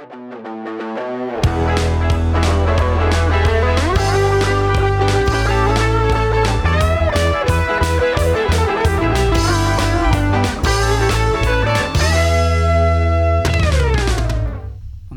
On 0.00 0.06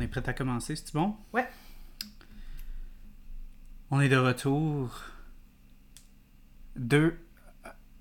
est 0.02 0.08
prêt 0.08 0.22
à 0.28 0.34
commencer, 0.34 0.76
c'est 0.76 0.94
bon? 0.94 1.16
Ouais. 1.34 1.48
On 3.90 4.02
est 4.02 4.10
de 4.10 4.18
retour. 4.18 5.02
Deux. 6.76 7.18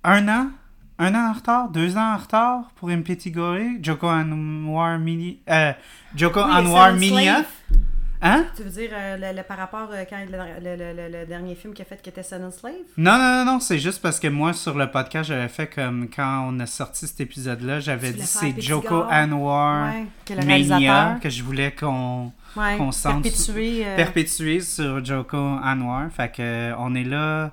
Un 0.02 0.26
an? 0.26 0.50
Un 0.98 1.14
an 1.14 1.30
en 1.30 1.32
retard? 1.32 1.68
Deux 1.70 1.96
ans 1.96 2.14
en 2.14 2.16
retard 2.16 2.70
pour 2.77 2.90
Impetigore? 2.90 3.58
Joko 3.82 4.06
Anwar 4.08 4.98
Mini. 4.98 5.40
Euh, 5.48 5.72
Joko 6.14 6.40
Oui, 6.45 6.50
Anwar? 6.52 6.96
Slave. 6.98 7.45
Hein? 8.25 8.44
Tu 8.54 8.62
veux 8.62 8.71
dire 8.71 8.90
euh, 8.93 9.16
le, 9.16 9.36
le- 9.36 9.43
par 9.43 9.57
rapport 9.57 9.89
euh, 9.90 10.04
quand 10.08 10.18
le, 10.30 11.11
le- 11.21 11.26
dernier 11.26 11.57
film 11.57 11.75
qu'il 11.75 11.82
a 11.82 11.86
fait 11.86 12.00
qui 12.00 12.08
était 12.08 12.22
Seven 12.22 12.52
Slave? 12.52 12.75
Non, 12.96 13.18
non, 13.18 13.44
non, 13.44 13.52
non, 13.54 13.58
c'est 13.61 13.80
juste 13.80 14.00
parce 14.00 14.21
que 14.21 14.29
moi, 14.29 14.52
sur 14.52 14.79
le 14.79 14.89
podcast, 14.93 15.29
j'avais 15.29 15.49
fait 15.49 15.66
comme 15.66 16.08
quand 16.14 16.46
on 16.49 16.61
a 16.61 16.66
sorti 16.66 17.08
cet 17.08 17.21
épisode-là, 17.21 17.80
j'avais 17.80 18.13
dit 18.13 18.22
c'est 18.22 18.61
Joko. 18.61 19.02
Anwar 19.11 19.93
Ouais, 19.93 20.44
Mania 20.46 21.18
que 21.21 21.30
je 21.30 21.43
voulais 21.43 21.72
qu'on 21.72 22.30
Ouais, 22.57 22.77
perpétuer. 23.02 23.86
euh, 23.86 23.96
perpétuer 23.96 24.61
sur 24.61 25.04
Joko 25.04 25.38
Anwar. 25.38 26.08
Fait 26.13 26.30
que 26.30 26.72
on 26.79 26.94
est 26.94 27.02
là. 27.04 27.50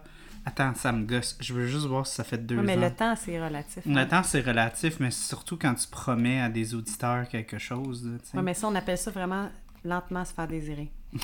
Attends, 0.50 0.74
ça 0.74 0.92
me 0.92 1.06
gosse. 1.06 1.38
Je 1.40 1.54
veux 1.54 1.68
juste 1.68 1.86
voir 1.86 2.08
si 2.08 2.16
ça 2.16 2.24
fait 2.24 2.40
deux 2.40 2.58
ouais, 2.58 2.64
mais 2.64 2.76
ans. 2.76 2.82
le 2.82 2.92
temps, 2.92 3.16
c'est 3.16 3.40
relatif. 3.40 3.86
Le 3.86 3.96
hein. 3.96 4.06
temps, 4.08 4.24
c'est 4.24 4.42
relatif, 4.42 5.00
mais 5.00 5.12
surtout 5.12 5.58
quand 5.58 5.76
tu 5.76 5.88
promets 5.88 6.42
à 6.42 6.50
des 6.50 6.74
auditeurs 6.74 7.28
quelque 7.30 7.60
chose. 7.60 8.10
Ouais, 8.34 8.42
mais 8.42 8.56
ça, 8.56 8.68
on 8.68 8.74
appelle 8.74 8.98
ça 8.98 9.12
vraiment 9.12 9.50
lentement 9.86 10.26
se 10.26 10.34
faire 10.34 10.48
désirer. 10.48 10.92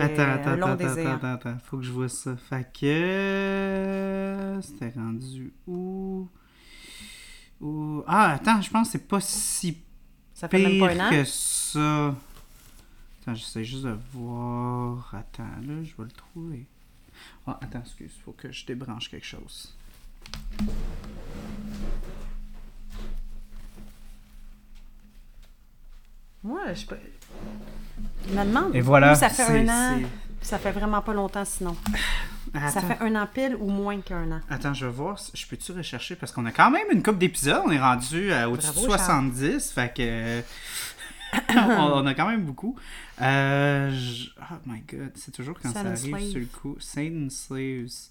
Attends, 0.00 0.22
attends, 0.22 0.50
un 0.50 0.56
long 0.56 0.66
attends, 0.66 0.76
désir. 0.76 1.10
attends, 1.12 1.32
attends, 1.32 1.50
attends. 1.50 1.58
Faut 1.64 1.78
que 1.78 1.84
je 1.84 1.92
vois 1.92 2.08
ça. 2.08 2.36
Fait 2.36 2.66
que. 2.72 4.58
C'était 4.60 4.92
rendu 4.98 5.52
où? 5.66 6.28
où... 7.60 8.02
Ah, 8.06 8.32
attends, 8.32 8.60
je 8.60 8.68
pense 8.68 8.88
que 8.88 8.92
c'est 8.92 9.06
pas 9.06 9.20
si 9.20 9.78
Ça 10.34 10.48
fait 10.48 10.58
même 10.58 10.72
pire 10.72 10.86
pas 10.88 10.92
un 10.92 11.06
an? 11.06 11.10
que 11.10 11.24
ça. 11.24 12.14
Attends, 13.22 13.34
j'essaie 13.34 13.64
juste 13.64 13.84
de 13.84 13.96
voir. 14.12 15.14
Attends, 15.14 15.44
là, 15.44 15.82
je 15.82 15.96
vais 15.96 16.04
le 16.04 16.10
trouver. 16.10 16.66
Ah, 17.46 17.58
attends, 17.60 17.80
excuse, 17.80 18.12
faut 18.24 18.32
que 18.32 18.52
je 18.52 18.64
débranche 18.66 19.10
quelque 19.10 19.26
chose. 19.26 19.74
Moi, 26.42 26.72
je 26.72 26.86
peux. 26.86 26.96
Je 28.28 28.34
me 28.34 28.44
demande. 28.44 28.74
Et 28.74 28.80
voilà. 28.80 29.12
où 29.12 29.16
ça 29.16 29.28
fait 29.28 29.42
un 29.42 29.68
an. 29.68 30.00
Ça 30.42 30.58
fait 30.58 30.72
vraiment 30.72 31.02
pas 31.02 31.12
longtemps 31.12 31.44
sinon. 31.44 31.76
Ça 32.52 32.80
fait 32.80 32.96
un 33.00 33.14
an 33.14 33.28
pile 33.32 33.54
ou 33.60 33.70
moins 33.70 34.00
qu'un 34.00 34.32
an. 34.32 34.40
Attends, 34.50 34.74
je 34.74 34.84
vais 34.84 34.90
voir. 34.90 35.16
Je 35.34 35.46
peux-tu 35.46 35.70
rechercher? 35.70 36.16
Parce 36.16 36.32
qu'on 36.32 36.44
a 36.46 36.50
quand 36.50 36.70
même 36.70 36.86
une 36.90 37.00
coupe 37.00 37.18
d'épisodes. 37.18 37.62
On 37.64 37.70
est 37.70 37.78
rendu 37.78 38.32
euh, 38.32 38.48
au-dessus 38.48 38.70
de 38.70 38.72
Bravo, 38.72 38.96
Charles. 38.96 39.32
70. 39.32 39.70
Fait 39.70 39.94
que 39.94 40.42
on, 41.48 42.06
a 42.06 42.14
quand 42.14 42.28
même 42.28 42.44
beaucoup. 42.44 42.76
Oh 43.20 43.24
my 44.66 44.80
god, 44.88 45.12
c'est 45.14 45.32
toujours 45.32 45.58
quand 45.60 45.72
ça, 45.72 45.80
arrive 45.80 46.30
sur 46.30 46.40
le 46.40 46.46
coup. 46.46 46.76
Satan 46.80 47.28
Slaves. 47.30 48.10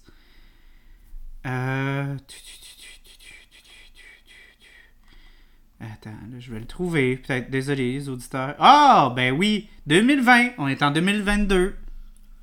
Attends, 5.80 6.10
là, 6.10 6.38
je 6.38 6.52
vais 6.52 6.60
le 6.60 6.66
trouver. 6.66 7.16
Peut-être, 7.16 7.50
désolé, 7.50 7.92
les 7.92 8.08
auditeurs. 8.10 8.54
Ah, 8.58 9.08
oh, 9.08 9.14
ben 9.14 9.34
oui, 9.34 9.68
2020. 9.86 10.50
On 10.58 10.68
est 10.68 10.82
en 10.82 10.90
2022. 10.90 11.74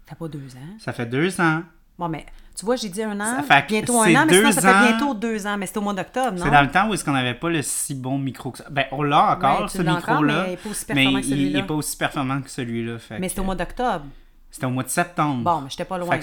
Ça 0.08 0.16
fait 0.16 0.16
pas 0.16 0.28
deux 0.28 0.56
ans. 0.56 0.78
Ça 0.80 0.94
fait 0.94 1.06
deux 1.06 1.40
ans. 1.40 1.64
Bon, 2.00 2.10
mais 2.10 2.26
tu 2.58 2.66
vois, 2.66 2.76
j'ai 2.76 2.90
dit 2.90 3.04
un 3.04 3.20
an. 3.20 3.36
Ça 3.38 3.44
fait 3.44 3.62
que 3.64 3.68
bientôt 3.68 4.02
un 4.02 4.16
an, 4.16 4.26
mais 4.28 4.34
sinon, 4.34 4.48
deux 4.48 4.52
ça 4.52 4.62
fait 4.62 4.68
ans. 4.74 4.88
bientôt 4.90 5.14
deux 5.14 5.46
ans. 5.48 5.58
Mais 5.58 5.66
c'est 5.68 5.78
au 5.78 5.82
mois 5.82 5.94
d'octobre, 5.94 6.32
non? 6.38 6.44
C'est 6.46 6.52
dans 6.52 6.62
le 6.62 6.72
temps 6.72 6.90
où 6.90 6.94
est-ce 6.94 7.06
qu'on 7.06 7.12
n'avait 7.12 7.34
pas 7.36 7.50
le 7.50 7.62
si 7.62 7.94
bon 7.96 8.18
micro 8.18 8.52
que 8.52 8.58
ça. 8.58 8.66
Ben, 8.72 8.86
on 8.92 9.04
l'a 9.04 9.32
encore, 9.34 9.62
Ouais, 9.62 9.68
tu 9.68 9.78
ce 9.78 9.84
micro-là. 9.84 10.46
mais 10.48 10.54
il 10.54 10.54
est 10.54 10.58
pas 10.58 10.70
aussi 10.70 10.86
mais 10.90 10.96
performant 10.96 11.20
que 11.20 11.26
il- 11.26 11.30
il 11.30 11.38
celui-là. 11.38 11.60
est 11.60 11.64
pas 11.68 11.74
aussi 11.76 11.98
performant 11.98 12.42
que 12.42 12.50
celui-là. 12.50 12.98
fait 13.00 13.20
Mais 13.20 13.30
c'est 13.30 13.40
au 13.40 13.44
mois 13.44 13.56
d'octobre. 13.56 14.06
C'était 14.50 14.66
au 14.66 14.70
mois 14.72 14.84
de 14.84 14.90
septembre. 14.90 15.44
Bon, 15.44 15.62
mais 15.62 15.70
j'étais 15.70 15.86
pas 15.86 15.98
loin. 16.00 16.18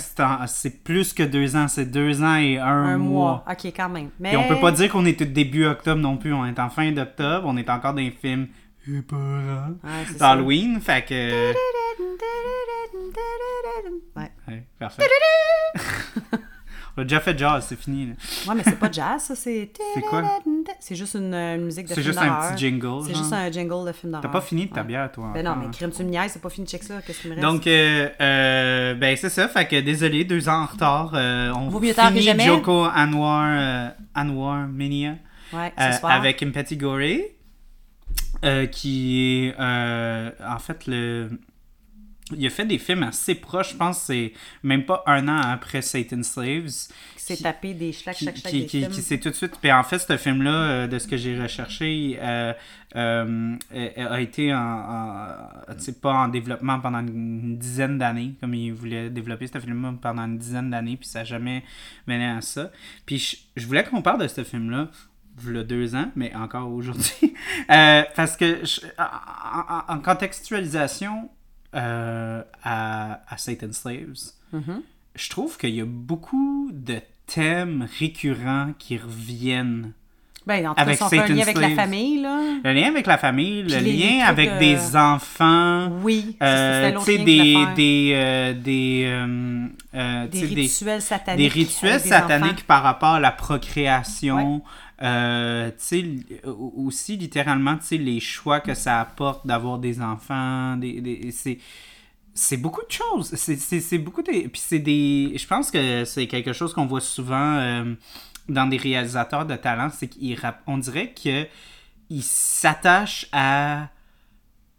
C'est 0.47 0.83
plus 0.83 1.13
que 1.13 1.23
deux 1.23 1.55
ans. 1.57 1.69
C'est 1.69 1.85
deux 1.85 2.23
ans 2.23 2.35
et 2.37 2.59
un, 2.59 2.67
Un 2.67 2.97
mois. 2.99 3.45
mois. 3.45 3.45
OK, 3.49 3.67
quand 3.77 3.89
même. 3.91 4.09
Mais... 4.19 4.31
Puis 4.31 4.39
on 4.39 4.49
peut 4.49 4.59
pas 4.61 4.73
dire 4.73 4.91
qu'on 4.91 5.05
est 5.05 5.21
au 5.23 5.27
début 5.27 5.67
octobre 5.67 6.01
non 6.01 6.17
plus. 6.17 6.33
On 6.33 6.45
est 6.47 6.59
en 6.59 6.71
fin 6.71 6.91
d'octobre. 6.91 7.47
On 7.47 7.57
est 7.57 7.69
encore 7.71 7.93
dans 7.95 8.01
les 8.01 8.11
films 8.11 8.49
Ouais, 8.87 9.01
c'est 10.07 10.19
ça. 10.19 10.35
d'Halloween. 10.35 10.81
Fait 10.81 11.05
que... 11.05 11.53
Ouais. 14.17 14.31
Ouais, 14.49 14.67
parfait. 14.79 15.03
on 16.97 17.01
a 17.01 17.05
déjà 17.05 17.21
fait 17.21 17.37
jazz, 17.39 17.65
c'est 17.69 17.79
fini. 17.81 18.07
là. 18.07 18.13
Ouais, 18.49 18.55
mais 18.57 18.63
c'est 18.63 18.79
pas 18.79 18.91
jazz, 18.91 19.23
ça. 19.23 19.35
C'est 19.35 19.73
C'est 19.95 20.01
quoi? 20.03 20.23
C'est 20.81 20.95
juste 20.95 21.15
une, 21.15 21.35
euh, 21.35 21.57
une 21.57 21.65
musique 21.65 21.85
de 21.85 21.89
C'est 21.89 21.95
film 22.03 22.07
juste 22.07 22.19
un 22.19 22.27
d'horreur. 22.27 22.51
petit 22.53 22.59
jingle. 22.59 23.03
C'est 23.07 23.15
juste 23.17 23.33
un 23.33 23.51
jingle 23.51 23.87
de 23.87 23.93
film 23.93 24.13
d'horreur. 24.13 24.23
T'as 24.23 24.29
pas 24.29 24.41
fini 24.41 24.67
de 24.67 24.73
ta 24.75 24.83
Ouais. 24.83 24.87
bière, 24.87 25.11
toi. 25.11 25.31
Ben 25.35 25.45
non, 25.45 25.57
mais 25.57 25.67
hein? 25.67 25.71
crime 25.73 25.91
tu 25.91 26.05
me 26.05 26.11
niaises, 26.11 26.33
c'est 26.33 26.43
pas 26.43 26.51
fini, 26.51 26.67
check 26.67 26.83
ça, 26.85 27.01
qu'est-ce 27.03 27.23
qui 27.23 27.29
me 27.29 27.35
reste? 27.35 27.43
Donc, 27.47 27.67
euh, 27.67 28.09
euh, 28.21 28.95
ben 28.95 29.17
c'est 29.17 29.31
ça. 29.31 29.49
Fait 29.49 29.67
que 29.67 29.81
désolé, 29.81 30.25
deux 30.25 30.49
ans 30.49 30.63
en 30.63 30.67
retard. 30.67 31.13
Euh, 31.15 31.53
on 31.57 31.69
Vaut 31.69 31.81
mieux 31.81 31.95
tard 31.95 32.13
que 32.13 32.21
jamais. 32.21 32.45
Joko 32.47 32.85
Anwar, 32.85 33.45
euh, 33.59 33.89
Anwar 34.15 34.69
Mania 34.69 35.15
ouais, 35.53 35.73
euh, 35.81 35.93
ce 35.93 35.99
soir. 36.01 36.13
avec 36.13 36.43
Impeti 36.43 36.77
Gore, 36.77 36.99
euh, 38.45 38.67
qui 38.67 39.47
est 39.47 39.55
euh, 39.59 40.31
en 40.47 40.59
fait 40.59 40.87
le. 40.87 41.31
Il 42.35 42.45
a 42.47 42.51
fait 42.51 42.65
des 42.65 42.79
films 42.79 43.03
assez 43.03 43.35
proches, 43.35 43.73
je 43.73 43.77
pense 43.77 44.01
c'est 44.01 44.33
même 44.63 44.87
pas 44.87 45.03
un 45.07 45.29
an 45.29 45.37
après 45.43 45.83
Satan 45.83 46.23
Slaves. 46.23 46.71
Qui 47.17 47.23
s'est 47.23 47.37
tapé 47.37 47.75
des 47.75 47.93
schlac, 47.93 48.17
Qui, 48.17 48.25
schlac, 48.25 48.37
schlac 48.39 48.51
qui, 48.53 48.67
qui, 48.67 48.89
qui 48.89 49.03
s'est 49.03 49.19
tout 49.21 49.29
de 49.29 49.35
suite. 49.35 49.59
Puis 49.61 49.71
en 49.71 49.83
fait, 49.83 49.99
ce 49.99 50.17
film-là, 50.17 50.51
euh, 50.51 50.87
de 50.87 50.99
ce 50.99 51.07
que 51.07 51.19
j'ai 51.19 51.39
recherché, 51.39 52.19
euh, 52.23 52.55
euh, 52.97 53.57
euh, 53.75 53.89
a 54.11 54.21
été 54.23 54.55
en, 54.55 54.59
en- 54.59 55.75
tu 55.77 55.81
sais, 55.85 55.93
pas 56.01 56.15
en 56.15 56.29
développement 56.29 56.81
pendant 56.81 57.01
une 57.01 57.59
dizaine 57.59 57.99
d'années, 57.99 58.33
comme 58.41 58.55
il 58.55 58.73
voulait 58.73 59.11
développer 59.11 59.47
ce 59.47 59.61
film-là 59.61 59.95
pendant 60.01 60.23
une 60.25 60.39
dizaine 60.39 60.71
d'années, 60.71 60.97
puis 60.97 61.07
ça 61.07 61.19
n'a 61.21 61.25
jamais 61.27 61.63
mené 62.07 62.25
à 62.27 62.41
ça. 62.41 62.71
Puis 63.05 63.19
je, 63.19 63.37
je 63.61 63.67
voulais 63.67 63.85
qu'on 63.85 64.01
parle 64.01 64.23
de 64.23 64.29
ce 64.29 64.45
film-là. 64.45 64.89
Il 65.43 65.63
deux 65.65 65.95
ans, 65.95 66.11
mais 66.17 66.35
encore 66.35 66.71
aujourd'hui. 66.73 67.35
Euh, 67.71 68.03
parce 68.17 68.37
que 68.37 68.65
je- 68.65 68.81
en, 69.89 69.99
contextualisation 69.99 71.31
euh, 71.75 72.43
à, 72.63 73.21
à 73.29 73.39
Satan 73.39 73.73
Slaves, 73.73 74.33
Mhm. 74.53 74.83
je 75.17 75.31
trouve 75.31 75.57
qu'il 75.59 75.75
y 75.75 75.81
a 75.81 75.85
beaucoup 75.87 76.71
de 76.73 77.01
thèmes 77.27 77.89
récurrents 77.99 78.73
qui 78.79 78.97
reviennent. 78.99 79.93
Ben, 80.47 80.67
en 80.67 80.71
tout 80.71 80.75
cas, 80.75 80.83
Avec 80.83 80.97
si 80.99 81.03
on 81.05 81.09
fait 81.09 81.19
un 81.21 81.27
lien 81.27 81.41
avec 81.43 81.57
la 81.59 81.71
famille, 81.71 82.21
là. 82.21 82.39
Le 82.63 82.73
lien 82.75 82.89
avec 82.89 83.07
la 83.07 83.17
famille, 83.17 83.65
Puis 83.65 83.73
le 83.75 83.81
lien 83.81 84.27
avec 84.27 84.53
de- 84.53 84.59
des 84.59 84.95
enfants, 84.97 85.89
Oui, 86.03 86.37
euh, 86.43 86.93
tu 86.99 87.05
sais, 87.05 87.19
des, 87.25 87.57
des, 87.75 88.13
euh, 88.15 88.53
des, 88.53 89.05
euh, 89.95 90.27
Des 90.29 90.41
rituels 90.45 91.01
sataniques. 91.01 91.39
des 91.39 91.49
rituels 91.49 92.01
sataniques 92.01 92.53
enfants. 92.53 92.63
par 92.67 92.83
rapport 92.83 93.15
à 93.15 93.21
la 93.21 93.31
procréation. 93.33 94.63
Euh, 95.03 95.71
tu 95.71 95.77
sais, 95.79 96.01
li- 96.01 96.25
au- 96.45 96.73
aussi 96.87 97.17
littéralement, 97.17 97.77
tu 97.77 97.85
sais, 97.87 97.97
les 97.99 98.21
choix 98.21 98.61
que 98.61 98.75
ça 98.75 99.01
apporte 99.01 99.47
d'avoir 99.47 99.79
des 99.79 100.01
enfants, 100.01 100.77
des, 100.77 101.01
des- 101.01 101.31
c'est 101.33 101.59
c'est 102.37 102.57
beaucoup 102.57 102.81
de 102.85 102.91
choses. 102.91 103.33
C'est- 103.37 103.99
beaucoup 103.99 104.23
de... 104.23 104.31
Puis 104.49 104.61
c'est 104.65 104.81
des... 104.81 105.35
Je 105.37 105.47
pense 105.47 105.71
que 105.71 106.05
c'est 106.05 106.27
quelque 106.27 106.53
chose 106.53 106.73
qu'on 106.75 106.87
voit 106.87 107.01
souvent 107.01 107.57
euh, 107.59 107.95
dans 108.49 108.67
des 108.67 108.77
réalisateurs 108.77 109.47
de 109.47 109.55
talent, 109.55 109.89
c'est 109.91 110.09
qu'on 110.09 110.79
dirait 110.79 111.13
qu'ils 111.13 112.23
s'attachent 112.23 113.27
à... 113.33 113.89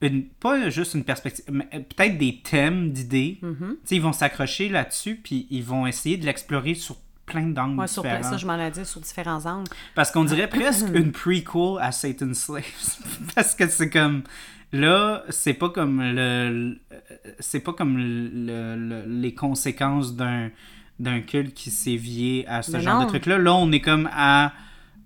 Une, 0.02 0.26
pas 0.26 0.70
juste 0.70 0.94
une 0.94 1.04
perspective, 1.06 1.46
mais 1.50 1.66
peut-être 1.66 2.18
des 2.18 2.42
thèmes 2.44 2.92
d'idées. 2.92 3.40
Tu 3.42 3.48
sais, 3.86 3.96
ils 3.96 4.02
vont 4.02 4.12
s'accrocher 4.14 4.68
là-dessus, 4.70 5.16
puis 5.16 5.48
ils 5.50 5.64
vont 5.64 5.88
essayer 5.88 6.18
de 6.18 6.26
l'explorer 6.26 6.76
sur 6.76 6.98
plein 7.26 7.48
d'angles 7.48 7.80
Ouais, 7.80 7.88
sur 7.88 8.02
plein- 8.04 8.18
différents. 8.18 8.32
ça, 8.32 8.38
je 8.38 8.46
m'en 8.46 8.60
ai 8.60 8.72
dit 8.72 8.86
sur 8.86 9.02
différents 9.02 9.46
angles. 9.46 9.70
Parce 9.96 10.12
qu'on 10.12 10.24
dirait 10.26 10.48
presque 10.50 10.88
une 10.94 11.12
prequel 11.12 11.78
à 11.82 11.92
Satan's 11.92 12.40
Slaves. 12.40 12.98
Parce 13.36 13.56
que 13.56 13.68
c'est 13.68 13.90
comme. 13.90 14.24
Là, 14.72 15.24
c'est 15.30 15.54
pas 15.54 15.70
comme 15.70 16.02
le. 16.02 16.78
C'est 17.40 17.60
pas 17.62 17.74
comme 17.74 17.98
le- 17.98 18.76
le- 18.76 19.06
les 19.08 19.34
conséquences 19.34 20.16
d'un 20.16 20.50
d'un 21.00 21.20
culte 21.22 21.54
qui 21.54 21.72
s'est 21.72 21.98
vié 21.98 22.48
à 22.48 22.62
ce 22.62 22.72
Mais 22.72 22.80
genre 22.82 23.00
non. 23.00 23.04
de 23.06 23.10
truc-là. 23.10 23.38
Là, 23.38 23.54
on 23.56 23.72
est 23.72 23.82
comme 23.82 24.10
à. 24.14 24.54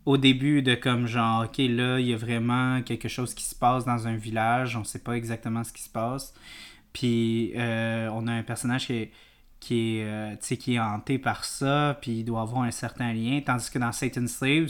Au 0.05 0.17
début 0.17 0.63
de 0.63 0.73
comme 0.75 1.05
genre, 1.05 1.43
ok, 1.43 1.57
là, 1.59 1.99
il 1.99 2.07
y 2.07 2.13
a 2.13 2.17
vraiment 2.17 2.81
quelque 2.81 3.07
chose 3.07 3.35
qui 3.35 3.43
se 3.43 3.53
passe 3.53 3.85
dans 3.85 4.07
un 4.07 4.15
village, 4.15 4.75
on 4.75 4.83
sait 4.83 4.99
pas 4.99 5.13
exactement 5.13 5.63
ce 5.63 5.71
qui 5.71 5.83
se 5.83 5.89
passe. 5.89 6.33
Puis 6.93 7.51
euh, 7.55 8.09
on 8.13 8.25
a 8.27 8.31
un 8.33 8.41
personnage 8.41 8.87
qui 8.87 8.93
est, 8.93 9.11
qui 9.59 9.97
est, 9.99 10.03
euh, 10.05 10.35
qui 10.35 10.75
est 10.75 10.79
hanté 10.79 11.17
par 11.19 11.43
ça, 11.45 11.97
puis 12.01 12.11
il 12.19 12.23
doit 12.23 12.41
avoir 12.41 12.63
un 12.63 12.71
certain 12.71 13.11
lien. 13.13 13.41
Tandis 13.45 13.69
que 13.69 13.77
dans 13.79 13.91
Satan's 13.91 14.31
Slaves, 14.31 14.69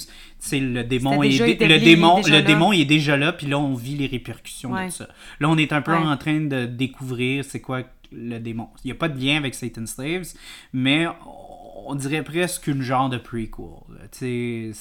le 0.51 0.81
démon, 0.83 1.21
est, 1.23 1.29
dé- 1.37 1.67
le 1.67 1.79
démon, 1.79 2.17
est 2.17 2.21
déjà 2.23 2.35
le 2.35 2.41
là. 2.41 2.47
démon 2.47 2.73
il 2.73 2.81
est 2.81 2.85
déjà 2.85 3.15
là, 3.17 3.31
puis 3.33 3.47
là, 3.47 3.59
on 3.59 3.75
vit 3.75 3.95
les 3.95 4.07
répercussions 4.07 4.71
Ouais. 4.71 4.87
de 4.87 4.91
ça. 4.91 5.07
Là, 5.39 5.49
on 5.49 5.57
est 5.57 5.73
un 5.73 5.81
peu 5.81 5.91
Ouais. 5.91 5.97
en 5.97 6.17
train 6.17 6.39
de 6.41 6.65
découvrir 6.65 7.45
c'est 7.45 7.61
quoi 7.61 7.83
le 8.11 8.39
démon. 8.39 8.69
Il 8.83 8.87
n'y 8.87 8.91
a 8.91 8.95
pas 8.95 9.09
de 9.09 9.19
lien 9.23 9.37
avec 9.37 9.53
Satan's 9.53 9.93
Slaves, 9.93 10.33
mais 10.73 11.05
on 11.87 11.95
dirait 11.95 12.23
presque 12.23 12.67
une 12.67 12.81
genre 12.81 13.09
de 13.09 13.17
prequel. 13.17 13.49
c'est. 14.11 14.71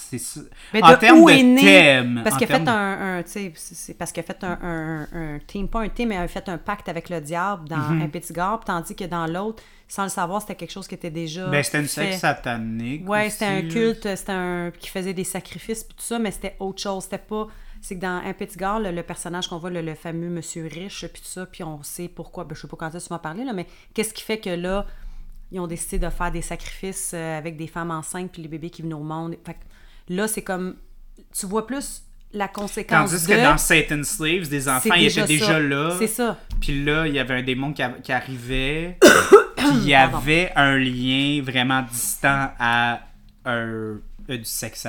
Mais 0.72 0.82
en 0.82 0.90
de 0.90 0.96
termes 0.96 1.18
où 1.20 1.28
de 1.28 1.34
né- 1.34 1.60
thème. 1.60 2.20
Parce 2.24 2.36
en 2.36 2.38
qu'il 2.38 2.44
a 2.52 2.58
fait 2.58 2.64
termes- 2.64 2.68
un, 2.68 3.22
c'est 3.26 3.94
parce 3.98 4.12
qu'il 4.12 4.20
a 4.22 4.26
fait 4.26 4.42
un, 4.44 5.38
team, 5.46 5.68
pas 5.68 5.80
un 5.80 5.88
team, 5.88 6.08
mais 6.08 6.16
il 6.16 6.18
a 6.18 6.28
fait 6.28 6.48
un 6.48 6.58
pacte 6.58 6.88
avec 6.88 7.08
le 7.10 7.20
diable 7.20 7.68
dans 7.68 7.76
un 7.76 8.08
petit 8.08 8.32
garde, 8.32 8.64
tandis 8.64 8.94
que 8.94 9.04
dans 9.04 9.26
l'autre, 9.26 9.62
sans 9.86 10.02
le 10.02 10.08
savoir, 10.10 10.40
c'était 10.42 10.54
quelque 10.54 10.72
chose 10.72 10.86
qui 10.86 10.94
était 10.94 11.10
déjà. 11.10 11.46
Ben, 11.48 11.62
c'était 11.62 11.80
une 11.80 11.86
secte 11.88 12.18
satanique. 12.18 13.08
Ouais, 13.08 13.30
c'était 13.30 13.46
un 13.46 13.62
culte, 13.68 14.16
c'était 14.16 14.32
un 14.32 14.70
qui 14.78 14.88
faisait 14.90 15.14
des 15.14 15.24
sacrifices 15.24 15.84
puis 15.84 15.96
tout 15.96 16.04
ça, 16.04 16.18
mais 16.18 16.30
c'était 16.30 16.56
autre 16.60 16.82
chose. 16.82 17.04
C'était 17.04 17.18
pas. 17.18 17.46
C'est 17.80 17.94
que 17.94 18.00
dans 18.00 18.20
un 18.24 18.32
petit 18.32 18.56
gars, 18.58 18.78
le, 18.80 18.90
le 18.90 19.02
personnage 19.04 19.46
qu'on 19.48 19.58
voit, 19.58 19.70
le, 19.70 19.80
le 19.82 19.94
fameux 19.94 20.28
monsieur 20.28 20.66
riche 20.66 21.06
puis 21.12 21.22
tout 21.22 21.28
ça, 21.28 21.46
puis 21.46 21.62
on 21.62 21.80
sait 21.84 22.08
pourquoi. 22.08 22.44
Ben, 22.44 22.54
je 22.54 22.62
sais 22.62 22.68
pas 22.68 22.76
quand 22.76 22.90
tu 22.90 22.98
m'as 23.10 23.18
parlé 23.20 23.44
là, 23.44 23.52
mais 23.52 23.66
qu'est-ce 23.94 24.12
qui 24.12 24.22
fait 24.24 24.38
que 24.38 24.50
là, 24.50 24.84
ils 25.52 25.60
ont 25.60 25.66
décidé 25.66 25.98
de 25.98 26.10
faire 26.10 26.30
des 26.30 26.42
sacrifices 26.42 27.12
euh, 27.14 27.38
avec 27.38 27.56
des 27.56 27.66
femmes 27.66 27.90
enceintes 27.90 28.30
puis 28.32 28.42
les 28.42 28.48
bébés 28.48 28.70
qui 28.70 28.82
venaient 28.82 28.94
au 28.94 29.02
monde. 29.02 29.36
Fait 29.44 29.54
que 29.54 29.58
là, 30.14 30.28
c'est 30.28 30.42
comme 30.42 30.76
tu 31.38 31.46
vois 31.46 31.66
plus 31.66 32.02
la 32.32 32.46
conséquence 32.48 33.10
Tandis 33.10 33.26
de. 33.26 33.32
que 33.32 33.42
dans 33.42 33.56
Satan's 33.56 34.08
Slaves, 34.08 34.48
des 34.48 34.68
enfants, 34.68 34.94
ils 34.94 35.06
étaient 35.06 35.20
ça. 35.20 35.26
déjà 35.26 35.58
là. 35.60 35.96
C'est 35.98 36.06
ça. 36.06 36.38
Puis 36.60 36.84
là, 36.84 37.06
il 37.06 37.14
y 37.14 37.18
avait 37.18 37.34
un 37.34 37.42
démon 37.42 37.72
qui, 37.72 37.82
a- 37.82 37.96
qui 38.02 38.12
arrivait. 38.12 38.98
puis 39.56 39.66
il 39.74 39.88
y 39.88 39.94
avait 39.94 40.52
un 40.54 40.76
lien 40.76 41.42
vraiment 41.42 41.82
distant 41.82 42.50
à 42.58 43.00
un, 43.46 43.56
euh, 43.56 43.98
du 44.28 44.44
sexe. 44.44 44.86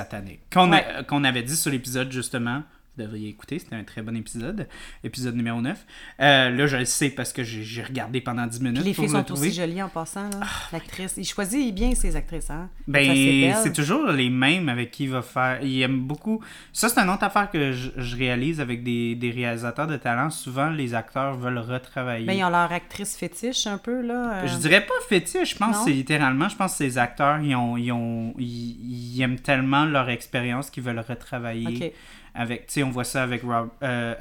Qu'on 0.52 0.70
Ouais. 0.70 0.84
qu'on 1.08 1.24
avait 1.24 1.42
dit 1.42 1.56
sur 1.56 1.70
l'épisode, 1.70 2.12
justement. 2.12 2.62
Vous 2.96 3.04
devriez 3.04 3.28
écouter, 3.28 3.58
c'était 3.60 3.76
un 3.76 3.84
très 3.84 4.02
bon 4.02 4.16
épisode. 4.16 4.66
Épisode 5.04 5.36
numéro 5.36 5.60
9. 5.60 5.86
Euh, 6.20 6.50
là, 6.50 6.66
je 6.66 6.76
le 6.76 6.84
sais 6.84 7.08
parce 7.10 7.32
que 7.32 7.44
j'ai 7.44 7.82
regardé 7.82 8.20
pendant 8.20 8.46
10 8.46 8.60
minutes. 8.60 8.76
Puis 8.80 8.84
les 8.88 8.94
filles 8.94 9.04
le 9.04 9.10
sont 9.10 9.22
trouver. 9.24 9.48
aussi 9.48 9.56
jolies 9.60 9.80
en 9.82 9.88
passant, 9.88 10.28
là. 10.28 10.40
L'actrice. 10.72 11.14
Il 11.16 11.24
choisit 11.24 11.72
bien 11.74 11.94
ses 11.94 12.16
actrices, 12.16 12.50
hein. 12.50 12.68
Ben, 12.88 13.54
c'est 13.62 13.72
toujours 13.72 14.06
les 14.08 14.28
mêmes 14.28 14.68
avec 14.68 14.90
qui 14.90 15.04
il 15.04 15.10
va 15.10 15.22
faire. 15.22 15.62
Il 15.62 15.80
aime 15.82 16.00
beaucoup. 16.00 16.42
Ça, 16.72 16.88
c'est 16.88 16.98
une 17.00 17.08
autre 17.10 17.22
affaire 17.22 17.48
que 17.50 17.72
je, 17.72 17.90
je 17.96 18.16
réalise 18.16 18.60
avec 18.60 18.82
des, 18.82 19.14
des 19.14 19.30
réalisateurs 19.30 19.86
de 19.86 19.96
talent. 19.96 20.28
Souvent, 20.30 20.68
les 20.70 20.92
acteurs 20.94 21.36
veulent 21.36 21.58
retravailler. 21.58 22.26
Ben, 22.26 22.32
ils 22.32 22.44
ont 22.44 22.50
leur 22.50 22.72
actrice 22.72 23.16
fétiche 23.16 23.68
un 23.68 23.78
peu, 23.78 24.02
là. 24.02 24.42
euh, 24.42 24.46
Je 24.48 24.56
dirais 24.56 24.84
pas 24.84 24.94
fétiche, 25.08 25.50
je 25.54 25.56
pense 25.56 25.76
Non? 25.76 25.84
que 25.84 25.90
c'est 25.90 25.96
littéralement, 25.96 26.48
je 26.48 26.56
pense 26.56 26.72
que 26.72 26.78
ces 26.78 26.98
acteurs, 26.98 27.38
ils, 27.40 27.54
ont, 27.54 27.76
ils, 27.76 27.92
ont, 27.92 28.34
ils, 28.36 29.14
ils 29.16 29.22
aiment 29.22 29.38
tellement 29.38 29.84
leur 29.84 30.10
expérience 30.10 30.70
qu'ils 30.70 30.82
veulent 30.82 30.98
retravailler. 31.08 31.94
Avec, 32.34 32.66
tu 32.68 32.74
sais, 32.74 32.82
on 32.84 32.90
voit 32.90 33.04
ça 33.04 33.22
avec, 33.24 33.42
Rob, 33.42 33.70
euh, 33.82 34.14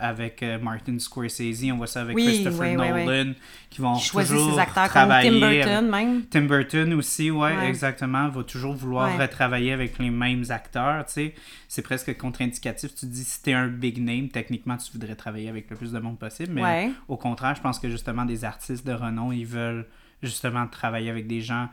avec 0.00 0.42
euh, 0.42 0.58
Martin 0.58 0.98
Scorsese, 0.98 1.64
on 1.72 1.76
voit 1.76 1.86
ça 1.88 2.02
avec 2.02 2.14
Oui, 2.16 2.24
Christopher 2.24 2.76
Nolan, 2.76 3.32
qui 3.70 3.80
vont 3.80 3.94
toujours 3.98 4.52
ses 4.54 4.58
acteurs 4.60 4.84
comme 4.84 4.90
travailler 4.92 5.30
Tim 5.40 5.46
avec- 5.46 5.64
Burton, 5.64 5.90
même. 5.90 6.22
Tim 6.26 6.42
Burton 6.42 6.92
aussi, 6.94 7.30
ouais, 7.30 7.56
Ouais. 7.56 7.68
exactement, 7.68 8.28
va 8.28 8.42
toujours 8.44 8.74
vouloir 8.74 9.08
Ouais. 9.16 9.22
retravailler 9.26 9.72
avec 9.72 9.98
les 9.98 10.10
mêmes 10.10 10.44
acteurs, 10.50 11.04
tu 11.06 11.12
sais. 11.12 11.34
C'est 11.68 11.82
presque 11.82 12.16
contre-indicatif. 12.16 12.94
Tu 12.94 13.00
te 13.00 13.06
dis, 13.06 13.24
si 13.24 13.42
t'es 13.42 13.52
un 13.52 13.66
big 13.66 13.98
name, 14.00 14.28
techniquement, 14.28 14.76
tu 14.76 14.92
voudrais 14.92 15.16
travailler 15.16 15.48
avec 15.48 15.68
le 15.68 15.76
plus 15.76 15.92
de 15.92 15.98
monde 15.98 16.18
possible. 16.18 16.52
Mais 16.54 16.62
Ouais. 16.62 16.90
au 17.08 17.16
contraire, 17.16 17.54
je 17.56 17.60
pense 17.62 17.78
que 17.80 17.88
justement, 17.90 18.24
des 18.24 18.44
artistes 18.44 18.86
de 18.86 18.92
renom, 18.92 19.32
ils 19.32 19.44
veulent 19.46 19.86
justement 20.22 20.66
travailler 20.68 21.10
avec 21.10 21.26
des 21.26 21.40
gens 21.40 21.68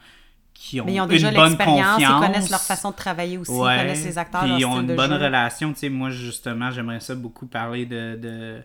qui 0.54 0.80
ont, 0.80 0.86
Mais 0.86 0.94
ils 0.94 1.02
ont 1.02 1.08
déjà 1.08 1.30
une 1.30 1.36
bonne 1.36 1.46
l'expérience, 1.50 2.00
ils 2.00 2.06
confiance. 2.06 2.26
connaissent 2.26 2.50
leur 2.50 2.62
façon 2.62 2.92
de 2.92 2.96
travailler 2.96 3.38
aussi, 3.38 3.52
Ouais, 3.52 3.76
ils 3.76 3.80
connaissent 3.82 4.06
les 4.06 4.18
acteurs, 4.18 4.42
puis 4.44 4.54
ils 4.60 4.66
ont 4.66 4.80
une 4.82 4.96
bonne 4.96 5.12
jeu. 5.12 5.18
relation. 5.26 5.74
Tu 5.74 5.80
sais, 5.80 5.90
moi, 5.90 6.10
justement, 6.10 6.72
j'aimerais 6.72 7.00
ça 7.00 7.16
beaucoup 7.16 7.48
parler 7.48 7.86
de, 7.86 8.16
de 8.16 8.62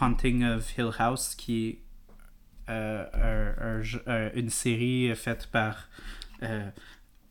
Haunting 0.00 0.44
of 0.44 0.78
Hill 0.78 0.90
House, 0.98 1.34
qui 1.34 1.68
est 1.68 1.78
euh, 2.68 3.04
un- 3.14 3.78
un 3.78 3.82
jeu- 3.82 4.04
une 4.34 4.50
série 4.50 5.12
faite 5.16 5.48
par. 5.50 5.88
euh, 6.42 6.68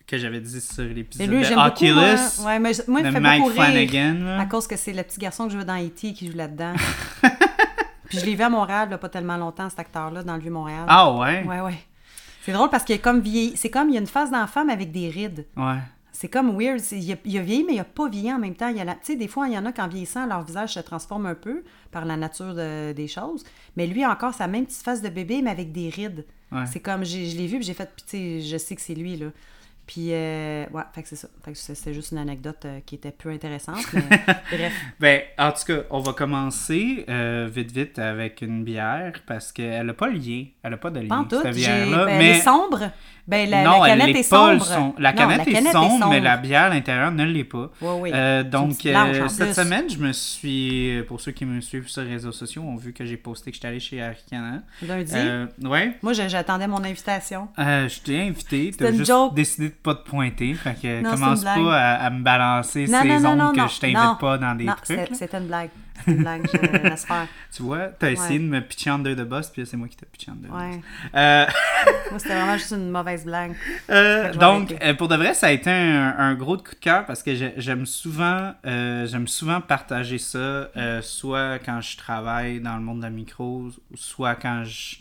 que 0.06 0.18
j'avais 0.18 0.40
dit 0.42 0.60
sur 0.60 0.84
l'épisode 0.86 1.30
de 1.30 1.44
j'aime 1.44 1.54
beaucoup. 1.56 1.68
Oculus. 1.68 1.94
moi. 1.94 2.46
Ouais, 2.48 2.60
mais 2.60 2.72
moi, 2.88 3.02
de 3.04 3.12
fait 3.12 3.20
Mike 3.20 3.42
beaucoup. 3.44 3.54
Flanagan. 3.54 4.16
là. 4.26 4.40
À 4.42 4.46
cause 4.48 4.66
que 4.66 4.76
c'est 4.76 4.92
le 4.92 5.04
petit 5.04 5.20
garçon 5.20 5.46
que 5.46 5.52
je 5.52 5.56
vois 5.56 5.66
dans 5.66 5.78
E.T. 5.78 6.14
qui 6.14 6.28
joue 6.32 6.36
là-dedans. 6.36 6.74
Puis 8.10 8.18
je 8.20 8.26
l'ai 8.26 8.34
vu 8.36 8.42
à 8.42 8.50
Montréal, 8.50 8.92
a 8.92 8.98
pas 8.98 9.08
tellement 9.10 9.38
longtemps, 9.38 9.70
cet 9.70 9.78
acteur-là, 9.80 10.24
dans 10.24 10.34
le 10.34 10.42
Vieux-Montréal. 10.42 10.86
Ah 10.88 11.12
ouais? 11.14 11.44
Ouais, 11.44 11.62
ouais. 11.62 11.78
C'est 12.44 12.52
drôle 12.54 12.70
parce 12.70 12.84
qu'il 12.84 12.96
est 12.96 13.00
comme 13.00 13.20
vieilli. 13.22 13.54
C'est 13.56 13.70
comme, 13.70 13.90
il 13.90 13.94
y 13.96 13.98
a 13.98 14.02
une 14.02 14.08
face 14.08 14.32
d'enfant, 14.32 14.66
mais 14.66 14.74
avec 14.74 14.92
des 14.92 15.10
rides. 15.10 15.46
Ouais. 15.58 15.78
C'est 16.12 16.28
comme 16.30 16.58
weird. 16.60 16.82
Il 16.92 17.12
a, 17.12 17.16
il 17.24 17.38
a 17.38 17.42
vieilli, 17.42 17.64
mais 17.64 17.74
il 17.76 17.80
a 17.80 17.84
pas 17.86 18.10
vieilli 18.10 18.32
en 18.34 18.40
même 18.40 18.56
temps. 18.56 18.68
Il 18.70 18.78
y 18.78 18.82
a 18.82 18.84
la- 18.84 18.96
Tu 18.96 19.00
sais, 19.14 19.16
des 19.16 19.28
fois, 19.28 19.48
il 19.48 19.54
y 19.54 19.58
en 19.58 19.66
a 19.66 19.72
qu'en 19.72 19.88
vieillissant, 19.88 20.26
leur 20.26 20.44
visage 20.44 20.74
se 20.74 20.80
transforme 20.80 21.26
un 21.28 21.36
peu 21.36 21.64
par 21.92 22.06
la 22.06 22.18
nature 22.18 22.54
de- 22.56 22.92
des 22.94 23.08
choses. 23.08 23.44
Mais 23.78 23.88
lui, 23.88 24.04
a 24.04 24.12
encore 24.12 24.34
sa 24.34 24.48
même 24.48 24.66
petite 24.66 24.82
face 24.84 25.02
de 25.02 25.10
bébé, 25.10 25.42
mais 25.42 25.50
avec 25.52 25.72
des 25.72 25.90
rides. 25.90 26.26
Ouais. 26.52 26.66
C'est 26.66 26.80
comme, 26.80 27.06
j'ai- 27.06 27.28
je 27.28 27.38
l'ai 27.38 27.48
vu, 27.48 27.58
puis 27.58 27.66
j'ai 27.66 27.74
fait, 27.74 27.90
puis 27.96 28.04
tu 28.06 28.18
sais, 28.18 28.42
je 28.50 28.58
sais 28.58 28.76
que 28.76 28.82
c'est 28.82 28.96
lui, 28.96 29.16
là. 29.18 29.28
Puis, 29.92 30.10
euh, 30.14 30.66
ouais, 30.72 30.84
fait 30.94 31.02
que 31.02 31.08
c'est 31.10 31.16
ça. 31.16 31.28
Fait 31.44 31.52
que 31.52 31.58
c'est- 31.58 31.74
c'était 31.74 31.96
juste 31.96 32.12
une 32.12 32.20
anecdote 32.20 32.64
euh, 32.66 32.80
qui 32.86 32.94
était 32.94 33.12
peu 33.12 33.30
intéressante, 33.30 33.84
mais 33.94 34.02
bref. 34.52 34.72
Ben, 35.00 35.22
en 35.40 35.52
tout 35.52 35.64
cas, 35.66 35.80
on 35.90 36.00
va 36.00 36.14
commencer 36.14 37.06
euh, 37.10 37.50
vite 37.52 37.72
vite 37.72 37.98
avec 37.98 38.44
une 38.44 38.64
bière 38.64 39.14
parce 39.26 39.52
qu'elle 39.52 39.88
n'a 39.88 39.94
pas 39.96 40.08
le 40.10 40.20
lien. 40.20 40.46
Elle 40.62 40.72
n'a 40.72 40.78
pas 40.78 40.92
de 40.92 41.00
lien, 41.00 41.08
Pas 41.08 41.18
en 41.18 41.24
tout. 41.24 41.42
cette 41.42 41.54
j'ai- 41.56 41.62
bière-là. 41.62 42.06
ben, 42.06 42.22
Elle 42.22 42.26
est 42.36 42.40
sombre. 42.42 42.92
Ben, 43.30 43.48
la, 43.48 43.64
non, 43.64 43.84
la 43.84 43.90
canette 43.90 44.16
est 44.16 44.24
sombre. 44.24 44.96
La 44.98 45.14
canette, 45.14 45.48
est, 45.48 45.72
sombre, 45.72 46.08
mais 46.10 46.20
la 46.20 46.38
bière 46.38 46.64
à 46.64 46.70
l'intérieur 46.70 47.12
ne 47.12 47.24
l'est 47.24 47.44
pas. 47.44 47.70
Oui, 47.80 47.92
oui. 48.02 48.12
Euh, 48.12 48.42
donc, 48.44 48.84
euh, 48.88 49.28
cette 49.28 49.54
semaine, 49.54 49.88
je 49.88 50.00
me 50.00 50.12
suis, 50.14 51.04
pour 51.08 51.22
ceux 51.22 51.32
qui 51.32 51.46
me 51.46 51.62
suivent 51.62 51.88
sur 51.88 52.02
les 52.02 52.10
réseaux 52.10 52.32
sociaux, 52.32 52.64
ont 52.64 52.76
vu 52.76 52.92
que 52.92 53.06
j'ai 53.06 53.18
posté 53.18 53.52
que 53.52 53.56
j'étais 53.56 53.68
allé 53.68 53.80
chez 53.80 54.02
Aricana. 54.02 54.64
Lundi? 54.82 55.12
Euh, 55.14 55.46
ouais. 55.64 55.96
Moi, 56.02 56.14
j'attendais 56.14 56.66
mon 56.66 56.84
invitation. 56.84 57.50
Euh, 57.60 57.88
je 57.88 58.00
t'ai 58.00 58.20
invité, 58.20 58.72
t'as 58.76 58.92
juste 58.92 59.06
joke. 59.06 59.36
décidé 59.36 59.70
de 59.70 59.74
pas 59.74 59.94
te 59.94 60.10
pointer. 60.10 60.56
Fait 60.56 60.76
que 60.82 61.02
Non, 61.04 61.12
commence 61.12 61.44
pas 61.44 61.78
à, 61.78 62.06
à 62.08 62.10
me 62.10 62.24
balancer 62.24 62.88
Non, 62.88 63.02
ces 63.04 63.26
ondes 63.28 63.56
que 63.56 63.68
je 63.68 63.80
t'invite 63.80 64.20
pas 64.20 64.40
dans 64.40 64.56
des 64.56 64.66
trucs. 64.66 65.10
C'était 65.14 65.38
une 65.38 65.46
blague. 65.46 65.70
Une 66.08 66.18
blague, 66.18 66.48
je 66.54 66.58
laisse 66.90 67.06
faire. 67.06 67.28
Tu 67.52 67.64
vois, 67.64 67.88
t'as 67.88 68.12
essayé 68.12 68.40
Ouais. 68.40 68.46
de 68.46 68.50
me 68.50 68.62
pitcher 68.62 68.92
en 68.92 69.00
deux 69.00 69.16
de 69.16 69.24
boss, 69.24 69.50
puis 69.50 69.66
c'est 69.66 69.76
moi 69.78 69.88
qui 69.88 69.98
t'ai 69.98 70.06
pitché 70.06 70.32
en 70.32 70.36
deux 70.36 70.48
de 70.48 70.54
Ouais. 70.54 70.80
Euh, 71.16 71.46
Moi, 72.12 72.20
c'était 72.20 72.36
vraiment 72.36 72.58
juste 72.58 72.72
une 72.72 72.90
mauvaise 72.90 73.26
blague. 73.26 73.54
Euh, 73.90 74.34
donc, 74.34 74.76
euh, 74.82 74.94
pour 74.94 75.08
de 75.08 75.16
vrai, 75.16 75.34
ça 75.34 75.48
a 75.48 75.52
été 75.52 75.70
un, 75.72 76.16
un 76.18 76.36
gros 76.36 76.58
coup 76.58 76.72
de 76.76 76.80
cœur 76.80 77.06
parce 77.06 77.24
que 77.24 77.34
j'ai- 77.36 77.54
j'aime 77.58 77.86
souvent, 77.86 78.54
euh, 78.66 79.08
j'aime 79.08 79.28
souvent 79.28 79.62
partager 79.62 80.18
ça, 80.20 80.70
soit 81.02 81.58
quand 81.60 81.82
je 81.82 81.98
travaille 81.98 82.60
dans 82.60 82.76
le 82.76 82.82
monde 82.82 83.00
de 83.00 83.04
la 83.04 83.10
micro, 83.10 83.70
soit 83.96 84.36
quand 84.36 84.64
je, 84.66 84.98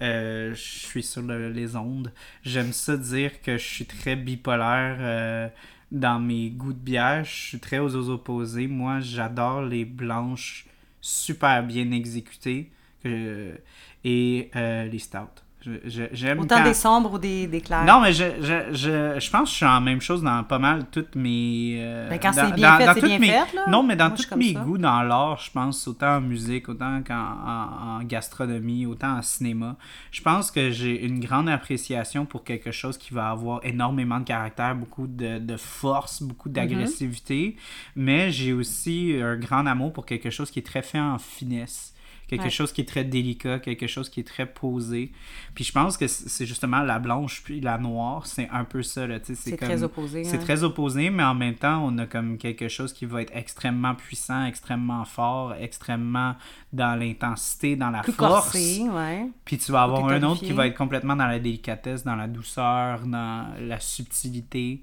je 0.00 0.52
suis 0.54 1.02
sur 1.02 1.22
le- 1.22 1.50
les 1.50 1.76
ondes. 1.76 2.12
J'aime 2.42 2.72
ça 2.72 2.96
dire 2.96 3.42
que 3.42 3.58
je 3.58 3.64
suis 3.64 3.84
très 3.86 4.16
bipolaire 4.16 5.50
dans 5.90 6.20
mes 6.20 6.50
goûts 6.50 6.72
de 6.72 6.78
bière. 6.78 7.24
Je 7.24 7.34
suis 7.34 7.60
très 7.60 7.78
aux 7.78 8.08
opposés. 8.08 8.66
Moi, 8.66 9.00
j'adore 9.00 9.62
les 9.62 9.84
blanches 9.84 10.66
super 11.00 11.62
bien 11.64 11.90
exécutées 11.90 12.70
et 13.04 14.50
euh, 14.56 14.84
les 14.86 14.98
stouts. 14.98 15.49
J'aime 15.84 16.40
Autant 16.40 16.56
quand- 16.56 16.64
des 16.64 16.72
sombres 16.74 17.12
ou 17.12 17.18
des, 17.18 17.46
des 17.46 17.60
clairs. 17.60 17.84
non, 17.84 18.00
mais 18.00 18.14
je, 18.14 18.24
je, 18.40 18.72
je, 18.74 19.20
je 19.20 19.30
pense 19.30 19.42
que 19.42 19.50
je 19.50 19.54
suis 19.56 19.66
en 19.66 19.80
même 19.82 20.00
chose 20.00 20.22
dans 20.22 20.42
pas 20.44 20.58
mal 20.58 20.86
toutes 20.90 21.14
mes. 21.16 21.76
euh, 21.80 22.08
Ben, 22.08 22.18
quand 22.18 22.32
c'est 22.32 22.52
bien 22.54 22.70
dans- 22.72 22.76
fait, 22.78 22.86
dans 22.86 22.94
c'est 22.94 23.00
bien 23.02 23.18
mes- 23.18 23.26
fait, 23.28 23.52
là. 23.54 23.66
Non, 23.68 23.82
mais 23.82 23.94
dans 23.94 24.10
tous 24.10 24.34
mes 24.36 24.54
ça. 24.54 24.60
goûts 24.60 24.78
dans 24.78 25.02
l'art, 25.02 25.38
je 25.38 25.50
pense, 25.50 25.86
autant 25.86 26.16
en 26.16 26.20
musique, 26.22 26.68
autant 26.70 27.02
qu'en 27.06 27.14
en, 27.14 27.98
en 27.98 28.02
gastronomie, 28.04 28.86
autant 28.86 29.18
en 29.18 29.22
cinéma, 29.22 29.76
je 30.10 30.22
pense 30.22 30.50
que 30.50 30.70
j'ai 30.70 31.04
une 31.04 31.20
grande 31.20 31.48
appréciation 31.50 32.24
pour 32.24 32.42
quelque 32.42 32.70
chose 32.72 32.96
qui 32.96 33.12
va 33.12 33.28
avoir 33.30 33.60
énormément 33.62 34.18
de 34.18 34.24
caractère, 34.24 34.74
beaucoup 34.74 35.06
de, 35.06 35.38
de 35.38 35.56
force, 35.58 36.22
beaucoup 36.22 36.48
Mm-hmm. 36.48 36.52
d'agressivité, 36.52 37.56
mais 37.96 38.30
j'ai 38.32 38.52
aussi 38.54 39.14
un 39.22 39.36
grand 39.36 39.66
amour 39.66 39.92
pour 39.92 40.06
quelque 40.06 40.30
chose 40.30 40.50
qui 40.50 40.58
est 40.60 40.66
très 40.66 40.80
fait 40.82 40.98
en 40.98 41.18
finesse 41.18 41.92
quelque 42.30 42.44
Ouais. 42.44 42.50
chose 42.50 42.72
qui 42.72 42.80
est 42.82 42.88
très 42.88 43.02
délicat, 43.04 43.58
quelque 43.58 43.88
chose 43.88 44.08
qui 44.08 44.20
est 44.20 44.26
très 44.26 44.46
posé. 44.46 45.10
Puis 45.54 45.64
je 45.64 45.72
pense 45.72 45.96
que 45.96 46.06
c'est 46.06 46.46
justement 46.46 46.80
la 46.80 47.00
blanche 47.00 47.42
puis 47.44 47.60
la 47.60 47.76
noire, 47.76 48.24
c'est 48.26 48.48
un 48.50 48.64
peu 48.64 48.82
ça. 48.84 49.06
C'est 49.24 49.56
très 49.56 49.82
opposé. 49.82 50.22
C'est 50.22 50.36
hein. 50.36 50.40
très 50.40 50.62
opposé, 50.62 51.10
mais 51.10 51.24
en 51.24 51.34
même 51.34 51.56
temps, 51.56 51.84
on 51.84 51.98
a 51.98 52.06
comme 52.06 52.38
quelque 52.38 52.68
chose 52.68 52.92
qui 52.92 53.04
va 53.04 53.22
être 53.22 53.32
extrêmement 53.36 53.96
puissant, 53.96 54.44
extrêmement 54.44 55.04
fort, 55.04 55.54
extrêmement 55.54 56.36
dans 56.72 56.96
l'intensité, 56.98 57.74
dans 57.74 57.90
la 57.90 58.00
Plus 58.02 58.12
force. 58.12 58.44
corsé, 58.52 58.82
ouais. 58.88 59.26
Puis 59.44 59.58
tu 59.58 59.72
vas 59.72 59.82
avoir 59.82 60.06
un 60.08 60.22
autre 60.22 60.40
qui 60.40 60.52
va 60.52 60.68
être 60.68 60.76
complètement 60.76 61.16
dans 61.16 61.26
la 61.26 61.40
délicatesse, 61.40 62.04
dans 62.04 62.16
la 62.16 62.28
douceur, 62.28 63.00
dans 63.06 63.48
la 63.60 63.80
subtilité. 63.80 64.80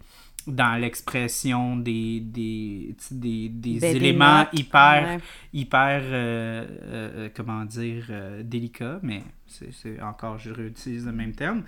Dans 0.47 0.79
l'expression 0.79 1.75
des, 1.77 2.19
des, 2.21 2.95
des, 3.11 3.49
des 3.49 3.79
Ben, 3.79 3.95
éléments 3.95 4.39
notes, 4.39 4.49
hyper, 4.53 5.03
ouais. 5.07 5.19
hyper 5.53 6.01
euh, 6.03 6.09
euh, 6.11 6.65
euh, 6.91 7.29
comment 7.35 7.65
dire, 7.65 8.07
euh, 8.09 8.41
délicats, 8.43 8.99
mais 9.03 9.23
c'est 9.45 9.71
c'est 9.73 10.01
encore, 10.01 10.37
je 10.37 10.51
réutilise 10.51 11.05
le 11.05 11.11
même 11.11 11.33
terme. 11.33 11.63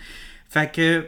Fait 0.49 0.71
que 0.71 1.07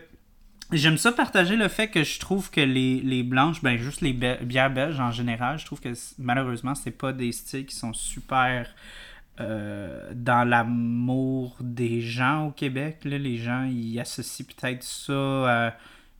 j'aime 0.71 0.97
ça 0.97 1.11
partager 1.11 1.55
le 1.55 1.67
fait 1.67 1.87
que 1.89 2.03
je 2.03 2.19
trouve 2.19 2.51
que 2.51 2.61
les, 2.61 3.01
les 3.01 3.23
blanches, 3.23 3.61
ben 3.61 3.77
juste 3.77 4.01
les 4.01 4.13
be- 4.13 4.43
bières 4.43 4.71
belges 4.71 4.99
en 4.99 5.11
général, 5.11 5.59
je 5.59 5.65
trouve 5.65 5.81
que 5.81 5.93
malheureusement, 6.19 6.75
c'est 6.75 6.91
pas 6.91 7.13
des 7.13 7.31
styles 7.31 7.65
qui 7.65 7.75
sont 7.75 7.93
super 7.93 8.69
euh, 9.39 10.11
dans 10.13 10.47
l'amour 10.47 11.57
des 11.61 12.01
gens 12.01 12.47
au 12.47 12.51
Québec. 12.51 12.99
Là, 13.05 13.17
les 13.17 13.37
gens, 13.37 13.63
ils 13.63 13.99
associent 13.99 14.45
peut-être 14.45 14.83
ça 14.83 15.67
à 15.67 15.73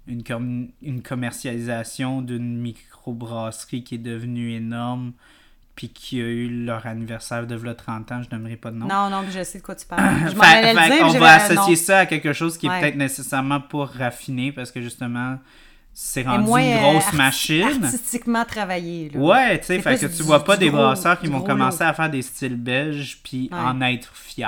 une, 0.08 0.24
com- 0.24 0.68
une 0.82 1.02
commercialisation 1.02 2.22
d'une 2.22 2.58
microbrasserie 2.62 3.84
qui 3.84 3.96
est 3.96 4.00
devenue 4.00 4.54
énorme 4.56 5.14
puis 5.76 5.90
qui 5.90 6.20
a 6.20 6.26
eu 6.26 6.66
leur 6.66 6.86
anniversaire 6.86 7.48
de 7.48 7.56
v'là 7.56 7.74
30 7.74 8.12
ans, 8.12 8.22
je 8.22 8.36
n'aimerais 8.36 8.58
pas 8.58 8.72
de 8.72 8.76
nom. 8.76 8.88
Non, 8.88 9.10
non, 9.10 9.24
je 9.30 9.42
sais 9.44 9.60
de 9.60 9.64
quoi 9.64 9.74
tu 9.76 9.86
parles. 9.86 10.04
Je 10.32 10.36
m'en 10.36 10.44
Fait- 10.44 10.58
allais 10.58 10.74
fait 10.76 10.90
le 10.90 10.96
dire, 10.96 11.06
on 11.08 11.20
va 11.20 11.34
associer 11.36 11.76
ça 11.78 12.00
à 12.00 12.06
quelque 12.06 12.34
chose 12.34 12.58
qui 12.58 12.68
est 12.68 12.80
peut-être 12.82 12.98
nécessairement 12.98 13.62
pas 13.62 13.86
raffiné 13.86 14.52
parce 14.52 14.70
que 14.70 14.82
justement, 14.82 15.40
c'est 15.94 16.24
rendu 16.24 16.44
moins, 16.46 16.62
une 16.62 16.74
euh, 16.74 16.80
grosse 16.82 17.06
arti- 17.06 17.16
machine. 17.16 17.84
Artistiquement 17.86 18.46
travaillé. 18.46 19.10
Là. 19.10 19.20
Ouais, 19.20 19.60
tu 19.60 19.66
sais, 19.68 19.80
fait 19.82 19.98
que 19.98 20.06
tu 20.08 20.24
vois 20.24 20.44
pas 20.44 20.58
des 20.58 20.70
brasseurs 20.70 21.20
qui 21.20 21.28
vont 21.28 21.42
commencer 21.42 21.84
à 21.84 21.94
faire 21.94 22.10
des 22.10 22.22
styles 22.22 22.58
belges 22.58 23.20
puis 23.24 23.50
Ouais. 23.52 23.58
en 23.58 23.80
être 23.82 24.12
fiers, 24.14 24.46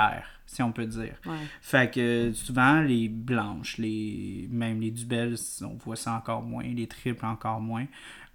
si 0.54 0.62
on 0.62 0.72
peut 0.72 0.86
dire. 0.86 1.14
Ouais. 1.26 1.36
Fait 1.60 1.92
que 1.92 2.32
souvent, 2.32 2.80
les 2.80 3.08
blanches, 3.08 3.78
les 3.78 4.48
même 4.50 4.80
les 4.80 4.90
dubelles, 4.90 5.36
on 5.62 5.76
voit 5.84 5.96
ça 5.96 6.12
encore 6.12 6.42
moins, 6.42 6.64
les 6.64 6.86
triples 6.86 7.26
encore 7.26 7.60
moins. 7.60 7.86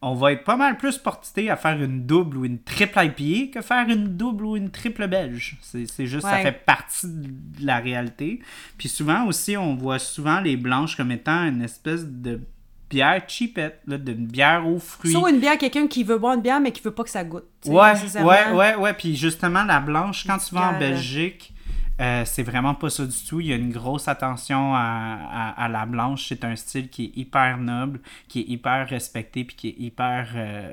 On 0.01 0.13
va 0.13 0.31
être 0.31 0.45
pas 0.45 0.55
mal 0.55 0.77
plus 0.77 0.97
porté 0.97 1.49
à 1.49 1.57
faire 1.57 1.81
une 1.81 2.05
double 2.05 2.38
ou 2.38 2.45
une 2.45 2.59
triple 2.59 2.97
IPA 2.97 3.59
que 3.59 3.61
faire 3.61 3.89
une 3.89 4.15
double 4.15 4.45
ou 4.45 4.55
une 4.55 4.69
triple 4.69 5.07
belge. 5.07 5.57
C'est 5.61 6.05
juste, 6.05 6.21
ça 6.21 6.38
fait 6.38 6.53
partie 6.65 7.07
de 7.07 7.65
la 7.65 7.79
réalité. 7.79 8.39
Puis 8.77 8.88
souvent 8.88 9.25
aussi, 9.25 9.57
on 9.57 9.75
voit 9.75 9.99
souvent 9.99 10.39
les 10.39 10.55
blanches 10.55 10.95
comme 10.95 11.11
étant 11.11 11.43
une 11.43 11.61
espèce 11.61 12.05
de 12.05 12.39
bière 12.89 13.21
cheapette, 13.27 13.81
là, 13.88 13.97
de 13.97 14.13
bière 14.13 14.67
aux 14.67 14.79
fruits. 14.79 15.11
Soit 15.11 15.29
une 15.31 15.39
bière, 15.39 15.57
quelqu'un 15.57 15.88
qui 15.88 16.03
veut 16.03 16.17
boire 16.17 16.35
une 16.35 16.41
bière, 16.41 16.59
mais 16.59 16.71
qui 16.71 16.81
veut 16.81 16.91
pas 16.91 17.03
que 17.03 17.09
ça 17.09 17.23
goûte. 17.23 17.45
Ouais, 17.65 17.93
ouais, 18.21 18.51
ouais, 18.53 18.75
ouais. 18.75 18.93
Puis 18.93 19.15
justement, 19.15 19.63
la 19.63 19.79
blanche, 19.79 20.25
quand 20.25 20.38
tu 20.38 20.55
vas 20.55 20.69
en 20.69 20.79
Belgique, 20.79 21.53
euh, 22.00 22.24
c'est 22.25 22.44
vraiment 22.44 22.74
pas 22.75 22.89
ça 22.89 23.06
du 23.06 23.18
tout. 23.27 23.39
Il 23.41 23.48
y 23.48 23.53
a 23.53 23.56
une 23.56 23.72
grosse 23.72 24.08
attention 24.08 24.74
à, 24.75 24.79
à- 25.32 25.63
à 25.65 25.68
la 25.70 25.86
blanche. 25.86 26.25
C'est 26.29 26.44
un 26.44 26.56
style 26.56 26.89
qui 26.89 27.06
est 27.06 27.18
hyper 27.20 27.58
noble, 27.58 28.00
qui 28.27 28.41
est 28.41 28.46
hyper 28.48 28.88
respecté, 28.88 29.44
puis 29.44 29.56
qui 29.56 29.68
est 29.70 29.75
hyper 29.79 30.29
euh, 30.36 30.72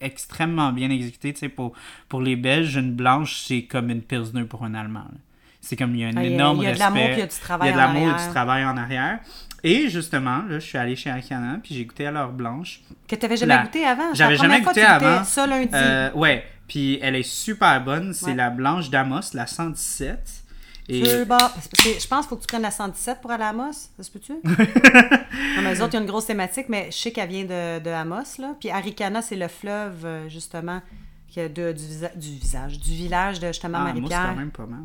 extrêmement 0.00 0.72
bien 0.72 0.90
exécuté. 0.90 1.32
Tu 1.32 1.40
sais, 1.40 1.48
pour, 1.48 1.72
pour 2.08 2.20
les 2.20 2.36
Belges, 2.36 2.76
une 2.76 2.94
blanche, 2.94 3.42
c'est 3.44 3.62
comme 3.62 3.90
une 3.90 4.02
pilsner 4.02 4.44
pour 4.44 4.64
un 4.64 4.74
Allemand. 4.74 5.00
là. 5.00 5.18
C'est 5.60 5.74
comme 5.76 5.94
il 5.96 6.00
y 6.02 6.04
a 6.04 6.08
un 6.08 6.22
énorme 6.22 6.58
il 6.58 6.64
y 6.64 6.66
a 6.66 6.74
de 6.74 6.78
respect. 6.78 6.84
l'amour, 6.94 7.08
il 7.12 7.18
y 7.18 7.22
a 7.22 7.26
du 7.26 7.36
travail 7.40 7.68
Il 7.68 7.70
y 7.70 7.74
a 7.74 7.76
de 7.76 7.78
en 7.80 7.86
l'amour 7.92 8.02
et 8.08 8.10
arrière. 8.12 8.26
du 8.26 8.32
travail 8.32 8.64
en 8.64 8.76
arrière. 8.76 9.18
Et 9.64 9.88
justement, 9.88 10.42
là, 10.48 10.60
je 10.60 10.64
suis 10.66 10.78
allé 10.78 10.94
chez 10.94 11.10
Arcana, 11.10 11.58
puis 11.60 11.74
j'ai 11.74 11.84
goûté 11.84 12.06
à 12.06 12.12
leur 12.12 12.30
blanche. 12.30 12.82
Que 13.08 13.16
tu 13.16 13.26
jamais 13.26 13.46
La- 13.46 13.62
goûté 13.64 13.84
avant? 13.84 14.14
J'avais 14.14 14.36
jamais 14.36 14.62
fois 14.62 14.72
goûté 14.72 14.82
goûtais 14.82 14.92
avant. 15.06 15.24
Ça 15.24 15.44
lundi. 15.46 15.70
Euh, 15.74 16.12
ouais, 16.12 16.44
puis 16.68 17.00
elle 17.02 17.16
est 17.16 17.24
super 17.24 17.82
bonne. 17.82 18.12
C'est 18.12 18.26
Ouais. 18.26 18.34
la 18.36 18.50
blanche 18.50 18.90
d'Amos, 18.90 19.20
la 19.34 19.48
117. 19.48 20.44
Et 20.88 21.04
c'est 21.04 21.26
que 21.26 22.00
je 22.00 22.06
pense 22.06 22.20
qu'il 22.26 22.28
faut 22.28 22.36
que 22.36 22.42
tu 22.42 22.46
prennes 22.46 22.62
la 22.62 22.70
117 22.70 23.20
pour 23.20 23.30
aller 23.32 23.42
à 23.44 23.48
Amos. 23.48 23.72
Ça 23.96 24.02
se 24.02 24.10
peut-tu? 24.10 24.34
non, 24.44 25.62
mais 25.62 25.74
les 25.74 25.80
autres, 25.80 25.94
il 25.94 25.96
y 25.96 25.98
a 25.98 26.00
une 26.00 26.06
grosse 26.06 26.26
thématique, 26.26 26.66
mais 26.68 26.88
je 26.92 26.96
sais 26.96 27.12
qu'elle 27.12 27.28
vient 27.28 27.44
de, 27.44 27.80
de 27.80 27.90
Amos. 27.90 28.38
Là. 28.38 28.54
Puis 28.60 28.70
Aricana, 28.70 29.20
c'est 29.22 29.36
le 29.36 29.48
fleuve, 29.48 30.04
euh, 30.04 30.28
justement, 30.28 30.80
qui 31.28 31.40
a 31.40 31.48
de- 31.48 31.72
du, 31.72 31.82
visa- 31.84 32.14
du 32.14 32.28
visage, 32.28 32.78
du 32.78 32.90
village 32.90 33.40
de 33.40 33.48
justement 33.48 33.78
ah, 33.78 33.82
moi, 33.82 33.88
c'est 33.94 34.00
Marie-Pierre. 34.00 34.26
quand 34.28 34.36
même 34.36 34.50
pas 34.50 34.66
mal. 34.66 34.80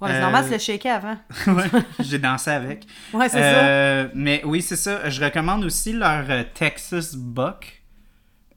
Ouais, 0.00 0.08
c'est 0.10 0.16
Euh, 0.16 0.20
normal, 0.20 0.44
tu 0.46 0.52
le 0.52 0.58
shaké 0.58 0.90
avant. 0.90 1.16
ouais, 1.48 1.64
j'ai 2.00 2.18
dansé 2.18 2.50
avec. 2.50 2.86
Ouais, 3.12 3.28
c'est 3.28 3.38
Euh, 3.42 4.08
Mais 4.14 4.40
oui, 4.44 4.62
c'est 4.62 4.76
ça. 4.76 5.10
Je 5.10 5.22
recommande 5.24 5.64
aussi 5.64 5.92
leur 5.92 6.24
euh, 6.30 6.44
Texas 6.54 7.14
Buck 7.16 7.82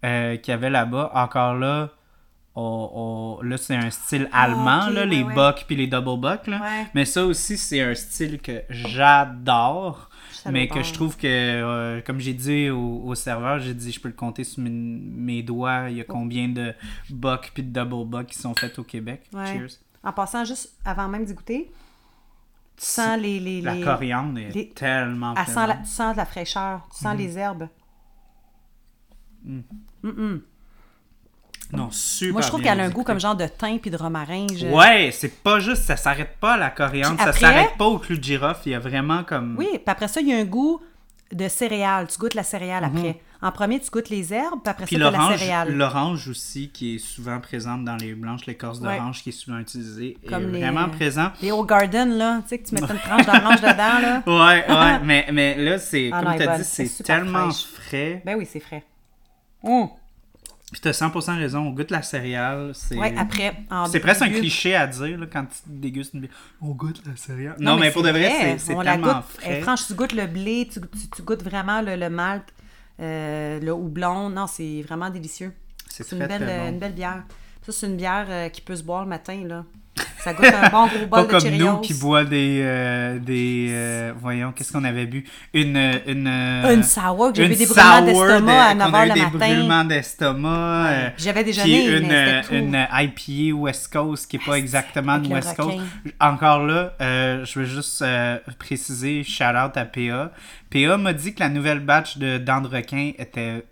euh, 0.05 0.37
qu'il 0.37 0.51
y 0.51 0.53
avait 0.53 0.69
là-bas. 0.69 1.11
Encore 1.15 1.55
là, 1.55 1.89
on- 2.55 3.37
on- 3.39 3.41
là 3.43 3.57
c'est 3.57 3.75
un 3.75 3.89
style 3.89 4.29
allemand, 4.33 4.81
Ah, 4.83 4.89
là, 4.89 5.01
ouais, 5.01 5.07
les 5.07 5.23
ouais. 5.23 5.33
Buck 5.33 5.63
puis 5.67 5.75
les 5.75 5.87
Double 5.87 6.19
Buck. 6.19 6.47
Là. 6.47 6.61
Ouais. 6.61 6.87
Mais 6.93 7.05
ça 7.05 7.25
aussi, 7.25 7.57
c'est 7.57 7.81
un 7.81 7.95
style 7.95 8.39
que 8.41 8.63
j'adore. 8.69 10.09
Mais 10.49 10.67
que 10.67 10.81
je 10.81 10.91
trouve 10.93 11.17
que, 11.17 11.27
euh, 11.27 12.01
comme 12.01 12.19
j'ai 12.19 12.33
dit 12.33 12.69
au, 12.71 13.03
au 13.05 13.13
serveur, 13.13 13.59
j'ai 13.59 13.75
dit 13.75 13.91
je 13.91 13.99
peux 13.99 14.07
le 14.07 14.15
compter 14.15 14.43
sur 14.43 14.63
mes, 14.63 14.69
mes 14.71 15.43
doigts. 15.43 15.89
Il 15.89 15.97
y 15.97 16.01
a 16.01 16.03
combien 16.03 16.49
de 16.49 16.73
buck 17.11 17.51
puis 17.53 17.61
de 17.63 17.69
double 17.79 18.09
buck 18.09 18.25
qui 18.27 18.39
sont 18.39 18.55
faits 18.55 18.79
au 18.79 18.83
Québec. 18.83 19.21
Cheers. 19.31 19.67
En 20.03 20.11
passant, 20.13 20.43
juste 20.43 20.73
avant 20.83 21.07
même 21.07 21.25
d'y 21.25 21.35
goûter, 21.35 21.71
tu 22.75 22.85
sens 22.85 23.19
les. 23.19 23.39
les, 23.39 23.61
La 23.61 23.75
coriandre 23.83 24.39
est 24.39 24.49
les- 24.49 24.69
tellement 24.69 25.35
Elle 25.37 25.45
sent 25.45 25.67
la- 25.67 25.75
tu 25.75 25.85
sens 25.85 26.13
de 26.13 26.17
la 26.17 26.25
fraîcheur, 26.25 26.87
tu 26.91 27.03
sens 27.03 27.15
les 27.15 27.37
herbes. 27.37 27.67
Non, 31.73 31.89
super 31.91 32.33
Moi, 32.33 32.41
je 32.41 32.47
trouve 32.47 32.61
qu'elle 32.61 32.79
a 32.79 32.83
un 32.83 32.89
goût 32.89 33.03
comme 33.03 33.19
genre 33.19 33.35
de 33.35 33.45
thym 33.45 33.79
puis 33.79 33.89
de 33.91 33.97
romarin. 33.97 34.47
je- 34.55 34.67
Ouais, 34.67 35.09
c'est 35.13 35.41
pas 35.43 35.59
juste, 35.59 35.83
ça 35.83 35.95
s'arrête 35.97 36.37
pas 36.39 36.53
à 36.53 36.57
la 36.57 36.69
coriandre, 36.69 37.15
Puis 37.15 37.23
ça 37.23 37.29
après- 37.29 37.39
s'arrête 37.39 37.77
pas 37.77 37.85
au 37.85 37.97
clou 37.99 38.17
de 38.17 38.23
girofle, 38.23 38.61
il 38.67 38.71
y 38.71 38.75
a 38.75 38.79
vraiment 38.79 39.23
comme... 39.23 39.55
Oui, 39.57 39.67
puis 39.71 39.81
après 39.87 40.07
ça, 40.07 40.19
il 40.21 40.27
y 40.27 40.33
a 40.33 40.37
un 40.37 40.43
goût 40.45 40.81
de 41.31 41.47
céréales. 41.47 42.07
Tu 42.07 42.17
goûtes 42.19 42.33
la 42.33 42.43
céréale 42.43 42.83
après. 42.83 43.21
En 43.41 43.51
premier, 43.53 43.79
tu 43.79 43.89
goûtes 43.89 44.09
les 44.09 44.33
herbes, 44.33 44.59
puis 44.61 44.69
après 44.69 44.83
Mhm. 44.83 44.87
Puis 44.87 44.95
ça, 44.97 45.03
la 45.03 45.11
l'orange, 45.11 45.37
céréale. 45.39 45.73
l'orange 45.75 46.27
aussi, 46.27 46.69
qui 46.69 46.95
est 46.95 46.99
souvent 46.99 47.39
présente 47.39 47.85
dans 47.85 47.95
les 47.95 48.13
blanches, 48.13 48.45
l'écorce 48.45 48.79
Ouais. 48.81 48.97
d'orange 48.97 49.23
qui 49.23 49.29
est 49.29 49.31
souvent 49.31 49.57
utilisée, 49.57 50.17
Comme 50.27 50.43
est 50.49 50.51
les, 50.51 50.59
vraiment 50.61 50.81
euh, 50.83 50.87
présent. 50.87 51.31
Les 51.41 51.51
Old 51.53 51.67
Garden, 51.69 52.17
là, 52.17 52.41
tu 52.43 52.49
sais, 52.49 52.57
que 52.59 52.67
tu 52.67 52.75
mets 52.75 52.81
une 52.81 52.87
tranche 52.99 53.25
d'orange 53.25 53.61
dedans, 53.61 53.99
là. 54.01 54.23
Ouais, 54.27 54.65
ouais, 54.69 54.99
mais, 55.05 55.25
mais 55.31 55.55
là, 55.55 55.79
c'est, 55.79 56.09
Ah 56.13 56.21
comme 56.21 56.35
tu 56.35 56.43
as 56.47 56.57
dit, 56.57 56.63
c'est 56.65 57.03
tellement 57.03 57.49
fraîche. 57.49 57.65
frais. 57.65 58.21
Ben 58.25 58.35
oui, 58.37 58.45
c'est 58.51 58.59
frais. 58.59 58.83
Hum. 59.63 59.87
Puis 60.71 60.79
t'as 60.79 60.91
100% 60.91 61.37
raison, 61.37 61.59
on 61.67 61.71
goûte 61.71 61.91
la 61.91 62.01
céréale, 62.01 62.71
c'est... 62.73 62.95
Ouais, 62.97 63.13
après, 63.17 63.53
C'est 63.89 63.99
presque 63.99 64.21
un 64.21 64.29
cliché 64.29 64.73
à 64.73 64.87
dire 64.87 65.17
là, 65.19 65.25
quand 65.31 65.45
tu 65.45 65.57
dégustes 65.67 66.13
une 66.13 66.21
bière. 66.21 66.31
On 66.61 66.69
goûte 66.69 67.01
la 67.05 67.15
céréale. 67.17 67.55
Non, 67.59 67.75
mais, 67.77 67.91
pour 67.91 68.03
de 68.03 68.09
vrai, 68.09 68.31
c'est, 68.39 68.57
c'est 68.57 68.75
On 68.75 68.79
la 68.81 68.93
tellement 68.93 69.13
goûte. 69.15 69.23
frais. 69.37 69.57
Eh, 69.59 69.61
franche, 69.61 69.85
tu 69.87 69.93
goûtes 69.95 70.13
le 70.13 70.27
blé, 70.27 70.69
tu, 70.71 70.79
tu- 70.79 71.09
tu 71.13 71.21
goûtes 71.23 71.43
vraiment 71.43 71.81
le, 71.81 71.97
le 71.97 72.09
malt, 72.09 72.45
euh, 73.01 73.59
le 73.59 73.73
houblon. 73.73 74.29
Non, 74.29 74.47
c'est 74.47 74.81
vraiment 74.83 75.09
délicieux. 75.09 75.51
C'est 75.89 76.09
une 76.13 76.19
belle, 76.19 76.41
très 76.41 76.59
euh, 76.59 76.63
bon. 76.63 76.69
une 76.69 76.79
belle 76.79 76.93
bière. 76.93 77.23
Ça, 77.65 77.71
c'est 77.73 77.87
une 77.87 77.97
bière 77.97 78.27
euh, 78.29 78.47
qui 78.49 78.61
peut 78.61 78.75
se 78.77 78.83
boire 78.83 79.03
le 79.03 79.09
matin, 79.09 79.43
là. 79.45 79.65
Ça 80.23 80.33
goûte 80.33 80.45
un 80.45 80.69
bon 80.69 80.85
gros 80.87 81.07
Pas 81.07 81.17
bol 81.17 81.25
de 81.27 81.31
comme 81.31 81.41
Cheerios. 81.41 81.71
nous 81.73 81.77
qui 81.79 81.93
boit 81.95 82.23
des. 82.23 82.61
euh, 82.63 83.17
des 83.19 83.69
euh, 83.71 84.13
voyons, 84.21 84.51
qu'est-ce 84.51 84.71
qu'on 84.71 84.83
avait 84.83 85.05
bu? 85.07 85.23
Une. 85.53 85.75
Une, 86.07 86.27
euh, 86.27 86.75
Une 86.75 86.83
sour, 86.83 87.31
que 87.31 87.37
j'avais 87.41 87.53
une 87.53 87.59
des 87.59 87.65
brûlements 87.65 88.01
d'estomac 88.05 88.63
à 88.63 88.73
de- 88.73 88.79
9 88.79 88.91
qu'on 88.91 88.93
a 88.97 89.01
h 89.01 89.05
eu 89.05 89.07
le 89.09 89.13
des 89.15 89.21
matin. 89.21 89.37
brûlements 89.37 89.83
d'estomac. 89.85 90.87
euh, 90.89 91.09
J'avais 91.17 91.43
déjeuné, 91.43 91.85
une, 91.97 92.07
mais 92.07 92.41
tout. 92.43 92.53
une 92.53 92.87
IPA 92.91 93.55
West 93.57 93.91
Coast 93.91 94.29
qui 94.29 94.37
n'est 94.37 94.43
pas 94.45 94.57
exactement 94.59 95.17
de 95.17 95.27
West 95.27 95.55
Coast. 95.55 95.77
Encore 96.19 96.65
là, 96.65 96.93
je 96.99 97.59
veux 97.59 97.65
juste 97.65 98.03
préciser, 98.59 99.23
shout 99.23 99.43
out 99.45 99.75
à 99.77 99.85
PA. 99.85 100.31
PA 100.69 100.97
m'a 100.97 101.13
dit 101.13 101.33
que 101.33 101.39
la 101.39 101.49
nouvelle 101.49 101.79
batch 101.79 102.17
de 102.17 102.37
dents 102.37 102.61
de 102.61 102.67
requin 102.67 103.11
était 103.17 103.65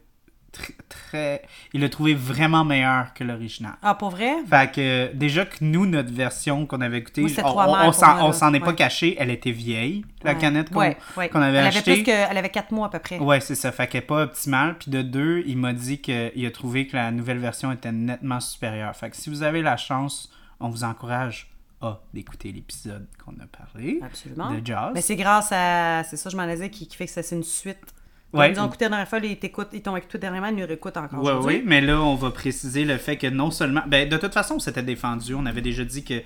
tr- 0.53 0.71
très. 0.89 1.41
Il 1.73 1.81
l'a 1.81 1.89
trouvé 1.89 2.13
vraiment 2.13 2.63
meilleur 2.65 3.13
que 3.13 3.23
l'original. 3.23 3.73
Ah, 3.81 3.95
pour 3.95 4.09
vrai? 4.09 4.33
Fait 4.49 4.71
que 4.71 5.13
déjà 5.13 5.45
que 5.45 5.57
nous, 5.61 5.85
notre 5.85 6.11
version 6.13 6.65
qu'on 6.65 6.81
avait 6.81 6.99
écoutée, 6.99 7.27
c'était 7.27 7.43
on, 7.43 7.57
on, 7.57 7.87
on 7.89 7.91
s'en, 8.31 8.53
est 8.53 8.59
pas 8.59 8.67
Ouais. 8.67 8.75
caché, 8.75 9.15
elle 9.19 9.29
était 9.29 9.51
vieille, 9.51 10.05
la 10.23 10.33
Ouais. 10.33 10.37
canette 10.39 10.69
qu'on, 10.71 10.79
Ouais, 10.79 10.97
qu'on 11.31 11.41
avait 11.41 11.57
elle 11.57 11.67
achetée. 11.67 11.91
Avait 11.91 12.03
plus 12.03 12.11
que, 12.11 12.31
elle 12.31 12.37
avait 12.37 12.49
4 12.49 12.71
mois 12.71 12.87
à 12.87 12.89
peu 12.89 12.99
près. 12.99 13.19
Ouais, 13.19 13.39
c'est 13.39 13.55
ça. 13.55 13.71
Fait 13.71 13.87
qu'elle 13.87 14.05
pas 14.05 14.23
optimale. 14.23 14.75
Puis 14.79 14.91
de 14.91 15.01
deux, 15.01 15.43
il 15.47 15.57
m'a 15.57 15.73
dit 15.73 15.99
qu'il 15.99 16.45
a 16.45 16.51
trouvé 16.51 16.87
que 16.87 16.95
la 16.95 17.11
nouvelle 17.11 17.39
version 17.39 17.71
était 17.71 17.91
nettement 17.91 18.39
supérieure. 18.39 18.95
Fait 18.95 19.09
que 19.09 19.15
si 19.17 19.29
vous 19.29 19.43
avez 19.43 19.61
la 19.61 19.77
chance, 19.77 20.31
on 20.59 20.69
vous 20.69 20.83
encourage 20.83 21.49
à 21.81 21.99
d'écouter 22.13 22.51
l'épisode 22.51 23.07
qu'on 23.23 23.31
a 23.41 23.47
parlé 23.47 23.99
Absolument. 24.03 24.51
de 24.51 24.59
Jazz. 24.65 24.91
Mais 24.93 25.01
c'est 25.01 25.15
grâce 25.15 25.49
à. 25.53 26.03
C'est 26.03 26.17
ça, 26.17 26.29
je 26.29 26.35
m'en 26.35 26.45
disais, 26.45 26.69
qui, 26.69 26.87
qui 26.87 26.97
fait 26.97 27.05
que 27.05 27.11
ça, 27.11 27.23
c'est 27.23 27.35
une 27.37 27.43
suite. 27.43 27.93
Ouais. 28.31 28.51
Ils 28.51 28.59
ont 28.59 28.67
écouté 28.67 28.86
la 28.86 28.89
dernière 28.89 29.07
fois, 29.07 29.17
ils 29.19 29.38
t'écoutent- 29.39 29.69
ils 29.74 29.81
t'ont 29.81 29.95
écouté 29.98 30.19
dernièrement, 30.19 30.50
ils 30.50 30.55
nous 30.55 30.67
réécoutent 30.67 30.98
encore. 30.98 31.19
Aujourd'hui. 31.19 31.55
oui, 31.57 31.63
mais 31.65 31.81
là, 31.81 32.00
on 32.00 32.13
va 32.15 32.29
préciser 32.29 32.86
le 32.86 32.98
fait 32.98 33.17
que 33.17 33.25
non 33.27 33.50
seulement. 33.50 33.81
Ben, 33.88 34.07
de 34.07 34.17
toute 34.17 34.33
façon, 34.36 34.55
on 34.55 34.59
s'était 34.59 34.83
défendu. 34.83 35.33
On 35.33 35.45
avait 35.48 35.62
déjà 35.62 35.83
dit 35.83 36.03
que 36.03 36.21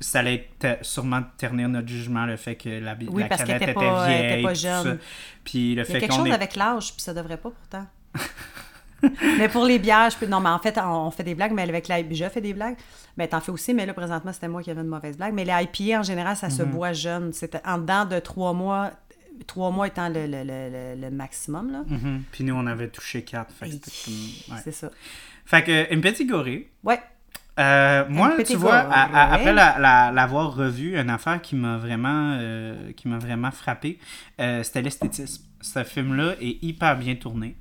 ça 0.00 0.20
allait 0.20 0.48
te- 0.58 0.76
sûrement 0.82 1.20
ternir 1.36 1.68
notre 1.68 1.88
jugement, 1.88 2.24
le 2.24 2.36
fait 2.36 2.54
que 2.56 2.70
la, 2.70 2.96
Oui, 3.10 3.22
la 3.22 3.28
parce 3.28 3.42
qu'elle 3.44 3.58
canette 3.58 3.62
était 3.68 3.70
était, 3.72 3.80
pas- 3.80 4.06
elle 4.08 4.16
était 4.18 4.28
vieille. 4.28 4.42
pas 4.44 4.54
jeune. 4.54 4.98
Puis 5.44 5.58
le 5.58 5.72
Il 5.74 5.76
y 5.76 5.80
a 5.80 5.84
fait 5.84 6.00
quelque 6.00 6.14
chose 6.14 6.26
est. 6.26 6.32
avec 6.32 6.56
l'âge, 6.56 6.92
puis 6.94 7.02
ça 7.02 7.12
devrait 7.12 7.36
pas 7.36 7.50
pourtant. 7.50 7.86
mais 9.38 9.48
pour 9.48 9.64
les 9.64 9.78
bières, 9.78 10.10
je 10.10 10.16
peux... 10.16 10.26
non, 10.26 10.40
mais 10.40 10.48
en 10.50 10.58
fait, 10.58 10.78
on 10.82 11.10
fait 11.10 11.24
des 11.24 11.34
blagues, 11.34 11.52
mais 11.52 11.62
avec 11.62 11.88
la 11.88 11.98
je 12.08 12.28
fais 12.28 12.40
des 12.40 12.54
blagues. 12.54 12.76
Mais 13.16 13.28
t'en 13.28 13.40
fais 13.40 13.52
aussi, 13.52 13.74
mais 13.74 13.84
là, 13.84 13.92
présentement, 13.94 14.32
c'était 14.32 14.48
moi 14.48 14.62
qui 14.62 14.70
avais 14.70 14.80
une 14.80 14.86
mauvaise 14.86 15.16
blague. 15.16 15.34
Mais 15.34 15.44
les 15.44 15.52
IPA, 15.52 16.00
en 16.00 16.02
général, 16.02 16.36
ça 16.36 16.46
Mhm. 16.46 16.52
se 16.52 16.62
boit 16.62 16.92
jeune. 16.92 17.32
C'était 17.32 17.60
en 17.66 17.78
dedans 17.78 18.04
de 18.06 18.18
trois 18.20 18.52
mois, 18.52 18.90
trois 19.44 19.70
mois 19.70 19.86
étant 19.86 20.08
le, 20.08 20.26
le, 20.26 20.42
le, 20.44 21.00
le 21.00 21.10
maximum, 21.10 21.70
là. 21.72 21.84
Mhm. 21.86 22.22
Puis 22.32 22.44
nous, 22.44 22.54
on 22.54 22.66
avait 22.66 22.88
touché 22.88 23.22
4. 23.22 23.52
Fait 23.52 23.66
que 23.66 23.70
Hey, 23.72 23.80
c'était 23.84 23.90
comme- 24.04 24.54
ouais. 24.56 24.60
C'est 24.64 24.72
ça. 24.72 24.90
Fait 25.44 25.62
que, 25.64 25.92
une 25.94 26.00
petite 26.00 26.28
gorée. 26.28 26.70
Ouais. 26.84 27.00
Euh, 27.58 28.04
moi, 28.08 28.30
petit 28.36 28.54
tu 28.54 28.58
vois, 28.58 28.76
à- 28.76 29.02
à- 29.02 29.34
après 29.34 29.52
la- 29.52 29.78
la- 29.78 30.10
l'avoir 30.10 30.54
revu, 30.54 30.96
une 30.98 31.10
affaire 31.10 31.42
qui 31.42 31.54
m'a 31.54 31.76
vraiment, 31.76 32.36
euh, 32.40 32.92
qui 32.92 33.08
m'a 33.08 33.18
vraiment 33.18 33.50
frappé, 33.50 33.98
euh, 34.40 34.62
c'était 34.62 34.80
l'esthétisme. 34.80 35.44
Ce 35.60 35.84
film-là 35.84 36.34
est 36.40 36.62
hyper 36.62 36.96
bien 36.96 37.14
tourné. 37.14 37.56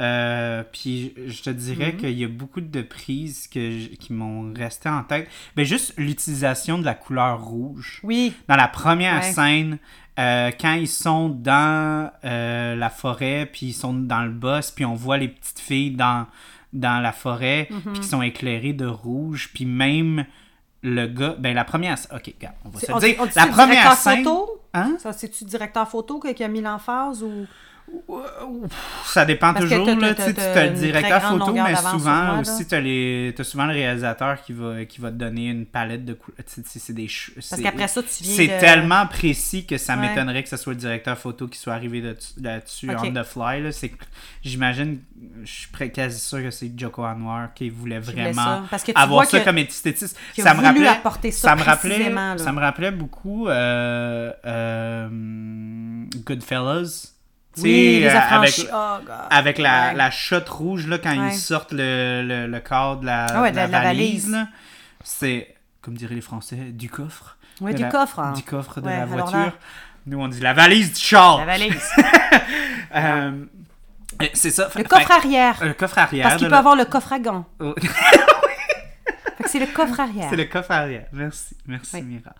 Euh, 0.00 0.62
puis 0.72 1.12
je 1.26 1.42
te 1.42 1.50
dirais 1.50 1.92
Mhm. 1.92 1.96
qu'il 1.98 2.18
y 2.18 2.24
a 2.24 2.28
beaucoup 2.28 2.60
de 2.60 2.82
prises 2.82 3.48
que 3.48 3.86
qui 3.96 4.12
m'ont 4.12 4.52
resté 4.54 4.88
en 4.88 5.02
tête. 5.02 5.28
Ben, 5.56 5.64
juste 5.64 5.94
l'utilisation 5.96 6.78
de 6.78 6.84
la 6.84 6.94
couleur 6.94 7.42
rouge. 7.42 8.00
Oui. 8.04 8.32
Dans 8.46 8.56
la 8.56 8.68
première 8.68 9.22
Ouais. 9.22 9.32
scène, 9.32 9.78
euh, 10.18 10.50
quand 10.60 10.74
ils 10.74 10.86
sont 10.88 11.28
dans 11.28 12.10
euh, 12.24 12.76
la 12.76 12.90
forêt, 12.90 13.48
puis 13.52 13.66
ils 13.66 13.72
sont 13.72 13.92
dans 13.94 14.22
le 14.22 14.30
boss, 14.30 14.70
puis 14.70 14.84
on 14.84 14.94
voit 14.94 15.16
les 15.18 15.28
petites 15.28 15.58
filles 15.60 15.90
dans, 15.92 16.26
dans 16.72 17.00
la 17.00 17.12
forêt, 17.12 17.66
Mhm. 17.70 17.80
puis 17.92 18.00
qui 18.00 18.06
sont 18.08 18.22
éclairées 18.22 18.72
de 18.74 18.86
rouge, 18.86 19.50
puis 19.52 19.64
même 19.64 20.26
le 20.82 21.06
gars, 21.08 21.34
ben 21.38 21.54
la 21.56 21.64
première, 21.64 21.96
ok, 22.14 22.32
regarde, 22.38 22.54
on 22.64 22.68
va 22.68 22.78
se 22.78 22.92
on 22.92 22.98
dire, 22.98 23.16
on 23.18 23.24
la 23.24 23.46
première 23.48 23.68
directeur 23.68 23.92
scène, 23.96 24.22
photo? 24.24 24.62
hein? 24.74 24.96
Ça, 25.00 25.12
c'est-tu 25.12 25.44
directeur 25.44 25.88
photo 25.88 26.20
qui 26.20 26.44
a 26.44 26.48
mis 26.48 26.60
l'emphase 26.60 27.24
ou... 27.24 27.46
Ça 29.04 29.24
dépend 29.24 29.52
Parce 29.52 29.64
toujours, 29.66 29.86
là, 29.86 30.14
tu 30.14 30.22
as 30.22 30.66
le 30.66 30.72
directeur 30.74 31.22
photo, 31.22 31.52
mais 31.52 31.74
souvent 31.76 32.24
moi, 32.24 32.38
aussi, 32.40 32.66
tu 32.66 32.74
as, 32.74 32.80
les... 32.80 33.34
t'as 33.36 33.44
souvent 33.44 33.66
le 33.66 33.72
réalisateur 33.72 34.42
qui 34.42 34.52
va, 34.52 34.84
qui 34.84 35.00
va 35.00 35.10
te 35.10 35.16
donner 35.16 35.48
une 35.48 35.66
palette 35.66 36.04
de 36.04 36.14
couleurs. 36.14 36.38
C'est 36.46 36.92
des 36.92 37.08
Parce 37.34 37.60
qu'après 37.60 37.88
ça, 37.88 38.02
tu 38.02 38.24
viens 38.24 38.36
C'est 38.36 38.46
de- 38.48 38.60
tellement 38.60 39.06
précis 39.06 39.66
que 39.66 39.76
ça 39.78 39.96
Ouais. 39.96 40.08
m'étonnerait 40.08 40.42
que 40.42 40.48
ce 40.48 40.56
soit 40.56 40.72
le 40.74 40.78
directeur 40.78 41.16
photo 41.18 41.48
qui 41.48 41.58
soit 41.58 41.72
arrivé 41.74 42.00
là- 42.00 42.12
là-dessus 42.40 42.90
on 42.90 43.12
the 43.12 43.24
fly. 43.24 43.62
J'imagine, 44.42 44.98
je 45.44 45.50
suis 45.50 45.90
quasi 45.90 46.18
sûr 46.20 46.42
que 46.42 46.50
c'est 46.50 46.72
Joko 46.76 47.04
Anwar 47.04 47.52
qui 47.54 47.68
voulait 47.70 47.98
vraiment 48.00 48.66
ça. 48.70 48.78
Que 48.78 48.92
avoir 48.94 49.24
ça 49.26 49.40
que- 49.40 49.44
comme 49.44 49.58
esthétiste. 49.58 50.16
Ça 50.36 50.54
me 50.54 50.62
rappelait, 50.62 50.88
apporter 50.88 51.30
ça 51.32 51.54
me 51.56 51.62
rappelait, 51.62 52.10
là. 52.10 52.38
ça 52.38 52.52
me 52.52 52.60
rappelait 52.60 52.90
beaucoup 52.92 53.48
euh, 53.48 54.32
euh, 54.46 55.08
Goodfellas. 56.24 57.14
Oui, 57.62 58.00
les 58.00 58.06
euh, 58.06 58.18
avec, 58.18 58.54
Oh, 58.72 58.96
God. 59.04 59.14
avec 59.30 59.58
la, 59.58 59.88
Ouais. 59.88 59.94
la 59.94 60.10
shot 60.10 60.40
rouge 60.48 60.86
là, 60.86 60.98
quand 60.98 61.10
Ouais. 61.16 61.28
ils 61.32 61.38
sortent 61.38 61.72
le, 61.72 62.22
le, 62.26 62.46
le 62.46 62.60
corps 62.60 62.96
de 62.98 63.06
la, 63.06 63.26
Ah 63.26 63.42
ouais, 63.42 63.50
de 63.52 63.56
la 63.56 63.66
de 63.66 63.72
la 63.72 63.80
valise. 63.80 64.36
C'est, 65.04 65.54
comme 65.82 65.94
diraient 65.94 66.14
les 66.14 66.20
Français, 66.20 66.56
du 66.56 66.88
coffre. 66.90 67.36
De 67.60 67.72
du 67.72 67.82
la- 67.82 67.88
coffre. 67.88 68.20
hein. 68.20 68.32
Du 68.34 68.42
coffre 68.42 68.80
de 68.80 68.88
la 68.88 69.04
voiture. 69.06 69.36
là- 69.38 69.52
Nous, 70.06 70.20
on 70.20 70.28
dit 70.28 70.40
la 70.40 70.52
valise 70.54 70.92
du 70.92 71.00
char. 71.00 71.38
La 71.38 71.44
valise. 71.44 71.90
Euh, 72.94 73.30
euh, 74.22 74.26
c'est 74.34 74.50
ça. 74.50 74.68
Le 74.76 74.84
coffre 74.84 75.10
arrière. 75.10 75.56
Le 75.62 75.74
coffre 75.74 75.98
arrière. 75.98 76.24
Parce 76.28 76.36
qu'il 76.36 76.48
peut 76.48 76.54
avoir 76.54 76.76
le 76.76 76.84
coffre 76.84 77.12
à 77.12 77.18
gants. 77.18 77.46
Oh. 77.60 77.74
C'est 79.46 79.60
le 79.60 79.66
coffre 79.66 79.98
arrière. 80.00 80.26
C'est 80.30 80.36
le 80.36 80.44
coffre 80.44 80.70
arrière. 80.72 81.06
Merci. 81.12 81.56
Merci, 81.66 81.96
Oui. 81.96 82.02
Mira. 82.02 82.32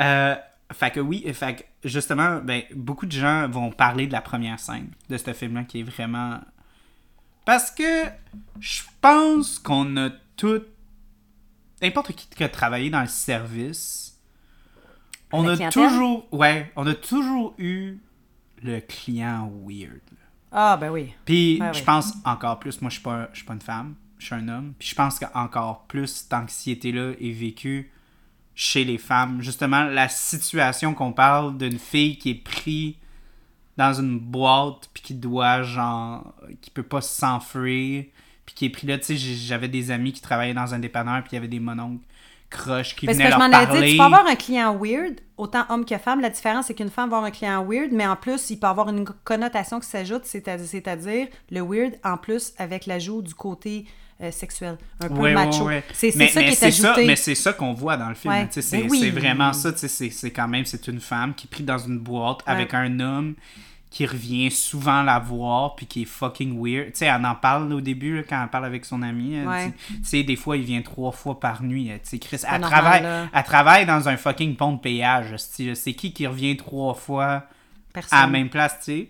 Euh, 0.00 0.34
fait 0.74 0.90
que 0.90 1.00
oui, 1.00 1.24
fait 1.32 1.56
que 1.56 1.88
justement, 1.88 2.40
ben, 2.40 2.62
beaucoup 2.74 3.06
de 3.06 3.12
gens 3.12 3.48
vont 3.48 3.70
parler 3.70 4.06
de 4.06 4.12
la 4.12 4.20
première 4.20 4.58
scène 4.58 4.90
de 5.08 5.16
ce 5.16 5.32
film-là 5.32 5.64
qui 5.64 5.80
est 5.80 5.82
vraiment. 5.84 6.40
Parce 7.44 7.70
que 7.70 8.04
je 8.60 8.82
pense 9.00 9.58
qu'on 9.58 9.96
a 9.96 10.10
tout. 10.36 10.62
N'importe 11.80 12.12
qui 12.12 12.28
qui 12.28 12.44
a 12.44 12.48
travaillé 12.48 12.90
dans 12.90 13.02
le 13.02 13.08
service, 13.08 14.18
on 15.32 15.46
a 15.46 15.70
toujours. 15.70 16.26
Ouais, 16.32 16.72
on 16.76 16.86
a 16.86 16.94
toujours 16.94 17.54
eu 17.58 17.98
le 18.62 18.80
client 18.80 19.52
weird. 19.66 20.00
Ah, 20.50 20.76
ben 20.76 20.90
oui. 20.90 21.12
Puis 21.24 21.60
je 21.72 21.82
pense 21.82 22.14
encore 22.24 22.58
plus, 22.58 22.80
moi 22.80 22.88
je 22.88 22.94
suis 22.94 23.02
pas, 23.02 23.28
je 23.32 23.38
suis 23.38 23.46
pas 23.46 23.54
une 23.54 23.60
femme, 23.60 23.94
je 24.18 24.26
suis 24.26 24.34
un 24.34 24.48
homme. 24.48 24.74
Puis 24.78 24.88
je 24.88 24.94
pense 24.94 25.18
qu'encore 25.18 25.84
plus 25.86 26.06
cette 26.06 26.32
anxiété-là 26.32 27.12
est 27.20 27.32
vécue 27.32 27.90
chez 28.54 28.84
les 28.84 28.98
femmes. 28.98 29.40
Justement, 29.40 29.84
la 29.84 30.08
situation 30.08 30.94
qu'on 30.94 31.12
parle 31.12 31.56
d'une 31.58 31.78
fille 31.78 32.18
qui 32.18 32.30
est 32.30 32.44
prise 32.44 32.94
dans 33.76 33.92
une 33.92 34.18
boîte 34.18 34.88
puis 34.92 35.02
qui 35.02 35.14
doit 35.14 35.62
genre 35.62 36.32
qui 36.60 36.70
peut 36.70 36.84
pas 36.84 37.00
s'enfuir 37.00 38.04
puis 38.46 38.54
qui 38.54 38.66
est 38.66 38.70
pris 38.70 38.86
là 38.86 38.98
tu 38.98 39.04
sais 39.06 39.16
j'avais 39.16 39.66
des 39.66 39.90
amis 39.90 40.12
qui 40.12 40.20
travaillaient 40.20 40.54
dans 40.54 40.74
un 40.74 40.78
dépanneur 40.78 41.24
puis 41.24 41.30
il 41.32 41.34
y 41.34 41.38
avait 41.38 41.48
des 41.48 41.58
mononcles 41.58 42.04
croches 42.54 42.94
qui 42.94 43.06
Parce 43.06 43.18
que 43.18 43.22
venaient 43.22 43.32
je 43.32 43.38
leur 43.38 43.48
m'en 43.48 43.56
avais 43.56 43.66
parler 43.66 43.86
dit, 43.86 43.92
tu 43.92 43.96
peux 43.98 44.04
avoir 44.04 44.26
un 44.26 44.36
client 44.36 44.78
weird, 44.80 45.20
autant 45.36 45.64
homme 45.68 45.84
que 45.84 45.98
femme. 45.98 46.20
La 46.20 46.30
différence, 46.30 46.66
c'est 46.66 46.74
qu'une 46.74 46.90
femme 46.90 47.10
va 47.10 47.16
avoir 47.16 47.28
un 47.28 47.32
client 47.32 47.64
weird, 47.64 47.90
mais 47.92 48.06
en 48.06 48.16
plus, 48.16 48.50
il 48.50 48.58
peut 48.58 48.66
avoir 48.66 48.88
une 48.88 49.04
connotation 49.24 49.80
qui 49.80 49.88
s'ajoute, 49.88 50.24
c'est-à-dire 50.24 51.28
le 51.50 51.60
weird 51.60 51.98
en 52.04 52.16
plus 52.16 52.54
avec 52.58 52.86
l'ajout 52.86 53.22
du 53.22 53.34
côté 53.34 53.86
euh, 54.20 54.30
sexuel, 54.30 54.76
un 55.00 55.08
peu 55.08 55.14
Ouais, 55.14 55.20
ouais, 55.20 55.34
macho. 55.34 55.64
ouais. 55.64 55.82
C'est 55.92 56.10
ça 56.12 56.18
mais 56.18 56.28
qui 56.30 56.38
est 56.38 56.50
c'est 56.54 56.70
ça, 56.70 56.88
ajouté. 56.92 57.06
mais 57.06 57.16
c'est 57.16 57.34
ça 57.34 57.52
qu'on 57.52 57.72
voit 57.72 57.96
dans 57.96 58.08
le 58.08 58.14
film. 58.14 58.32
C'est 58.50 58.70
Ben 58.80 58.88
oui. 58.90 59.00
c'est 59.00 59.10
vraiment 59.10 59.52
ça. 59.52 59.72
tu 59.72 59.88
sais, 59.88 60.10
C'est 60.10 60.30
quand 60.30 60.48
même 60.48 60.64
c'est 60.64 60.86
une 60.88 61.00
femme 61.00 61.34
qui 61.34 61.46
est 61.46 61.50
prise 61.50 61.66
dans 61.66 61.78
une 61.78 61.98
boîte 61.98 62.38
avec 62.46 62.74
un 62.74 63.00
homme 63.00 63.34
qui 63.90 64.06
revient 64.06 64.50
souvent 64.50 65.02
la 65.04 65.20
voir 65.20 65.76
puis 65.76 65.86
qui 65.86 66.02
est 66.02 66.06
fucking 66.06 66.60
weird. 66.60 66.86
Tu 66.92 66.98
sais, 66.98 67.06
elle 67.06 67.24
en 67.24 67.34
parle 67.36 67.72
au 67.72 67.80
début 67.80 68.16
là, 68.16 68.22
quand 68.28 68.42
elle 68.42 68.48
parle 68.50 68.64
avec 68.64 68.84
son 68.84 69.02
ami. 69.02 69.40
Ouais. 69.44 69.72
Tu 69.88 70.04
sais, 70.04 70.22
des 70.24 70.34
fois, 70.34 70.56
il 70.56 70.64
vient 70.64 70.82
trois 70.82 71.12
fois 71.12 71.38
par 71.38 71.62
nuit. 71.62 71.90
Tu 71.94 71.98
sais, 72.02 72.18
Chris, 72.18 72.38
elle, 72.42 72.60
normal, 72.60 72.70
travaille, 72.70 73.02
là. 73.04 73.28
elle 73.32 73.44
travaille 73.44 73.86
dans 73.86 74.08
un 74.08 74.16
fucking 74.16 74.56
pont 74.56 74.72
de 74.72 74.80
péage. 74.80 75.34
C'est 75.38 75.92
qui 75.94 76.12
qui 76.12 76.26
revient 76.26 76.56
trois 76.56 76.94
fois 76.94 77.44
Personne. 77.92 78.18
à 78.18 78.22
la 78.22 78.26
même 78.28 78.48
place, 78.48 78.78
tu 78.78 78.84
sais? 78.84 79.08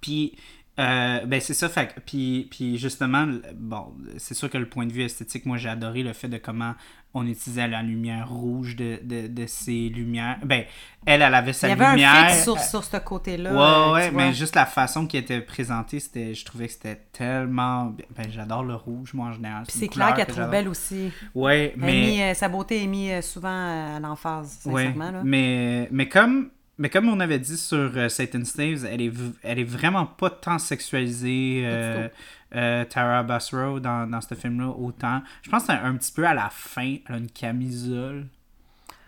Puis, 0.00 0.36
euh, 0.78 1.24
ben 1.26 1.40
c'est 1.40 1.54
ça, 1.54 1.68
fait 1.68 1.94
puis, 2.06 2.46
puis 2.50 2.78
justement, 2.78 3.26
bon, 3.54 3.94
c'est 4.16 4.34
sûr 4.34 4.48
que 4.48 4.58
le 4.58 4.68
point 4.68 4.86
de 4.86 4.92
vue 4.92 5.02
esthétique, 5.02 5.44
moi 5.46 5.56
j'ai 5.56 5.68
adoré 5.68 6.02
le 6.02 6.12
fait 6.12 6.28
de 6.28 6.38
comment 6.38 6.74
on 7.14 7.26
utilisait 7.26 7.66
la 7.66 7.82
lumière 7.82 8.28
rouge 8.30 8.76
de, 8.76 9.00
de, 9.02 9.26
de 9.28 9.46
ces 9.46 9.88
lumières. 9.88 10.38
Ben, 10.44 10.64
elle, 11.06 11.22
elle 11.22 11.34
avait 11.34 11.54
sa 11.54 11.68
Il 11.68 11.70
y 11.70 11.72
avait 11.72 11.90
lumière. 11.92 12.26
un 12.26 12.28
sur, 12.34 12.58
sur 12.60 12.84
ce 12.84 12.98
côté-là. 12.98 13.52
Ouais, 13.52 13.92
ouais, 13.94 14.10
mais 14.10 14.24
vois. 14.24 14.32
juste 14.32 14.54
la 14.54 14.66
façon 14.66 15.06
qui 15.06 15.16
était 15.16 15.40
présentée, 15.40 16.00
c'était, 16.00 16.34
je 16.34 16.44
trouvais 16.44 16.66
que 16.66 16.72
c'était 16.74 17.00
tellement. 17.12 17.94
Ben, 18.16 18.26
j'adore 18.30 18.62
le 18.62 18.74
rouge, 18.74 19.14
moi 19.14 19.28
en 19.28 19.32
général. 19.32 19.64
Puis 19.66 19.78
c'est 19.78 19.88
clair 19.88 20.14
qu'elle 20.14 20.26
que 20.26 20.32
trouve 20.32 20.50
belle 20.50 20.68
aussi. 20.68 21.10
Ouais, 21.34 21.72
mais. 21.76 21.92
mis, 21.92 22.22
euh, 22.22 22.34
sa 22.34 22.48
beauté 22.48 22.84
est 22.84 22.86
mise 22.86 23.10
euh, 23.10 23.22
souvent 23.22 23.96
à 23.96 23.98
l'emphase, 24.00 24.60
Ouais, 24.66 24.84
sincèrement. 24.84 25.10
là. 25.10 25.22
mais, 25.24 25.88
mais, 25.90 26.08
comme, 26.08 26.50
mais 26.78 26.88
comme 26.88 27.08
on 27.08 27.20
avait 27.20 27.38
dit 27.38 27.56
sur 27.56 27.90
euh, 27.96 28.08
Satan 28.08 28.44
Slaves, 28.44 28.86
elle 28.86 29.02
est, 29.02 29.12
elle 29.42 29.58
est 29.58 29.64
vraiment 29.64 30.06
pas 30.06 30.30
tant 30.30 30.58
sexualisée, 30.58 31.62
euh, 31.64 32.08
euh, 32.54 32.84
Tara 32.84 33.22
Basro, 33.22 33.80
dans, 33.80 34.08
dans 34.08 34.20
ce 34.20 34.34
film-là, 34.34 34.68
autant. 34.68 35.22
Je 35.42 35.50
pense 35.50 35.68
un, 35.68 35.84
un 35.84 35.96
petit 35.96 36.12
peu 36.12 36.26
à 36.26 36.34
la 36.34 36.48
fin, 36.50 36.96
elle 37.08 37.14
a 37.14 37.18
une 37.18 37.30
camisole. 37.30 38.26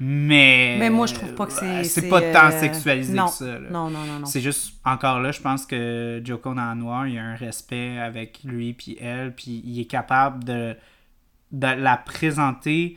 Mais. 0.00 0.76
Mais 0.78 0.88
moi, 0.88 1.06
je 1.06 1.14
trouve 1.14 1.34
pas 1.34 1.46
que 1.46 1.52
c'est. 1.52 1.84
C'est 1.84 2.08
pas 2.08 2.20
tant 2.32 2.46
euh, 2.48 2.58
sexualisé 2.58 3.12
non, 3.12 3.26
que 3.26 3.32
ça. 3.32 3.58
là. 3.58 3.70
Non, 3.70 3.90
non, 3.90 4.04
non, 4.04 4.20
non. 4.20 4.26
C'est 4.26 4.40
juste, 4.40 4.74
encore 4.84 5.20
là, 5.20 5.30
je 5.30 5.40
pense 5.40 5.66
que 5.66 6.22
Joko 6.24 6.54
Noir, 6.54 7.06
il 7.06 7.14
y 7.14 7.18
a 7.18 7.24
un 7.24 7.36
respect 7.36 7.98
avec 7.98 8.40
lui 8.42 8.72
puis 8.72 8.96
elle, 8.98 9.34
puis 9.34 9.62
il 9.64 9.78
est 9.78 9.84
capable 9.84 10.42
de, 10.44 10.74
de 11.52 11.66
la 11.66 11.98
présenter, 11.98 12.96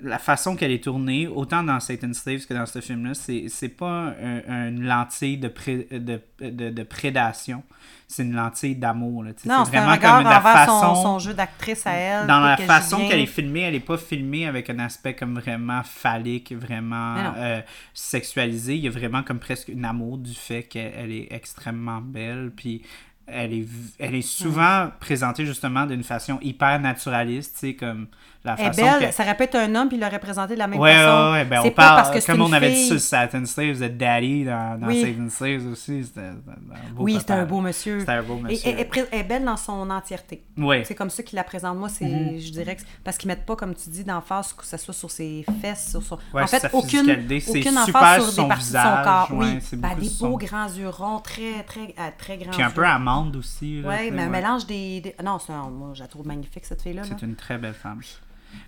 la 0.00 0.18
façon 0.18 0.54
qu'elle 0.54 0.70
est 0.70 0.84
tournée, 0.84 1.26
autant 1.26 1.62
dans 1.62 1.80
Satan's 1.80 2.18
Slaves 2.18 2.46
que 2.46 2.52
dans 2.54 2.66
ce 2.66 2.80
film-là, 2.80 3.14
c'est, 3.14 3.68
pas 3.68 4.14
un- 4.22 4.68
une 4.68 4.84
lentille 4.84 5.38
de, 5.38 5.48
pré- 5.48 5.88
de, 5.90 6.20
de, 6.40 6.70
de 6.70 6.82
prédation, 6.82 7.62
c'est 8.06 8.22
une 8.22 8.34
lentille 8.34 8.76
d'amour. 8.76 9.24
Non, 9.24 9.32
c'est 9.44 9.50
un 9.50 9.64
vraiment 9.64 9.92
regard 9.92 10.16
comme 10.22 10.30
la 10.30 10.66
son, 10.66 10.80
façon... 10.80 11.02
son 11.02 11.18
jeu 11.18 11.32
d'actrice 11.32 11.86
à 11.86 11.92
elle. 11.92 12.26
Dans 12.26 12.40
la 12.40 12.58
façon 12.58 13.08
qu'elle 13.08 13.20
est 13.20 13.26
filmée, 13.26 13.60
elle 13.60 13.72
n'est 13.72 13.80
pas 13.80 13.96
filmée 13.96 14.46
avec 14.46 14.68
un 14.68 14.78
aspect 14.78 15.14
comme 15.14 15.38
vraiment 15.38 15.82
phallique, 15.82 16.52
vraiment 16.52 17.16
euh, 17.38 17.62
sexualisé. 17.94 18.76
Il 18.76 18.84
y 18.84 18.88
a 18.88 18.90
vraiment 18.90 19.22
comme 19.22 19.38
presque 19.38 19.70
un 19.70 19.84
amour 19.84 20.18
du 20.18 20.34
fait 20.34 20.64
qu'elle 20.64 21.10
est 21.10 21.28
extrêmement 21.30 22.02
belle. 22.02 22.52
Puis 22.54 22.82
elle 23.26 23.54
est, 23.54 23.68
elle 23.98 24.14
est 24.16 24.20
souvent 24.20 24.90
présentée 25.00 25.46
justement 25.46 25.86
d'une 25.86 26.04
façon 26.04 26.38
hyper 26.42 26.78
naturaliste, 26.80 27.54
tu 27.54 27.68
sais, 27.68 27.74
comme 27.74 28.08
la 28.44 28.54
Elle 28.58 28.60
est 28.60 28.64
façon 28.68 28.82
belle, 28.82 28.98
qu'elle- 29.00 29.12
ça 29.12 29.24
être 29.44 29.54
un 29.54 29.74
homme 29.76 29.88
puis 29.88 29.96
il 29.96 30.00
l'aurait 30.00 30.18
présenté 30.18 30.54
de 30.54 30.58
la 30.58 30.66
même 30.66 30.80
Ouais, 30.80 30.94
façon. 30.94 31.26
ouais, 31.26 31.32
ouais, 31.32 31.44
ben 31.44 31.60
on 31.60 31.62
pas 31.70 31.70
parle, 31.70 31.96
parce 32.02 32.10
que 32.10 32.26
comme 32.26 32.36
une 32.40 32.42
on 32.42 32.52
avait 32.52 32.70
dit 32.72 32.86
sur 32.86 32.98
Satin 33.00 33.44
Slaves, 33.44 33.78
de 33.80 33.88
Daddy 33.88 34.44
dans, 34.44 34.80
dans 34.80 34.86
Oui. 34.88 35.00
Satin 35.00 35.28
Slaves 35.28 35.66
aussi, 35.70 36.04
c'était 36.04 36.20
c'était 36.32 36.50
un 36.88 36.92
beau 36.92 37.04
Oui, 37.04 37.16
c'était 37.18 37.32
un 37.34 37.44
beau 37.44 37.60
monsieur. 37.60 38.00
C'était 38.00 38.12
un 38.12 38.22
beau 38.22 38.36
monsieur. 38.36 38.68
Et, 38.68 38.72
elle 38.72 39.20
est 39.20 39.22
belle 39.22 39.44
dans 39.44 39.56
son 39.56 39.88
entièreté. 39.90 40.42
Ouais. 40.58 40.82
C'est 40.84 40.94
comme 40.94 41.10
ça 41.10 41.22
qu'il 41.22 41.36
la 41.36 41.44
présente. 41.44 41.76
Moi, 41.78 41.88
c'est, 41.88 42.04
Mhm. 42.04 42.38
je 42.40 42.50
dirais 42.50 42.76
que 42.76 42.82
parce 43.04 43.16
qu'ils 43.16 43.28
mettent 43.28 43.46
pas, 43.46 43.54
comme 43.56 43.74
tu 43.74 43.88
dis, 43.90 44.02
d'emphase 44.04 44.52
que 44.52 44.66
ce 44.66 44.76
soit 44.76 44.94
sur 44.94 45.10
ses 45.10 45.44
fesses, 45.60 45.90
sur 45.90 46.02
son. 46.02 46.18
Ouais, 46.34 46.42
en 46.42 46.46
fait, 46.48 46.68
aucune, 46.72 47.08
aucune 47.10 47.62
super 47.62 47.82
emphase 48.02 48.30
sur 48.34 48.42
des 48.42 48.48
parties 48.48 48.64
visage, 48.64 48.84
de 48.84 48.98
son 48.98 49.04
corps. 49.04 49.28
oui, 49.32 49.58
c'est 49.60 49.80
Ben, 49.80 49.94
des 49.98 50.10
beaux 50.20 50.36
grands 50.36 50.66
yeux 50.68 50.88
ronds, 50.88 51.20
très, 51.20 51.62
très, 51.64 51.94
à 51.96 52.10
très 52.10 52.38
grands. 52.38 52.50
Puis 52.50 52.62
un 52.62 52.70
peu 52.70 52.84
amande 52.84 53.36
aussi. 53.36 53.82
sais, 53.84 54.10
mais 54.10 54.22
un 54.22 54.28
mélange 54.28 54.66
des, 54.66 55.14
Non, 55.22 55.38
moi, 55.70 55.90
je 55.94 56.00
la 56.00 56.08
trouve 56.08 56.26
magnifique 56.26 56.64
cette 56.64 56.82
fille 56.82 56.94
là. 56.94 57.02
C'est 57.04 57.22
une 57.24 57.36
très 57.36 57.56
belle 57.58 57.74
femme. 57.74 58.00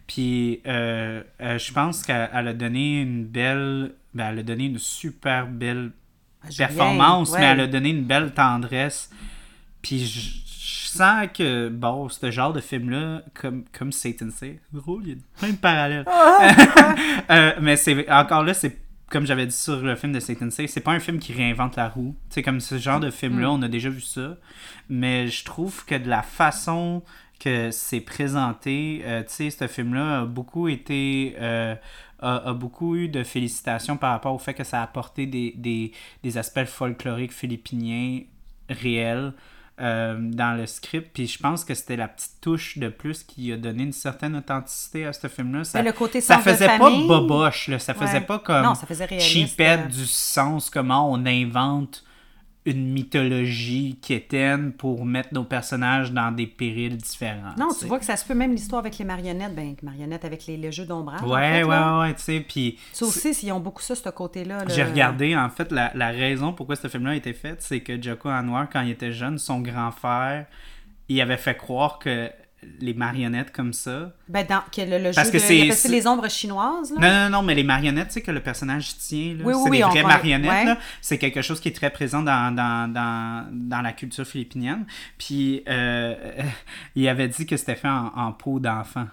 Puis, 0.06 0.60
euh, 0.66 1.22
euh, 1.40 1.58
je 1.58 1.72
pense 1.72 2.02
qu'elle 2.02 2.30
elle 2.32 2.48
a 2.48 2.54
donné 2.54 3.00
une 3.00 3.24
belle. 3.24 3.94
Ben, 4.14 4.30
elle 4.30 4.40
a 4.40 4.42
donné 4.42 4.66
une 4.66 4.78
super 4.78 5.46
belle 5.46 5.92
Julien, 6.48 6.66
performance, 6.66 7.32
ouais. 7.32 7.40
mais 7.40 7.46
elle 7.46 7.60
a 7.60 7.66
donné 7.66 7.90
une 7.90 8.04
belle 8.04 8.32
tendresse. 8.32 9.10
Puis 9.82 10.06
je, 10.06 10.44
je 10.64 10.86
sens 10.88 11.26
que, 11.36 11.68
bon, 11.68 12.08
ce 12.08 12.30
genre 12.30 12.52
de 12.52 12.60
film-là, 12.60 13.22
comme, 13.34 13.64
comme 13.76 13.92
Satan 13.92 14.30
Say, 14.30 14.60
c'est 14.70 14.78
drôle, 14.78 15.02
il 15.04 15.08
y 15.10 15.12
a 15.12 15.16
plein 15.38 15.50
de 15.50 15.56
parallèles. 15.56 16.06
Euh, 17.30 17.52
mais 17.60 17.76
c'est 17.76 18.10
encore 18.10 18.42
là, 18.42 18.52
c'est 18.52 18.76
comme 19.08 19.26
j'avais 19.26 19.46
dit 19.46 19.56
sur 19.56 19.80
le 19.80 19.94
film 19.96 20.12
de 20.12 20.20
Satan 20.20 20.50
Say, 20.50 20.66
c'est 20.66 20.80
pas 20.80 20.92
un 20.92 20.98
film 20.98 21.18
qui 21.18 21.32
réinvente 21.32 21.76
la 21.76 21.88
roue. 21.88 22.16
Sais, 22.28 22.42
comme 22.42 22.60
ce 22.60 22.78
genre 22.78 23.00
de 23.00 23.10
film-là, 23.10 23.50
on 23.50 23.62
a 23.62 23.68
déjà 23.68 23.88
vu 23.88 24.00
ça. 24.00 24.36
Mais 24.88 25.28
je 25.28 25.44
trouve 25.44 25.84
que 25.84 25.94
de 25.94 26.08
la 26.08 26.22
façon 26.22 27.02
que 27.44 27.70
c'est 27.70 28.00
présenté, 28.00 29.02
euh, 29.04 29.22
tu 29.22 29.50
sais, 29.50 29.50
ce 29.50 29.66
film-là 29.68 30.20
a 30.22 30.24
beaucoup 30.24 30.68
été. 30.68 31.37
euh, 31.38 31.74
a, 32.20 32.48
a 32.48 32.52
beaucoup 32.54 32.96
eu 32.96 33.09
de 33.09 33.22
félicitations 33.22 33.98
par 33.98 34.12
rapport 34.12 34.33
au 34.35 34.38
fait 34.38 34.54
que 34.54 34.64
ça 34.64 34.80
a 34.80 34.83
apporté 34.85 35.26
des, 35.26 35.52
des, 35.57 35.92
des 36.22 36.38
aspects 36.38 36.64
folkloriques 36.64 37.33
philippiniens 37.35 38.20
réels 38.70 39.35
euh, 39.80 40.16
dans 40.18 40.57
le 40.57 40.66
script. 40.66 41.11
Puis 41.12 41.26
je 41.26 41.38
pense 41.38 41.64
que 41.64 41.74
c'était 41.74 41.96
la 41.96 42.09
petite 42.09 42.40
touche 42.40 42.78
de 42.78 42.88
plus 42.88 43.24
qui 43.24 43.52
a 43.52 43.57
donné 43.59 43.83
une 43.83 43.92
certaine 43.92 44.37
authenticité 44.37 45.04
à 45.04 45.12
ce 45.12 45.26
film-là. 45.26 45.64
Ça, 45.64 45.83
le 45.83 45.92
côté 45.92 46.20
ça 46.22 46.37
de 46.37 46.42
faisait 46.42 46.66
pas 46.78 46.78
boboche, 46.78 47.68
là. 47.68 47.78
ça 47.78 47.92
faisait 47.92 48.14
Ouais. 48.14 48.20
pas 48.22 48.38
comme 48.38 48.62
Non, 48.62 48.74
ça 48.74 48.87
faisait 48.87 49.04
réaliste, 49.04 49.33
cheapette 49.33 49.80
euh. 49.87 49.88
du 49.88 50.07
sens, 50.07 50.70
comment 50.70 51.11
on 51.12 51.26
invente 51.26 52.04
une 52.66 52.92
mythologie 52.92 53.98
quétaine 54.00 54.72
pour 54.72 55.05
mettre 55.05 55.29
nos 55.33 55.44
personnages 55.44 56.12
dans 56.12 56.33
des 56.33 56.46
périls 56.46 56.96
différents. 56.96 57.55
Non, 57.59 57.68
tu 57.79 57.85
vois 57.85 57.98
que 57.98 58.07
ça 58.07 58.16
se 58.16 58.24
peut 58.24 58.35
même 58.35 58.53
l'histoire 58.53 58.81
avec 58.81 58.96
les 58.96 59.05
marionnettes, 59.05 59.55
ben 59.55 59.74
marionnettes 59.83 60.24
avec 60.24 60.46
les, 60.46 60.57
les 60.57 60.72
jeux 60.72 60.87
d'ombrage. 60.87 61.22
en 61.22 61.29
Ouais, 61.29 61.61
là. 61.61 61.98
ouais, 61.98 62.00
ouais, 62.09 62.14
tu 62.14 62.22
sais, 62.22 62.40
puis... 62.40 62.79
Ça 62.92 63.05
aussi, 63.05 63.37
ils 63.42 63.53
ont 63.53 63.61
beaucoup 63.61 63.83
ça, 63.83 63.94
ce 63.94 64.09
côté-là. 64.09 64.64
là. 64.64 64.74
J'ai 64.74 64.83
regardé, 64.85 65.37
en 65.37 65.50
fait, 65.50 65.70
la, 65.72 65.92
la 65.94 66.09
raison 66.09 66.55
pourquoi 66.55 66.77
ce 66.77 66.88
film-là 66.88 67.11
a 67.11 67.16
été 67.16 67.35
fait, 67.35 67.61
c'est 67.61 67.81
que 67.81 68.00
Joko 68.00 68.31
Anwar, 68.31 68.68
quand 68.70 68.81
il 68.81 68.90
était 68.90 69.12
jeune, 69.12 69.37
son 69.38 69.61
grand 69.61 69.90
frère, 69.90 70.46
il 71.11 71.20
avait 71.20 71.37
fait 71.37 71.57
croire 71.57 71.98
que 71.98 72.31
les 72.81 72.94
marionnettes 72.94 73.53
comme 73.53 73.72
ça... 73.72 74.12
Ben, 74.29 74.46
dans 74.48 74.62
que 74.74 74.81
le, 74.83 74.98
le 74.98 75.12
Parce 75.14 75.27
jeu 75.29 75.33
que 75.33 75.68
de, 75.68 75.72
c'est- 75.72 75.88
les 75.88 76.07
ombres 76.07 76.29
chinoises, 76.29 76.92
là? 76.92 77.00
Non, 77.00 77.31
non, 77.31 77.38
non, 77.38 77.46
mais 77.46 77.55
les 77.55 77.64
marionnettes, 77.64 78.09
tu 78.09 78.14
sais, 78.14 78.22
que 78.22 78.31
le 78.31 78.40
personnage 78.40 78.96
tient, 78.98 79.37
Oui, 79.42 79.55
oui, 79.55 79.55
c'est 79.64 79.70
oui, 79.70 79.77
des 79.79 79.83
vraies 79.85 80.03
marionnettes, 80.03 80.66
ouais. 80.68 80.77
C'est 81.00 81.18
quelque 81.18 81.42
chose 81.42 81.61
qui 81.61 81.68
est 81.68 81.77
très 81.77 81.90
présent 81.90 82.22
dans, 82.22 82.55
dans, 82.55 82.92
dans, 82.92 83.46
dans 83.53 83.81
la 83.83 83.92
culture 83.92 84.27
philippinienne. 84.27 84.87
Puis, 85.18 85.62
euh, 85.68 86.14
il 86.94 87.07
avait 87.09 87.29
dit 87.29 87.46
que 87.46 87.57
c'était 87.57 87.77
fait 87.77 87.88
en, 87.88 88.12
en 88.16 88.33
peau 88.33 88.61
d'enfant. 88.61 89.07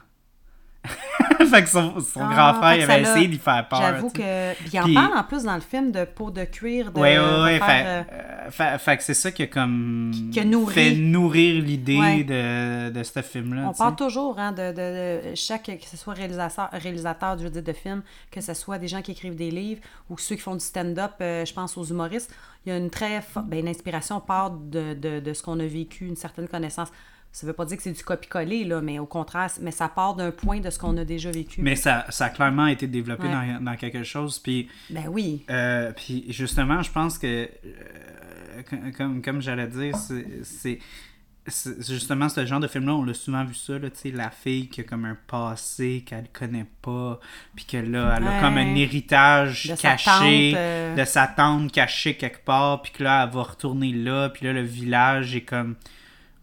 fait 1.52 1.64
que 1.64 1.70
son, 1.70 2.00
son 2.00 2.22
Ah, 2.24 2.34
grand 2.34 2.54
frère, 2.56 2.76
il 2.76 2.84
avait 2.84 3.02
essayé 3.02 3.28
d'y 3.28 3.38
faire 3.38 3.68
peur. 3.68 3.82
J'avoue 3.82 4.10
que. 4.10 4.54
Puis 4.56 4.70
il 4.74 4.80
en 4.80 4.94
parle 4.94 5.18
en 5.20 5.24
plus 5.24 5.44
dans 5.44 5.54
le 5.56 5.62
film 5.62 5.92
de 5.92 6.06
peau 6.06 6.32
de 6.32 6.44
cuir. 6.44 6.92
De, 6.92 7.00
Ouais, 7.00 7.20
ouais, 7.20 7.42
ouais. 7.44 7.54
de 7.60 7.60
Fait, 7.60 7.66
faire, 7.66 7.86
euh, 7.88 8.04
euh, 8.48 8.52
fait- 8.52 8.78
fait 8.80 8.98
que 8.98 9.04
c'est 9.04 9.14
ça 9.14 9.32
qui 9.32 9.44
a 9.44 9.48
comme. 9.48 10.12
Qui 10.32 10.40
a 10.40 10.44
nourri. 10.46 10.74
Fait 10.74 10.92
nourrir 10.96 11.62
l'idée 11.64 12.00
Ouais. 12.00 12.24
de, 12.24 12.90
de 12.90 13.04
ce 13.04 13.22
film-là. 13.22 13.68
On 13.70 13.74
parle 13.74 13.96
toujours 13.96 14.40
hein, 14.40 14.52
de, 14.54 14.72
de- 14.72 15.30
de 15.32 15.36
chaque, 15.36 15.66
que 15.66 15.86
ce 15.88 15.98
soit 15.98 16.14
réalisateur, 16.14 16.70
réalisateur 16.72 17.38
je 17.38 17.44
veux 17.44 17.50
dire, 17.52 17.64
de 17.64 17.74
films, 17.74 18.02
que 18.32 18.42
ce 18.42 18.54
soit 18.56 18.80
des 18.80 18.88
gens 18.88 19.02
qui 19.02 19.12
écrivent 19.12 19.36
des 19.36 19.52
livres 19.52 19.82
ou 20.10 20.18
ceux 20.18 20.36
qui 20.36 20.42
font 20.42 20.56
du 20.56 20.66
stand-up, 20.66 21.12
euh, 21.22 21.46
je 21.46 21.54
pense 21.54 21.78
aux 21.78 21.86
humoristes, 21.86 22.34
il 22.66 22.70
y 22.70 22.72
a 22.72 22.78
une 22.78 22.90
très 22.90 23.22
forte 23.22 23.46
ben, 23.48 23.64
l'inspiration 23.66 24.20
part 24.20 24.52
de, 24.52 24.94
de, 24.96 25.20
de 25.20 25.34
ce 25.34 25.44
qu'on 25.44 25.60
a 25.60 25.66
vécu, 25.66 26.08
une 26.08 26.16
certaine 26.16 26.48
connaissance. 26.48 26.90
Ça 27.34 27.48
veut 27.48 27.54
pas 27.54 27.64
dire 27.66 27.78
que 27.78 27.84
c'est 27.84 27.94
du 27.94 28.04
copie-coller, 28.04 28.66
là, 28.66 28.82
mais 28.82 29.00
au 29.00 29.06
contraire, 29.06 29.50
mais 29.62 29.72
ça 29.72 29.88
part 29.88 30.16
d'un 30.16 30.32
point 30.32 30.60
de 30.60 30.70
ce 30.70 30.78
qu'on 30.78 30.98
a 30.98 31.06
déjà 31.06 31.32
vécu. 31.32 31.62
Mais 31.62 31.78
ça, 31.78 32.06
ça 32.10 32.26
a 32.26 32.30
clairement 32.30 32.68
été 32.68 32.88
développé 32.88 33.24
Ouais. 33.24 33.32
dans, 33.32 33.64
dans 33.64 33.76
quelque 33.78 34.04
chose. 34.04 34.38
Puis. 34.40 34.68
Ben 34.90 35.06
oui. 35.10 35.46
Euh, 35.50 35.94
puis 35.96 36.26
justement, 36.30 36.82
je 36.82 36.92
pense 36.92 37.18
que, 37.18 37.28
euh, 37.28 37.50
com- 38.70 38.92
comme, 38.98 39.22
comme 39.22 39.42
j'allais 39.42 39.68
dire, 39.68 39.96
c'est- 39.96 40.80
justement 41.90 42.30
ce 42.30 42.46
genre 42.46 42.60
de 42.60 42.68
film-là, 42.68 42.94
on 42.94 43.04
l'a 43.04 43.14
souvent 43.16 43.44
vu 43.44 43.56
ça, 43.56 43.80
là, 43.80 43.90
tu 43.90 43.98
sais, 43.98 44.12
la 44.12 44.30
fille 44.30 44.68
qui 44.70 44.82
a 44.82 44.84
comme 44.84 45.06
un 45.06 45.18
passé 45.28 46.04
qu'elle 46.06 46.28
connaît 46.32 46.68
pas, 46.84 47.20
puis 47.56 47.66
que 47.66 47.78
là, 47.78 48.16
elle 48.18 48.28
a 48.28 48.32
Ouais. 48.36 48.42
comme 48.42 48.58
un 48.58 48.76
héritage 48.76 49.68
De 49.72 49.76
sa 49.76 49.92
caché 49.96 50.52
tante, 50.52 50.60
euh. 50.60 50.96
de 50.96 51.04
sa 51.06 51.28
tante 51.28 51.72
caché 51.72 52.14
quelque 52.16 52.44
part, 52.46 52.82
puis 52.84 52.92
que 52.92 53.04
là, 53.04 53.24
elle 53.24 53.34
va 53.34 53.42
retourner 53.44 53.92
là, 53.92 54.30
puis 54.30 54.46
là, 54.46 54.54
le 54.54 54.62
village 54.62 55.36
est 55.36 55.42
comme 55.42 55.76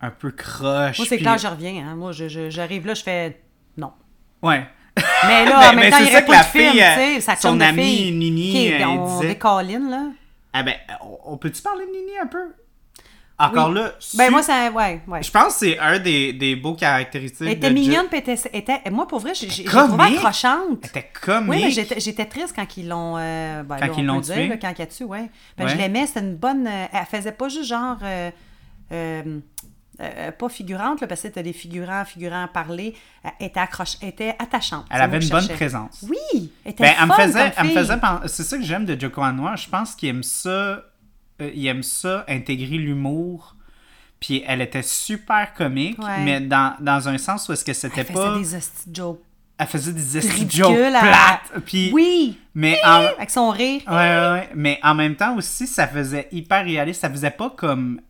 un 0.01 0.11
peu 0.11 0.31
croche. 0.31 0.99
Moi, 0.99 1.07
c'est 1.09 1.17
puis- 1.17 1.25
clair, 1.25 1.39
je 1.39 1.47
reviens. 1.49 1.87
Hein. 1.87 1.97
Moi, 1.97 2.13
je- 2.13 2.29
je- 2.29 2.51
j'arrive 2.51 2.87
là, 2.87 2.95
je 2.95 3.03
fais 3.03 3.41
non. 3.77 3.93
Ouais. 4.43 4.65
Mais 5.27 5.45
là, 5.45 5.71
en 5.71 5.75
même 5.75 5.91
temps, 5.91 5.99
c'est 5.99 6.05
il 6.05 6.07
ça 6.07 6.13
aurait 6.13 6.23
que 6.23 6.27
pas 6.27 6.33
la 6.37 6.43
de 6.43 6.45
film, 6.49 6.71
fille, 6.73 6.81
tu 6.81 7.15
sais, 7.15 7.21
sa 7.21 7.37
son 7.37 7.61
amie. 7.61 8.11
Nini, 8.13 8.67
elle 8.67 8.87
on 8.87 9.17
disait- 9.21 9.29
décolline, 9.35 9.91
là. 9.91 10.07
Ah 10.53 10.63
ben, 10.65 10.75
on, 11.25 11.37
peut-tu 11.37 11.63
parler 11.63 11.85
de 11.87 11.91
Nini 11.93 12.19
un 12.21 12.27
peu? 12.27 12.55
Encore 13.41 13.69
Oui. 13.69 13.75
là, 13.77 13.93
Ben 14.15 14.25
su- 14.27 14.31
moi, 14.33 14.43
ça... 14.43 14.69
Ouais, 14.73 15.01
ouais. 15.07 15.23
Je 15.23 15.31
pense 15.31 15.53
que 15.53 15.67
c'est 15.67 15.79
un 15.79 16.01
des, 16.01 16.33
des 16.33 16.57
beaux 16.57 16.75
caractéristiques. 16.75 17.43
Elle 17.47 17.53
était 17.53 17.69
de 17.69 17.75
mignonne, 17.75 18.07
puis 18.11 18.21
elle 18.27 18.33
était, 18.35 18.51
était- 18.59 18.91
Moi, 18.91 19.07
pour 19.07 19.21
vrai, 19.21 19.33
j'ai 19.35 19.63
trouvé 19.65 20.03
accrochante. 20.17 20.81
Elle 20.83 20.89
était 20.89 21.11
comique? 21.23 21.49
Oui, 21.51 21.63
mais 21.77 22.01
j'étais 22.01 22.25
triste 22.27 22.53
quand 22.57 22.77
ils 22.77 22.89
l'ont. 22.89 23.17
euh, 23.17 23.63
ben, 23.63 23.77
Quand 23.79 23.87
là, 23.87 23.93
ils 23.97 24.05
l'ont 24.07 24.21
tué? 24.21 24.49
là, 24.49 24.57
quand 24.57 24.73
il 24.77 24.83
a 24.83 24.87
tué, 24.87 25.05
ouais. 25.05 25.31
Ben, 25.57 25.67
Ouais. 25.67 25.71
Je 25.71 25.77
l'aimais, 25.77 26.07
c'était 26.09 26.21
une 26.21 26.35
bonne. 26.35 26.67
euh, 26.67 26.87
elle 26.93 27.05
faisait 27.07 27.31
pas 27.31 27.49
juste 27.49 27.67
genre. 27.69 27.99
euh, 28.03 28.31
euh, 28.91 29.39
euh, 30.01 30.31
pas 30.33 30.49
figurante, 30.49 31.01
là, 31.01 31.07
parce 31.07 31.23
que 31.23 31.29
c'était 31.29 31.43
des 31.43 31.53
figurants, 31.53 32.05
figurants 32.05 32.47
parler. 32.49 32.95
Elle 33.25 33.47
était, 33.49 33.61
accroche, 33.61 33.97
était 34.03 34.35
attachante. 34.39 34.87
Elle 34.91 35.01
avait 35.03 35.21
une 35.21 35.29
bonne 35.29 35.41
cherchais. 35.41 35.55
présence. 35.55 36.05
Oui, 36.09 36.53
elle 36.65 36.71
était 36.73 36.85
Ben, 36.85 36.95
elle 37.01 37.09
me 37.09 37.13
faisait, 37.15 37.53
elle 37.57 38.23
me 38.23 38.29
C'est 38.29 38.45
ça 38.45 38.57
que 38.59 38.63
j'aime 38.65 38.85
de 38.85 38.99
Joko 38.99 39.23
Anwar. 39.23 39.57
Je 39.57 39.69
pense 39.69 39.95
qu'il 39.95 40.09
aime 40.11 40.23
ça. 40.23 40.49
euh, 41.41 41.51
il 41.55 41.67
aime 41.67 41.83
ça, 41.83 42.25
intégrer 42.29 42.79
l'humour. 42.79 43.55
Puis 44.21 44.43
elle 44.47 44.61
était 44.61 44.83
super 44.83 45.55
comique, 45.55 45.99
Ouais. 46.03 46.21
mais 46.25 46.41
dans, 46.41 46.75
dans 46.81 47.09
un 47.09 47.19
sens 47.19 47.49
où 47.49 47.53
est-ce 47.53 47.65
que 47.65 47.73
c'était 47.73 48.01
Elle 48.01 48.07
faisait 48.07 48.19
pas. 48.19 48.39
des 48.39 48.55
hosties 48.57 48.91
jokes. 48.93 49.21
Elle 49.61 49.67
faisait 49.67 49.93
des 49.93 50.49
jokes 50.49 50.77
à- 50.77 51.01
plates. 51.01 51.63
Puis, 51.67 51.91
Oui, 51.93 52.39
mais 52.55 52.79
en, 52.85 53.05
avec 53.17 53.31
son 53.31 53.51
rire. 53.51 53.83
Ouais, 53.89 53.95
ouais, 53.95 54.31
ouais. 54.33 54.51
Mais 54.55 54.79
en 54.85 54.95
même 54.95 55.17
temps 55.17 55.37
aussi, 55.37 55.67
ça 55.67 55.87
faisait 55.89 56.29
hyper 56.33 56.65
réaliste. 56.65 57.01
Ça 57.01 57.11
faisait 57.11 57.31
pas 57.33 57.51
comme 57.51 58.01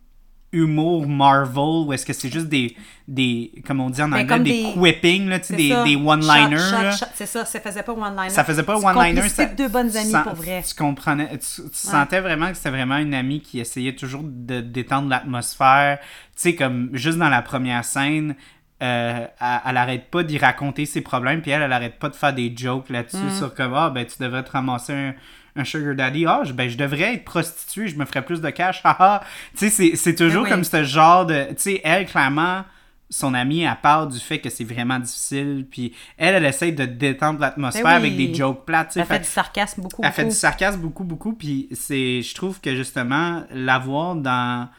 humour 0.51 1.07
Marvel, 1.07 1.85
où 1.87 1.93
est-ce 1.93 2.05
que 2.05 2.13
c'est 2.13 2.31
juste 2.31 2.47
des, 2.47 2.75
des, 3.07 3.51
comme 3.67 3.79
on 3.79 3.89
dit 3.89 4.01
en 4.01 4.09
Ben, 4.09 4.21
anglais, 4.21 4.39
des, 4.39 4.63
des- 4.63 4.71
quipping, 4.73 5.27
là, 5.29 5.39
tu 5.39 5.45
sais, 5.47 5.55
des, 5.55 5.69
des 5.85 5.95
one-liners. 5.95 6.91
C'est 7.13 7.25
ça, 7.27 7.45
ça 7.45 7.59
faisait 7.59 7.83
pas 7.83 7.93
one-liner. 7.93 8.29
Ça 8.29 8.43
faisait 8.43 8.63
pas 8.63 8.77
one-liner. 8.77 9.21
de 9.21 9.55
deux 9.55 9.67
bonnes 9.67 9.95
amies, 9.95 10.11
sans- 10.11 10.23
pour 10.23 10.33
vrai. 10.33 10.63
Tu 10.67 10.73
comprenais, 10.75 11.29
tu, 11.37 11.61
tu 11.63 11.69
sentais 11.73 12.19
vraiment 12.21 12.49
que 12.49 12.57
c'était 12.57 12.71
vraiment 12.71 12.97
une 12.97 13.13
amie 13.13 13.41
qui 13.41 13.59
essayait 13.59 13.95
toujours 13.95 14.23
de 14.23 14.61
détendre 14.61 15.09
l'atmosphère. 15.09 15.99
Tu 16.01 16.05
sais, 16.35 16.55
comme 16.55 16.89
juste 16.93 17.17
dans 17.19 17.29
la 17.29 17.41
première 17.41 17.85
scène, 17.85 18.35
euh, 18.81 19.27
elle, 19.41 19.59
elle 19.67 19.77
arrête 19.77 20.09
pas 20.09 20.23
d'y 20.23 20.37
raconter 20.37 20.85
ses 20.85 21.01
problèmes, 21.01 21.41
puis 21.41 21.51
elle, 21.51 21.61
elle 21.61 21.73
arrête 21.73 21.99
pas 21.99 22.09
de 22.09 22.15
faire 22.15 22.33
des 22.33 22.53
jokes 22.55 22.89
là-dessus 22.89 23.17
Mm. 23.17 23.37
sur 23.37 23.53
comme, 23.53 23.73
ah, 23.75 23.89
ben, 23.89 24.05
tu 24.05 24.15
devrais 24.23 24.43
te 24.43 24.51
ramasser 24.51 24.93
un, 24.93 25.13
un 25.59 25.63
sugar 25.65 25.95
daddy. 25.95 26.25
Ah, 26.25 26.41
je- 26.43 26.53
ben, 26.53 26.69
je 26.69 26.77
devrais 26.77 27.15
être 27.15 27.25
prostituée, 27.25 27.87
je 27.87 27.95
me 27.97 28.05
ferais 28.05 28.23
plus 28.23 28.41
de 28.41 28.49
cash. 28.49 28.81
haha. 28.83 29.21
tu 29.57 29.57
sais, 29.57 29.69
c'est- 29.69 29.95
c'est 29.95 30.15
toujours 30.15 30.43
oui. 30.43 30.49
comme 30.49 30.63
ce 30.63 30.83
genre 30.83 31.25
de. 31.25 31.45
Tu 31.49 31.55
sais, 31.57 31.81
elle, 31.83 32.05
clairement 32.05 32.63
son 33.11 33.33
amie, 33.33 33.61
elle 33.61 33.75
parle 33.81 34.09
du 34.11 34.19
fait 34.19 34.37
que 34.39 34.51
c'est 34.51 34.63
vraiment 34.63 34.99
difficile, 34.99 35.65
puis 35.71 35.95
elle, 36.15 36.35
elle 36.35 36.45
essaye 36.45 36.73
de 36.73 36.85
détendre 36.85 37.39
l'atmosphère 37.39 37.83
Ben 37.83 37.89
oui. 38.01 38.07
avec 38.07 38.15
des 38.17 38.33
jokes 38.35 38.65
plates. 38.65 38.93
Elle 38.95 39.03
fait 39.05 39.13
Fait- 39.15 39.19
du 39.21 39.25
sarcasme 39.25 39.81
beaucoup. 39.81 40.01
elle 40.05 40.11
fait 40.11 40.25
du 40.25 40.31
sarcasme 40.31 40.79
beaucoup, 40.79 41.03
beaucoup, 41.03 41.33
puis 41.33 41.67
c'est, 41.73 42.21
je 42.21 42.35
trouve 42.35 42.61
que 42.61 42.75
justement, 42.75 43.43
l'avoir 43.51 44.13
dans, 44.15 44.69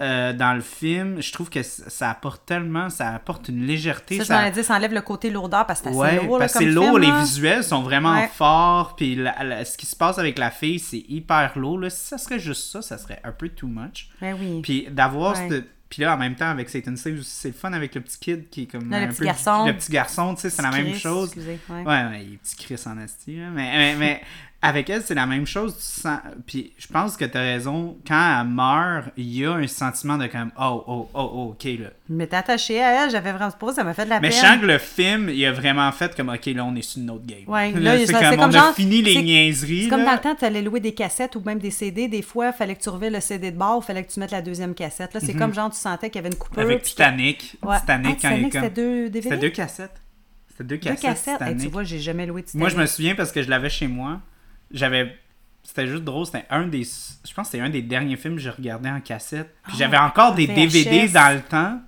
euh, 0.00 0.32
dans 0.32 0.54
le 0.54 0.60
film, 0.60 1.20
je 1.20 1.32
trouve 1.32 1.50
que 1.50 1.62
ça 1.62 2.10
apporte 2.10 2.46
tellement, 2.46 2.88
ça 2.90 3.10
apporte 3.14 3.48
une 3.48 3.66
légèreté. 3.66 4.16
Ça, 4.16 4.22
je 4.22 4.28
ça- 4.28 4.50
dit, 4.50 4.64
ça 4.64 4.76
enlève 4.76 4.92
le 4.94 5.02
côté 5.02 5.30
lourdeur 5.30 5.66
parce 5.66 5.80
que 5.82 5.90
c'est 5.90 5.96
Ouais, 5.96 6.16
lourd. 6.22 6.38
là, 6.38 6.44
parce 6.46 6.52
que 6.54 6.58
c'est 6.60 6.64
comme 6.66 6.74
lourd, 6.74 6.90
film, 6.98 7.00
les 7.02 7.08
là. 7.08 7.20
visuels 7.20 7.64
sont 7.64 7.82
vraiment 7.82 8.14
Ouais. 8.14 8.30
forts, 8.34 8.96
puis 8.96 9.14
la- 9.14 9.42
la- 9.44 9.64
ce 9.64 9.76
qui 9.76 9.86
se 9.86 9.96
passe 9.96 10.18
avec 10.18 10.38
la 10.38 10.50
fille, 10.50 10.78
c'est 10.78 11.04
hyper 11.08 11.58
lourd. 11.58 11.78
Là. 11.78 11.90
Si 11.90 12.06
ça 12.06 12.18
serait 12.18 12.38
juste 12.38 12.70
ça, 12.72 12.82
ça 12.82 12.98
serait 12.98 13.20
un 13.24 13.32
peu 13.32 13.48
too 13.50 13.66
much. 13.68 14.08
Ben 14.20 14.36
oui. 14.40 14.60
Puis 14.62 14.86
d'avoir 14.90 15.36
cette- 15.36 15.66
Puis 15.90 16.02
là, 16.02 16.14
en 16.14 16.18
même 16.18 16.36
temps, 16.36 16.48
avec 16.48 16.68
Satan 16.70 16.94
Save 16.94 17.14
aussi, 17.18 17.28
c'est 17.32 17.48
le 17.48 17.54
fun 17.54 17.72
avec 17.72 17.96
le 17.96 18.00
petit 18.00 18.16
kid 18.20 18.48
qui 18.48 18.62
est 18.62 18.66
comme. 18.66 18.88
Là, 18.90 19.00
le 19.00 19.06
un 19.06 19.08
petit 19.08 19.18
peu- 19.18 19.24
garçon. 19.24 19.66
Le 19.66 19.72
petit 19.72 19.90
garçon, 19.90 20.34
tu 20.36 20.42
sais, 20.42 20.50
c'est 20.50 20.62
la 20.62 20.70
même 20.70 20.92
Chris, 20.92 21.00
chose. 21.00 21.24
excusez, 21.30 21.58
ouais. 21.68 21.82
Ouais, 21.82 22.04
ouais, 22.04 22.24
il 22.26 22.34
est 22.34 22.36
petit 22.36 22.54
Chris 22.54 22.80
en 22.86 22.94
là. 22.94 23.06
Mais, 23.26 23.50
mais, 23.52 23.96
mais 23.96 24.22
avec 24.62 24.90
elle, 24.90 25.02
c'est 25.02 25.14
la 25.14 25.24
même 25.24 25.46
chose. 25.46 25.74
Tu 25.76 25.82
sens... 26.02 26.18
Puis 26.46 26.72
je 26.76 26.86
pense 26.86 27.16
que 27.16 27.24
t'as 27.24 27.40
raison. 27.40 27.96
Quand 28.06 28.40
elle 28.42 28.46
meurt, 28.48 29.08
il 29.16 29.34
y 29.38 29.46
a 29.46 29.52
un 29.54 29.66
sentiment 29.66 30.18
de 30.18 30.26
comme, 30.26 30.50
oh, 30.60 30.84
oh, 30.86 31.08
oh, 31.14 31.30
oh, 31.34 31.48
ok, 31.52 31.64
là. 31.64 31.88
Je 32.08 32.14
m'étais 32.14 32.36
attachée 32.36 32.82
à 32.82 33.04
elle, 33.04 33.10
j'avais 33.10 33.32
vraiment 33.32 33.50
pas, 33.52 33.72
ça 33.72 33.84
m'a 33.84 33.94
fait 33.94 34.04
de 34.04 34.10
la 34.10 34.20
Mais 34.20 34.28
peine. 34.28 34.38
je 34.38 34.46
sens 34.46 34.60
que 34.60 34.66
le 34.66 34.76
film, 34.78 35.30
il 35.30 35.46
a 35.46 35.52
vraiment 35.52 35.90
fait 35.92 36.14
comme, 36.14 36.28
ok, 36.28 36.44
là, 36.46 36.64
on 36.66 36.74
est 36.76 36.82
sur 36.82 37.00
une 37.00 37.10
autre 37.10 37.24
game. 37.24 37.44
Ouais, 37.46 37.70
là, 37.80 37.96
c'est 38.04 38.12
comme, 38.12 38.20
c'est 38.22 38.28
on 38.28 38.36
comme 38.36 38.50
a 38.50 38.58
genre- 38.58 38.74
fini 38.74 39.00
les 39.00 39.22
niaiseries. 39.22 39.84
C'est 39.84 39.88
comme 39.88 40.04
dans 40.04 40.12
le 40.12 40.18
temps, 40.18 40.34
tu 40.34 40.44
allais 40.44 40.60
louer 40.60 40.80
des 40.80 40.92
cassettes 40.92 41.36
ou 41.36 41.40
même 41.40 41.58
des 41.58 41.70
CD. 41.70 42.08
Des 42.08 42.20
fois, 42.22 42.48
il 42.48 42.52
fallait 42.52 42.74
que 42.74 42.82
tu 42.82 42.88
revives 42.90 43.12
le 43.12 43.20
CD 43.20 43.52
de 43.52 43.56
bord 43.56 43.78
ou 43.78 43.80
fallait 43.80 44.04
que 44.04 44.12
tu 44.12 44.20
mettes 44.20 44.30
la 44.32 44.42
deuxième 44.42 44.74
cassette. 44.74 45.14
Là, 45.14 45.20
c'est 45.20 45.32
comme 45.34 45.54
genre, 45.54 45.70
tu 45.70 45.78
sentais 45.78 46.10
qu'il 46.10 46.16
y 46.16 46.24
avait 46.24 46.28
une 46.34 46.38
coupure. 46.38 46.62
Mhm. 46.64 46.68
Avec 46.70 46.82
Titanic. 46.82 47.56
Ouais. 47.62 47.78
Titanic, 47.80 48.18
Ah, 48.24 48.28
quand 48.28 48.34
il 48.36 48.44
Titanic, 48.48 48.52
comme... 48.52 48.62
c'était 48.62 48.74
deux 48.82 49.04
DVD? 49.08 49.22
C'était 49.22 49.38
deux 49.40 49.50
cassettes. 49.50 50.00
C'était 50.50 50.64
deux 50.64 50.76
Deux 50.76 50.80
cassettes. 50.96 51.00
cassettes. 51.38 51.40
Hey, 51.40 51.56
tu 51.56 51.68
vois, 51.68 51.84
j'ai 51.84 51.98
jamais 51.98 52.26
loué 52.26 52.42
Titanic. 52.42 52.60
Moi, 52.60 52.68
je 52.68 52.76
me 52.76 52.84
souviens 52.84 53.14
parce 53.14 53.32
que 53.32 53.42
je 53.42 53.48
l'avais 53.48 53.70
chez 53.70 53.86
moi. 53.86 54.20
J'avais 54.70 55.16
C'était 55.62 55.86
juste 55.86 56.04
drôle. 56.04 56.26
C'était 56.26 56.46
un 56.50 56.66
des. 56.66 56.82
Je 56.84 57.32
pense 57.34 57.48
c'était 57.48 57.62
un 57.62 57.70
des 57.70 57.82
derniers 57.82 58.16
films 58.16 58.34
que 58.36 58.40
j'ai 58.40 58.50
regardé 58.50 58.88
en 58.88 59.00
cassette. 59.00 59.54
Puis 59.64 59.72
Ah, 59.74 59.78
j'avais 59.78 59.98
encore 59.98 60.32
en 60.32 60.34
des 60.34 60.46
VHS. 60.46 60.54
DVD 60.54 61.08
dans 61.08 61.34
le 61.34 61.42
temps. 61.42 61.80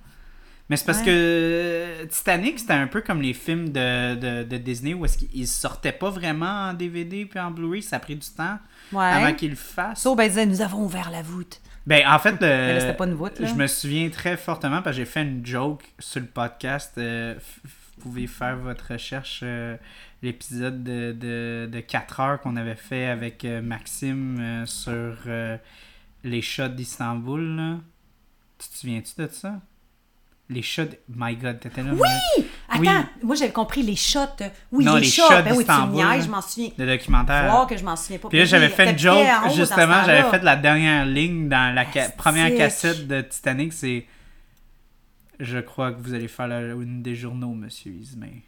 Mais 0.69 0.77
c'est 0.77 0.85
parce 0.85 0.99
Ouais. 0.99 1.05
que 1.05 1.11
euh, 1.11 2.05
Titanic, 2.05 2.57
c'était 2.59 2.73
un 2.73 2.87
peu 2.87 3.01
comme 3.01 3.21
les 3.21 3.33
films 3.33 3.69
de, 3.69 4.15
de, 4.15 4.43
de 4.43 4.57
Disney 4.57 4.93
où 4.93 5.03
est-ce 5.03 5.17
qu'ils 5.17 5.47
sortaient 5.47 5.91
pas 5.91 6.09
vraiment 6.09 6.69
en 6.69 6.73
DVD 6.73 7.25
puis 7.25 7.39
en 7.39 7.51
Blu-ray. 7.51 7.81
Ça 7.83 7.97
a 7.97 7.99
pris 7.99 8.15
du 8.15 8.27
temps 8.29 8.57
Ouais. 8.93 9.03
avant 9.05 9.33
qu'ils 9.33 9.49
le 9.51 9.55
fassent. 9.57 10.01
So, 10.01 10.15
ben, 10.15 10.23
il 10.23 10.29
disait, 10.29 10.45
nous 10.45 10.61
avons 10.61 10.83
ouvert 10.85 11.09
la 11.11 11.21
voûte. 11.21 11.59
Ben, 11.85 12.07
en 12.07 12.17
fait, 12.17 12.39
Mais 12.39 12.47
là, 12.67 12.73
le- 12.75 12.79
c'était 12.79 12.93
pas 12.93 13.05
une 13.05 13.13
voûte, 13.15 13.39
là. 13.39 13.47
je 13.47 13.53
me 13.55 13.67
souviens 13.67 14.09
très 14.09 14.37
fortement 14.37 14.81
parce 14.81 14.95
que 14.95 15.01
j'ai 15.03 15.05
fait 15.09 15.23
une 15.23 15.45
joke 15.45 15.83
sur 15.99 16.21
le 16.21 16.27
podcast. 16.27 16.93
euh, 16.97 17.35
vous 17.97 18.03
pouvez 18.09 18.27
faire 18.27 18.55
votre 18.55 18.93
recherche. 18.93 19.41
euh, 19.43 19.75
L'épisode 20.23 20.83
de, 20.83 21.11
de, 21.11 21.69
de 21.71 21.79
4 21.81 22.19
heures 22.21 22.41
qu'on 22.41 22.55
avait 22.55 22.75
fait 22.75 23.05
avec 23.07 23.43
euh, 23.45 23.61
Maxime 23.61 24.39
euh, 24.39 24.65
sur 24.65 25.15
euh, 25.27 25.57
les 26.23 26.41
shots 26.41 26.69
d'Istanbul. 26.69 27.55
là. 27.57 27.75
Tu 28.57 28.69
te 28.69 28.77
souviens-tu 28.77 29.21
de 29.21 29.27
ça? 29.27 29.59
Les 30.49 30.61
shots. 30.61 30.83
My 31.13 31.35
God, 31.35 31.59
t'étais 31.59 31.83
là? 31.83 31.91
Oui! 31.93 32.45
Attends, 32.69 32.79
Oui. 32.81 32.87
moi 33.23 33.35
j'avais 33.35 33.51
compris 33.51 33.83
les 33.83 33.95
shots. 33.97 34.19
Oui, 34.71 34.85
Non, 34.85 34.95
les, 34.95 35.01
les 35.01 35.07
shots. 35.07 35.23
shots 35.27 35.43
Ben 35.43 35.55
oui, 35.57 35.65
tu 35.65 35.71
me 35.71 36.21
je 36.21 36.29
m'en 36.29 36.41
souviens. 36.41 36.69
Le 36.77 36.85
documentaire. 36.85 37.43
voir 37.51 37.67
que 37.67 37.75
je 37.77 37.83
m'en 37.83 37.95
souviens 37.97 38.17
pas. 38.19 38.29
Puis 38.29 38.37
là, 38.39 38.45
j'avais 38.45 38.69
fait 38.69 38.91
une 38.91 38.97
joke, 38.99 39.25
justement, 39.55 40.03
j'avais 40.05 40.29
fait 40.29 40.41
la 40.43 40.55
dernière 40.55 41.05
ligne 41.05 41.49
dans 41.49 41.73
la 41.75 41.85
ca- 41.91 42.09
première 42.09 42.55
cassette 42.55 43.07
de 43.07 43.21
Titanic, 43.21 43.73
c'est 43.73 44.05
Je 45.39 45.59
crois 45.59 45.91
que 45.91 45.99
vous 46.01 46.13
allez 46.13 46.27
faire 46.29 46.47
la- 46.47 46.61
une 46.61 47.01
des 47.01 47.15
journaux, 47.15 47.53
monsieur 47.53 47.91
Ismail. 47.91 48.41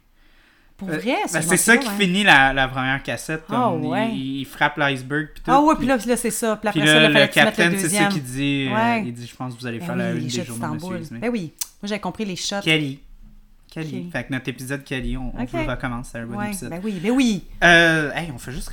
Pour 0.76 0.90
Euh, 0.90 0.98
vrai, 0.98 1.16
ben, 1.32 1.40
c'est 1.42 1.56
ça 1.56 1.76
qui 1.78 1.88
ouais. 1.88 1.94
finit 1.98 2.22
la, 2.22 2.52
la 2.52 2.68
première 2.68 3.02
cassette. 3.02 3.44
Ah, 3.48 3.70
Comme 3.72 3.86
ouais. 3.86 4.10
il, 4.12 4.40
il 4.40 4.44
frappe 4.44 4.76
l'iceberg. 4.76 5.28
Ah 5.46 5.60
ouais, 5.62 5.74
puis- 5.76 5.86
là, 5.86 5.96
là, 6.06 6.16
c'est 6.16 6.30
ça. 6.30 6.56
Puis 6.56 6.68
après 6.68 6.80
puis 6.80 6.88
ça, 6.88 6.94
là, 7.00 7.08
il 7.08 7.12
fallait 7.14 7.26
le 7.26 7.32
capitaine, 7.32 7.74
c'est 7.78 7.88
ça 7.88 8.04
qui 8.06 8.20
dit. 8.20 8.68
euh, 8.70 8.74
Ouais. 8.74 9.02
il 9.06 9.12
dit 9.14 9.26
Je 9.26 9.34
pense 9.34 9.54
que 9.54 9.60
vous 9.60 9.66
allez 9.66 9.78
Ben 9.78 9.86
faire 9.86 9.96
la 9.96 10.10
oui, 10.10 10.18
une 10.18 10.26
les 10.26 10.30
des 10.38 10.44
journaux, 10.44 10.66
monsieur 10.74 10.76
d'Istanbul. 10.78 11.00
Ismail. 11.00 11.20
Ben 11.22 11.30
oui. 11.30 11.52
Moi, 11.82 11.88
j'avais 11.88 12.00
compris 12.00 12.24
les 12.26 12.36
shots. 12.36 12.60
Kelly. 12.62 13.00
Kelly. 13.70 14.04
Ok. 14.06 14.12
Fait 14.12 14.24
que 14.24 14.32
notre 14.32 14.48
épisode 14.48 14.84
Kelly, 14.84 15.16
on, 15.16 15.32
on 15.34 15.38
le 15.40 15.70
recommence. 15.70 16.08
C'est 16.12 16.18
un 16.18 16.26
bon 16.26 16.40
épisode. 16.42 16.70
ben 16.70 16.80
oui, 16.84 17.00
ben 17.02 17.10
oui. 17.12 17.44
Euh, 17.64 18.12
hey, 18.14 18.30
on 18.34 18.38
fait 18.38 18.52
juste 18.52 18.68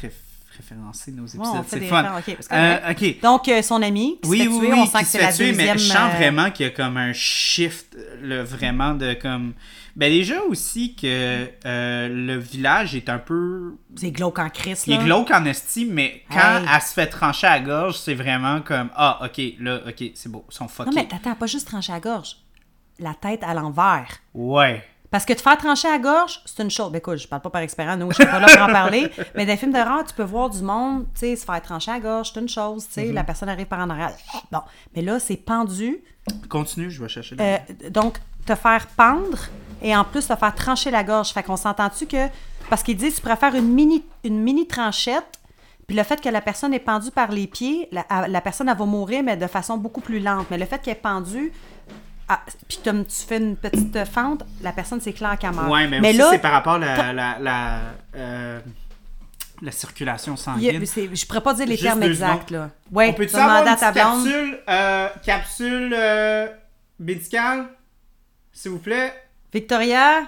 référencer 0.57 1.11
nos 1.11 1.25
épisodes. 1.25 1.63
c'est 1.67 1.79
fun. 1.81 2.03
parce 2.03 2.25
que- 2.25 2.53
Euh. 2.53 3.13
Donc, 3.21 3.47
euh, 3.47 3.61
son 3.61 3.81
ami 3.81 4.19
qui 4.21 4.29
Oui, 4.29 4.37
se 4.39 4.43
fait 4.43 4.49
oui, 4.49 4.59
tuer, 4.59 4.73
oui, 4.73 4.79
on 4.79 4.85
sent 4.85 4.97
qui 4.99 5.03
que 5.03 5.09
c'est 5.09 5.21
la 5.21 5.33
tuer, 5.33 5.49
deuxième... 5.51 5.67
mais 5.75 5.77
je 5.79 5.87
sens 5.87 5.97
euh, 6.13 6.17
vraiment 6.17 6.51
qu'il 6.51 6.65
y 6.65 6.69
a 6.69 6.71
comme 6.71 6.97
un 6.97 7.13
shift, 7.13 7.97
le, 8.21 8.41
vraiment 8.43 8.93
de 8.93 9.13
comme... 9.13 9.53
Ben 9.95 10.11
déjà 10.11 10.41
aussi 10.43 10.95
que 10.95 11.47
euh, 11.65 12.09
le 12.09 12.37
village 12.37 12.95
est 12.95 13.09
un 13.09 13.19
peu... 13.19 13.75
C'est 13.95 14.09
glauque 14.11 14.39
en 14.39 14.49
crise, 14.49 14.83
Il 14.87 14.95
là. 14.95 15.01
est 15.01 15.05
glauque 15.05 15.29
en 15.31 15.45
estime, 15.45 15.89
mais 15.93 16.23
quand 16.31 16.39
Hey. 16.61 16.65
elle 16.73 16.81
se 16.81 16.93
fait 16.93 17.05
trancher 17.07 17.45
à 17.47 17.59
la 17.59 17.65
gorge, 17.65 17.97
c'est 17.99 18.15
vraiment 18.15 18.61
comme... 18.61 18.89
Ah, 18.95 19.19
ok, 19.23 19.39
là, 19.59 19.81
ok, 19.87 20.03
c'est 20.15 20.31
beau, 20.31 20.45
ils 20.49 20.53
sont 20.55 20.67
fuckés. 20.67 20.89
Non, 20.89 20.95
mais 20.95 21.07
attends, 21.13 21.35
pas 21.35 21.45
juste 21.45 21.67
trancher 21.67 21.91
à 21.91 21.95
la 21.97 22.01
gorge. 22.01 22.37
La 22.99 23.13
tête 23.13 23.43
à 23.43 23.53
l'envers. 23.53 24.07
Ouais. 24.33 24.83
Parce 25.13 25.25
que 25.25 25.33
te 25.33 25.41
faire 25.41 25.59
trancher 25.59 25.87
à 25.87 25.91
la 25.91 25.99
gorge, 25.99 26.41
c'est 26.43 26.63
une 26.63 26.71
chose. 26.71 26.91
Ben 26.91 26.97
écoute, 26.97 27.17
je 27.17 27.27
parle 27.27 27.43
pas 27.43 27.51
par 27.51 27.61
expérience, 27.61 27.99
nous, 27.99 28.09
je 28.09 28.15
suis 28.15 28.25
pas 28.25 28.39
là 28.39 28.47
pour 28.51 28.63
en 28.63 28.71
parler. 28.71 29.11
Mais 29.35 29.45
dans 29.45 29.51
les 29.51 29.57
films 29.57 29.71
d'horreur, 29.71 30.03
tu 30.05 30.15
peux 30.15 30.23
voir 30.23 30.49
du 30.49 30.63
monde, 30.63 31.05
tu 31.13 31.19
sais, 31.19 31.35
se 31.35 31.45
faire 31.45 31.61
trancher 31.61 31.91
à 31.91 31.93
la 31.93 31.99
gorge, 31.99 32.31
c'est 32.33 32.39
une 32.39 32.49
chose, 32.49 32.87
tu 32.87 32.93
sais, 32.93 33.03
Mm-hmm. 33.03 33.13
la 33.13 33.23
personne 33.23 33.49
arrive 33.49 33.67
par 33.67 33.79
en 33.81 33.91
arrière. 33.91 34.11
Bon, 34.51 34.61
mais 34.95 35.03
là, 35.03 35.19
c'est 35.19 35.35
pendu. 35.35 35.99
Continue, 36.49 36.89
je 36.89 37.03
vais 37.03 37.09
chercher. 37.09 37.35
Euh, 37.39 37.57
donc, 37.91 38.17
te 38.47 38.55
faire 38.55 38.87
pendre 38.87 39.37
et 39.83 39.95
en 39.95 40.03
plus 40.03 40.25
te 40.25 40.35
faire 40.35 40.55
trancher 40.55 40.89
la 40.89 41.03
gorge. 41.03 41.29
Fait 41.31 41.43
qu'on 41.43 41.57
s'entend-tu 41.57 42.07
que. 42.07 42.27
Parce 42.71 42.81
qu'il 42.81 42.97
dit, 42.97 43.11
tu 43.13 43.21
préfères 43.21 43.53
une 43.53 43.71
mini, 43.71 44.03
une 44.23 44.39
mini 44.39 44.65
tranchette, 44.65 45.39
puis 45.85 45.95
le 45.95 46.01
fait 46.01 46.19
que 46.19 46.29
la 46.29 46.41
personne 46.41 46.73
est 46.73 46.79
pendue 46.79 47.11
par 47.11 47.31
les 47.31 47.45
pieds, 47.45 47.87
la, 47.91 48.27
la 48.27 48.41
personne, 48.41 48.67
elle 48.67 48.77
va 48.77 48.85
mourir, 48.85 49.21
mais 49.21 49.37
de 49.37 49.45
façon 49.45 49.77
beaucoup 49.77 50.01
plus 50.01 50.19
lente. 50.19 50.47
Mais 50.49 50.57
le 50.57 50.65
fait 50.65 50.81
qu'elle 50.81 50.93
est 50.93 51.01
pendue, 51.01 51.51
ah, 52.29 52.39
puis 52.67 52.79
comme 52.83 53.05
tu 53.05 53.15
fais 53.27 53.37
une 53.37 53.55
petite 53.57 54.03
fente, 54.05 54.43
la 54.61 54.71
personne, 54.71 54.99
c'est 55.01 55.13
clair 55.13 55.37
qu'elle 55.37 55.53
meurt. 55.53 55.69
Ouais, 55.71 55.87
mais, 55.87 55.99
mais 55.99 56.09
aussi, 56.09 56.17
là, 56.19 56.27
c'est 56.31 56.39
par 56.39 56.51
rapport 56.53 56.73
à 56.73 56.79
la, 56.79 57.13
la, 57.13 57.37
la, 57.39 57.79
euh, 58.15 58.59
la 59.61 59.71
circulation 59.71 60.35
sanguine. 60.35 60.81
a- 60.81 61.15
je 61.15 61.25
pourrais 61.25 61.41
pas 61.41 61.53
dire 61.53 61.65
les 61.65 61.73
Juste 61.75 61.83
termes 61.87 62.03
exacts, 62.03 62.51
là. 62.51 62.69
Ouais, 62.91 63.09
On 63.09 63.13
peut-tu 63.13 63.35
avoir 63.35 63.65
une 63.67 63.75
ta 63.75 63.91
capsule, 63.91 64.59
euh, 64.69 65.07
capsule 65.25 65.95
euh, 65.97 66.47
médicale, 66.99 67.65
s'il 68.51 68.71
vous 68.71 68.79
plaît? 68.79 69.13
Victoria? 69.53 70.23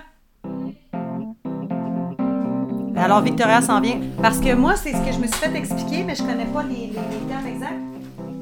Alors, 2.97 3.21
Victoria 3.21 3.61
s'en 3.61 3.81
vient. 3.81 3.99
Parce 4.21 4.39
que 4.39 4.53
moi, 4.53 4.75
c'est 4.75 4.91
ce 4.93 4.97
que 5.05 5.11
je 5.11 5.17
me 5.19 5.27
suis 5.27 5.35
fait 5.35 5.55
expliquer, 5.55 6.03
mais 6.03 6.15
je 6.15 6.23
connais 6.23 6.45
pas 6.45 6.63
les, 6.63 6.75
les- 6.87 6.87
les 6.87 7.27
termes 7.27 7.45
exacts, 7.47 7.73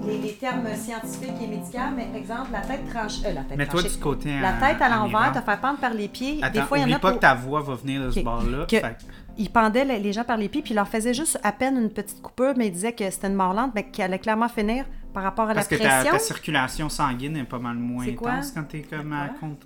les, 0.05 0.17
les 0.19 0.33
termes 0.33 0.67
scientifiques 0.75 1.33
et 1.41 1.47
médicaux. 1.47 1.77
Mais 1.95 2.07
exemple, 2.17 2.51
la 2.51 2.61
tête 2.61 2.87
tranchée. 2.89 3.25
euh, 3.27 3.33
la 3.33 3.41
tête 3.43 3.57
Mets-toi 3.57 3.79
tranchée. 3.81 3.95
du 3.95 4.01
côté 4.01 4.39
La 4.41 4.49
à- 4.49 4.53
tête 4.73 4.81
à 4.81 4.85
à 4.85 4.89
l'envers, 4.89 5.31
te 5.31 5.41
faire 5.41 5.59
pendre 5.59 5.79
par 5.79 5.93
les 5.93 6.07
pieds. 6.07 6.39
Attends, 6.41 6.61
Des 6.61 6.65
fois, 6.67 6.77
il 6.79 6.81
y 6.89 6.93
en 6.93 6.95
a 6.95 6.99
pas 6.99 7.09
pour- 7.09 7.17
que 7.17 7.21
ta 7.21 7.33
voix 7.33 7.61
va 7.61 7.75
venir 7.75 8.01
de 8.03 8.11
ce 8.11 8.19
bord-là. 8.19 8.65
Que- 8.65 8.79
fait- 8.79 8.97
Il 9.37 9.49
pendait 9.49 9.83
les, 9.85 10.13
gens 10.13 10.23
par 10.23 10.37
les 10.37 10.47
pieds, 10.47 10.61
puis 10.61 10.71
il 10.73 10.75
leur 10.75 10.87
faisait 10.87 11.13
juste 11.13 11.39
à 11.43 11.51
peine 11.51 11.75
une 11.77 11.89
petite 11.89 12.21
coupure, 12.21 12.53
mais 12.55 12.67
il 12.67 12.71
disait 12.71 12.91
que 12.93 13.09
c'était 13.09 13.27
une 13.27 13.33
mort 13.33 13.53
lente, 13.55 13.71
mais 13.73 13.83
qu'elle 13.83 14.05
allait 14.05 14.19
clairement 14.19 14.47
finir 14.47 14.85
par 15.11 15.23
rapport 15.23 15.49
à 15.49 15.55
Parce 15.55 15.71
la 15.71 15.77
que 15.77 15.81
ta, 15.83 15.89
pression. 15.89 16.11
ta 16.11 16.19
circulation 16.19 16.89
sanguine 16.89 17.37
est 17.37 17.43
pas 17.43 17.57
mal 17.57 17.75
moins 17.75 18.05
intense 18.07 18.51
quand 18.51 18.63
t'es 18.63 18.81
comme 18.83 19.11
à 19.13 19.29
compte. 19.29 19.65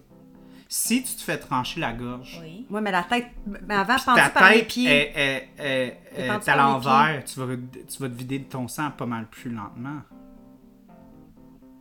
Si 0.70 1.02
tu 1.04 1.16
te 1.16 1.22
fais 1.22 1.38
trancher 1.38 1.80
la 1.80 1.94
gorge, 1.94 2.40
Oui. 2.44 2.66
Oui, 2.70 2.82
mais 2.82 2.92
la 2.92 3.04
tête. 3.04 3.28
Mais 3.46 3.74
avant, 3.76 3.96
ta 3.98 4.30
par 4.30 4.50
les 4.50 4.60
tête 4.60 4.68
pieds. 4.68 4.90
est, 4.90 5.14
est- 5.16 5.50
est- 5.60 5.98
Et 6.18 6.22
est 6.24 6.28
pendue 6.28 6.50
à 6.50 6.56
l'envers, 6.58 7.24
tu 7.26 7.40
vas, 7.40 7.56
tu 7.56 8.02
vas 8.02 8.10
te 8.10 8.14
vider 8.14 8.40
de 8.40 8.44
ton 8.46 8.68
sang 8.68 8.92
pas 8.92 9.06
mal 9.06 9.28
plus 9.28 9.50
lentement. 9.52 10.02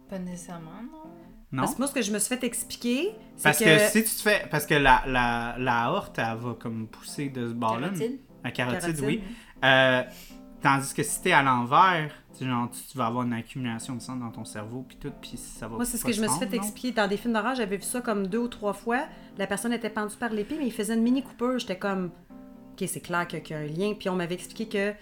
Pas 0.09 0.18
nécessairement, 0.18 0.70
non. 0.83 1.11
Non? 1.53 1.62
Parce 1.62 1.75
que 1.75 1.79
moi, 1.79 1.87
ce 1.88 1.94
que 1.94 2.03
je 2.03 2.12
me 2.12 2.18
suis 2.18 2.35
fait 2.37 2.44
expliquer, 2.44 3.12
c'est 3.37 3.44
Parce 3.44 3.59
que. 3.59 3.64
que... 3.64 3.79
si 3.90 4.05
tu 4.05 4.11
te 4.11 4.22
fais. 4.22 4.46
Parce 4.51 4.66
que 4.66 4.75
la, 4.75 5.03
la, 5.07 5.57
la 5.59 5.90
horte, 5.92 6.18
elle 6.18 6.37
va 6.38 6.55
comme 6.59 6.87
pousser 6.88 7.29
de 7.29 7.49
ce 7.49 7.53
bord-là. 7.55 7.88
Carotide. 7.88 8.18
La 8.44 8.51
carotide, 8.51 8.81
Carotide. 8.81 9.05
oui. 9.05 9.22
Euh, 9.64 10.03
tandis 10.62 10.92
que 10.94 11.03
si 11.03 11.22
t'es 11.22 11.33
à 11.33 11.42
l'envers, 11.42 12.12
genre, 12.44 12.70
tu, 12.70 12.81
tu 12.90 12.99
vas 12.99 13.07
avoir 13.07 13.25
une 13.25 13.33
accumulation 13.33 13.94
de 13.94 14.01
sang 14.01 14.16
dans 14.16 14.31
ton 14.31 14.44
cerveau, 14.44 14.85
puis 14.87 14.96
tout, 14.96 15.12
puis 15.20 15.37
ça 15.37 15.68
va 15.68 15.77
Moi, 15.77 15.85
c'est 15.85 15.96
ce 15.96 16.05
que 16.05 16.12
je 16.12 16.20
me 16.20 16.29
suis 16.29 16.38
fait 16.38 16.55
expliquer 16.55 16.92
dans 16.92 17.09
des 17.09 17.16
films 17.16 17.35
d'horreur. 17.35 17.55
J'avais 17.55 17.77
vu 17.77 17.83
ça 17.83 18.01
comme 18.01 18.27
deux 18.27 18.38
ou 18.38 18.49
trois 18.49 18.72
fois. 18.72 19.05
La 19.38 19.46
personne 19.46 19.72
était 19.72 19.90
pendue 19.90 20.16
par 20.16 20.31
les 20.31 20.44
pieds, 20.44 20.59
mais 20.59 20.66
il 20.66 20.72
faisait 20.72 20.94
une 20.94 21.03
mini 21.03 21.22
coupure. 21.22 21.59
J'étais 21.59 21.79
comme, 21.79 22.11
OK, 22.72 22.87
c'est 22.88 23.01
clair 23.01 23.27
qu'il 23.27 23.51
y 23.51 23.55
a 23.55 23.59
un 23.59 23.66
lien. 23.66 23.94
Puis 23.99 24.09
on 24.09 24.16
m'avait 24.16 24.35
expliqué 24.35 24.68
que 24.68 24.92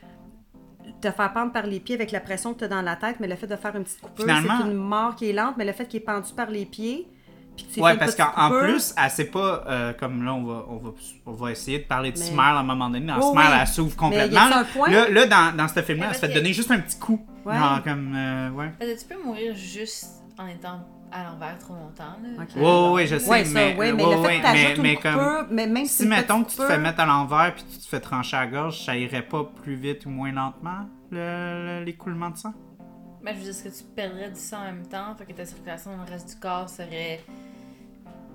te 1.01 1.11
faire 1.11 1.33
pendre 1.33 1.53
par 1.53 1.67
les 1.67 1.81
pieds 1.81 1.95
avec 1.95 2.13
la 2.13 2.21
pression 2.21 2.53
que 2.53 2.59
tu 2.59 2.65
as 2.65 2.69
dans 2.69 2.83
la 2.83 2.97
tête, 2.97 3.17
mais 3.21 3.27
le 3.27 3.37
fait 3.37 3.47
de 3.47 3.57
faire 3.57 3.75
une 3.75 3.85
petite 3.85 4.01
coupure, 4.01 4.27
c'est 4.27 4.67
une 4.67 4.75
mort 4.75 5.17
qui 5.17 5.31
est 5.31 5.33
lente, 5.33 5.57
mais 5.57 5.65
le 5.65 5.73
fait 5.73 5.87
qu'il 5.87 6.01
est 6.01 6.05
pendu 6.05 6.33
par 6.35 6.51
les 6.51 6.67
pieds, 6.67 7.09
Ouais, 7.77 7.97
parce 7.97 8.15
qu'en 8.15 8.51
plus, 8.51 8.95
elle 9.03 9.11
sait 9.11 9.25
pas, 9.27 9.65
euh, 9.67 9.93
comme 9.93 10.23
là, 10.25 10.33
on 10.35 10.45
va, 10.45 10.65
on, 10.69 10.77
va, 10.79 10.91
on 11.27 11.33
va 11.33 11.51
essayer 11.51 11.79
de 11.81 11.85
parler 11.85 12.13
de 12.13 12.19
Mais- 12.19 12.25
Smile 12.25 12.39
à 12.41 12.59
un 12.59 12.63
moment 12.63 12.89
donné. 12.91 13.07
Dans 13.07 13.19
Oh 13.21 13.33
Smile, 13.33 13.47
oui. 13.51 13.59
elle 13.61 13.67
s'ouvre 13.67 13.89
Mais 13.89 13.93
y 13.93 13.97
complètement. 13.97 14.41
a-t-il 14.41 14.53
un 14.59 14.65
point? 14.65 14.91
Là, 14.91 15.09
là, 15.09 15.27
dans, 15.27 15.57
dans 15.57 15.69
ce 15.69 15.83
film-là, 15.83 16.07
Mais 16.07 16.11
elle 16.11 16.15
se 16.15 16.21
fait 16.21 16.29
que- 16.29 16.35
donner 16.35 16.53
juste 16.53 16.71
un 16.71 16.81
petit 16.81 16.99
coup. 16.99 17.25
Ouais. 17.45 17.57
Genre 17.59 17.83
comme. 17.83 18.15
euh, 18.17 18.51
ouais. 18.51 18.73
Parce 18.79 18.91
que 18.93 18.99
tu 19.01 19.05
peux 19.07 19.23
mourir 19.25 19.55
juste 19.55 20.07
en 20.39 20.47
étant 20.47 20.81
à 21.13 21.25
l'envers 21.25 21.57
trop 21.59 21.75
longtemps. 21.75 22.17
Là? 22.23 22.45
Ouais, 22.57 22.61
ouais, 22.89 22.93
ouais, 22.93 23.07
je 23.07 23.19
sais, 23.19 23.31
Ouais, 23.31 23.45
ça, 23.45 23.53
mais, 23.55 23.77
ouais, 23.77 23.93
mais 23.93 24.05
ouais, 24.05 24.41
mais- 24.43 24.77
mais 24.83 24.95
coupure, 24.97 25.13
comme- 25.13 25.47
mais 25.51 25.67
même 25.69 25.87
Si, 25.87 26.07
mettons 26.07 26.43
que 26.43 26.51
tu 26.51 26.57
te 26.57 26.67
fais 26.67 26.79
mettre 26.79 27.01
à 27.01 27.07
l'envers 27.07 27.55
puis 27.55 27.65
tu 27.71 27.79
te 27.79 27.87
fais 27.87 28.01
trancher 28.01 28.37
à 28.37 28.41
la 28.41 28.47
gorge, 28.51 28.85
ça 28.85 28.97
irait 28.97 29.23
pas 29.23 29.45
plus 29.63 29.75
vite 29.77 30.07
ou 30.07 30.11
moins 30.11 30.33
lentement, 30.33 30.89
le- 31.13 31.79
le- 31.81 31.85
l'écoulement 31.85 32.31
de 32.31 32.37
sang? 32.37 32.53
Mais 33.25 33.33
je 33.33 33.39
veux 33.39 33.43
dire, 33.45 33.51
est-ce 33.53 33.65
que 33.65 33.69
tu 33.71 33.85
perdrais 33.95 34.31
du 34.31 34.39
sang 34.39 34.59
en 34.59 34.65
même 34.65 34.87
temps? 34.87 35.15
Fait 35.17 35.25
que 35.25 35.33
ta 35.33 35.47
circulation 35.47 35.97
dans 35.97 36.05
le 36.05 36.11
reste 36.11 36.29
du 36.29 36.37
corps 36.37 36.69
serait 36.69 37.21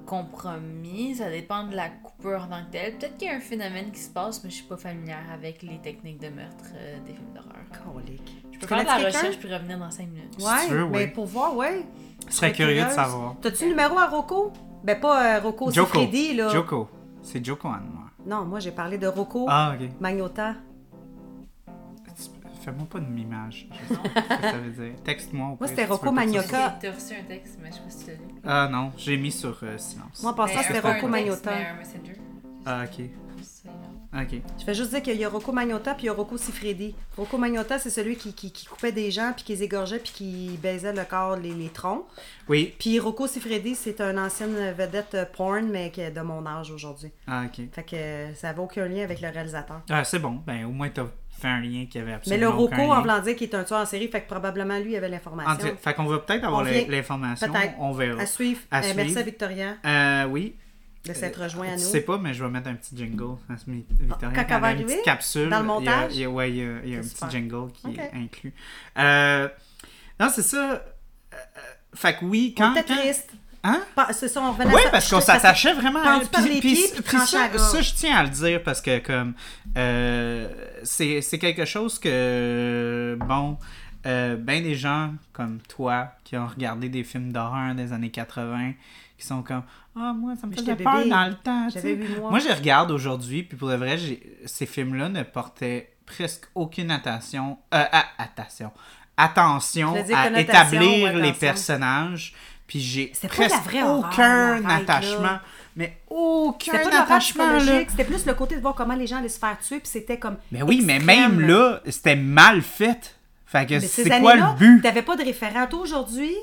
compromis. 0.06 1.16
Ça 1.16 1.30
dépend 1.30 1.68
de 1.68 1.76
la 1.76 1.90
coupure 1.90 2.42
en 2.44 2.48
tant 2.48 2.66
que 2.66 2.72
telle. 2.72 2.98
Peut-être 2.98 3.18
qu'il 3.18 3.28
y 3.28 3.32
a 3.32 3.36
un 3.36 3.40
phénomène 3.40 3.92
qui 3.92 4.00
se 4.00 4.10
passe, 4.10 4.44
mais 4.44 4.50
je 4.50 4.56
suis 4.56 4.66
pas 4.66 4.78
familière 4.78 5.24
avec 5.32 5.62
les 5.62 5.78
techniques 5.78 6.20
de 6.20 6.30
meurtre 6.30 6.66
euh, 6.76 6.98
des 7.06 7.14
films 7.14 7.34
d'horreur. 7.36 7.94
Colique. 7.94 8.44
Je 8.52 8.58
peux 8.58 8.66
Tu 8.66 8.68
faire 8.68 8.82
de 8.82 8.86
la 8.88 8.96
recherche 9.08 9.38
puis 9.38 9.54
revenir 9.54 9.78
dans 9.78 9.92
5 9.92 10.08
minutes. 10.08 10.36
Ouais, 10.40 10.68
tu 10.68 10.74
veux, 10.74 10.86
mais 10.88 11.08
pour 11.08 11.26
voir, 11.28 11.56
ouais. 11.56 11.86
Je 12.28 12.34
serais 12.34 12.48
serais 12.48 12.54
curieux 12.54 12.84
de 12.84 12.90
savoir. 12.90 13.36
T'as-tu 13.42 13.66
le 13.66 13.70
numéro 13.70 13.98
à 13.98 14.08
Rocco? 14.08 14.52
Ben 14.84 15.00
pas 15.00 15.38
euh, 15.38 15.40
Rocco, 15.42 15.70
c'est. 15.72 15.86
Freddy, 15.86 16.34
là. 16.34 16.50
Joko. 16.50 16.90
C'est 17.22 17.46
Joko 17.46 17.68
Anne, 17.68 17.90
moi. 17.94 18.06
Non, 18.26 18.46
moi 18.46 18.60
j'ai 18.60 18.72
parlé 18.72 18.98
de 18.98 19.08
Rocco 19.08 19.46
Ah, 19.48 19.76
ok. 19.80 19.90
Magnota. 20.00 20.56
Fais-moi 22.60 22.86
pas 22.90 23.00
de 23.00 23.06
mimage. 23.06 23.68
Je 23.72 23.94
sais 23.94 24.00
pas 24.02 24.10
ce 24.22 24.36
que 24.38 24.42
ça 24.42 24.58
veut 24.58 24.72
dire. 24.72 24.96
Texte-moi. 25.04 25.58
Moi, 25.60 25.68
c'était 25.68 25.86
Rocco 25.86 26.12
Magnotta. 26.12 26.78
T'as 26.82 26.92
reçu 26.92 27.14
un 27.14 27.24
texte, 27.24 27.58
mais 27.62 27.70
je 27.70 27.76
sais 27.76 27.82
pas 27.82 27.90
si 27.90 28.06
tu 28.06 28.12
l'as 28.12 28.18
lu. 28.18 28.24
Ah 28.46 28.70
non, 28.72 28.92
j'ai 28.98 29.18
mis 29.18 29.32
sur 29.32 29.58
euh, 29.64 29.78
silence. 29.78 30.22
Moi, 30.22 30.32
en 30.32 30.36
passant, 30.36 30.56
Mais 30.58 30.64
c'était 30.64 30.80
Rocco 30.80 31.08
messenger. 31.08 32.16
Ah, 32.66 32.84
ok. 32.84 33.06
Ok. 34.12 34.42
Je 34.58 34.66
vais 34.66 34.74
juste 34.74 34.90
dire 34.90 35.04
qu'il 35.04 35.18
y 35.18 35.24
a 35.24 35.30
Rocco 35.30 35.52
Magnotta 35.52 35.94
puis 35.94 36.06
il 36.06 36.08
y 36.08 36.10
a 36.10 36.14
Rocco 36.14 36.36
Siffredi. 36.36 36.96
Rocco 37.16 37.38
Magnotta, 37.38 37.78
c'est 37.78 37.92
celui 37.92 38.16
qui, 38.16 38.34
qui, 38.34 38.52
qui 38.52 38.66
coupait 38.66 38.92
des 38.92 39.12
gens 39.12 39.34
puis 39.36 39.44
qui 39.46 39.54
les 39.54 39.64
égorgeait 39.64 40.00
puis 40.00 40.12
qui 40.12 40.60
baisait 40.62 40.94
le 40.94 41.04
corps, 41.04 41.36
les, 41.36 41.54
les 41.54 41.70
troncs. 41.70 42.06
Oui. 42.48 42.74
Puis 42.80 43.00
Rocco 43.00 43.28
Siffredi, 43.28 43.76
c'est 43.76 44.02
un 44.02 44.18
ancienne 44.18 44.72
vedette 44.72 45.14
euh, 45.14 45.26
porn, 45.26 45.70
mais 45.70 45.92
qui 45.92 46.02
est 46.02 46.10
de 46.10 46.22
mon 46.22 46.46
âge 46.48 46.72
aujourd'hui. 46.72 47.12
Ah, 47.28 47.44
ok. 47.46 47.66
Fait 47.72 47.84
que 47.84 47.96
euh, 47.96 48.34
ça 48.34 48.48
n'avait 48.48 48.62
aucun 48.62 48.88
lien 48.88 49.04
avec 49.04 49.22
le 49.22 49.30
réalisateur. 49.30 49.82
Ah, 49.90 50.04
c'est 50.04 50.20
bon. 50.20 50.42
Ben, 50.46 50.66
au 50.66 50.72
moins, 50.72 50.90
t'as 50.90 51.06
fait 51.40 51.48
un 51.48 51.62
lien 51.62 51.86
qui 51.90 51.98
avait 51.98 52.08
Mais 52.08 52.14
absolument 52.16 52.52
le 52.52 52.56
Rocco, 52.58 52.76
en 52.82 53.02
voulant 53.02 53.20
dire 53.20 53.36
qu'il 53.36 53.50
est 53.50 53.56
un 53.56 53.64
tueur 53.64 53.80
en 53.82 53.86
série, 53.86 54.08
fait 54.10 54.22
que 54.22 54.28
probablement 54.28 54.78
lui 54.80 54.96
avait 54.96 55.10
l'information. 55.10 55.76
Fait 55.82 55.94
qu'on 55.94 56.06
va 56.06 56.20
peut-être 56.20 56.44
avoir 56.44 56.64
l'information. 56.64 57.52
On 57.80 57.92
verra. 57.94 58.22
À 58.22 58.26
suivre. 58.26 58.60
À 58.72 58.80
Euh, 58.80 58.82
Merci 58.96 59.02
suivre. 59.04 59.20
à 59.20 59.24
Victoria 59.24 59.76
Euh, 59.86 60.26
oui. 60.26 60.56
de 61.06 61.14
s'être 61.14 61.42
rejoint 61.42 61.68
à 61.70 61.72
nous. 61.74 61.78
sais 61.80 62.02
pas, 62.02 62.18
mais 62.18 62.34
je 62.34 62.44
vais 62.44 62.50
mettre 62.52 62.68
un 62.70 62.76
petit 62.76 62.96
jingle 62.96 63.38
à 63.50 63.54
mi- 63.68 63.86
Victoria. 63.90 64.36
Quand 64.36 64.42
elle 64.56 64.62
va 64.62 64.72
une 64.72 64.76
arriver? 64.78 64.84
petite 64.94 65.04
capsule. 65.06 65.50
Dans 65.50 65.60
le 65.60 65.66
montage? 65.66 66.14
il 66.16 66.22
y 66.22 66.24
a- 66.26 66.30
ouais, 66.30 66.50
il 66.52 66.56
y 66.58 66.62
a, 66.62 66.72
il 66.84 66.90
y 66.92 66.96
a 66.96 67.00
un 67.00 67.02
petit 67.02 67.26
jingle 67.32 67.72
qui 67.72 67.88
est 68.00 68.12
inclus. 68.14 68.54
Euh, 68.98 69.48
non, 70.20 70.28
c'est 70.34 70.42
ça. 70.44 70.72
Euh, 70.74 70.76
euh, 71.34 71.38
fait 71.96 72.18
que 72.18 72.26
oui, 72.26 72.54
quand. 72.58 72.72
On 72.74 72.76
était 72.76 72.84
quand- 72.94 73.00
triste. 73.00 73.32
Hein? 73.64 73.82
C'est 74.12 74.28
ça, 74.30 74.42
on 74.42 74.52
revenait 74.54 74.74
Oui, 74.74 74.82
à 74.88 74.90
parce 74.90 75.10
qu'on 75.10 75.20
s'attachait 75.22 75.74
vraiment 75.74 76.02
par 76.02 76.20
puis- 76.22 76.60
puis- 76.62 77.02
puis 77.04 77.18
à 77.18 77.26
ça, 77.26 77.58
ça, 77.60 77.82
je 77.82 77.94
tiens 77.94 78.18
à 78.18 78.24
le 78.24 78.30
dire 78.30 78.64
parce 78.64 78.82
que, 78.82 79.00
comme, 79.00 79.34
euh, 79.78 80.48
c'est 80.84 81.40
quelque 81.40 81.66
chose 81.66 82.00
que, 82.00 83.18
bon, 83.20 83.58
euh, 84.06 84.38
ben 84.38 84.64
des 84.64 84.76
gens 84.76 85.12
comme 85.34 85.60
toi 85.68 86.14
qui 86.24 86.38
ont 86.38 86.48
regardé 86.48 86.88
des 86.90 87.04
films 87.04 87.34
d'horreur 87.34 87.76
des 87.76 87.92
années 87.92 88.12
80 88.12 88.74
qui 89.18 89.26
sont 89.28 89.42
comme, 89.44 89.64
ah, 89.98 90.14
moi, 90.16 90.34
ça 90.40 90.48
me 90.48 90.54
faisait 90.54 90.66
j'étais 90.66 90.82
peur 90.84 90.98
bébé. 91.00 91.10
dans 91.10 91.26
le 91.26 91.34
temps. 91.36 91.68
Moi, 92.30 92.40
je 92.40 92.48
les 92.48 92.54
regarde 92.54 92.92
aujourd'hui, 92.92 93.44
puis 93.44 93.58
pour 93.58 93.68
de 93.68 93.76
vrai, 93.76 93.98
ces 94.46 94.66
films-là 94.66 95.10
ne 95.10 95.24
portaient 95.24 95.92
presque 96.06 96.46
aucune 96.56 96.92
attention. 96.92 97.58
Euh, 97.74 97.84
à- 97.92 98.06
attention. 98.24 98.72
Attention 99.18 99.94
à 100.16 100.30
établir 100.40 101.14
les 101.18 101.34
personnages. 101.40 102.34
Puis 102.70 102.80
j'ai 102.80 103.12
presque 103.28 103.64
vraie 103.64 103.82
aucun 103.82 104.64
attachement. 104.64 105.22
là. 105.22 105.42
Mais 105.76 105.98
aucun 106.10 106.72
pas 106.72 107.02
attachement, 107.02 107.60
c'était 107.60 108.04
plus 108.04 108.26
le 108.26 108.34
côté 108.36 108.56
de 108.56 108.62
voir 108.62 108.76
comment 108.76 108.94
les 108.96 109.08
gens 109.08 109.18
allaient 109.18 109.28
se 109.28 109.40
faire 109.40 109.58
tuer, 109.60 109.80
puis 109.80 109.88
c'était 109.90 110.20
comme. 110.20 110.38
Mais 110.52 110.62
oui, 110.62 110.82
mais 110.86 111.00
même 111.00 111.42
là, 111.42 111.82
c'était 111.90 112.16
mal 112.16 112.62
fait. 112.62 113.16
Fait 113.46 113.66
que 113.66 113.80
c'est 113.80 114.08
quoi 114.22 114.36
le 114.36 114.56
but? 114.58 114.82
T'avais 114.84 115.02
pas 115.02 115.16
de 115.16 115.24
référent. 115.24 115.66
Toi, 115.68 115.80
aujourd'hui, 115.80 116.36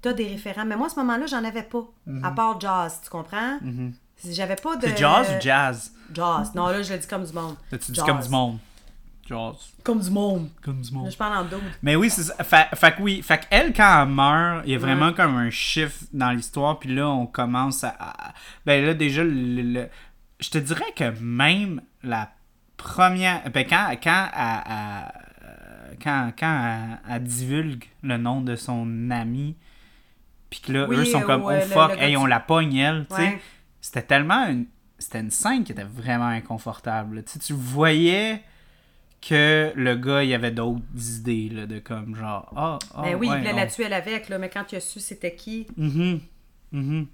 t'as 0.00 0.14
des 0.14 0.26
référents. 0.26 0.64
Mais 0.64 0.76
moi, 0.76 0.86
à 0.86 0.90
ce 0.90 0.96
moment-là, 1.00 1.26
j'en 1.26 1.44
avais 1.44 1.62
pas. 1.62 1.84
À 2.22 2.30
part 2.30 2.58
jazz, 2.58 3.00
tu 3.04 3.10
comprends? 3.10 3.58
J'avais 4.24 4.56
pas 4.56 4.76
de. 4.76 4.86
Mhm. 4.86 4.92
C'est 4.94 4.98
jazz 4.98 5.28
ou 5.28 5.40
jazz? 5.42 5.92
Jazz. 6.14 6.52
Non, 6.54 6.68
là, 6.68 6.80
je 6.80 6.94
le 6.94 6.98
dis 6.98 7.06
comme 7.06 7.24
du 7.24 7.32
monde. 7.34 7.56
Là, 7.70 7.78
tu 7.78 7.92
dis 7.92 8.00
comme 8.00 8.20
du 8.20 8.28
monde. 8.30 8.58
Comme 9.82 10.00
du 10.00 10.10
monde. 10.10 10.48
Comme 10.62 10.80
du 10.80 10.92
monde. 10.92 11.10
je 11.10 11.16
parle 11.16 11.44
en 11.46 11.48
double. 11.48 11.66
Mais 11.82 11.96
oui, 11.96 12.10
c'est 12.10 12.22
ça. 12.22 12.42
Fait, 12.44 12.66
fait 12.74 12.94
que 12.96 13.02
oui, 13.02 13.22
fait 13.22 13.46
qu'elle, 13.48 13.72
quand 13.72 14.02
elle 14.02 14.08
meurt, 14.08 14.62
il 14.66 14.72
y 14.72 14.74
a 14.74 14.78
vraiment 14.78 15.06
Ouais. 15.08 15.14
comme 15.14 15.36
un 15.36 15.50
chiffre 15.50 16.04
dans 16.12 16.30
l'histoire, 16.30 16.78
puis 16.78 16.94
là, 16.94 17.08
on 17.08 17.26
commence 17.26 17.84
à... 17.84 17.94
à- 17.98 18.32
Ben 18.64 18.84
là, 18.84 18.94
déjà, 18.94 19.22
le, 19.24 19.30
le- 19.62 19.88
je 20.40 20.50
te 20.50 20.58
dirais 20.58 20.92
que 20.94 21.12
même 21.20 21.80
la 22.02 22.30
première... 22.76 23.42
Ben 23.50 23.66
quand, 23.68 23.96
quand, 24.02 24.28
elle, 24.36 25.96
quand, 26.02 26.32
quand 26.38 26.64
elle, 27.06 27.14
elle 27.16 27.22
divulgue 27.24 27.84
le 28.02 28.16
nom 28.18 28.40
de 28.40 28.54
son 28.56 29.10
ami, 29.10 29.56
puis 30.50 30.60
que 30.60 30.72
là, 30.72 30.86
Oui, 30.88 30.96
eux 30.96 31.04
sont 31.04 31.22
comme, 31.22 31.42
ouais, 31.44 31.62
oh 31.64 31.68
fuck, 31.72 31.96
le 31.96 32.02
hey, 32.02 32.16
on 32.16 32.26
la 32.26 32.40
pogne, 32.40 32.74
elle, 32.76 33.06
tu 33.08 33.16
sais. 33.16 33.40
C'était 33.80 34.02
tellement 34.02 34.46
une... 34.46 34.66
C'était 34.98 35.20
une 35.20 35.30
scène 35.30 35.62
qui 35.62 35.72
était 35.72 35.84
vraiment 35.84 36.26
inconfortable. 36.28 37.16
là. 37.16 37.22
Tu 37.22 37.32
sais, 37.32 37.38
tu 37.38 37.52
voyais 37.52 38.42
que 39.20 39.72
le 39.74 39.96
gars, 39.96 40.22
il 40.22 40.32
avait 40.34 40.50
d'autres 40.52 40.82
idées, 41.18 41.48
là, 41.48 41.66
de 41.66 41.78
comme 41.78 42.14
genre, 42.14 42.52
ah, 42.56 42.78
ah, 42.94 43.02
Ben 43.02 43.14
oui, 43.16 43.28
ouais, 43.28 43.36
il 43.36 43.38
voulait 43.40 43.52
on- 43.52 43.56
la 43.56 43.66
tuer 43.66 43.84
elle 43.84 43.92
avec, 43.92 44.28
là, 44.28 44.38
mais 44.38 44.48
quand 44.50 44.70
il 44.72 44.76
a 44.76 44.80
su 44.80 45.00
c'était 45.00 45.34
qui. 45.34 45.66
Mhm. 45.76 46.20
Mhm. 46.72 47.06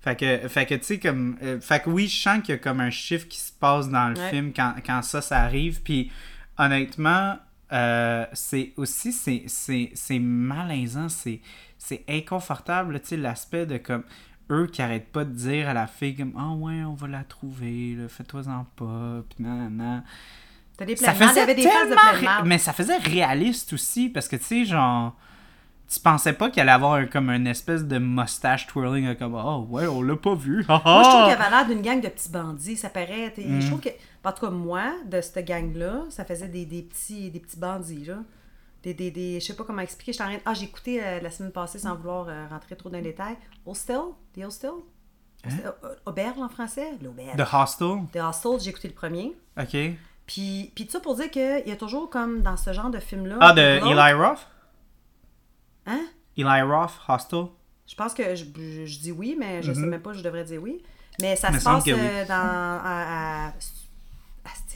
Fait 0.00 0.16
que, 0.16 0.48
fait 0.48 0.66
que 0.66 0.74
tu 0.74 0.84
sais, 0.84 0.98
comme. 0.98 1.36
euh, 1.42 1.60
fait 1.60 1.82
que 1.82 1.90
oui, 1.90 2.06
je 2.08 2.20
sens 2.20 2.40
qu'il 2.42 2.50
y 2.50 2.52
a 2.52 2.58
comme 2.58 2.80
un 2.80 2.90
chiffre 2.90 3.28
qui 3.28 3.38
se 3.38 3.52
passe 3.52 3.88
dans 3.88 4.08
le 4.08 4.18
Ouais. 4.18 4.30
film 4.30 4.52
quand, 4.54 4.74
quand 4.84 5.02
ça, 5.02 5.20
ça 5.22 5.40
arrive. 5.40 5.82
Puis 5.82 6.10
honnêtement, 6.58 7.38
euh, 7.72 8.26
c'est 8.32 8.72
aussi. 8.76 9.12
c'est- 9.12 9.44
C'est 9.46 9.90
c'est 9.94 10.18
malaisant, 10.18 11.08
c'est 11.08 11.40
c'est 11.78 12.04
inconfortable, 12.08 13.00
tu 13.00 13.08
sais, 13.08 13.16
l'aspect 13.16 13.66
de 13.66 13.78
comme. 13.78 14.04
Eux 14.52 14.66
qui 14.66 14.82
arrêtent 14.82 15.12
pas 15.12 15.24
de 15.24 15.32
dire 15.32 15.68
à 15.68 15.74
la 15.74 15.86
fille 15.86 16.16
comme 16.16 16.32
Ah 16.36 16.50
ouais, 16.54 16.82
on 16.82 16.94
va 16.94 17.06
la 17.06 17.22
trouver, 17.22 17.94
là, 17.94 18.08
fais-toi-en 18.08 18.64
pas, 18.74 19.22
puis 19.28 19.44
nan, 19.44 19.76
nan. 19.76 20.02
T'as 20.80 20.86
des 20.86 20.96
Ça 20.96 21.12
faisait 21.12 21.46
des 21.46 21.54
de 21.56 21.68
tellement 21.68 21.96
ré- 22.14 22.24
marde. 22.24 22.46
Mais 22.46 22.56
ça 22.58 22.72
faisait 22.72 22.96
réaliste 22.96 23.74
aussi, 23.74 24.08
parce 24.08 24.26
que 24.28 24.36
tu 24.36 24.44
sais, 24.44 24.64
genre. 24.64 25.14
Tu 25.92 25.98
pensais 26.00 26.32
pas 26.32 26.48
qu'il 26.50 26.62
allait 26.62 26.70
avoir 26.70 26.94
un- 26.94 27.06
comme 27.06 27.30
une 27.30 27.46
espèce 27.48 27.84
de 27.84 27.98
mustache 27.98 28.66
twirling, 28.68 29.08
euh, 29.08 29.14
comme 29.14 29.34
Oh 29.34 29.66
ouais, 29.70 29.86
on 29.88 30.00
l'a 30.02 30.16
pas 30.16 30.34
vu. 30.36 30.64
Moi, 30.68 30.78
je 30.78 30.82
trouve 30.82 30.82
Ah! 30.86 31.24
qu'il 31.28 31.42
avait 31.42 31.50
l'air 31.50 31.66
d'une 31.66 31.82
gang 31.82 32.00
de 32.00 32.08
petits 32.08 32.30
bandits. 32.30 32.76
Ça 32.76 32.88
paraît. 32.90 33.34
Mm. 33.36 33.60
Je 33.60 33.66
trouve 33.66 33.80
que. 33.80 33.88
En 34.24 34.32
tout 34.32 34.46
cas, 34.46 34.50
moi, 34.50 34.92
de 35.04 35.20
cette 35.20 35.44
gang-là, 35.46 36.04
ça 36.08 36.24
faisait 36.24 36.48
des, 36.48 36.64
des 36.64 36.82
petits, 36.82 37.30
des 37.30 37.40
petits 37.40 37.58
bandits, 37.58 38.04
là. 38.06 38.18
Des, 38.82 38.94
des, 38.94 39.10
des, 39.10 39.40
je 39.40 39.44
sais 39.46 39.54
pas 39.56 39.64
comment 39.64 39.82
expliquer. 39.82 40.12
J'étais 40.12 40.24
en 40.24 40.28
train 40.28 40.36
de- 40.36 40.42
Ah, 40.46 40.54
j'ai 40.54 40.64
écouté 40.64 41.04
euh, 41.04 41.20
la 41.20 41.30
semaine 41.30 41.52
passée 41.52 41.78
sans 41.78 41.94
vouloir 41.96 42.26
euh, 42.28 42.46
rentrer 42.48 42.76
trop 42.76 42.88
dans 42.88 42.96
les 42.96 43.02
détails. 43.04 43.36
Hostel? 43.66 43.98
The 44.34 44.44
Hostel? 44.46 44.70
Hostel- 45.44 45.72
euh, 45.84 45.94
Auberge 46.06 46.38
en 46.38 46.48
français? 46.48 46.86
L'auberge. 47.02 47.36
The 47.36 47.52
Hostel? 47.52 47.96
The 48.12 48.16
Hostel, 48.18 48.52
j'ai 48.60 48.70
écouté 48.70 48.88
le 48.88 48.94
premier. 48.94 49.36
Ok. 49.60 49.76
Puis, 50.32 50.70
puis 50.76 50.84
tout 50.86 50.92
ça 50.92 51.00
pour 51.00 51.16
dire 51.16 51.28
qu'il 51.28 51.64
y 51.66 51.72
a 51.72 51.76
toujours 51.76 52.08
comme 52.08 52.40
dans 52.42 52.56
ce 52.56 52.72
genre 52.72 52.88
de 52.90 53.00
film-là. 53.00 53.36
Ah, 53.40 53.52
de 53.52 53.60
Eli 53.60 54.12
Roth? 54.12 54.46
Hein? 55.86 56.06
Eli 56.36 56.62
Roth, 56.62 56.92
Hostel? 57.08 57.46
Je 57.88 57.96
pense 57.96 58.14
que 58.14 58.36
je, 58.36 58.44
je- 58.44 58.86
je 58.86 58.98
dis 59.00 59.10
oui, 59.10 59.34
mais 59.36 59.60
je 59.60 59.72
sais 59.72 59.80
même 59.80 60.00
pas, 60.00 60.12
je 60.12 60.22
devrais 60.22 60.44
dire 60.44 60.62
oui. 60.62 60.80
Mais 61.20 61.34
ça 61.34 61.52
se 61.52 61.64
passe 61.64 61.84
oui. 61.84 61.94
euh, 61.96 62.24
dans. 62.26 62.80
À, 62.84 63.52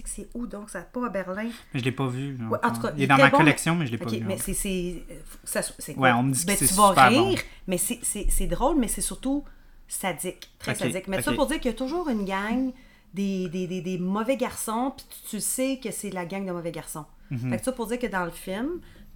c'est 0.06 0.28
où 0.34 0.46
donc? 0.46 0.70
Ça 0.70 0.80
pas 0.82 1.06
à 1.06 1.08
Berlin. 1.08 1.48
Mais 1.72 1.80
je 1.80 1.84
l'ai 1.84 1.92
pas 1.92 2.06
vu. 2.08 2.36
Ouais, 2.50 2.58
en 2.62 2.72
tout 2.72 2.80
cas, 2.82 2.92
il 2.96 3.00
est 3.00 3.04
est 3.04 3.06
dans 3.06 3.16
ma 3.16 3.30
bon, 3.30 3.38
collection, 3.38 3.74
mais 3.76 3.86
je 3.86 3.92
l'ai 3.92 3.98
pas 3.98 4.06
Ok, 4.06 4.12
vu. 4.12 4.24
mais 4.24 4.36
c'est. 4.38 4.52
c'est 4.54 5.88
Ouais, 5.90 5.94
quoi? 5.94 6.14
on 6.16 6.22
me 6.24 6.32
dit 6.32 6.42
que 6.42 6.46
Ben, 6.48 6.56
c'est 6.56 6.66
tu 6.66 6.74
vas 6.74 6.90
rire, 6.90 7.20
bon. 7.22 7.34
mais 7.68 7.78
c'est- 7.78 8.46
drôle, 8.48 8.76
mais 8.78 8.88
c'est 8.88 9.00
surtout 9.00 9.44
sadique. 9.88 10.50
Très 10.58 10.74
sadique. 10.74 11.06
Mais 11.08 11.18
ok. 11.18 11.22
ça 11.24 11.32
pour 11.32 11.46
dire 11.46 11.58
qu'il 11.60 11.70
y 11.70 11.74
a 11.74 11.76
toujours 11.76 12.08
une 12.08 12.24
gang 12.24 12.72
des, 13.14 13.48
des, 13.48 13.66
des, 13.66 13.81
des 13.81 13.98
mauvais 13.98 14.37
garçons, 14.37 14.92
puis 14.96 15.07
tu, 15.11 15.37
tu 15.37 15.40
sais 15.40 15.81
que 15.83 15.90
c'est 15.90 16.11
la 16.11 16.24
gang 16.27 16.44
de 16.44 16.53
mauvais 16.53 16.72
garçons. 16.72 17.07
Mhm. 17.31 17.50
Fait 17.50 17.59
que 17.59 17.64
ça 17.64 17.72
pour 17.72 17.87
dire 17.87 17.98
que 17.98 18.07
dans 18.09 18.24
le 18.24 18.31
film, 18.31 18.68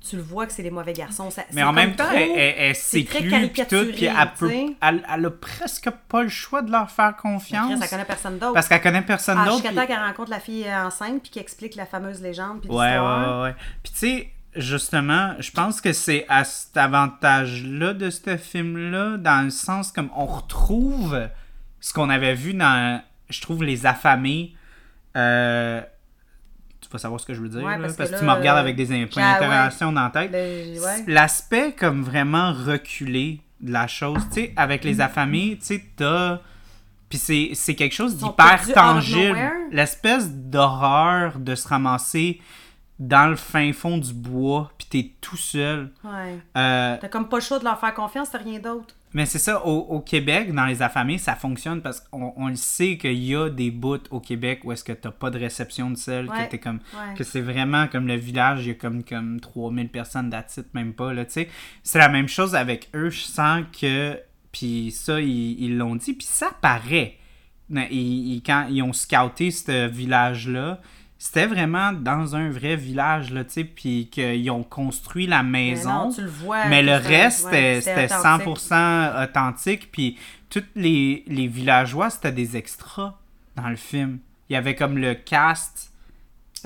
tu 0.09 0.15
le 0.15 0.23
vois 0.23 0.47
que 0.47 0.53
c'est 0.53 0.63
les 0.63 0.71
mauvais 0.71 0.93
garçons. 0.93 1.29
Ça- 1.31 1.43
Mais 1.53 1.65
en 1.65 1.73
même 1.73 1.97
temps, 1.97 2.05
trop- 2.07 2.15
elle, 2.17 2.31
elle, 2.37 2.55
elle 2.59 2.75
c'est 2.77 3.05
très 3.05 3.19
s'éclue 3.21 3.49
puis 3.49 3.63
tout, 3.67 3.87
puis 3.93 4.05
elle, 4.05 4.33
peut, 4.39 4.53
elle, 4.81 5.03
elle 5.13 5.27
a 5.27 5.31
presque 5.31 5.91
pas 6.09 6.23
le 6.23 6.29
choix 6.29 6.63
de 6.63 6.71
leur 6.71 6.89
faire 6.91 7.17
confiance. 7.17 7.73
Chris, 7.73 7.81
elle 7.83 7.89
connaît 7.91 8.05
personne 8.05 8.39
d'autre. 8.39 8.55
Parce 8.55 8.69
qu'elle 8.69 8.81
connaît 8.81 9.03
personne 9.03 9.37
Ah, 9.41 9.45
d'autre. 9.47 9.63
jusqu'à 9.65 9.75
temps 9.75 9.87
qu'elle 9.89 9.99
rencontre 9.99 10.31
la 10.31 10.39
fille 10.41 10.65
euh, 10.69 10.87
enceinte 10.87 11.21
puis 11.23 11.31
qu'elle 11.33 11.43
explique 11.43 11.75
la 11.75 11.85
fameuse 11.87 12.23
légende 12.23 12.61
puis 12.61 12.71
Ouais, 12.71 12.77
ouais, 12.77 12.87
l'histoire. 12.87 13.43
ouais, 13.43 13.49
ouais. 13.49 13.57
Puis 13.83 13.93
tu 13.93 13.99
sais, 13.99 14.29
justement, 14.55 15.35
je 15.41 15.51
pense 15.51 15.81
que 15.81 15.93
c'est 15.93 16.25
à 16.29 16.45
cet 16.45 16.77
avantage-là 16.77 17.93
de 17.95 18.11
ce 18.11 18.37
film-là, 18.37 19.17
dans 19.17 19.45
le 19.45 19.51
sens 19.51 19.91
comme 19.93 20.11
on 20.17 20.27
retrouve 20.27 21.29
ce 21.81 21.93
qu'on 21.93 22.09
avait 22.11 22.35
vu 22.35 22.55
dans, 22.55 23.03
je 23.29 23.41
trouve, 23.41 23.64
Les 23.64 23.87
Affamés. 23.87 24.55
Euh, 25.17 25.81
tu 26.81 26.88
vas 26.91 26.99
savoir 26.99 27.21
ce 27.21 27.27
que 27.27 27.35
je 27.35 27.41
veux 27.41 27.49
dire, 27.49 27.62
Ouais, 27.62 27.77
là, 27.77 27.88
parce 27.97 28.11
que 28.11 28.19
tu 28.19 28.25
me 28.25 28.33
regardes 28.33 28.59
avec 28.59 28.77
des 28.77 28.87
points 29.07 29.23
ah, 29.23 29.35
ouais. 29.35 29.41
d'interrogation 29.41 29.93
dans 29.93 30.05
la 30.05 30.11
tête. 30.11 30.33
Ouais. 30.33 31.05
L'aspect 31.07 31.73
comme 31.73 32.03
vraiment 32.03 32.53
reculé 32.53 33.41
de 33.61 33.73
la 33.73 33.87
chose, 33.87 34.23
tu 34.33 34.43
sais, 34.43 34.53
avec 34.57 34.85
Les 34.85 35.01
Affamés, 35.01 35.57
tu 35.61 35.67
sais, 35.67 35.85
t'as... 35.97 36.41
Puis 37.09 37.19
c'est 37.55 37.75
quelque 37.75 37.95
chose 37.95 38.17
d'hyper 38.17 38.73
tangible. 38.75 39.38
L'espèce 39.73 40.31
d'horreur 40.31 41.38
de 41.38 41.55
se 41.55 41.67
ramasser 41.67 42.41
dans 42.99 43.29
le 43.29 43.37
fin 43.37 43.73
fond 43.73 43.97
du 43.97 44.12
bois, 44.12 44.71
puis 44.77 44.87
t'es 44.91 45.12
tout 45.21 45.37
seul. 45.37 45.91
Ouais. 46.05 46.38
Euh, 46.57 46.97
T'as 47.01 47.09
comme 47.09 47.29
pas 47.29 47.37
le 47.37 47.43
choix 47.43 47.59
de 47.59 47.64
leur 47.64 47.79
faire 47.79 47.95
confiance, 47.95 48.31
t'as 48.31 48.38
rien 48.38 48.59
d'autre. 48.59 48.95
Mais 49.14 49.27
c'est 49.27 49.38
ça, 49.38 49.64
au, 49.66 49.79
au 49.88 50.01
Québec, 50.01 50.53
dans 50.55 50.66
les 50.66 50.83
affamés, 50.83 51.18
ça 51.18 51.35
fonctionne 51.35 51.81
parce 51.83 52.01
qu'on 52.01 52.33
on 52.37 52.49
le 52.49 52.57
sait 52.57 52.97
qu'il 52.99 53.23
y 53.25 53.35
a 53.35 53.49
des 53.49 53.71
bouts 53.71 53.99
au 54.11 54.21
Québec 54.21 54.61
où 54.64 54.73
est-ce 54.73 54.85
que 54.85 54.92
t'as 54.92 55.11
pas 55.11 55.31
de 55.31 55.38
réception 55.38 55.90
de 55.90 55.97
sel, 55.97 56.29
Ouais, 56.29 56.44
que 56.47 56.51
t'es 56.51 56.59
comme... 56.59 56.81
ouais. 56.94 57.14
Que 57.14 57.25
c'est 57.25 57.40
vraiment 57.40 57.87
comme 57.88 58.07
le 58.07 58.16
village, 58.16 58.64
il 58.64 58.68
y 58.68 58.71
a 58.73 58.75
comme, 58.75 59.03
comme 59.05 59.40
3000 59.40 59.88
personnes 59.88 60.31
d'attitude, 60.31 60.66
même 60.75 60.92
pas, 60.92 61.12
là, 61.12 61.25
tu 61.25 61.33
sais. 61.33 61.49
C'est 61.83 61.99
la 61.99 62.09
même 62.09 62.29
chose 62.29 62.55
avec 62.55 62.88
eux, 62.94 63.11
je 63.11 63.21
sens 63.23 63.64
que... 63.81 64.18
Puis 64.53 64.90
ça, 64.92 65.21
ils 65.21 65.62
ils 65.62 65.77
l'ont 65.77 65.94
dit, 65.97 66.14
puis 66.14 66.27
ça 66.29 66.51
paraît. 66.61 67.16
Ils, 67.71 68.35
ils- 68.37 68.42
quand 68.42 68.66
ils 68.71 68.83
ont 68.83 68.94
scouté 68.94 69.51
ce 69.51 69.87
village-là, 69.88 70.81
c'était 71.21 71.47
vraiment 71.47 71.93
dans 71.93 72.37
un 72.37 72.49
vrai 72.49 72.77
village, 72.77 73.33
là, 73.33 73.43
tu 73.45 73.51
sais, 73.53 73.65
puis 73.65 74.09
qu'ils 74.11 74.51
ont 74.53 74.63
construit 74.63 75.27
la 75.27 75.43
Mais 75.43 75.71
maison. 75.71 75.93
non, 76.07 76.13
tu 76.13 76.23
le 76.23 76.29
vois. 76.29 76.67
Mais 76.67 76.81
le 76.83 76.95
reste, 76.95 77.47
ouais, 77.47 77.81
c'était 77.81 77.81
c'est 77.81 78.09
c'était 78.09 78.15
authentique. 78.15 78.47
100% 78.47 79.25
authentique. 79.25 79.89
Puis 79.91 80.16
tous 80.49 80.62
les, 80.77 81.25
les 81.27 81.49
villageois, 81.49 82.11
c'était 82.11 82.31
des 82.33 82.57
extras 82.57 83.19
dans 83.57 83.69
le 83.69 83.77
film. 83.77 84.19
il 84.49 84.53
y 84.53 84.57
avait 84.57 84.77
comme 84.77 84.97
le 84.97 85.14
cast 85.14 85.93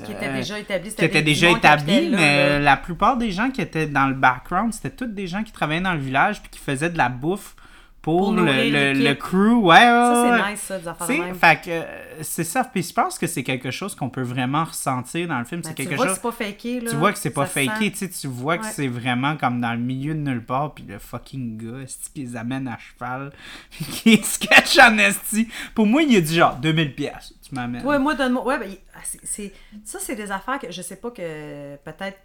Qui 0.05 0.11
était 0.11 0.27
euh, 0.27 0.35
déjà 0.35 0.59
établi. 0.59 0.93
qui 0.93 1.03
était 1.05 1.21
déjà 1.23 1.47
mais 1.85 2.09
là. 2.09 2.59
la 2.59 2.77
plupart 2.77 3.17
des 3.17 3.31
gens 3.31 3.49
qui 3.49 3.61
étaient 3.61 3.87
dans 3.87 4.07
le 4.07 4.13
background, 4.13 4.71
c'était 4.71 4.91
tous 4.95 5.07
des 5.07 5.25
gens 5.25 5.43
qui 5.43 5.51
travaillaient 5.51 5.81
dans 5.81 5.93
le 5.93 5.99
village 5.99 6.41
puis 6.41 6.51
qui 6.51 6.59
faisaient 6.59 6.91
de 6.91 6.97
la 6.99 7.09
bouffe 7.09 7.55
pour, 8.03 8.19
Pour 8.19 8.33
le, 8.33 8.43
le, 8.43 8.91
le 9.01 9.13
crew. 9.15 9.53
Ouais, 9.63 9.75
ouais, 9.75 9.79
Ça, 9.79 10.37
c'est 10.43 10.51
nice, 10.51 10.59
ça, 10.59 10.77
des 10.77 10.87
affaires 10.89 11.07
Tu 11.07 11.19
même. 11.21 11.35
fait 11.35 11.61
que 11.61 11.69
euh, 11.69 11.83
c'est 12.21 12.43
ça. 12.43 12.65
Puis 12.65 12.83
je 12.83 12.93
pense 12.93 13.17
que 13.17 13.27
c'est 13.27 13.43
quelque 13.43 13.71
chose 13.71 13.95
qu'on 13.95 14.09
peut 14.09 14.21
vraiment 14.21 14.65
ressentir 14.65 15.25
dans 15.29 15.39
le 15.39 15.45
film. 15.45 15.61
Ben, 15.61 15.69
c'est 15.69 15.73
tu 15.75 15.83
quelque 15.83 15.95
vois 15.95 16.07
chose. 16.07 16.15
que 16.15 16.21
c'est 16.21 16.37
pas 16.37 16.45
faké, 16.45 16.79
là. 16.81 16.89
Tu 16.91 16.97
vois 16.97 17.13
que 17.13 17.17
c'est 17.17 17.29
pas 17.29 17.45
faké, 17.45 17.91
tu 17.93 17.97
sais, 17.99 18.09
tu 18.09 18.27
vois 18.27 18.57
que 18.57 18.65
c'est 18.65 18.89
vraiment 18.89 19.37
comme 19.37 19.61
dans 19.61 19.71
le 19.71 19.79
milieu 19.79 20.13
de 20.13 20.19
nulle 20.19 20.43
part, 20.43 20.73
puis 20.73 20.83
le 20.85 20.99
fucking 20.99 21.55
gars, 21.57 21.79
esti, 21.81 22.11
qui 22.13 22.23
les 22.25 22.35
amène 22.35 22.67
à 22.67 22.77
cheval, 22.77 23.31
puis 23.71 23.85
qui 23.85 24.21
sketch 24.21 24.77
en 24.79 24.97
esti. 24.97 25.47
Pour 25.73 25.87
moi, 25.87 26.01
il 26.03 26.13
a 26.17 26.19
dit 26.19 26.35
genre 26.35 26.57
2000 26.57 26.95
pièces, 26.95 27.33
tu 27.47 27.55
m'amènes. 27.55 27.85
Ouais, 27.85 27.99
moi, 27.99 28.15
donne-moi. 28.15 28.45
Ouais, 28.45 28.59
ben, 28.59 28.69
ah, 28.95 28.99
c'est... 29.23 29.53
ça, 29.85 29.99
c'est 30.01 30.15
des 30.15 30.29
affaires 30.29 30.59
que 30.59 30.69
je 30.69 30.81
sais 30.81 30.97
pas 30.97 31.09
que 31.09 31.77
peut-être 31.77 32.17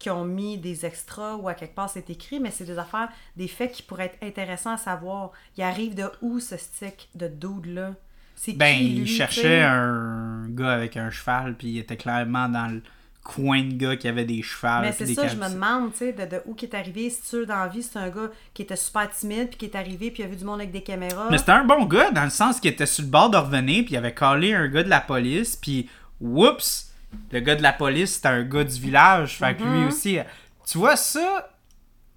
qu'ils 0.00 0.10
ont 0.10 0.24
mis 0.24 0.58
des 0.58 0.84
extras 0.84 1.36
ou 1.36 1.48
à 1.48 1.54
quelque 1.54 1.76
part 1.76 1.88
c'est 1.88 2.10
écrit, 2.10 2.40
mais 2.40 2.50
c'est 2.50 2.64
des 2.64 2.78
affaires, 2.78 3.08
des 3.36 3.46
faits 3.46 3.70
qui 3.70 3.82
pourraient 3.82 4.06
être 4.06 4.18
intéressants 4.22 4.72
à 4.72 4.78
savoir. 4.78 5.30
Il 5.56 5.62
arrive 5.62 5.94
de 5.94 6.10
où 6.22 6.40
ce 6.40 6.56
stick 6.56 7.08
de 7.14 7.28
dude-là? 7.28 7.92
C'est 8.34 8.54
Ben, 8.54 8.76
qui, 8.76 8.88
lui, 8.88 9.02
il 9.02 9.06
cherchait 9.06 9.62
un 9.62 10.46
gars 10.48 10.72
avec 10.72 10.96
un 10.96 11.10
cheval, 11.10 11.54
puis 11.56 11.68
il 11.68 11.78
était 11.78 11.98
clairement 11.98 12.48
dans 12.48 12.66
le 12.66 12.82
coin 13.22 13.62
de 13.62 13.74
gars 13.74 13.96
qui 13.96 14.08
avait 14.08 14.24
des 14.24 14.42
chevals. 14.42 14.82
Mais 14.82 14.92
c'est 14.92 15.14
ça, 15.14 15.28
je 15.28 15.36
me 15.36 15.48
demande, 15.48 15.92
tu 15.92 15.98
sais, 15.98 16.12
de, 16.14 16.24
de 16.24 16.42
où 16.46 16.54
qui 16.54 16.64
est 16.64 16.74
arrivé. 16.74 17.10
Si 17.10 17.20
tu 17.28 17.44
dans 17.44 17.58
la 17.58 17.68
vie, 17.68 17.82
c'est 17.82 17.98
un 17.98 18.08
gars 18.08 18.30
qui 18.54 18.62
était 18.62 18.76
super 18.76 19.10
timide, 19.10 19.48
puis 19.48 19.58
qui 19.58 19.64
est 19.66 19.76
arrivé, 19.76 20.10
puis 20.10 20.22
il 20.22 20.26
a 20.26 20.28
vu 20.28 20.36
du 20.36 20.44
monde 20.44 20.60
avec 20.60 20.72
des 20.72 20.82
caméras. 20.82 21.28
Mais 21.30 21.36
c'était 21.36 21.52
un 21.52 21.64
bon 21.64 21.84
gars, 21.84 22.10
dans 22.10 22.24
le 22.24 22.30
sens 22.30 22.58
qu'il 22.60 22.70
était 22.70 22.86
sur 22.86 23.04
le 23.04 23.10
bord 23.10 23.28
de 23.28 23.36
revenir, 23.36 23.84
puis 23.84 23.92
il 23.92 23.96
avait 23.98 24.14
collé 24.14 24.54
un 24.54 24.68
gars 24.68 24.82
de 24.82 24.88
la 24.88 25.02
police, 25.02 25.54
puis 25.54 25.90
whoops, 26.20 26.89
le 27.32 27.40
gars 27.40 27.56
de 27.56 27.62
la 27.62 27.72
police, 27.72 28.14
c'était 28.14 28.28
un 28.28 28.42
gars 28.42 28.64
du 28.64 28.80
village. 28.80 29.38
Fait 29.38 29.56
que 29.56 29.62
lui 29.62 29.84
aussi. 29.86 30.18
euh, 30.18 30.24
Tu 30.66 30.78
vois, 30.78 30.96
ça, 30.96 31.50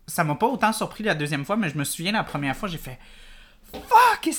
ça 0.08 0.24
m'a 0.24 0.36
pas 0.36 0.48
autant 0.48 0.72
surpris 0.74 1.04
la 1.04 1.16
deuxième 1.16 1.46
fois, 1.46 1.56
mais 1.56 1.70
je 1.70 1.78
me 1.78 1.84
souviens 1.84 2.12
la 2.12 2.24
première 2.24 2.56
fois, 2.56 2.70
j'ai 2.70 2.78
fait 2.78 3.00
Fuck, 3.72 4.22
que 4.22 4.30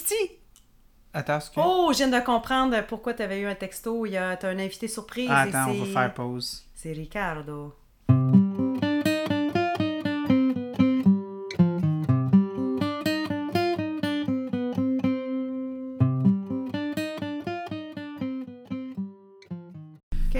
Attends, 1.12 1.38
que. 1.38 1.60
Oh, 1.60 1.90
je 1.92 1.98
viens 1.98 2.08
de 2.20 2.24
comprendre 2.24 2.80
pourquoi 2.86 3.14
tu 3.14 3.22
avais 3.22 3.40
eu 3.40 3.46
un 3.46 3.54
texto. 3.54 4.04
T'as 4.10 4.48
un 4.48 4.58
invité 4.58 4.88
surprise. 4.88 5.28
Ah, 5.30 5.46
et 5.46 5.48
attends, 5.48 5.70
on 5.70 5.72
c'est- 5.84 5.92
va 5.92 6.00
faire 6.00 6.14
pause. 6.14 6.64
C'est 6.74 6.92
Ricardo. 6.92 7.72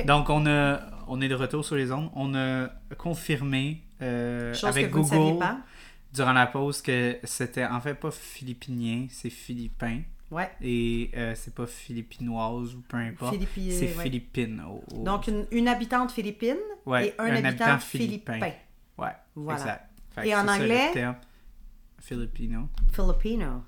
Donc, 0.07 0.28
on, 0.30 0.46
a, 0.46 0.80
on 1.09 1.20
est 1.20 1.28
de 1.28 1.34
retour 1.34 1.64
sur 1.64 1.76
les 1.76 1.90
ondes. 1.92 2.11
On 2.14 2.34
a 2.34 2.68
confirmé 2.98 3.82
euh, 4.02 4.55
avec 4.64 4.90
que 4.90 4.96
vous 4.96 5.02
Google 5.09 5.38
pas. 5.38 5.59
durant 6.12 6.32
la 6.32 6.46
pause 6.46 6.82
que 6.82 7.18
c'était 7.24 7.64
en 7.64 7.80
fait 7.80 7.94
pas 7.94 8.11
philippinien, 8.11 9.07
c'est 9.11 9.30
philippin. 9.30 10.00
Ouais. 10.30 10.50
Et 10.61 11.11
euh, 11.16 11.34
c'est 11.36 11.55
pas 11.55 11.66
philippinoise 11.66 12.74
ou 12.74 12.80
peu 12.88 12.96
importe. 12.96 13.34
Philippi- 13.34 13.70
c'est 13.72 13.94
ouais. 13.96 14.02
philippine. 14.02 14.62
Donc, 14.94 15.28
une, 15.28 15.46
une 15.52 15.68
habitante 15.68 16.11
philippine 16.12 16.57
Ouais, 16.86 17.09
et 17.09 17.14
un, 17.18 17.44
habitant, 17.44 17.78
philippin. 17.78 18.40
Ouais, 18.40 19.12
Voilà. 19.36 19.59
exact. 19.61 19.90
Fait 20.14 20.28
Et 20.28 20.34
en 20.34 20.46
ça, 20.46 20.55
anglais? 20.55 20.90
terme. 20.92 21.16
Filipino. 22.00 22.68
Filipino. 22.92 23.62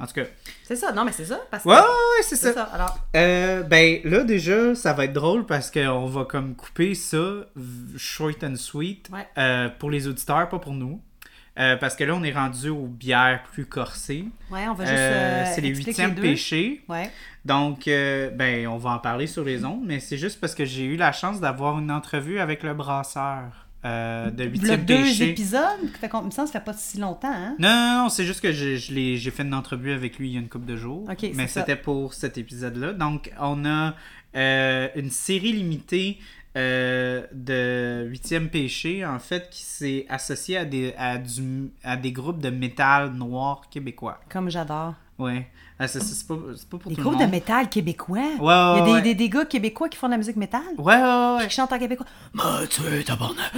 En 0.00 0.06
tout 0.06 0.14
cas. 0.14 0.24
C'est 0.64 0.76
ça, 0.76 0.92
non, 0.92 1.04
mais 1.04 1.12
c'est 1.12 1.26
ça. 1.26 1.40
Parce 1.50 1.62
que 1.64 1.68
Ouais, 1.68 1.74
ouais, 1.76 1.80
ouais, 1.82 2.22
c'est 2.22 2.36
ça. 2.36 2.52
ça. 2.54 2.62
Alors, 2.64 2.98
Euh, 3.16 3.62
ben 3.62 4.00
là 4.04 4.24
déjà, 4.24 4.74
ça 4.74 4.92
va 4.94 5.04
être 5.04 5.12
drôle 5.12 5.44
parce 5.46 5.70
qu'on 5.70 6.06
va 6.06 6.24
comme 6.24 6.54
couper 6.54 6.94
ça 6.94 7.18
short 7.96 8.42
and 8.44 8.56
sweet 8.56 9.08
Ouais. 9.12 9.26
euh, 9.38 9.68
pour 9.78 9.90
les 9.90 10.08
auditeurs, 10.08 10.48
pas 10.48 10.58
pour 10.58 10.72
nous. 10.72 11.00
Euh, 11.58 11.76
parce 11.76 11.96
que 11.96 12.04
là, 12.04 12.14
on 12.14 12.22
est 12.22 12.32
rendu 12.32 12.70
aux 12.70 12.86
bières 12.86 13.42
plus 13.52 13.66
corsées. 13.66 14.24
ouais, 14.50 14.66
on 14.68 14.74
va 14.74 14.84
juste. 14.86 15.54
C'est 15.54 15.60
les 15.60 15.74
huitièmes 15.74 16.14
péchés. 16.14 16.82
Ouais. 16.88 17.10
Donc, 17.44 17.86
euh, 17.88 18.30
ben, 18.30 18.66
on 18.68 18.78
va 18.78 18.90
en 18.90 18.98
parler 18.98 19.26
sur 19.26 19.44
les 19.44 19.64
ondes, 19.64 19.82
mais 19.84 20.00
c'est 20.00 20.16
juste 20.16 20.40
parce 20.40 20.54
que 20.54 20.64
j'ai 20.64 20.84
eu 20.84 20.96
la 20.96 21.12
chance 21.12 21.40
d'avoir 21.40 21.78
une 21.78 21.90
entrevue 21.90 22.38
avec 22.38 22.62
le 22.62 22.72
brasseur 22.72 23.66
euh, 23.84 24.30
de 24.30 24.44
huitième 24.44 24.84
deux 24.84 24.96
péché. 24.96 25.30
épisodes, 25.30 25.60
fait 26.00 26.08
qu'on- 26.08 26.20
il 26.22 26.26
me 26.26 26.30
semble 26.30 26.48
que 26.48 26.52
ça 26.52 26.60
fait 26.60 26.64
pas 26.64 26.74
si 26.74 26.98
longtemps, 26.98 27.32
hein? 27.32 27.56
Non, 27.58 27.68
non, 27.68 28.02
non, 28.02 28.08
c'est 28.10 28.24
juste 28.24 28.40
que 28.40 28.52
j'ai 28.52 29.18
fait 29.30 29.42
une 29.42 29.54
entrevue 29.54 29.92
avec 29.92 30.18
lui 30.18 30.28
il 30.28 30.34
y 30.34 30.36
a 30.36 30.40
une 30.40 30.48
couple 30.48 30.66
de 30.66 30.76
jours. 30.76 31.04
Ok, 31.10 31.16
c'est 31.20 31.32
mais 31.34 31.46
c'était 31.46 31.76
pour 31.76 32.12
cet 32.14 32.36
épisode-là. 32.38 32.92
Donc, 32.92 33.32
on 33.40 33.64
a 33.64 33.94
euh, 34.36 34.88
une 34.96 35.10
série 35.10 35.52
limitée 35.52 36.18
euh, 36.56 37.24
de 37.32 38.06
huitième 38.08 38.48
péché, 38.48 39.04
en 39.06 39.18
fait, 39.18 39.48
qui 39.50 39.62
s'est 39.62 40.06
associée 40.08 40.56
à 40.58 40.64
des, 40.64 40.92
à, 40.98 41.16
du, 41.18 41.70
à 41.84 41.96
des 41.96 42.12
groupes 42.12 42.40
de 42.40 42.50
métal 42.50 43.12
noir 43.12 43.62
québécois. 43.70 44.20
Comme 44.28 44.50
j'adore. 44.50 44.94
Ouais. 45.18 45.48
Ah, 45.82 45.88
c'est 45.88 46.02
c'est 46.02 46.26
pas, 46.28 46.34
c'est 46.56 46.68
pas 46.68 46.76
pour 46.76 46.90
Des 46.90 46.96
tout 46.96 47.02
groupes 47.02 47.18
le 47.18 47.24
de 47.26 47.30
métal 47.30 47.68
québécois. 47.70 48.18
Ouais, 48.18 48.34
Il 48.38 48.78
y 48.78 48.80
a 48.80 48.84
des, 48.84 48.92
ouais. 48.92 49.02
des, 49.02 49.14
des 49.14 49.28
gars 49.30 49.46
québécois 49.46 49.88
qui 49.88 49.96
font 49.96 50.08
de 50.08 50.12
la 50.12 50.18
musique 50.18 50.36
métal. 50.36 50.60
Ouais, 50.76 50.94
ouais, 50.94 51.36
ouais. 51.38 51.48
Qui 51.48 51.54
chantent 51.54 51.72
en 51.72 51.78
québécois. 51.78 52.04
Mathieu, 52.34 53.02
tabarnak. 53.04 53.52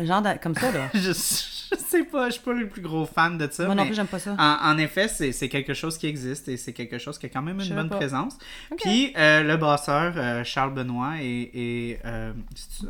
Genre 0.00 0.22
de- 0.22 0.38
comme 0.42 0.54
ça, 0.54 0.72
là. 0.72 0.88
je, 0.94 1.00
je 1.12 1.12
sais 1.12 2.04
pas, 2.04 2.26
je 2.28 2.32
suis 2.32 2.40
pas 2.42 2.52
le 2.54 2.68
plus 2.68 2.80
gros 2.82 3.04
fan 3.06 3.36
de 3.36 3.46
ça. 3.50 3.66
Moi 3.66 3.74
non 3.74 3.82
mais 3.82 3.88
plus, 3.88 3.96
j'aime 3.96 4.06
pas 4.06 4.18
ça. 4.18 4.34
En, 4.38 4.70
en 4.72 4.78
effet, 4.78 5.08
c'est 5.08 5.32
c'est 5.32 5.48
quelque 5.48 5.74
chose 5.74 5.98
qui 5.98 6.06
existe 6.06 6.48
et 6.48 6.56
c'est 6.56 6.72
quelque 6.72 6.98
chose 6.98 7.18
qui 7.18 7.26
a 7.26 7.28
quand 7.28 7.42
même 7.42 7.58
Je 7.60 7.64
une 7.64 7.68
savais 7.70 7.80
bonne 7.82 7.90
pas. 7.90 7.96
présence. 7.96 8.38
Puis 8.78 9.12
euh, 9.18 9.42
le 9.42 9.56
brasseur 9.58 10.14
euh, 10.16 10.44
Charles 10.44 10.72
Benoît 10.74 11.14
et. 11.20 11.50
et 11.54 11.98
euh? 12.06 12.32
Euh, 12.32 12.32
excuse- 12.52 12.88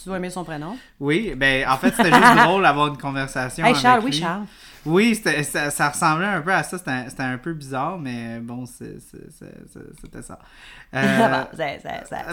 Tu 0.00 0.04
dois 0.08 0.16
aimer 0.16 0.30
son 0.30 0.44
prénom. 0.44 0.76
oui, 1.00 1.34
ben 1.36 1.68
en 1.68 1.76
fait, 1.76 1.90
c'était 1.94 2.12
juste 2.12 2.36
drôle 2.44 2.62
d'avoir 2.62 2.88
une 2.88 2.96
conversation. 2.98 3.64
Hey, 3.66 3.74
Charles, 3.74 3.98
avec 3.98 4.04
oui, 4.06 4.10
lui. 4.12 4.18
Charles. 4.20 4.44
Oui, 4.88 5.14
ça, 5.14 5.70
ça 5.70 5.88
ressemblait 5.90 6.26
un 6.26 6.40
peu 6.40 6.52
à 6.52 6.62
ça. 6.62 6.78
C'était 6.78 7.22
un, 7.22 7.38
peu 7.38 7.52
bizarre, 7.52 7.98
mais 7.98 8.38
bon, 8.40 8.64
c'était 8.66 10.22
ça. 10.22 10.38
Euh, 10.94 11.28
Bon, 11.28 11.46
c'est- 11.54 11.82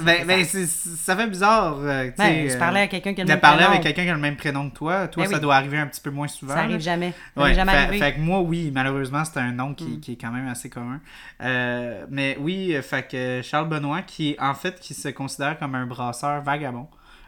ben, 0.01 0.25
ben, 0.25 0.45
ça. 0.45 0.59
ça 0.65 1.17
fait 1.17 1.27
bizarre. 1.27 1.75
euh, 1.81 2.05
tu 2.07 2.13
Ben, 2.17 2.47
je 2.49 2.55
euh, 2.55 2.57
parlais 2.57 2.79
à 2.81 2.87
quelqu'un 2.87 3.13
qui 3.13 3.19
a 3.19 3.25
le 3.25 3.27
même 3.29 3.39
prénom. 3.41 3.67
avec 3.69 3.81
quelqu'un 3.81 4.03
qui 4.03 4.09
a 4.09 4.13
le 4.13 4.19
même 4.19 4.37
prénom 4.37 4.69
que 4.69 4.75
toi. 4.75 5.07
Toi, 5.09 5.23
Ben 5.23 5.29
ça 5.29 5.35
oui. 5.35 5.41
doit 5.41 5.55
arriver 5.57 5.77
un 5.77 5.87
petit 5.87 5.99
peu 5.99 6.09
moins 6.09 6.29
souvent. 6.29 6.53
Ça 6.53 6.59
là. 6.59 6.63
arrive 6.63 6.79
jamais. 6.79 7.13
Ça 7.35 7.43
Ouais, 7.43 7.53
jamais 7.53 7.73
fait, 7.73 7.77
arrivé. 7.79 7.99
fait 7.99 8.13
que 8.13 8.19
moi, 8.21 8.39
oui, 8.39 8.71
malheureusement, 8.73 9.25
c'est 9.25 9.39
un 9.41 9.51
nom 9.51 9.73
qui, 9.73 9.83
Mm. 9.97 9.99
qui 9.99 10.11
est 10.13 10.15
quand 10.15 10.31
même 10.31 10.47
assez 10.47 10.69
commun. 10.69 11.01
Euh, 11.41 12.05
mais 12.09 12.37
oui, 12.39 12.73
euh, 12.75 12.81
fait 12.81 13.05
que 13.05 13.41
Charles 13.43 13.67
Benoît, 13.67 14.03
qui 14.03 14.37
en 14.39 14.53
fait, 14.53 14.79
qui 14.79 14.93
se 14.93 15.09
considère 15.09 15.59
comme 15.59 15.75
un 15.75 15.85
brasseur 15.85 16.41
vagabond. 16.41 16.87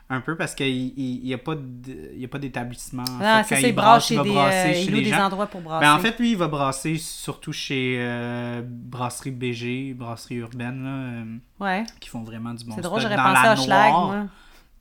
Un 0.10 0.22
peu 0.22 0.38
parce 0.38 0.56
qu'il 0.56 0.94
n'y 0.96 1.36
pas 1.38 1.54
il 1.86 2.20
y 2.22 2.24
a 2.24 2.28
pas 2.30 2.40
d'établissement. 2.40 3.04
En 3.04 3.20
Ah, 3.22 3.44
fait, 3.44 3.56
c'est 3.56 3.62
ça, 3.62 3.68
il 3.68 3.72
il 3.72 3.76
brasse 3.76 4.10
il 4.10 4.16
va 4.18 4.24
des, 4.24 4.30
brasser 4.30 4.58
euh, 4.70 4.74
chez 4.74 4.82
il 4.84 4.92
loue 4.92 4.98
les 5.00 5.04
des 5.04 5.10
gens. 5.10 5.26
endroits 5.26 5.48
pour 5.48 5.60
brasser. 5.62 5.86
Ben, 5.86 5.94
en 5.94 6.00
fait, 6.00 6.18
lui, 6.20 6.32
il 6.32 6.38
va 6.38 6.48
brasser 6.48 6.98
surtout 6.98 7.52
chez 7.52 7.98
euh, 8.00 8.62
Brasserie 8.66 9.32
BG, 9.32 9.94
Brasserie 9.94 10.36
Urbaine, 10.36 10.84
là, 10.84 10.90
euh, 10.90 11.36
ouais. 11.66 11.84
qui 12.00 12.08
font 12.08 12.22
vraiment 12.24 12.54
du 12.54 12.64
bon 12.64 12.72
C'est 12.76 12.82
drôle, 12.82 13.02
j'aurais 13.02 13.18
pensé 13.18 13.48
à 13.48 13.56
Schlag, 13.58 13.92
moi. 13.92 14.26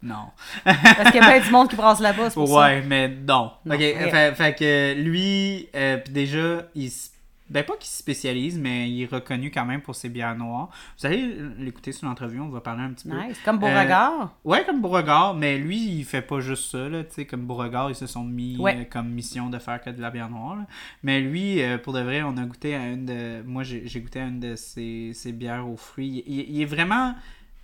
Non. 0.03 0.27
Parce 0.65 1.11
qu'il 1.11 1.21
y 1.21 1.25
a 1.25 1.29
bien 1.33 1.41
du 1.41 1.51
monde 1.51 1.69
qui 1.69 1.75
brasse 1.75 1.99
là-bas, 1.99 2.29
c'est 2.31 2.35
pour 2.35 2.47
ça. 2.47 2.55
Ouais, 2.55 2.83
mais 2.83 3.09
non. 3.09 3.51
Non, 3.65 3.75
ok. 3.75 3.81
Fait, 3.81 4.35
fait 4.37 4.55
que 4.55 4.95
lui, 4.95 5.69
euh, 5.75 5.99
déjà, 6.09 6.69
il 6.77 6.87
s- 6.87 7.11
ben 7.49 7.65
pas 7.65 7.75
qu'il 7.77 7.87
se 7.89 7.99
spécialise, 7.99 8.59
mais 8.59 8.91
il 8.91 9.03
est 9.03 9.07
reconnu 9.13 9.51
quand 9.51 9.65
même 9.65 9.81
pour 9.81 9.95
ses 9.95 10.09
bières 10.09 10.37
noires. 10.37 10.69
Vous 10.99 11.07
allez 11.07 11.35
l'écouter 11.59 11.93
sur 11.93 12.09
l'entrevue, 12.09 12.41
on 12.41 12.49
va 12.49 12.61
parler 12.61 12.83
un 12.83 12.91
petit 12.93 13.09
peu. 13.09 13.17
Nice. 13.17 13.39
Comme 13.45 13.57
Euh, 13.57 13.59
Beauregard? 13.61 14.35
Ouais, 14.45 14.65
comme 14.65 14.81
Beauregard, 14.81 15.35
mais 15.35 15.59
lui, 15.59 15.79
il 15.99 16.05
fait 16.05 16.23
pas 16.23 16.41
juste 16.41 16.71
ça, 16.71 16.89
là, 16.89 17.05
tu 17.05 17.15
sais, 17.15 17.25
comme 17.25 17.47
Beauregard, 17.47 17.91
ils 17.91 17.95
se 17.95 18.07
sont 18.07 18.25
mis 18.25 18.57
Ouais. 18.59 18.77
euh, 18.81 18.85
comme 18.91 19.09
mission 19.11 19.49
de 19.51 19.59
faire 19.59 19.81
que 19.81 19.91
de 19.91 20.01
la 20.01 20.11
bière 20.11 20.29
noire, 20.31 20.57
là. 20.57 20.67
Mais 21.03 21.21
lui, 21.21 21.63
euh, 21.63 21.79
pour 21.79 21.93
de 21.93 22.01
vrai, 22.01 22.23
on 22.23 22.37
a 22.37 22.45
goûté 22.45 22.75
à 22.75 22.89
une 22.89 23.07
de... 23.07 23.43
Moi, 23.47 23.63
j'ai 23.63 24.01
goûté 24.01 24.21
à 24.21 24.27
une 24.27 24.41
de 24.41 24.57
ses, 24.57 25.13
ses 25.15 25.33
bières 25.33 25.69
aux 25.69 25.77
fruits. 25.77 26.25
Il- 26.27 26.51
il 26.57 26.63
est 26.63 26.65
vraiment... 26.67 27.15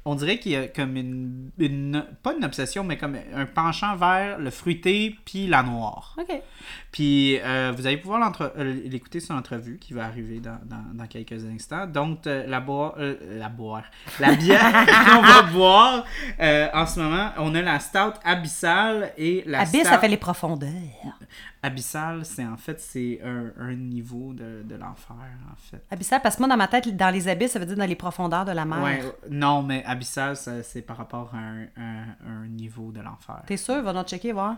On 0.05 0.17
dirait 0.17 0.39
qu'il 0.41 0.51
y 0.53 0.57
a 0.57 0.67
comme 0.67 0.97
une, 0.97 1.51
une... 1.59 2.05
Pas 2.25 2.35
une 2.35 2.45
obsession, 2.45 2.83
mais 2.83 2.99
comme 2.99 3.17
un 3.35 3.47
penchant 3.47 3.95
vers 3.95 4.39
le 4.39 4.51
fruité 4.51 5.15
puis 5.25 5.47
la 5.47 5.63
noire. 5.63 6.17
OK. 6.21 6.43
Puis 6.91 7.39
euh, 7.41 7.73
vous 7.77 7.87
allez 7.87 7.99
pouvoir 7.99 8.19
l'entre- 8.19 8.53
euh, 8.59 8.81
l'écouter 8.87 9.21
sur 9.21 9.35
l'entrevue 9.35 9.79
qui 9.79 9.95
va 9.95 10.05
arriver 10.07 10.41
dans, 10.41 10.59
dans- 10.65 10.93
dans 10.95 11.07
quelques 11.07 11.45
instants. 11.45 11.87
Donc, 11.87 12.27
euh, 12.27 12.45
la, 12.49 12.59
boire, 12.59 12.95
euh, 12.99 13.39
la 13.39 13.49
boire. 13.49 13.85
La 14.19 14.35
bière 14.35 14.61
qu'on 15.07 15.23
va 15.23 15.43
boire 15.43 16.05
en 16.75 16.87
ce 16.87 16.99
moment, 16.99 17.31
on 17.39 17.55
a 17.55 17.63
la 17.63 17.79
Stout 17.79 18.15
Abyssal 18.25 19.13
et 19.17 19.45
la 19.47 19.61
Abyss, 19.61 19.83
Stout... 19.83 19.89
ça 19.89 19.99
fait 20.01 20.09
les 20.09 20.17
profondeurs. 20.17 20.69
Abyssal, 21.63 22.25
c'est 22.25 22.45
en 22.45 22.57
fait 22.57 22.81
c'est 22.81 23.21
un, 23.25 23.53
un 23.61 23.75
niveau 23.75 24.33
de, 24.33 24.63
de 24.65 24.75
l'enfer, 24.75 25.15
en 25.51 25.57
fait. 25.57 25.83
Abyssal, 25.91 26.21
parce 26.21 26.35
que 26.37 26.41
moi, 26.43 26.49
dans 26.49 26.57
ma 26.57 26.67
tête, 26.69 26.97
dans 26.97 27.11
les 27.15 27.29
abysses, 27.29 27.53
ça 27.53 27.59
veut 27.61 27.67
dire 27.67 27.77
dans 27.77 27.87
les 27.87 27.95
profondeurs 27.95 28.45
de 28.45 28.51
la 28.53 28.65
mer. 28.65 28.83
Ouais, 28.83 29.01
non, 29.31 29.63
mais 29.63 29.85
Abyssal, 29.85 30.37
c'est 30.37 30.83
par 30.83 30.97
rapport 30.97 31.31
à 31.35 31.39
un, 31.39 31.63
un- 31.77 32.17
un 32.27 32.47
niveau 32.49 32.91
de 32.91 33.01
l'enfer. 33.01 33.43
T'es 33.47 33.57
sûr? 33.57 33.81
Va 33.83 33.93
donc 33.93 34.09
checker, 34.09 34.33
voir. 34.33 34.57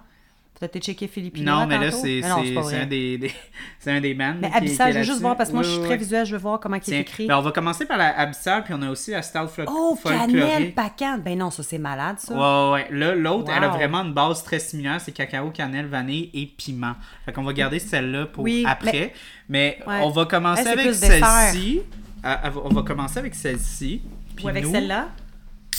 T'as 0.60 0.66
été 0.66 0.78
checké 0.78 1.08
Filipino 1.08 1.50
Non, 1.50 1.66
mais 1.66 1.78
là, 1.78 1.90
c'est 1.90 2.22
un 2.22 2.86
des, 2.86 3.18
des- 3.18 3.32
c'est 3.80 3.90
un 3.90 4.00
des 4.00 4.14
bands. 4.14 4.34
Mais 4.40 4.48
qui- 4.50 4.56
Abyssal, 4.56 4.92
je 4.92 4.98
veux 4.98 5.04
juste 5.04 5.20
voir 5.20 5.36
parce 5.36 5.50
que 5.50 5.54
moi, 5.54 5.64
je 5.64 5.70
suis 5.70 5.80
très 5.82 5.96
visuelle, 5.96 6.24
je 6.24 6.32
veux 6.36 6.40
voir 6.40 6.60
comment 6.60 6.76
il 6.86 6.94
est 6.94 7.00
écrit. 7.00 7.26
ben, 7.26 7.36
on 7.38 7.42
va 7.42 7.50
commencer 7.50 7.86
par 7.86 7.98
la 7.98 8.16
Abyssal, 8.16 8.62
puis 8.62 8.72
on 8.72 8.80
a 8.82 8.88
aussi 8.88 9.10
la 9.10 9.22
Style 9.22 9.48
Fol- 9.54 9.64
Oh, 9.68 9.98
cannelle 10.02 10.72
pacane! 10.72 11.20
Ben 11.22 11.36
non, 11.36 11.50
ça, 11.50 11.64
c'est 11.64 11.78
malade, 11.78 12.20
ça. 12.20 12.34
Ouais, 12.34 12.72
ouais. 12.72 12.86
Là, 12.96 13.14
l'autre, 13.16 13.50
elle 13.54 13.64
a 13.64 13.68
vraiment 13.68 14.02
une 14.04 14.14
base 14.14 14.44
très 14.44 14.60
similaire. 14.60 15.00
C'est 15.00 15.10
cacao, 15.12 15.50
cannelle, 15.50 15.86
vanille 15.86 16.30
et 16.32 16.46
piment. 16.46 16.94
Fait 17.24 17.32
qu'on 17.32 17.42
va 17.42 17.52
garder 17.52 17.80
celle-là 17.80 18.26
pour 18.26 18.44
Oui, 18.44 18.64
après. 18.66 19.12
Mais, 19.48 19.80
Ouais. 19.88 20.00
on 20.02 20.10
va 20.10 20.24
commencer 20.24 20.62
Elle, 20.66 20.78
avec 20.78 20.94
celle-ci. 20.94 21.82
Ah, 22.22 22.40
ah, 22.44 22.50
On 22.64 22.68
va 22.72 22.82
commencer 22.82 23.18
avec 23.18 23.34
celle-ci. 23.34 24.02
Ou 24.42 24.48
avec 24.48 24.64
nous- 24.64 24.70
celle-là? 24.72 25.08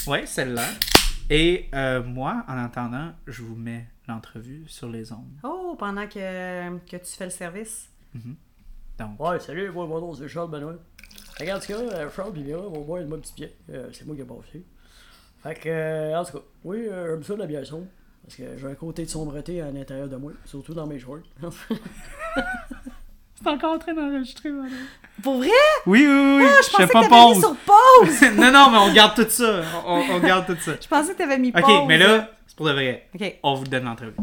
Ouais, 0.06 0.24
celle-là. 0.26 0.66
Et 1.30 1.70
euh, 1.74 2.04
moi, 2.04 2.44
en 2.48 2.58
attendant, 2.64 3.14
je 3.26 3.42
vous 3.42 3.56
mets 3.56 3.86
l'entrevue 4.08 4.64
sur 4.68 4.90
les 4.90 5.12
ondes. 5.12 5.34
Oh, 5.44 5.76
pendant 5.78 6.08
que, 6.08 6.78
que 6.80 6.98
tu 6.98 7.12
fais 7.18 7.26
le 7.26 7.32
service. 7.32 7.90
Donc, 8.98 9.20
Ouais, 9.20 9.40
salut, 9.40 9.70
moi, 9.72 9.86
mon 9.88 10.00
nom 10.00 10.14
c'est 10.14 10.28
Charles 10.28 10.50
Benoît. 10.50 10.76
Regarde, 11.40 11.62
en 11.62 11.66
tout 11.66 11.74
cas, 11.74 11.80
euh, 11.98 12.10
Charles 12.16 12.32
Bivira, 12.34 12.62
mon 12.62 12.82
boy, 12.82 13.04
mon 13.06 13.20
petit 13.20 13.34
pied. 13.34 13.56
Euh, 13.70 13.90
c'est 13.92 14.06
moi 14.06 14.16
qui 14.16 14.22
ai 14.22 14.26
passé. 14.26 14.64
Fait 15.44 15.56
que, 15.56 15.70
euh, 15.70 16.18
en 16.20 16.24
tout 16.24 16.34
cas, 16.38 16.44
oui, 16.64 16.88
euh, 16.88 17.10
j'aime 17.10 17.24
ça 17.24 17.36
la 17.36 17.46
bière 17.46 17.66
sombre. 17.66 17.88
Parce 18.24 18.38
que 18.38 18.58
j'ai 18.58 18.68
un 18.68 18.74
côté 18.76 19.04
de 19.06 19.10
sombreté 19.10 19.62
à 19.62 19.70
l'intérieur 19.70 20.08
de 20.08 20.16
moi, 20.16 20.32
surtout 20.46 20.74
dans 20.74 20.88
mes 20.88 20.98
shorts. 20.98 21.20
c'est 23.36 23.48
encore 23.50 23.74
en 23.74 23.78
train 23.80 23.94
d'enregistrer, 23.94 24.52
voilà. 24.52 24.70
Pour 25.22 25.38
vrai? 25.38 25.50
Oui, 25.86 26.06
oui, 26.08 26.38
oui. 26.38 26.46
Ah, 26.48 26.56
je 26.62 26.66
je 26.68 26.72
pensais 26.72 26.84
fais 26.84 26.88
que 26.88 26.94
pas 26.94 27.02
t'avais 27.08 27.26
mis 27.28 27.34
pause. 27.34 27.40
sur 27.42 27.56
pause! 27.58 28.22
non, 28.38 28.52
non, 28.52 28.72
mais 28.72 28.78
on 28.80 28.94
garde 28.94 29.16
tout 29.16 29.30
ça. 29.30 29.62
On, 29.86 30.02
on 30.10 30.20
garde 30.20 30.46
tout 30.48 30.58
ça. 30.62 30.72
Je 30.82 30.88
pensais 30.88 31.14
que 31.14 31.18
t'avais 31.20 31.38
mis 31.38 31.52
pause. 31.52 31.62
Ok, 31.64 31.88
mais 31.88 31.98
là, 32.00 32.32
pour 32.56 32.66
de 32.68 32.72
vrai. 32.72 33.10
Ok, 33.14 33.36
On 33.44 33.56
vous 33.56 33.66
donne 33.66 33.84
l'entrevue. 33.86 34.14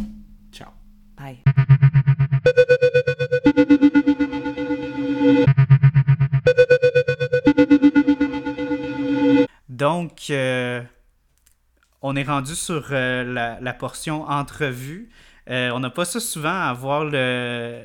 Ciao. 0.53 0.69
bye. 1.17 1.39
Donc, 9.69 10.27
euh, 10.31 10.83
on 12.03 12.17
est 12.17 12.23
rendu 12.25 12.55
sur 12.55 12.89
euh, 12.91 13.25
la, 13.25 13.59
la 13.61 13.73
portion 13.73 14.23
entrevue. 14.25 15.09
Euh, 15.51 15.71
on 15.73 15.81
n'a 15.81 15.91
pas 15.91 16.05
ça 16.05 16.21
souvent 16.21 16.51
à 16.51 16.69
avoir 16.71 17.05
le 17.05 17.81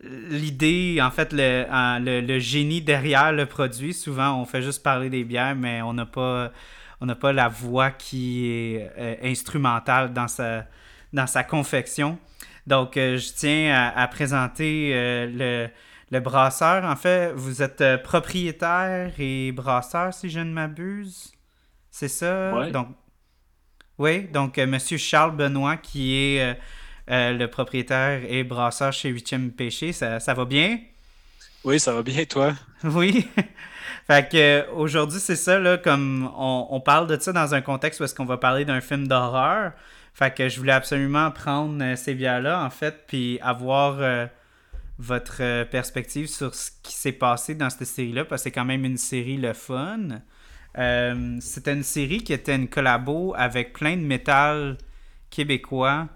l'idée, 0.00 1.00
en 1.02 1.10
fait, 1.10 1.32
le, 1.32 1.64
en- 1.72 1.98
le, 1.98 2.20
le 2.20 2.38
génie 2.38 2.80
derrière 2.82 3.32
le 3.32 3.46
produit. 3.46 3.92
Souvent, 3.92 4.40
on 4.40 4.44
fait 4.44 4.62
juste 4.62 4.82
parler 4.84 5.10
des 5.10 5.24
bières, 5.24 5.56
mais 5.56 5.82
on 5.82 5.92
n'a 5.92 6.06
pas, 6.06 6.52
on 7.00 7.06
n'a 7.06 7.14
pas 7.14 7.32
la 7.32 7.48
voix 7.48 7.90
qui 7.90 8.46
est 8.46 8.90
euh, 8.98 9.16
instrumentale 9.22 10.12
dans 10.12 10.28
sa, 10.28 10.66
dans 11.12 11.26
sa 11.26 11.44
confection. 11.44 12.18
Donc, 12.66 12.96
euh, 12.96 13.16
je 13.16 13.32
tiens 13.32 13.74
à, 13.74 14.02
à 14.02 14.08
présenter 14.08 14.92
euh, 14.94 15.26
le, 15.26 15.68
le 16.10 16.20
brasseur. 16.20 16.84
En 16.84 16.96
fait, 16.96 17.32
vous 17.32 17.62
êtes 17.62 18.02
propriétaire 18.02 19.12
et 19.18 19.52
brasseur, 19.52 20.12
si 20.12 20.28
je 20.28 20.40
ne 20.40 20.52
m'abuse. 20.52 21.32
C'est 21.90 22.08
ça? 22.08 22.54
Ouais. 22.54 22.70
Donc, 22.70 22.88
oui, 23.98 24.28
donc 24.28 24.58
Monsieur 24.58 24.96
Charles 24.98 25.34
Benoît, 25.34 25.76
qui 25.76 26.14
est 26.14 26.56
le 27.08 27.46
propriétaire 27.46 28.20
et 28.28 28.44
brasseur 28.44 28.92
chez 28.92 29.12
8e 29.12 29.50
Péché, 29.50 29.92
ça, 29.92 30.20
ça 30.20 30.34
va 30.34 30.44
bien? 30.44 30.78
Oui, 31.64 31.80
ça 31.80 31.92
va 31.92 32.02
bien, 32.02 32.24
toi? 32.24 32.54
Oui. 32.84 33.28
fait 34.06 34.30
que 34.30 34.36
euh, 34.36 34.72
aujourd'hui, 34.72 35.18
c'est 35.20 35.36
ça, 35.36 35.58
là, 35.58 35.78
comme 35.78 36.30
on, 36.36 36.80
parle 36.80 37.06
de 37.08 37.18
ça 37.20 37.32
dans 37.32 37.54
un 37.54 37.60
contexte 37.60 38.00
où 38.00 38.04
est-ce 38.04 38.14
qu'on 38.14 38.24
va 38.24 38.36
parler 38.38 38.64
d'un 38.64 38.80
film 38.80 39.08
d'horreur. 39.08 39.72
Fait 40.14 40.34
que 40.34 40.48
je 40.48 40.58
voulais 40.58 40.72
absolument 40.72 41.30
prendre 41.30 41.82
euh, 41.82 41.96
ces 41.96 42.14
bières-là, 42.14 42.64
en 42.64 42.70
fait, 42.70 43.04
puis 43.06 43.38
avoir 43.40 43.98
euh, 44.00 44.26
votre 44.98 45.38
euh, 45.42 45.64
perspective 45.64 46.26
sur 46.26 46.54
ce 46.54 46.70
qui 46.82 46.92
s'est 46.92 47.12
passé 47.12 47.54
dans 47.54 47.70
cette 47.70 47.86
série-là, 47.86 48.24
parce 48.24 48.42
que 48.42 48.44
c'est 48.44 48.52
quand 48.52 48.64
même 48.64 48.84
une 48.84 48.96
série 48.96 49.36
le 49.36 49.52
fun. 49.52 50.20
Euh, 50.76 51.36
C'était 51.40 51.72
une 51.72 51.82
série 51.82 52.18
qui 52.22 52.32
était 52.32 52.54
une 52.54 52.68
collabo 52.68 53.34
avec 53.36 53.72
plein 53.72 53.96
de 53.96 54.02
métal 54.02 54.76
québécois. 55.30 56.08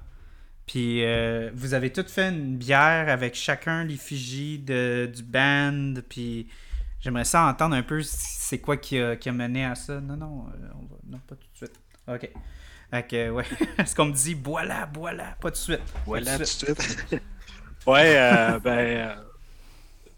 Puis 0.66 1.04
euh, 1.04 1.50
vous 1.54 1.74
avez 1.74 1.92
toutes 1.92 2.10
fait 2.10 2.28
une 2.30 2.56
bière 2.56 3.08
avec 3.08 3.34
chacun 3.34 3.84
l'effigie 3.84 4.58
de, 4.58 5.10
du 5.14 5.22
band. 5.22 5.94
Puis 6.08 6.48
j'aimerais 7.00 7.24
ça 7.24 7.46
entendre 7.46 7.74
un 7.76 7.82
peu 7.82 8.02
c'est 8.04 8.60
quoi 8.60 8.76
qui 8.76 8.98
a, 9.00 9.16
qui 9.16 9.28
a 9.28 9.32
mené 9.32 9.64
à 9.64 9.74
ça. 9.74 10.00
Non, 10.00 10.16
non, 10.16 10.46
euh, 10.48 10.68
on 10.76 10.86
va, 10.86 10.96
non, 11.06 11.18
pas 11.20 11.36
tout 11.36 11.48
de 11.52 11.56
suite. 11.56 11.80
Ok. 12.08 12.30
Fait 12.90 13.06
que, 13.08 13.30
ouais. 13.30 13.44
Est-ce 13.78 13.94
qu'on 13.96 14.06
me 14.06 14.12
dit, 14.12 14.34
voilà, 14.34 14.88
voilà, 14.94 15.36
pas 15.40 15.50
tout 15.50 15.56
de 15.56 15.58
suite. 15.58 15.94
Voilà, 16.04 16.38
tout 16.38 16.38
tout 16.38 16.44
de 16.44 16.46
suite. 16.46 17.22
ouais, 17.86 18.16
euh, 18.18 18.58
ben, 18.60 18.70
euh, 18.78 19.16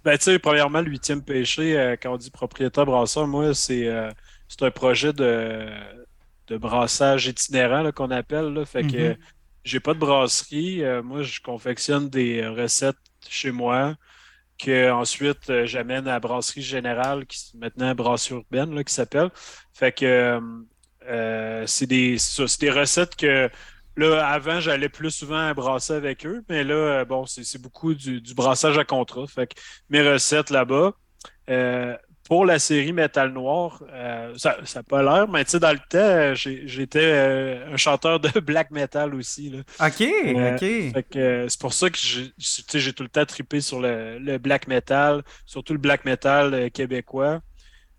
ben 0.04 0.18
tu 0.18 0.24
sais, 0.24 0.38
premièrement, 0.38 0.80
le 0.82 0.90
huitième 0.90 1.22
péché, 1.24 1.78
euh, 1.78 1.96
quand 2.00 2.12
on 2.14 2.16
dit 2.18 2.30
propriétaire 2.30 2.84
brasseur, 2.86 3.26
moi, 3.26 3.54
c'est 3.54 3.86
euh, 3.88 4.10
un 4.60 4.70
projet 4.70 5.12
de, 5.12 5.66
de 6.48 6.56
brassage 6.58 7.26
itinérant 7.26 7.90
qu'on 7.92 8.10
appelle. 8.10 8.52
Là, 8.52 8.66
fait 8.66 8.84
que 8.84 9.16
Mhm. 9.16 9.18
J'ai 9.64 9.80
pas 9.80 9.94
de 9.94 9.98
brasserie. 9.98 10.82
euh, 10.84 11.02
moi, 11.02 11.22
je 11.22 11.40
confectionne 11.40 12.08
des 12.10 12.46
recettes 12.46 12.96
chez 13.28 13.50
moi 13.52 13.96
que 14.58 14.90
ensuite 14.92 15.50
euh, 15.50 15.66
j'amène 15.66 16.08
à 16.08 16.12
la 16.14 16.20
brasserie 16.20 16.62
générale, 16.62 17.26
qui 17.26 17.38
est 17.38 17.58
maintenant 17.58 17.94
brasserie 17.94 18.36
urbaine, 18.36 18.74
là, 18.74 18.84
qui 18.84 18.94
s'appelle. 18.94 19.30
Fait 19.74 19.92
que 19.92 20.04
euh, 20.06 20.40
euh, 21.06 21.66
c'est 21.66 21.86
des, 21.86 22.16
des 22.60 22.70
recettes 22.70 23.16
que 23.16 23.50
Là, 23.96 24.26
avant, 24.28 24.58
j'allais 24.60 24.88
plus 24.88 25.12
souvent 25.12 25.52
brasser 25.54 25.92
avec 25.92 26.26
eux, 26.26 26.42
mais 26.48 26.64
là, 26.64 26.74
euh, 26.74 27.04
bon, 27.04 27.26
c'est 27.26 27.44
c'est 27.44 27.62
beaucoup 27.62 27.94
du, 27.94 28.20
du 28.20 28.34
brassage 28.34 28.76
à 28.76 28.84
contrat. 28.84 29.24
Fait 29.28 29.46
que 29.46 29.54
mes 29.88 30.02
recettes 30.02 30.50
là-bas. 30.50 30.94
Pour 32.24 32.46
la 32.46 32.58
série 32.58 32.92
Métal 32.92 33.32
Noir, 33.32 33.82
euh, 33.92 34.32
ça 34.36 34.56
n'a 34.74 34.82
pas 34.82 35.02
l'air, 35.02 35.28
mais 35.28 35.44
tu 35.44 35.52
sais, 35.52 35.60
dans 35.60 35.72
le 35.72 35.78
temps, 35.78 36.34
j'étais 36.34 36.98
euh, 37.00 37.74
un 37.74 37.76
chanteur 37.76 38.18
de 38.18 38.28
black 38.40 38.70
metal 38.70 39.14
aussi. 39.14 39.50
Là. 39.50 39.58
Ok, 39.86 40.00
Euh, 40.00 40.54
ok. 40.54 41.48
C'est 41.48 41.60
pour 41.60 41.74
ça 41.74 41.90
que 41.90 41.98
j'ai 41.98 42.92
tout 42.92 43.02
le 43.02 43.08
temps 43.10 43.26
trippé 43.26 43.60
sur 43.60 43.80
le, 43.80 44.18
le 44.18 44.38
black 44.38 44.68
metal, 44.68 45.22
surtout 45.44 45.74
le 45.74 45.78
black 45.78 46.04
metal 46.04 46.70
québécois. 46.70 47.40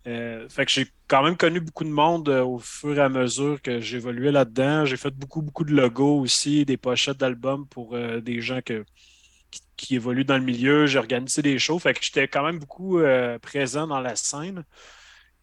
Fait 0.05 0.65
que 0.65 0.71
j'ai 0.71 0.87
quand 1.07 1.23
même 1.23 1.37
connu 1.37 1.59
beaucoup 1.59 1.83
de 1.83 1.89
monde 1.89 2.29
au 2.29 2.59
fur 2.59 2.97
et 2.97 3.01
à 3.01 3.09
mesure 3.09 3.61
que 3.61 3.79
j'évoluais 3.79 4.31
là-dedans. 4.31 4.85
J'ai 4.85 4.97
fait 4.97 5.11
beaucoup, 5.11 5.41
beaucoup 5.41 5.63
de 5.63 5.73
logos 5.73 6.19
aussi, 6.19 6.65
des 6.65 6.77
pochettes 6.77 7.17
d'albums 7.17 7.67
pour 7.67 7.97
des 7.97 8.41
gens 8.41 8.61
que, 8.63 8.85
qui, 9.55 9.61
qui 9.77 9.95
évoluent 9.95 10.25
dans 10.25 10.37
le 10.37 10.43
milieu. 10.43 10.85
J'ai 10.87 10.99
organisé 10.99 11.41
des 11.41 11.57
shows. 11.59 11.79
Fait 11.79 11.93
que 11.93 12.03
j'étais 12.03 12.27
quand 12.27 12.43
même 12.45 12.59
beaucoup 12.59 12.99
euh, 12.99 13.39
présent 13.39 13.87
dans 13.87 13.99
la 14.01 14.15
scène. 14.15 14.63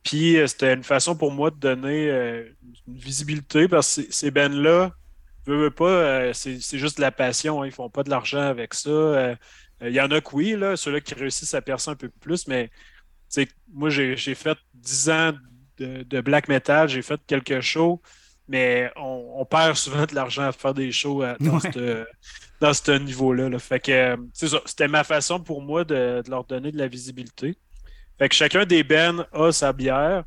Puis 0.03 0.37
euh, 0.37 0.47
c'était 0.47 0.75
une 0.75 0.83
façon 0.85 1.17
pour 1.17 1.31
moi 1.33 1.51
de 1.51 1.57
donner 1.57 2.09
euh, 2.11 2.45
une 2.89 2.97
visibilité 2.97 3.69
parce 3.69 3.97
que 3.97 4.03
ces- 4.13 4.31
bands-là, 4.31 4.93
veux, 5.47 5.57
veux 5.65 5.71
pas, 5.71 5.85
euh, 5.89 6.33
c'est 6.33 6.61
c'est 6.61 6.79
juste 6.79 6.97
de 6.97 7.03
la 7.03 7.13
passion. 7.13 7.63
hein. 7.63 7.67
Ils 7.67 7.73
font 7.73 7.89
pas 7.91 8.03
de 8.03 8.11
l'argent 8.11 8.41
avec 8.41 8.75
ça. 8.75 9.37
Il 9.85 9.93
y 9.93 10.01
en 10.01 10.11
a 10.13 10.21
que 10.21 10.31
oui, 10.37 10.55
là, 10.57 10.77
ceux-là 10.77 11.01
qui 11.01 11.15
réussissent 11.15 11.55
à 11.55 11.63
percer 11.63 11.91
un 11.91 11.97
peu 11.97 12.09
plus, 12.09 12.47
mais 12.47 12.71
moi, 13.73 13.91
j'ai 13.91 14.17
fait 14.35 14.57
10 14.75 15.11
ans 15.11 15.33
de, 15.79 16.03
de 16.05 16.21
black 16.21 16.49
metal, 16.49 16.89
j'ai 16.89 17.03
fait 17.03 17.21
quelques 17.27 17.61
shows, 17.61 18.01
mais 18.49 18.91
on, 18.97 19.35
on 19.39 19.45
perd 19.45 19.75
souvent 19.77 20.05
de 20.07 20.15
l'argent 20.15 20.43
à 20.45 20.53
faire 20.53 20.75
des 20.75 20.93
shows 20.93 21.23
à- 21.23 21.37
dans 21.41 21.59
Ouais. 21.59 21.71
ce 21.73 22.07
dans 22.63 22.73
ce 22.73 22.93
niveau-là. 22.93 23.49
là. 23.49 23.59
Fait 23.59 23.81
que 23.81 23.91
euh, 23.91 24.17
c'était 24.33 24.87
ma 24.87 25.03
façon 25.03 25.41
pour 25.41 25.63
moi 25.63 25.83
de, 25.83 26.23
leur 26.29 26.45
donner 26.45 26.71
de 26.71 26.79
la 26.79 26.87
visibilité. 26.87 27.59
Fait 28.19 28.29
que 28.29 28.35
chacun 28.37 28.65
des 28.65 28.85
bands 28.85 29.27
a 29.33 29.51
sa 29.51 29.73
bière. 29.73 30.25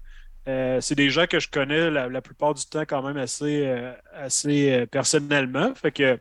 Euh, 0.47 0.81
c'est 0.81 0.95
des 0.95 1.09
gens 1.09 1.27
que 1.27 1.39
je 1.39 1.47
connais 1.49 1.89
la, 1.89 2.21
plupart 2.21 2.53
du 2.53 2.65
temps 2.65 2.81
quand 2.81 3.01
même 3.01 3.15
assez, 3.15 3.65
euh, 3.65 3.93
assez 4.13 4.85
personnellement. 4.91 5.73
Fait 5.75 5.93
que 5.93 6.19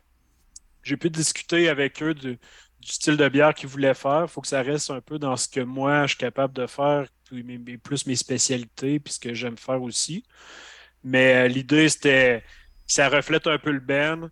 j'ai 0.83 0.95
pu 0.95 1.09
discuter 1.09 1.67
avec 1.67 2.01
eux 2.01 2.13
du, 2.13 2.39
style 2.81 3.17
de 3.17 3.27
bière 3.27 3.53
qu'ils 3.53 3.67
voulaient 3.67 3.93
faire. 3.93 4.23
Il 4.23 4.29
faut 4.29 4.39
que 4.39 4.47
ça 4.47 4.61
reste 4.61 4.91
un 4.91 5.01
peu 5.01 5.19
dans 5.19 5.35
ce 5.35 5.49
que 5.49 5.59
moi 5.59 6.03
je 6.03 6.09
suis 6.09 6.17
capable 6.17 6.53
de 6.53 6.65
faire, 6.65 7.07
puis 7.25 7.43
plus 7.77 8.07
mes 8.07 8.15
spécialités, 8.15 9.01
puis 9.01 9.13
ce 9.13 9.19
que 9.19 9.33
j'aime 9.33 9.57
faire 9.57 9.81
aussi. 9.81 10.23
Mais 11.03 11.49
l'idée, 11.49 11.89
c'était 11.89 12.41
que 12.87 12.93
ça 12.93 13.09
reflète 13.09 13.47
un 13.47 13.57
peu 13.57 13.71
le 13.71 13.79
ben, 13.81 14.29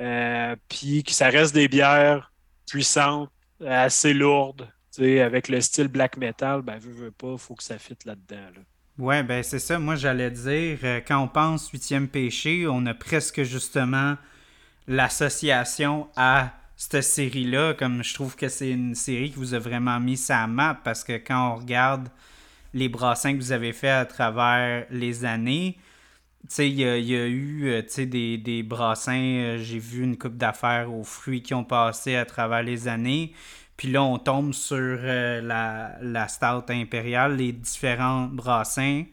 euh, 0.00 0.56
puis 0.68 1.02
que 1.02 1.12
ça 1.12 1.28
reste 1.28 1.54
des 1.54 1.68
bières 1.68 2.32
puissantes, 2.66 3.30
assez 3.66 4.14
lourdes. 4.14 4.68
Avec 4.96 5.48
le 5.48 5.60
style 5.60 5.88
black 5.88 6.16
metal, 6.16 6.62
ben, 6.62 6.78
veux, 6.78 6.92
veux 6.92 7.10
pas, 7.10 7.36
faut 7.36 7.56
que 7.56 7.64
ça 7.64 7.78
fitte 7.78 8.04
là-dedans. 8.04 8.50
là. 8.54 8.60
Ouais, 8.96 9.24
ben 9.24 9.42
c'est 9.42 9.58
ça. 9.58 9.80
Moi, 9.80 9.96
j'allais 9.96 10.30
dire, 10.30 10.78
euh, 10.84 11.00
quand 11.06 11.18
on 11.18 11.26
pense 11.26 11.68
huitième 11.70 12.06
péché, 12.06 12.68
on 12.68 12.86
a 12.86 12.94
presque 12.94 13.42
justement 13.42 14.16
l'association 14.86 16.08
à 16.14 16.52
cette 16.76 17.02
série-là. 17.02 17.74
Comme 17.74 18.04
je 18.04 18.14
trouve 18.14 18.36
que 18.36 18.48
c'est 18.48 18.70
une 18.70 18.94
série 18.94 19.30
qui 19.30 19.36
vous 19.36 19.54
a 19.54 19.58
vraiment 19.58 19.98
mis 19.98 20.16
sa 20.16 20.46
map 20.46 20.78
parce 20.84 21.02
que 21.02 21.14
quand 21.14 21.54
on 21.54 21.56
regarde 21.56 22.08
les 22.72 22.88
brassins 22.88 23.32
que 23.32 23.38
vous 23.38 23.50
avez 23.50 23.72
fait 23.72 23.90
à 23.90 24.04
travers 24.04 24.86
les 24.90 25.24
années, 25.24 25.76
il 26.58 26.74
y, 26.74 26.84
a- 26.84 26.96
il 26.98 27.06
y 27.06 27.16
a 27.16 27.26
eu 27.26 27.66
euh, 27.68 27.82
des, 28.06 28.38
des 28.38 28.62
brassins, 28.62 29.12
euh, 29.14 29.58
j'ai 29.58 29.78
vu 29.78 30.02
une 30.02 30.16
coupe 30.18 30.36
d'affaires 30.36 30.92
aux 30.92 31.04
fruits 31.04 31.42
qui 31.42 31.54
ont 31.54 31.64
passé 31.64 32.16
à 32.16 32.24
travers 32.26 32.62
les 32.62 32.88
années. 32.88 33.32
Puis 33.76 33.88
là, 33.90 34.02
on 34.04 34.18
tombe 34.18 34.52
sur 34.54 34.76
euh, 34.78 35.40
la, 35.40 35.96
la 36.00 36.28
stout 36.28 36.64
impériale, 36.70 37.36
les 37.36 37.52
différents 37.52 38.26
brassins. 38.26 39.04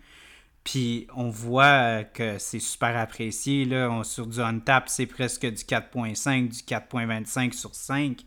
Puis 0.64 1.08
on 1.16 1.30
voit 1.30 2.04
que 2.06 2.38
c'est 2.40 2.60
super 2.60 2.98
apprécié. 2.98 3.66
Là. 3.66 3.90
On- 3.92 4.04
sur 4.04 4.28
du 4.28 4.40
on-tap, 4.42 4.90
c'est 4.90 5.08
presque 5.08 5.46
du 5.48 5.64
4.5, 5.64 6.50
du 6.50 6.64
4.25 6.64 7.54
sur 7.54 7.74
5. 7.76 8.20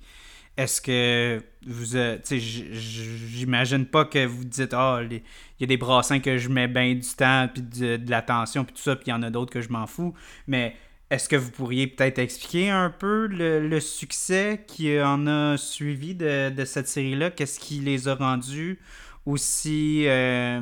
Est-ce 0.57 0.81
que 0.81 1.43
vous. 1.67 1.97
euh, 1.97 2.19
j'imagine 2.31 3.87
pas 3.87 4.05
que 4.05 4.25
vous 4.25 4.45
dites, 4.45 4.73
ah, 4.73 5.01
les- 5.03 5.17
il 5.59 5.63
y 5.63 5.65
a 5.65 5.67
des 5.67 5.77
brassins 5.77 6.21
que 6.21 6.39
je 6.39 6.49
mets 6.49 6.69
bien 6.69 6.95
du 6.95 7.09
temps, 7.17 7.49
puis 7.53 7.63
de, 7.63 7.97
de 7.97 8.11
l'attention, 8.11 8.65
puis 8.65 8.75
tout 8.75 8.83
ça, 8.83 8.95
puis 8.97 9.07
il 9.09 9.11
y 9.11 9.13
en 9.13 9.23
a 9.23 9.31
d'autres 9.31 9.53
que 9.53 9.61
je 9.61 9.69
m'en 9.71 9.87
fous. 9.89 10.15
Mais 10.47 10.77
est-ce 11.11 11.29
que 11.29 11.37
vous 11.37 11.51
pourriez 11.51 11.87
peut-être 11.89 12.19
expliquer 12.21 12.71
un 12.71 12.91
peu 12.91 13.27
le, 13.27 13.67
le 13.69 13.81
succès 13.81 14.65
qui 14.67 15.01
en 15.01 15.27
a 15.27 15.57
suivi 15.57 16.15
de, 16.15 16.51
de 16.51 16.65
cette 16.65 16.89
série-là? 16.89 17.31
Qu'est-ce 17.33 17.59
qui 17.59 17.81
les 17.81 18.07
a 18.09 18.15
rendus 18.15 18.79
aussi 19.27 20.05
euh, 20.07 20.61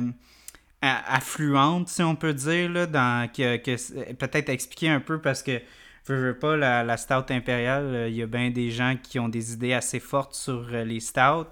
a- 0.81 1.15
affluentes, 1.15 1.89
si 1.89 2.01
on 2.03 2.15
peut 2.15 2.33
dire, 2.33 2.69
là, 2.71 2.85
dans, 2.87 3.29
que, 3.31 3.57
que- 3.57 4.13
peut-être 4.13 4.49
expliquer 4.49 4.89
un 4.89 4.99
peu 4.99 5.21
parce 5.21 5.43
que 5.43 5.61
je 6.07 6.13
veux 6.13 6.37
pas, 6.39 6.57
la, 6.57 6.83
la 6.83 6.97
stout 6.97 7.31
impériale, 7.31 7.85
euh, 7.85 8.09
il 8.09 8.15
y 8.15 8.21
a 8.23 8.27
bien 8.27 8.49
des 8.49 8.71
gens 8.71 8.95
qui 9.01 9.19
ont 9.19 9.29
des 9.29 9.53
idées 9.53 9.73
assez 9.73 9.99
fortes 9.99 10.35
sur 10.35 10.67
euh, 10.73 10.83
les 10.83 10.99
stouts. 10.99 11.47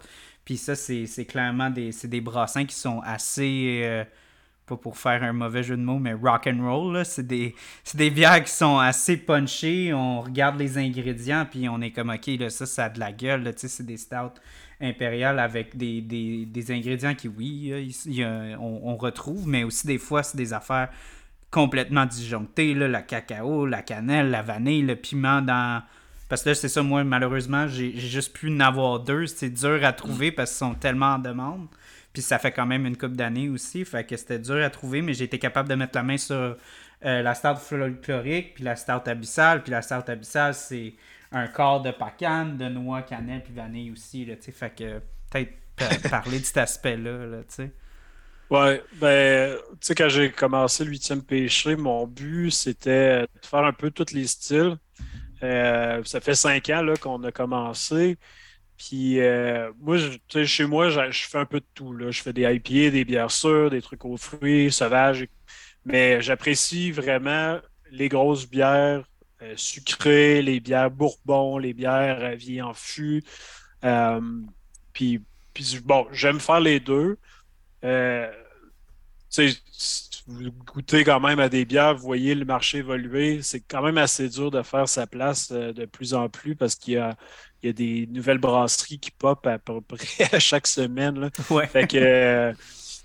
Puis 0.46 0.58
ça, 0.58 0.76
c'est 0.76 1.26
clairement 1.26 1.70
des, 1.70 1.92
des 2.04 2.22
brassins 2.22 2.66
qui 2.66 2.76
sont 2.76 3.00
assez, 3.06 3.82
euh, 3.86 4.04
pas 4.66 4.76
pour 4.76 4.98
faire 4.98 5.24
un 5.24 5.34
mauvais 5.34 5.64
jeu 5.64 5.78
de 5.78 5.82
mots, 5.82 6.00
mais 6.00 6.14
rock 6.14 6.48
and 6.48 6.60
roll. 6.62 7.06
C'est 7.06 7.26
des, 7.28 7.56
des 7.94 8.10
bières 8.10 8.44
qui 8.44 8.52
sont 8.52 8.78
assez 8.80 9.18
punchées. 9.18 9.94
On 9.94 10.22
regarde 10.22 10.60
les 10.60 10.78
ingrédients, 10.78 11.46
puis 11.50 11.70
on 11.70 11.80
est 11.82 11.92
comme, 11.92 12.10
OK, 12.10 12.28
là, 12.40 12.50
ça, 12.50 12.66
ça 12.66 12.86
a 12.86 12.90
de 12.90 13.00
la 13.00 13.12
gueule. 13.14 13.54
c'est 13.56 13.86
des 13.86 13.98
stouts 13.98 14.34
impériales 14.82 15.40
avec 15.40 15.78
des, 15.78 16.02
des, 16.02 16.46
des 16.46 16.72
ingrédients 16.72 17.14
qui, 17.16 17.28
oui, 17.28 17.70
euh, 17.72 17.86
y 18.08 18.24
a- 18.24 18.58
on, 18.60 18.82
on 18.92 18.98
retrouve, 18.98 19.48
mais 19.48 19.64
aussi 19.64 19.86
des 19.88 20.00
fois, 20.00 20.24
c'est 20.24 20.38
des 20.38 20.54
affaires 20.54 20.90
complètement 21.52 22.06
disjonctées. 22.06 22.74
Là, 22.74 22.88
la 22.88 23.02
cacao, 23.02 23.66
la 23.66 23.82
cannelle, 23.82 24.32
la 24.32 24.42
vanille, 24.42 24.82
le 24.82 24.96
piment 24.96 25.42
dans... 25.42 25.84
Parce 26.30 26.44
que 26.44 26.50
là, 26.50 26.56
c'est 26.56 26.70
ça, 26.70 26.82
moi, 26.82 27.04
malheureusement, 27.04 27.68
j'ai 27.68 27.94
juste 27.98 28.34
pu 28.34 28.50
en 28.50 28.60
avoir 28.62 29.02
deux. 29.02 29.28
C'est 29.28 29.50
dur 29.50 29.84
à 29.84 29.92
trouver 29.92 30.32
parce 30.32 30.52
qu'ils 30.52 30.60
sont 30.60 30.74
tellement 30.76 31.16
en 31.16 31.20
demande. 31.20 31.68
Puis 32.14 32.22
ça 32.22 32.40
fait 32.40 32.52
quand 32.52 32.66
même 32.66 32.86
une 32.86 32.96
couple 32.98 33.16
d'années 33.18 33.50
aussi. 33.50 33.84
Fait 33.84 34.06
que 34.06 34.16
c'était 34.16 34.40
dur 34.40 34.64
à 34.64 34.70
trouver, 34.70 35.02
mais 35.02 35.14
j'ai 35.14 35.26
été 35.26 35.40
capable 35.40 35.68
de 35.68 35.76
mettre 35.76 35.98
la 35.98 36.04
main 36.04 36.18
sur 36.18 36.36
euh, 37.06 37.22
la 37.22 37.34
stout 37.36 37.58
folklorique, 37.58 38.56
puis 38.56 38.64
la 38.64 38.78
stout 38.78 39.08
abyssale. 39.10 39.62
Puis 39.62 39.72
la 39.72 39.82
stout 39.82 40.10
abyssale, 40.10 40.54
c'est 40.54 40.94
un 41.34 41.48
quart 41.48 41.82
de 41.82 41.92
pacane, 41.92 42.56
de 42.58 42.70
noix, 42.70 43.02
cannelle, 43.02 43.44
puis 43.44 43.54
vanille 43.54 43.92
aussi. 43.92 44.26
Là, 44.26 44.36
fait 44.40 44.74
que 44.74 45.00
peut-être 45.30 45.52
pa- 45.76 46.10
parler 46.10 46.40
de 46.40 46.46
cet 46.46 46.58
aspect-là. 46.58 47.26
Là, 47.26 47.38
tu 47.40 47.56
sais. 47.56 47.72
Ouais, 48.52 48.84
ben, 49.00 49.58
tu 49.72 49.78
sais, 49.80 49.96
quand 49.96 50.10
j'ai 50.10 50.30
commencé 50.30 50.84
le 50.84 50.92
huitième 50.92 51.24
péché, 51.24 51.78
mon 51.78 52.06
but, 52.06 52.52
c'était 52.52 53.22
de 53.22 53.46
faire 53.46 53.64
un 53.64 53.72
peu 53.72 53.92
tous 53.92 54.14
les 54.14 54.28
styles. 54.28 54.78
Euh, 55.42 56.04
ça 56.04 56.20
fait 56.20 56.36
cinq 56.36 56.70
ans 56.70 56.82
là, 56.84 56.96
qu'on 56.98 57.24
a 57.24 57.32
commencé. 57.32 58.18
Puis, 58.78 59.22
euh, 59.22 59.72
moi, 59.80 59.98
sais, 60.30 60.46
chez 60.46 60.66
moi, 60.66 60.90
je, 60.90 61.28
fais 61.28 61.38
un 61.38 61.46
peu 61.46 61.62
de 61.62 61.66
tout. 61.74 61.94
Là. 61.94 62.12
Je 62.12 62.22
fais 62.22 62.34
des 62.34 62.42
IPA, 62.44 62.92
des 62.92 63.06
bières 63.06 63.32
sûres, 63.32 63.70
des 63.70 63.82
trucs 63.82 64.04
aux 64.04 64.18
fruits, 64.18 64.72
sauvages. 64.72 65.26
Mais 65.86 66.22
j'apprécie 66.22 66.92
vraiment 66.92 67.60
les 67.90 68.10
grosses 68.10 68.50
bières 68.50 69.06
euh, 69.42 69.54
sucrées, 69.56 70.42
les 70.42 70.60
bières 70.60 70.92
bourbon, 70.92 71.58
les 71.58 71.74
bières 71.74 72.20
euh, 72.22 72.36
vieilles 72.36 72.62
en 72.62 72.74
fût. 72.74 73.24
Euh, 73.84 74.22
puis, 74.94 75.22
puis, 75.54 75.80
bon, 75.84 76.06
j'aime 76.12 76.40
faire 76.40 76.60
les 76.60 76.80
deux. 76.80 77.18
Euh, 77.84 78.32
vous 80.28 80.52
goûtez 80.52 81.04
quand 81.04 81.20
même 81.20 81.40
à 81.40 81.50
des 81.50 81.66
bières, 81.66 81.96
vous 81.96 82.04
voyez 82.04 82.36
le 82.36 82.46
marché 82.46 82.80
évoluer. 82.80 83.42
C'est 83.42 83.62
quand 83.62 83.82
même 83.82 83.98
assez 83.98 84.30
dur 84.30 84.52
de 84.52 84.62
faire 84.62 84.88
sa 84.88 85.08
place 85.08 85.50
euh, 85.52 85.74
de 85.74 85.86
plus 85.86 86.14
en 86.14 86.30
plus 86.30 86.56
parce 86.56 86.76
qu'il 86.76 86.94
y 86.94 86.98
a, 86.98 87.16
il 87.64 87.68
y 87.68 87.70
a 87.70 87.74
des 87.74 88.08
nouvelles 88.08 88.38
brasseries 88.38 89.00
qui 89.00 89.12
pop 89.12 89.46
à 89.48 89.58
peu 89.60 89.82
près 89.82 90.24
à 90.32 90.40
chaque 90.40 90.68
semaine. 90.68 91.20
là. 91.20 91.30
Ouais. 91.50 91.68
Fait 91.68 91.88
que, 91.88 91.98
euh, 91.98 92.54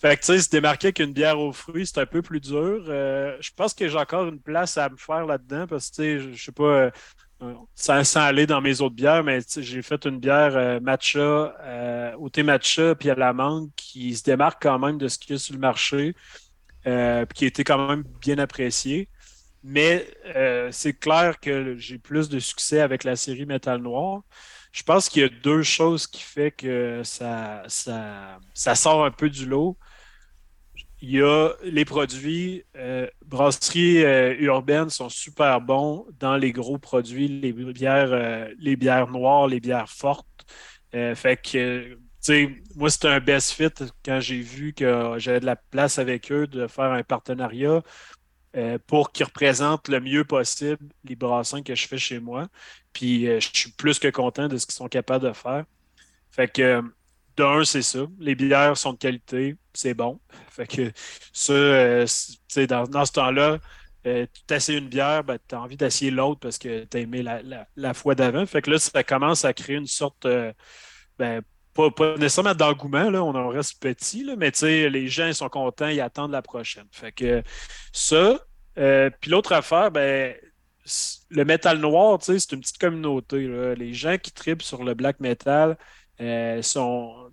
fait 0.01 0.17
que, 0.17 0.21
tu 0.21 0.27
sais, 0.27 0.41
se 0.41 0.51
démarquer 0.51 0.93
qu'une 0.93 1.13
bière 1.13 1.41
aux 1.41 1.53
fruits, 1.53 1.87
c'est 1.87 1.99
un 2.01 2.07
peu 2.07 2.23
plus 2.23 2.41
dur. 2.41 2.85
Euh, 2.89 3.37
je 3.41 3.51
pense 3.57 3.73
que 3.75 3.89
j'ai 3.89 3.99
encore 3.99 4.29
une 4.29 4.41
place 4.41 4.77
à 4.77 4.89
me 4.91 4.97
faire 4.97 5.27
là-dedans 5.27 5.67
parce 5.67 5.91
que, 5.91 5.97
tu 5.97 6.03
sais, 6.03 6.19
je, 6.21 6.33
je 6.33 6.45
sais 6.45 6.53
pas, 6.53 6.91
sans, 7.75 8.17
aller 8.17 8.47
dans 8.47 8.61
mes 8.61 8.81
autres 8.81 8.95
bières, 8.95 9.23
mais 9.23 9.41
j'ai 9.59 9.83
fait 9.83 10.05
une 10.07 10.19
bière 10.19 10.57
euh, 10.57 10.81
matcha, 10.81 11.55
euh, 11.61 12.15
au 12.17 12.29
thé 12.31 12.43
matcha 12.43 12.95
puis 12.95 13.11
à 13.11 13.15
la 13.15 13.33
mangue 13.33 13.71
qui 13.77 14.15
se 14.17 14.23
démarque 14.23 14.63
quand 14.63 14.79
même 14.79 14.99
de 14.99 15.09
ce 15.09 15.19
qu'il 15.19 15.33
y 15.33 15.37
a 15.37 15.39
sur 15.39 15.55
le 15.55 15.61
marché, 15.61 16.15
euh, 16.87 17.27
puis 17.27 17.39
qui 17.39 17.45
a 17.45 17.49
été 17.49 17.65
quand 17.65 17.89
même 17.89 18.05
bien 18.21 18.39
appréciée. 18.39 19.09
Mais 19.63 20.09
euh, 20.37 20.69
c'est 20.71 20.95
clair 20.95 21.41
que 21.41 21.77
j'ai 21.77 21.99
plus 21.99 22.29
de 22.29 22.39
succès 22.39 22.81
avec 22.81 23.05
la 23.05 23.17
série 23.17 23.47
Métal 23.47 23.83
Noir. 23.83 24.23
Je 24.73 24.83
pense 24.83 25.09
qu'il 25.09 25.23
y 25.23 25.25
a 25.25 25.29
deux 25.29 25.63
choses 25.63 26.07
qui 26.07 26.23
fait 26.23 26.53
que 26.53 27.03
ça 27.05 27.65
sort 27.69 29.05
un 29.05 29.11
peu 29.11 29.29
du 29.29 29.47
lot. 29.47 29.77
Il 31.09 31.13
y 31.13 31.23
a 31.23 31.53
les 31.63 31.85
produits, 31.85 32.65
euh, 32.75 33.07
brasseries 33.25 34.05
euh, 34.05 34.35
urbaines 34.41 34.91
sont 34.91 35.09
super 35.09 35.61
bons 35.61 36.05
dans 36.19 36.37
les 36.37 36.51
gros 36.51 36.79
produits, 36.79 37.29
les 37.29 37.53
bières, 37.53 38.13
euh, 38.13 38.53
les 38.59 38.75
bières 38.75 39.07
noires, 39.07 39.47
les 39.47 39.61
bières 39.61 39.89
fortes. 39.89 40.27
Fait 40.91 41.37
que, 41.37 41.91
tu 41.91 41.99
sais, 42.21 42.57
moi, 42.75 42.91
c'était 42.91 43.07
un 43.07 43.21
best 43.21 43.53
fit 43.53 43.69
quand 44.05 44.19
j'ai 44.19 44.41
vu 44.41 44.73
que 44.73 45.15
j'avais 45.19 45.39
de 45.39 45.47
la 45.47 45.55
place 45.55 45.99
avec 46.01 46.33
eux 46.33 46.49
de 46.49 46.67
faire 46.67 46.91
un 46.91 47.05
partenariat 47.05 47.83
pour 48.89 49.13
qu'ils 49.13 49.27
représentent 49.27 49.89
le 49.89 50.01
mieux 50.01 50.25
possible 50.25 50.89
les 51.05 51.15
brassins 51.15 51.63
que 51.63 51.75
je 51.77 51.87
fais 51.87 51.99
chez 51.99 52.19
moi. 52.19 52.49
Puis 52.93 53.27
je 53.27 53.49
suis 53.53 53.71
plus 53.73 54.01
que 54.01 54.09
content 54.09 54.49
de 54.49 54.57
ce 54.57 54.67
qu'ils 54.67 54.75
sont 54.75 54.89
capables 54.89 55.25
de 55.25 55.33
faire. 55.35 55.67
Fait 56.31 56.49
que 56.49 56.83
d'un, 57.37 57.65
c'est 57.65 57.83
ça. 57.83 58.07
Les 58.19 58.35
bières 58.35 58.77
sont 58.77 58.93
de 58.93 58.99
qualité, 58.99 59.57
c'est 59.75 59.95
bon. 59.95 60.21
Fait 60.51 60.67
que 60.67 60.93
ça, 61.33 61.53
euh, 61.53 62.07
dans, 62.69 62.85
dans 62.85 63.05
ce 63.05 63.13
temps-là, 63.13 63.59
euh, 64.07 64.27
tu 64.47 64.55
essaies 64.55 64.77
une 64.79 64.89
bière, 64.89 65.25
ben, 65.25 65.39
tu 65.49 65.55
as 65.55 65.61
envie 65.61 65.77
d'essayer 65.77 66.11
l'autre 66.11 66.41
parce 66.41 66.59
que 66.59 66.85
tu 66.85 66.97
as 66.97 67.01
aimé 67.01 67.23
la, 67.23 67.43
la- 67.43 67.67
la 67.77 67.95
fois 67.95 68.15
d'avant. 68.15 68.47
Fait 68.47 68.63
que 68.63 68.71
là, 68.71 68.79
ça 68.79 69.03
commence 69.05 69.45
à 69.45 69.53
créer 69.53 69.77
une 69.77 69.87
sorte, 69.87 70.27
euh, 70.27 70.53
ben, 71.19 71.43
pas, 71.75 71.91
pas 71.91 72.17
nécessairement 72.17 72.55
d'engouement, 72.55 73.11
là, 73.11 73.23
on 73.23 73.35
en 73.35 73.49
reste 73.49 73.81
petit, 73.83 74.25
là, 74.25 74.35
mais 74.37 74.51
les 74.63 75.09
gens 75.09 75.27
ils 75.27 75.35
sont 75.35 75.49
contents, 75.51 75.89
ils 75.89 76.01
attendent 76.01 76.33
la 76.33 76.43
prochaine. 76.43 76.87
Fait 76.93 77.13
que 77.13 77.43
ça, 77.93 78.39
euh, 78.79 79.11
puis 79.21 79.31
l'autre 79.31 79.53
affaire, 79.53 79.91
ben, 79.91 80.35
le 81.31 81.45
métal 81.45 81.79
noir, 81.79 82.19
c'est 82.23 82.53
une 82.53 82.61
petite 82.61 82.79
communauté. 82.79 83.75
Les 83.77 83.93
gens 83.93 84.17
qui 84.19 84.31
tripent 84.33 84.63
sur 84.63 84.85
le 84.85 84.95
black 84.95 85.19
metal 85.21 85.77
euh, 86.21 86.63
sont, 86.63 87.26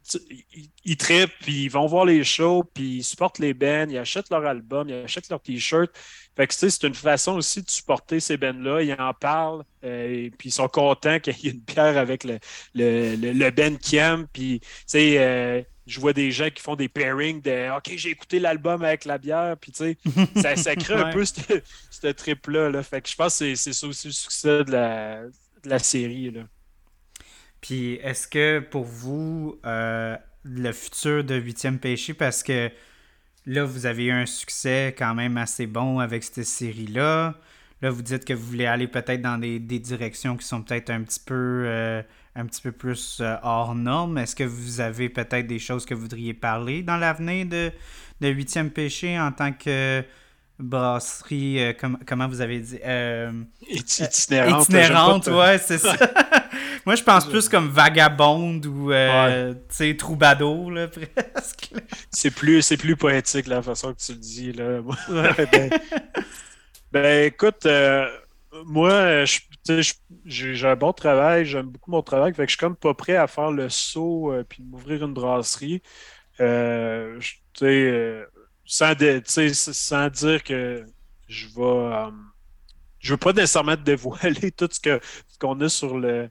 ils, 0.83 0.97
tripent, 0.97 1.31
puis 1.41 1.63
ils 1.65 1.69
vont 1.69 1.85
voir 1.87 2.05
les 2.05 2.23
shows, 2.23 2.63
puis 2.73 2.97
ils 2.97 3.03
supportent 3.03 3.39
les 3.39 3.53
bands, 3.53 3.87
ils 3.89 3.97
achètent 3.97 4.29
leur 4.29 4.45
album, 4.45 4.89
ils 4.89 4.95
achètent 4.95 5.29
leur 5.29 5.41
t-shirt. 5.41 5.89
Fait 6.35 6.47
que 6.47 6.53
tu 6.53 6.59
sais, 6.59 6.69
c'est 6.69 6.87
une 6.87 6.95
façon 6.95 7.33
aussi 7.33 7.61
de 7.61 7.69
supporter 7.69 8.19
ces 8.19 8.37
bands-là. 8.37 8.81
Ils 8.81 8.93
en 8.93 9.13
parlent, 9.13 9.63
euh, 9.85 10.25
et 10.25 10.31
puis 10.31 10.49
ils 10.49 10.51
sont 10.51 10.67
contents 10.67 11.19
qu'il 11.19 11.37
y 11.39 11.47
ait 11.47 11.51
une 11.51 11.59
bière 11.59 11.97
avec 11.97 12.23
le, 12.23 12.39
le, 12.73 13.15
le, 13.15 13.31
le 13.33 13.51
band 13.51 13.75
qui 13.75 13.97
aime. 13.97 14.27
Puis, 14.33 14.59
tu 14.61 14.67
sais, 14.87 15.15
euh, 15.19 15.61
je 15.85 15.99
vois 15.99 16.13
des 16.13 16.31
gens 16.31 16.49
qui 16.49 16.61
font 16.61 16.75
des 16.75 16.89
pairings 16.89 17.41
de 17.41 17.75
OK, 17.77 17.91
j'ai 17.97 18.09
écouté 18.09 18.39
l'album 18.39 18.83
avec 18.83 19.05
la 19.05 19.17
bière, 19.17 19.55
puis 19.59 19.71
tu 19.71 19.83
sais, 19.83 19.97
ça, 20.41 20.55
ça 20.55 20.75
crée 20.77 20.95
un 20.95 21.05
Ouais. 21.05 21.13
peu 21.13 21.23
ce 21.25 21.33
ce 21.91 22.07
trip-là. 22.07 22.69
Là. 22.69 22.83
Fait 22.83 23.01
que 23.01 23.09
je 23.09 23.15
pense 23.15 23.39
que 23.39 23.53
c'est- 23.53 23.55
c'est 23.55 23.73
ça 23.73 23.87
aussi 23.87 24.07
le 24.07 24.13
succès 24.13 24.63
de 24.63 24.71
la, 24.71 25.23
de 25.63 25.69
la 25.69 25.79
série. 25.79 26.31
Là. 26.31 26.41
Puis 27.63 27.93
est-ce 28.03 28.27
que 28.27 28.59
pour 28.59 28.83
vous, 28.83 29.57
euh, 29.65 30.17
le 30.43 30.71
futur 30.73 31.23
de 31.23 31.35
Huitième 31.35 31.79
Péché, 31.79 32.13
parce 32.13 32.43
que 32.43 32.69
là, 33.45 33.63
vous 33.63 33.85
avez 33.85 34.03
eu 34.07 34.11
un 34.11 34.25
succès 34.25 34.93
quand 34.97 35.15
même 35.15 35.37
assez 35.37 35.65
bon 35.65 35.99
avec 35.99 36.25
cette 36.25 36.43
série-là. 36.43 37.35
Là, 37.81 37.89
vous 37.89 38.01
dites 38.01 38.25
que 38.25 38.33
vous 38.33 38.45
voulez 38.45 38.65
aller 38.65 38.87
peut-être 38.89 39.21
dans 39.21 39.37
des, 39.37 39.59
des 39.59 39.79
directions 39.79 40.35
qui 40.35 40.45
sont 40.45 40.61
peut-être 40.61 40.89
un 40.89 41.03
petit 41.03 41.21
peu 41.25 41.63
euh, 41.65 42.01
un 42.35 42.45
petit 42.47 42.61
peu 42.61 42.73
plus 42.73 43.19
euh, 43.21 43.35
hors 43.43 43.75
norme. 43.75 44.17
Est-ce 44.17 44.35
que 44.35 44.43
vous 44.43 44.81
avez 44.81 45.07
peut-être 45.07 45.47
des 45.47 45.59
choses 45.59 45.85
que 45.85 45.93
vous 45.93 46.01
voudriez 46.01 46.33
parler 46.33 46.83
dans 46.83 46.97
l'avenir 46.97 47.45
de, 47.45 47.71
de 48.19 48.27
Huitième 48.27 48.71
Péché 48.71 49.17
en 49.17 49.31
tant 49.31 49.53
que 49.53 50.03
brasserie, 50.59 51.59
euh, 51.61 51.73
comme- 51.73 51.97
comment 52.05 52.27
vous 52.27 52.41
avez 52.41 52.59
dit? 52.59 52.79
Euh, 52.85 53.31
Iti- 53.69 54.03
Itinérante. 54.03 54.63
itinérante, 54.65 55.27
ouais, 55.27 55.57
c'est 55.57 55.77
ça. 55.77 55.95
Moi, 56.85 56.95
je 56.95 57.03
pense 57.03 57.27
plus 57.27 57.47
comme 57.47 57.69
vagabonde 57.69 58.65
ou 58.65 58.91
euh, 58.91 59.53
tu 59.53 59.59
sais, 59.69 59.97
troubadour, 59.97 60.71
là, 60.71 60.87
presque. 61.33 61.71
C'est 62.11 62.31
plus, 62.31 62.61
c'est 62.61 62.77
plus 62.77 62.95
poétique 62.95 63.47
la 63.47 63.61
façon 63.61 63.93
que 63.93 63.99
tu 63.99 64.11
le 64.13 64.17
dis. 64.17 64.51
Là. 64.51 64.81
ben, 65.51 65.69
ben, 66.91 67.25
écoute, 67.25 67.65
euh, 67.65 68.07
moi, 68.65 69.23
j'ai 70.25 70.67
un 70.67 70.75
bon 70.75 70.93
travail, 70.93 71.45
j'aime 71.45 71.67
beaucoup 71.67 71.91
mon 71.91 72.01
travail, 72.01 72.33
fait 72.33 72.45
que 72.45 72.51
je 72.51 72.55
suis 72.55 72.59
comme 72.59 72.75
pas 72.75 72.93
prêt 72.93 73.15
à 73.15 73.27
faire 73.27 73.51
le 73.51 73.69
saut 73.69 74.31
euh, 74.31 74.43
puis 74.47 74.61
m'ouvrir 74.63 75.05
une 75.05 75.13
brasserie. 75.13 75.81
Euh, 76.39 77.19
sans, 78.65 78.93
sans 79.53 80.09
dire 80.09 80.43
que 80.43 80.85
je 81.27 81.47
vais 81.47 82.11
je 83.03 83.11
veux 83.11 83.17
pas 83.17 83.33
nécessairement 83.33 83.75
te 83.75 83.81
dévoiler 83.81 84.51
tout 84.57 84.69
ce 84.71 84.79
qu'on 85.39 85.59
a 85.59 85.69
sur 85.69 85.97
le, 85.97 86.29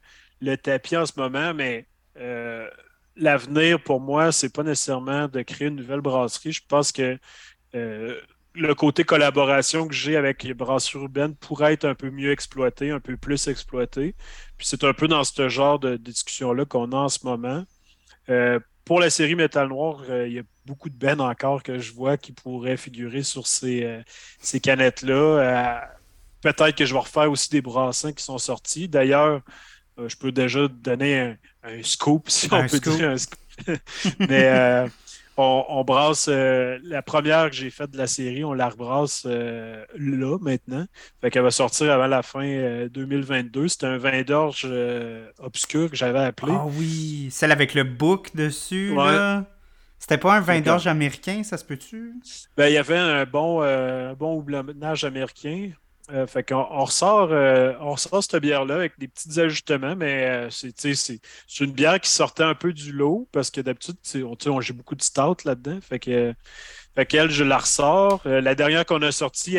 tapis 0.56 0.96
en 0.96 1.06
ce 1.06 1.12
moment, 1.16 1.54
mais 1.54 1.86
euh, 2.18 2.68
l'avenir 3.16 3.82
pour 3.82 4.00
moi, 4.00 4.32
c'est 4.32 4.52
pas 4.52 4.62
nécessairement 4.62 5.28
de 5.28 5.42
créer 5.42 5.68
une 5.68 5.76
nouvelle 5.76 6.00
brasserie. 6.00 6.52
Je 6.52 6.62
pense 6.66 6.92
que 6.92 7.18
euh, 7.74 8.20
le 8.54 8.74
côté 8.74 9.04
collaboration 9.04 9.88
que 9.88 9.94
j'ai 9.94 10.16
avec 10.16 10.42
les 10.42 10.54
brasseries 10.54 10.98
urbaines 10.98 11.34
pourrait 11.36 11.74
être 11.74 11.84
un 11.84 11.94
peu 11.94 12.10
mieux 12.10 12.32
exploité, 12.32 12.90
un 12.90 13.00
peu 13.00 13.16
plus 13.16 13.48
exploité. 13.48 14.14
Puis 14.58 14.66
c'est 14.66 14.84
un 14.84 14.92
peu 14.92 15.08
dans 15.08 15.24
ce 15.24 15.48
genre 15.48 15.78
de, 15.78 15.96
discussion-là 15.96 16.64
qu'on 16.64 16.92
a 16.92 16.96
en 16.96 17.08
ce 17.08 17.24
moment. 17.24 17.64
Euh, 18.28 18.58
pour 18.84 19.00
la 19.00 19.10
série 19.10 19.36
Métal 19.36 19.68
Noir, 19.68 20.02
il 20.26 20.32
y 20.32 20.38
a 20.40 20.42
beaucoup 20.66 20.90
de 20.90 20.96
bennes 20.96 21.20
encore 21.20 21.62
que 21.62 21.78
je 21.78 21.92
vois 21.92 22.16
qui 22.16 22.32
pourraient 22.32 22.76
figurer 22.76 23.22
sur 23.22 23.46
ces, 23.46 24.02
ces 24.40 24.58
canettes-là 24.58 25.88
peut-être 26.42 26.76
que 26.76 26.84
je 26.84 26.92
vais 26.92 27.00
refaire 27.00 27.30
aussi 27.30 27.48
des 27.50 27.62
brassins 27.62 28.12
qui 28.12 28.22
sont 28.22 28.38
sortis. 28.38 28.88
D'ailleurs, 28.88 29.40
je 29.98 30.16
peux 30.16 30.32
déjà 30.32 30.68
donner 30.68 31.36
un, 31.62 31.82
scoop, 31.82 32.28
si 32.30 32.48
on 32.52 32.66
peut 32.66 32.78
dire 32.78 33.10
un 33.10 33.18
scoop. 33.18 33.38
Mais 34.18 34.46
euh, 34.46 34.88
on, 35.36 35.84
brasse 35.84 36.26
euh, 36.28 36.78
la 36.82 37.02
première 37.02 37.50
que 37.50 37.56
j'ai 37.56 37.70
faite 37.70 37.90
de 37.90 37.98
la 37.98 38.06
série, 38.06 38.44
on 38.44 38.54
la 38.54 38.68
rebrasse 38.68 39.24
là 39.26 40.38
maintenant. 40.40 40.86
Fait 41.20 41.30
qu'elle 41.30 41.42
va 41.42 41.50
sortir 41.50 41.92
avant 41.92 42.06
la 42.06 42.22
fin 42.22 42.86
2022. 42.92 43.68
C'était 43.68 43.86
un 43.86 43.98
vin 43.98 44.22
d'orge 44.22 44.66
obscur 45.38 45.90
que 45.90 45.96
j'avais 45.96 46.20
appelé. 46.20 46.52
Ah 46.54 46.66
oui, 46.66 47.28
celle 47.30 47.52
avec 47.52 47.74
le 47.74 47.84
book 47.84 48.34
dessus. 48.34 48.94
C'était 49.98 50.18
pas 50.18 50.34
un 50.34 50.40
vin 50.40 50.60
d'orge 50.60 50.88
américain, 50.88 51.44
ça 51.44 51.56
se 51.56 51.64
peut-tu? 51.64 52.14
Ben, 52.56 52.66
il 52.66 52.72
y 52.72 52.78
avait 52.78 52.98
un 52.98 53.24
bon, 53.24 53.62
un 53.62 54.14
bon 54.14 54.34
houblonnage 54.36 55.04
américain. 55.04 55.70
Euh, 56.10 56.26
fait 56.26 56.42
qu'on 56.42 56.66
on 56.70 56.84
ressort, 56.84 57.28
euh, 57.30 57.74
on 57.80 57.92
ressort 57.92 58.24
cette 58.24 58.42
bière-là 58.42 58.74
avec 58.74 58.98
des 58.98 59.06
petits 59.06 59.38
ajustements, 59.38 59.94
mais 59.94 60.24
euh, 60.26 60.50
c'est, 60.50 61.20
une 61.60 61.72
bière 61.72 62.00
qui 62.00 62.10
sortait 62.10 62.42
un 62.42 62.56
peu 62.56 62.72
du 62.72 62.90
lot 62.92 63.28
parce 63.30 63.50
que 63.50 63.60
d'habitude, 63.60 63.96
on, 64.46 64.60
j'ai 64.60 64.72
beaucoup 64.72 64.96
de 64.96 65.02
stout 65.02 65.44
là-dedans. 65.44 65.78
Fait 65.80 66.00
que 66.00 66.34
je 66.96 67.44
la 67.44 67.58
ressors. 67.58 68.20
la 68.24 68.54
dernière 68.54 68.84
qu'on 68.84 69.00
a 69.02 69.12
sortie 69.12 69.58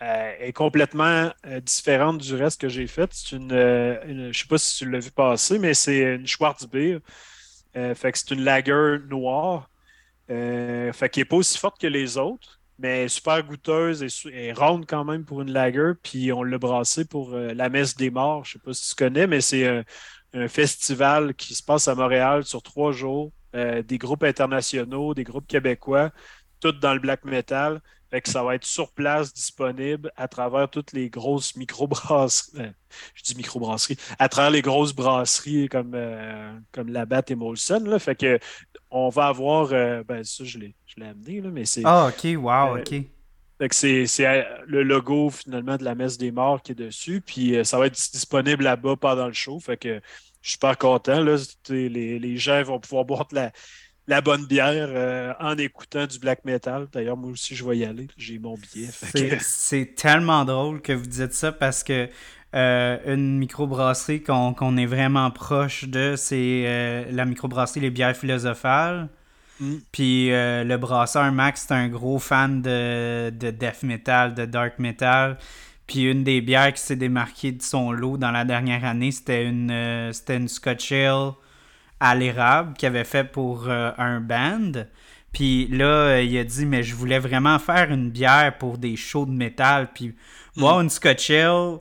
est 0.00 0.52
complètement 0.52 1.30
différente 1.62 2.18
du 2.18 2.34
reste 2.34 2.60
que 2.60 2.68
j'ai 2.68 2.88
fait. 2.88 3.10
C'est 3.12 3.36
une, 3.36 3.52
une, 3.52 4.32
je 4.32 4.38
sais 4.38 4.48
pas 4.48 4.58
si 4.58 4.78
tu 4.78 4.90
l'as 4.90 4.98
vu 4.98 5.12
passer, 5.12 5.58
mais 5.60 5.74
c'est 5.74 6.16
une 6.16 6.26
Schwarzbier. 6.26 6.98
fait 7.74 8.12
que 8.12 8.18
c'est 8.18 8.32
une 8.32 8.42
lager 8.42 8.98
noire. 9.08 9.70
fait 10.28 11.08
qu'elle 11.10 11.22
n'est 11.22 11.24
pas 11.24 11.36
aussi 11.36 11.56
forte 11.56 11.80
que 11.80 11.86
les 11.86 12.18
autres 12.18 12.57
mais 12.78 13.08
super 13.08 13.42
goûteuse 13.42 14.04
et, 14.32 14.52
ronde 14.52 14.86
quand 14.86 15.04
même 15.04 15.24
pour 15.24 15.42
une 15.42 15.50
lager. 15.52 15.92
Puis 16.02 16.32
on 16.32 16.42
l'a 16.42 16.58
brassé 16.58 17.04
pour 17.04 17.34
euh, 17.34 17.52
la 17.54 17.68
messe 17.68 17.96
des 17.96 18.10
morts. 18.10 18.44
Je 18.44 18.50
ne 18.50 18.52
sais 18.60 18.64
pas 18.64 18.74
si 18.74 18.88
tu 18.90 18.94
connais, 18.94 19.26
mais 19.26 19.40
c'est 19.40 19.66
un, 19.66 19.84
festival 20.48 21.34
qui 21.34 21.54
se 21.54 21.62
passe 21.62 21.88
à 21.88 21.94
Montréal 21.94 22.44
sur 22.44 22.62
trois 22.62 22.92
jours. 22.92 23.32
Euh, 23.56 23.82
des 23.82 23.96
groupes 23.98 24.24
internationaux, 24.24 25.14
des 25.14 25.24
groupes 25.24 25.46
québécois, 25.46 26.10
tout 26.60 26.72
dans 26.72 26.92
le 26.92 27.00
black 27.00 27.24
metal. 27.24 27.80
Fait 28.10 28.20
que 28.20 28.28
ça 28.28 28.42
va 28.42 28.54
être 28.54 28.64
sur 28.64 28.90
place, 28.92 29.32
disponible 29.34 30.10
à 30.16 30.28
travers 30.28 30.70
toutes 30.70 30.92
les 30.92 31.10
grosses 31.10 31.56
microbrasseries. 31.56 32.60
Euh, 32.60 32.70
je 33.14 33.22
dis 33.22 33.34
microbrasseries. 33.36 33.98
À 34.18 34.28
travers 34.28 34.50
les 34.50 34.62
grosses 34.62 34.94
brasseries 34.94 35.68
comme, 35.68 35.96
comme 36.72 36.88
Labatt 36.88 37.30
et 37.30 37.34
Molson. 37.34 37.82
Là. 37.84 37.98
Fait 37.98 38.14
que 38.14 38.38
on 38.90 39.10
va 39.10 39.26
avoir. 39.26 39.68
ben, 39.68 40.24
ça, 40.24 40.44
je 40.44 40.58
l'ai 40.58 40.74
l'ai 40.98 41.06
amené, 41.06 41.40
là, 41.40 41.50
mais 41.50 41.64
c'est. 41.64 41.82
Ah, 41.84 42.08
ok, 42.08 42.36
wow, 42.36 42.76
euh, 42.76 42.80
ok. 42.80 43.72
c'est 43.72 44.06
euh, 44.20 44.42
le 44.66 44.82
logo 44.82 45.30
finalement 45.30 45.76
de 45.76 45.84
la 45.84 45.94
messe 45.94 46.18
des 46.18 46.30
morts 46.30 46.62
qui 46.62 46.72
est 46.72 46.76
dessus. 46.76 47.20
Puis 47.20 47.56
euh, 47.56 47.64
ça 47.64 47.78
va 47.78 47.86
être 47.86 47.94
disponible 47.94 48.64
là-bas 48.64 48.96
pendant 48.96 49.26
le 49.26 49.32
show. 49.32 49.58
Fait 49.60 49.76
que 49.76 50.00
je 50.42 50.48
suis 50.48 50.52
super 50.52 50.76
content. 50.76 51.22
Là. 51.22 51.36
Les, 51.68 52.18
les, 52.18 52.36
gens 52.36 52.62
vont 52.62 52.80
pouvoir 52.80 53.04
boire 53.06 53.28
la, 53.32 53.52
la 54.08 54.20
bonne 54.20 54.46
bière 54.46 55.36
en 55.38 55.56
écoutant 55.56 56.06
du 56.06 56.18
black 56.18 56.44
metal. 56.44 56.88
D'ailleurs, 56.92 57.16
moi 57.16 57.30
aussi, 57.30 57.54
je 57.54 57.64
vais 57.64 57.78
y 57.78 57.84
aller. 57.84 58.08
J'ai 58.16 58.38
mon 58.38 58.56
billet. 58.56 58.88
C'est 59.40 59.94
tellement 59.94 60.44
drôle 60.44 60.80
que 60.80 60.92
vous 60.92 61.06
dites 61.06 61.34
ça 61.34 61.52
parce 61.52 61.84
que 61.84 62.08
une 62.52 63.38
microbrasserie 63.38 64.22
qu'on 64.22 64.76
est 64.76 64.86
vraiment 64.86 65.30
proche 65.30 65.84
de, 65.84 66.14
c'est 66.16 67.06
la 67.10 67.24
microbrasserie 67.24 67.80
Les 67.80 67.90
Bières 67.90 68.16
Philosophales. 68.16 69.08
Mm. 69.60 69.76
Puis 69.92 70.32
euh, 70.32 70.64
le 70.64 70.76
brasseur 70.76 71.30
Max, 71.32 71.66
c'est 71.66 71.74
un 71.74 71.88
gros 71.88 72.18
fan 72.18 72.62
de, 72.62 73.30
death 73.30 73.82
metal, 73.82 74.34
de 74.34 74.44
dark 74.44 74.78
metal. 74.78 75.38
Puis 75.86 76.02
une 76.02 76.22
des 76.22 76.40
bières 76.40 76.72
qui 76.72 76.82
s'est 76.82 76.96
démarquée 76.96 77.52
de 77.52 77.62
son 77.62 77.92
lot 77.92 78.18
dans 78.18 78.30
la 78.30 78.44
dernière 78.44 78.84
année, 78.84 79.10
c'était 79.10 79.44
une, 79.44 79.70
euh, 79.70 80.12
une 80.28 80.48
Scotch 80.48 80.92
Ale 80.92 81.32
à 82.00 82.14
l'érable 82.14 82.74
qu'il 82.74 82.86
avait 82.86 83.04
fait 83.04 83.24
pour 83.24 83.68
euh, 83.68 83.90
un 83.98 84.20
band. 84.20 84.84
Puis 85.32 85.68
là, 85.68 86.20
il 86.20 86.36
a 86.38 86.44
dit, 86.44 86.66
mais 86.66 86.82
je 86.82 86.94
voulais 86.94 87.18
vraiment 87.18 87.58
faire 87.58 87.90
une 87.92 88.10
bière 88.10 88.56
pour 88.58 88.78
des 88.78 88.96
shows 88.96 89.26
de 89.26 89.32
métal. 89.32 89.90
Puis 89.94 90.14
boire 90.56 90.78
mm. 90.78 90.82
une 90.82 90.90
Scotch 90.90 91.30
Ale 91.30 91.78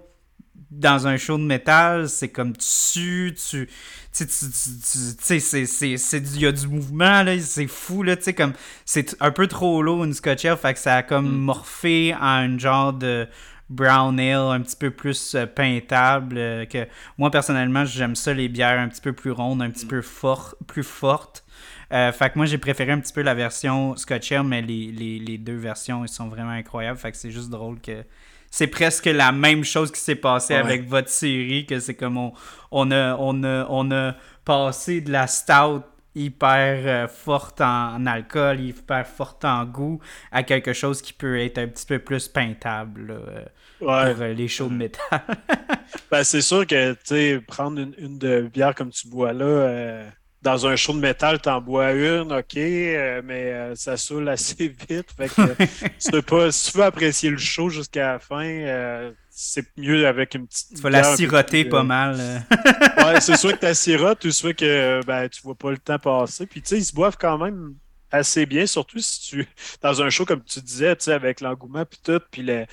dans 0.70 1.08
un 1.08 1.18
show 1.18 1.38
de 1.38 1.44
métal, 1.44 2.10
c'est 2.10 2.30
comme 2.30 2.54
tu, 2.58 3.34
tu, 3.50 3.70
tu 4.12 4.26
sais, 4.28 6.18
il 6.20 6.40
y 6.42 6.46
a 6.46 6.52
du 6.52 6.68
mouvement, 6.68 7.24
là, 7.24 7.40
c'est 7.40 7.68
fou, 7.68 8.04
là, 8.04 8.18
tu 8.18 8.24
sais, 8.24 8.34
comme, 8.34 8.54
c'est 8.84 9.16
un 9.22 9.32
peu 9.32 9.48
trop 9.48 9.82
lourd 9.82 10.04
une 10.04 10.14
Scotch 10.14 10.46
Ale, 10.46 10.58
fait 10.58 10.74
que 10.74 10.80
ça 10.80 10.96
a 10.96 11.04
comme 11.04 11.30
mm. 11.30 11.40
morphé 11.40 12.16
en 12.16 12.22
un 12.22 12.58
genre 12.58 12.94
de 12.94 13.28
brown 13.70 14.20
ale 14.20 14.52
un 14.52 14.62
petit 14.62 14.76
peu 14.76 14.92
plus 14.92 15.36
euh, 15.36 15.46
peintable, 15.46 16.38
euh, 16.38 16.66
que 16.66 16.88
moi, 17.18 17.30
personnellement, 17.32 17.86
j'aime 17.86 18.16
ça, 18.16 18.34
les 18.34 18.48
bières 18.48 18.80
un 18.80 18.88
petit 18.88 19.02
peu 19.02 19.14
plus 19.14 19.32
rondes, 19.32 19.62
un 19.62 19.70
petit 19.70 19.86
mm. 19.86 19.90
peu 19.90 20.02
fort, 20.02 20.56
plus 20.68 20.84
fortes. 20.84 21.44
Euh, 21.92 22.12
fait 22.12 22.30
que 22.30 22.38
moi, 22.38 22.46
j'ai 22.46 22.58
préféré 22.58 22.92
un 22.92 23.00
petit 23.00 23.14
peu 23.14 23.22
la 23.22 23.34
version 23.34 23.96
Scotch 23.96 24.32
Ale, 24.32 24.44
mais 24.44 24.62
les, 24.62 24.92
les, 24.92 25.20
les 25.20 25.38
deux 25.38 25.56
versions, 25.56 26.04
ils 26.06 26.10
sont 26.10 26.28
vraiment 26.28 26.52
incroyables, 26.52 26.98
fait 26.98 27.12
que 27.12 27.18
c'est 27.18 27.32
juste 27.32 27.50
drôle 27.50 27.80
que 27.80 28.04
c'est 28.50 28.68
presque 28.68 29.06
la 29.06 29.32
même 29.32 29.64
chose 29.64 29.92
qui 29.92 30.00
s'est 30.00 30.16
passé 30.16 30.54
avec 30.54 30.88
votre 30.88 31.10
série, 31.10 31.66
que 31.66 31.80
c'est 31.80 31.96
comme 31.96 32.18
on, 32.18 32.34
on, 32.72 32.92
a, 32.92 33.16
on, 33.18 33.44
on 33.44 33.92
a 33.92 34.16
passé 34.46 35.02
de 35.02 35.12
la 35.12 35.28
stout 35.28 35.84
hyper 36.18 36.82
euh, 36.86 37.08
forte 37.08 37.62
en, 37.62 38.06
alcool, 38.06 38.60
hyper 38.60 39.06
forte 39.08 39.46
en 39.46 39.66
goût, 39.66 40.00
à 40.32 40.44
quelque 40.44 40.74
chose 40.74 41.02
qui 41.02 41.14
peut 41.14 41.40
être 41.40 41.58
un 41.60 41.68
petit 41.68 41.86
peu 41.86 42.00
plus 42.00 42.28
peintable 42.28 43.12
euh, 43.12 43.46
pour 43.80 43.92
euh, 43.92 44.34
les 44.34 44.48
shows 44.48 44.70
de 44.70 44.74
métal. 44.74 45.22
ben, 46.12 46.24
c'est 46.24 46.42
sûr 46.42 46.66
que 46.66 47.38
prendre 47.40 47.80
une, 47.80 47.94
une 47.98 48.18
de 48.18 48.42
bière 48.42 48.74
comme 48.74 48.90
tu 48.90 49.08
bois 49.08 49.34
là, 49.34 50.04
dans 50.42 50.66
un 50.66 50.76
show 50.76 50.94
de 50.94 51.00
métal, 51.00 51.40
t'en 51.40 51.62
bois 51.62 51.94
une, 51.94 52.32
ok, 52.32 52.56
mais 52.56 53.76
ça 53.76 53.98
saoule 53.98 54.30
assez 54.30 54.68
vite. 54.90 55.12
Fait 55.16 55.30
que, 55.30 56.12
tu 56.12 56.22
pas, 56.24 56.52
si 56.52 56.72
tu 56.72 56.78
veux 56.78 56.84
apprécier 56.84 57.30
le 57.30 57.38
show 57.38 57.70
jusqu'à 57.70 58.14
la 58.14 58.20
fin, 58.20 59.12
c'est 59.40 59.68
mieux 59.78 60.08
avec 60.08 60.34
une 60.34 60.48
petite. 60.48 60.70
Tu 60.76 60.82
vas 60.82 60.90
la 60.90 61.16
siroter 61.16 61.64
pas 61.64 61.84
mal. 61.84 62.44
ouais, 62.98 63.22
c'est 63.22 63.38
soit 63.38 63.54
que 63.54 63.68
tu 63.68 63.76
sirotes 63.76 64.26
ou 64.26 64.32
soit 64.32 64.56
que 64.56 65.00
ben, 65.06 65.30
tu 65.30 65.44
vois 65.44 65.54
pas 65.54 65.70
le 65.70 65.78
temps 65.78 66.00
passer. 66.00 66.48
Puis 66.48 66.64
tu 66.64 66.70
sais, 66.70 66.78
ils 66.80 66.86
se 66.86 66.94
boivent 66.94 67.18
quand 67.20 67.38
même 67.38 67.76
assez 68.10 68.48
bien, 68.48 68.66
surtout 68.66 68.98
si 68.98 69.22
tu 69.30 69.48
dans 69.84 70.02
un 70.02 70.10
show 70.10 70.26
comme 70.26 70.44
tu 70.44 70.60
disais, 70.62 70.96
tu 70.96 71.04
sais, 71.04 71.14
avec 71.14 71.42
l'engouement 71.42 71.86
puis 71.86 72.00
tout, 72.04 72.20
puis 72.32 72.42
le 72.42 72.66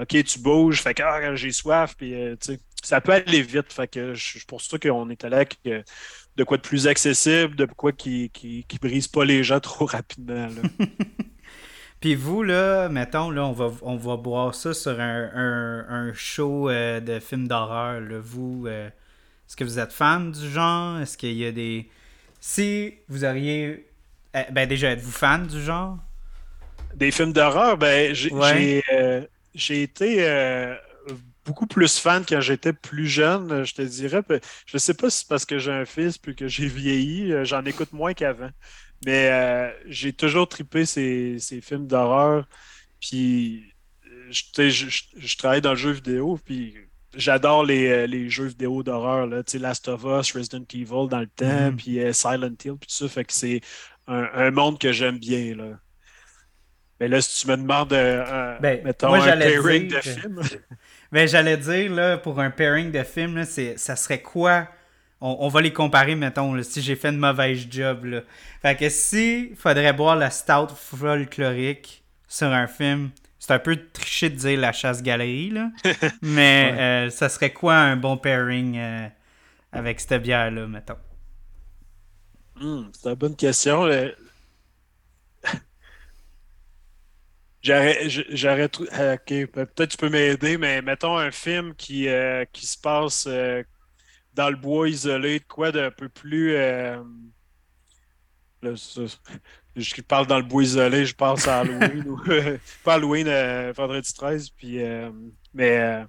OK, 0.00 0.24
tu 0.24 0.38
bouges, 0.38 0.80
fait 0.80 0.94
que 0.94 1.02
ah, 1.02 1.34
j'ai 1.34 1.52
soif, 1.52 1.94
puis 1.98 2.12
tu 2.40 2.52
sais, 2.52 2.60
ça 2.82 3.02
peut 3.02 3.12
aller 3.12 3.42
vite. 3.42 3.70
Fait 3.70 3.86
que 3.86 4.14
je 4.14 4.46
pour 4.46 4.62
ça 4.62 4.78
qu'on 4.78 5.10
est 5.10 5.22
allé 5.22 5.36
avec 5.36 5.58
de 5.64 6.44
quoi 6.44 6.56
de 6.56 6.62
plus 6.62 6.86
accessible, 6.86 7.56
de 7.56 7.66
quoi 7.66 7.92
qui, 7.92 8.30
qui, 8.30 8.78
brise 8.80 9.08
pas 9.08 9.26
les 9.26 9.44
gens 9.44 9.60
trop 9.60 9.84
rapidement. 9.84 10.48
Puis 12.00 12.14
vous, 12.14 12.42
là, 12.42 12.88
mettons, 12.88 13.30
là, 13.30 13.44
on 13.46 13.52
va, 13.52 13.70
on 13.82 13.96
va 13.96 14.16
boire 14.16 14.54
ça 14.54 14.74
sur 14.74 15.00
un, 15.00 16.12
show 16.14 16.68
euh, 16.68 17.00
de 17.00 17.18
film 17.18 17.48
d'horreur. 17.48 18.00
Vous, 18.22 18.64
euh, 18.66 18.88
est-ce 18.88 19.56
que 19.56 19.64
vous 19.64 19.78
êtes 19.78 19.92
fan 19.92 20.30
du 20.30 20.50
genre? 20.50 21.00
Est-ce 21.00 21.16
qu'il 21.16 21.36
y 21.36 21.46
a 21.46 21.52
des... 21.52 21.88
Si 22.40 22.94
vous 23.08 23.24
auriez... 23.24 23.88
Eh, 24.34 24.52
ben 24.52 24.68
déjà, 24.68 24.90
êtes-vous 24.90 25.10
fan 25.10 25.46
du 25.46 25.62
genre? 25.62 25.98
Des 26.94 27.10
films 27.10 27.32
d'horreur? 27.32 27.78
Ben, 27.78 28.14
j'ai 28.14 28.82
euh, 28.92 29.22
été 29.70 30.76
beaucoup 31.46 31.66
plus 31.66 31.98
fan 31.98 32.24
quand 32.28 32.40
j'étais 32.40 32.72
plus 32.72 33.06
jeune, 33.06 33.64
je 33.64 33.74
te 33.74 33.82
dirais. 33.82 34.22
Je 34.66 34.78
sais 34.78 34.94
pas 34.94 35.08
si 35.08 35.20
c'est 35.20 35.28
parce 35.28 35.46
que 35.46 35.58
j'ai 35.58 35.72
un 35.72 35.84
fils 35.84 36.18
puis 36.18 36.34
que 36.34 36.48
j'ai 36.48 36.66
vieilli, 36.66 37.32
euh, 37.32 37.44
j'en 37.44 37.64
écoute 37.64 37.92
moins 37.92 38.12
qu'avant. 38.12 38.50
Mais 39.06 39.30
euh, 39.30 39.70
j'ai 39.86 40.12
toujours 40.12 40.48
tripé 40.48 40.84
ces, 40.84 41.38
films 41.62 41.86
d'horreur. 41.86 42.46
Puis 43.00 43.72
je, 44.30 44.42
je, 44.68 45.36
travaille 45.36 45.60
dans 45.60 45.70
le 45.70 45.76
jeu 45.76 45.92
vidéo, 45.92 46.38
puis 46.44 46.74
j'adore 47.14 47.64
les, 47.64 48.28
jeux 48.28 48.46
vidéo 48.46 48.82
d'horreur. 48.82 49.26
Last 49.26 49.88
of 49.88 50.02
Us, 50.02 50.32
Resident 50.32 50.66
Evil 50.74 51.08
dans 51.08 51.20
le 51.20 51.28
temps, 51.28 51.70
mm-hmm. 51.70 51.76
puis 51.76 52.14
Silent 52.14 52.56
Hill, 52.64 52.76
puis 52.78 52.88
tout 52.88 52.96
ça. 52.96 53.08
Fait 53.08 53.24
que 53.24 53.32
c'est 53.32 53.60
un, 54.08 54.50
monde 54.50 54.78
que 54.78 54.92
j'aime 54.92 55.18
bien. 55.18 55.54
Là. 55.54 55.78
Mais 56.98 57.08
là, 57.08 57.20
si 57.20 57.42
tu 57.42 57.50
me 57.50 57.56
demandes 57.56 57.92
euh, 57.92 58.58
ben, 58.58 58.82
mettons, 58.82 59.14
un 59.14 59.36
pairing 59.36 59.88
de 59.88 60.00
film. 60.00 60.40
ben, 61.12 61.28
j'allais 61.28 61.56
dire, 61.56 61.92
là, 61.92 62.18
pour 62.18 62.40
un 62.40 62.50
pairing 62.50 62.90
de 62.90 63.02
film, 63.02 63.36
là, 63.36 63.44
ça 63.44 63.96
serait 63.96 64.22
quoi 64.22 64.68
on, 65.20 65.48
va 65.48 65.60
les 65.60 65.72
comparer, 65.72 66.14
mettons, 66.14 66.62
si 66.62 66.82
j'ai 66.82 66.96
fait 66.96 67.08
une 67.08 67.18
mauvaise 67.18 67.66
job. 67.70 68.04
Là. 68.04 68.20
Fait 68.62 68.76
que 68.76 68.88
si 68.88 69.52
faudrait 69.56 69.92
boire 69.92 70.16
la 70.16 70.30
stout 70.30 70.74
folklorique 70.74 72.04
sur 72.28 72.48
un 72.48 72.66
film, 72.66 73.10
c'est 73.38 73.52
un 73.52 73.58
peu 73.58 73.76
triché 73.92 74.28
de 74.30 74.36
dire 74.36 74.58
la 74.58 74.72
chasse-galerie, 74.72 75.50
là. 75.50 75.70
mais 76.22 76.74
euh, 76.78 77.10
ça 77.10 77.28
serait 77.28 77.52
quoi 77.52 77.76
un 77.76 77.96
bon 77.96 78.16
pairing 78.16 78.76
euh, 78.76 79.08
avec 79.72 80.00
cette 80.00 80.22
bière-là, 80.22 80.66
mettons? 80.66 80.98
Hmm, 82.56 82.84
c'est 82.92 83.10
une 83.10 83.14
bonne 83.14 83.36
question. 83.36 83.86
J'aurais 87.66 88.70
euh, 88.98 89.14
Ok, 89.14 89.50
peut-être 89.50 89.88
tu 89.88 89.96
peux 89.96 90.08
m'aider, 90.08 90.56
mais 90.56 90.82
mettons 90.82 91.16
un 91.16 91.32
film 91.32 91.74
qui, 91.74 92.08
euh, 92.08 92.44
qui 92.52 92.64
se 92.64 92.78
passe 92.78 93.28
dans 94.36 94.50
le 94.50 94.56
bois 94.56 94.88
isolé, 94.88 95.40
de 95.40 95.44
quoi 95.44 95.72
d'un 95.72 95.90
peu 95.90 96.08
plus. 96.08 96.52
je 98.62 100.02
parle 100.02 100.26
dans 100.26 100.38
le 100.38 100.44
bois 100.44 100.62
isolé, 100.62 101.04
je 101.06 101.14
pense 101.14 101.48
à 101.48 101.60
Halloween. 101.60 102.16
pas 102.84 102.94
Halloween, 102.94 103.28
vendredi 103.72 104.12
13. 104.12 104.50
Puis, 104.50 104.78
mais 105.54 106.04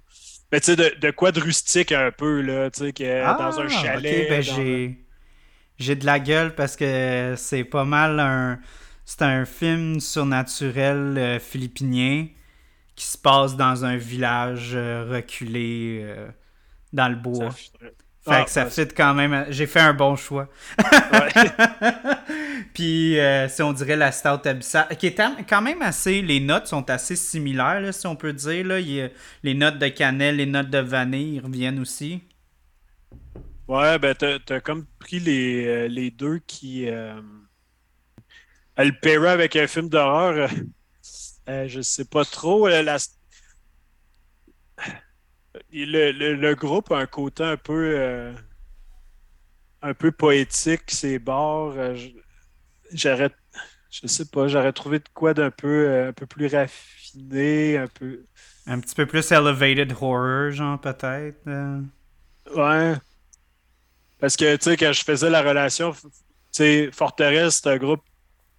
mais 0.52 0.60
tu 0.60 0.74
sais, 0.74 0.76
de, 0.76 1.10
quoi 1.10 1.32
de 1.32 1.40
rustique 1.40 1.92
un 1.92 2.10
peu, 2.10 2.40
là, 2.40 2.70
tu 2.70 2.90
sais, 2.96 3.22
dans 3.22 3.60
un 3.60 3.66
ah, 3.66 3.68
chalet. 3.68 4.28
Ben, 4.30 4.42
j'ai, 4.42 5.04
j'ai 5.78 5.94
de 5.96 6.06
la 6.06 6.20
gueule 6.20 6.54
parce 6.54 6.76
que 6.76 7.34
c'est 7.36 7.64
pas 7.64 7.84
mal 7.84 8.20
un 8.20 8.58
c'est 9.08 9.22
un 9.22 9.46
film 9.46 10.00
surnaturel 10.00 11.16
euh, 11.16 11.38
philippinien 11.38 12.28
qui 12.94 13.06
se 13.06 13.16
passe 13.16 13.56
dans 13.56 13.86
un 13.86 13.96
village 13.96 14.72
euh, 14.74 15.06
reculé 15.08 16.00
euh, 16.02 16.28
dans 16.92 17.08
le 17.08 17.16
bois. 17.16 17.48
Fait 18.28 18.40
ah, 18.40 18.44
que 18.44 18.50
ça 18.50 18.66
fit 18.66 18.88
quand 18.88 19.14
même. 19.14 19.46
J'ai 19.50 19.66
fait 19.66 19.80
un 19.80 19.94
bon 19.94 20.16
choix. 20.16 20.48
Puis, 22.74 23.16
si 23.48 23.62
on 23.62 23.72
dirait 23.72 23.96
la 23.96 24.12
Stout 24.12 24.46
Abyssal, 24.46 24.88
qui 24.98 25.06
est 25.08 25.16
quand 25.48 25.62
même 25.62 25.82
assez. 25.82 26.22
Les 26.22 26.40
notes 26.40 26.66
sont 26.66 26.88
assez 26.90 27.16
similaires, 27.16 27.92
si 27.92 28.06
on 28.06 28.16
peut 28.16 28.32
dire. 28.32 28.66
Là. 28.66 28.78
les 28.80 29.54
notes 29.54 29.78
de 29.78 29.88
cannelle, 29.88 30.36
les 30.36 30.46
notes 30.46 30.70
de 30.70 30.78
vanille 30.78 31.40
reviennent 31.40 31.80
aussi. 31.80 32.22
Ouais, 33.66 33.98
ben, 33.98 34.14
t'as 34.14 34.38
as 34.48 34.60
comme 34.60 34.86
pris 34.98 35.20
les, 35.20 35.88
les 35.88 36.10
deux 36.10 36.38
qui 36.46 36.88
le 38.84 38.92
paiera 38.92 39.32
avec 39.32 39.56
un 39.56 39.66
film 39.66 39.88
d'horreur, 39.88 40.48
je 40.48 40.54
euh, 40.54 40.58
euh, 41.48 41.68
je 41.68 41.80
sais 41.80 42.04
pas 42.04 42.24
trop. 42.24 42.68
Euh, 42.68 42.98
le, 45.72 46.54
groupe 46.54 46.92
a 46.92 46.98
un 46.98 47.06
côté 47.06 47.42
un 47.44 47.56
peu 47.56 48.32
un 49.82 49.94
peu 49.94 50.12
poétique, 50.12 50.82
c'est 50.88 51.18
bars. 51.18 51.74
j'aurais 52.92 53.30
je 53.90 54.06
sais 54.06 54.26
pas, 54.26 54.48
j'aurais 54.48 54.72
trouvé 54.72 54.98
de 54.98 55.08
quoi 55.14 55.34
d'un 55.34 55.50
peu 55.50 56.08
un 56.08 56.12
peu 56.12 56.26
plus 56.26 56.46
raffiné, 56.46 57.78
un 57.78 57.86
peu. 57.86 58.24
Un 58.66 58.80
petit 58.80 58.94
peu 58.94 59.06
plus 59.06 59.30
elevated 59.32 59.92
horror, 59.92 60.50
genre 60.50 60.78
peut-être. 60.80 61.38
Ouais. 62.54 62.94
Parce 64.18 64.36
que 64.36 64.56
tu 64.56 64.62
sais, 64.62 64.76
quand 64.76 64.92
je 64.92 65.04
faisais 65.04 65.30
la 65.30 65.42
relation, 65.42 65.92
tu 65.92 66.08
sais, 66.52 66.90
Forteresse, 66.92 67.60
c'est 67.62 67.70
un 67.70 67.76
groupe 67.76 68.02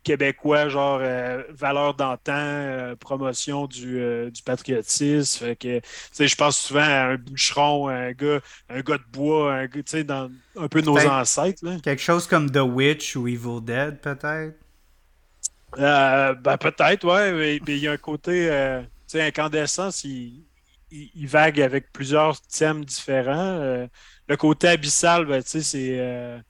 québécois, 0.03 0.69
genre 0.69 0.99
euh, 1.01 1.43
valeur 1.49 1.93
d'antan, 1.93 2.33
euh, 2.35 2.95
promotion 2.95 3.67
du, 3.67 3.99
euh, 3.99 4.29
du 4.29 4.41
patriotisme. 4.43 5.45
Fait 5.45 5.55
que, 5.55 5.81
je 6.19 6.35
pense 6.35 6.57
souvent 6.57 6.81
à 6.81 7.11
un 7.11 7.15
bûcheron, 7.15 7.87
un 7.89 8.11
gars, 8.11 8.39
un 8.69 8.81
gars 8.81 8.97
de 8.97 9.03
bois, 9.11 9.53
un 9.53 9.65
gars, 9.67 10.03
dans 10.03 10.31
un 10.57 10.67
peu 10.67 10.81
nos 10.81 10.97
ancêtres. 10.97 11.63
Quelque 11.81 12.01
chose 12.01 12.27
comme 12.27 12.49
The 12.49 12.57
Witch 12.57 13.15
ou 13.15 13.27
Evil 13.27 13.61
Dead, 13.61 13.99
peut-être? 13.99 14.55
ben, 15.77 16.57
peut-être, 16.57 17.05
ouais. 17.05 17.59
Mais 17.65 17.75
il 17.75 17.77
y 17.77 17.87
a 17.87 17.91
un 17.91 17.97
côté, 17.97 18.49
tu 19.07 19.17
sais, 19.17 19.21
incandescence, 19.21 20.03
il, 20.03 20.43
il, 20.91 21.27
vague 21.27 21.61
avec 21.61 21.91
plusieurs 21.91 22.41
thèmes 22.41 22.83
différents. 22.83 23.87
le 24.27 24.37
côté 24.37 24.69
abyssal, 24.69 25.25
ben, 25.25 25.43
tu 25.43 25.49
sais, 25.49 25.61
c'est 25.61 26.41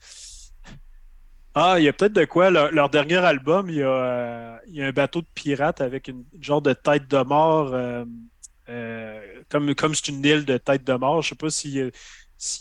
ah, 1.56 1.76
il 1.80 1.84
y 1.84 1.88
a 1.88 1.94
peut-être 1.94 2.14
de 2.14 2.26
quoi. 2.26 2.52
Leur, 2.52 2.90
dernier 2.90 3.18
album, 3.18 3.70
il 3.70 3.78
y, 3.78 3.84
a, 3.84 3.88
euh, 3.88 4.58
il 4.68 4.76
y, 4.76 4.84
a, 4.84 4.88
un 4.88 4.92
bateau 4.92 5.22
de 5.22 5.28
pirates 5.34 5.82
avec 5.82 6.08
une 6.08 6.24
genre 6.40 6.62
de 6.62 6.74
tête 6.74 7.08
de 7.08 7.24
mort. 7.24 7.72
Euh, 7.74 8.06
euh, 8.70 9.20
comme 9.50 9.74
comme 9.74 9.96
c'est 9.96 10.10
une 10.10 10.24
île 10.24 10.46
de 10.46 10.58
tête 10.58 10.84
de 10.84 10.94
mort. 10.94 11.22
Je 11.24 11.30
sais 11.30 11.36
pas 11.36 11.50
s'il 11.50 11.92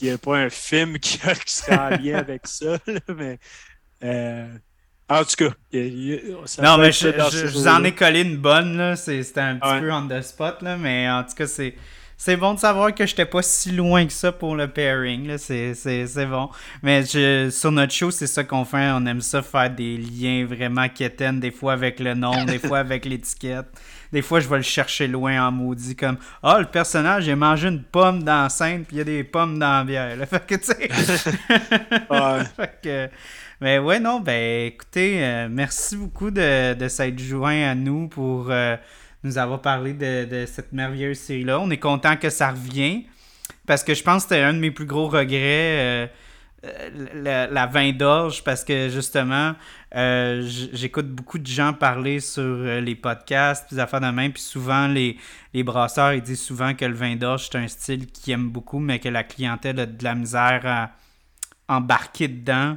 n'y 0.02 0.10
a, 0.10 0.18
pas 0.18 0.36
un 0.38 0.48
film 0.48 0.98
qui, 0.98 1.18
qui 1.46 1.52
serait 1.52 1.78
en 1.78 1.90
lien 1.90 2.18
avec 2.18 2.46
ça, 2.46 2.78
mais. 3.14 3.38
en 5.10 5.24
tout 5.24 5.36
cas, 5.36 5.54
non, 6.62 6.78
mais 6.78 6.92
je, 6.92 7.08
je, 7.30 7.46
vous 7.46 7.68
en 7.68 7.84
ai 7.84 7.94
collé 7.94 8.22
une 8.22 8.38
bonne, 8.38 8.96
C'était 8.96 9.40
un 9.40 9.56
petit 9.58 9.80
peu 9.80 9.92
on 9.92 10.08
the 10.08 10.22
spot, 10.22 10.62
là, 10.62 10.78
mais 10.78 11.10
en 11.10 11.24
tout 11.24 11.34
cas, 11.34 11.46
c'est 11.46 11.74
c'est 12.20 12.36
bon 12.36 12.54
de 12.54 12.58
savoir 12.58 12.92
que 12.92 13.06
j'étais 13.06 13.26
pas 13.26 13.42
si 13.42 13.70
loin 13.70 14.04
que 14.04 14.12
ça 14.12 14.32
pour 14.32 14.56
le 14.56 14.66
pairing. 14.66 15.38
C'est 15.38 16.26
bon. 16.26 16.50
Mais 16.82 17.04
je, 17.04 17.48
sur 17.48 17.70
notre 17.70 17.92
show, 17.92 18.10
c'est 18.10 18.26
ça 18.26 18.42
qu'on 18.42 18.64
fait. 18.64 18.90
On 18.92 19.06
aime 19.06 19.20
ça 19.20 19.40
faire 19.40 19.70
des 19.70 19.96
liens 19.96 20.44
vraiment 20.44 20.88
quétaines, 20.88 21.38
des 21.38 21.52
fois 21.52 21.74
avec 21.74 22.00
le 22.00 22.14
nom, 22.14 22.44
des 22.44 22.58
fois 22.58 22.80
avec 22.80 23.04
l'étiquette. 23.06 23.66
Des 24.12 24.20
fois, 24.20 24.40
je 24.40 24.48
vais 24.48 24.56
le 24.56 24.62
chercher 24.62 25.06
loin 25.06 25.46
en 25.46 25.52
maudit, 25.52 25.94
comme 25.94 26.16
Ah, 26.42 26.56
oh, 26.56 26.60
le 26.60 26.66
personnage, 26.66 27.28
il 27.28 27.30
a 27.30 27.36
mangé 27.36 27.68
une 27.68 27.84
pomme 27.84 28.24
dans 28.24 28.42
la 28.42 28.48
scène, 28.48 28.84
puis 28.84 28.96
il 28.96 28.98
y 28.98 29.02
a 29.02 29.04
des 29.04 29.22
pommes 29.22 29.56
dans 29.60 29.78
la 29.78 29.84
bière. 29.84 30.16
Fait 30.28 30.44
que, 30.44 30.54
tu 30.56 30.64
sais. 30.64 30.88
fait 32.56 32.80
que. 32.82 33.08
Mais 33.60 33.78
ouais, 33.78 34.00
non, 34.00 34.18
ben 34.20 34.66
écoutez, 34.66 35.24
euh, 35.24 35.48
merci 35.48 35.96
beaucoup 35.96 36.30
de, 36.30 36.74
de 36.74 36.88
s'être 36.88 37.18
joint 37.20 37.70
à 37.70 37.74
nous 37.76 38.08
pour. 38.08 38.50
Euh, 38.50 38.76
nous 39.24 39.38
avoir 39.38 39.60
parlé 39.60 39.92
de, 39.92 40.44
cette 40.46 40.72
merveilleuse 40.72 41.18
série-là. 41.18 41.60
On 41.60 41.70
est 41.70 41.78
content 41.78 42.16
que 42.16 42.30
ça 42.30 42.50
revient 42.50 43.06
parce 43.66 43.82
que 43.82 43.94
je 43.94 44.02
pense 44.02 44.24
que 44.24 44.30
c'était 44.30 44.42
un 44.42 44.54
de 44.54 44.58
mes 44.58 44.70
plus 44.70 44.86
gros 44.86 45.08
regrets. 45.08 46.04
Euh, 46.04 46.06
euh, 46.64 47.46
la, 47.52 47.66
vin 47.66 47.92
d'orge 47.92 48.42
parce 48.42 48.64
que 48.64 48.88
justement 48.88 49.54
euh, 49.94 50.42
j'écoute 50.72 51.08
beaucoup 51.08 51.38
de 51.38 51.46
gens 51.46 51.72
parler 51.72 52.18
sur 52.18 52.42
les 52.42 52.96
podcasts 52.96 53.68
puis 53.68 53.78
affaires 53.78 54.00
de 54.00 54.08
même 54.08 54.32
puis 54.32 54.42
souvent 54.42 54.88
les, 54.88 55.16
les 55.54 55.62
brasseurs 55.62 56.14
ils 56.14 56.20
disent 56.20 56.42
souvent 56.42 56.74
que 56.74 56.84
le 56.84 56.94
vin 56.94 57.14
d'orge 57.14 57.48
c'est 57.48 57.58
un 57.58 57.68
style 57.68 58.06
qu'ils 58.08 58.32
aiment 58.32 58.50
beaucoup 58.50 58.80
mais 58.80 58.98
que 58.98 59.08
la 59.08 59.22
clientèle 59.22 59.78
a 59.78 59.86
de 59.86 60.02
la 60.02 60.16
misère 60.16 60.62
à 60.64 60.90
embarquer 61.68 62.26
dedans 62.26 62.76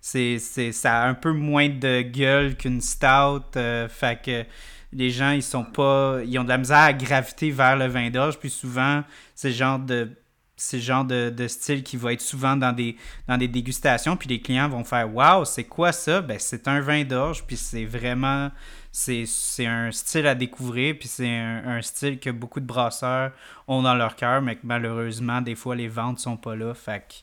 c'est 0.00 0.40
ça 0.40 1.02
a 1.02 1.06
un 1.06 1.14
peu 1.14 1.30
moins 1.30 1.68
de 1.68 2.02
gueule 2.02 2.56
qu'une 2.56 2.80
stout 2.80 3.56
fait 3.88 4.20
que 4.20 4.44
les 4.92 5.10
gens, 5.10 5.30
ils 5.30 5.42
sont 5.42 5.64
pas. 5.64 6.20
Ils 6.24 6.38
ont 6.38 6.44
de 6.44 6.48
la 6.48 6.58
misère 6.58 6.78
à 6.78 6.92
graviter 6.92 7.50
vers 7.50 7.76
le 7.76 7.86
vin 7.86 8.10
d'orge. 8.10 8.38
Puis 8.38 8.50
souvent, 8.50 9.02
c'est 9.34 9.48
le 9.48 9.54
genre 9.54 9.78
de. 9.78 10.10
C'est 10.54 10.78
genre 10.78 11.04
de, 11.04 11.46
style 11.48 11.82
qui 11.82 11.96
va 11.96 12.12
être 12.12 12.20
souvent 12.20 12.54
dans 12.56 12.72
des, 12.72 12.96
dans 13.26 13.36
des 13.36 13.48
dégustations. 13.48 14.16
Puis 14.16 14.28
les 14.28 14.40
clients 14.40 14.68
vont 14.68 14.84
faire 14.84 15.12
Waouh, 15.12 15.44
c'est 15.44 15.64
quoi 15.64 15.90
ça? 15.90 16.20
Ben, 16.20 16.38
c'est 16.38 16.68
un 16.68 16.80
vin 16.80 17.02
d'orge. 17.04 17.44
Puis 17.44 17.56
c'est 17.56 17.84
vraiment. 17.84 18.50
C'est 18.92 19.26
un 19.66 19.90
style 19.90 20.26
à 20.26 20.34
découvrir. 20.34 20.96
Puis 20.98 21.08
c'est 21.08 21.28
un, 21.28 21.80
style 21.82 22.20
que 22.20 22.30
beaucoup 22.30 22.60
de 22.60 22.66
brasseurs 22.66 23.32
ont 23.66 23.82
dans 23.82 23.94
leur 23.94 24.14
cœur. 24.14 24.42
Mais 24.42 24.56
que 24.56 24.64
malheureusement, 24.64 25.40
des 25.40 25.56
fois, 25.56 25.74
les 25.74 25.88
ventes 25.88 26.20
sont 26.20 26.36
pas 26.36 26.54
là. 26.54 26.74
Fait 26.74 27.00
que 27.00 27.14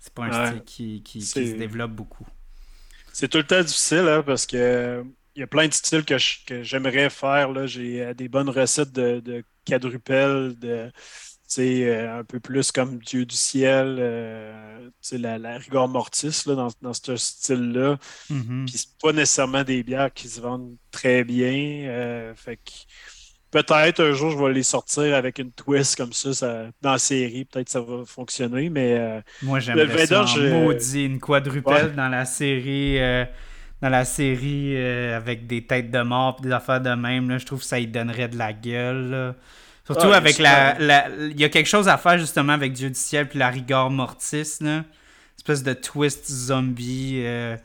c'est 0.00 0.12
pas 0.12 0.24
un 0.24 0.46
style 0.48 0.64
qui, 0.64 1.02
qui, 1.02 1.22
se 1.22 1.38
développe 1.38 1.92
beaucoup. 1.92 2.26
C'est 3.12 3.28
tout 3.28 3.38
le 3.38 3.44
temps 3.44 3.62
difficile 3.62 4.06
hein, 4.08 4.22
parce 4.24 4.46
que 4.46 5.04
y 5.40 5.42
a 5.42 5.46
plein 5.46 5.68
de 5.68 5.72
styles 5.72 6.04
que, 6.04 6.16
j'aimerais 6.62 7.10
faire. 7.10 7.66
J'ai 7.66 8.02
euh, 8.02 8.14
des 8.14 8.28
bonnes 8.28 8.48
recettes 8.48 8.92
de, 8.92 9.20
de 9.20 9.44
euh, 11.58 12.20
un 12.20 12.24
peu 12.24 12.40
plus 12.40 12.70
comme 12.72 12.98
Dieu 12.98 13.24
du 13.24 13.34
ciel, 13.36 13.96
euh, 13.98 14.90
la, 15.12 15.38
la, 15.38 15.58
rigueur 15.58 15.88
mortis 15.88 16.42
là, 16.46 16.68
dans, 16.82 16.92
ce 16.92 17.16
style-là. 17.16 17.98
Mm-hmm. 18.30 18.66
Puis 18.66 18.78
c'est 18.78 18.98
pas 19.00 19.12
nécessairement 19.12 19.64
des 19.64 19.82
bières 19.82 20.12
qui 20.12 20.28
se 20.28 20.40
vendent 20.40 20.76
très 20.90 21.24
bien. 21.24 22.34
fait 22.36 22.58
peut-être 23.50 24.00
un 24.02 24.12
jour, 24.12 24.30
je 24.30 24.36
vais 24.38 24.52
les 24.52 24.62
sortir 24.62 25.14
avec 25.14 25.38
une 25.38 25.52
twist 25.52 25.96
comme 25.96 26.12
ça, 26.12 26.32
ça 26.34 26.66
dans 26.82 26.92
la 26.92 26.98
série. 26.98 27.44
Peut-être 27.44 27.68
ça 27.68 27.80
va 27.80 28.04
fonctionner, 28.04 28.70
mais. 28.70 28.94
euh, 28.98 29.20
Moi, 29.42 29.58
Le 29.58 29.64
j'aimerais 29.64 30.06
ça 30.06 30.16
Vader, 30.16 30.16
en 30.16 30.26
je- 30.26 30.64
maudit, 30.64 31.04
une 31.04 31.20
quadrupelle 31.20 31.86
Ouais. 31.88 31.92
dans 31.92 32.08
la 32.08 32.24
série, 32.24 32.98
dans 33.80 33.88
la 33.88 34.04
série 34.04 34.76
euh, 34.76 35.16
avec 35.16 35.46
des 35.46 35.64
têtes 35.66 35.90
de 35.90 36.00
mort 36.02 36.36
pis 36.36 36.42
des 36.42 36.52
affaires 36.52 36.80
de 36.80 36.90
même. 36.90 37.28
Là, 37.30 37.38
je 37.38 37.46
trouve 37.46 37.60
que 37.60 37.64
ça 37.66 37.78
y 37.78 37.86
donnerait 37.86 38.28
de 38.28 38.36
la 38.36 38.52
gueule. 38.52 39.10
là. 39.10 39.34
Surtout 39.86 40.08
Ouais, 40.08 40.16
avec 40.16 40.38
la- 40.38 41.08
Il 41.30 41.40
y 41.40 41.44
a 41.44 41.48
quelque 41.48 41.66
chose 41.68 41.88
à 41.88 41.96
faire 41.96 42.18
justement 42.18 42.52
avec 42.52 42.72
Dieu 42.72 42.88
du 42.88 42.94
ciel 42.98 43.28
puis 43.28 43.38
la 43.38 43.48
rigueur 43.48 43.88
mortis. 43.90 44.56
Là. 44.60 44.84
Espèce 45.36 45.62
de 45.62 45.72
twist 45.72 46.30
zombie. 46.30 47.22
euh, 47.24 47.56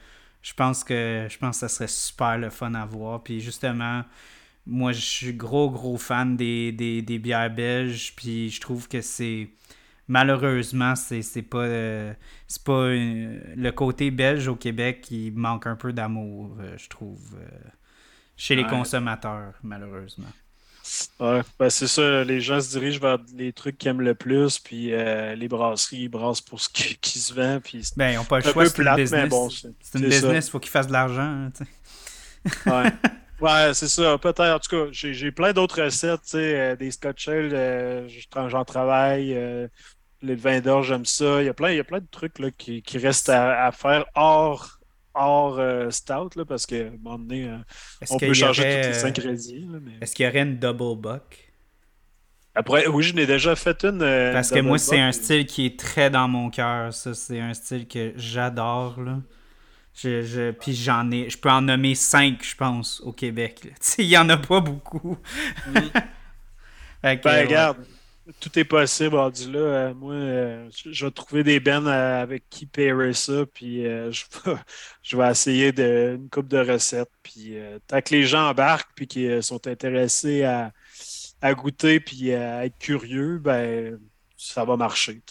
je 0.42 0.54
pense 0.54 0.84
que 0.84 1.26
je 1.30 1.38
pense 1.38 1.56
que 1.58 1.60
ça 1.62 1.70
serait 1.70 1.88
super 1.88 2.38
le 2.38 2.50
fun 2.50 2.74
à 2.76 2.86
voir. 2.86 3.24
Puis 3.24 3.42
justement, 3.42 4.04
moi 4.68 4.92
je 4.94 5.02
suis 5.02 5.34
gros 5.34 5.70
gros 5.70 5.98
fan 5.98 6.38
des, 6.38 6.72
des, 6.72 7.02
des 7.02 7.18
bières 7.20 7.50
belges. 7.50 8.14
Puis 8.16 8.50
je 8.52 8.62
trouve 8.62 8.88
que 8.88 9.02
c'est 9.02 9.50
malheureusement 10.08 10.96
c'est 10.96 11.22
c'est 11.22 11.42
pas 11.44 11.60
euh, 11.60 12.14
c'est 12.48 12.64
pas 12.64 12.74
euh, 12.74 13.40
le 13.56 13.72
côté 13.72 14.12
belge 14.12 14.48
au 14.48 14.56
Québec 14.56 15.02
qui 15.02 15.32
manque 15.32 15.68
un 15.68 15.76
peu 15.76 15.94
d'amour, 15.94 16.58
euh, 16.60 16.78
je 16.78 16.90
trouve, 16.90 17.36
euh, 17.40 17.48
chez 18.38 18.56
les 18.56 18.66
Ouais. 18.66 18.68
consommateurs 18.68 19.56
malheureusement. 19.64 20.34
Ouais, 21.20 21.42
ben 21.58 21.70
c'est 21.70 21.88
ça, 21.88 22.24
les 22.26 22.42
gens 22.42 22.60
se 22.60 22.70
dirigent 22.72 23.00
vers 23.00 23.18
les 23.36 23.54
trucs 23.54 23.78
qu'ils 23.78 23.90
aiment 23.90 24.02
le 24.02 24.16
plus, 24.16 24.60
puis 24.60 24.88
les 24.92 25.48
brasseries 25.48 26.04
ils 26.04 26.08
brassent 26.10 26.42
pour 26.42 26.60
ce 26.62 26.70
qui, 26.70 26.98
qui 27.02 27.20
se 27.20 27.34
vend, 27.34 27.60
puis 27.62 27.82
Ben 27.96 28.12
ils 28.14 28.18
ont 28.18 28.26
pas 28.26 28.38
le 28.38 28.44
choix, 28.44 28.66
c'est 28.66 28.82
une 28.82 28.94
business. 28.94 29.24
bon, 29.28 29.50
c'est 29.50 30.00
une 30.00 30.08
business, 30.08 30.50
faut 30.50 30.60
qu'ils 30.60 30.72
fassent 30.72 30.88
de 30.88 30.94
l'argent. 30.94 31.22
hein. 31.22 31.52
Ouais, 32.66 32.92
ouais 33.40 33.74
c'est 33.74 33.88
ça, 33.90 34.18
peut-être. 34.18 34.40
En 34.42 34.60
tout 34.60 34.70
cas, 34.70 34.92
j'ai 34.92 35.32
plein 35.32 35.54
d'autres 35.54 35.84
recettes, 35.84 36.22
tu 36.24 36.30
sais, 36.30 36.60
euh, 36.74 36.76
des 36.76 36.92
Scotch 36.92 37.28
euh, 37.30 38.08
j'en 38.48 38.64
travaille, 38.66 39.34
euh, 39.36 39.68
les 40.24 40.36
vins 40.36 40.62
d'or, 40.62 40.84
j'aime 40.84 41.06
ça. 41.06 41.42
Il 41.42 41.46
y 41.46 41.50
a 41.50 41.54
plein, 41.54 41.72
il 41.72 41.78
y 41.78 41.80
a 41.80 41.84
plein 41.84 42.00
de 42.00 42.08
trucs 42.12 42.40
là, 42.40 42.52
qui, 42.52 42.82
qui 42.82 42.98
restent 42.98 43.30
à, 43.30 43.66
à 43.66 43.72
faire 43.72 44.06
hors, 44.16 44.80
hors 45.14 45.60
euh, 45.60 45.90
stout, 45.92 46.32
là, 46.36 46.46
parce 46.46 46.66
qu'à 46.66 46.78
un 46.88 46.92
moment 46.92 47.20
donné, 47.20 47.48
euh, 47.50 47.58
on 48.10 48.22
peut 48.22 48.34
changer 48.34 48.64
aurait, 48.64 48.82
tous 48.82 48.90
les 48.90 49.06
euh, 49.06 49.08
ingrédients. 49.08 49.72
là, 49.72 49.80
mais... 49.82 49.94
Est-ce 50.02 50.16
qu'il 50.16 50.26
y 50.26 50.30
aurait 50.30 50.42
une 50.44 50.60
double 50.60 51.00
buck? 51.02 51.54
Après, 52.56 52.88
oui, 52.88 53.04
je 53.04 53.16
n'ai 53.16 53.26
déjà 53.26 53.56
fait 53.56 53.84
une. 53.84 54.02
euh, 54.04 54.32
Parce 54.32 54.52
que 54.52 54.60
moi, 54.60 54.78
c'est 54.78 55.00
un 55.00 55.12
style 55.12 55.46
qui 55.48 55.66
est 55.66 55.80
très 55.80 56.10
dans 56.10 56.28
mon 56.28 56.50
cœur. 56.52 56.94
Ça, 56.94 57.14
c'est 57.16 57.40
un 57.40 57.54
style 57.54 57.88
que 57.88 58.14
j'adore. 58.16 59.02
Là. 59.02 59.20
Je, 59.96 60.22
je, 60.24 60.52
puis 60.52 60.74
j'en 60.76 61.10
ai. 61.12 61.30
Je 61.30 61.38
peux 61.38 61.50
en 61.50 61.62
nommer 61.62 61.96
cinq, 61.96 62.44
je 62.44 62.56
pense, 62.56 63.02
au 63.02 63.12
Québec. 63.12 63.74
il 63.98 64.06
y 64.06 64.18
en 64.18 64.30
a 64.30 64.38
pas 64.38 64.60
beaucoup. 64.62 65.18
Fait 67.02 67.20
que, 67.20 67.24
Ben, 67.24 67.32
ouais. 67.32 67.42
regarde, 67.42 67.78
tout 68.40 68.58
est 68.58 68.64
possible 68.64 69.16
rendu 69.16 69.52
là. 69.52 69.60
Euh, 69.60 69.94
moi, 69.94 70.14
euh, 70.14 70.70
je 70.86 71.06
vais 71.06 71.12
trouver 71.12 71.44
des 71.44 71.60
bennes 71.60 71.88
euh, 71.88 72.22
avec 72.22 72.50
qui 72.50 72.66
pairer 72.66 73.14
ça, 73.14 73.46
puis 73.54 73.84
je, 75.04 75.18
vais, 75.18 75.32
essayer 75.32 75.72
de, 75.72 76.16
une 76.18 76.30
coupe 76.30 76.48
de 76.48 76.60
recettes. 76.60 77.12
Puis 77.22 77.58
tant 77.88 78.02
que 78.02 78.14
les 78.14 78.24
gens 78.24 78.50
embarquent 78.50 78.92
puis 78.96 79.08
qu'ils 79.08 79.44
sont 79.44 79.68
intéressés 79.68 80.44
à, 80.44 80.72
à 81.42 81.54
goûter 81.54 82.00
puis 82.00 82.34
à 82.34 82.66
être 82.66 82.78
curieux, 82.78 83.40
ben 83.40 84.00
ça 84.38 84.64
va 84.66 84.78
marcher. 84.78 85.22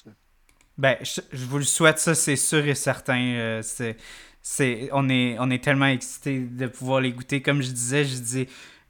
Ben, 0.78 0.96
je, 1.02 1.44
vous 1.44 1.58
le 1.58 1.64
souhaite, 1.64 1.98
ça, 1.98 2.14
c'est 2.14 2.36
sûr 2.36 2.66
et 2.66 2.74
certain. 2.74 3.60
C'est, 4.42 4.88
on, 4.92 5.08
est, 5.08 5.36
on 5.38 5.50
est 5.50 5.62
tellement 5.62 5.86
excités 5.86 6.40
de 6.40 6.66
pouvoir 6.66 7.00
les 7.00 7.12
goûter. 7.12 7.42
Comme 7.42 7.62
je 7.62 7.70
disais, 7.70 8.04
je 8.04 8.16
dis, 8.18 8.48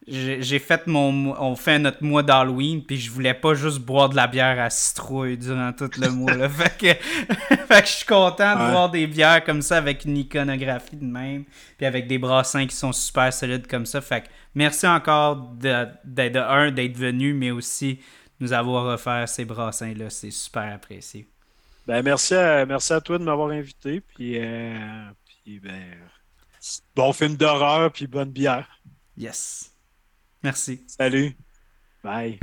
j'ai, 0.09 0.59
fait 0.59 0.87
mon. 0.89 1.13
mo- 1.13 1.37
On 1.39 1.55
fait 1.55 1.79
notre 1.79 2.03
mois 2.03 2.23
d'Halloween, 2.23 2.83
puis 2.85 2.97
je 2.99 3.11
voulais 3.11 3.35
pas 3.35 3.55
juste 3.55 3.79
boire 3.79 4.09
de 4.09 4.17
la 4.17 4.27
bière 4.27 4.59
à 4.61 4.69
citrouille 4.69 5.37
durant 5.39 5.73
tout 5.73 5.91
le 5.99 6.09
mois. 6.11 6.35
Là. 6.35 6.49
fait, 6.51 6.77
que, 6.77 6.95
fait 7.67 7.83
que 7.83 7.87
je 7.87 7.93
suis 7.93 8.07
content 8.07 8.57
de 8.57 8.63
Ouais. 8.65 8.71
voir 8.71 8.91
des 8.91 9.07
bières 9.07 9.45
comme 9.45 9.63
ça 9.63 9.77
avec 9.79 10.05
une 10.05 10.17
iconographie 10.17 10.97
de 10.97 11.05
même, 11.05 11.45
puis 11.77 11.87
avec 11.87 12.09
des 12.09 12.19
brassins 12.19 12.67
qui 12.67 12.75
sont 12.75 12.93
super 12.93 13.33
solides 13.33 13.67
comme 13.69 13.87
ça. 13.87 14.01
Fait 14.01 14.23
que 14.23 14.27
merci 14.55 14.87
encore 14.87 15.37
de, 15.37 15.87
de, 16.05 16.29
de 16.31 16.39
un, 16.39 16.71
d'être 16.73 16.97
venu, 16.97 17.33
mais 17.33 17.51
aussi 17.53 18.01
nous 18.41 18.53
avoir 18.53 18.87
offert 18.87 19.29
ces 19.29 19.45
brassins-là. 19.45 20.11
C'est 20.11 20.33
super 20.33 20.75
apprécié. 20.75 21.29
Ben, 21.87 22.03
merci 22.03 22.35
à, 22.35 22.67
merci 22.67 22.93
à 22.93 23.01
toi 23.01 23.19
de 23.19 23.25
m'avoir 23.25 23.51
invité. 23.51 24.01
Puis, 24.01 24.37
euh, 24.39 25.11
puis 25.45 25.61
ben, 25.61 25.81
bon 26.95 27.13
film 27.13 27.37
d'horreur 27.37 27.91
puis 27.93 28.07
bonne 28.07 28.31
bière. 28.31 28.69
Yes. 29.17 29.72
Merci. 30.43 30.85
Salut. 30.87 31.37
Bye. 32.03 32.39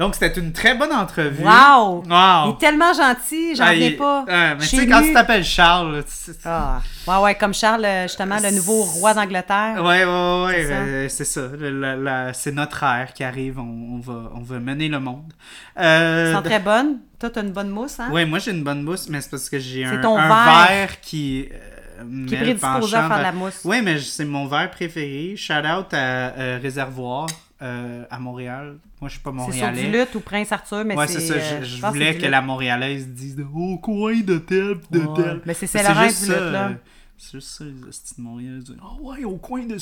Donc, 0.00 0.14
c'était 0.14 0.40
une 0.40 0.52
très 0.52 0.74
bonne 0.74 0.92
entrevue. 0.92 1.44
Wow! 1.44 2.02
Il 2.06 2.10
Wow! 2.10 2.54
est 2.54 2.58
tellement 2.58 2.92
gentil, 2.94 3.54
j'en 3.54 3.64
Ah, 3.66 3.70
reviens 3.70 3.86
il- 3.88 3.96
pas. 3.98 4.24
Ah, 4.28 4.54
mais 4.54 4.66
tu 4.66 4.76
sais, 4.76 4.86
quand 4.88 5.02
tu 5.02 5.12
t'appelles 5.12 5.44
Charles, 5.44 6.02
tu 6.04 6.32
Ah, 6.46 6.80
ouais, 7.06 7.16
ouais, 7.18 7.34
comme 7.34 7.52
Charles, 7.52 7.84
euh, 7.84 8.02
justement, 8.08 8.38
le 8.42 8.50
nouveau 8.50 8.82
roi 8.82 9.12
d'Angleterre. 9.12 9.74
Ouais, 9.84 10.04
ouais, 10.04 10.44
ouais, 10.46 10.54
C'est 10.56 10.66
ça. 10.68 10.74
euh, 10.74 11.08
c'est 11.10 11.24
ça. 11.24 11.40
Le- 11.58 11.78
la- 11.80 11.96
la- 11.96 12.32
c'est 12.32 12.52
notre 12.52 12.82
ère 12.82 13.12
qui 13.12 13.22
arrive. 13.22 13.58
On, 13.58 13.96
on 13.96 13.98
va, 14.00 14.30
on 14.34 14.40
va 14.40 14.58
mener 14.58 14.88
le 14.88 15.00
monde. 15.00 15.32
Euh, 15.78 16.30
Ils 16.32 16.34
sont 16.36 16.42
très 16.42 16.60
bonnes. 16.60 17.00
Toi, 17.18 17.28
t'as 17.28 17.42
une 17.42 17.52
bonne 17.52 17.68
mousse, 17.68 18.00
hein? 18.00 18.08
Ouais, 18.10 18.24
moi 18.24 18.38
j'ai 18.38 18.52
une 18.52 18.64
bonne 18.64 18.82
mousse, 18.82 19.06
mais 19.10 19.20
c'est 19.20 19.30
parce 19.30 19.50
que 19.50 19.58
j'ai 19.58 19.84
un, 19.84 19.98
ton 20.00 20.16
un 20.16 20.28
verre. 20.28 20.66
verre 20.68 21.00
qui. 21.02 21.46
euh, 21.52 22.26
Qui 22.26 22.36
prédisposé 22.36 22.96
à 22.96 23.06
faire 23.06 23.18
de 23.18 23.22
la 23.22 23.32
mousse. 23.32 23.60
Oui, 23.64 23.82
mais 23.84 23.98
c'est 24.00 24.24
mon 24.24 24.46
verre 24.46 24.70
préféré. 24.70 25.34
Shout 25.36 25.52
out 25.52 25.92
à 25.92 25.96
euh, 25.98 26.58
Réservoir 26.62 27.26
euh, 27.62 28.04
à 28.10 28.18
Montréal. 28.18 28.78
Moi, 29.00 29.08
je 29.08 29.14
suis 29.14 29.22
pas 29.22 29.30
C'est 29.30 29.36
sur 29.38 29.46
montréalais. 29.66 29.84
du 29.90 29.92
lutte 29.98 30.14
ou 30.14 30.20
Prince 30.20 30.52
Arthur, 30.52 30.84
mais 30.84 30.96
ouais, 30.96 31.06
c'est. 31.06 31.20
c'est 31.20 31.26
ça. 31.28 31.34
euh, 31.34 31.60
Je, 31.60 31.64
je 31.66 31.80
pense 31.80 31.90
que 31.90 31.94
voulais 31.98 32.12
c'est 32.14 32.18
que 32.20 32.26
la 32.26 32.40
montréalaise 32.40 33.08
dise 33.08 33.36
au 33.54 33.78
coin 33.78 34.18
de 34.20 34.38
tel 34.38 34.78
pis 34.80 34.86
de 34.92 34.98
Ouais. 35.00 35.22
tel. 35.22 35.42
Mais 35.46 35.54
c'est 35.54 35.66
juste 35.66 36.24
du 36.24 36.30
lutte, 36.30 36.52
là. 36.52 36.68
euh, 36.70 36.74
C'est 37.18 37.32
juste 37.32 37.48
ça, 37.48 37.64
les 37.64 37.82
hosties 37.84 38.14
de 38.16 38.22
Montréal. 38.22 38.58
disent, 38.60 38.76
Ah 38.82 38.94
ouais, 39.00 39.24
au 39.24 39.36
coin 39.36 39.64
de 39.66 39.78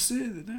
là. 0.46 0.54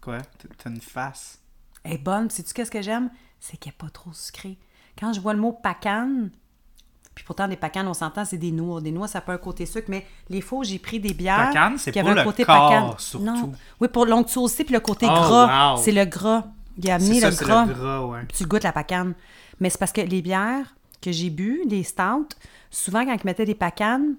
Quoi? 0.00 0.18
T'as- 0.58 0.70
une 0.70 0.80
face. 0.80 1.40
Elle 1.84 1.94
est 1.94 1.98
bonne. 1.98 2.30
Sais-tu 2.30 2.52
qu'est-ce 2.54 2.70
que 2.70 2.82
j'aime? 2.82 3.10
C'est 3.40 3.56
qu'elle 3.56 3.72
n'est 3.72 3.76
pas 3.86 3.90
trop 3.90 4.12
sucrée. 4.12 4.58
Quand 4.98 5.12
je 5.12 5.20
vois 5.20 5.34
le 5.34 5.40
mot 5.40 5.52
pacane, 5.52 6.30
puis 7.18 7.24
pourtant, 7.26 7.48
des 7.48 7.56
pacanes, 7.56 7.88
on 7.88 7.94
s'entend, 7.94 8.24
c'est 8.24 8.36
des 8.38 8.52
noix. 8.52 8.80
Des 8.80 8.92
noix, 8.92 9.08
ça 9.08 9.20
peut 9.20 9.32
un 9.32 9.38
côté 9.38 9.66
sucre, 9.66 9.88
mais 9.90 10.06
les 10.30 10.40
fois 10.40 10.60
où 10.60 10.64
j'ai 10.64 10.78
pris 10.78 11.00
des 11.00 11.12
bières. 11.14 11.48
Pacane, 11.48 11.76
c'est 11.76 11.90
qui 11.90 11.98
pour 12.00 12.10
avaient 12.10 12.20
un 12.20 12.24
le 12.24 12.28
côté 12.30 12.44
corps, 12.44 12.68
pacane. 12.70 12.92
surtout. 12.98 13.24
Non. 13.24 13.52
Oui, 13.80 13.88
pour 13.88 14.06
l'onctuosité, 14.06 14.62
puis 14.64 14.74
le 14.74 14.80
côté 14.80 15.06
Oh, 15.10 15.14
gras. 15.14 15.74
wow. 15.74 15.82
C'est 15.82 15.90
le 15.90 16.04
gras. 16.04 16.44
Il 16.80 16.88
a 16.90 16.94
amené 16.94 17.18
ça, 17.20 17.30
le 17.30 17.34
c'est 17.36 17.44
gras. 17.44 17.64
le 17.66 17.74
gras, 17.74 18.02
ouais. 18.06 18.20
Puis 18.28 18.38
tu 18.38 18.44
goûtes 18.46 18.62
la 18.62 18.72
pacane. 18.72 19.14
Mais 19.58 19.68
c'est 19.68 19.78
parce 19.78 19.90
que 19.92 20.00
les 20.00 20.22
bières 20.22 20.74
que 21.02 21.10
j'ai 21.10 21.30
bu, 21.30 21.62
les 21.68 21.82
stouts, 21.82 22.28
souvent 22.70 23.04
quand 23.04 23.14
ils 23.14 23.26
mettaient 23.26 23.44
des 23.44 23.56
pacanes, 23.56 24.14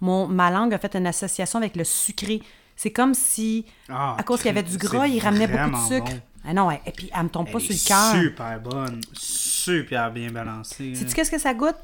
mon, 0.00 0.26
ma 0.26 0.50
langue 0.50 0.72
a 0.72 0.78
fait 0.78 0.96
une 0.96 1.06
association 1.06 1.58
avec 1.58 1.76
le 1.76 1.84
sucré. 1.84 2.40
C'est 2.76 2.92
comme 2.92 3.12
si, 3.12 3.66
Ah, 3.90 4.16
à 4.18 4.22
cause 4.22 4.38
qu'il 4.38 4.46
y 4.46 4.50
avait 4.50 4.62
du 4.62 4.72
c'est 4.72 4.80
gras, 4.80 5.06
il 5.06 5.20
ramenait 5.20 5.46
beaucoup 5.48 5.58
de 5.58 5.70
vraiment 5.70 5.86
sucre. 5.86 6.12
bon. 6.12 6.20
Ah 6.48 6.54
non, 6.54 6.70
et 6.70 6.78
puis 6.96 7.10
elle 7.14 7.24
me 7.24 7.28
tombe 7.28 7.50
pas 7.50 7.58
Elle 7.58 7.72
sur 7.72 7.74
le 7.74 7.88
cœur. 7.88 8.22
Super 8.22 8.60
bonne, 8.60 9.00
super 9.12 10.10
bien 10.10 10.30
balancée. 10.30 10.94
Sais-tu 10.94 11.08
là. 11.08 11.12
qu'est-ce 11.14 11.30
que 11.30 11.38
ça 11.38 11.52
goûte? 11.52 11.74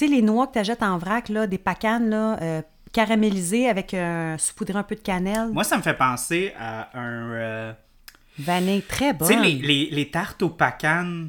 Tu 0.00 0.06
sais, 0.06 0.12
les 0.12 0.22
noix 0.22 0.46
que 0.46 0.54
tu 0.54 0.58
achètes 0.60 0.82
en 0.82 0.96
vrac, 0.96 1.28
là, 1.28 1.46
des 1.46 1.58
pacanes 1.58 2.08
là, 2.08 2.38
euh, 2.40 2.62
caramélisées 2.90 3.68
avec 3.68 3.92
un 3.92 4.36
saupoudré 4.38 4.78
un 4.78 4.82
peu 4.82 4.94
de 4.94 5.00
cannelle. 5.00 5.48
Moi, 5.52 5.62
ça 5.62 5.76
me 5.76 5.82
fait 5.82 5.92
penser 5.92 6.54
à 6.58 6.88
un. 6.98 7.30
euh, 7.32 7.72
Vanille, 8.38 8.80
très 8.80 9.10
Tu 9.10 9.18
bonne. 9.18 9.28
sais, 9.28 9.36
les, 9.36 9.52
les, 9.56 9.90
les 9.90 10.10
tartes 10.10 10.40
aux 10.42 10.48
pacanes. 10.48 11.28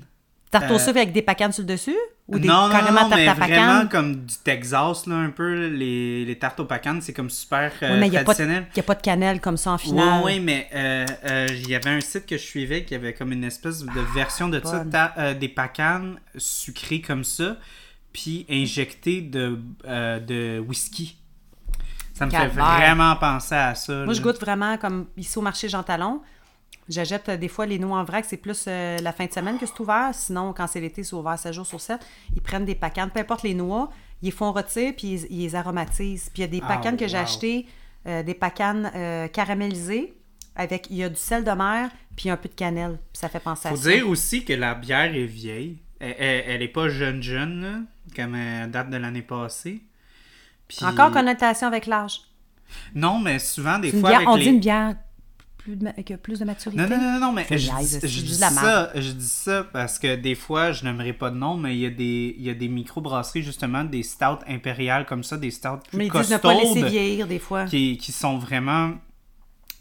Tarte 0.49 0.71
au 0.71 0.75
euh, 0.75 0.79
sucre 0.79 0.97
avec 0.99 1.11
des 1.11 1.21
pacanes 1.21 1.51
sur 1.51 1.63
le 1.63 1.67
dessus? 1.67 1.97
Ou 2.29 2.39
des 2.39 2.47
non, 2.47 2.67
non, 2.67 2.71
carrément 2.71 3.01
non, 3.01 3.09
tartes 3.09 3.21
mais 3.21 3.27
à 3.27 3.33
vraiment 3.33 3.87
comme 3.87 4.23
du 4.25 4.35
Texas, 4.41 5.05
là, 5.05 5.15
un 5.15 5.31
peu. 5.31 5.67
Les, 5.67 6.23
les 6.23 6.39
tartes 6.39 6.61
aux 6.61 6.65
pacanes, 6.65 7.01
c'est 7.01 7.11
comme 7.11 7.29
super 7.29 7.73
euh, 7.83 7.91
Oui, 7.93 7.99
mais 7.99 8.07
il 8.07 8.11
n'y 8.11 8.17
a, 8.17 8.23
pas 8.23 8.31
de- 8.31 8.37
traditionnel. 8.37 8.67
y 8.73 8.79
a 8.79 8.83
pas 8.83 8.95
de 8.95 9.01
cannelle 9.01 9.41
comme 9.41 9.57
ça 9.57 9.71
en 9.71 9.75
Oui, 9.75 9.81
finale. 9.81 10.21
oui, 10.23 10.39
mais 10.39 10.69
euh, 10.73 11.05
euh, 11.25 11.47
il 11.51 11.67
y 11.69 11.75
avait 11.75 11.89
un 11.89 11.99
site 11.99 12.25
que 12.25 12.37
je 12.37 12.43
suivais 12.43 12.85
qui 12.85 12.95
avait 12.95 13.13
comme 13.13 13.33
une 13.33 13.43
espèce 13.43 13.83
de 13.83 13.99
version 14.15 14.47
de 14.47 14.61
ça, 14.63 14.77
bonne. 14.79 14.89
ta- 14.91 15.13
euh, 15.17 15.33
des 15.33 15.49
pacanes 15.49 16.19
sucrées 16.37 17.01
comme 17.01 17.25
ça, 17.25 17.57
puis 18.13 18.45
injectées 18.49 19.21
de, 19.21 19.59
euh, 19.85 20.19
de 20.19 20.59
whisky. 20.59 21.17
Ça 22.13 22.25
me 22.25 22.31
fait 22.31 22.47
vraiment 22.47 23.15
penser 23.15 23.55
à 23.55 23.73
ça. 23.75 24.05
Moi, 24.05 24.13
je 24.13 24.21
goûte 24.21 24.39
vraiment 24.39 24.77
comme 24.77 25.07
ici 25.17 25.37
au 25.37 25.41
marché 25.41 25.69
Jean 25.69 25.81
Talon. 25.83 26.21
J'achète 26.89 27.29
euh, 27.29 27.37
des 27.37 27.47
fois 27.47 27.65
les 27.65 27.79
noix 27.79 27.97
en 27.99 28.03
vrac, 28.03 28.25
c'est 28.25 28.37
plus 28.37 28.65
euh, 28.67 28.97
la 28.99 29.11
fin 29.13 29.25
de 29.25 29.31
semaine 29.31 29.57
que 29.57 29.65
c'est 29.65 29.79
ouvert. 29.79 30.09
Sinon, 30.13 30.51
quand 30.53 30.67
c'est 30.67 30.81
l'été, 30.81 31.03
c'est 31.03 31.15
ouvert 31.15 31.37
7 31.39 31.53
jours 31.53 31.65
sur 31.65 31.79
7. 31.79 31.99
Ils 32.35 32.41
prennent 32.41 32.65
des 32.65 32.75
pacanes, 32.75 33.09
peu 33.11 33.19
importe 33.19 33.43
les 33.43 33.53
noix, 33.53 33.89
ils 34.21 34.25
les 34.25 34.31
font 34.31 34.51
rôtir 34.51 34.93
puis 34.97 35.07
ils, 35.13 35.27
ils 35.31 35.41
les 35.43 35.55
aromatisent. 35.55 36.29
Puis 36.33 36.41
il 36.41 36.41
y 36.41 36.43
a 36.43 36.47
des 36.47 36.61
Ah, 36.63 36.67
pacanes 36.75 36.97
que 36.97 37.07
j'ai 37.07 37.17
achetées, 37.17 37.65
euh, 38.07 38.23
des 38.23 38.33
pacanes 38.33 38.91
euh, 38.95 39.27
caramélisées, 39.27 40.13
avec 40.55 40.87
il 40.89 40.97
y 40.97 41.03
a 41.03 41.09
du 41.09 41.15
sel 41.15 41.43
de 41.43 41.51
mer 41.51 41.89
puis 42.15 42.29
un 42.29 42.37
peu 42.37 42.49
de 42.49 42.55
cannelle. 42.55 42.99
Puis 43.13 43.19
ça 43.21 43.29
fait 43.29 43.39
penser 43.39 43.69
Faut 43.69 43.75
à 43.75 43.77
ça. 43.77 43.89
dire 43.91 44.07
aussi 44.09 44.43
que 44.43 44.53
la 44.53 44.75
bière 44.75 45.15
est 45.15 45.25
vieille. 45.25 45.79
Elle, 45.99 46.15
elle, 46.19 46.43
elle 46.47 46.61
est 46.61 46.67
pas 46.67 46.89
jeune 46.89 47.21
jeune, 47.23 47.85
comme 48.15 48.35
elle 48.35 48.69
date 48.71 48.89
de 48.89 48.97
l'année 48.97 49.21
passée. 49.21 49.81
Puis- 50.67 50.85
Encore 50.85 51.11
connotation 51.11 51.67
avec 51.67 51.85
l'âge. 51.85 52.21
Non, 52.95 53.19
mais 53.19 53.39
souvent, 53.39 53.79
des 53.79 53.91
fois, 53.91 54.09
bière- 54.09 54.15
avec 54.17 54.29
on 54.29 54.35
les... 54.35 54.43
dit 54.43 54.49
une 54.49 54.59
bière 54.59 54.95
plus 55.57 55.75
de, 55.75 55.87
avec 55.87 56.15
plus 56.23 56.39
de 56.39 56.45
maturité. 56.45 56.81
Non, 56.81 56.89
non, 56.89 56.97
non, 57.13 57.19
non, 57.19 57.31
mais 57.33 57.45
je, 57.49 57.55
dis- 57.55 57.87
c'est 57.87 58.01
je 58.07 58.07
juste 58.07 58.33
dis 58.35 58.39
la 58.39 58.49
ça, 58.49 58.91
je 58.95 59.11
dis 59.11 59.27
ça 59.27 59.63
parce 59.65 59.99
que 59.99 60.15
des 60.15 60.33
fois, 60.35 60.71
je 60.71 60.83
n'aimerais 60.85 61.13
pas 61.13 61.29
de 61.29 61.35
nom, 61.35 61.57
mais 61.57 61.75
il 61.75 61.81
y 61.81 61.85
a 61.85 61.89
des, 61.89 62.33
il 62.37 62.43
y 62.43 62.49
a 62.49 62.53
des 62.53 62.67
microbrasseries, 62.69 63.43
justement, 63.43 63.83
des 63.83 64.01
stouts 64.03 64.39
impériales 64.47 65.05
comme 65.05 65.23
ça, 65.23 65.37
des 65.37 65.51
stouts 65.51 65.77
plus 65.89 65.97
Mais 65.97 66.07
ils 66.07 66.11
disent 66.11 66.31
ne 66.31 66.37
pas 66.37 66.53
laisser 66.53 66.67
costaudes 66.75 66.89
vieillir 66.89 67.27
des 67.27 67.39
fois. 67.39 67.65
qui, 67.65 67.97
qui 67.97 68.11
sont 68.11 68.37
vraiment 68.37 68.93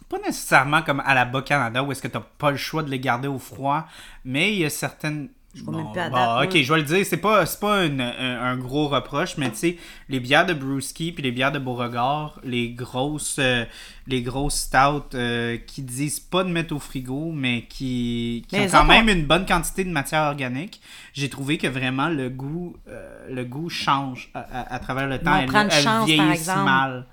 pas 0.09 0.19
nécessairement 0.19 0.83
comme 0.83 1.01
à 1.07 1.15
la 1.15 1.25
Bas-Canada 1.25 1.85
où 1.85 1.93
est-ce 1.93 2.03
que 2.03 2.09
tu 2.09 2.17
n'as 2.19 2.25
pas 2.37 2.51
le 2.51 2.57
choix 2.57 2.83
de 2.83 2.91
les 2.91 2.99
garder 2.99 3.29
au 3.29 3.39
froid, 3.39 3.87
mais 4.25 4.53
il 4.53 4.59
y 4.59 4.65
a 4.65 4.71
certaines. 4.71 5.29
Je 5.53 5.65
vois 5.65 5.75
même 5.75 5.87
Bon, 5.87 5.93
plus 5.93 6.01
à 6.01 6.11
bon, 6.11 6.17
date, 6.17 6.31
ok, 6.45 6.63
je 6.63 6.73
vais 6.73 6.79
le 6.79 6.85
dire, 6.85 7.05
c'est 7.05 7.17
pas, 7.17 7.45
c'est 7.45 7.59
pas 7.59 7.85
une- 7.85 8.01
un, 8.01 8.41
un 8.41 8.57
gros 8.57 8.87
reproche, 8.89 9.37
mais 9.37 9.51
tu 9.51 9.57
sais, 9.57 9.77
les 10.09 10.21
bières 10.21 10.47
de 10.47 10.55
Brewski 10.55 11.11
puis 11.13 11.23
les 11.25 11.33
bières 11.33 11.51
de 11.51 11.59
Beauregard, 11.59 12.41
les 12.45 12.71
grosses, 12.71 13.37
euh, 13.41 13.65
les 14.07 14.23
grosses 14.23 14.55
stouts 14.61 15.15
euh, 15.15 15.57
qui 15.67 15.83
disent 15.83 16.21
pas 16.21 16.45
de 16.45 16.51
mettre 16.51 16.73
au 16.75 16.79
frigo, 16.79 17.33
mais 17.33 17.65
qui, 17.69 18.45
qui 18.49 18.55
Mais 18.57 18.67
ont 18.67 18.69
quand 18.71 18.85
même 18.85 19.09
une 19.09 19.27
bonne 19.27 19.45
quantité 19.45 19.83
de 19.85 19.91
matière 19.91 20.23
organique, 20.23 20.81
j'ai 21.15 21.29
trouvé 21.29 21.59
que 21.59 21.67
vraiment 21.67 22.09
le 22.09 22.31
goût, 22.31 22.77
euh, 22.89 23.27
le 23.29 23.45
goût 23.45 23.69
change 23.69 24.31
à, 24.35 24.41
à- 24.41 24.75
à 24.75 24.79
travers 24.79 25.09
le 25.09 25.19
temps. 25.19 25.35
une 25.37 25.71
elles 25.71 25.71
chance, 25.83 25.85
par 25.85 26.05
vieillissent 26.07 26.41
exemple. 26.43 26.65
mal. 26.65 27.07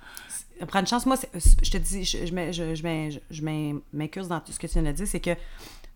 Prends 0.66 0.80
une 0.80 0.86
chance. 0.88 1.06
Moi, 1.06 1.16
je 1.62 1.70
te 1.70 1.76
dis, 1.76 2.04
je, 2.04 2.18
je, 2.26 2.74
je, 2.74 3.18
je, 3.30 3.42
m'incurse 3.92 4.26
dans 4.26 4.40
tout 4.40 4.50
ce 4.52 4.58
que 4.58 4.66
tu 4.66 4.72
viens 4.74 4.82
de 4.82 4.90
dire, 4.90 5.06
c'est 5.06 5.20
que 5.20 5.30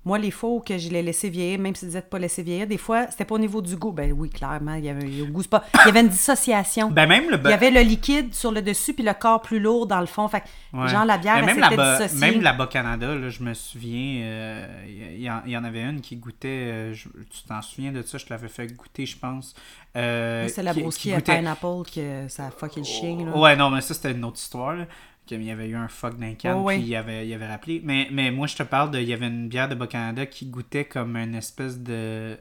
moi, 0.04 0.18
les 0.18 0.30
faux 0.32 0.60
que 0.66 0.78
je 0.78 0.88
l'ai 0.90 1.02
laissé 1.02 1.30
vieillir, 1.30 1.58
même 1.60 1.74
si 1.74 1.80
tu 1.80 1.86
disais 1.86 2.00
de 2.00 2.06
pas 2.06 2.18
laisser 2.18 2.42
vieillir, 2.42 2.66
des 2.66 2.76
fois, 2.78 3.06
c'était 3.10 3.24
pas 3.24 3.36
au 3.36 3.38
niveau 3.38 3.62
du 3.62 3.76
goût. 3.76 3.92
Ben 3.92 4.12
oui, 4.12 4.28
clairement, 4.30 4.74
il 4.74 4.84
y 4.84 4.88
avait 4.88 5.06
le 5.06 5.26
goût, 5.26 5.42
pas... 5.44 5.64
Il 5.84 5.86
y 5.86 5.88
avait 5.90 6.00
une 6.00 6.08
dissociation. 6.08 6.90
Ben 6.90 7.06
même 7.08 7.30
le 7.30 7.38
il 7.44 7.50
y 7.50 7.52
avait 7.52 7.70
le 7.70 7.80
liquide 7.82 8.34
sur 8.34 8.50
le 8.50 8.62
dessus, 8.62 8.94
puis 8.94 9.04
le 9.04 9.14
corps 9.14 9.40
plus 9.42 9.60
lourd 9.60 9.86
dans 9.86 10.00
le 10.00 10.06
fond. 10.06 10.26
Fait 10.28 10.40
que, 10.40 10.46
Ouais. 10.76 10.88
genre, 10.88 11.04
la 11.04 11.18
bière, 11.18 11.34
Mais 11.34 11.40
elle 11.40 11.46
même 11.46 11.54
s'était 11.64 11.76
là-bas, 11.76 11.98
dissociée. 12.06 12.20
même 12.32 12.40
là-bas 12.40 12.66
Canada, 12.66 13.14
là, 13.14 13.28
je 13.28 13.42
me 13.42 13.52
souviens, 13.54 14.22
euh, 14.24 14.66
il 14.88 15.20
y, 15.22 15.30
en- 15.30 15.42
il 15.46 15.52
y 15.52 15.56
en 15.56 15.64
avait 15.64 15.82
une 15.82 16.00
qui 16.00 16.16
goûtait, 16.16 16.48
euh, 16.48 16.94
je- 16.94 17.08
tu 17.30 17.42
t'en 17.46 17.60
souviens 17.62 17.92
de 17.92 18.02
ça, 18.02 18.16
je 18.18 18.24
te 18.24 18.32
l'avais 18.32 18.48
fait 18.48 18.66
goûter, 18.68 19.04
je 19.06 19.16
pense. 19.18 19.54
Euh, 19.96 20.48
C'est 20.48 20.62
la 20.62 20.72
qui- 20.72 20.88
qui 20.88 21.12
à 21.12 21.18
goûtait- 21.18 21.36
pineapple 21.36 21.90
que 21.94 22.28
ça 22.28 22.46
a 22.46 22.50
fucké 22.50 22.80
le 22.80 22.86
chien. 22.86 23.18
Là. 23.26 23.36
Ouais, 23.38 23.54
non, 23.56 23.70
mais 23.70 23.82
ça, 23.82 23.92
c'était 23.94 24.12
une 24.12 24.24
autre 24.24 24.38
histoire. 24.38 24.72
Là. 24.74 24.86
Qu'il 25.24 25.42
y 25.44 25.50
avait 25.52 25.68
eu 25.68 25.76
un 25.76 25.86
fuck 25.88 26.18
d'un 26.18 26.34
can, 26.34 26.60
Oh, 26.64 26.66
puis 26.68 26.80
il 26.80 26.96
avait, 26.96 27.26
il 27.28 27.32
avait 27.32 27.46
rappelé. 27.46 27.80
Mais, 27.84 28.08
mais 28.10 28.30
moi, 28.32 28.48
je 28.48 28.56
te 28.56 28.62
parle 28.64 28.90
de. 28.90 28.98
Il 28.98 29.08
y 29.08 29.12
avait 29.12 29.28
une 29.28 29.48
bière 29.48 29.68
de 29.68 29.74
Bas-Canada 29.76 30.26
qui 30.26 30.46
goûtait 30.46 30.84
comme 30.84 31.16
une 31.16 31.34
espèce 31.36 31.78
de. 31.78 31.92
euh, 31.92 32.36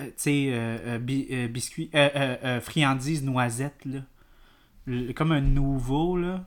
euh, 0.00 0.04
tu 0.06 0.12
sais, 0.16 0.46
euh, 0.50 0.78
euh, 0.86 0.98
bi- 0.98 1.26
euh, 1.30 1.46
biscuit. 1.48 1.90
Friandise 2.62 3.22
noisette, 3.22 3.84
là. 3.84 4.00
Le- 4.86 5.12
comme 5.12 5.32
un 5.32 5.42
nouveau, 5.42 6.16
là. 6.16 6.40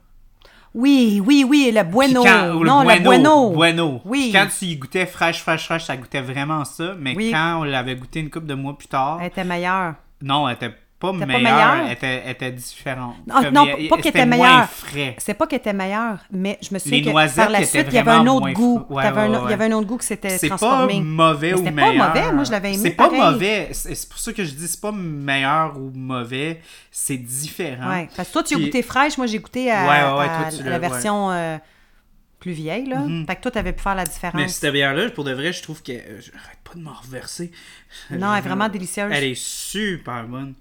Oui, 0.74 1.22
oui, 1.24 1.44
oui, 1.48 1.70
le 1.72 1.84
bueno. 1.84 2.24
Quand- 2.24 2.54
ou 2.56 2.64
non, 2.64 2.82
le 2.82 3.00
bueno. 3.04 3.50
bueno. 3.50 4.00
Oui. 4.04 4.22
Puis 4.22 4.32
quand 4.32 4.48
tu 4.58 4.64
y 4.64 4.76
goûtais 4.76 5.06
fraîche, 5.06 5.40
fraîche, 5.40 5.66
fraîche, 5.66 5.84
ça 5.84 5.96
goûtait 5.96 6.22
vraiment 6.22 6.64
ça. 6.64 6.94
Mais 6.98 7.14
Oui. 7.14 7.30
quand 7.30 7.60
on 7.60 7.64
l'avait 7.64 7.94
goûté 7.94 8.20
une 8.20 8.30
couple 8.30 8.46
de 8.46 8.54
mois 8.54 8.76
plus 8.76 8.88
tard, 8.88 9.18
Elle 9.20 9.26
était 9.28 9.44
meilleure. 9.44 9.94
non, 10.22 10.48
elle 10.48 10.56
était 10.56 10.72
pas 11.02 11.12
pas 11.12 11.26
meilleure, 11.26 11.42
meilleure? 11.74 11.90
Était, 11.90 12.30
était 12.30 12.50
différente. 12.52 13.16
Non, 13.26 13.42
Comme 13.42 13.52
non, 13.54 13.66
il- 13.78 13.88
pas 13.88 13.96
qu'elle 13.96 14.04
c'était 14.06 14.18
était 14.20 14.26
meilleure. 14.26 14.68
C'est 15.18 15.34
pas 15.34 15.46
qu'elle 15.46 15.58
était 15.58 15.72
meilleure, 15.72 16.18
mais 16.30 16.58
je 16.62 16.72
me 16.72 16.78
souviens 16.78 16.98
Les 16.98 17.04
que 17.04 17.36
par 17.36 17.50
la 17.50 17.64
suite, 17.64 17.86
il 17.88 17.94
y 17.94 17.98
avait 17.98 18.10
un 18.12 18.26
autre 18.26 18.50
goût. 18.52 18.82
ouais, 18.88 19.02
ouais, 19.04 19.28
Il 19.44 19.50
y 19.50 19.52
avait 19.52 19.64
un 19.66 19.72
autre 19.72 19.86
goût 19.86 19.98
qui 19.98 20.06
s'était 20.06 20.38
C'est 20.38 20.48
pas 20.48 20.86
mauvais 20.86 21.54
ou 21.54 21.58
c'était 21.58 21.70
pas 21.72 21.90
meilleur. 21.90 22.08
mauvais, 22.08 22.32
moi, 22.32 22.44
je 22.44 22.50
l'avais 22.50 22.68
aimé 22.72 22.78
C'est 22.82 22.90
pas 22.90 23.10
mauvais. 23.10 23.68
C'est 23.72 23.94
c'est 23.94 24.08
pour 24.08 24.18
ça 24.18 24.32
que 24.32 24.44
je 24.44 24.52
dis 24.54 24.66
c'est 24.68 24.80
pas 24.80 24.92
meilleur 24.92 25.76
ou 25.76 25.90
mauvais. 25.94 26.60
C'est 26.90 27.16
différent. 27.16 27.90
Ouais. 27.90 28.08
Parce 28.16 28.28
que 28.28 28.32
toi, 28.32 28.42
tu 28.42 28.54
as 28.54 28.56
Puis- 28.56 28.66
goûté 28.66 28.82
fraîche, 28.82 29.16
moi, 29.18 29.26
j'ai 29.26 29.38
goûté 29.38 29.70
à, 29.70 29.84
la 30.64 30.78
version 30.78 31.30
euh, 31.30 31.58
plus 32.42 32.52
vieille. 32.52 32.86
Là. 32.86 33.02
Fait 33.26 33.36
que 33.36 33.40
toi, 33.42 33.50
tu 33.50 33.58
avais 33.58 33.72
pu 33.72 33.82
faire 33.82 33.94
la 33.94 34.04
différence. 34.04 34.34
Mais 34.40 34.48
cette 34.48 34.72
bière-là, 34.72 35.08
pour 35.10 35.24
de 35.24 35.32
vrai, 35.32 35.52
je 35.52 35.62
trouve 35.62 35.82
que. 35.82 35.92
euh, 35.92 36.20
J'arrête 36.20 36.58
pas 36.64 36.74
de 36.74 36.80
m'en 36.82 36.92
reverser. 36.94 37.50
Non, 38.10 38.32
elle 38.34 38.38
est 38.38 38.46
vraiment 38.48 38.68
délicieuse. 38.68 39.10
Elle 39.12 39.24
est 39.24 39.34
super 39.40 40.26
bonne. 40.26 40.54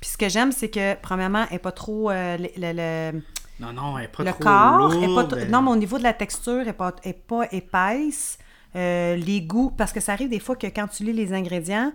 Puis 0.00 0.10
ce 0.10 0.18
que 0.18 0.28
j'aime, 0.28 0.52
c'est 0.52 0.68
que, 0.68 0.94
premièrement, 1.00 1.44
elle 1.48 1.54
n'est 1.54 1.58
pas 1.58 1.72
trop. 1.72 2.10
euh, 2.10 2.36
le, 2.36 2.48
le- 2.56 3.12
le- 3.12 3.22
Non, 3.58 3.72
non, 3.72 3.96
elle 3.98 4.04
est 4.04 4.08
pas 4.08 4.22
le 4.24 4.30
trop 4.32 4.42
corps 4.42 4.92
est 4.92 5.00
pas 5.00 5.06
lourde, 5.06 5.28
trop- 5.30 5.38
elle- 5.38 5.50
Non, 5.50 5.62
mais 5.62 5.70
au 5.70 5.76
niveau 5.76 5.96
de 5.98 6.02
la 6.02 6.12
texture, 6.12 6.60
elle 6.60 6.66
n'est 6.66 6.72
pas, 6.74 6.94
est 7.02 7.12
pas 7.26 7.48
épaisse. 7.52 8.38
Euh, 8.76 9.16
les 9.16 9.40
goûts, 9.40 9.70
parce 9.70 9.92
que 9.92 10.00
ça 10.00 10.12
arrive 10.12 10.28
des 10.28 10.38
fois 10.40 10.54
que 10.54 10.66
quand 10.66 10.86
tu 10.88 11.02
lis 11.04 11.14
les 11.14 11.32
ingrédients, 11.32 11.92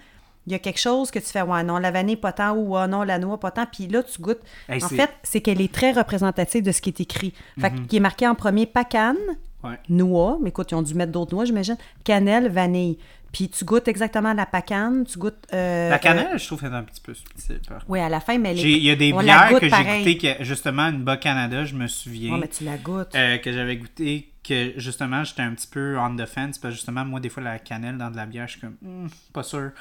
il 0.48 0.52
y 0.54 0.56
a 0.56 0.60
quelque 0.60 0.80
chose 0.80 1.12
que 1.12 1.20
tu 1.20 1.26
fais, 1.26 1.42
ouais, 1.42 1.64
non, 1.64 1.78
la 1.78 1.92
vanille 1.92 2.16
pas 2.18 2.32
tant, 2.34 2.54
ou 2.56 2.76
ah 2.76 2.88
non, 2.88 3.04
la 3.04 3.20
noix 3.20 3.40
pas 3.40 3.52
tant, 3.52 3.66
puis 3.66 3.88
là, 3.88 4.02
tu 4.04 4.22
goûtes. 4.22 4.42
Hey, 4.68 4.84
en 4.84 4.90
fait, 4.90 5.12
c'est 5.24 5.42
qu'elle 5.42 5.62
est 5.62 5.72
très 5.72 5.92
représentative 5.92 6.64
de 6.64 6.72
ce 6.72 6.82
qui 6.82 6.90
est 6.90 7.00
écrit. 7.00 7.34
Fait 7.60 7.72
qu'il 7.88 7.98
est 7.98 8.00
marqué 8.02 8.28
en 8.28 8.36
premier 8.36 8.66
pacane, 8.66 9.18
Ouais. 9.64 9.78
noix, 9.90 10.40
mais 10.42 10.50
écoute, 10.50 10.72
ils 10.72 10.76
ont 10.76 10.82
dû 10.82 10.96
mettre 10.96 11.12
d'autres 11.12 11.36
noix, 11.36 11.46
j'imagine, 11.46 11.78
cannelle, 12.04 12.50
vanille. 12.50 12.98
Puis 13.32 13.48
tu 13.48 13.64
goûtes 13.64 13.88
exactement 13.88 14.34
la 14.34 14.46
pacane, 14.48 15.06
tu 15.06 15.18
goûtes. 15.20 15.46
euh, 15.54 15.90
La 15.90 15.96
euh, 15.96 16.00
cannelle, 16.00 16.38
je 16.40 16.46
trouve 16.48 16.60
qu'elle 16.60 16.74
est 16.74 16.76
un 16.76 16.84
petit 16.84 17.00
peu 17.00 17.14
subtile. 17.14 17.62
oui, 17.88 18.00
à 18.00 18.10
la 18.10 18.20
fin, 18.20 18.38
mais 18.40 18.50
elle 18.52 18.58
est- 18.58 18.62
J'ai- 18.62 18.72
Il 18.78 18.84
y 18.84 18.90
a 18.90 18.96
des 18.96 19.14
bières 19.14 19.58
que 19.60 19.70
j'ai 19.70 20.14
goûtées, 20.16 20.36
justement, 20.42 20.88
une 20.90 21.04
Bas-Canada, 21.04 21.64
je 21.64 21.76
me 21.76 21.88
souviens. 21.88 22.34
Ouais, 22.34 22.40
mais 22.42 22.48
tu 22.50 22.64
la 22.66 22.76
goûtes. 22.78 23.16
Euh, 23.16 23.38
que 23.38 23.52
j'avais 23.54 23.78
goûté 23.78 24.31
que 24.44 24.74
justement 24.78 25.24
j'étais 25.24 25.42
un 25.44 25.54
petit 25.54 25.68
peu 25.68 25.98
on 26.00 26.16
the 26.16 26.26
fence 26.26 26.58
parce 26.58 26.74
que 26.74 26.78
justement 26.78 27.06
moi 27.06 27.20
des 27.20 27.30
fois 27.30 27.44
la 27.44 27.60
cannelle 27.60 27.98
dans 27.98 28.10
de 28.12 28.16
la 28.18 28.26
bière 28.26 28.48
je 28.48 28.54
suis 28.54 28.62
comme 28.62 28.78
Hmm, 28.82 29.08
pas 29.34 29.44
sûr. 29.44 29.72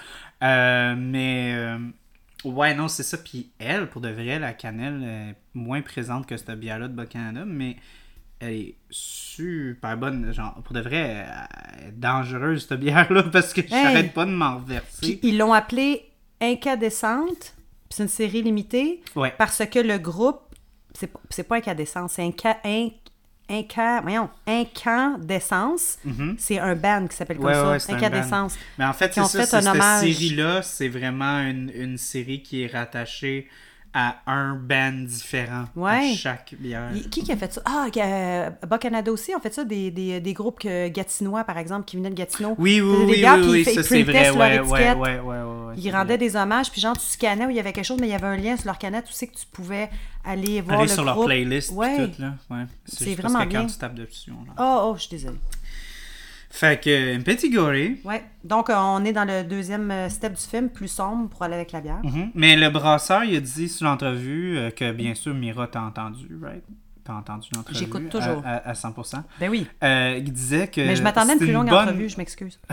Euh, 0.42 0.94
mais 0.98 1.52
euh, 1.54 1.78
ouais 2.44 2.74
non 2.74 2.88
c'est 2.88 3.02
ça. 3.02 3.18
Puis 3.18 3.50
elle 3.58 3.88
pour 3.88 4.00
de 4.00 4.08
vrai 4.11 4.38
la 4.38 4.52
cannelle 4.52 5.02
est 5.02 5.34
moins 5.54 5.82
présente 5.82 6.26
que 6.26 6.36
cette 6.36 6.50
bière 6.58 6.78
là 6.78 6.88
de 6.88 6.94
Bas-Canada 6.94 7.44
mais 7.46 7.76
elle 8.38 8.52
est 8.54 8.74
super 8.90 9.96
bonne. 9.96 10.32
Genre 10.32 10.54
pour 10.62 10.74
de 10.74 10.80
vrai 10.80 11.26
elle 11.78 11.88
est 11.88 11.92
dangereuse 11.92 12.66
cette 12.68 12.80
bière 12.80 13.12
là 13.12 13.22
parce 13.32 13.52
que 13.54 13.62
j'arrête 13.66 14.12
pas 14.12 14.24
de 14.26 14.30
m'en 14.32 14.58
reverser. 14.58 15.00
Puis 15.00 15.20
ils 15.22 15.38
l'ont 15.38 15.52
appelée 15.52 16.02
Incandescente. 16.42 17.54
Puis 17.88 17.96
c'est 17.96 18.02
une 18.04 18.08
série 18.08 18.42
limitée. 18.42 19.02
ouais. 19.16 19.34
Parce 19.36 19.64
que 19.66 19.78
le 19.78 19.98
groupe, 19.98 20.40
c'est 20.94 21.42
pas, 21.42 21.56
Incandescence, 21.56 22.12
c'est 22.12 22.22
Inca, 22.24 22.58
Inc- 22.64 22.94
Inca, 23.51 24.01
voyons, 24.01 24.28
Incandescence. 24.46 25.98
C'est 26.38 26.59
un 26.59 26.74
band 26.74 27.07
qui 27.09 27.16
s'appelle 27.16 27.38
comme 27.38 27.51
Mhm. 27.51 27.70
Ouais, 27.72 27.78
ça, 27.78 27.92
ouais, 27.92 27.98
Incandescence. 27.98 28.57
Mais 28.78 28.84
en 28.84 28.92
fait, 28.92 29.12
c'est 29.14 29.20
ça, 29.24 29.40
fait 29.40 29.46
cette 29.46 29.82
série-là, 30.01 30.62
c'est 30.62 30.88
vraiment 30.88 31.40
une, 31.40 31.70
une 31.74 31.98
série 31.98 32.42
qui 32.42 32.62
est 32.62 32.66
rattachée 32.68 33.48
à 33.92 34.18
un 34.28 34.55
band 34.55 34.92
différent 35.05 35.64
Ouais. 35.74 36.12
à 36.12 36.14
chaque 36.14 36.55
bière. 36.57 36.90
Qui 37.11 37.24
qui 37.24 37.32
a 37.32 37.36
fait 37.36 37.53
ça? 37.53 37.61
Ah, 37.64 37.86
euh, 37.96 38.51
Bas-Canada 38.68 39.11
aussi 39.11 39.34
ont 39.34 39.40
fait 39.40 39.53
ça, 39.53 39.64
des, 39.64 39.90
des, 39.90 40.20
des 40.20 40.32
groupes 40.32 40.61
que 40.61 40.86
Gatinois, 40.86 41.42
par 41.42 41.59
exemple, 41.59 41.86
qui 41.86 41.96
venaient 41.96 42.11
de 42.11 42.14
Gatineau. 42.14 42.55
Oui, 42.57 42.80
oui, 42.80 43.07
des 43.16 43.24
oui, 43.24 43.28
oui, 43.40 43.48
oui, 43.51 43.64
ils 43.66 43.74
ça 43.74 43.82
c'est 43.82 44.03
vrai. 44.05 44.30
Ouais, 44.30 44.61
ouais, 44.61 44.94
ouais, 44.94 45.18
ouais, 45.18 45.74
Ils 45.76 45.90
rendaient 45.90 46.18
des 46.18 46.36
hommages, 46.36 46.70
puis 46.70 46.80
genre, 46.80 46.96
tu 46.96 47.05
scannais 47.05 47.46
où 47.46 47.51
il 47.51 47.57
y 47.57 47.61
avait 47.61 47.72
quelque 47.72 47.84
chose, 47.84 47.98
mais 48.01 48.07
il 48.07 48.12
y 48.12 48.14
avait 48.14 48.28
un 48.28 48.36
lien 48.36 48.57
sur 48.57 48.66
leur 48.66 48.78
canette 48.78 49.07
aussi 49.09 49.26
que 49.28 49.34
tu 49.36 49.46
pouvais 49.51 49.90
aller 50.24 50.60
voir 50.60 50.82
le 50.82 50.88
sur 50.88 51.04
leur 51.04 51.14
groupe. 51.14 51.26
playlist 51.26 51.72
Ouais. 51.72 51.96
tout, 52.08 52.20
là. 52.22 52.34
Ouais. 52.50 52.64
C'est 52.84 53.14
vraiment 53.14 53.34
parce 53.34 53.44
que 53.44 53.48
bien. 53.50 53.60
quand 53.62 53.66
tu 53.66 53.78
tapes 53.78 53.94
dessus, 53.94 54.30
on. 54.32 54.44
Oh, 54.58 54.90
oh, 54.90 54.94
je 54.96 55.00
suis 55.02 55.10
désolée. 55.10 55.38
Fait 56.52 56.82
que, 56.82 57.16
un 57.16 57.20
petit 57.20 57.48
goré. 57.48 58.00
Ouais. 58.04 58.24
Donc, 58.42 58.70
euh, 58.70 58.74
on 58.76 59.04
est 59.04 59.12
dans 59.12 59.24
le 59.24 59.44
deuxième 59.44 59.88
euh, 59.92 60.08
step 60.08 60.34
du 60.34 60.42
film, 60.42 60.68
plus 60.68 60.88
sombre 60.88 61.28
pour 61.28 61.42
aller 61.44 61.54
avec 61.54 61.70
la 61.70 61.80
bière. 61.80 62.00
Mhm. 62.02 62.32
Mais 62.34 62.56
le 62.56 62.70
brasseur, 62.70 63.22
il 63.22 63.36
a 63.36 63.40
dit 63.40 63.68
sur 63.68 63.86
l'entrevue 63.86 64.58
euh, 64.58 64.70
que, 64.70 64.90
bien 64.90 65.14
sûr, 65.14 65.32
Mira 65.32 65.68
t'a 65.68 65.80
entendu, 65.82 66.26
right? 66.42 66.64
T'as 67.04 67.14
entendu 67.14 67.48
l'entrevue? 67.54 67.78
J'écoute 67.78 68.08
toujours. 68.08 68.42
À, 68.44 68.56
à 68.68 68.72
100%. 68.72 69.22
Ben 69.38 69.48
oui. 69.48 69.64
Euh, 69.84 70.16
il 70.18 70.32
disait 70.32 70.66
que. 70.66 70.80
Mais 70.80 70.96
je 70.96 71.02
m'attendais 71.04 71.30
à 71.30 71.34
une 71.34 71.38
plus 71.38 71.52
longue 71.52 71.68
bonne 71.68 71.78
entrevue, 71.88 72.08
je 72.08 72.16
m'excuse. 72.16 72.58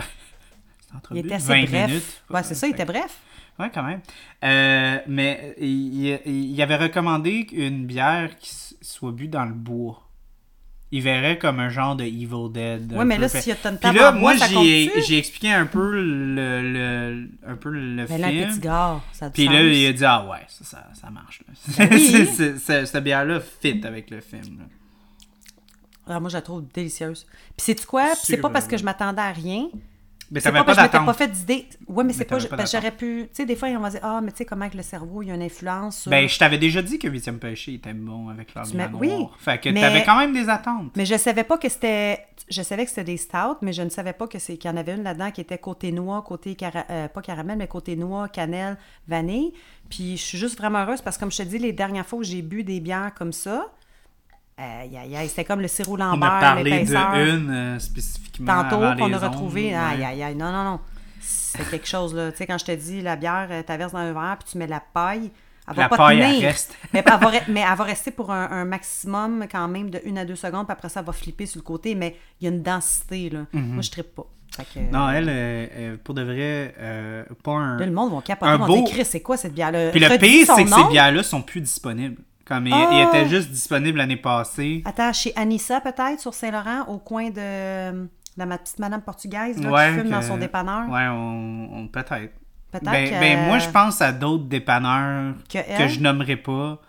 Il 1.10 1.18
était 1.18 1.34
assez 1.34 1.48
20 1.48 1.64
bref. 1.66 1.86
minutes. 1.88 2.22
Ouais, 2.30 2.42
c'est 2.42 2.54
ça, 2.54 2.66
il 2.66 2.70
était 2.70 2.86
bref. 2.86 3.18
Ouais, 3.58 3.70
quand 3.74 3.82
même. 3.82 4.00
Euh, 4.44 4.98
mais 5.08 5.54
il, 5.60 6.18
il- 6.26 6.62
avait 6.62 6.76
recommandé 6.76 7.46
une 7.52 7.86
bière 7.86 8.36
qui 8.38 8.50
soit 8.80 9.12
bu 9.12 9.26
dans 9.28 9.44
le 9.44 9.52
bois. 9.54 10.04
Il 10.90 11.02
verrait 11.02 11.36
comme 11.38 11.60
un 11.60 11.68
genre 11.68 11.96
de 11.96 12.04
Evil 12.04 12.50
Dead. 12.50 12.92
Ouais, 12.94 13.04
mais 13.04 13.18
là, 13.18 13.28
s'il 13.28 13.48
y 13.48 13.52
a 13.52 13.56
Puis 13.56 13.92
là, 13.92 14.10
moi, 14.12 14.34
j'ai 14.36 15.18
expliqué 15.18 15.50
un 15.52 15.66
peu 15.66 15.92
le, 16.00 16.62
le, 16.72 17.28
un 17.46 17.56
peu 17.56 17.68
le 17.70 18.06
Mais 18.08 18.16
là, 18.18 18.28
film. 18.30 18.48
petit 18.48 18.60
gars, 18.60 19.00
ça 19.12 19.26
a 19.26 19.28
du 19.28 19.34
Puis 19.34 19.48
là, 19.48 19.62
il 19.62 19.86
a 19.86 19.92
dit 19.92 20.04
Ah 20.04 20.26
ouais, 20.30 20.38
ça, 20.48 20.64
ça, 20.64 20.88
ça 20.94 21.10
marche. 21.10 21.42
là. 21.46 21.54
Ben 21.78 21.88
oui. 21.92 22.26
Cette 22.86 23.04
bière-là 23.04 23.40
fit 23.40 23.82
avec 23.84 24.08
le 24.10 24.20
film. 24.20 24.60
là. 24.60 24.64
Ah, 26.06 26.20
moi, 26.20 26.30
je 26.30 26.36
la 26.36 26.42
trouve 26.42 26.64
délicieuse. 26.72 27.26
Puis 27.56 27.66
c'est 27.66 27.84
quoi? 27.84 28.14
C'est 28.14 28.38
pas 28.38 28.48
parce 28.48 28.66
que 28.66 28.78
je 28.78 28.84
m'attendais 28.84 29.20
à 29.20 29.32
rien. 29.32 29.68
Mais 30.30 30.40
t'avais 30.40 30.58
pas 30.58 30.74
pas 30.74 30.88
pas 31.06 31.14
fait 31.14 31.28
d'idée. 31.28 31.66
Ouais, 31.86 32.04
mais 32.04 32.12
c'est 32.12 32.24
pas. 32.24 32.38
j'aurais 32.38 32.90
pu. 32.90 33.28
Tu 33.28 33.28
sais, 33.32 33.46
des 33.46 33.56
fois, 33.56 33.68
on 33.68 33.80
va 33.80 33.90
dire 33.90 34.00
Ah, 34.02 34.20
mais 34.22 34.30
tu 34.30 34.38
sais, 34.38 34.44
comment 34.44 34.68
que 34.68 34.76
le 34.76 34.82
cerveau, 34.82 35.22
il 35.22 35.28
y 35.28 35.30
a 35.30 35.34
une 35.34 35.42
influence. 35.42 36.02
sur- 36.02 36.10
Ben, 36.10 36.28
je 36.28 36.38
t'avais 36.38 36.58
déjà 36.58 36.82
dit 36.82 36.98
que 36.98 37.08
8e 37.08 37.38
péché 37.38 37.74
était 37.74 37.94
bon 37.94 38.28
avec 38.28 38.54
l'armure 38.54 38.74
m'as- 38.76 38.98
oui. 38.98 39.26
Fait 39.38 39.58
que 39.58 39.70
mais- 39.70 39.80
t'avais 39.80 40.04
quand 40.04 40.18
même 40.18 40.32
des 40.34 40.48
attentes. 40.48 40.92
Mais 40.96 41.06
je 41.06 41.16
savais 41.16 41.44
pas 41.44 41.56
que 41.58 41.68
c'était. 41.68 42.26
Je 42.50 42.62
savais 42.62 42.84
que 42.84 42.90
c'était 42.90 43.04
des 43.04 43.16
stouts, 43.16 43.56
mais 43.62 43.72
je 43.72 43.82
ne 43.82 43.88
savais 43.90 44.12
pas 44.12 44.26
que 44.26 44.38
c'est 44.38 44.56
qu'il 44.56 44.70
y 44.70 44.74
en 44.74 44.76
avait 44.76 44.94
une 44.94 45.02
là-dedans 45.02 45.30
qui 45.30 45.40
était 45.40 45.58
côté 45.58 45.92
noix, 45.92 46.22
côté 46.22 46.54
cara- 46.54 46.86
euh, 46.90 47.08
pas 47.08 47.22
caramel, 47.22 47.56
mais 47.58 47.66
côté 47.68 47.96
noix, 47.96 48.28
cannelle, 48.28 48.76
vanille. 49.06 49.52
Puis 49.90 50.16
je 50.18 50.22
suis 50.22 50.38
juste 50.38 50.58
vraiment 50.58 50.80
heureuse 50.80 51.00
parce 51.00 51.16
que 51.16 51.20
comme 51.20 51.32
je 51.32 51.38
te 51.38 51.42
dis, 51.42 51.58
les 51.58 51.72
dernières 51.72 52.06
fois 52.06 52.18
où 52.18 52.22
j'ai 52.22 52.42
bu 52.42 52.64
des 52.64 52.80
bières 52.80 53.12
comme 53.16 53.32
ça, 53.32 53.66
aïe, 54.62 55.28
c'était 55.28 55.44
comme 55.44 55.60
le 55.60 55.68
sirop 55.68 55.94
On 55.94 55.96
Lambert, 55.96 56.32
a 56.32 56.40
parlé 56.40 56.64
l'épaisseur. 56.70 57.12
de 57.14 57.36
une 57.36 57.50
euh, 57.50 57.78
spécifiquement 57.78 58.62
Tantôt 58.64 58.76
qu'on 58.98 59.12
a 59.12 59.18
retrouvé. 59.18 59.74
Aïe, 59.74 60.02
aïe, 60.04 60.22
aïe. 60.22 60.34
Non, 60.34 60.50
non, 60.52 60.64
non. 60.64 60.80
C'est 61.20 61.68
quelque 61.70 61.86
chose, 61.88 62.14
là. 62.14 62.30
Tu 62.32 62.38
sais, 62.38 62.46
quand 62.46 62.58
je 62.58 62.64
te 62.64 62.72
dis 62.72 63.00
la 63.02 63.16
bière, 63.16 63.48
euh, 63.50 63.62
t'averses 63.62 63.92
dans 63.92 63.98
un 63.98 64.12
verre, 64.12 64.36
puis 64.38 64.48
tu 64.52 64.58
mets 64.58 64.66
la 64.66 64.80
paille. 64.80 65.30
Elle 65.70 65.74
va 65.74 65.82
La 65.82 65.88
pas 65.90 65.96
paille, 65.98 66.20
elle 66.20 66.34
tenir. 66.36 66.48
reste. 66.48 66.74
mais, 66.94 67.02
elle 67.04 67.12
va, 67.12 67.30
re- 67.30 67.42
mais 67.48 67.60
elle 67.70 67.76
va 67.76 67.84
rester 67.84 68.10
pour 68.10 68.30
un, 68.32 68.50
un 68.50 68.64
maximum 68.64 69.44
quand 69.50 69.68
même 69.68 69.90
de 69.90 70.00
1 70.06 70.16
à 70.16 70.24
2 70.24 70.34
secondes, 70.34 70.66
puis 70.66 70.72
après 70.72 70.88
ça, 70.88 71.00
elle 71.00 71.06
va 71.06 71.12
flipper 71.12 71.44
sur 71.46 71.58
le 71.58 71.64
côté, 71.64 71.94
mais 71.94 72.16
il 72.40 72.44
y 72.44 72.50
a 72.50 72.54
une 72.54 72.62
densité, 72.62 73.28
là. 73.30 73.40
Moi, 73.52 73.82
je 73.82 73.90
trippe 73.90 74.14
pas. 74.14 74.24
Que, 74.56 74.80
Mhm. 74.80 74.90
Non, 74.90 75.10
elle, 75.10 75.28
euh, 75.28 75.66
euh, 75.76 75.96
pour 76.02 76.14
de 76.14 76.22
vrai, 76.22 76.74
euh, 76.80 77.22
pas 77.44 77.52
un. 77.52 77.76
Là, 77.78 77.86
le 77.86 77.92
monde 77.92 78.12
va 78.14 78.22
capoter, 78.22 78.56
vont 78.56 78.82
dire, 78.82 79.06
c'est 79.06 79.20
quoi 79.20 79.36
cette 79.36 79.52
bière-là? 79.54 79.90
Puis 79.90 80.00
le 80.00 80.08
pire, 80.18 80.46
c'est 80.56 80.64
que 80.64 80.70
nom. 80.70 80.76
ces 80.84 80.88
bières-là 80.90 81.22
sont 81.22 81.42
plus 81.42 81.60
disponibles. 81.60 82.22
Comme 82.48 82.66
ils 82.66 82.72
Ah! 82.72 83.24
juste 83.26 83.50
disponibles 83.50 83.98
l'année 83.98 84.16
passée. 84.16 84.82
Attends, 84.86 85.12
chez 85.12 85.32
Anissa, 85.36 85.82
peut-être, 85.82 86.18
sur 86.18 86.32
Saint-Laurent, 86.32 86.84
au 86.88 86.96
coin 86.98 87.28
de, 87.28 87.92
de 88.38 88.44
ma 88.44 88.56
petite 88.56 88.78
madame 88.78 89.02
portugaise, 89.02 89.62
là, 89.62 89.70
Ouais, 89.70 89.92
qui 89.92 90.00
fume 90.00 90.10
dans 90.10 90.22
son 90.22 90.38
dépanneur? 90.38 90.88
Ouais, 90.88 91.06
on, 91.08 91.68
on- 91.74 91.88
peut-être. 91.88 92.32
Peut-être 92.72 92.84
Ben, 92.84 93.06
que- 93.10 93.20
ben, 93.20 93.46
moi, 93.46 93.58
je 93.58 93.68
pense 93.68 94.00
à 94.00 94.12
d'autres 94.12 94.44
dépanneurs 94.44 95.34
Que 95.50 95.88
je 95.88 96.00
nommerai 96.00 96.36
pas. 96.36 96.80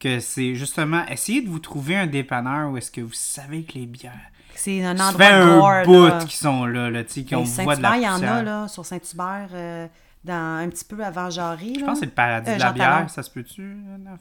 Que 0.00 0.18
c'est 0.18 0.54
justement, 0.56 1.04
essayez 1.06 1.42
de 1.42 1.48
vous 1.48 1.60
trouver 1.60 1.96
un 1.96 2.06
dépanneur 2.06 2.70
où 2.70 2.76
est-ce 2.76 2.90
que 2.90 3.00
vous 3.02 3.12
savez 3.12 3.62
que 3.64 3.74
les 3.74 3.86
bières. 3.86 4.12
C'est 4.54 4.84
un 4.84 4.98
endroit 4.98 5.44
gore, 5.44 5.68
un 5.70 5.84
bout 5.84 6.06
là. 6.08 6.24
qui 6.26 6.36
sont 6.36 6.64
là, 6.66 6.90
là 6.90 7.04
tu 7.04 7.12
sais, 7.12 7.22
qui 7.22 7.34
Ben, 7.34 7.40
on 7.40 7.44
voit 7.62 7.76
de 7.76 7.82
la 7.82 7.90
Saint-Hubert, 7.90 8.18
il 8.18 8.22
y 8.24 8.26
en 8.26 8.32
a, 8.34 8.42
là, 8.42 8.68
sur 8.68 8.84
Saint-Hubert, 8.84 9.48
euh, 9.54 9.86
dans, 10.24 10.58
un 10.62 10.68
petit 10.68 10.84
peu 10.84 11.04
avant 11.04 11.30
Jarry. 11.30 11.76
Je 11.80 11.84
pense 11.84 11.94
que 11.94 12.00
c'est 12.00 12.06
le 12.06 12.12
paradis 12.12 12.50
Euh, 12.50 12.54
de 12.56 12.60
la 12.60 12.72
bière, 12.72 13.10
ça 13.10 13.22
se 13.22 13.30
peut-tu? 13.30 13.76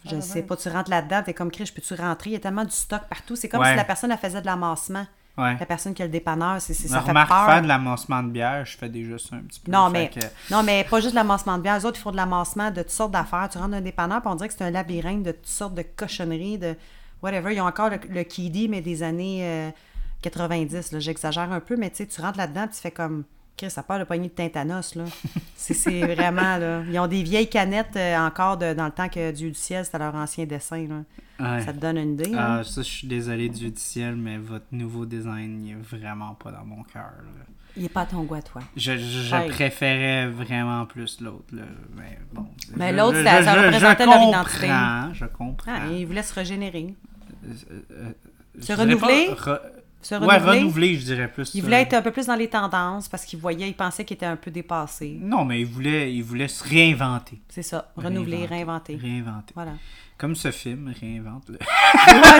Je 0.05 0.15
de 0.15 0.21
sais 0.21 0.41
pas, 0.43 0.55
tu 0.57 0.67
rentres 0.69 0.89
là-dedans, 0.89 1.21
t'es 1.23 1.33
comme 1.33 1.51
Chris, 1.51 1.67
je 1.67 1.73
peux-tu 1.73 1.93
rentrer? 1.93 2.31
Il 2.31 2.33
y 2.33 2.35
a 2.35 2.39
tellement 2.39 2.65
du 2.65 2.71
stock 2.71 3.01
partout. 3.09 3.35
C'est 3.35 3.49
comme 3.49 3.61
Ouais. 3.61 3.71
si 3.71 3.75
la 3.75 3.83
personne, 3.83 4.11
elle 4.11 4.17
faisait 4.17 4.41
de 4.41 4.45
l'amassement. 4.47 5.05
Ouais. 5.37 5.55
La 5.59 5.65
personne 5.65 5.93
qui 5.93 6.01
a 6.01 6.05
le 6.05 6.11
dépanneur, 6.11 6.59
c'est, 6.59 6.73
ça 6.73 6.99
fait 7.01 7.07
remarque, 7.09 7.29
peur. 7.29 7.45
faire 7.45 7.61
de 7.61 7.67
l'amassement 7.67 8.21
de 8.21 8.29
bière, 8.29 8.65
je 8.65 8.77
fais 8.77 8.89
déjà 8.89 9.17
ça 9.17 9.37
un 9.37 9.41
petit 9.43 9.61
peu. 9.61 9.71
Non 9.71 9.89
mais, 9.89 10.09
que- 10.09 10.19
non, 10.53 10.61
mais 10.61 10.83
pas 10.83 10.99
juste 10.99 11.11
de 11.11 11.15
l'amassement 11.15 11.57
de 11.57 11.63
bière. 11.63 11.77
Les 11.77 11.85
autres, 11.85 11.97
ils 11.97 12.01
font 12.01 12.11
de 12.11 12.17
l'amassement 12.17 12.69
de 12.69 12.81
toutes 12.81 12.91
sortes 12.91 13.11
d'affaires. 13.11 13.47
Tu 13.49 13.57
rentres 13.57 13.69
dans 13.71 13.77
un 13.77 13.81
dépanneur, 13.81 14.21
puis 14.21 14.29
on 14.29 14.35
dirait 14.35 14.49
que 14.49 14.55
c'est 14.55 14.65
un 14.65 14.71
labyrinthe 14.71 15.23
de 15.23 15.31
toutes 15.31 15.47
sortes 15.47 15.73
de 15.73 15.83
cochonneries, 15.83 16.57
de 16.57 16.75
whatever. 17.23 17.53
Ils 17.55 17.61
ont 17.61 17.65
encore 17.65 17.89
le, 17.89 17.99
le 18.09 18.23
Kiddy, 18.23 18.67
mais 18.67 18.81
des 18.81 19.03
années 19.03 19.39
euh, 19.43 19.69
90. 20.21 20.91
là. 20.91 20.99
J'exagère 20.99 21.51
un 21.51 21.59
peu, 21.61 21.77
mais 21.77 21.89
tu 21.89 21.97
sais, 21.97 22.07
tu 22.07 22.19
rentres 22.21 22.37
là-dedans, 22.37 22.67
tu 22.67 22.79
fais 22.79 22.91
comme... 22.91 23.23
Chris, 23.57 23.69
ça 23.69 23.83
part 23.83 23.99
le 23.99 24.05
poignet 24.05 24.27
de 24.29 24.33
Tintanos, 24.33 24.95
là. 24.95 25.03
c'est, 25.55 26.01
vraiment, 26.15 26.57
là... 26.57 26.81
Ils 26.91 26.97
ont 26.99 27.07
des 27.07 27.21
vieilles 27.21 27.49
canettes 27.49 27.95
euh, 27.95 28.17
encore 28.17 28.57
de, 28.57 28.73
dans 28.73 28.85
le 28.85 28.91
temps 28.91 29.07
que 29.09 29.31
Dieu 29.31 29.49
du 29.49 29.55
ciel, 29.55 29.85
c'était 29.85 29.99
leur 29.99 30.15
ancien 30.15 30.45
dessin, 30.45 30.87
là. 30.87 31.03
Ouais. 31.39 31.61
Ça 31.63 31.73
te 31.73 31.77
donne 31.79 31.97
une 31.97 32.13
idée, 32.13 32.31
hein? 32.33 32.59
Ah, 32.59 32.63
ça, 32.63 32.81
je 32.81 32.87
suis 32.87 33.07
désolé 33.07 33.49
du 33.49 33.71
ciel, 33.75 34.15
mais 34.15 34.37
votre 34.37 34.65
nouveau 34.71 35.05
design, 35.05 35.63
il 35.65 35.71
est 35.71 35.75
vraiment 35.75 36.33
pas 36.35 36.51
dans 36.51 36.63
mon 36.65 36.83
cœur. 36.83 37.03
là. 37.19 37.45
Il 37.77 37.85
est 37.85 37.89
pas 37.89 38.01
à 38.01 38.05
ton 38.05 38.23
goût 38.23 38.35
à 38.35 38.41
toi. 38.41 38.61
Je, 38.75 38.97
je, 38.97 38.97
je 38.97 39.35
Hey. 39.35 39.49
préférais 39.49 40.27
vraiment 40.27 40.85
plus 40.85 41.21
l'autre. 41.21 41.45
là. 41.53 41.63
Mais 41.95 42.19
bon. 42.33 42.45
Mais 42.75 42.91
je- 42.91 42.97
l'autre, 42.97 43.17
je- 43.17 43.23
ça- 43.23 43.43
ça 43.43 43.55
je- 43.55 43.59
je 43.61 43.65
représentait 43.65 44.05
leur 44.05 44.13
comprends, 44.15 44.29
identité. 44.29 44.67
Je 45.13 45.25
comprends. 45.25 45.71
Ah, 45.77 45.87
ils 45.91 46.05
voulaient 46.05 46.21
se 46.23 46.33
régénérer. 46.33 46.93
Je 47.43 48.61
se 48.61 48.65
dirais 48.65 48.81
renouveler? 48.83 49.27
pas 49.27 49.33
re- 49.53 49.61
Se 50.01 50.15
Ouais, 50.15 50.25
renouveler. 50.37 50.59
renouveler, 50.59 50.95
je 50.99 51.05
dirais 51.05 51.27
plus. 51.27 51.51
Il 51.53 51.61
voulait 51.63 51.81
être 51.81 51.93
un 51.93 52.01
peu 52.01 52.11
plus 52.11 52.25
dans 52.27 52.35
les 52.35 52.47
tendances 52.49 53.07
parce 53.07 53.23
qu'il 53.25 53.39
voyait, 53.39 53.67
il 53.69 53.73
pensait 53.75 54.03
qu'il 54.05 54.15
était 54.15 54.25
un 54.25 54.35
peu 54.35 54.49
dépassé. 54.51 55.17
Non, 55.21 55.45
mais 55.45 55.61
il 55.61 55.65
voulait, 55.67 56.13
il 56.13 56.23
voulait 56.23 56.47
se 56.47 56.63
réinventer. 56.63 57.39
C'est 57.49 57.61
ça, 57.63 57.91
renouveler, 57.95 58.45
Réinventer. 58.45 58.95
réinventer. 58.95 58.97
Réinventer. 58.97 59.53
Voilà. 59.55 59.71
Comme 60.17 60.35
ce 60.35 60.51
film, 60.51 60.93
réinvente-le. 60.99 61.53
ouais, 61.55 61.59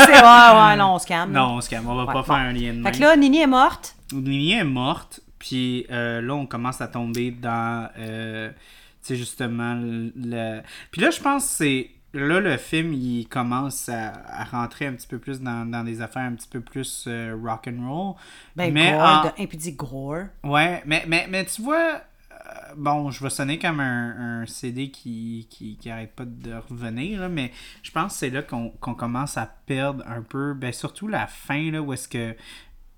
c'est 0.06 0.12
ouais, 0.22 0.60
ouais, 0.62 0.76
non, 0.78 0.94
on 0.96 1.00
se 1.00 1.08
calme. 1.08 1.32
non, 1.32 1.56
on 1.56 1.62
se 1.62 1.70
calme, 1.70 1.88
on 1.88 1.96
va 1.96 2.02
Ouais, 2.02 2.14
pas 2.14 2.20
bon. 2.20 2.24
faire 2.24 2.36
un 2.36 2.52
lien 2.54 2.74
de 2.74 2.78
Fait 2.78 2.82
même. 2.84 2.94
que 2.94 3.00
là, 3.00 3.16
Nini 3.16 3.42
est 3.42 3.48
morte. 3.48 3.96
Nini 4.14 4.52
est 4.54 4.64
morte, 4.64 5.20
puis 5.40 5.86
euh, 5.90 6.22
là, 6.22 6.34
on 6.36 6.46
commence 6.46 6.80
à 6.82 6.88
tomber 6.88 7.32
dans, 7.32 7.90
euh, 7.98 8.50
tu 8.52 8.56
sais, 9.02 9.16
justement, 9.16 9.74
le- 9.82 10.62
Puis 10.92 11.02
là, 11.02 11.10
je 11.10 11.20
pense 11.22 11.44
que 11.46 11.50
c'est... 11.56 11.90
Là, 12.14 12.42
le 12.42 12.58
film, 12.58 12.92
il 12.94 13.26
commence 13.30 13.88
à, 13.88 14.12
à 14.28 14.44
rentrer 14.44 14.86
un 14.86 14.94
petit 14.94 15.08
peu 15.08 15.18
plus 15.18 15.40
dans, 15.40 15.66
dans 15.70 15.84
des 15.84 16.02
affaires 16.02 16.24
un 16.24 16.34
petit 16.34 16.50
peu 16.50 16.60
plus 16.60 17.06
euh, 17.08 17.38
rock 17.42 17.70
and 17.70 17.88
roll. 17.90 18.16
Ben, 18.56 18.74
mais 18.74 18.92
gore, 18.92 19.02
en- 19.02 19.24
de 19.24 19.30
impudique 19.44 19.78
gore. 19.78 20.26
Ouais, 20.44 20.84
mais, 20.86 21.06
mais, 21.08 21.28
mais 21.30 21.46
tu 21.46 21.62
vois, 21.62 22.02
euh, 22.32 22.74
bon, 22.76 23.12
je 23.12 23.24
vais 23.24 23.30
sonner 23.30 23.58
comme 23.60 23.80
un, 23.80 24.42
un 24.42 24.46
CD 24.46 24.90
qui, 24.92 25.48
qui, 25.50 25.78
qui 25.78 25.90
arrête 25.90 26.12
pas 26.14 26.26
de 26.26 26.54
revenir, 26.70 27.22
là, 27.22 27.30
mais 27.30 27.52
je 27.82 27.92
pense 27.92 28.12
que 28.14 28.20
c'est 28.20 28.30
là 28.30 28.42
qu'on 28.42 28.72
qu'on 28.72 28.94
commence 28.94 29.38
à 29.38 29.46
perdre 29.66 30.04
un 30.06 30.22
peu, 30.22 30.54
ben 30.54 30.74
surtout 30.74 31.08
la 31.08 31.28
fin, 31.28 31.72
là, 31.72 31.82
où 31.82 31.94
est-ce 31.94 32.10
que, 32.10 32.36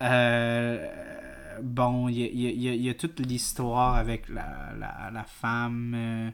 euh, 0.02 0.88
bon, 1.61 2.07
il 2.10 2.15
y 2.19 2.23
a, 2.23 2.27
y 2.27 2.48
a- 2.48 2.52
y 2.52 2.69
a- 2.69 2.73
il 2.76 2.81
y 2.81 2.90
a 2.90 2.94
toute 2.94 3.19
l'histoire 3.19 3.95
avec 3.95 4.27
la, 4.30 4.72
la, 4.80 5.11
la 5.11 5.23
femme 5.23 6.31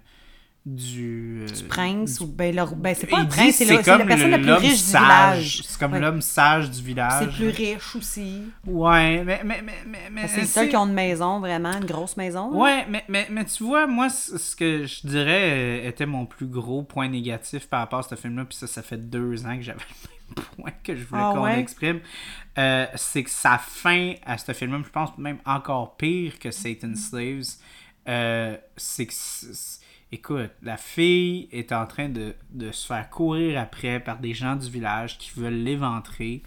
euh, 0.77 1.45
du... 1.47 1.63
Prince, 1.67 2.19
ou 2.21 2.27
ben, 2.27 2.55
le- 2.55 2.75
ben 2.75 2.95
c'est 2.95 3.07
pas 3.07 3.19
le 3.19 3.25
dit 3.25 3.35
prince, 3.35 3.55
c'est 3.55 3.65
le- 3.65 3.75
la 3.75 4.05
personne 4.05 4.31
la 4.31 4.37
plus 4.39 4.51
riche 4.53 4.81
du 4.85 4.87
village. 4.87 5.61
C'est 5.65 5.79
comme 5.79 5.93
Ouais. 5.93 5.99
l'homme 5.99 6.21
sage 6.21 6.69
du 6.69 6.81
village. 6.81 7.25
C'est 7.31 7.35
plus 7.35 7.49
riche 7.49 7.95
aussi. 7.95 8.41
Ouais, 8.65 9.23
mais... 9.23 9.41
mais, 9.43 9.61
mais, 9.63 9.73
mais, 9.87 10.09
mais 10.11 10.27
C'est 10.27 10.45
seuls 10.45 10.69
qui 10.69 10.75
ont 10.77 10.85
une 10.87 10.93
maison, 10.93 11.39
vraiment, 11.39 11.73
une 11.73 11.85
grosse 11.85 12.17
maison. 12.17 12.51
là. 12.51 12.57
Ouais, 12.57 12.85
mais, 12.89 13.03
mais, 13.07 13.27
mais 13.29 13.45
tu 13.45 13.63
vois, 13.63 13.87
moi, 13.87 14.09
ce 14.09 14.55
que 14.55 14.85
je 14.85 15.07
dirais 15.07 15.51
euh, 15.83 15.87
était 15.89 16.05
mon 16.05 16.25
plus 16.25 16.47
gros 16.47 16.83
point 16.83 17.07
négatif 17.07 17.67
par 17.67 17.79
rapport 17.81 17.99
à 17.99 18.03
ce 18.03 18.15
film-là, 18.15 18.45
puis 18.45 18.57
ça, 18.57 18.67
ça 18.67 18.81
fait 18.81 18.97
deux 19.09 19.45
ans 19.45 19.55
que 19.55 19.61
j'avais 19.63 19.79
le 20.35 20.35
même 20.35 20.45
point 20.57 20.71
que 20.83 20.95
je 20.95 21.03
voulais 21.05 21.21
Ah 21.23 21.31
qu'on 21.33 21.43
ouais? 21.43 21.59
exprime, 21.59 21.99
euh, 22.57 22.85
c'est 22.95 23.23
que 23.23 23.29
sa 23.31 23.57
fin 23.57 24.13
à 24.25 24.37
ce 24.37 24.51
film-là, 24.53 24.79
je 24.85 24.89
pense 24.91 25.17
même 25.17 25.37
encore 25.45 25.95
pire 25.97 26.37
que 26.39 26.51
Satan 26.51 26.93
Slaves, 26.95 27.55
euh, 28.07 28.57
c'est 28.77 29.05
que, 29.05 29.13
écoute, 30.11 30.51
la 30.61 30.77
fille 30.77 31.47
est 31.51 31.71
en 31.71 31.85
train 31.85 32.09
de, 32.09 32.35
se 32.71 32.87
faire 32.87 33.09
courir 33.09 33.59
après 33.59 33.99
par 33.99 34.19
des 34.19 34.33
gens 34.33 34.55
du 34.55 34.69
village 34.69 35.17
qui 35.17 35.31
veulent 35.39 35.63
l'éventrer, 35.63 36.43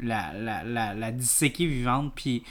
la, 0.00 0.32
la, 0.64 1.12
disséquer 1.12 1.66
vivante, 1.66 2.12
puis 2.14 2.42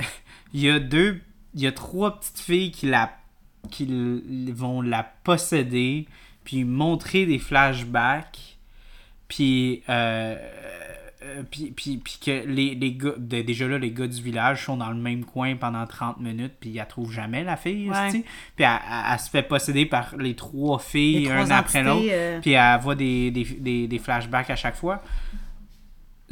il 0.52 0.60
y 0.60 0.70
a 0.70 0.78
deux 0.80 1.20
il 1.54 1.62
y 1.62 1.66
a 1.66 1.72
trois 1.72 2.20
petites 2.20 2.38
filles 2.38 2.70
qui 2.70 2.92
vont 4.52 4.82
la 4.82 5.02
posséder 5.24 6.06
puis 6.44 6.64
montrer 6.64 7.24
des 7.24 7.38
flashbacks 7.38 8.58
puis 9.26 9.82
euh, 9.88 10.36
euh, 11.26 11.42
puis, 11.50 11.72
puis, 11.72 11.96
puis 11.98 12.18
que 12.24 12.46
les, 12.46 12.74
les 12.74 12.92
gars 12.94 13.12
de- 13.18 13.42
déjà 13.42 13.66
là 13.68 13.78
les 13.78 13.90
gars 13.90 14.06
du 14.06 14.22
village 14.22 14.64
sont 14.64 14.76
dans 14.76 14.90
le 14.90 14.96
même 14.96 15.24
coin 15.24 15.56
pendant 15.56 15.86
30 15.86 16.20
minutes 16.20 16.54
puis 16.60 16.70
ils 16.70 16.76
la 16.76 16.86
trouvent 16.86 17.12
jamais 17.12 17.42
la 17.44 17.56
fille 17.56 17.90
Ouais. 17.90 18.10
puis 18.10 18.24
elle, 18.64 18.64
elle- 18.64 19.04
elle 19.12 19.18
se 19.18 19.28
fait 19.30 19.42
posséder 19.42 19.86
par 19.86 20.16
les 20.16 20.34
trois 20.36 20.78
filles 20.78 21.24
Les 21.24 21.30
un 21.30 21.44
trois 21.44 21.56
après 21.56 21.82
l'autre 21.82 22.06
euh, 22.10 22.40
puis 22.40 22.52
elle 22.52 22.80
voit 22.80 22.94
des, 22.94 23.30
des, 23.30 23.44
des, 23.44 23.88
des 23.88 23.98
flashbacks 23.98 24.50
à 24.50 24.56
chaque 24.56 24.76
fois. 24.76 25.02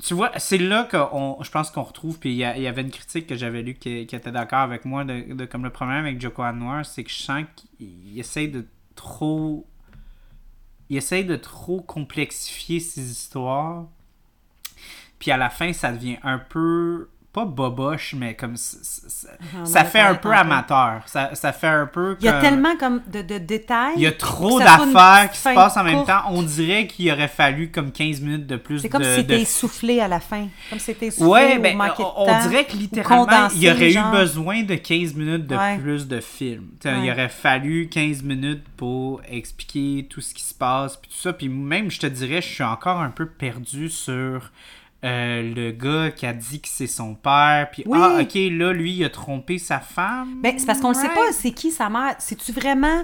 Tu 0.02 0.12
vois, 0.12 0.32
c'est 0.38 0.58
là 0.58 0.84
que 0.84 0.96
je 0.96 1.50
pense 1.50 1.70
qu'on 1.70 1.82
retrouve, 1.84 2.18
puis 2.18 2.30
il 2.30 2.36
y, 2.36 2.44
avait 2.44 2.82
une 2.82 2.90
critique 2.90 3.28
que 3.28 3.36
j'avais 3.36 3.62
lue 3.62 3.74
qui, 3.74 4.06
qui 4.06 4.16
était 4.16 4.32
d'accord 4.32 4.58
avec 4.58 4.84
moi, 4.84 5.04
de, 5.04 5.32
de- 5.34 5.44
comme 5.44 5.62
le 5.62 5.70
problème 5.70 5.98
avec 6.04 6.20
Joko 6.20 6.50
Noir, 6.52 6.84
c'est 6.84 7.04
que 7.04 7.10
je 7.10 7.22
sens 7.22 7.44
qu'il 7.56 8.18
essaye 8.18 8.48
de 8.48 8.66
trop... 8.96 9.64
Il 10.90 10.96
essaye 10.96 11.24
de 11.24 11.36
trop 11.36 11.80
complexifier 11.80 12.80
ses 12.80 13.08
histoires, 13.08 13.86
puis 15.24 15.30
à 15.32 15.38
la 15.38 15.48
fin, 15.48 15.72
ça 15.72 15.90
devient 15.90 16.18
un 16.22 16.36
peu... 16.38 17.08
Pas 17.32 17.46
boboche, 17.46 18.14
mais 18.16 18.34
comme... 18.36 18.52
On 18.52 19.64
ça 19.64 19.80
en 19.80 19.82
a 19.82 19.84
fait 19.86 19.98
un 19.98 20.14
peu 20.14 20.30
amateur. 20.32 21.02
Ça, 21.06 21.34
ça 21.34 21.52
fait 21.52 21.66
un 21.66 21.86
peu 21.86 22.16
Il 22.20 22.26
y 22.26 22.28
a 22.28 22.40
tellement 22.40 22.76
comme 22.76 23.00
de, 23.10 23.22
de 23.22 23.38
détails. 23.38 23.94
il 23.96 24.02
y 24.02 24.06
a 24.06 24.12
trop 24.12 24.60
ça 24.60 24.64
d'affaires 24.76 25.30
qui 25.32 25.38
se 25.38 25.48
passent 25.52 25.76
en 25.76 25.82
même 25.82 26.04
temps. 26.04 26.20
On 26.28 26.44
dirait 26.44 26.86
qu'il 26.86 27.10
aurait 27.10 27.26
fallu 27.26 27.72
comme 27.72 27.90
15 27.90 28.20
minutes 28.20 28.46
de 28.46 28.54
plus 28.54 28.78
C'est 28.78 28.88
comme 28.88 29.02
de, 29.02 29.08
si 29.08 29.16
c'était 29.16 29.36
de- 29.38 29.42
essoufflé 29.42 29.98
à 29.98 30.06
la 30.06 30.20
fin. 30.20 30.46
Comme 30.70 30.78
si 30.78 30.84
c'était 30.84 31.06
essoufflé 31.06 31.28
Ouais, 31.28 31.56
ou 31.58 31.62
ben, 31.62 31.76
manqué 31.76 32.04
de 32.04 32.08
on, 32.16 32.48
dirait 32.48 32.66
que 32.66 32.76
littéralement, 32.76 33.24
condensé, 33.24 33.56
il 33.56 33.62
y 33.64 33.70
aurait 33.72 33.90
genre. 33.90 34.14
eu 34.14 34.16
besoin 34.16 34.62
de 34.62 34.74
15 34.76 35.14
minutes 35.14 35.46
de 35.48 35.56
Ouais. 35.56 35.78
plus 35.78 36.06
de 36.06 36.20
film. 36.20 36.68
Il 36.84 37.10
aurait 37.10 37.28
fallu 37.30 37.88
15 37.88 38.22
minutes 38.22 38.62
pour 38.76 39.20
expliquer 39.28 40.06
tout 40.08 40.20
ce 40.20 40.34
qui 40.34 40.44
se 40.44 40.54
passe, 40.54 40.96
puis 40.98 41.10
tout 41.10 41.18
ça. 41.18 41.32
Puis 41.32 41.48
même, 41.48 41.90
je 41.90 41.98
te 41.98 42.06
dirais, 42.06 42.40
je 42.42 42.46
suis 42.48 42.62
encore 42.62 43.00
un 43.00 43.10
peu 43.10 43.26
perdu 43.26 43.90
sur 43.90 44.52
euh, 45.04 45.54
le 45.54 45.70
gars 45.72 46.10
qui 46.10 46.26
a 46.26 46.32
dit 46.32 46.60
que 46.60 46.68
c'est 46.68 46.86
son 46.86 47.14
père, 47.14 47.68
puis 47.70 47.82
Oui. 47.86 47.98
ah, 48.00 48.18
ok, 48.22 48.34
là, 48.34 48.72
lui, 48.72 48.92
il 48.94 49.04
a 49.04 49.10
trompé 49.10 49.58
sa 49.58 49.78
femme. 49.80 50.40
Ben, 50.42 50.54
c'est 50.58 50.66
parce 50.66 50.80
qu'on 50.80 50.90
ne 50.90 50.94
sait 50.94 51.08
pas 51.08 51.32
c'est 51.32 51.50
qui 51.52 51.70
sa 51.70 51.88
mère. 51.90 52.14
C'est-tu 52.18 52.52
vraiment. 52.52 53.02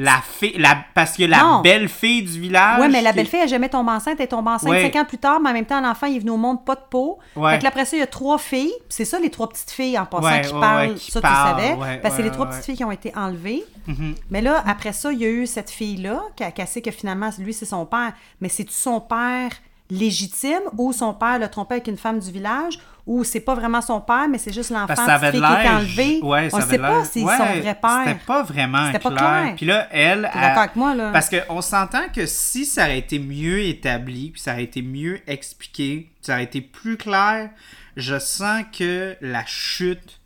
La 0.00 0.20
fille, 0.22 0.54
la, 0.56 0.78
parce 0.94 1.16
que 1.16 1.24
la 1.24 1.38
Non. 1.42 1.60
belle 1.60 1.88
fille 1.88 2.22
du 2.22 2.38
village. 2.40 2.80
Oui, 2.80 2.86
mais 2.88 3.02
la 3.02 3.10
qui- 3.10 3.16
belle-fille, 3.16 3.40
elle 3.42 3.48
jamais 3.48 3.68
tombé 3.68 3.90
enceinte. 3.90 4.14
Elle 4.20 4.26
est 4.26 4.28
tombée 4.28 4.50
enceinte 4.52 4.70
Ouais. 4.70 4.80
cinq 4.82 4.94
ans 4.94 5.04
plus 5.04 5.18
tard, 5.18 5.40
mais 5.40 5.50
en 5.50 5.52
même 5.52 5.66
temps, 5.66 5.80
l'enfant, 5.80 6.06
il 6.06 6.14
est 6.14 6.18
venu 6.20 6.30
au 6.30 6.36
monde 6.36 6.64
pas 6.64 6.76
de 6.76 6.82
peau. 6.88 7.18
Ouais. 7.34 7.50
Fait 7.54 7.58
que 7.58 7.62
là, 7.64 7.70
après 7.70 7.84
ça, 7.84 7.96
il 7.96 8.00
y 8.00 8.02
a 8.02 8.06
trois 8.06 8.38
filles. 8.38 8.70
C'est 8.88 9.04
ça, 9.04 9.18
les 9.18 9.28
trois 9.28 9.48
petites 9.48 9.72
filles 9.72 9.98
en 9.98 10.06
passant 10.06 10.26
Ouais, 10.28 10.42
qui 10.42 10.52
parlent. 10.52 10.94
qui 10.94 11.10
ça, 11.10 11.20
tu 11.20 11.26
le 11.26 11.32
savais. 11.32 11.98
parce 12.00 12.14
que 12.14 12.16
c'est 12.22 12.22
les 12.22 12.30
trois 12.30 12.46
petites 12.48 12.64
filles 12.64 12.76
qui 12.76 12.84
ont 12.84 12.92
été 12.92 13.12
enlevées. 13.16 13.64
Mhm. 13.88 14.14
Mais 14.30 14.40
là, 14.40 14.62
après 14.68 14.92
ça, 14.92 15.10
il 15.10 15.18
y 15.18 15.24
a 15.24 15.30
eu 15.30 15.48
cette 15.48 15.70
fille-là 15.70 16.20
qui 16.36 16.44
a 16.44 16.52
cassé 16.52 16.80
que 16.80 16.92
finalement, 16.92 17.30
lui, 17.40 17.52
c'est 17.52 17.66
son 17.66 17.84
père. 17.84 18.12
Mais 18.40 18.48
c'est-tu 18.48 18.74
son 18.74 19.00
père 19.00 19.50
légitime 19.90 20.60
ou 20.76 20.92
son 20.92 21.14
père 21.14 21.38
l'a 21.38 21.48
trompé 21.48 21.74
avec 21.76 21.88
une 21.88 21.96
femme 21.96 22.18
du 22.20 22.30
village 22.30 22.78
ou 23.06 23.24
c'est 23.24 23.40
pas 23.40 23.54
vraiment 23.54 23.80
son 23.80 24.02
père, 24.02 24.28
mais 24.28 24.36
c'est 24.36 24.52
juste 24.52 24.68
l'enfant 24.70 24.92
qui 24.94 25.00
est 25.38 25.68
enlevé? 25.68 26.20
Ouais, 26.22 26.50
On 26.52 26.58
ne 26.58 26.62
sait 26.62 26.78
pas 26.78 27.04
si 27.06 27.10
c'est 27.20 27.24
ouais, 27.24 27.36
son 27.38 27.44
vrai 27.44 27.78
père. 27.80 28.02
C'était 28.04 28.20
pas 28.26 28.42
vraiment 28.42 28.86
C'était 28.86 28.98
pas 28.98 29.10
clair. 29.10 29.18
clair. 29.42 29.54
Puis 29.56 29.66
là, 29.66 29.88
elle. 29.90 30.30
Elle- 30.34 30.44
avec 30.44 30.76
moi, 30.76 30.94
là? 30.94 31.10
Parce 31.10 31.30
qu'on 31.30 31.62
s'entend 31.62 32.08
que 32.14 32.26
si 32.26 32.66
ça 32.66 32.82
aurait 32.82 32.98
été 32.98 33.18
mieux 33.18 33.60
établi, 33.60 34.30
puis 34.30 34.42
ça 34.42 34.52
aurait 34.52 34.64
été 34.64 34.82
mieux 34.82 35.20
expliqué, 35.26 36.10
ça 36.20 36.34
aurait 36.34 36.44
été 36.44 36.60
plus 36.60 36.98
clair, 36.98 37.48
je 37.96 38.18
sens 38.18 38.62
que 38.78 39.16
la 39.22 39.44
chute 39.46 40.20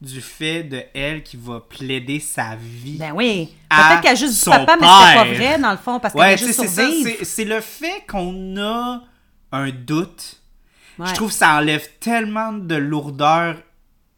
du 0.00 0.20
fait 0.20 0.62
de 0.62 0.80
elle 0.94 1.24
qui 1.24 1.36
va 1.36 1.58
plaider 1.68 2.20
sa 2.20 2.50
vie. 2.56 2.98
Ben 3.00 3.10
oui. 3.16 3.52
Peut-être 3.68 4.00
qu'elle 4.00 4.12
a 4.12 4.14
juste 4.14 4.44
dit 4.44 4.48
papa, 4.48 4.76
mais 4.80 4.86
c'était 4.86 5.18
pas 5.18 5.24
père. 5.24 5.34
vrai, 5.34 5.58
dans 5.58 5.72
le 5.72 5.76
fond, 5.76 5.98
parce 5.98 6.14
qu'elle 6.14 6.22
Ouais, 6.22 6.32
a 6.34 6.36
tu 6.36 6.44
sais, 6.44 6.46
juste 6.46 6.60
c'est 6.60 6.68
survivre. 6.68 7.10
c'est- 7.18 7.24
C'est 7.24 7.44
le 7.44 7.60
fait 7.60 8.04
qu'on 8.08 8.56
a 8.58 9.02
un 9.52 9.70
doute. 9.70 10.40
Ouais. 10.98 11.06
Je 11.08 11.14
trouve 11.14 11.28
que 11.28 11.34
ça 11.34 11.54
enlève 11.56 11.86
tellement 12.00 12.52
de 12.52 12.74
lourdeur 12.74 13.56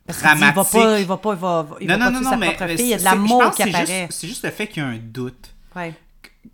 Parce 0.07 0.19
dit, 0.23 0.29
il 0.35 0.39
va 0.41 0.51
dramatique. 0.53 0.73
pas, 0.81 1.01
il 1.01 1.07
va 1.07 1.17
pas, 1.19 1.33
il 1.35 1.39
va, 1.39 1.67
il 1.81 1.87
va 1.89 1.97
non, 1.99 2.05
pas 2.07 2.11
non, 2.11 2.21
non, 2.23 2.37
mais 2.39 2.57
fille. 2.77 2.77
Il 2.79 2.87
y 2.89 2.95
a 2.95 2.99
de 2.99 3.05
l'amour 3.05 3.51
qui 3.51 3.63
c'est 3.63 3.69
apparaît. 3.69 3.87
juste- 4.09 4.13
C'est 4.21 4.27
juste 4.29 4.45
le 4.45 4.51
fait 4.51 4.67
qu'il 4.67 4.83
y 4.83 4.87
a 4.87 4.89
un 4.89 4.99
doute. 4.99 5.55
Ouais. 5.77 5.95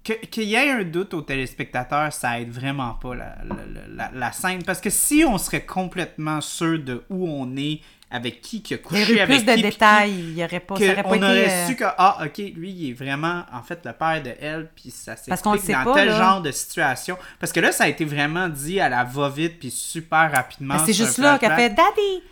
Qu'il 0.02 0.42
y 0.44 0.54
ait 0.54 0.70
un 0.70 0.82
doute 0.82 1.14
aux 1.14 1.22
téléspectateurs, 1.22 2.12
ça 2.12 2.40
aide 2.40 2.50
vraiment 2.50 2.94
pas 2.94 3.14
la, 3.14 3.36
la- 3.44 3.88
la- 3.88 4.10
la 4.12 4.32
scène. 4.32 4.62
Parce 4.64 4.80
que 4.80 4.90
si 4.90 5.24
on 5.24 5.38
serait 5.38 5.64
complètement 5.64 6.40
sûr 6.40 6.78
de 6.82 7.04
où 7.08 7.28
on 7.28 7.56
est, 7.56 7.80
avec 8.10 8.40
qui 8.40 8.62
qui 8.62 8.74
a 8.74 8.76
Il 8.76 8.80
y 8.80 8.82
couché 8.82 9.02
aurait 9.02 9.12
eu 9.14 9.18
avec 9.20 9.36
plus 9.38 9.44
de 9.46 9.50
qui, 9.56 9.62
puis 9.62 9.70
détails. 9.70 10.12
Il 10.14 10.38
y 10.38 10.44
aurait 10.44 10.60
pas, 10.60 10.74
qui, 10.76 10.86
ça 10.86 10.92
aurait 10.92 11.02
pas 11.02 11.08
on 11.10 11.14
été... 11.14 11.24
aurait 11.24 11.48
euh, 11.50 11.66
su 11.66 11.76
que, 11.76 11.84
ah, 11.84 12.18
ok, 12.24 12.38
lui, 12.54 12.70
il 12.70 12.90
est 12.90 12.92
vraiment, 12.92 13.42
en 13.52 13.62
fait, 13.62 13.80
le 13.84 13.92
père 13.92 14.22
de 14.22 14.30
elle, 14.40 14.70
puis 14.76 14.90
ça 14.90 15.16
s'explique 15.16 15.66
dans 15.72 15.84
pas, 15.84 15.94
tel 15.94 16.08
là. 16.08 16.18
genre 16.18 16.40
de 16.40 16.52
situation. 16.52 17.18
Parce 17.40 17.52
que 17.52 17.60
là, 17.60 17.72
ça 17.72 17.84
a 17.84 17.88
été 17.88 18.04
vraiment 18.04 18.48
dit 18.48 18.78
à 18.80 18.88
la 18.88 19.02
va-vite, 19.04 19.58
puis 19.58 19.70
super 19.70 20.30
rapidement. 20.32 20.74
ben, 20.76 20.82
c'est 20.86 20.92
juste 20.92 21.18
là 21.18 21.38
qu'elle 21.38 21.54
fait 21.54 21.70
Daddy! 21.70 22.22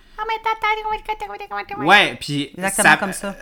Ouais, 1.85 2.17
puis 2.21 2.51
Exactement 2.57 2.89
ça- 2.91 2.97
comme 2.97 3.13
ça. 3.13 3.29
euh, 3.29 3.33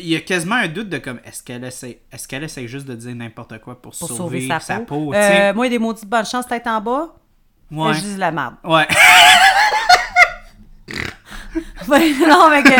Il 0.00 0.08
y 0.08 0.16
a 0.16 0.20
quasiment 0.20 0.56
un 0.56 0.68
doute 0.68 0.88
de 0.88 0.98
comme 0.98 1.20
est-ce 1.24 1.42
qu'elle 1.42 1.62
essaie, 1.64 2.00
est-ce 2.12 2.26
qu'elle 2.26 2.42
essaie 2.42 2.66
juste 2.66 2.84
de 2.86 2.94
dire 2.96 3.14
n'importe 3.14 3.58
quoi 3.60 3.80
pour, 3.80 3.92
Pour 3.96 4.08
sauver, 4.08 4.40
sauver 4.48 4.60
sa, 4.60 4.80
peau. 4.80 5.12
tu 5.14 5.18
sais? 5.20 5.50
Euh, 5.50 5.54
moi, 5.54 5.68
des 5.68 5.78
maudits 5.78 6.04
bonne 6.04 6.26
chance, 6.26 6.46
tête 6.48 6.66
en 6.66 6.80
bas. 6.80 7.14
ouais. 7.70 7.94
Je 7.94 8.00
dis 8.00 8.14
de 8.16 8.20
la 8.20 8.32
merde. 8.32 8.56
Ouais. 8.64 8.86
Non, 12.28 12.50
mais 12.50 12.62
que. 12.62 12.70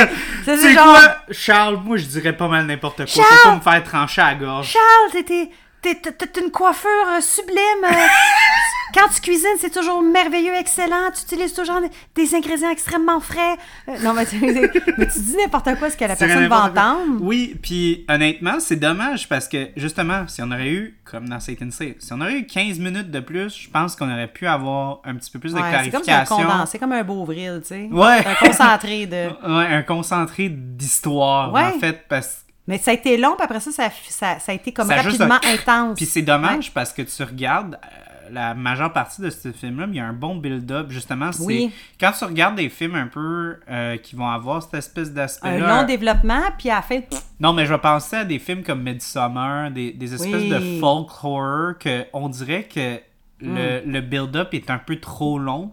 C'est 0.44 0.72
genre. 0.74 0.84
quoi, 0.84 1.16
Charles, 1.30 1.76
moi 1.84 1.96
je 1.96 2.04
dirais 2.06 2.36
pas 2.36 2.48
mal 2.48 2.66
n'importe 2.66 2.96
quoi. 2.98 3.06
Faut 3.06 3.20
pas 3.20 3.26
Charles! 3.42 3.56
me 3.56 3.60
faire 3.60 3.84
trancher 3.84 4.20
à 4.20 4.26
la 4.28 4.34
gorge. 4.34 4.68
Charles, 4.72 5.24
t'es- 5.24 5.50
t'as 5.94 6.40
une 6.40 6.50
coiffure 6.50 6.90
euh, 7.16 7.20
sublime. 7.20 7.84
euh, 7.84 7.88
Quand 8.94 9.08
tu 9.14 9.20
cuisines, 9.20 9.56
c'est 9.58 9.72
toujours 9.72 10.00
merveilleux, 10.00 10.54
excellent. 10.54 11.10
Tu 11.14 11.22
utilises 11.22 11.52
toujours 11.52 11.80
des, 12.14 12.34
ingrédients 12.34 12.70
extrêmement 12.70 13.20
frais. 13.20 13.56
Euh, 13.88 13.98
non, 14.02 14.12
mais 14.14 14.24
tu, 14.24 14.38
mais 14.40 15.06
tu 15.08 15.18
dis 15.20 15.36
n'importe 15.36 15.74
quoi 15.78 15.90
ce 15.90 15.96
que 15.96 16.04
la 16.04 16.16
personne 16.16 16.46
va 16.46 16.64
entendre. 16.66 17.18
Oui, 17.20 17.56
puis 17.60 18.04
honnêtement, 18.08 18.58
c'est 18.60 18.76
dommage 18.76 19.28
parce 19.28 19.48
que 19.48 19.68
justement, 19.76 20.26
si 20.28 20.40
on 20.40 20.50
aurait 20.50 20.70
eu, 20.70 20.98
comme 21.04 21.28
dans 21.28 21.40
Satan 21.40 21.70
Save, 21.70 21.94
si 21.98 22.12
on 22.12 22.20
aurait 22.20 22.38
eu 22.38 22.46
15 22.46 22.78
minutes 22.78 23.10
de 23.10 23.20
plus, 23.20 23.54
je 23.64 23.68
pense 23.70 23.96
qu'on 23.96 24.10
aurait 24.10 24.28
pu 24.28 24.46
avoir 24.46 25.00
un 25.04 25.14
petit 25.16 25.30
peu 25.30 25.40
plus 25.40 25.52
de 25.52 25.58
Ouais, 25.58 25.62
c'est 25.84 25.90
comme 25.90 26.00
un 26.00 26.02
clarification. 26.04 26.36
condensé, 26.36 26.78
comme 26.78 26.92
un 26.92 27.04
beau 27.04 27.24
vril, 27.24 27.60
tu 27.62 27.68
sais. 27.68 27.88
Ouais. 27.92 28.24
Un 28.24 28.34
concentré 28.46 29.06
de. 29.06 29.26
Ouais, 29.46 29.66
un 29.66 29.82
concentré 29.82 30.48
d'histoire, 30.48 31.52
Ouais. 31.52 31.62
en 31.64 31.78
fait, 31.78 32.04
parce 32.08 32.45
Mais 32.66 32.78
ça 32.78 32.90
a 32.90 32.94
été 32.94 33.16
long, 33.16 33.34
puis 33.36 33.44
après 33.44 33.60
ça, 33.60 33.70
ça, 33.70 33.90
ça, 34.08 34.38
ça 34.40 34.52
a 34.52 34.54
été 34.54 34.72
comme 34.72 34.88
Ça 34.88 34.96
rapidement 35.02 35.36
un- 35.44 35.54
intense. 35.54 35.96
Puis 35.96 36.06
c'est 36.06 36.22
dommage 36.22 36.72
parce 36.72 36.92
que 36.92 37.02
tu 37.02 37.22
regardes 37.22 37.74
euh, 37.76 38.28
la 38.32 38.54
majeure 38.54 38.92
partie 38.92 39.22
de 39.22 39.30
ce 39.30 39.52
film-là, 39.52 39.86
il 39.88 39.94
y 39.94 40.00
a 40.00 40.04
un 40.04 40.12
bon 40.12 40.34
build-up. 40.34 40.86
Justement, 40.90 41.30
c'est 41.30 41.44
Oui. 41.44 41.72
quand 42.00 42.10
tu 42.18 42.24
regardes 42.24 42.56
des 42.56 42.68
films 42.68 42.96
un 42.96 43.06
peu 43.06 43.56
euh, 43.70 43.96
qui 43.98 44.16
vont 44.16 44.28
avoir 44.28 44.64
cette 44.64 44.74
espèce 44.74 45.10
Un 45.10 45.12
d'aspect-là. 45.12 45.80
long 45.82 45.86
développement, 45.86 46.40
puis 46.58 46.68
à 46.70 46.76
la 46.76 46.82
fin, 46.82 47.00
Non, 47.38 47.52
mais 47.52 47.66
je 47.66 47.72
vais 47.72 47.78
penser 47.80 48.16
à 48.16 48.24
des 48.24 48.40
films 48.40 48.64
comme 48.64 48.82
Midsommar, 48.82 49.70
des, 49.70 49.92
des 49.92 50.14
espèces 50.14 50.34
Oui. 50.34 50.48
de 50.48 50.80
folk 50.80 51.08
horror 51.22 51.78
que 51.78 52.04
on 52.12 52.28
dirait 52.28 52.64
que 52.64 52.98
le, 53.40 53.82
Hmm. 53.86 53.90
le 53.92 54.00
build-up 54.00 54.48
est 54.54 54.70
un 54.70 54.78
peu 54.78 54.96
trop 54.98 55.38
long. 55.38 55.70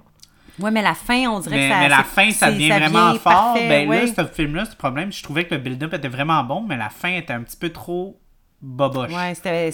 Ouais, 0.59 0.71
mais 0.71 0.81
la 0.81 0.93
fin, 0.95 1.27
on 1.29 1.39
dirait 1.39 1.55
Mais, 1.57 1.67
que 1.69 1.73
ça. 1.73 1.79
mais 1.79 1.89
la 1.89 2.03
fin, 2.03 2.31
ça 2.31 2.51
devient 2.51 2.69
vraiment 2.69 3.11
vient 3.11 3.19
fort. 3.19 3.33
parfait, 3.53 3.67
ben 3.67 3.89
ouais. 3.89 4.05
là, 4.05 4.13
ce 4.15 4.27
film-là, 4.33 4.65
ce 4.65 4.75
problème, 4.75 5.11
je 5.11 5.23
trouvais 5.23 5.45
que 5.45 5.55
le 5.55 5.61
build-up 5.61 5.93
était 5.93 6.07
vraiment 6.07 6.43
bon, 6.43 6.61
mais 6.61 6.77
la 6.77 6.89
fin 6.89 7.09
était 7.09 7.33
un 7.33 7.41
petit 7.43 7.57
peu 7.57 7.69
trop 7.69 8.19
boboche. 8.61 9.11
Ouais, 9.13 9.33
c'était. 9.35 9.71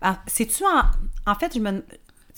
Ah, 0.00 0.18
C'est-tu 0.26 0.64
en. 0.64 1.30
En 1.30 1.34
fait, 1.34 1.52
je 1.54 1.60
me. 1.60 1.84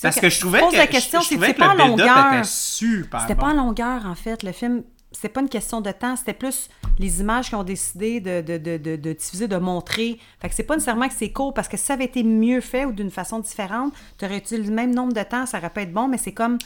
Parce 0.02 0.20
que 0.20 0.28
je 0.28 0.40
trouvais 0.40 0.60
pose 0.60 0.72
que, 0.72 0.76
la 0.76 0.86
question, 0.86 1.20
je, 1.22 1.34
que 1.36 1.52
pas 1.58 1.68
en 1.70 1.74
longueur. 1.74 2.32
était 2.34 2.44
super 2.44 3.22
C'était 3.22 3.34
bon. 3.34 3.40
pas 3.42 3.48
en 3.48 3.54
longueur, 3.54 4.04
en 4.04 4.14
fait. 4.14 4.42
Le 4.42 4.52
film, 4.52 4.82
c'était 5.10 5.30
pas 5.30 5.40
une 5.40 5.48
question 5.48 5.80
de 5.80 5.90
temps, 5.90 6.16
c'était 6.16 6.34
plus 6.34 6.68
les 6.98 7.20
images 7.22 7.46
qu'ils 7.48 7.56
ont 7.56 7.64
décidé 7.64 8.20
de, 8.20 8.42
de, 8.42 8.58
de, 8.58 8.76
de, 8.76 8.96
de 8.96 9.12
diffuser, 9.14 9.48
de 9.48 9.56
montrer. 9.56 10.18
Fait 10.38 10.50
que 10.50 10.54
c'est 10.54 10.64
pas 10.64 10.74
nécessairement 10.74 11.08
que 11.08 11.14
c'est 11.16 11.32
court, 11.32 11.54
parce 11.54 11.66
que 11.68 11.78
si 11.78 11.84
ça 11.86 11.94
avait 11.94 12.04
été 12.04 12.22
mieux 12.22 12.60
fait 12.60 12.84
ou 12.84 12.92
d'une 12.92 13.10
façon 13.10 13.38
différente, 13.38 13.94
tu 14.18 14.26
aurais 14.26 14.36
utilisé 14.36 14.68
le 14.68 14.74
même 14.74 14.94
nombre 14.94 15.14
de 15.14 15.22
temps, 15.22 15.46
ça 15.46 15.56
aurait 15.56 15.70
pu 15.70 15.80
être 15.80 15.92
bon, 15.94 16.08
mais 16.08 16.18
c'est 16.18 16.32
comme. 16.34 16.58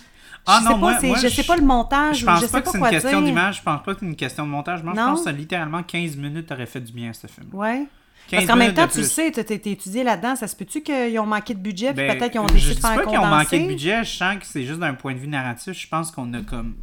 Ah 0.46 0.58
je 0.60 0.64
non, 0.64 0.72
sais 0.72 0.78
moi- 0.78 0.92
pas, 0.94 1.00
c'est- 1.00 1.06
moi, 1.08 1.18
je 1.22 1.28
sais 1.28 1.42
pas 1.44 1.56
le 1.56 1.62
montage, 1.62 2.18
Je 2.20 2.26
pense 2.26 2.40
je 2.40 2.46
sais 2.46 2.50
pas 2.52 2.60
pas, 2.62 2.64
que 2.64 2.70
c'est 2.70 2.78
une 2.78 2.90
question 2.90 3.22
d'image, 3.22 3.56
je 3.58 3.62
pense 3.62 3.82
pas 3.82 3.94
que 3.94 4.00
c'est 4.00 4.06
une 4.06 4.16
question 4.16 4.44
de 4.46 4.50
montage. 4.50 4.82
Moi, 4.82 4.94
je 4.96 5.00
pense 5.00 5.24
que 5.24 5.30
littéralement 5.30 5.82
15 5.82 6.16
minutes 6.16 6.50
aurait 6.50 6.66
fait 6.66 6.80
du 6.80 6.92
bien 6.92 7.10
à 7.10 7.12
ce 7.12 7.26
film. 7.26 7.48
Ouais. 7.52 7.86
15 8.28 8.40
Parce 8.40 8.46
qu'en 8.46 8.56
même 8.56 8.74
temps, 8.74 8.86
tu 8.86 8.98
le 8.98 9.04
sais, 9.04 9.30
tu 9.32 9.44
t'es 9.44 9.54
étudié 9.72 10.04
là-dedans, 10.04 10.36
ça 10.36 10.46
se 10.48 10.54
peut-tu 10.56 10.82
qu'ils 10.82 11.18
ont 11.18 11.26
manqué 11.26 11.52
de 11.52 11.58
budget, 11.58 11.88
puis 11.92 12.06
Ben, 12.06 12.16
peut-être 12.16 12.30
qu'ils 12.32 12.40
ont 12.40 12.46
je 12.48 12.52
décidé 12.54 12.74
de 12.76 12.80
faire 12.80 12.90
un 12.90 12.94
pas 12.96 13.06
qu'ils 13.06 13.18
ont 13.18 13.26
manqué 13.26 13.44
de 13.58 13.62
condensé? 13.62 13.66
budget, 13.66 14.04
je 14.04 14.10
sens 14.16 14.36
que 14.38 14.46
c'est 14.46 14.64
juste 14.64 14.78
d'un 14.80 14.94
point 14.94 15.14
de 15.14 15.18
vue 15.18 15.26
narratif. 15.28 15.72
Je 15.78 15.88
pense 15.88 16.10
qu'on 16.10 16.32
a 16.34 16.40
comme. 16.40 16.76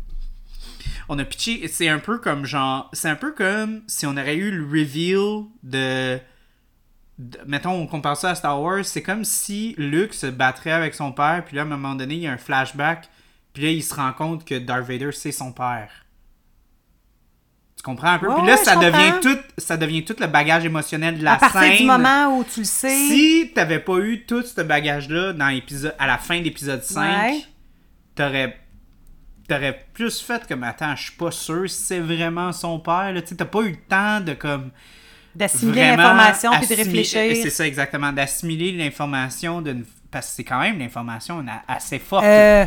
On 1.10 1.18
a 1.20 1.24
pitché. 1.24 1.68
C'est 1.70 1.88
un 1.88 2.00
peu 2.00 2.18
comme 2.20 2.46
genre. 2.46 2.90
C'est 2.94 3.08
un 3.10 3.16
peu 3.16 3.32
comme 3.32 3.82
si 3.88 4.06
on 4.06 4.12
aurait 4.18 4.36
eu 4.36 4.52
le 4.52 4.66
reveal 4.66 5.46
de. 5.64 6.20
de- 7.18 7.40
mettons, 7.48 7.72
on 7.72 7.88
compare 7.88 8.18
ça 8.18 8.32
à 8.32 8.36
Star 8.36 8.62
Wars. 8.62 8.84
C'est 8.84 9.02
comme 9.04 9.24
si 9.24 9.74
Luke 9.78 10.14
se 10.14 10.28
battrait 10.28 10.72
avec 10.72 10.94
son 10.96 11.14
père, 11.14 11.44
puis 11.46 11.56
là, 11.56 11.62
à 11.62 11.66
un 11.66 11.70
moment 11.70 11.96
donné, 11.96 12.16
il 12.16 12.22
y 12.22 12.28
a 12.28 12.34
un 12.34 12.38
flashback, 12.38 13.08
puis 13.58 13.66
là, 13.66 13.72
il 13.72 13.82
se 13.84 13.96
rend 13.96 14.14
compte 14.14 14.46
que 14.46 14.54
Darth 14.54 14.86
Vader, 14.88 15.10
c'est 15.12 15.32
son 15.32 15.52
père. 15.52 15.90
Tu 17.76 17.82
comprends 17.82 18.10
un 18.12 18.20
peu? 18.20 18.28
Ouais, 18.28 18.36
puis 18.38 18.46
là, 18.46 18.54
ouais, 18.56 18.64
ça 18.64 18.76
devient, 18.76 19.14
tout, 19.20 19.38
ça 19.58 19.78
devient 19.78 20.06
tout 20.06 20.16
le 20.20 20.28
bagage 20.28 20.64
émotionnel 20.64 21.18
de 21.18 21.24
la 21.24 21.34
À 21.34 21.38
partir 21.38 21.62
scène. 21.62 21.78
du 21.78 21.86
moment 21.86 22.38
où 22.38 22.44
tu 22.44 22.60
le 22.60 22.66
sais. 22.68 22.90
Si 23.08 23.52
t'avais 23.56 23.80
pas 23.80 23.98
eu 23.98 24.26
tout 24.28 24.44
ce 24.44 24.62
bagage-là 24.62 25.34
dans 25.34 25.48
l'épisode, 25.48 25.96
à 25.98 26.06
la 26.06 26.20
fin 26.20 26.38
de 26.38 26.44
l'épisode 26.44 26.84
5, 26.84 27.02
Ouais. 27.32 27.42
t'aurais 28.14 28.58
t'aurais 29.48 29.88
plus 29.92 30.22
fait 30.22 30.46
comme 30.48 30.62
attends, 30.62 30.96
je 30.96 31.04
suis 31.06 31.14
pas 31.14 31.32
sûr 31.32 31.68
si 31.68 31.82
c'est 31.82 32.00
vraiment 32.00 32.52
son 32.52 32.80
père. 32.80 33.12
Tu 33.26 33.36
T'as 33.36 33.46
pas 33.46 33.62
eu 33.62 33.72
le 33.72 33.78
temps 33.90 34.20
de 34.22 34.34
comme 34.36 34.70
D'assimiler 35.34 35.82
l'information 35.82 36.52
puis 36.60 36.68
de 36.68 36.76
réfléchir. 36.76 37.36
C'est 37.42 37.50
ça 37.50 37.66
exactement, 37.66 38.12
d'assimiler 38.14 38.72
l'information 38.72 39.62
d'une 39.64 39.84
parce 40.12 40.28
que 40.28 40.34
c'est 40.36 40.44
quand 40.44 40.60
même 40.60 40.78
l'information 40.78 41.44
assez 41.68 41.98
forte. 41.98 42.24
Euh, 42.24 42.66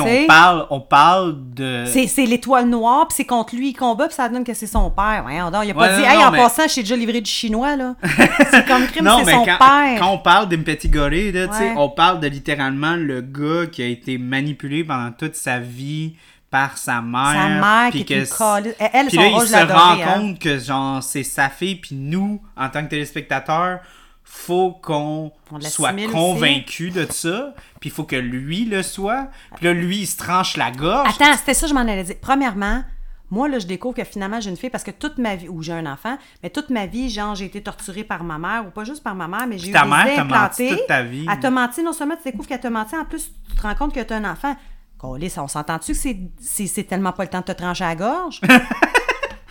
t'sais, 0.00 0.22
on 0.24 0.26
parle 0.26 0.66
on 0.70 0.80
parle 0.80 1.36
de 1.54 1.84
c'est 1.86 2.06
c'est 2.06 2.26
l'étoile 2.26 2.68
noire, 2.68 3.06
puis 3.08 3.14
c'est 3.16 3.24
contre 3.24 3.54
lui 3.56 3.70
il 3.70 3.74
combat, 3.74 4.06
puis 4.06 4.14
ça 4.14 4.28
donne 4.28 4.44
que 4.44 4.54
c'est 4.54 4.66
son 4.66 4.90
père. 4.90 5.24
Donc, 5.50 5.62
il 5.64 5.70
a 5.70 5.74
pas 5.74 5.80
Ouais, 5.80 5.96
dit, 5.96 6.02
non, 6.02 6.08
hey, 6.08 6.18
non, 6.18 6.24
en 6.24 6.30
mais- 6.30 6.38
passant, 6.38 6.62
j'ai 6.68 6.82
déjà 6.82 6.96
livré 6.96 7.20
du 7.20 7.30
chinois, 7.30 7.76
là. 7.76 7.94
c'est 8.50 8.66
comme 8.66 8.86
crime, 8.86 9.04
Non, 9.04 9.18
c'est 9.18 9.24
mais 9.26 9.32
son 9.32 9.44
quand, 9.44 9.58
père. 9.58 9.98
quand 10.00 10.10
on 10.12 10.18
parle 10.18 10.48
d'Impetigore, 10.48 11.10
là, 11.10 11.18
tu 11.48 11.54
sais, 11.54 11.64
Ouais. 11.70 11.74
on 11.76 11.88
parle 11.88 12.20
de 12.20 12.26
littéralement 12.28 12.96
le 12.96 13.20
gars 13.20 13.66
qui 13.70 13.82
a 13.82 13.86
été 13.86 14.18
manipulé 14.18 14.84
pendant 14.84 15.10
toute 15.12 15.34
sa 15.36 15.58
vie 15.58 16.14
par 16.50 16.76
sa 16.76 17.00
mère. 17.00 17.32
Sa 17.32 17.48
mère 17.48 17.90
puis 17.90 18.04
qui 18.04 18.12
est 18.12 18.30
que 18.30 18.58
une. 18.58 18.74
Elle, 18.78 19.06
Puis 19.06 19.16
là, 19.16 19.26
il 19.26 19.40
je 19.40 19.46
se 19.46 19.72
rend 19.72 19.92
hein. 19.92 19.96
compte 20.18 20.38
que 20.38 20.58
genre 20.58 21.02
c'est 21.02 21.22
sa 21.22 21.48
fille, 21.48 21.76
puis 21.76 21.94
nous, 21.94 22.40
en 22.56 22.68
tant 22.68 22.82
que 22.84 22.90
téléspectateurs, 22.90 23.80
faut 24.24 24.72
qu'on 24.82 25.32
On 25.50 25.60
soit 25.60 25.92
aussi. 25.92 26.06
convaincus 26.06 26.92
de 26.92 27.06
ça, 27.10 27.54
puis 27.80 27.90
il 27.90 27.92
faut 27.92 28.04
que 28.04 28.16
lui 28.16 28.64
le 28.64 28.82
soit. 28.82 29.28
Puis 29.56 29.66
là, 29.66 29.72
lui, 29.72 29.98
il 29.98 30.06
se 30.06 30.16
tranche 30.16 30.56
la 30.56 30.70
gorge. 30.70 31.08
Attends, 31.08 31.36
c'était 31.36 31.54
ça 31.54 31.62
que 31.66 31.70
je 31.70 31.74
m'en 31.74 31.80
allais 31.80 32.04
dire. 32.04 32.16
Premièrement, 32.20 32.82
moi, 33.30 33.48
là, 33.48 33.58
je 33.58 33.66
découvre 33.66 33.94
que 33.96 34.04
finalement, 34.04 34.40
j'ai 34.40 34.50
une 34.50 34.56
fille 34.56 34.70
parce 34.70 34.84
que 34.84 34.90
toute 34.90 35.18
ma 35.18 35.36
vie, 35.36 35.48
ou 35.48 35.62
j'ai 35.62 35.72
un 35.72 35.86
enfant, 35.86 36.18
mais 36.42 36.50
toute 36.50 36.70
ma 36.70 36.86
vie, 36.86 37.08
genre, 37.10 37.34
j'ai 37.34 37.46
été 37.46 37.62
torturée 37.62 38.04
par 38.04 38.24
ma 38.24 38.38
mère, 38.38 38.66
ou 38.66 38.70
pas 38.70 38.84
juste 38.84 39.02
par 39.02 39.14
ma 39.14 39.26
mère, 39.28 39.46
mais 39.46 39.58
j'ai 39.58 39.70
eu 39.70 39.72
ta 39.72 39.84
des 39.84 39.90
mère 39.90 40.16
t'a 40.16 40.24
menti 40.24 40.68
toute 40.68 40.86
ta 40.86 41.02
vie. 41.02 41.26
Elle 41.30 41.40
t'a 41.40 41.50
menti, 41.50 41.82
non 41.82 41.92
seulement 41.92 42.16
tu 42.16 42.24
découvres 42.24 42.46
qu'elle 42.46 42.60
t'a 42.60 42.70
menti, 42.70 42.96
en 42.96 43.04
plus, 43.04 43.32
tu 43.48 43.56
te 43.56 43.62
rends 43.62 43.74
compte 43.74 43.94
que 43.94 44.00
tu 44.00 44.12
as 44.12 44.16
un 44.16 44.30
enfant. 44.30 44.54
Câlisse, 45.00 45.36
on 45.38 45.48
s'entend-tu 45.48 45.92
que 45.94 45.98
c'est 46.40 46.84
tellement 46.84 47.12
pas 47.12 47.24
le 47.24 47.30
temps 47.30 47.40
de 47.40 47.44
te 47.44 47.52
trancher 47.52 47.84
à 47.84 47.88
la 47.88 47.96
gorge? 47.96 48.40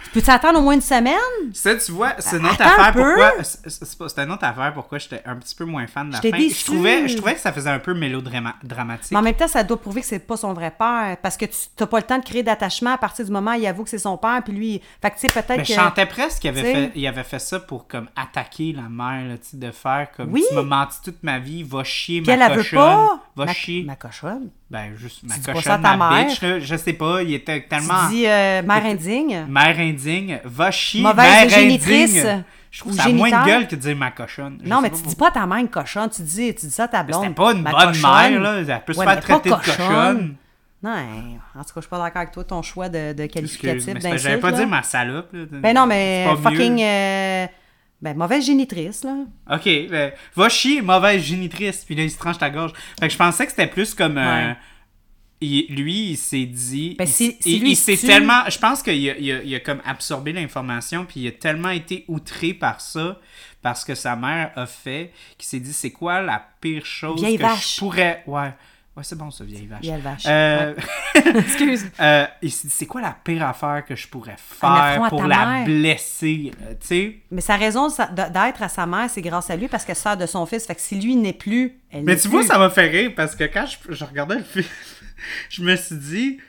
tu 0.06 0.10
peux 0.12 0.22
t'attendre 0.22 0.60
au 0.60 0.62
moins 0.62 0.74
une 0.74 0.82
semaine? 0.82 1.16
Ça, 1.54 1.76
tu 1.76 1.92
vois, 1.92 2.14
c'est 2.20 2.38
une 2.38 2.46
autre 2.46 2.56
Attends 2.62 2.64
un 2.66 2.88
affaire 2.90 2.94
pourquoi. 2.94 3.44
c'est- 3.44 4.22
une 4.24 4.32
autre 4.32 4.44
affaire 4.44 4.74
pourquoi 4.74 4.98
j'étais 4.98 5.22
un 5.26 5.36
petit 5.36 5.56
peu 5.56 5.66
moins 5.66 5.88
fan 5.88 6.08
de 6.10 6.14
la 6.14 6.22
fin. 6.22 6.30
Je 6.30 6.66
trouvais, 6.66 7.08
je 7.08 7.16
trouvais 7.18 7.34
que 7.36 7.40
ça 7.40 7.52
faisait 7.54 7.70
un 7.70 7.80
peu 7.80 7.94
mélodramatique. 7.94 9.12
Mais 9.12 9.18
en 9.18 9.22
même 9.22 9.36
temps, 9.36 9.48
ça 9.48 9.64
doit 9.64 9.80
prouver 9.80 10.02
que 10.02 10.08
c'est 10.08 10.20
pas 10.20 10.38
son 10.38 10.54
vrai 10.54 10.72
père. 10.78 11.18
Parce 11.22 11.38
que 11.38 11.46
tu 11.46 11.58
n'as 11.80 11.88
pas 11.88 11.98
le 11.98 12.04
temps 12.04 12.18
de 12.20 12.24
créer 12.24 12.44
d'attachement 12.44 12.92
à 12.94 12.98
partir 12.98 13.26
du 13.26 13.32
moment 13.32 13.52
où 13.52 13.60
il 13.60 13.68
avoue 13.68 13.84
que 13.84 13.90
c'est 13.90 13.98
son 14.00 14.18
père. 14.18 14.42
Puis 14.44 14.54
lui. 14.54 14.82
Fait 15.02 15.10
que 15.12 15.16
tu 15.16 15.22
sais, 15.22 15.28
peut-être 15.28 15.50
Mais 15.58 15.64
que. 15.64 15.70
je 15.70 15.74
sentais 15.74 16.06
presque 16.06 16.42
qu'il 16.42 16.50
avait, 16.50 16.62
fait, 16.74 16.92
il 16.96 17.08
avait 17.08 17.24
fait 17.24 17.40
ça 17.40 17.60
pour 17.60 17.88
comme 17.88 18.08
attaquer 18.16 18.74
la 18.74 18.90
mère, 18.90 19.28
là, 19.30 19.36
de 19.54 19.72
faire 19.72 20.08
comme 20.16 20.32
Oui. 20.34 20.44
tu 20.50 20.56
m'as 20.56 20.62
menti 20.64 20.98
toute 21.04 21.24
ma 21.24 21.40
vie, 21.40 21.64
va 21.64 21.84
chier 21.84 22.22
Puis 22.22 22.32
elle, 22.32 22.40
ma 22.40 22.46
elle 22.46 22.52
veut 22.52 22.58
cochonne. 22.58 22.80
pas? 22.80 23.20
Va 23.36 23.46
ma, 23.46 23.54
chier. 23.54 23.84
ma 23.84 23.96
cochonne? 23.96 24.50
Ben, 24.72 24.94
juste 24.96 25.24
ma 25.24 25.36
cochonne, 25.36 25.62
ça 25.64 25.74
à 25.74 25.78
ta 25.80 25.98
ma 25.98 26.10
mère? 26.12 26.28
bitch, 26.28 26.42
là, 26.42 26.60
je 26.60 26.76
sais 26.78 26.94
pas, 26.94 27.22
il 27.24 27.34
était 27.34 27.62
tellement... 27.68 28.08
Tu 28.08 28.16
dis 28.16 28.26
euh, 28.26 28.62
mère 28.62 28.86
indigne? 28.86 29.46
Mère 29.50 29.78
indigne, 29.78 30.40
va 30.46 30.72
chier, 30.72 31.02
Mauvaise 31.02 31.26
mère 31.30 31.50
génitrice 31.50 32.18
indigne. 32.20 32.44
Je 32.72 32.80
trouve 32.80 32.94
ça 32.94 33.04
a 33.04 33.10
moins 33.10 33.30
de 33.30 33.46
gueule 33.46 33.68
que 33.68 33.76
de 33.76 33.82
dire 33.82 33.98
ma 33.98 34.12
cochonne. 34.12 34.60
Je 34.64 34.70
Non, 34.70 34.80
mais 34.82 34.90
tu 34.90 35.02
dis 35.02 35.16
pas 35.18 35.30
ta 35.30 35.46
mère 35.46 35.58
une 35.58 35.68
cochonne. 35.68 36.10
Tu 36.10 36.22
dis, 36.22 36.56
tu 36.56 36.68
dis 36.68 36.72
ça 36.72 36.86
à 36.86 36.88
ta 36.88 37.04
blonde. 37.04 37.22
C'était 37.24 37.34
pas 37.36 37.52
une 37.52 37.64
Ma 37.64 37.72
bonne 37.72 37.88
cochonne. 37.88 38.32
mère, 38.32 38.40
là. 38.40 38.56
Elle 38.62 38.84
peut 38.86 38.94
se 38.94 39.00
Ouais, 39.00 39.06
faire 39.06 39.20
traiter 39.20 39.50
de 39.50 39.56
cochonne. 39.56 39.76
cochonne. 39.76 40.36
Non, 40.82 40.92
en 40.92 41.64
tout 41.64 41.66
cas, 41.66 41.72
je 41.76 41.82
suis 41.82 41.90
pas 41.90 42.00
d'accord 42.00 42.22
avec 42.22 42.32
toi, 42.32 42.44
ton 42.46 42.62
choix 42.62 42.88
de, 42.88 43.12
de 43.12 43.26
qualificatif 43.26 43.94
que 43.94 44.00
j'avais 44.00 44.16
d'insulte. 44.16 44.40
pas 44.40 44.52
dire 44.54 44.68
ma 44.70 44.84
salope, 44.84 45.34
là. 45.34 45.44
Ben 45.52 45.76
non, 45.76 45.86
mais 45.86 46.26
fucking. 46.42 46.82
euh, 46.82 47.46
Ben, 48.02 48.16
mauvaise 48.18 48.46
génitrice, 48.46 49.04
là. 49.04 49.16
Ok, 49.52 49.66
ben, 49.90 50.12
va 50.36 50.50
chier, 50.50 50.82
mauvaise 50.82 51.22
génitrice, 51.22 51.84
puis 51.86 51.94
là, 51.96 52.04
il 52.04 52.10
se 52.12 52.18
tranche 52.18 52.38
ta 52.40 52.50
gorge. 52.50 52.74
Fait 53.00 53.08
que 53.08 53.14
je 53.14 53.18
pensais 53.18 53.46
que 53.46 53.52
c'était 53.52 53.68
plus 53.68 53.94
comme. 53.94 54.18
euh, 54.18 54.50
Ouais. 54.50 54.56
il- 55.42 55.68
lui, 55.76 56.12
il 56.12 56.18
s'est 56.18 56.46
dit. 56.46 56.96
Ben, 56.98 57.06
il, 57.06 57.12
si- 57.12 57.38
si 57.40 57.58
il- 57.58 57.76
s'est 57.76 57.98
tellement. 57.98 58.44
Je 58.50 58.58
pense 58.60 58.82
qu'il 58.84 58.94
a, 59.10 59.18
il 59.18 59.32
a- 59.32 59.44
il 59.44 59.56
a 59.56 59.60
comme 59.60 59.82
absorbé 59.86 60.34
l'information, 60.34 61.06
puis 61.06 61.22
il 61.22 61.28
a 61.28 61.32
tellement 61.32 61.70
été 61.70 62.06
outré 62.08 62.54
par 62.56 62.82
ça, 62.82 63.20
parce 63.62 63.84
que 63.86 63.94
sa 63.96 64.16
mère 64.16 64.52
a 64.56 64.66
fait, 64.66 65.12
qu'il 65.38 65.48
s'est 65.48 65.60
dit 65.60 65.74
c'est 65.74 65.92
quoi 65.92 66.22
la 66.22 66.44
pire 66.60 66.86
chose 66.86 67.20
Vieille 67.22 67.38
que 67.38 67.44
vache. 67.44 67.76
je 67.76 67.80
pourrais. 67.80 68.24
Ouais. 68.26 68.52
Ouais, 68.98 69.04
c'est 69.04 69.18
bon 69.18 69.32
ça, 69.32 69.46
vieille 69.46 69.68
vache. 69.68 69.82
Vieille 69.82 70.02
vache. 70.02 70.24
Euh, 70.28 70.74
Excuse. 71.16 71.86
euh, 72.02 72.26
c'est 72.46 72.86
quoi 72.86 73.00
la 73.00 73.16
pire 73.24 73.48
affaire 73.48 73.86
que 73.88 73.96
je 73.96 74.06
pourrais 74.08 74.36
faire 74.38 75.06
pour 75.08 75.24
la 75.24 75.46
mère. 75.46 75.66
blesser, 75.66 76.52
tu 76.82 76.88
sais? 76.88 77.16
Mais 77.32 77.40
sa 77.40 77.56
raison 77.56 77.88
d'être 77.88 78.62
à 78.62 78.68
sa 78.68 78.86
mère, 78.86 79.10
c'est 79.10 79.22
grâce 79.22 79.50
à 79.50 79.56
lui 79.56 79.70
parce 79.70 79.86
qu'elle 79.86 79.96
sort 79.96 80.18
de 80.18 80.26
son 80.26 80.46
fils. 80.46 80.66
Fait 80.66 80.76
que 80.76 80.82
si 80.82 81.00
lui 81.00 81.16
n'est 81.16 81.32
plus, 81.32 81.80
elle 81.90 82.04
Mais 82.04 82.18
tu 82.18 82.28
vois, 82.28 82.42
plus. 82.42 82.48
ça 82.50 82.58
m'a 82.58 82.70
fait 82.70 82.88
rire 82.90 83.12
parce 83.16 83.34
que 83.36 83.46
quand 83.46 83.66
je, 83.66 83.94
je 83.94 84.04
regardais 84.04 84.36
le 84.36 84.44
film, 84.44 84.66
je 85.50 85.64
me 85.64 85.76
suis 85.78 85.96
dit, 85.96 86.40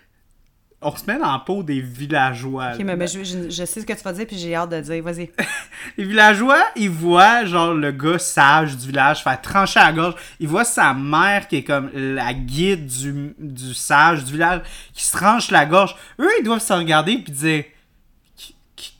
on 0.83 0.95
se 0.97 1.05
met 1.07 1.19
dans 1.19 1.33
la 1.33 1.39
peau 1.39 1.63
des 1.63 1.81
villageois. 1.81 2.73
Ok, 2.75 2.85
mais, 2.85 2.97
mais 2.97 3.07
je, 3.07 3.23
je- 3.25 3.51
je 3.51 3.65
sais 3.65 3.81
ce 3.81 3.87
que 3.87 3.93
tu 3.93 4.03
vas 4.03 4.13
dire, 4.13 4.27
puis 4.27 4.37
j'ai 4.39 4.55
hâte 4.55 4.71
de 4.71 4.81
dire. 4.81 5.03
Vas-y. 5.03 5.31
Les 5.99 6.05
villageois, 6.05 6.63
ils 6.77 6.91
voient 6.91 7.45
genre 7.45 7.75
le 7.75 7.91
gars 7.93 8.19
sage 8.19 8.77
du 8.77 8.87
village 8.87 9.23
faire 9.23 9.41
trancher 9.41 9.81
à 9.81 9.87
la 9.87 9.93
gorge. 9.93 10.15
Ils 10.41 10.49
voient 10.49 10.65
sa 10.65 10.95
mère 10.95 11.49
qui 11.49 11.57
est 11.57 11.65
comme 11.65 11.91
la 11.95 12.33
guide 12.35 12.87
du, 12.87 13.35
du 13.39 13.75
sage 13.75 14.25
du 14.25 14.33
village 14.33 14.61
qui 14.93 15.05
se 15.05 15.17
tranche 15.17 15.51
la 15.51 15.67
gorge. 15.67 15.95
Eux, 16.21 16.29
ils 16.41 16.45
doivent 16.45 16.61
se 16.63 16.73
regarder 16.73 17.19
puis 17.19 17.33
dire 17.33 17.65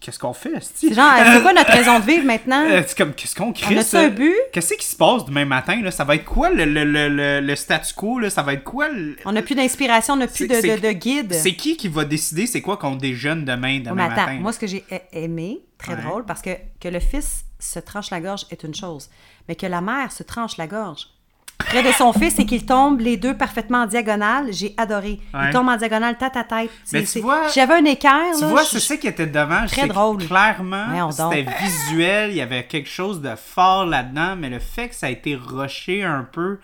Qu'est-ce 0.03 0.19
qu'on 0.19 0.33
fait? 0.33 0.51
C'est 0.75 0.93
genre, 0.93 1.13
c'est 1.33 1.43
quoi 1.43 1.53
notre 1.53 1.71
raison 1.71 2.01
de 2.01 2.05
vivre 2.05 2.25
maintenant? 2.27 2.65
Euh, 2.73 2.83
c'est 2.87 2.99
comme, 2.99 3.15
qu'est-ce 3.15 3.37
qu'on 3.37 3.53
crée, 3.53 3.79
On 3.79 3.83
ça? 3.83 4.01
un 4.01 4.09
but? 4.09 4.35
Qu'est-ce 4.53 4.75
qui 4.75 4.85
se 4.85 4.97
passe 4.97 5.25
demain 5.25 5.45
matin, 5.45 5.81
là? 5.81 5.91
Ça 5.93 6.03
va 6.05 6.17
être 6.17 6.25
quoi, 6.25 6.51
le, 6.51 6.65
le, 6.65 6.85
le, 6.85 7.09
le, 7.09 7.41
le 7.41 7.57
statu 7.57 7.95
quo, 7.95 8.19
là? 8.19 8.29
Ça 8.29 8.43
va 8.43 8.55
être 8.55 8.65
quoi, 8.65 8.89
le- 8.89 9.17
On 9.25 9.33
n'a 9.33 9.43
plus 9.43 9.55
d'inspiration, 9.55 10.15
on 10.15 10.17
n'a 10.17 10.27
plus 10.27 10.49
de, 10.49 10.55
de, 10.81 10.93
guide. 10.93 11.33
C'est 11.33 11.55
qui 11.55 11.77
qui 11.77 11.87
va 11.89 12.05
décider 12.05 12.47
c'est 12.47 12.61
quoi 12.61 12.77
qu'on 12.79 12.97
déjeune 12.97 13.45
demain, 13.45 13.79
Oh, 13.81 13.85
demain 13.91 13.95
mais 13.95 14.03
attends, 14.13 14.27
matin? 14.27 14.39
moi, 14.41 14.53
ce 14.53 14.59
que 14.59 14.67
j'ai 14.67 14.85
a- 14.91 15.01
aimé, 15.17 15.61
très 15.79 15.95
Ouais. 15.95 16.03
drôle, 16.03 16.25
parce 16.25 16.43
que 16.43 16.51
que 16.81 16.89
le 16.89 16.99
fils 17.01 17.45
se 17.61 17.79
tranche 17.79 18.11
la 18.11 18.21
gorge 18.21 18.45
est 18.51 18.65
une 18.65 18.75
chose, 18.75 19.09
mais 19.49 19.55
que 19.55 19.67
la 19.67 19.81
mère 19.81 20.11
se 20.11 20.25
tranche 20.25 20.57
la 20.57 20.67
gorge 20.67 21.07
près 21.65 21.83
de 21.83 21.93
son 21.93 22.13
fils 22.13 22.39
et 22.39 22.47
qu'ils 22.47 22.65
tombent 22.67 23.01
les 23.01 23.17
deux 23.17 23.37
parfaitement 23.37 23.79
en 23.83 23.87
diagonale, 23.87 24.47
j'ai 24.53 24.75
adoré. 24.77 25.21
Ouais. 25.35 25.41
Ils 25.49 25.51
tombent 25.53 25.69
en 25.69 25.77
diagonale 25.77 26.17
tête 26.19 26.37
à 26.37 26.45
tête. 26.45 26.71
Mais 26.93 27.05
C'est- 27.05 27.19
tu 27.19 27.23
vois- 27.25 27.49
J'avais 27.55 27.75
un 27.75 27.85
équerre. 27.85 28.13
Tu 28.37 28.43
là, 28.43 28.49
vois, 28.49 28.63
je- 28.63 28.69
c'est 28.69 28.81
ça 28.81 28.97
qui 28.97 29.07
était 29.09 29.27
dommage. 29.27 29.71
Très 29.71 29.83
que 29.89 29.93
drôle. 29.93 30.19
Clairement, 30.27 31.11
c'était 31.11 31.47
visuel, 31.61 32.31
il 32.31 32.37
y 32.37 32.41
avait 32.41 32.65
quelque 32.65 32.89
chose 32.89 33.21
de 33.21 33.35
fort 33.37 33.87
là-dedans, 33.87 34.37
mais 34.37 34.51
le 34.51 34.59
fait 34.59 34.89
que 34.89 34.95
ça 34.95 35.07
a 35.07 35.11
été 35.11 35.35
rushé 35.37 36.03
un 36.05 36.27
peu. 36.31 36.59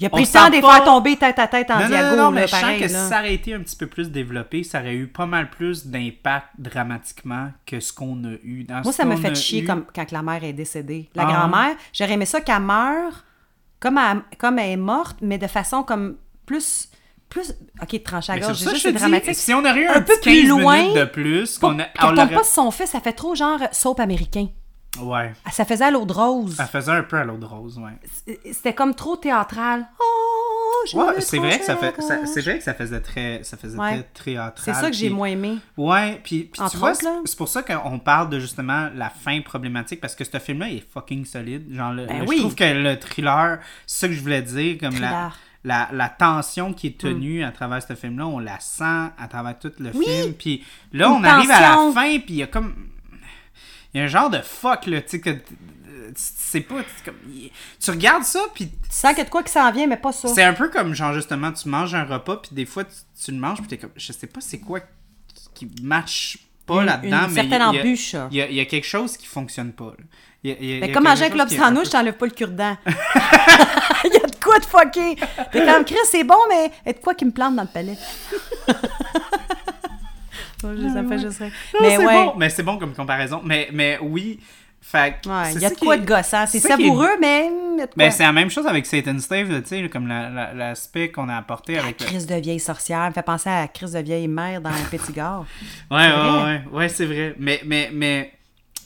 Il 0.00 0.06
a 0.06 0.10
pris 0.10 0.22
le 0.22 0.28
temps 0.28 0.46
de 0.48 0.52
les 0.52 0.60
pas- 0.60 0.74
faire 0.76 0.84
tomber 0.84 1.16
tête 1.16 1.40
à 1.40 1.48
tête 1.48 1.68
en 1.72 1.74
non, 1.74 1.80
non, 1.82 1.88
diago, 1.88 2.10
non, 2.10 2.16
non, 2.16 2.30
là, 2.30 2.30
mais 2.30 2.46
je 2.46 2.52
sens 2.52 2.60
pareil. 2.60 2.76
que 2.78 2.82
là. 2.84 2.88
si 2.88 3.08
ça 3.08 3.18
aurait 3.18 3.34
été 3.34 3.52
un 3.54 3.58
petit 3.58 3.74
peu 3.74 3.88
plus 3.88 4.12
développé, 4.12 4.62
ça 4.62 4.78
aurait 4.78 4.94
eu 4.94 5.08
pas 5.08 5.26
mal 5.26 5.50
plus 5.50 5.86
d'impact 5.88 6.46
dramatiquement 6.56 7.48
que 7.66 7.80
ce 7.80 7.92
qu'on 7.92 8.14
a 8.24 8.34
eu. 8.44 8.62
Dans 8.62 8.74
Moi, 8.82 8.92
ce 8.92 8.92
ça 8.92 9.04
me 9.04 9.16
fait 9.16 9.34
chier 9.34 9.62
eu. 9.62 9.66
comme 9.66 9.84
quand 9.92 10.12
la 10.12 10.22
mère 10.22 10.44
est 10.44 10.52
décédée. 10.52 11.10
La 11.16 11.24
Ah. 11.26 11.32
grand-mère, 11.32 11.74
j'aurais 11.92 12.12
aimé 12.12 12.26
ça 12.26 12.40
qu'elle 12.40 12.60
meure 12.60 13.24
comme 13.80 13.98
elle, 13.98 14.22
comme 14.38 14.58
elle 14.58 14.70
est 14.70 14.76
morte, 14.76 15.18
mais 15.22 15.38
de 15.38 15.46
façon 15.46 15.82
comme 15.82 16.16
plus. 16.46 16.88
plus 17.28 17.54
ok, 17.82 18.02
tranche 18.02 18.30
à 18.30 18.40
ça 18.40 18.52
juste 18.52 18.88
dramatique. 18.88 19.34
Si 19.34 19.52
on 19.54 19.60
aurait 19.60 19.80
eu 19.80 19.86
un, 19.86 19.96
Un 19.96 20.02
peu 20.02 20.14
plus 20.20 20.42
15 20.42 20.48
loin, 20.48 20.92
de 20.94 21.04
plus, 21.04 21.58
qu'on 21.58 21.76
tombe 21.76 22.30
pas 22.30 22.44
son 22.44 22.70
fils, 22.70 22.90
ça 22.90 23.00
fait 23.00 23.12
trop 23.12 23.34
genre 23.34 23.60
soap 23.72 24.00
américain. 24.00 24.48
Ouais. 25.00 25.32
Ça 25.52 25.64
faisait 25.64 25.84
à 25.84 25.90
l'eau 25.90 26.04
de 26.04 26.12
rose. 26.12 26.56
Ça 26.56 26.66
faisait 26.66 26.92
un 26.92 27.02
peu 27.02 27.16
à 27.16 27.24
l'eau 27.24 27.36
de 27.36 27.44
rose, 27.44 27.78
ouais. 27.78 28.36
C'était 28.52 28.74
comme 28.74 28.94
trop 28.94 29.16
théâtral. 29.16 29.86
Oh, 30.00 30.17
Ouais, 30.94 31.20
c'est 31.20 31.38
vrai 31.38 31.58
que 31.58 31.64
ça 31.64 31.76
fait, 31.76 31.94
c'est 32.26 32.40
vrai 32.42 32.58
que 32.58 32.64
ça 32.64 32.74
faisait 32.74 33.00
très, 33.00 33.40
ça 33.42 33.56
faisait 33.56 33.78
Ouais. 33.78 34.02
très 34.14 34.24
théâtral. 34.32 34.62
C'est 34.74 34.80
ça 34.80 34.90
que 34.90 34.96
j'ai 34.96 35.10
moins 35.10 35.28
aimé. 35.28 35.58
Ouais, 35.76 36.20
puis, 36.24 36.44
puis 36.44 36.62
tu 36.70 36.76
vois, 36.76 36.92
là. 36.92 37.20
c'est 37.24 37.36
pour 37.36 37.48
ça 37.48 37.62
qu'on 37.62 37.98
parle 37.98 38.30
de 38.30 38.38
justement 38.40 38.88
la 38.94 39.10
fin 39.10 39.40
problématique 39.40 40.00
parce 40.00 40.14
que 40.14 40.24
ce 40.24 40.38
film-là 40.38 40.68
il 40.68 40.76
est 40.78 40.92
fucking 40.92 41.24
solide. 41.24 41.72
Genre, 41.74 41.92
le- 41.92 42.06
Ben 42.06 42.20
le- 42.20 42.28
oui. 42.28 42.36
je 42.36 42.40
trouve 42.42 42.54
que 42.54 42.64
le 42.64 42.98
thriller, 42.98 43.58
c'est 43.86 44.00
ça 44.00 44.08
que 44.08 44.14
je 44.14 44.20
voulais 44.20 44.42
dire, 44.42 44.78
comme 44.78 44.94
la, 44.94 45.08
Thriller. 45.08 45.38
la, 45.64 45.88
la 45.92 46.08
tension 46.08 46.72
qui 46.72 46.88
est 46.88 46.98
tenue 46.98 47.44
à 47.44 47.50
travers 47.50 47.82
ce 47.82 47.94
film-là, 47.94 48.26
on 48.26 48.38
la 48.38 48.58
sent 48.60 48.84
à 49.18 49.28
travers 49.28 49.58
tout 49.58 49.72
le 49.78 49.90
Oui. 49.94 50.04
film. 50.06 50.32
Puis 50.34 50.64
là, 50.92 51.10
on 51.10 51.22
arrive 51.24 51.50
à 51.50 51.60
la 51.60 51.76
fin, 51.92 52.18
puis 52.18 52.24
il 52.28 52.36
y 52.36 52.42
a 52.42 52.46
comme. 52.46 52.74
Il 53.94 53.98
y 53.98 54.00
a 54.00 54.04
un 54.04 54.08
genre 54.08 54.30
de 54.30 54.40
fuck, 54.40 54.86
là, 54.86 55.00
tu 55.02 55.08
sais, 55.10 55.20
que. 55.20 55.30
Tu 55.30 56.14
sais 56.16 56.60
pas, 56.62 56.76
tu- 56.82 57.04
comme, 57.04 57.16
tu 57.80 57.90
regardes 57.90 58.24
ça, 58.24 58.40
puis 58.54 58.68
Tu 58.68 58.76
sens 58.90 59.10
qu'il 59.10 59.18
y 59.18 59.20
a 59.20 59.24
de 59.24 59.30
quoi 59.30 59.42
qui 59.42 59.52
s'en 59.52 59.70
vient, 59.70 59.86
mais 59.86 59.98
pas 59.98 60.10
ça. 60.12 60.28
c'est 60.28 60.42
un 60.42 60.54
peu 60.54 60.70
comme, 60.70 60.94
genre, 60.94 61.12
justement, 61.12 61.52
tu 61.52 61.68
manges 61.68 61.94
un 61.94 62.04
repas, 62.04 62.36
puis 62.36 62.50
des 62.52 62.64
fois, 62.64 62.84
tu, 62.84 62.92
tu 63.24 63.30
le 63.30 63.36
manges, 63.36 63.58
puis 63.58 63.66
t'es 63.68 63.76
comme, 63.76 63.90
je 63.94 64.12
sais 64.12 64.26
pas 64.26 64.40
c'est 64.40 64.58
quoi 64.58 64.80
qui 65.54 65.68
match 65.82 66.38
pas 66.66 66.82
là-dedans, 66.84 67.26
mais. 67.28 67.32
il 67.32 67.36
y 67.36 67.38
a- 67.38 67.42
certaine 67.42 67.60
y 67.60 67.64
embûche. 67.80 68.14
Il 68.30 68.36
y, 68.38 68.40
il 68.40 68.54
y 68.54 68.60
a 68.60 68.64
quelque 68.64 68.86
chose 68.86 69.16
qui 69.18 69.26
fonctionne 69.26 69.72
pas, 69.72 69.92
là. 69.98 70.04
Y 70.44 70.50
a- 70.52 70.54
y 70.62 70.72
a- 70.72 70.76
y 70.76 70.80
Mais 70.80 70.92
comme 70.92 71.04
manger 71.04 71.24
est 71.26 71.32
un 71.40 71.48
sandwich, 71.48 71.84
peu- 71.84 71.90
t'enlèves 71.90 72.16
pas 72.16 72.26
le 72.26 72.32
cure-dent. 72.32 72.76
Il 74.04 74.12
y 74.12 74.16
a 74.16 74.26
de 74.26 74.36
quoi 74.42 74.58
de 74.60 74.64
fucké. 74.64 75.16
T'es 75.52 75.66
comme, 75.66 75.84
Chris, 75.84 75.96
c'est 76.10 76.24
bon, 76.24 76.36
mais 76.48 76.70
il 76.84 76.86
y 76.86 76.90
a 76.90 76.92
de 76.94 76.98
quoi 77.00 77.14
qui 77.14 77.24
me 77.26 77.32
plante 77.32 77.56
dans 77.56 77.62
le 77.62 77.68
palais. 77.68 77.98
me 80.66 81.08
fait 81.08 81.18
juste 81.18 81.38
rire. 81.38 81.52
Non, 81.74 81.80
Mais 81.82 81.96
c'est 81.96 82.06
ouais. 82.06 82.24
bon, 82.24 82.34
mais 82.36 82.50
c'est 82.50 82.62
bon 82.62 82.78
comme 82.78 82.94
comparaison. 82.94 83.40
Mais, 83.44 83.68
mais 83.72 83.98
oui, 84.00 84.40
fait 84.80 85.16
Ouais, 85.26 85.52
il 85.54 85.60
y 85.60 85.64
a 85.64 85.70
de 85.70 85.74
quoi 85.76 85.96
de 85.96 86.04
gossant. 86.06 86.46
C'est 86.46 86.60
qui 86.60 86.66
est- 86.66 86.70
savoureux, 86.70 87.10
mais. 87.20 87.50
Mais 87.96 88.10
c'est 88.10 88.24
la 88.24 88.32
même 88.32 88.50
chose 88.50 88.66
avec 88.66 88.86
Satan 88.86 89.18
Stave, 89.20 89.50
là, 89.52 89.60
tu 89.62 89.68
sais, 89.68 89.88
comme 89.88 90.08
la- 90.08 90.28
la- 90.30 90.52
l'aspect 90.54 91.10
qu'on 91.12 91.28
a 91.28 91.36
apporté 91.36 91.74
La 91.74 91.82
avec. 91.84 92.00
le- 92.00 92.06
crise 92.06 92.26
de 92.26 92.34
vieille 92.34 92.58
sorcière 92.58 93.06
me 93.08 93.12
fait 93.12 93.22
penser 93.22 93.48
à 93.50 93.60
la 93.60 93.68
crise 93.68 93.92
de 93.92 94.00
vieille 94.00 94.26
mère 94.28 94.60
dans 94.60 94.70
un 94.70 94.84
petit 94.90 95.12
gare. 95.12 95.46
Ouais, 95.90 95.98
C'est 95.98 95.98
ouais, 95.98 96.08
vrai. 96.10 96.42
ouais, 96.44 96.62
ouais, 96.72 96.88
c'est 96.88 97.06
vrai. 97.06 97.34
Mais, 97.38 97.60
mais, 97.64 97.90
mais. 97.92 98.32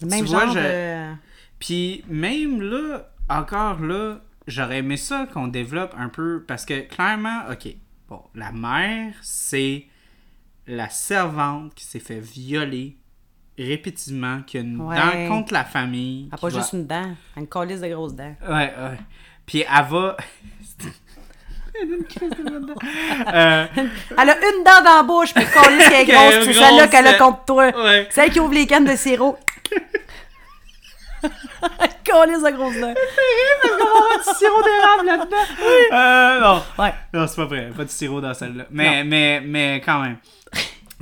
Le 0.02 0.08
même 0.08 0.24
tu 0.24 0.30
vois, 0.32 0.46
je- 0.48 0.58
de... 0.58 1.14
Puis 1.58 2.04
même 2.08 2.60
là, 2.60 3.08
encore 3.30 3.80
là, 3.80 4.16
j'aurais 4.46 4.78
aimé 4.78 4.96
ça 4.96 5.26
qu'on 5.32 5.46
développe 5.46 5.94
un 5.96 6.08
peu 6.08 6.44
parce 6.46 6.64
que 6.64 6.80
clairement, 6.80 7.42
ok, 7.50 7.68
bon, 8.08 8.20
la 8.34 8.50
mère, 8.52 9.14
c'est 9.22 9.84
la 10.66 10.88
servante 10.88 11.74
qui 11.74 11.84
s'est 11.84 11.98
fait 12.00 12.20
violer 12.20 12.96
répétitivement, 13.58 14.40
qui 14.46 14.58
a 14.58 14.60
une 14.60 14.80
Ouais. 14.80 14.96
dent 14.96 15.28
contre 15.28 15.52
la 15.52 15.64
famille. 15.64 16.28
Elle 16.30 16.34
a 16.34 16.38
pas 16.38 16.48
va- 16.48 16.58
juste 16.58 16.72
une 16.72 16.86
dent, 16.86 17.14
une 17.36 17.46
colisse 17.46 17.80
de 17.80 17.88
grosses 17.88 18.14
dents. 18.14 18.34
Ouais, 18.48 18.72
ouais. 18.76 18.98
Puis 19.46 19.60
elle 19.68 19.84
va. 19.90 20.16
Une 21.82 21.98
de 21.98 22.66
dent. 22.66 22.74
Euh, 23.34 23.66
Elle 24.18 24.30
a 24.30 24.36
une 24.36 24.62
dent 24.64 24.82
dans 24.84 24.96
la 24.96 25.02
bouche, 25.02 25.32
puis 25.34 25.44
qui 25.44 25.50
est 25.94 26.04
grosse, 26.04 26.34
est 26.34 26.44
c'est 26.44 26.52
celle-là 26.52 26.70
grosse, 26.86 26.90
qu'elle 26.90 27.06
a 27.06 27.14
contre 27.14 27.44
toi. 27.44 27.70
ouais. 27.84 28.06
Celle 28.10 28.30
qui 28.30 28.40
ouvre 28.40 28.52
les 28.54 28.66
cannes 28.66 28.84
de 28.84 28.94
sirop. 28.96 29.38
colisse 32.04 32.42
de 32.42 32.50
grosses 32.50 32.80
dents. 32.80 32.94
du 32.94 34.34
sirop 34.38 34.62
d'érable 34.62 35.06
là-dedans. 35.06 35.36
Euh, 35.92 36.40
non. 36.40 36.62
Ouais. 36.82 36.94
Non, 37.14 37.26
c'est 37.26 37.36
pas 37.36 37.44
vrai. 37.46 37.70
Pas 37.76 37.84
de 37.84 37.90
sirop 37.90 38.20
dans 38.20 38.34
celle-là. 38.34 38.64
Mais, 38.70 39.04
mais, 39.04 39.40
mais 39.44 39.80
quand 39.84 40.00
même. 40.02 40.16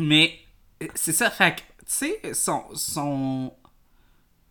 Mais 0.00 0.32
euh, 0.82 0.86
c'est 0.94 1.12
ça. 1.12 1.30
Fait 1.30 1.56
que, 1.56 1.60
tu 1.60 1.64
sais, 1.86 2.20
son, 2.34 2.62
son. 2.74 3.52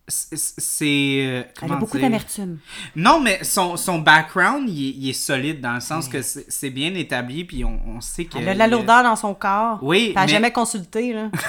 c'est- 0.07 0.85
euh, 0.85 1.43
Elle 1.61 1.71
a 1.71 1.75
beaucoup 1.75 1.99
d'amertume. 1.99 2.57
Non, 2.95 3.19
mais 3.19 3.43
son, 3.43 3.77
son 3.77 3.99
background, 3.99 4.67
il 4.69 4.87
est, 4.87 4.91
il 4.97 5.09
est 5.09 5.13
solide 5.13 5.61
dans 5.61 5.73
le 5.73 5.79
sens 5.81 6.07
que 6.07 6.21
c'est 6.21 6.69
bien 6.71 6.93
établi, 6.95 7.43
puis 7.45 7.63
on, 7.63 7.79
on 7.87 8.01
sait 8.01 8.25
que. 8.25 8.37
Elle 8.37 8.49
a 8.49 8.53
de 8.53 8.59
la 8.59 8.67
lourdeur 8.67 9.03
dans 9.03 9.15
son 9.15 9.33
corps. 9.33 9.79
Oui, 9.81 10.13
mais- 10.15 10.27
jamais 10.27 10.51
consulté, 10.51 11.13
là. 11.13 11.29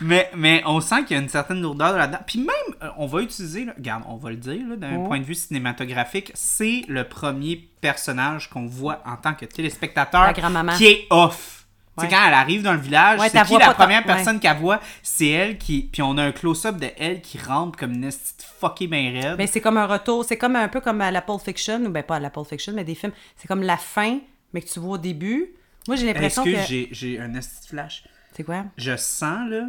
Mais, 0.00 0.30
mais 0.36 0.62
on 0.64 0.80
sent 0.80 1.04
qu'il 1.06 1.16
y 1.16 1.18
a 1.18 1.22
une 1.22 1.28
certaine 1.28 1.60
lourdeur 1.60 1.96
là-dedans. 1.96 2.20
Puis 2.24 2.38
même, 2.38 2.48
euh, 2.84 2.88
on 2.98 3.06
va 3.06 3.20
utiliser, 3.20 3.64
là, 3.64 3.72
regarde, 3.76 4.04
on 4.06 4.14
va 4.16 4.30
le 4.30 4.36
dire, 4.36 4.60
d'un 4.76 4.94
Oh. 4.98 5.04
point 5.08 5.18
de 5.18 5.24
vue 5.24 5.34
cinématographique, 5.34 6.30
c'est 6.34 6.84
le 6.86 7.02
premier 7.02 7.68
personnage 7.80 8.48
qu'on 8.48 8.66
voit 8.66 9.02
en 9.04 9.16
tant 9.16 9.34
que 9.34 9.44
téléspectateur 9.44 10.32
qui 10.76 10.86
est 10.86 11.06
off. 11.10 11.57
Tu 11.98 12.04
Ouais. 12.04 12.10
sais, 12.10 12.16
quand 12.16 12.26
elle 12.26 12.34
arrive 12.34 12.62
dans 12.62 12.72
le 12.72 12.78
village, 12.78 13.18
Ouais, 13.20 13.28
c'est 13.28 13.42
qui 13.44 13.58
la 13.58 13.74
première 13.74 14.00
ouais. 14.00 14.06
personne 14.06 14.38
qu'elle 14.40 14.56
voit? 14.56 14.80
C'est 15.02 15.28
elle 15.28 15.58
qui... 15.58 15.82
Puis 15.92 16.00
on 16.02 16.16
a 16.18 16.24
un 16.24 16.32
close-up 16.32 16.76
de 16.76 16.88
elle 16.96 17.20
qui 17.20 17.38
rentre 17.38 17.78
comme 17.78 17.92
une 17.92 18.06
petite 18.08 18.46
fuckée 18.60 18.86
bien 18.86 19.10
raide. 19.12 19.34
Mais 19.38 19.46
c'est 19.46 19.60
comme 19.60 19.76
un 19.76 19.86
retour, 19.86 20.24
c'est 20.24 20.36
comme 20.38 20.56
un 20.56 20.68
peu 20.68 20.80
comme 20.80 21.00
à 21.00 21.10
la 21.10 21.22
Pulp 21.22 21.40
Fiction, 21.40 21.84
ou 21.84 21.90
ben 21.90 22.02
pas 22.02 22.16
à 22.16 22.20
la 22.20 22.30
Pulp 22.30 22.46
Fiction, 22.46 22.72
mais 22.74 22.84
des 22.84 22.94
films. 22.94 23.12
C'est 23.36 23.48
comme 23.48 23.62
la 23.62 23.76
fin, 23.76 24.18
mais 24.52 24.60
que 24.62 24.68
tu 24.68 24.78
vois 24.80 24.94
au 24.94 24.98
début. 24.98 25.54
Moi, 25.86 25.96
j'ai 25.96 26.06
l'impression 26.06 26.44
Est-ce 26.44 26.68
que, 26.68 26.88
que. 26.88 26.94
j'ai- 26.94 27.18
un 27.20 27.34
esti 27.34 27.62
de 27.62 27.66
flash? 27.68 28.04
C'est 28.34 28.44
quoi? 28.44 28.64
Je 28.76 28.96
sens, 28.96 29.48
là... 29.48 29.66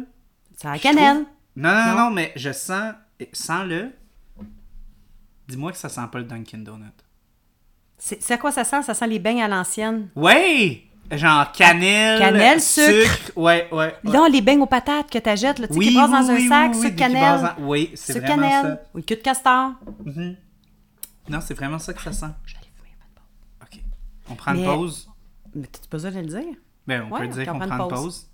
C'est 0.56 0.68
la 0.68 0.78
cannelle. 0.78 1.14
trouve- 1.24 1.26
Non, 1.56 1.70
non, 1.74 1.86
non, 1.86 1.96
Non? 2.04 2.10
mais 2.10 2.32
je 2.36 2.52
sens... 2.52 2.94
Sens-le. 3.32 3.90
Dis-moi 5.48 5.72
que 5.72 5.78
ça 5.78 5.88
sent 5.88 6.00
pas 6.12 6.18
le 6.18 6.24
Dunkin' 6.24 6.62
Donut. 6.62 6.86
C'est 7.98 8.22
c'est 8.22 8.34
à 8.34 8.38
quoi 8.38 8.52
ça 8.52 8.64
sent? 8.64 8.82
Ça 8.82 8.94
sent 8.94 9.06
les 9.08 9.18
beignes 9.18 9.42
à 9.42 9.48
l'ancienne. 9.48 10.08
Ouais! 10.16 10.84
Genre 11.10 11.50
cannelle, 11.52 12.18
Cannelle, 12.20 12.60
sucre. 12.60 13.32
Ouais, 13.36 13.68
ouais. 13.72 13.76
ouais. 13.76 13.94
Là, 14.04 14.28
les 14.28 14.40
beignes 14.40 14.60
aux 14.60 14.66
patates 14.66 15.10
que 15.10 15.18
t'achètes, 15.18 15.58
là, 15.58 15.66
tu 15.66 15.74
sais, 15.74 15.80
qui 15.80 15.94
brassent 15.94 16.10
oui, 16.10 16.12
dans 16.12 16.30
un 16.30 16.48
sac, 16.48 16.74
sucre 16.74 16.96
cannelle. 16.96 17.52
en- 17.58 17.62
Oui, 17.66 17.90
c'est 17.96 18.12
Sucre 18.12 18.26
vraiment 18.26 18.48
cannelle. 18.48 18.76
ça. 18.76 18.90
Oui, 18.94 19.04
queue 19.04 19.16
de 19.16 19.20
castor. 19.20 19.70
Mhm. 20.04 20.36
Non, 21.28 21.38
c'est 21.40 21.54
vraiment 21.54 21.78
ça 21.78 21.92
que 21.92 22.00
ça 22.02 22.12
sent. 22.12 22.26
OK. 23.62 23.80
On 24.30 24.34
prend 24.36 24.54
une 24.54 24.64
pause? 24.64 25.08
Mais 25.54 25.66
t'as 25.66 25.80
pas 25.80 25.86
besoin 25.90 26.10
de 26.12 26.18
le 26.20 26.26
dire? 26.26 26.54
Ben, 26.86 27.06
on 27.10 27.14
Ouais, 27.14 27.20
peut 27.20 27.34
dire 27.34 27.46
qu'on 27.46 27.58
prend 27.58 27.66
prend 27.68 27.76
une 27.76 27.82
une 27.82 27.88
pause. 27.88 28.02
pause. 28.02 28.26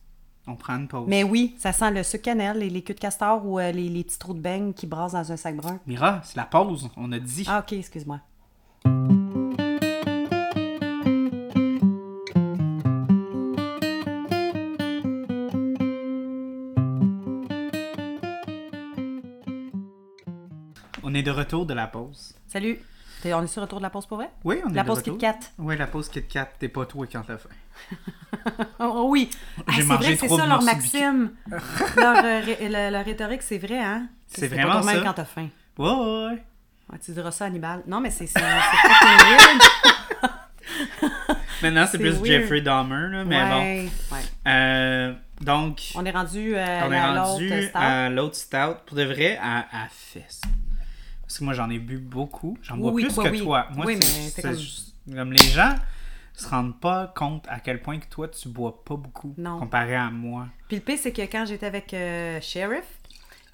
On 0.49 0.55
prend 0.55 0.77
une 0.77 0.87
pause. 0.89 1.05
Mais 1.09 1.25
oui, 1.25 1.57
ça 1.59 1.73
sent 1.73 1.91
le 1.91 2.03
sucre 2.03 2.25
cannelle, 2.25 2.59
les, 2.59 2.69
les 2.71 2.83
queues 2.83 2.95
de 2.95 3.01
castor 3.01 3.45
ou 3.45 3.59
euh, 3.59 3.73
les, 3.73 3.89
les 3.89 4.05
petits 4.05 4.19
trous 4.19 4.35
de 4.35 4.39
beignes 4.41 4.73
qui 4.75 4.87
brassent 4.87 5.13
dans 5.13 5.33
un 5.33 5.37
sac 5.37 5.57
brun. 5.57 5.81
Mira, 5.87 6.21
c'est 6.25 6.37
la 6.37 6.45
pause. 6.45 6.89
On 6.97 7.11
a 7.13 7.19
dit. 7.19 7.45
Ah, 7.49 7.61
ok, 7.61 7.73
excuse-moi. 7.73 8.21
De 21.27 21.31
retour 21.33 21.67
de 21.67 21.75
la 21.75 21.89
pause. 21.89 22.35
Salut. 22.47 22.79
On 23.25 23.43
est 23.43 23.49
sur 23.49 23.61
retour 23.63 23.79
de 23.79 23.83
la 23.83 23.91
pause 23.91 24.07
pour 24.07 24.19
vrai? 24.19 24.31
Oui, 24.45 24.61
on 24.65 24.71
est 24.71 24.75
La 24.75 24.83
de 24.83 24.87
pause 24.87 24.99
retour. 24.99 25.15
Kit 25.19 25.21
Kat. 25.27 25.39
Oui, 25.59 25.77
la 25.77 25.89
pause 25.89 26.09
Kit 26.09 26.23
Kat. 26.23 26.49
T'es 26.61 26.69
pas 26.69 26.87
toi 26.87 27.05
quand 27.11 27.23
t'as 27.27 27.37
faim. 27.39 27.49
Oh, 28.79 29.07
oui. 29.09 29.29
Ah, 29.59 29.63
J'ai 29.73 29.83
c'est 29.83 29.89
mangé 29.89 30.15
vrai, 30.15 30.17
c'est 30.17 30.29
ça 30.29 30.47
leur 30.47 30.63
maxime. 30.63 31.33
leur, 31.97 32.25
euh, 32.25 32.41
ré- 32.41 32.69
la 32.69 33.03
rhétorique, 33.03 33.43
c'est 33.43 33.59
vrai, 33.59 33.81
hein? 33.81 34.07
C'est 34.29 34.49
pas 34.49 34.55
vraiment 34.55 34.81
toi-même 34.81 34.99
ça. 34.99 35.03
quand 35.05 35.15
t'as 35.15 35.25
faim. 35.25 35.49
Ouais, 35.79 35.91
ouais, 35.91 36.27
ouais. 36.29 36.45
Ouais, 36.93 36.99
tu 37.05 37.11
diras 37.11 37.33
ça, 37.33 37.47
Hannibal. 37.47 37.83
Non, 37.89 38.01
mais 38.01 38.11
c'est. 38.11 38.29
Maintenant, 41.63 41.87
c'est 41.91 41.99
plus 41.99 42.13
weird. 42.13 42.27
Jeffrey 42.27 42.61
Dahmer, 42.61 43.09
là, 43.11 43.25
mais 43.25 43.37
ouais, 43.43 43.51
ouais. 43.51 43.89
bon. 44.11 44.17
Euh, 44.51 45.13
donc, 45.41 45.81
On 45.97 46.05
est 46.05 46.11
rendu 46.13 46.55
euh, 46.55 46.81
on 46.87 46.93
est 46.93 46.97
à 46.99 47.23
rendu 47.25 47.71
à 47.75 48.09
l'autre 48.11 48.37
stout. 48.37 48.77
Pour 48.87 48.97
de 48.97 49.03
vrai, 49.05 49.37
à, 49.43 49.61
à 49.73 49.89
fesse. 49.91 50.41
Parce 51.37 51.41
que 51.41 51.45
moi, 51.45 51.53
j'en 51.53 51.69
ai 51.69 51.79
bu 51.79 51.99
beaucoup. 51.99 52.57
J'en 52.63 52.79
bois 52.79 52.93
Oui, 52.93 53.05
plus 53.05 53.13
toi, 53.15 53.25
que 53.25 53.29
oui. 53.29 53.43
toi. 53.43 53.67
Moi, 53.75 53.85
Oui, 53.85 53.99
c'est- 54.01 54.19
mais 54.21 54.29
c'est 54.31 54.55
c'est 54.55 55.15
comme- 55.15 55.33
les 55.35 55.45
gens 55.49 55.75
se 56.33 56.49
rendent 56.49 56.81
pas 56.81 57.13
compte 57.15 57.45
à 57.51 57.61
quel 57.61 57.83
point 57.83 57.99
que 57.99 58.07
toi, 58.09 58.27
tu 58.29 58.49
bois 58.49 58.83
pas 58.85 58.97
beaucoup 58.97 59.35
Non. 59.37 59.59
comparé 59.59 59.95
à 59.97 60.11
moi. 60.11 60.47
Puis 60.69 60.79
le 60.79 60.83
pire, 60.83 60.97
c'est 60.99 61.13
que 61.13 61.21
quand 61.23 61.45
j'étais 61.47 61.67
avec 61.67 61.93
euh, 61.93 62.41
Sheriff, 62.41 62.87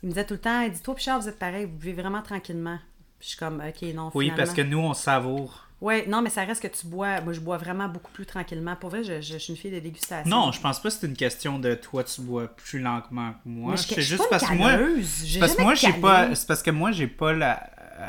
il 0.01 0.07
me 0.07 0.13
disait 0.13 0.25
tout 0.25 0.35
le 0.35 0.41
temps, 0.41 0.61
il 0.61 0.71
dit, 0.71 0.81
toi, 0.81 0.95
Pichard, 0.95 1.21
vous 1.21 1.29
êtes 1.29 1.41
pareil, 1.41 1.65
vous 1.65 1.77
vivez 1.77 2.01
vraiment 2.03 2.23
tranquillement. 2.23 2.79
Puis 3.19 3.25
je 3.25 3.29
suis 3.31 3.39
comme, 3.39 3.57
ok, 3.61 3.83
non, 3.95 4.13
Oui, 4.15 4.27
finalement. 4.27 4.37
parce 4.37 4.55
que 4.57 4.63
nous, 4.63 4.79
on 4.79 4.95
savoure. 4.95 5.67
Ouais, 5.83 6.07
non, 6.07 6.23
mais 6.23 6.31
ça 6.31 6.45
reste 6.45 6.63
que 6.63 6.69
tu 6.69 6.87
bois. 6.87 7.21
Moi, 7.23 7.33
je 7.33 7.41
bois 7.41 7.59
vraiment 7.59 7.89
beaucoup 7.89 8.13
plus 8.13 8.25
tranquillement. 8.25 8.77
Pour 8.77 8.91
vrai, 8.91 9.03
je, 9.03 9.21
je- 9.21 9.33
je 9.33 9.39
suis 9.39 9.53
une 9.53 9.59
fille 9.59 9.71
de 9.73 9.81
dégustation. 9.81 10.31
Non, 10.31 10.53
je 10.53 10.61
pense 10.61 10.81
pas 10.81 10.89
que 10.89 10.95
c'est 10.95 11.07
une 11.07 11.17
question 11.17 11.59
de 11.59 11.75
toi, 11.75 12.05
tu 12.05 12.21
bois 12.21 12.47
plus 12.47 12.79
lentement 12.81 13.33
que 13.33 13.49
moi. 13.49 13.77
C'est 13.77 14.01
juste 14.01 14.23
pas 14.23 14.29
parce 14.39 14.45
une 14.45 14.49
que 14.51 14.55
moi. 14.55 14.71
caleuse. 14.71 15.23
J'ai 15.25 15.41
parce 15.41 15.53
que 15.53 15.57
jamais 15.59 15.65
moi, 15.67 15.75
j'ai 15.75 15.87
calé. 15.89 16.01
pas. 16.01 16.35
C'est 16.37 16.47
parce 16.47 16.63
que 16.63 16.71
moi, 16.71 16.93
j'ai 16.93 17.09
pas 17.09 17.33
la. 17.33 17.69
euh, 18.01 18.07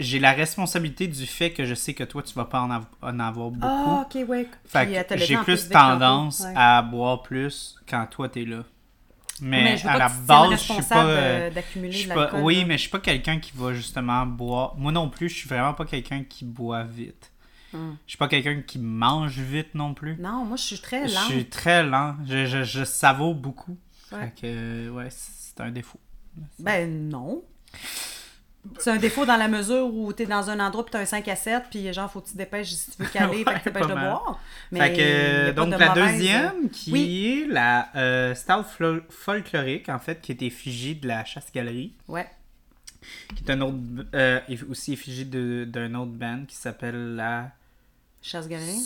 J'ai 0.00 0.18
la 0.18 0.32
responsabilité 0.32 1.06
du 1.06 1.26
fait 1.26 1.52
que 1.52 1.64
je 1.64 1.74
sais 1.74 1.94
que 1.94 2.04
toi, 2.04 2.22
tu 2.22 2.34
vas 2.34 2.44
pas 2.46 2.60
en, 2.62 2.70
av- 2.70 2.84
en 3.02 3.18
avoir 3.20 3.50
beaucoup. 3.50 3.66
Ah, 3.66 4.06
ok, 4.06 4.28
ouais. 4.28 4.46
Fait 4.66 5.06
euh, 5.12 5.16
j'ai 5.16 5.36
plus 5.38 5.68
tendance 5.68 6.40
Ouais. 6.40 6.52
à 6.56 6.82
boire 6.82 7.22
plus 7.22 7.76
quand 7.88 8.06
toi 8.10 8.28
t'es 8.28 8.44
là. 8.44 8.62
Mais, 9.42 9.76
je 9.76 9.86
à 9.86 9.98
la 9.98 10.08
base, 10.08 10.50
je 10.52 10.56
suis 10.56 10.82
pas. 10.82 11.04
euh, 11.06 11.50
d'accumuler 11.50 11.92
je 11.92 11.98
suis 11.98 12.08
pas- 12.08 12.30
Oui, 12.40 12.60
là. 12.60 12.64
mais 12.66 12.74
je 12.76 12.82
suis 12.82 12.90
pas 12.90 13.00
quelqu'un 13.00 13.38
qui 13.38 13.52
va 13.54 13.72
justement 13.74 14.24
boire. 14.26 14.74
Moi 14.76 14.92
non 14.92 15.08
plus, 15.10 15.28
je 15.28 15.34
suis 15.34 15.48
vraiment 15.48 15.74
pas 15.74 15.84
quelqu'un 15.84 16.22
qui 16.24 16.44
boit 16.44 16.84
vite. 16.84 17.32
Hum. 17.74 17.96
Je 18.06 18.12
suis 18.12 18.18
pas 18.18 18.28
quelqu'un 18.28 18.62
qui 18.62 18.78
mange 18.78 19.38
vite 19.38 19.74
non 19.74 19.92
plus. 19.94 20.16
Non, 20.18 20.44
moi, 20.44 20.56
je 20.56 20.62
suis 20.62 20.78
très 20.78 21.08
Je 21.08 21.14
lente. 21.14 21.24
suis 21.24 21.44
très 21.46 21.82
lent. 21.84 22.16
Je, 22.26 22.46
je, 22.46 22.62
je 22.64 22.84
savoure 22.84 23.34
beaucoup. 23.34 23.76
Ouais. 24.12 24.20
Fait 24.20 24.40
que, 24.40 24.46
euh, 24.46 24.90
ouais, 24.90 25.08
c'est 25.10 25.60
un 25.60 25.70
défaut. 25.70 26.00
Ben 26.58 27.08
non. 27.08 27.42
C'est 28.78 28.90
un 28.90 28.96
défaut 28.96 29.24
dans 29.26 29.36
la 29.36 29.48
mesure 29.48 29.86
où 29.92 30.12
t'es 30.12 30.26
dans 30.26 30.48
un 30.50 30.60
endroit 30.60 30.84
puis 30.84 30.92
t'as 30.92 31.00
un 31.00 31.04
5 31.04 31.26
à 31.28 31.36
7 31.36 31.64
puis 31.70 31.92
genre 31.92 32.10
faut 32.10 32.20
que 32.20 32.26
tu 32.26 32.32
te 32.32 32.38
dépêches 32.38 32.68
si 32.72 32.90
tu 32.90 33.02
veux 33.02 33.08
caler, 33.08 33.44
fait 33.44 33.54
que 33.54 33.58
tu 33.58 33.64
te 33.64 33.68
Ouais, 33.68 33.74
dépêches 33.74 33.86
de 33.88 33.92
boire. 33.94 34.40
Mais 34.72 34.80
fait 34.80 34.92
que, 34.96 35.46
pas 35.46 35.52
donc 35.52 35.72
de 35.72 35.76
la 35.78 35.88
mauvaise- 35.94 36.12
deuxième, 36.18 36.70
qui 36.70 36.92
Oui. 36.92 37.42
est 37.48 37.52
la 37.52 37.88
euh, 37.96 38.34
stout 38.34 38.64
folklorique, 39.10 39.88
en 39.88 39.98
fait, 39.98 40.20
qui 40.20 40.32
est 40.32 40.42
effigie 40.42 40.94
de 40.94 41.06
la 41.08 41.24
chasse-galerie. 41.24 41.92
Ouais. 42.08 42.28
qui 43.36 43.44
est 43.44 43.50
un 43.52 43.60
autre, 43.60 43.76
euh, 44.14 44.40
aussi 44.68 44.92
effigie 44.94 45.24
d'un 45.24 45.94
autre 45.94 46.10
band 46.12 46.40
qui 46.48 46.56
s'appelle 46.56 47.14
la. 47.16 47.50
Chasse-galerie. 48.22 48.80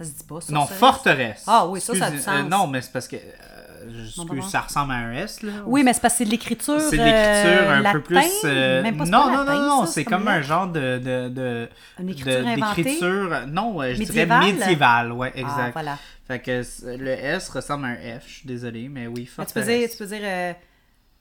Ça 0.00 0.04
se 0.06 0.10
dit 0.16 0.24
pas, 0.24 0.34
Non, 0.34 0.40
sorceresse. 0.66 0.78
forteresse. 0.78 1.44
Ah 1.46 1.66
oui, 1.66 1.80
ça, 1.80 1.94
ça 1.94 2.06
a 2.06 2.10
du 2.10 2.18
euh, 2.26 2.42
non, 2.48 2.66
mais 2.66 2.80
c'est 2.80 2.90
parce 2.92 3.06
que. 3.06 3.16
euh, 3.16 4.06
excuse, 4.06 4.48
ça 4.50 4.62
ressemble 4.62 4.92
à 4.92 4.96
un 4.96 5.12
S, 5.12 5.42
là. 5.42 5.52
Oui, 5.66 5.82
mais 5.82 5.92
c'est 5.92 6.00
parce 6.00 6.14
que 6.14 6.18
c'est 6.18 6.24
de 6.24 6.30
l'écriture. 6.30 6.80
C'est 6.80 6.96
de 6.96 7.02
l'écriture 7.02 7.68
euh, 7.68 7.70
un 7.74 7.80
latin, 7.80 7.92
peu 7.98 8.00
plus. 8.02 8.14
Même 8.44 8.96
pas, 8.96 9.04
c'est 9.04 9.10
non, 9.10 9.30
non, 9.30 9.44
non, 9.44 9.58
non, 9.60 9.86
ça, 9.86 9.92
c'est 9.92 10.04
comme 10.04 10.26
un 10.28 10.40
genre 10.42 10.68
de. 10.68 10.98
de, 10.98 11.28
de 11.28 11.68
Une 11.98 12.08
écriture 12.08 12.44
d'écriture, 12.44 13.42
non, 13.48 13.82
je 13.82 13.98
Médiévale? 13.98 14.40
dirais 14.44 14.52
médiévale, 14.52 15.12
ouais, 15.12 15.32
Ah, 15.36 15.40
exact. 15.40 15.72
voilà. 15.74 15.98
Fait 16.26 16.38
que 16.40 16.62
le 16.96 17.10
S 17.10 17.48
ressemble 17.50 17.86
à 17.86 17.88
un 17.88 18.20
F, 18.20 18.24
je 18.26 18.32
suis 18.36 18.46
désolé, 18.46 18.88
mais 18.88 19.06
oui, 19.06 19.28
Mais 19.38 19.44
tu 19.44 19.52
peux 19.52 19.60
forteresse. 19.62 19.66
dire, 19.80 19.90
tu 19.90 19.96
peux 19.98 20.06
dire 20.06 20.54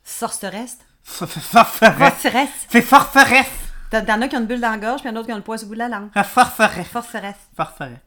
sorceresse. 0.03 0.77
Forteresse? 1.03 1.97
Forceresse. 1.97 2.49
C'est 2.69 2.81
forteresse. 2.81 3.47
T'en 3.91 4.21
as 4.21 4.27
qui 4.27 4.35
ont 4.35 4.39
une 4.39 4.45
bulle 4.45 4.61
dans 4.61 4.69
la 4.71 4.77
gorge, 4.77 5.01
puis 5.01 5.09
en 5.09 5.13
a 5.13 5.15
d'autres 5.15 5.27
qui 5.27 5.33
ont 5.33 5.37
le 5.37 5.41
poids 5.41 5.57
le 5.57 5.65
bout 5.65 5.73
de 5.73 5.79
la 5.79 5.87
langue. 5.89 6.09
Forceresse. 6.23 6.87
Forceresse. 7.55 7.99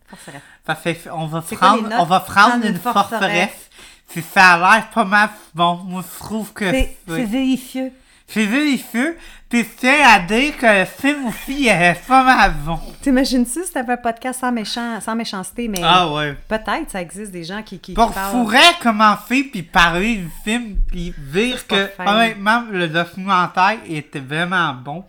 Ça 0.67 0.75
fait, 0.77 1.01
on 1.13 1.27
va 1.27 1.43
prendre, 1.43 1.89
on 1.99 2.05
va 2.05 2.21
prendre 2.21 2.65
une 2.65 2.77
forteresse. 2.79 3.69
Puis 4.09 4.23
ça 4.23 4.51
a 4.55 4.59
l'air 4.59 4.91
pas 4.91 5.05
mal 5.05 5.31
bon. 5.55 5.77
Moi, 5.87 6.03
je 6.03 6.19
trouve 6.25 6.53
que 6.53 6.71
C'est 6.71 6.97
c'est 7.09 7.27
délicieux. 7.27 7.93
c'est 8.29 8.47
délicieux. 8.47 9.17
Puis 9.49 9.67
tiens 9.77 10.07
à 10.07 10.19
dire 10.21 10.57
que 10.57 10.67
le 10.81 10.85
film 10.85 11.27
aussi 11.29 11.67
est 11.69 12.07
pas 12.07 12.23
mal 12.23 12.53
bon. 12.65 12.79
T'imagines-tu 13.03 13.65
si 13.65 13.73
t'avais 13.73 13.95
un 13.95 13.97
podcast 13.97 14.41
sans, 14.41 14.53
méchant, 14.53 15.01
sans 15.01 15.15
méchanceté, 15.15 15.69
mais 15.69 15.81
Ah 15.83 16.11
ouais. 16.13 16.37
peut-être 16.49 16.91
ça 16.91 17.01
existe 17.03 17.33
des 17.33 17.45
gens 17.45 17.63
qui, 17.63 17.79
qui, 17.79 17.95
Pour 17.95 18.11
pourrait 18.13 18.61
commencer 18.83 19.45
puis 19.45 19.63
parler 19.63 20.17
du 20.17 20.31
film 20.45 20.77
puis 20.89 21.15
dire 21.19 21.67
que 21.67 21.91
honnêtement 21.99 22.65
le 22.71 22.89
documentaire 22.89 23.79
était 23.89 24.21
vraiment 24.21 24.73
bon. 24.75 25.05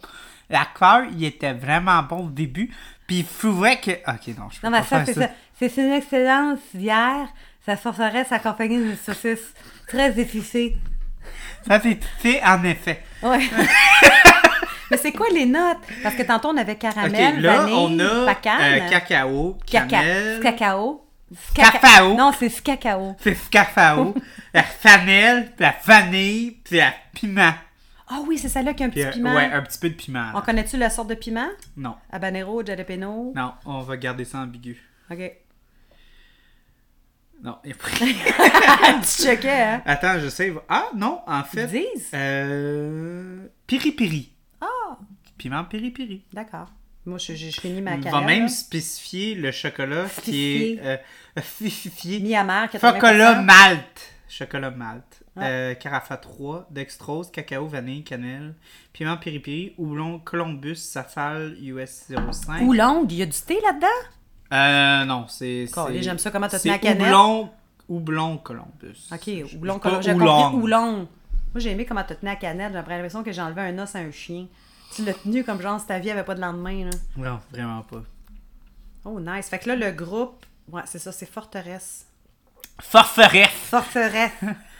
L'acteur 0.54 1.06
il 1.12 1.26
était 1.26 1.52
vraiment 1.52 2.04
bon 2.04 2.28
au 2.28 2.30
début. 2.30 2.72
Puis 3.08 3.18
il 3.18 3.26
pourrait 3.26 3.82
que. 3.82 3.92
Ok 3.92 4.28
non 4.38 4.50
je 4.52 4.60
peux 4.60 4.68
Non, 4.68 4.72
mais 4.72 4.80
pas 4.80 4.84
ça, 4.84 5.04
faire 5.04 5.06
c'est 5.08 5.14
ça. 5.14 5.30
C'est 5.60 5.82
une 5.82 5.92
excellence 5.94 6.60
hier. 6.76 7.28
Ça 7.66 7.76
forceresse 7.76 8.32
accompagné 8.32 8.78
d'une 8.78 8.96
saucisse 8.96 9.54
très 9.88 10.18
épicée. 10.20 10.78
Ça 11.68 11.82
c'est 12.22 12.44
en 12.44 12.64
effet. 12.66 13.04
Ouais. 13.24 13.40
mais 14.92 14.98
c'est 14.98 15.12
quoi 15.12 15.28
les 15.34 15.46
notes? 15.46 15.80
Parce 16.04 16.16
que 16.16 16.24
tantôt, 16.24 16.50
on 16.50 16.58
avait 16.58 16.76
caramel, 16.76 17.36
Ok, 17.38 17.42
là, 17.42 17.58
vanille, 17.58 17.76
on 17.76 18.00
a 18.00 18.04
euh, 18.04 18.90
cacao, 18.90 19.58
caca, 19.66 19.88
cannelle, 19.88 20.40
cacao. 20.42 21.06
Cacao. 21.56 22.16
Non, 22.16 22.32
c'est 22.38 22.62
cacao. 22.62 23.16
c'est 23.24 23.50
cacao, 23.50 24.14
la 24.54 24.64
cannelle, 24.64 25.52
puis 25.56 25.66
la 25.66 25.76
vanille, 25.84 26.52
puis 26.64 26.78
la 26.78 26.94
piment. 27.14 27.54
Ah 28.16 28.22
oui, 28.28 28.38
c'est 28.38 28.50
celle-là 28.50 28.74
qui 28.76 28.84
a 28.84 28.86
un 28.86 28.90
Puis, 28.90 29.00
petit 29.02 29.08
euh, 29.08 29.12
piment. 29.14 29.34
ouais, 29.34 29.46
un 29.52 29.62
petit 29.64 29.80
peu 29.80 29.90
de 29.90 29.96
piment. 29.96 30.32
On 30.36 30.42
connaît-tu 30.42 30.78
la 30.78 30.90
sorte 30.92 31.10
de 31.10 31.16
piment? 31.16 31.50
Non, 31.76 31.96
Habanero, 32.12 32.64
jalapeno? 32.64 33.34
non, 33.36 33.54
on 33.66 33.82
va 33.82 33.98
garder 33.98 34.24
ça 34.26 34.40
ambigu. 34.40 34.80
OK. 35.10 35.32
Non, 37.44 37.58
il 37.66 37.72
a 37.74 37.76
pas- 37.76 39.00
tu 39.02 39.24
checkais, 39.24 39.50
hein? 39.64 39.82
Attends, 39.86 40.20
je 40.20 40.30
sais. 40.30 40.54
Ah, 40.70 40.90
non, 40.96 41.22
en 41.28 41.44
fait. 41.44 41.68
Dis. 41.68 41.86
Euh. 42.14 43.48
Piri-piri. 43.68 44.32
Ah, 44.62 44.98
Piment 45.38 45.66
piri-piri. 45.66 46.24
d'accord. 46.32 46.70
Moi, 47.06 47.18
je, 47.18 47.34
je, 47.34 47.50
je 47.50 47.60
finis 47.60 47.82
ma 47.82 47.98
carrière. 47.98 48.14
va 48.14 48.22
même 48.22 48.44
là. 48.44 48.48
spécifier 48.48 49.36
le 49.36 49.52
chocolat 49.52 50.06
qui 50.22 50.54
est. 50.76 50.80
Euh, 50.84 50.98
fifier. 51.42 52.22
Mi-amer, 52.22 52.68
80%. 52.72 52.80
Chocolat 52.94 53.42
malt. 53.42 54.14
Chocolat 54.30 54.72
malt. 54.72 55.23
Ah. 55.36 55.46
Euh, 55.46 55.74
carafa 55.74 56.18
3, 56.18 56.68
dextrose, 56.70 57.32
cacao, 57.32 57.66
vanille, 57.66 58.04
cannelle, 58.04 58.54
piment 58.92 59.18
piri-piri, 59.18 59.74
houblon, 59.80 60.20
Columbus, 60.20 60.76
safal, 60.76 61.56
US 61.60 62.12
05. 62.32 62.62
Ou 62.62 62.74
longue, 62.74 63.12
il 63.12 63.18
y 63.18 63.22
a 63.24 63.26
du 63.26 63.42
thé 63.42 63.60
là-dedans? 63.62 63.88
Euh, 64.54 65.06
non, 65.06 65.28
c'est. 65.28 65.66
J'aime 66.02 66.20
ça, 66.20 66.30
comment 66.30 66.48
c'est 66.50 66.60
tenu 66.60 66.72
la 66.72 66.78
cannelle? 66.78 67.14
Houblon, 67.14 67.50
houblon 67.90 68.38
Columbus. 68.38 69.10
Ok, 69.12 69.28
houblon, 69.56 69.80
pas 69.80 70.02
j'ai 70.02 70.14
compris 70.14 70.56
oulong. 70.56 71.08
Moi, 71.54 71.60
j'ai 71.60 71.72
aimé 71.72 71.86
comment 71.86 72.04
t'as 72.04 72.16
tenu 72.16 72.30
la 72.30 72.36
cannelle. 72.36 72.72
J'ai 72.72 72.94
l'impression 72.94 73.24
que 73.24 73.32
j'ai 73.32 73.42
enlevé 73.42 73.62
un 73.62 73.80
os 73.80 73.96
à 73.96 74.00
un 74.00 74.12
chien. 74.12 74.48
Tu 74.96 75.04
l'as 75.04 75.14
tenu 75.14 75.44
comme 75.44 75.62
genre 75.62 75.80
si 75.80 75.88
ta 75.88 75.98
vie 75.98 76.12
avait 76.12 76.24
pas 76.24 76.36
de 76.36 76.42
lendemain, 76.42 76.86
là. 76.86 76.92
Non, 77.18 77.40
vraiment 77.52 77.82
pas. 77.82 78.04
Oh, 79.06 79.20
nice. 79.20 79.50
Fait 79.50 79.60
que 79.60 79.70
là, 79.70 79.76
le 79.76 79.92
groupe, 79.92 80.46
ouais, 80.72 80.84
c'est 80.86 81.00
ça, 81.00 81.12
c'est 81.12 81.26
Forteresse. 81.26 82.08
Forteresse. 82.80 83.50
Forteresse. 83.50 84.32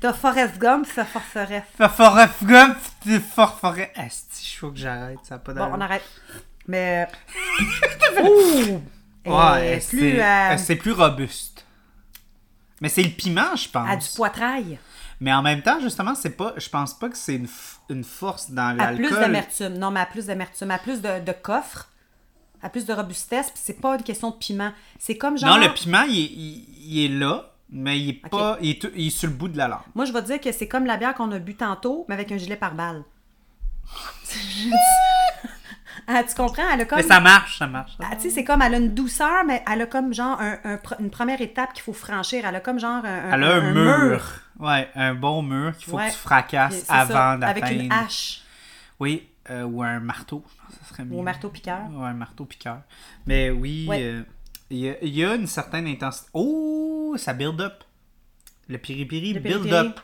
T'as 0.00 0.12
Forest 0.14 0.56
Gump, 0.58 0.86
c'est 0.92 1.04
Forteresse. 1.04 1.62
Forteresse. 1.76 2.30
Gump, 2.42 2.76
c'est 3.04 3.20
Forteresse. 3.20 3.90
Asti, 3.94 4.50
je 4.54 4.58
faut 4.58 4.70
que 4.70 4.78
j'arrête, 4.78 5.18
ça 5.24 5.38
pas 5.38 5.52
Bon, 5.52 5.70
on 5.74 5.80
arrête. 5.80 6.04
Mais. 6.66 7.06
Ouh! 8.22 8.80
Ouais, 9.26 9.76
Et 9.76 9.80
c'est 9.80 9.96
plus 9.96 10.20
euh, 10.20 10.56
c'est 10.56 10.76
plus 10.76 10.92
robuste. 10.92 11.66
Mais 12.80 12.88
c'est 12.88 13.02
le 13.02 13.10
piment, 13.10 13.54
je 13.56 13.68
pense. 13.68 13.88
à 13.90 13.96
du 13.96 14.06
poitrail. 14.16 14.78
Mais 15.20 15.32
en 15.34 15.42
même 15.42 15.60
temps, 15.60 15.78
justement, 15.80 16.14
c'est 16.14 16.30
pas. 16.30 16.54
Je 16.56 16.68
pense 16.70 16.94
pas 16.98 17.10
que 17.10 17.16
c'est 17.18 17.34
une, 17.34 17.48
une 17.90 18.04
force 18.04 18.50
dans 18.50 18.78
À 18.78 18.92
plus 18.94 19.02
l'alcool. 19.02 19.20
d'amertume. 19.20 19.74
Non, 19.74 19.90
mais 19.90 20.00
à 20.00 20.06
plus 20.06 20.26
d'amertume. 20.26 20.70
À 20.70 20.78
plus 20.78 21.02
de, 21.02 21.20
de 21.22 21.32
coffre. 21.32 21.88
À 22.62 22.70
plus 22.70 22.86
de 22.86 22.94
robustesse. 22.94 23.50
Puis 23.50 23.60
c'est 23.62 23.80
pas 23.80 23.96
une 23.96 24.02
question 24.02 24.30
de 24.30 24.36
piment. 24.36 24.72
C'est 24.98 25.18
comme 25.18 25.36
genre. 25.36 25.50
Non, 25.50 25.56
le 25.62 25.72
piment, 25.74 26.02
il 26.08 26.14
il- 26.16 26.66
il 26.82 27.04
est 27.04 27.08
là, 27.18 27.49
mais 27.72 27.98
il 28.00 28.08
est 28.10 28.28
pas. 28.28 28.58
Il 28.60 28.70
est, 28.70 28.86
il 28.96 29.06
est 29.08 29.10
sur 29.10 29.28
le 29.28 29.34
bout 29.34 29.48
de 29.48 29.56
la 29.58 29.68
langue. 29.68 29.80
Moi, 29.94 30.04
je 30.04 30.12
vais 30.12 30.20
te 30.22 30.26
dire 30.26 30.40
que 30.40 30.52
c'est 30.52 30.68
comme 30.68 30.86
la 30.86 30.96
bière 30.96 31.14
qu'on 31.14 31.30
a 31.32 31.38
bu 31.38 31.54
tantôt, 31.54 32.04
mais 32.08 32.14
avec 32.14 32.30
un 32.32 32.36
gilet 32.36 32.56
par 32.56 32.74
balle. 32.74 33.02
ah, 36.06 36.22
tu 36.24 36.34
comprends? 36.34 36.62
Elle 36.72 36.80
a 36.82 36.84
comme. 36.84 36.98
Mais 36.98 37.04
ça 37.04 37.20
marche, 37.20 37.58
ça 37.58 37.66
marche. 37.66 37.92
Ah, 38.00 38.16
tu 38.16 38.22
sais, 38.22 38.30
c'est 38.30 38.44
comme, 38.44 38.62
elle 38.62 38.74
a 38.74 38.78
une 38.78 38.94
douceur, 38.94 39.44
mais 39.46 39.62
elle 39.70 39.82
a 39.82 39.86
comme 39.86 40.12
genre 40.14 40.40
un- 40.40 40.58
une 40.98 41.10
première 41.10 41.40
étape 41.40 41.72
qu'il 41.72 41.82
faut 41.82 41.92
franchir. 41.92 42.44
Elle 42.46 42.56
a 42.56 42.60
comme 42.60 42.78
genre 42.78 43.04
un, 43.04 43.30
Elle 43.32 43.44
a 43.44 43.54
un, 43.56 43.72
mur. 43.72 44.22
Ouais, 44.58 44.88
un 44.94 45.14
bon 45.14 45.42
mur 45.42 45.76
qu'il 45.76 45.86
faut 45.90 45.96
Ouais. 45.96 46.08
que 46.08 46.12
tu 46.12 46.18
fracasses 46.18 46.84
avant 46.88 47.40
Avec 47.42 47.62
d'atteindre. 47.64 47.80
une 47.82 47.92
hache 47.92 48.42
Oui, 48.98 49.28
euh, 49.50 49.62
ou 49.64 49.82
un 49.82 50.00
marteau. 50.00 50.44
Je 50.46 50.62
pense 50.62 50.78
que 50.78 50.84
ça 50.84 50.90
serait 50.94 51.04
mieux. 51.04 51.16
ou 51.16 51.20
un 51.20 51.24
marteau 51.24 51.48
piqueur. 51.48 51.78
Ouais, 51.92 52.06
un 52.06 52.12
marteau 52.14 52.44
piqueur. 52.44 52.80
Mais 53.26 53.50
oui, 53.50 53.86
Ouais. 53.88 54.02
euh, 54.02 54.22
il 54.70 54.78
y, 54.78 54.88
a- 54.88 54.96
il 55.02 55.14
y 55.14 55.24
a 55.24 55.34
une 55.34 55.46
certaine 55.46 55.86
intensité. 55.86 56.28
Oh, 56.32 57.14
ça 57.18 57.32
build 57.32 57.60
up. 57.60 57.84
Le 58.68 58.78
piri-piri 58.78 59.34
build 59.38 59.72
up. 59.72 60.00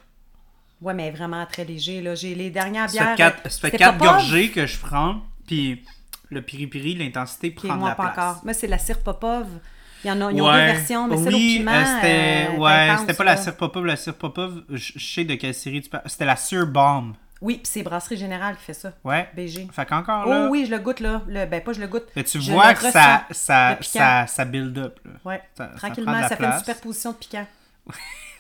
Ouais, 0.83 0.93
mais 0.93 1.11
vraiment 1.11 1.45
très 1.47 1.65
léger. 1.65 2.03
Là. 2.03 2.15
J'ai 2.15 2.35
les 2.35 2.51
dernières 2.51 2.89
bières. 2.91 3.15
euh, 3.19 3.31
ça 3.49 3.61
fait 3.61 3.71
c'est 3.71 3.71
quatre 3.79 3.99
Popov, 3.99 4.15
gorgées 4.17 4.51
que 4.51 4.67
je 4.67 4.79
prends, 4.79 5.23
puis 5.47 5.83
le 6.31 6.43
piri-piri, 6.43 6.95
l'intensité 6.97 7.51
prend 7.51 7.75
de 7.75 7.79
moi, 7.79 7.91
la 7.91 7.95
pas 7.95 8.09
place. 8.11 8.19
encore. 8.29 8.45
Moi, 8.45 8.53
c'est 8.55 8.67
la 8.67 8.79
cire 8.79 9.01
Popov. 9.01 9.47
Il 10.05 10.09
y 10.09 10.11
en 10.11 10.21
a, 10.21 10.31
ils 10.31 10.43
ont 10.43 10.47
deux 10.53 10.59
versions, 10.59 11.09
mais 11.09 11.17
celle 11.17 11.35
au 11.35 11.37
oui, 11.39 11.57
piment. 11.59 11.71
euh, 11.73 11.85
c'était 11.97 12.47
euh, 12.51 12.57
ouais, 12.59 12.97
c'était 12.99 13.15
pas 13.15 13.25
là. 13.25 13.35
la 13.35 13.37
cire 13.43 13.57
popov, 13.57 13.87
la 13.87 13.97
cire 13.97 14.15
popov, 14.15 14.63
je 14.69 14.93
je 14.97 15.15
sais 15.15 15.25
de 15.25 15.35
quelle 15.37 15.55
série 15.55 15.81
tu 15.81 15.89
parles. 15.89 16.03
C'était 16.07 16.27
la 16.27 16.37
cire 16.37 16.67
bomb. 16.67 17.15
Oui, 17.43 17.61
c'est 17.65 17.83
Brasserie 17.83 18.17
Générale 18.17 18.57
qui 18.57 18.63
fait 18.65 18.73
ça. 18.75 18.93
Ouais. 19.05 19.29
BG. 19.35 19.69
Fait 19.71 19.85
qu'encore 19.87 20.25
Oh 20.27 20.31
là, 20.31 20.49
oui, 20.49 20.65
je 20.67 20.71
le 20.71 20.79
goûte 20.79 21.01
là. 21.01 21.21
Le, 21.29 21.45
ben, 21.45 21.61
pas 21.63 21.73
je 21.75 21.81
le 21.81 21.87
goûte. 21.87 22.05
mais 22.17 22.25
tu 22.25 22.41
je 22.41 22.51
vois 22.53 22.73
que 22.75 22.91
ça, 22.91 23.25
ça, 23.31 23.77
ça, 23.83 24.27
ça 24.27 24.45
build 24.47 24.77
up. 24.79 24.99
Là. 25.05 25.11
Ouais, 25.25 25.43
Ça- 25.57 25.67
tranquillement, 25.77 26.23
ça, 26.29 26.37
fait 26.37 26.45
une 26.47 26.59
superposition 26.59 27.11
de 27.13 27.17
piquant. 27.17 27.47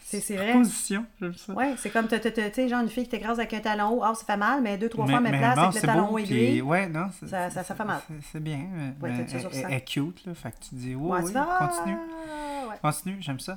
c'est 0.02 0.20
vrai. 0.36 0.52
Position, 0.52 1.04
j'aime 1.20 1.34
ça. 1.34 1.52
Ouais, 1.52 1.74
c'est 1.76 1.90
comme, 1.90 2.08
tu 2.08 2.16
sais, 2.18 2.68
genre 2.70 2.80
une 2.80 2.88
fille 2.88 3.04
qui 3.04 3.10
t'écrase 3.10 3.38
avec 3.38 3.52
un 3.52 3.60
talon 3.60 3.90
haut, 3.90 4.02
ah, 4.02 4.14
ça 4.14 4.24
fait 4.24 4.36
mal, 4.38 4.62
mais 4.62 4.78
deux, 4.78 4.88
trois 4.88 5.04
Mais- 5.04 5.12
fois, 5.12 5.20
même 5.20 5.32
mais 5.32 5.38
place 5.40 5.56
bon, 5.56 5.62
avec 5.64 5.74
le 5.74 5.80
talon 5.82 6.08
haut 6.12 6.18
aiguille. 6.18 6.62
Ouais, 6.62 6.86
non, 6.88 7.10
Ça- 7.28 7.50
ça- 7.50 7.64
ça 7.64 7.74
fait 7.74 7.84
mal. 7.84 8.00
c'est- 8.32 8.40
bien. 8.40 8.56
Ouais, 9.02 9.10
mais 9.10 9.26
elle, 9.30 9.64
elle 9.66 9.72
est 9.74 9.80
cute, 9.82 10.24
là. 10.24 10.32
Fait 10.34 10.52
que 10.52 10.56
tu 10.70 10.74
dis, 10.74 10.94
oh, 10.98 11.12
Ouais, 11.12 11.20
oui, 11.22 11.32
continue. 11.58 11.96
Continue, 12.82 13.16
j'aime 13.20 13.40
ça. 13.40 13.54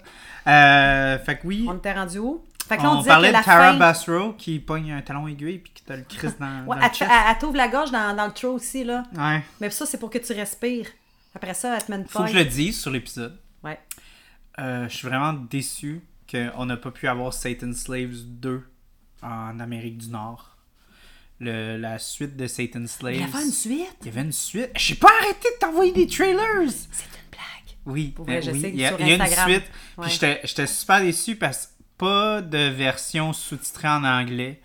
Euh, 0.48 1.18
fait 1.20 1.38
que 1.38 1.48
oui, 1.48 1.66
On 1.70 1.76
était 1.76 1.94
rendu 1.94 2.20
où? 2.20 2.41
Fait 2.70 2.78
que 2.78 2.84
là, 2.84 2.91
on, 2.91 2.94
on, 2.94 2.98
disait 3.00 3.10
parlait 3.10 3.28
que 3.30 3.34
la 3.34 3.40
de 3.40 3.46
Tara 3.46 3.72
fin... 3.74 3.78
Bassrow 3.78 4.34
qui 4.34 4.60
pogne 4.60 4.91
un 4.94 5.02
talon 5.02 5.28
aiguille 5.28 5.58
puis 5.58 5.74
qui 5.74 5.84
te 5.84 5.91
le 5.91 6.04
crisse 6.04 6.38
dans, 6.40 6.66
Ouais, 6.66 6.76
dans 6.78 6.82
elle, 6.84 6.90
le 6.90 6.96
chest. 6.96 7.12
elle- 7.12 7.32
elle 7.32 7.38
t'ouvre 7.40 7.58
la 7.58 7.68
gorge 7.68 7.91
dans, 7.91 8.16
dans 8.16 8.26
le 8.28 8.32
throat 8.32 8.52
aussi, 8.54 8.84
là. 8.84 9.04
Ouais. 9.18 9.44
Mais 9.60 9.70
ça, 9.72 9.86
c'est 9.86 9.98
pour 9.98 10.10
que 10.10 10.20
tu 10.20 10.32
respires. 10.34 10.86
Après 11.36 11.54
ça, 11.56 11.76
elle 11.76 11.84
te 11.84 11.91
met 11.91 11.98
une 11.98 12.08
Faut 12.08 12.24
que 12.24 12.30
je 12.30 12.36
le 12.36 12.46
dise 12.46 12.80
sur 12.80 12.91
l'épisode. 12.91 13.38
Ouais. 13.64 13.80
Euh, 14.60 14.88
je 14.88 14.96
suis 14.96 15.08
vraiment 15.08 15.34
déçu 15.34 16.02
qu'on 16.32 16.66
n'a 16.66 16.78
pas 16.78 16.91
pu 16.91 17.08
avoir 17.08 17.34
Satan 17.34 17.74
Slaves 17.74 18.16
2 18.26 18.64
en 19.24 19.60
Amérique 19.60 19.98
du 19.98 20.10
Nord. 20.10 20.56
Le, 21.40 21.78
la 21.78 21.98
suite 22.00 22.36
de 22.36 22.48
Satan 22.48 22.86
Slaves. 22.86 23.16
Il 23.16 23.22
y 23.22 23.24
avait 23.24 23.44
une 23.46 23.52
suite? 23.52 23.96
Il 24.02 24.08
y 24.08 24.10
avait 24.10 24.22
une 24.22 24.32
suite. 24.34 24.72
J'ai 24.76 24.96
pas 24.96 25.10
arrêté 25.22 25.48
de 25.56 25.60
t'envoyer 25.60 25.91
des 25.94 26.06
trailers! 26.06 26.70
C'est 26.91 27.06
une 27.06 27.30
blague. 27.32 27.78
Oui, 27.86 28.14
vrai, 28.18 28.41
je 28.41 28.52
oui, 28.52 28.60
sais, 28.62 28.70
il 28.70 28.76
y 28.76 28.86
a, 28.86 28.90
sur 28.90 29.00
il 29.02 29.08
y 29.08 29.12
a 29.14 29.16
une 29.16 29.26
suite. 29.26 29.64
Ouais. 29.98 30.04
Puis 30.06 30.12
j'étais- 30.12 30.41
j'étais 30.44 30.68
super 30.68 31.00
déçu 31.02 31.36
parce 31.38 31.68
que 31.68 31.72
pas 32.00 32.42
de 32.42 32.58
version 32.70 33.32
sous-titrée 33.34 33.88
en 33.90 34.04
anglais. 34.04 34.60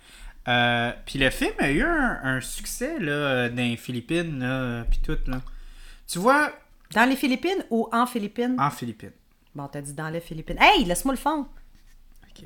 Euh, 0.47 0.91
puis 1.05 1.19
le 1.19 1.29
film 1.29 1.53
a 1.59 1.69
eu 1.71 1.83
un, 1.83 2.19
un 2.23 2.41
succès 2.41 2.97
là, 2.99 3.49
dans 3.49 3.55
les 3.57 3.77
Philippines, 3.77 4.39
là, 4.39 4.83
puis 4.89 4.99
tout. 4.99 5.17
Là. 5.27 5.41
Tu 6.07 6.17
vois, 6.19 6.51
Dans 6.93 7.07
les 7.09 7.15
Philippines 7.15 7.63
ou 7.69 7.87
en 7.91 8.05
Philippines? 8.07 8.55
en 8.59 8.69
Philippines. 8.71 9.11
Bon, 9.53 9.67
t'as 9.67 9.81
dit 9.81 9.93
dans 9.93 10.09
les 10.09 10.19
Philippines. 10.21 10.57
Hey, 10.59 10.85
laisse-moi 10.85 11.13
le 11.13 11.19
fond. 11.19 11.47
Ok. 12.29 12.45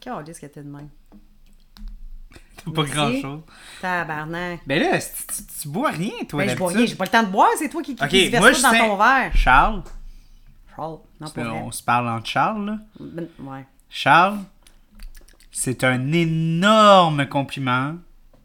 Qu'est-ce 0.00 0.40
que 0.40 0.46
t'es 0.46 0.62
de 0.62 0.68
même? 0.68 0.88
T'as 2.64 2.72
pas 2.72 2.82
grand-chose. 2.84 3.42
Tabarnak. 3.80 4.60
Ben 4.66 4.82
là, 4.82 4.98
tu, 4.98 5.06
tu- 5.36 5.60
tu 5.62 5.68
bois 5.68 5.90
rien, 5.90 6.12
toi, 6.28 6.44
Ben, 6.44 6.50
je 6.50 6.56
bois 6.56 6.70
rien, 6.72 6.84
j'ai 6.86 6.94
pas 6.96 7.04
le 7.04 7.10
temps 7.10 7.22
de 7.22 7.28
boire, 7.30 7.48
c'est 7.58 7.68
toi 7.68 7.82
qui, 7.82 7.94
qui, 7.94 8.02
Ok, 8.02 8.08
qui 8.10 8.26
se 8.26 8.30
verse 8.30 8.42
moi, 8.42 8.54
ça 8.54 8.58
je 8.72 8.78
dans 8.80 8.88
ton 8.88 8.96
verre. 8.96 9.36
Charles, 9.36 9.82
Charles, 10.74 10.98
non, 11.20 11.30
pas 11.30 11.44
vrai. 11.44 11.62
on 11.64 11.70
se 11.70 11.82
parle 11.82 12.08
entre 12.08 12.26
Charles, 12.26 12.66
là. 12.66 12.78
Ben, 12.98 13.28
Ouais. 13.38 13.64
Charles, 13.90 14.38
c'est 15.50 15.84
un 15.84 16.12
énorme 16.12 17.26
compliment 17.26 17.94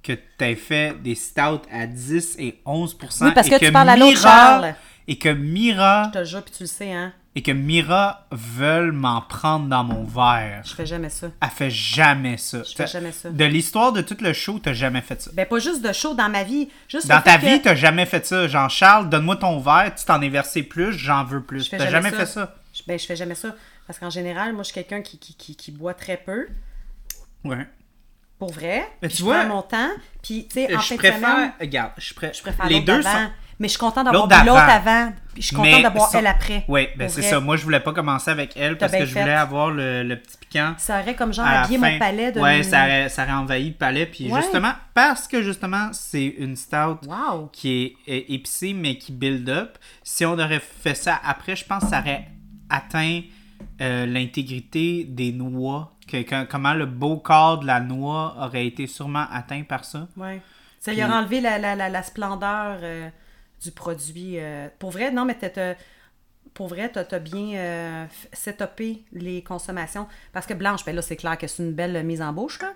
que 0.03 0.13
tu 0.13 0.45
aies 0.45 0.55
fait 0.55 0.99
des 1.01 1.15
stouts 1.15 1.61
à 1.71 1.85
10 1.87 2.35
et 2.39 2.59
11 2.65 2.97
Oui, 3.21 3.31
parce 3.35 3.47
et 3.47 3.51
que 3.51 3.65
tu 3.65 3.71
parles 3.71 3.89
à 3.89 3.97
l'autre 3.97 4.19
Charles. 4.19 4.75
Et 5.07 5.17
que 5.17 5.29
Mira 5.29 6.09
Je 6.13 6.19
te 6.19 6.25
jure, 6.25 6.43
puis 6.43 6.53
tu 6.55 6.63
le 6.63 6.67
sais, 6.67 6.91
hein. 6.93 7.11
et 7.35 7.41
que 7.41 7.51
Mira 7.51 8.27
veulent 8.31 8.91
m'en 8.93 9.21
prendre 9.21 9.67
dans 9.67 9.83
mon 9.83 10.03
verre. 10.03 10.61
Je 10.63 10.73
fais 10.73 10.85
jamais 10.85 11.09
ça. 11.09 11.27
Elle 11.41 11.49
fait 11.49 11.69
jamais 11.69 12.37
ça. 12.37 12.61
Je 12.63 12.73
fais 12.75 12.87
jamais 12.87 13.11
ça. 13.11 13.29
De 13.29 13.45
l'histoire 13.45 13.91
de 13.91 14.01
tout 14.01 14.17
le 14.21 14.31
show, 14.31 14.59
t'as 14.59 14.73
jamais 14.73 15.01
fait 15.01 15.21
ça. 15.21 15.31
Ben, 15.33 15.45
pas 15.45 15.59
juste 15.59 15.81
de 15.85 15.91
chaud 15.91 16.13
dans 16.13 16.29
ma 16.29 16.43
vie. 16.43 16.69
Juste 16.87 17.07
Dans 17.07 17.19
ta 17.21 17.37
vie, 17.37 17.59
que- 17.59 17.65
t'as 17.65 17.75
jamais 17.75 18.05
fait 18.05 18.25
ça. 18.25 18.47
Genre, 18.47 18.69
Charles, 18.69 19.09
donne-moi 19.09 19.35
ton 19.35 19.59
verre, 19.59 19.93
tu 19.95 20.05
t'en 20.05 20.21
es 20.21 20.29
versé 20.29 20.63
plus, 20.63 20.93
j'en 20.93 21.23
veux 21.25 21.41
plus. 21.43 21.65
Je 21.65 21.69
fais 21.69 21.77
T'as 21.77 21.89
jamais 21.89 22.09
jamais 22.09 22.11
ça. 22.11 22.17
fait 22.17 22.31
ça. 22.31 22.55
Je- 22.73 22.81
Ben, 22.87 22.97
je 22.97 23.05
fais 23.05 23.15
jamais 23.15 23.35
ça. 23.35 23.49
Parce 23.87 23.99
qu'en 23.99 24.09
général, 24.09 24.53
moi, 24.53 24.63
je 24.63 24.67
suis 24.67 24.73
quelqu'un 24.75 25.01
qui, 25.01 25.17
qui, 25.19 25.35
qui, 25.35 25.55
qui 25.55 25.71
boit 25.71 25.93
très 25.93 26.17
peu. 26.17 26.47
Ouais. 27.43 27.67
Pour 28.39 28.51
vrai. 28.51 28.87
Mais 29.01 29.09
tu 29.09 29.17
je 29.17 29.23
vois, 29.23 29.39
prends 29.45 29.55
mon 29.55 29.61
temps. 29.61 29.89
Puis, 30.23 30.47
tu 30.47 30.53
sais, 30.65 30.75
en 30.75 30.79
fin 30.79 30.95
de 30.95 30.99
préfère. 30.99 31.17
semaine, 31.19 31.51
Regarde, 31.59 31.91
je, 31.97 32.13
je 32.13 32.41
préfère 32.41 32.65
Les 32.67 32.81
deux 32.81 33.01
sont. 33.01 33.09
Mais 33.59 33.67
je 33.67 33.73
suis 33.73 33.79
contente 33.79 34.05
d'avoir 34.05 34.25
L'autre 34.43 34.59
avant. 34.59 35.13
Puis 35.33 35.43
je 35.43 35.47
suis 35.47 35.55
contente 35.55 35.83
d'avoir 35.83 36.09
ça- 36.09 36.17
elle 36.17 36.25
après. 36.25 36.65
Oui, 36.67 36.87
ben 36.95 37.07
c'est 37.09 37.21
ça. 37.21 37.39
Moi, 37.39 37.57
je 37.57 37.63
voulais 37.63 37.79
pas 37.79 37.93
commencer 37.93 38.31
avec 38.31 38.57
elle 38.57 38.75
parce 38.75 38.91
que 38.91 39.05
je 39.05 39.11
voulais 39.11 39.25
fait. 39.25 39.31
avoir 39.33 39.69
le, 39.69 40.01
le 40.01 40.15
petit 40.19 40.35
piquant. 40.37 40.73
Ça 40.79 40.99
aurait 40.99 41.15
comme 41.15 41.31
genre 41.31 41.45
habillé 41.45 41.77
mon 41.77 41.99
palais 41.99 42.31
de. 42.31 42.39
Ouais, 42.39 42.63
ça 42.63 42.81
aurait, 42.85 43.09
ça 43.09 43.21
aurait 43.23 43.33
envahi 43.33 43.67
le 43.69 43.75
palais. 43.75 44.07
Puis 44.07 44.31
Ouais. 44.31 44.41
justement, 44.41 44.71
parce 44.95 45.27
que 45.27 45.43
justement, 45.43 45.89
c'est 45.93 46.25
une 46.25 46.55
stout 46.55 46.97
Wow. 47.05 47.49
qui 47.53 47.95
est 48.07 48.33
épicée, 48.33 48.73
mais 48.73 48.97
qui 48.97 49.11
build 49.11 49.47
up. 49.47 49.77
Si 50.01 50.25
on 50.25 50.33
aurait 50.39 50.59
fait 50.61 50.95
ça 50.95 51.21
après, 51.23 51.55
je 51.55 51.63
pense 51.65 51.83
que 51.83 51.89
ça 51.91 51.99
aurait 51.99 52.27
atteint 52.67 53.21
euh, 53.81 54.05
l'intégrité 54.05 55.03
des 55.03 55.31
noix. 55.31 55.91
Que, 56.07 56.21
que- 56.23 56.43
comment 56.45 56.73
le 56.73 56.85
beau 56.85 57.17
corps 57.17 57.59
de 57.59 57.67
la 57.67 57.79
noix 57.79 58.35
aurait 58.39 58.65
été 58.67 58.85
sûrement 58.87 59.25
atteint 59.31 59.63
par 59.63 59.83
ça. 59.85 60.07
Ouais. 60.17 60.41
Ça 60.79 60.91
Puis- 60.91 60.95
lui 61.01 61.01
a 61.01 61.15
enlevé 61.17 61.41
la, 61.41 61.57
la, 61.57 61.75
la, 61.75 61.89
la 61.89 62.03
splendeur 62.03 62.79
euh, 62.81 63.09
du 63.63 63.71
produit. 63.71 64.35
euh. 64.39 64.67
Pour 64.79 64.91
vrai, 64.91 65.11
non, 65.11 65.25
mais 65.25 65.35
t'as- 65.35 65.75
pour 66.53 66.67
vrai, 66.67 66.89
t'as 66.91 67.05
as 67.11 67.19
bien 67.19 68.07
setupé 68.33 69.03
les 69.13 69.41
consommations. 69.41 70.07
Parce 70.33 70.45
que 70.45 70.53
Blanche, 70.53 70.83
ben 70.85 70.93
là, 70.95 71.01
c'est 71.01 71.15
clair 71.15 71.37
que 71.37 71.47
c'est 71.47 71.63
une 71.63 71.71
belle 71.71 72.03
mise 72.05 72.21
en 72.21 72.33
bouche, 72.33 72.59
là. 72.61 72.73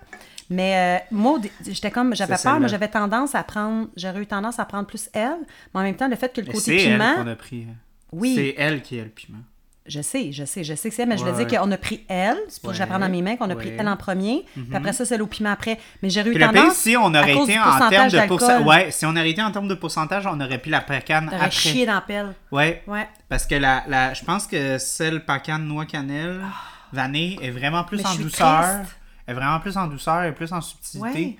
Mais 0.48 1.04
moi, 1.10 1.38
j'étais 1.66 1.90
comme, 1.90 2.14
j'avais 2.14 2.36
peur, 2.42 2.58
mais 2.60 2.68
j'avais 2.68 2.88
tendance 2.88 3.34
à 3.34 3.42
prendre, 3.44 3.88
j'aurais 3.96 4.22
eu 4.22 4.26
tendance 4.26 4.58
à 4.60 4.64
prendre 4.64 4.86
plus 4.86 5.10
elle. 5.12 5.38
Mais 5.74 5.80
en 5.80 5.82
même 5.82 5.96
temps, 5.96 6.08
le 6.08 6.16
fait 6.16 6.32
que 6.32 6.40
le 6.40 6.46
côté 6.46 6.58
C'est 6.60 6.76
elle 6.84 6.92
piment, 6.98 7.14
qu'on 7.16 7.26
a 7.26 7.36
pris. 7.36 7.66
Oui. 8.12 8.34
C'est 8.36 8.54
elle 8.56 8.80
qui 8.80 8.98
a 9.00 9.04
le 9.04 9.10
piment. 9.10 9.42
Je 9.88 10.00
sais, 10.00 10.32
je 10.32 10.44
sais, 10.44 10.64
je 10.64 10.74
sais 10.74 10.88
que 10.88 10.94
c'est 10.94 11.02
elle, 11.02 11.08
mais 11.08 11.16
je 11.18 11.24
veux 11.24 11.32
Ouais, 11.32 11.44
dire 11.44 11.60
qu'on 11.60 11.70
a 11.70 11.76
pris 11.76 12.04
elle, 12.08 12.36
c'est 12.48 12.60
pour 12.60 12.70
que 12.70 12.76
je 12.76 12.80
la 12.80 12.86
prenne 12.86 13.00
dans 13.00 13.08
mes 13.08 13.22
mains, 13.22 13.36
qu'on 13.36 13.50
a 13.50 13.54
pris 13.56 13.72
elle 13.78 13.88
en 13.88 13.96
premier, 13.96 14.44
puis 14.54 14.66
après 14.74 14.92
ça, 14.92 15.04
celle 15.04 15.22
au 15.22 15.26
piment 15.26 15.50
après. 15.52 15.78
Mais 16.02 16.10
j'aurais 16.10 16.28
eu 16.30 16.32
Puis 16.34 16.42
le 16.42 16.48
pire, 16.50 16.62
tendance. 16.62 16.76
si 16.76 16.96
on 16.96 17.14
à 17.14 17.20
aurait 17.22 17.36
été 17.36 17.58
en 17.58 17.88
termes 17.88 18.10
de 18.10 18.26
pourcentage. 18.26 18.66
Ouais, 18.66 18.90
si 18.90 19.06
on 19.06 19.10
aurait 19.10 19.30
été 19.30 19.42
en 19.42 19.50
termes 19.52 19.68
de 19.68 19.74
pourcentage, 19.74 20.26
on 20.26 20.40
aurait 20.40 20.58
pu 20.58 20.70
la 20.70 20.80
pacane 20.80 21.28
après. 21.32 21.50
chié 21.50 21.86
dans 21.86 21.94
la 21.94 22.00
pelle. 22.00 22.34
Ouais. 22.50 22.82
Ouais. 22.86 23.08
Parce 23.28 23.46
que 23.46 23.54
la, 23.54 23.84
la, 23.88 24.14
je 24.14 24.24
pense 24.24 24.46
que 24.46 24.78
celle 24.78 25.24
pacane 25.24 25.66
noix 25.66 25.86
cannelle 25.86 26.40
vanille 26.92 27.38
est 27.42 27.50
vraiment 27.50 27.84
plus. 27.84 27.98
Mais 27.98 28.06
en 28.06 28.10
je 28.10 28.14
suis 28.14 28.24
douceur. 28.24 28.62
triste. 28.80 28.96
Elle 29.26 29.32
est 29.36 29.38
vraiment 29.40 29.60
plus 29.60 29.76
en 29.76 29.86
douceur 29.86 30.22
et 30.24 30.32
plus 30.32 30.52
en 30.52 30.60
subtilité. 30.60 31.00
Ouais. 31.08 31.36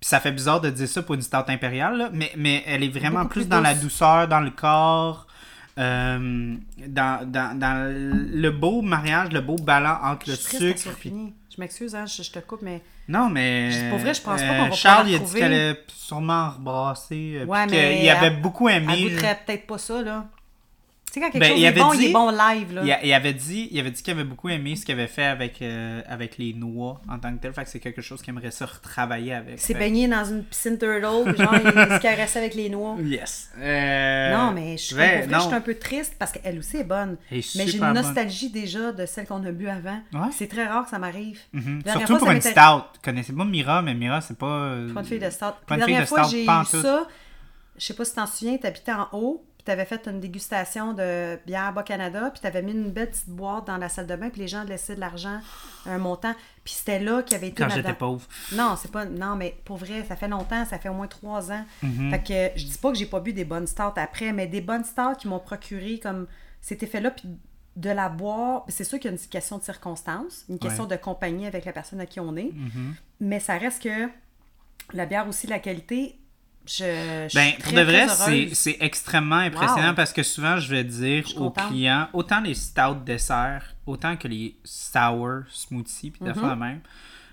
Puis 0.00 0.08
ça 0.08 0.18
fait 0.18 0.32
bizarre 0.32 0.60
de 0.60 0.70
dire 0.70 0.88
ça 0.88 1.02
pour 1.02 1.14
une 1.14 1.22
stout 1.22 1.44
impériale, 1.48 1.96
là, 1.96 2.08
mais, 2.12 2.32
mais 2.36 2.62
elle 2.66 2.82
est 2.82 2.88
vraiment 2.88 3.26
plus 3.26 3.42
plus 3.42 3.48
dans 3.48 3.60
la 3.60 3.74
douce. 3.74 3.82
douceur, 3.82 4.26
dans 4.28 4.40
le 4.40 4.50
corps, 4.50 5.26
euh, 5.80 6.54
dans, 6.86 7.30
dans, 7.30 7.58
dans 7.58 7.92
le 7.92 8.50
beau 8.50 8.82
mariage, 8.82 9.30
le 9.32 9.40
beau 9.40 9.56
ballon 9.56 9.96
entre 10.02 10.26
Je 10.26 10.30
le 10.32 10.36
suis 10.36 10.58
qu'elle 10.58 10.78
sucre. 10.78 10.96
puis-. 10.98 11.12
Je 11.54 11.60
m'excuse, 11.60 11.94
hein, 11.96 12.06
je, 12.06 12.22
je 12.22 12.30
te 12.30 12.38
coupe, 12.38 12.62
mais. 12.62 12.80
Non, 13.08 13.28
mais. 13.28 13.88
Pour 13.90 13.98
vrai, 13.98 14.14
je 14.14 14.22
pense 14.22 14.40
pas 14.40 14.46
euh, 14.46 14.58
qu'on 14.58 14.68
va 14.68 14.70
Charles, 14.70 15.08
il 15.08 15.14
a 15.16 15.18
dit 15.18 15.32
qu'elle 15.32 15.52
allait 15.52 15.80
sûrement 15.88 16.50
rebrasser. 16.50 17.38
euh, 17.40 17.44
Ouais, 17.46 17.66
mais 17.66 17.98
qu'il 17.98 18.08
avait 18.10 18.30
beaucoup 18.30 18.68
aimé. 18.68 19.08
Elle 19.08 19.36
peut-être 19.44 19.66
pas 19.66 19.78
ça, 19.78 20.00
là. 20.02 20.26
Sais, 21.12 21.20
quand 21.20 21.30
quelque 21.30 21.40
Ben, 21.40 21.48
chose 21.50 21.58
il 21.58 21.64
est 21.64 21.66
avait 21.66 21.80
bon, 21.80 21.92
il 21.92 21.98
dit- 21.98 22.06
est 22.06 22.12
bon 22.12 22.30
live, 22.30 22.72
là. 22.74 22.82
Il, 23.02 23.08
il 23.08 23.12
avait 23.12 23.32
dit, 23.32 23.68
il 23.72 23.80
avait 23.80 23.90
dit 23.90 24.00
qu'il 24.02 24.12
avait 24.12 24.22
beaucoup 24.24 24.48
aimé 24.48 24.76
ce 24.76 24.84
qu'il 24.84 24.94
avait 24.94 25.08
fait 25.08 25.24
avec, 25.24 25.60
euh, 25.60 26.02
avec 26.06 26.38
les 26.38 26.52
noix 26.54 27.00
en 27.08 27.18
tant 27.18 27.32
que 27.34 27.40
tel. 27.40 27.52
Fait 27.52 27.64
que 27.64 27.68
c'est 27.70 27.80
quelque 27.80 28.00
chose 28.00 28.22
qu'il 28.22 28.30
aimerait 28.32 28.52
ça 28.52 28.66
retravailler 28.66 29.34
avec. 29.34 29.54
Il 29.54 29.60
Fait- 29.60 29.74
baigné 29.74 30.06
dans 30.06 30.24
une 30.24 30.44
piscine 30.44 30.78
turtle, 30.78 31.32
puis 31.34 31.42
genre, 31.44 31.54
il 31.56 31.62
se 31.96 32.00
caressait 32.00 32.38
avec 32.38 32.54
les 32.54 32.68
noix. 32.68 32.96
Yes. 33.04 33.50
Euh, 33.58 34.36
Non, 34.36 34.52
mais 34.52 34.76
je 34.76 34.82
suis, 34.84 34.94
vrai, 34.94 35.26
je 35.28 35.54
un 35.54 35.60
peu 35.60 35.74
triste 35.74 36.14
parce 36.18 36.30
qu'elle 36.30 36.58
aussi 36.58 36.76
est 36.76 36.84
bonne. 36.84 37.16
Est 37.32 37.56
Mais 37.56 37.66
j'ai 37.66 37.74
une 37.74 37.80
bonne. 37.80 37.94
nostalgie 37.94 38.50
déjà 38.50 38.92
de 38.92 39.04
celle 39.04 39.26
qu'on 39.26 39.44
a 39.44 39.50
bu 39.50 39.68
avant. 39.68 40.00
Ouais. 40.12 40.28
C'est 40.32 40.46
très 40.46 40.66
rare 40.66 40.84
que 40.84 40.90
ça 40.90 40.98
m'arrive. 41.00 41.40
La 41.52 41.60
dernière 41.60 41.92
Surtout 41.92 42.06
fois, 42.06 42.18
pour 42.18 42.28
ça 42.28 42.34
une 42.34 42.40
stout. 42.40 43.00
Connaissez 43.02 43.32
pas 43.32 43.44
Mira, 43.44 43.82
mais 43.82 43.94
Mira, 43.94 44.20
c'est 44.20 44.38
pas. 44.38 44.76
Pas 44.94 45.02
de 45.02 45.06
fille 45.08 45.18
de 45.18 45.28
stout. 45.30 45.44
Pas 45.66 45.76
la 45.76 45.76
une 45.76 45.82
fille 45.82 45.86
dernière 45.86 46.02
de 46.02 46.06
fois, 46.06 46.22
stout, 46.24 46.30
j'ai 46.36 46.42
eu 46.44 46.82
ça. 46.82 47.08
Je 47.78 47.84
sais 47.86 47.94
pas 47.94 48.04
si 48.04 48.14
t'en 48.14 48.26
souviens, 48.26 48.56
t'habitais 48.58 48.92
en 48.92 49.08
haut, 49.12 49.44
puis 49.60 49.64
t'avais 49.66 49.84
fait 49.84 50.06
une 50.08 50.20
dégustation 50.20 50.94
de 50.94 51.38
bière 51.46 51.74
Bas-Canada, 51.74 52.30
puis 52.30 52.40
t'avais 52.40 52.62
mis 52.62 52.72
une 52.72 52.90
belle 52.90 53.10
petite 53.10 53.28
boîte 53.28 53.66
dans 53.66 53.76
la 53.76 53.90
salle 53.90 54.06
de 54.06 54.16
bain, 54.16 54.30
puis 54.30 54.40
les 54.40 54.48
gens 54.48 54.64
laissaient 54.64 54.94
de 54.94 55.00
l'argent, 55.00 55.38
un 55.84 55.98
montant. 55.98 56.34
Puis 56.64 56.72
c'était 56.78 56.98
là 56.98 57.22
qu'il 57.22 57.34
y 57.34 57.36
avait 57.36 57.48
été 57.48 57.62
Quand 57.62 57.68
j'étais 57.68 57.92
pauvre. 57.92 58.26
Non, 58.52 58.74
c'est 58.80 58.90
pas. 58.90 59.04
Non, 59.04 59.36
mais 59.36 59.54
pour 59.66 59.76
vrai, 59.76 60.02
ça 60.08 60.16
fait 60.16 60.28
longtemps, 60.28 60.64
ça 60.64 60.78
fait 60.78 60.88
au 60.88 60.94
moins 60.94 61.08
trois 61.08 61.52
ans. 61.52 61.62
Mhm. 61.82 62.10
Fait 62.10 62.22
que 62.54 62.58
je 62.58 62.64
dis 62.64 62.78
pas 62.78 62.90
que 62.90 62.96
j'ai 62.96 63.04
pas 63.04 63.20
bu 63.20 63.34
des 63.34 63.44
bonnes 63.44 63.66
stouts 63.66 63.82
après, 63.96 64.32
mais 64.32 64.46
des 64.46 64.62
bonnes 64.62 64.84
stouts 64.84 65.16
qui 65.18 65.28
m'ont 65.28 65.40
procuré 65.40 65.98
comme 66.02 66.26
cet 66.62 66.82
effet-là, 66.82 67.10
puis 67.10 67.28
de 67.76 67.90
la 67.90 68.08
boire. 68.08 68.64
C'est 68.68 68.84
sûr 68.84 68.98
qu'il 68.98 69.10
y 69.10 69.14
a 69.14 69.16
une 69.16 69.28
question 69.28 69.58
de 69.58 69.62
circonstance, 69.62 70.46
une 70.48 70.58
question 70.58 70.86
de 70.86 70.96
compagnie 70.96 71.46
avec 71.46 71.66
la 71.66 71.72
personne 71.72 72.00
à 72.00 72.06
qui 72.06 72.18
on 72.18 72.34
est, 72.36 72.50
Mhm. 72.54 72.94
mais 73.20 73.40
ça 73.40 73.58
reste 73.58 73.82
que 73.82 74.08
la 74.94 75.04
bière 75.04 75.28
aussi, 75.28 75.46
la 75.46 75.58
qualité. 75.58 76.16
Je, 76.66 77.26
je 77.28 77.34
Ben, 77.34 77.52
pour 77.62 77.72
de 77.72 77.80
vrai, 77.82 78.06
c'est 78.54 78.76
extrêmement 78.80 79.36
impressionnant 79.36 79.88
Wow. 79.88 79.94
parce 79.96 80.12
que 80.12 80.22
souvent, 80.22 80.58
je 80.58 80.68
vais 80.70 80.84
dire 80.84 81.24
aux 81.36 81.50
clients, 81.50 82.08
autant 82.12 82.40
les 82.40 82.54
stout 82.54 82.94
desserts, 83.04 83.74
autant 83.86 84.16
que 84.16 84.28
les 84.28 84.56
sour 84.64 85.42
smoothies, 85.50 86.10
puis 86.10 86.22
Mhm. 86.24 86.34
fois 86.34 86.50
de 86.50 86.60
même, 86.60 86.80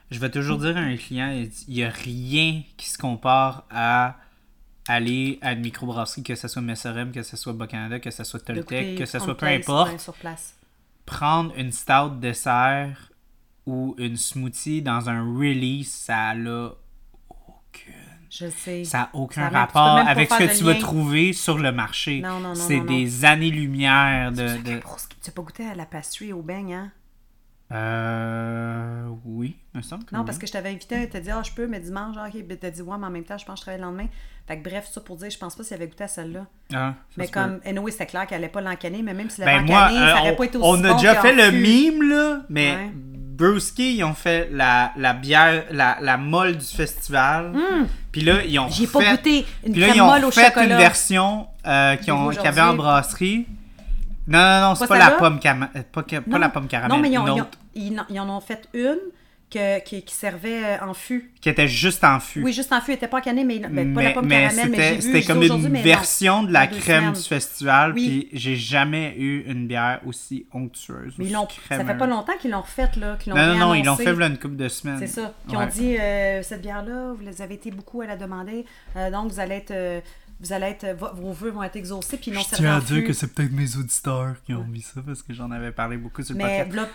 je 0.10 0.20
vais 0.20 0.30
toujours 0.32 0.58
dire 0.58 0.78
à 0.78 0.80
un 0.80 0.96
client, 0.98 1.30
il 1.68 1.74
n'y 1.74 1.84
a 1.84 1.90
rien 1.90 2.64
qui 2.78 2.90
se 2.90 2.98
compare 2.98 3.66
à 3.70 4.16
aller 4.88 5.38
à 5.42 5.52
une 5.52 5.60
microbrasserie, 5.62 6.24
que 6.24 6.34
ce 6.36 6.48
soit 6.48 6.62
Messerem, 6.62 7.12
que 7.12 7.22
ce 7.22 7.36
soit 7.36 7.52
Bas-Canada, 7.54 8.00
que 8.00 8.10
ce 8.10 8.24
soit 8.24 8.40
Toltec, 8.40 8.98
que 8.98 9.06
ce 9.06 9.20
soit 9.20 9.36
peu 9.38 9.46
importe, 9.48 9.92
ouais, 9.92 9.98
sur 10.00 10.14
place. 10.14 10.56
prendre 11.06 11.54
une 11.58 11.74
stout 11.74 12.12
dessert 12.20 13.12
ou 13.66 13.94
une 13.98 14.16
smoothie 14.16 14.82
dans 14.82 15.10
un 15.10 15.22
release, 15.22 15.92
ça 15.92 16.30
a 16.30 16.36
Je 18.30 18.50
sais. 18.50 18.84
ça 18.84 18.98
n'a 18.98 19.10
aucun 19.14 19.50
Ça 19.50 19.60
rapport 19.60 19.98
avec 19.98 20.32
ce 20.32 20.38
que 20.38 20.58
tu 20.58 20.64
vas 20.64 20.76
trouver 20.76 21.34
sur 21.34 21.58
le 21.58 21.72
marché. 21.72 22.20
Non, 22.22 22.40
non, 22.40 22.50
non, 22.50 22.56
C'est 22.56 22.82
des 22.82 23.26
années-lumière 23.26 24.32
de. 24.32 24.58
Tu 24.64 24.70
n'as 24.72 25.34
pas 25.34 25.42
goûté 25.42 25.66
à 25.68 25.76
la 25.76 25.86
pastry 25.86 26.34
au 26.34 26.42
beigne, 26.42 26.74
hein? 26.74 26.92
Euh. 27.72 29.08
Oui, 29.26 29.58
me 29.74 29.82
semble 29.82 30.06
que 30.06 30.14
Non, 30.16 30.22
oui. 30.22 30.26
parce 30.26 30.38
que 30.38 30.48
je 30.48 30.52
t'avais 30.54 30.70
invité, 30.70 31.04
tu 31.06 31.10
t'as 31.10 31.20
dit, 31.20 31.32
ah, 31.32 31.42
je 31.44 31.52
peux, 31.52 31.68
mais 31.68 31.80
dimanche, 31.80 32.16
genre, 32.16 32.26
ok, 32.34 32.44
ben, 32.46 32.58
t'as 32.58 32.70
dit, 32.70 32.82
ouais, 32.82 32.98
mais 32.98 33.06
en 33.06 33.10
même 33.10 33.24
temps, 33.24 33.38
je 33.38 33.46
pense 33.46 33.56
que 33.56 33.60
je 33.60 33.62
travaille 33.64 33.82
le 33.82 33.86
lendemain. 33.88 34.08
Fait 34.48 34.58
que 34.58 34.64
bref, 34.70 34.88
ça 34.92 35.02
pour 35.02 35.18
dire, 35.18 35.30
je 35.30 35.38
pense 35.38 35.56
pas 35.56 35.64
s'il 35.64 35.76
avait 35.76 35.88
goûté 35.88 36.06
à 36.06 36.08
celle-là. 36.08 36.46
Ah, 36.74 36.94
Mais 37.18 37.28
comme, 37.28 37.60
anyway, 37.66 37.92
c'était 37.92 38.06
clair 38.06 38.26
qu'elle 38.26 38.38
allait 38.38 38.48
pas 38.48 38.62
l'encanner, 38.62 39.02
mais 39.04 39.14
même 39.14 39.30
s'il 39.30 39.44
Ben 39.44 39.58
l'avait 39.58 39.66
moi, 39.66 39.84
encanné, 39.86 40.00
euh, 40.00 40.14
ça 40.16 40.22
aurait 40.22 40.32
on, 40.32 40.36
pas 40.36 40.46
été 40.46 40.58
aussi 40.58 40.68
on 40.70 40.84
a 40.86 40.90
bon 40.90 40.96
déjà 40.96 41.16
fait 41.22 41.34
le 41.36 41.52
mime, 41.52 42.04
là, 42.10 42.42
mais 42.50 42.76
Ouais. 42.76 42.92
Brewski, 42.94 43.98
ils 43.98 44.04
ont 44.04 44.16
fait 44.16 44.50
la, 44.52 44.94
la 44.98 45.14
bière, 45.14 45.66
la, 45.70 45.98
la 46.02 46.18
molle 46.18 46.58
du 46.58 46.66
festival. 46.66 47.54
Puis 48.18 48.26
là, 48.26 48.44
ils 48.46 48.58
ont 48.60 48.68
J'y 48.70 48.84
ai 48.84 48.88
fait... 48.88 48.98
Hmm. 49.00 49.04
pas 49.04 49.12
goûté 49.12 49.46
une 49.66 49.72
Puis 49.74 49.82
là, 49.82 49.88
crème 49.88 49.98
ils 49.98 50.02
ont 50.02 50.06
molle 50.08 50.26
au 50.26 50.32
fait 50.32 50.46
chocolat. 50.48 50.66
une 50.66 50.78
version 50.78 51.48
euh, 51.68 51.96
qu'ils 51.98 52.14
ont- 52.14 52.30
L'ai-vous 52.30 52.32
qu'il 52.42 52.46
y 52.46 52.48
avait 52.48 52.62
en 52.62 52.74
brasserie. 52.74 53.46
Non, 54.28 54.40
non, 54.40 54.62
non, 54.70 54.76
c'est 54.76 54.88
Pas 54.88 54.96
pas, 54.96 54.98
la 54.98 55.04
celle-là? 55.06 55.20
pomme, 55.20 55.40
cama- 55.40 55.70
euh, 55.76 55.82
pas, 55.92 56.04
que- 56.04 56.16
pas 56.18 56.32
Non. 56.32 56.38
la 56.40 56.50
pomme 56.50 56.68
caramel, 56.68 56.96
Non, 56.98 57.02
mais 57.02 57.10
ils, 57.12 57.18
ont- 57.20 57.28
une 57.28 57.28
ils 57.28 57.32
ont- 57.42 57.44
autre, 57.44 57.58
ils 57.76 58.00
en- 58.00 58.06
ils 58.10 58.20
en 58.20 58.30
ont 58.38 58.42
fait 58.42 58.68
une 58.74 58.98
que, 59.50 59.80
qui, 59.84 60.02
qui 60.04 60.14
servait 60.14 60.64
euh, 60.64 60.86
en 60.86 60.94
fût. 60.94 61.32
qui 61.42 61.50
était 61.50 61.68
juste 61.68 62.04
en 62.04 62.20
fût. 62.20 62.44
Oui, 62.44 62.52
juste 62.52 62.72
en 62.74 62.82
fût, 62.82 62.92
elle 62.92 62.98
était 62.98 63.08
pas 63.08 63.20
encanée, 63.20 63.44
mais 63.46 63.60
ben, 63.60 63.94
pas 63.94 64.02
mais 64.02 64.04
la 64.04 64.12
pomme 64.12 64.26
mais 64.28 64.44
caramel, 64.50 64.70
mais 64.72 65.02
c'était 65.02 65.22
comme 65.24 65.42
une 65.42 65.70
mais 65.70 65.80
non. 65.80 65.84
version 65.84 66.44
de 66.44 66.52
la 66.52 66.68
crème 66.68 67.02
semaines. 67.02 67.14
du 67.14 67.22
festival, 67.22 67.94
Oui. 67.94 68.28
puis 68.30 68.40
j'ai 68.40 68.56
jamais 68.56 69.16
eu 69.18 69.46
une 69.48 69.68
bière 69.68 70.02
aussi 70.06 70.46
onctueuse. 70.52 71.14
Mais 71.18 71.26
ils 71.28 71.38
aussi 71.38 71.60
ça 71.70 71.84
fait 71.86 71.98
pas 71.98 72.08
longtemps 72.08 72.34
qu'ils 72.40 72.52
l'ont 72.52 72.62
refaite, 72.62 72.96
là, 72.98 73.16
qu'ils 73.20 73.32
l'ont 73.34 73.40
Non, 73.40 73.54
non, 73.54 73.58
non, 73.68 73.74
ils 73.74 73.86
l'ont 73.86 73.96
fait 73.96 74.12
voilà 74.12 74.28
une 74.28 74.38
couple 74.38 74.58
de 74.58 74.68
semaines. 74.68 75.00
C'est 75.00 75.08
ça. 75.08 75.34
Qui 75.48 75.56
Ouais. 75.56 75.64
ont 75.64 75.68
dit 75.68 75.98
euh, 75.98 76.44
cette 76.44 76.62
bière-là, 76.62 77.14
vous 77.14 77.24
les 77.26 77.42
avez 77.42 77.56
été 77.56 77.72
beaucoup 77.72 78.02
à 78.02 78.06
la 78.06 78.18
demander, 78.18 78.66
euh, 78.98 79.10
donc 79.12 79.32
vous 79.32 79.40
allez 79.40 79.56
être, 79.56 79.72
euh, 79.72 80.02
vous 80.40 80.54
allez 80.54 80.68
être, 80.68 80.86
vo- 80.96 81.14
vos 81.16 81.34
vœux 81.34 81.50
vont 81.50 81.64
être 81.64 81.76
exaucés, 81.76 82.18
puis 82.18 82.30
l'ont 82.32 82.42
Je 82.42 82.56
tiens 82.56 82.78
à 82.78 82.80
dire 82.82 83.04
que 83.04 83.12
c'est 83.14 83.34
peut-être 83.34 83.52
mes 83.52 83.76
auditeurs 83.76 84.36
qui 84.46 84.54
ont 84.54 84.64
mis 84.66 84.82
ça 84.82 85.02
parce 85.06 85.24
que 85.24 85.34
j'en 85.34 85.50
avais 85.50 85.72
parlé 85.72 85.98
beaucoup 85.98 86.22
sur 86.22 86.36
le 86.36 86.44
Mais 86.44 86.64
podcast. 86.66 86.92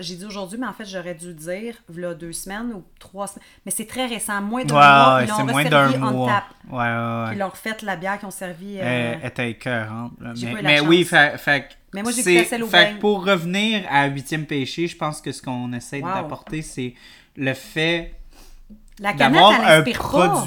j'ai 0.00 0.16
dit, 0.16 0.24
aujourd'hui, 0.24 0.56
mais 0.58 0.66
en 0.68 0.72
fait, 0.72 0.84
j'aurais 0.84 1.14
dû 1.16 1.34
dire, 1.34 1.74
voilà 1.88 2.14
deux 2.14 2.32
semaines 2.32 2.70
ou 2.74 2.84
trois 3.00 3.26
semaines. 3.26 3.44
Mais 3.64 3.72
c'est 3.72 3.86
très 3.86 4.06
récent, 4.06 4.40
moins 4.40 4.64
d'un 4.64 4.74
mois. 4.74 5.22
Ils 5.22 5.28
l'ont 5.28 5.46
resservi 5.54 5.94
on 6.02 6.26
tap. 6.26 6.44
Ouais, 6.70 6.76
ouais, 6.78 6.84
ouais. 6.84 7.32
Ils 7.32 7.38
l'ont 7.38 7.48
refait 7.48 7.76
la 7.82 7.96
bière 7.96 8.18
qu'ils 8.18 8.28
ont 8.28 8.30
servi. 8.30 8.78
euh, 8.78 9.14
Elle 9.20 9.28
était 9.28 9.50
écœurante. 9.50 10.12
Mais, 10.20 10.62
mais 10.62 10.80
oui, 10.80 11.04
fait, 11.04 11.38
fait 11.38 11.68
Mais 11.92 12.02
moi, 12.02 12.12
j'ai 12.12 12.44
celle 12.44 12.62
au 12.62 12.66
fait 12.68 12.98
pour 13.00 13.24
revenir 13.24 13.84
à 13.90 14.06
huitième 14.06 14.46
péché, 14.46 14.86
je 14.86 14.96
pense 14.96 15.20
que 15.20 15.32
ce 15.32 15.42
qu'on 15.42 15.72
essaie 15.72 16.00
Wow. 16.02 16.14
d'apporter, 16.14 16.62
c'est 16.62 16.94
le 17.36 17.52
fait 17.54 18.14
d'avoir 19.00 19.52
un 19.60 19.82
pas. 19.82 20.46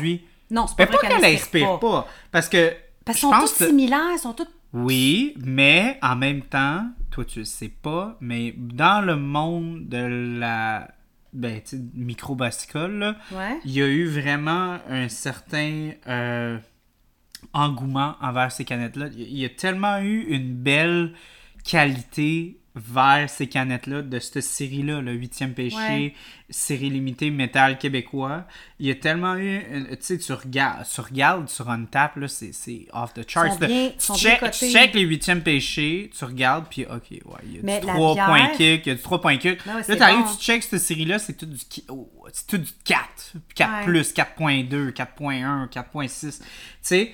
Non, 0.51 0.67
c'est 0.67 0.75
pas 0.77 0.83
Mais 0.83 0.85
vrai 0.87 0.97
pas 0.97 1.07
qu'elle 1.07 1.21
qu'elle 1.21 1.35
inspire 1.35 1.79
pas. 1.79 2.07
Parce 2.31 2.49
que 2.49 2.73
Parce 3.05 3.19
qu'ils 3.19 3.29
sont 3.29 3.31
que- 3.57 3.65
similaires, 3.67 4.09
elles 4.13 4.19
sont 4.19 4.33
toutes. 4.33 4.51
Oui, 4.73 5.33
mais 5.43 5.97
en 6.01 6.15
même 6.15 6.41
temps, 6.43 6.85
toi 7.11 7.25
tu 7.25 7.39
le 7.39 7.45
sais 7.45 7.69
pas, 7.69 8.17
mais 8.21 8.53
dans 8.57 9.03
le 9.05 9.15
monde 9.15 9.87
de 9.87 10.37
la 10.39 10.87
ben, 11.33 11.61
là, 12.99 13.15
Ouais. 13.31 13.59
il 13.63 13.71
y 13.71 13.81
a 13.83 13.87
eu 13.87 14.05
vraiment 14.07 14.79
un 14.89 15.09
certain 15.09 15.91
euh, 16.07 16.57
engouement 17.53 18.15
envers 18.21 18.51
ces 18.51 18.65
canettes-là. 18.65 19.07
Il 19.15 19.37
y 19.37 19.45
a 19.45 19.49
tellement 19.49 19.99
eu 19.99 20.21
une 20.29 20.53
belle 20.55 21.13
qualité 21.63 22.57
vers 22.79 23.29
ces 23.29 23.47
canettes-là, 23.47 24.01
de 24.01 24.19
cette 24.19 24.41
série-là, 24.41 25.01
le 25.01 25.11
huitième 25.13 25.53
péché, 25.53 25.75
Ouais. 25.77 26.13
série 26.49 26.89
limitée 26.89 27.29
métal 27.29 27.77
québécois. 27.77 28.45
Il 28.79 28.87
y 28.87 28.91
a 28.91 28.95
tellement 28.95 29.35
eu, 29.35 29.61
une- 29.71 29.87
tu 29.89 29.97
sais, 29.99 30.17
tu 30.17 30.31
regardes, 30.33 30.85
tu 30.91 31.01
regardes 31.01 31.49
sur 31.49 31.69
Untap, 31.69 32.15
là, 32.15 32.27
c'est 32.27 32.53
c'est 32.53 32.87
off 32.93 33.13
the 33.13 33.29
charts. 33.29 33.57
Bien- 33.59 33.91
tu, 33.97 34.13
check, 34.13 34.39
tu 34.51 34.69
check 34.71 34.93
les 34.93 35.01
huitièmes 35.01 35.41
péchés, 35.41 36.09
tu 36.17 36.25
regardes, 36.25 36.65
puis 36.69 36.85
ok, 36.85 37.11
ouais, 37.11 37.19
il 37.43 37.55
y 37.55 37.57
a 37.57 37.79
du 37.79 37.85
la 37.87 37.93
3 37.93 38.13
bière- 38.13 38.25
points 38.27 38.47
kick, 38.55 38.85
il 38.85 38.89
y 38.89 38.91
a 38.91 38.95
du 38.95 39.01
3 39.01 39.21
points 39.21 39.37
kick. 39.37 39.59
Ouais, 39.65 39.73
là, 39.87 39.95
t'arrives, 39.95 40.25
bon. 40.25 40.35
tu 40.35 40.43
check 40.43 40.63
cette 40.63 40.79
série-là, 40.79 41.19
c'est 41.19 41.33
tout 41.37 41.45
du, 41.45 41.57
oh, 41.89 42.09
c'est 42.33 42.47
tout 42.47 42.57
du 42.57 42.71
4. 42.85 43.33
4 43.55 43.79
Ouais. 43.79 43.83
plus, 43.85 44.13
4.2, 44.13 44.91
4.1, 44.91 45.67
4.6. 45.67 46.39
Tu 46.39 46.45
sais, 46.81 47.11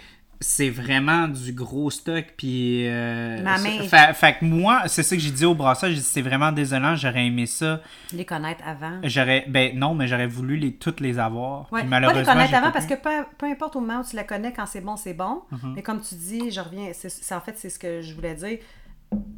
c'est 0.47 0.69
vraiment 0.69 1.27
du 1.27 1.51
gros 1.53 1.89
stock. 1.89 2.25
Puis. 2.37 2.87
euh, 2.87 3.41
Ma 3.41 3.57
main- 3.57 3.81
Fait, 3.87 4.13
fait 4.13 4.37
que 4.39 4.45
moi, 4.45 4.83
c'est 4.87 5.01
ça 5.03 5.15
que 5.15 5.21
j'ai 5.21 5.31
dit 5.31 5.45
au 5.45 5.55
brassage. 5.55 5.91
J'ai 5.91 5.97
dit, 5.97 6.03
c'est 6.03 6.21
vraiment 6.21 6.51
désolant. 6.51 6.95
J'aurais 6.95 7.25
aimé 7.25 7.45
ça. 7.47 7.81
Les 8.13 8.25
connaître 8.25 8.61
avant. 8.65 8.99
J'aurais. 9.03 9.45
Ben 9.47 9.77
non, 9.77 9.95
mais 9.95 10.07
j'aurais 10.07 10.27
voulu 10.27 10.57
les, 10.57 10.73
toutes 10.73 10.99
les 10.99 11.17
avoir. 11.19 11.71
Ouais. 11.73 11.81
Puis 11.81 11.89
Pas 11.89 11.99
les 11.99 12.05
malheureusement. 12.07 12.33
connaître 12.33 12.53
avant 12.53 12.67
pas 12.67 12.73
parce 12.73 12.85
que 12.85 12.93
peu, 12.93 13.09
peu 13.37 13.47
importe 13.47 13.75
au 13.75 13.79
moment 13.81 14.01
où 14.01 14.03
tu 14.07 14.15
la 14.15 14.23
connais, 14.23 14.53
quand 14.53 14.65
c'est 14.67 14.81
bon, 14.81 14.95
c'est 14.97 15.13
bon. 15.13 15.41
Mhm. 15.51 15.73
Mais 15.75 15.81
comme 15.81 15.99
tu 16.01 16.15
dis, 16.15 16.51
je 16.51 16.59
reviens, 16.61 16.91
c'est, 16.93 17.33
en 17.35 17.41
fait, 17.41 17.55
c'est 17.57 17.69
ce 17.69 17.79
que 17.79 18.01
je 18.01 18.13
voulais 18.13 18.35
dire. 18.35 18.59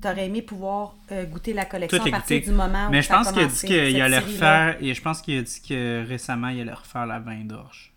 T'aurais 0.02 0.26
aimé 0.28 0.42
pouvoir 0.42 0.96
euh, 1.12 1.26
goûter 1.26 1.54
la 1.54 1.66
collection 1.66 2.04
à 2.04 2.10
partir 2.10 2.42
du 2.42 2.52
moment 2.52 2.88
où 2.88 2.92
Mais 2.92 3.02
je 3.02 3.10
pense 3.10 3.32
qu'il 3.32 3.42
a 3.44 3.46
dit 3.48 3.60
qu'il 3.68 4.02
allait 4.02 4.20
refaire. 4.20 4.78
Et 4.82 4.94
je 4.94 5.02
pense 5.02 5.22
qu'il 5.22 5.38
a 5.38 5.42
dit 5.42 5.62
que 5.68 6.06
récemment, 6.08 6.48
il 6.50 6.62
allait 6.62 6.74
refaire 6.74 7.06
la 7.06 7.20
vin 7.20 7.44
d'orge. 7.44 7.94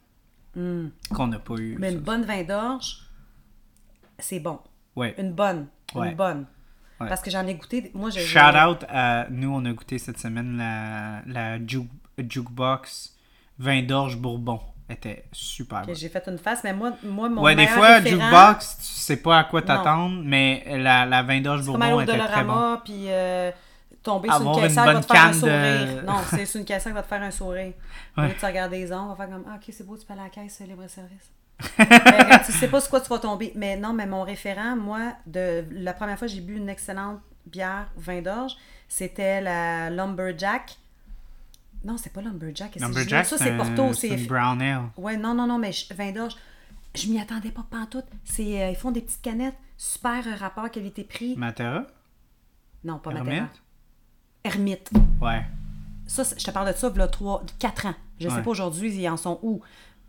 Qu'on 0.54 1.26
n'a 1.28 1.38
pas 1.38 1.54
eu. 1.54 1.76
Hmm. 1.76 1.78
Mais 1.80 1.88
ça. 1.90 1.94
une 1.94 2.00
bonne 2.00 2.24
vin 2.24 2.42
d'orge, 2.42 2.98
c'est 4.18 4.40
bon. 4.40 4.58
Ouais. 4.96 5.14
Une 5.18 5.32
bonne. 5.32 5.68
Ouais. 5.94 6.10
Une 6.10 6.16
bonne. 6.16 6.46
Ouais. 7.00 7.08
Parce 7.08 7.22
que 7.22 7.30
j'en 7.30 7.46
ai 7.46 7.54
goûté. 7.54 7.90
Moi, 7.94 8.10
j'ai. 8.10 8.20
Shout 8.20 8.38
out 8.38 8.84
à 8.88 9.26
nous, 9.30 9.50
on 9.54 9.64
a 9.64 9.72
goûté 9.72 9.98
cette 9.98 10.18
semaine 10.18 10.56
la, 10.58 11.22
la 11.26 11.58
juke- 11.58 11.88
jukebox 12.18 13.16
vin 13.58 13.82
d'orge 13.82 14.16
bourbon. 14.16 14.60
était 14.88 15.24
super 15.32 15.80
Ok, 15.80 15.86
bonne. 15.86 15.94
j'ai 15.96 16.08
fait 16.08 16.26
une 16.26 16.38
face, 16.38 16.62
mais 16.64 16.74
moi, 16.74 16.92
moi 17.04 17.28
mon 17.28 17.42
Ouais, 17.42 17.54
des 17.54 17.66
fois, 17.68 17.96
référent, 17.96 18.22
jukebox, 18.28 18.76
tu 18.78 18.84
sais 18.84 19.16
pas 19.16 19.38
à 19.38 19.44
quoi 19.44 19.62
t'attendre, 19.62 20.20
mais 20.24 20.64
la, 20.78 21.06
la 21.06 21.22
vin 21.22 21.40
d'orge 21.40 21.64
bourbon 21.64 22.00
était 22.00 22.18
très 22.18 22.44
bon. 22.44 22.78
Puis 22.84 23.04
euh, 23.08 23.50
tomber 24.02 24.28
sur 24.30 24.42
une 24.42 24.54
caissière 24.62 24.84
qui 24.86 24.92
va 24.92 25.00
te 25.00 25.06
faire 25.12 25.24
un 25.24 25.30
de- 25.30 25.34
sourire. 25.36 26.02
Non, 26.06 26.14
c'est 26.30 26.46
sur 26.46 26.58
une 26.60 26.66
caissière 26.66 26.92
qui 26.92 26.96
va 26.96 27.02
te 27.02 27.08
faire 27.08 27.22
un 27.22 27.30
sourire. 27.30 27.72
Au 28.16 28.20
Ouais. 28.20 28.28
lieu 28.28 28.34
de 28.34 28.38
te 28.38 28.46
regarder 28.46 28.78
les 28.78 28.92
ongles, 28.92 29.02
on 29.10 29.14
va 29.14 29.16
faire 29.26 29.34
comme 29.34 29.44
Ah, 29.48 29.56
ok, 29.56 29.72
c'est 29.72 29.86
beau, 29.86 29.96
tu 29.96 30.06
peux 30.06 30.12
aller 30.12 30.22
à 30.22 30.24
la 30.24 30.30
caisse, 30.30 30.60
libre-service. 30.60 31.30
Mais 31.78 31.84
regarde, 32.22 32.44
tu 32.46 32.52
sais 32.52 32.68
pas 32.68 32.80
sur 32.80 32.88
quoi 32.90 33.00
tu 33.00 33.08
vas 33.10 33.18
tomber. 33.18 33.52
Mais 33.54 33.76
non, 33.76 33.92
mais 33.92 34.06
mon 34.06 34.22
référent, 34.22 34.76
moi, 34.76 35.12
de 35.26 35.64
la 35.72 35.92
première 35.92 36.18
fois 36.18 36.26
j'ai 36.26 36.40
bu 36.40 36.56
une 36.56 36.70
excellente 36.70 37.20
bière, 37.46 37.88
vin 37.98 38.22
d'orge, 38.22 38.56
c'était 38.88 39.42
la 39.42 39.90
Lumberjack. 39.90 40.78
Non, 41.84 41.96
c'est 41.98 42.12
pas 42.12 42.22
Lumberjack. 42.22 42.76
Lumberjack, 42.76 43.26
Ça, 43.26 43.36
c'est 43.38 43.54
Porto. 43.56 43.92
c'est 43.92 44.08
une 44.08 44.26
brown 44.26 44.60
ale. 44.62 44.82
Ouais, 44.96 45.16
non, 45.18 45.34
non, 45.34 45.46
non, 45.46 45.58
mais 45.58 45.70
vin 45.94 46.12
d'orge, 46.12 46.34
je 46.94 47.06
m'y 47.08 47.20
attendais 47.20 47.50
pas 47.50 47.64
pantoute. 47.70 48.04
C'est, 48.24 48.62
euh, 48.62 48.70
ils 48.70 48.76
font 48.76 48.90
des 48.90 49.00
petites 49.02 49.20
canettes, 49.22 49.56
super 49.76 50.26
euh, 50.26 50.34
rapport 50.36 50.70
qualité-prix. 50.70 51.36
Matera? 51.36 51.84
Non, 52.84 52.98
pas? 52.98 53.12
Matera. 53.12 53.48
Hermite. 54.44 54.90
Ouais. 55.20 55.42
Ça, 56.06 56.22
je 56.36 56.44
te 56.44 56.50
parle 56.50 56.72
de 56.72 56.76
ça, 56.76 56.90
il 56.94 56.98
y 56.98 57.02
a 57.02 57.08
3, 57.08 57.44
4 57.58 57.86
ans. 57.86 57.94
Je 58.18 58.28
sais 58.28 58.34
Ouais. 58.34 58.42
pas 58.42 58.50
aujourd'hui, 58.50 58.94
ils 58.94 59.08
en 59.08 59.16
sont 59.16 59.38
où. 59.42 59.60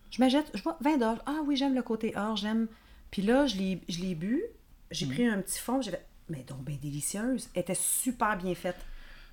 Je 0.10 0.28
jette, 0.30 0.52
je 0.54 0.62
vois 0.64 0.78
vin 0.82 0.98
d'orge. 0.98 1.20
Ah 1.26 1.40
oui, 1.46 1.56
j'aime 1.56 1.74
le 1.76 1.82
côté 1.84 2.16
orge, 2.18 2.42
j'aime. 2.42 2.68
Puis 3.12 3.22
là, 3.22 3.46
je 3.46 3.56
l'ai, 3.58 3.82
je 3.88 4.00
l'ai 4.02 4.16
bu, 4.16 4.42
j'ai 4.90 5.06
Mm. 5.06 5.10
pris 5.10 5.26
un 5.28 5.42
petit 5.42 5.60
fond, 5.60 5.82
j'ai 5.82 5.92
fait, 5.92 6.06
mais 6.30 6.44
donc, 6.48 6.60
ben 6.64 6.78
délicieuse. 6.82 7.50
Elle 7.54 7.62
était 7.62 7.76
super 7.76 8.38
bien 8.38 8.56
faite. 8.56 8.78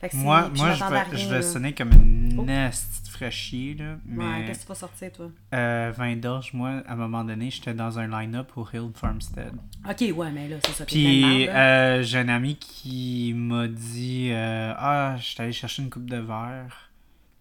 Fait 0.01 0.09
que 0.09 0.15
c'est- 0.15 0.23
Moi, 0.23 0.51
moi 0.55 0.73
je, 0.75 0.85
vais, 0.85 1.01
rien, 1.03 1.17
je 1.17 1.29
vais 1.29 1.43
sonner 1.43 1.73
comme 1.75 1.91
une 1.93 2.37
Oh. 2.39 2.45
petite 2.45 3.09
fraîchie, 3.11 3.75
là. 3.75 3.85
Ouais, 3.85 3.99
Mais 4.07 4.47
qu'est-ce 4.47 4.61
que 4.61 4.65
tu 4.65 4.69
vas 4.69 4.75
sortir, 4.77 5.11
toi? 5.13 5.27
euh, 5.55 5.93
vin 5.97 6.15
d'orge, 6.15 6.53
moi, 6.53 6.83
à 6.87 6.93
un 6.93 6.97
moment 6.97 7.25
donné, 7.25 7.51
j'étais 7.51 7.75
dans 7.75 7.99
un 7.99 8.07
line-up 8.07 8.53
au 8.57 8.65
Hill 8.73 8.91
Farmstead. 8.95 9.53
Ok, 9.89 10.05
ouais, 10.17 10.31
mais 10.31 10.47
là, 10.49 10.57
c'est 10.65 10.73
ça. 10.73 10.85
Puis 10.85 11.49
euh, 11.49 12.03
j'ai 12.05 12.19
un 12.19 12.29
ami 12.29 12.55
qui 12.57 13.33
m'a 13.35 13.67
dit 13.67 14.29
euh, 14.31 14.73
Ah, 14.77 15.17
je 15.19 15.25
suis 15.25 15.43
allé 15.43 15.53
chercher 15.53 15.83
une 15.83 15.91
coupe 15.91 16.09
de 16.09 16.19
verre. 16.19 16.88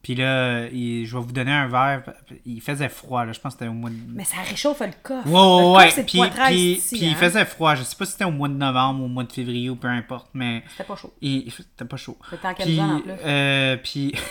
Puis 0.03 0.15
là, 0.15 0.67
il- 0.69 1.05
je 1.05 1.17
vais 1.17 1.23
vous 1.23 1.31
donner 1.31 1.51
un 1.51 1.67
verre. 1.67 2.03
Il 2.45 2.61
faisait 2.61 2.87
froid, 2.87 3.25
là. 3.25 3.33
Je 3.33 3.39
pense 3.39 3.53
que 3.55 3.59
c'était 3.59 3.69
au 3.69 3.73
mois 3.73 3.89
de. 3.89 3.95
Mais 4.09 4.23
ça 4.23 4.37
réchauffe 4.47 4.79
le 4.79 4.91
coffre. 5.03 5.27
Ouais, 5.27 5.33
Le 5.33 5.71
ouais, 5.75 5.85
coffre, 5.85 5.97
ouais. 5.97 6.03
Puis, 6.05 6.21
puis- 6.45 6.71
ici, 6.73 6.97
puis 6.97 7.07
il 7.07 7.11
hein? 7.11 7.15
faisait 7.15 7.45
froid. 7.45 7.75
Je 7.75 7.83
sais 7.83 7.95
pas 7.95 8.05
si 8.05 8.13
c'était 8.13 8.23
au 8.25 8.31
mois 8.31 8.47
de 8.47 8.53
novembre 8.53 9.01
ou 9.01 9.05
au 9.05 9.09
mois 9.09 9.23
de 9.25 9.31
février 9.33 9.69
ou 9.69 9.75
peu 9.75 9.87
importe, 9.89 10.29
mais 10.33 10.63
C'était 10.71 10.83
pas 10.85 10.95
chaud. 10.95 11.13
c'était 11.21 11.85
pas 11.85 11.97
chaud. 11.97 12.17
C'était 12.29 12.47
en 12.47 12.53
camisole 12.53 12.89
en 12.89 12.99
plus. 13.01 13.11
euh, 13.25 13.77
puis... 13.83 14.13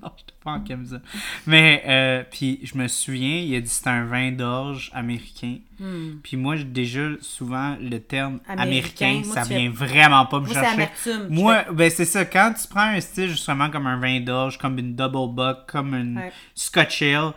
non, 0.02 0.10
j'étais 0.16 0.32
pas 0.42 0.52
en 0.52 0.60
camisole. 0.60 1.02
Mais, 1.46 1.82
euh, 1.86 2.22
puis 2.30 2.60
je 2.62 2.76
me 2.76 2.88
souviens, 2.88 3.36
il 3.38 3.54
a 3.56 3.60
dit 3.60 3.68
c'était 3.68 3.90
un 3.90 4.04
vin 4.04 4.32
d'orge 4.32 4.90
américain. 4.94 5.58
Hmm. 5.78 6.18
Puis 6.22 6.36
moi, 6.36 6.56
déjà, 6.56 7.08
souvent, 7.20 7.76
le 7.80 7.98
terme 7.98 8.40
Américain, 8.48 9.06
américain, 9.06 9.22
moi, 9.26 9.34
ça 9.34 9.42
vient 9.42 9.70
vraiment 9.70 10.26
pas 10.26 10.40
me 10.40 10.46
Moi, 10.46 10.54
chercher. 10.54 10.88
Moi, 11.28 11.64
ben 11.72 11.90
c'est 11.90 12.04
ça, 12.04 12.24
quand 12.24 12.52
tu 12.60 12.68
prends 12.68 12.80
un 12.94 13.00
style 13.00 13.28
justement 13.28 13.70
comme 13.70 13.86
un 13.86 13.98
vin 13.98 14.20
d'orge, 14.20 14.58
comme 14.58 14.78
une 14.78 14.94
double 14.94 15.34
buck, 15.34 15.66
comme 15.66 15.94
une 15.94 16.16
Ouais. 16.18 16.32
scotch 16.54 17.02
ale, 17.02 17.32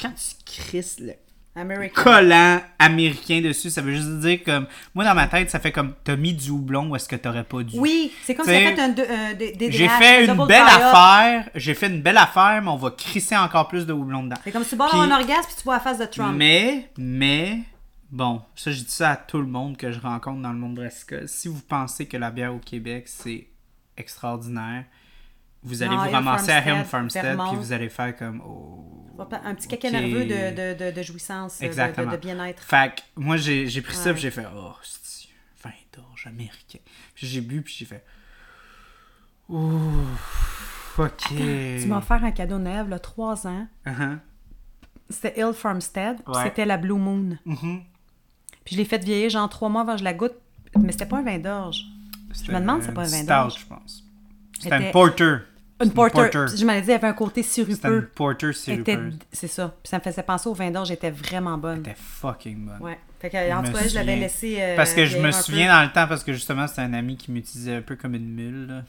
quand 0.00 0.12
tu 0.14 0.44
crisses 0.44 1.00
le 1.00 1.12
American. 1.58 2.02
collant 2.02 2.60
américain 2.78 3.40
dessus, 3.40 3.70
ça 3.70 3.82
veut 3.82 3.92
juste 3.94 4.18
dire 4.20 4.42
comme. 4.44 4.66
Moi, 4.94 5.04
dans 5.04 5.14
ma 5.14 5.26
tête, 5.26 5.50
ça 5.50 5.58
fait 5.60 5.72
comme 5.72 5.94
t'as 6.04 6.16
mis 6.16 6.32
du 6.34 6.50
houblon 6.50 6.88
où 6.90 6.96
est-ce 6.96 7.08
que 7.08 7.16
t'aurais 7.16 7.44
pas 7.44 7.62
dû? 7.62 7.78
Oui, 7.78 8.12
c'est 8.24 8.34
comme 8.34 8.46
si 8.46 8.50
T'sais, 8.52 8.70
tu 8.70 8.76
fait 8.76 8.80
un, 8.82 8.88
de- 8.88 9.02
un 9.02 9.34
DDH, 9.34 9.70
J'ai 9.72 9.88
fait 9.88 10.24
une 10.26 10.34
double 10.36 10.48
belle 10.48 10.62
affaire, 10.62 11.50
j'ai 11.54 11.74
fait 11.74 11.86
une 11.88 12.02
belle 12.02 12.18
affaire, 12.18 12.60
mais 12.62 12.68
on 12.70 12.76
va 12.76 12.90
crisser 12.90 13.36
encore 13.36 13.68
plus 13.68 13.86
de 13.86 13.92
houblon 13.92 14.22
dedans. 14.24 14.36
C'est 14.44 14.52
comme 14.52 14.64
si 14.64 14.70
tu 14.70 14.76
bois 14.76 14.94
un 14.94 15.10
orgasme 15.10 15.46
puis 15.48 15.56
tu 15.58 15.64
bois 15.64 15.74
la 15.74 15.80
face 15.80 15.98
de 15.98 16.06
Trump. 16.06 16.34
Mais, 16.36 16.90
mais, 16.96 17.58
bon, 18.10 18.42
ça, 18.54 18.70
je 18.70 18.78
dis 18.82 18.90
ça 18.90 19.10
à 19.10 19.16
tout 19.16 19.38
le 19.38 19.46
monde 19.46 19.76
que 19.76 19.90
je 19.92 20.00
rencontre 20.00 20.40
dans 20.42 20.52
le 20.52 20.58
monde 20.58 20.74
brassicole. 20.76 21.28
Si 21.28 21.48
vous 21.48 21.60
pensez 21.60 22.06
que 22.06 22.16
la 22.16 22.30
bière 22.30 22.54
au 22.54 22.58
Québec, 22.58 23.04
c'est 23.06 23.48
extraordinaire, 23.96 24.84
vous 25.62 25.82
allez 25.82 25.96
Non, 25.96 26.04
vous 26.04 26.10
ramasser 26.10 26.52
à 26.52 26.58
Helm 26.64 26.84
Farmstead, 26.84 27.36
puis 27.48 27.56
vous 27.56 27.72
allez 27.72 27.88
faire 27.88 28.16
comme. 28.16 28.40
Oh, 28.46 29.04
Un 29.18 29.54
petit 29.54 29.68
caca 29.68 29.90
nerveux 29.90 30.24
de, 30.24 30.74
de, 30.74 30.84
de, 30.84 30.90
de 30.96 31.02
jouissance, 31.02 31.58
de- 31.58 31.62
de, 31.62 31.66
Exactement. 31.66 32.12
de 32.12 32.16
bien-être. 32.16 32.62
Fait 32.62 32.94
que 32.94 33.00
moi, 33.16 33.36
j'ai 33.36 33.82
pris 33.82 33.96
ça, 33.96 34.12
puis 34.12 34.22
j'ai 34.22 34.30
fait, 34.30 34.46
oh, 34.54 34.72
c'est 34.82 35.28
vin 35.62 35.70
d'orge 35.96 36.26
américain? 36.26 36.78
Puis 37.14 37.26
j'ai 37.26 37.40
bu, 37.40 37.62
puis 37.62 37.74
j'ai 37.78 37.84
fait, 37.84 38.04
ouh, 39.48 40.04
ok. 40.98 41.28
Tu 41.28 41.86
m'as 41.86 41.98
offert 41.98 42.22
un 42.24 42.30
cadeau 42.30 42.58
neuf, 42.58 42.88
là, 42.88 42.98
3 42.98 43.46
ans. 43.46 43.66
Uh-huh. 43.86 44.18
C'était 45.10 45.40
Hill 45.40 45.52
Farmstead. 45.54 46.18
Ouais. 46.26 46.42
C'était 46.44 46.66
la 46.66 46.76
Blue 46.76 46.94
Moon. 46.94 47.38
Mhm. 47.46 47.82
Puis 48.64 48.74
je 48.74 48.76
l'ai 48.76 48.84
fait 48.84 49.02
vieillir 49.02 49.30
genre 49.30 49.48
3 49.48 49.68
mois 49.70 49.80
avant 49.82 49.92
que 49.94 50.00
je 50.00 50.04
la 50.04 50.12
goûte. 50.14 50.34
Mais 50.78 50.92
c'était 50.92 51.06
pas 51.06 51.18
un 51.18 51.22
vin 51.22 51.38
d'orge. 51.38 51.84
C'était 52.32 52.52
me 52.52 52.60
demande 52.60 52.82
si 52.82 52.88
c'est 52.88 52.94
pas 52.94 53.02
un 53.02 53.08
vin 53.08 53.24
d'orge. 53.24 53.58
je 53.60 53.66
pense. 53.66 54.04
C'était 54.60 54.74
un 54.74 54.90
Était- 55.86 55.94
porter. 55.94 56.18
Une 56.24 56.30
porter. 56.30 56.56
Je 56.56 56.64
m'en 56.66 56.72
ai 56.72 56.80
dit, 56.82 56.90
elle 56.90 56.96
avait 56.96 57.06
un 57.08 57.12
côté 57.12 57.42
C'était 57.42 57.62
une 57.62 57.76
sirupeux. 57.76 58.10
porter 58.14 58.48
Était- 58.50 58.58
sirupeuse. 58.58 59.14
C'est 59.32 59.46
ça. 59.48 59.74
Puis 59.82 59.88
ça 59.90 59.98
me 59.98 60.02
faisait 60.02 60.22
penser 60.22 60.48
au 60.48 60.54
vin 60.54 60.70
d'orge. 60.70 60.90
était 60.90 61.10
vraiment 61.10 61.56
bonne. 61.58 61.84
C'était 61.84 61.96
fucking 61.98 62.66
bonne. 62.66 62.80
Ouais. 62.80 62.98
Fait 63.20 63.30
que, 63.30 63.52
en 63.52 63.62
tout 63.64 63.72
cas, 63.72 63.86
je 63.88 63.94
l'avais 63.96 64.14
laissé. 64.16 64.56
euh, 64.60 64.76
Parce 64.76 64.92
que 64.94 65.04
je 65.04 65.16
me 65.18 65.24
peu. 65.24 65.32
souviens 65.32 65.68
dans 65.76 65.82
le 65.84 65.92
temps, 65.92 66.06
parce 66.06 66.22
que 66.22 66.32
justement, 66.32 66.66
c'était 66.68 66.82
un 66.82 66.92
ami 66.94 67.16
qui 67.16 67.32
m'utilisait 67.32 67.74
un 67.76 67.82
peu 67.82 67.96
comme 67.96 68.14
une 68.14 68.28
mule. 68.32 68.66
Là. 68.68 68.82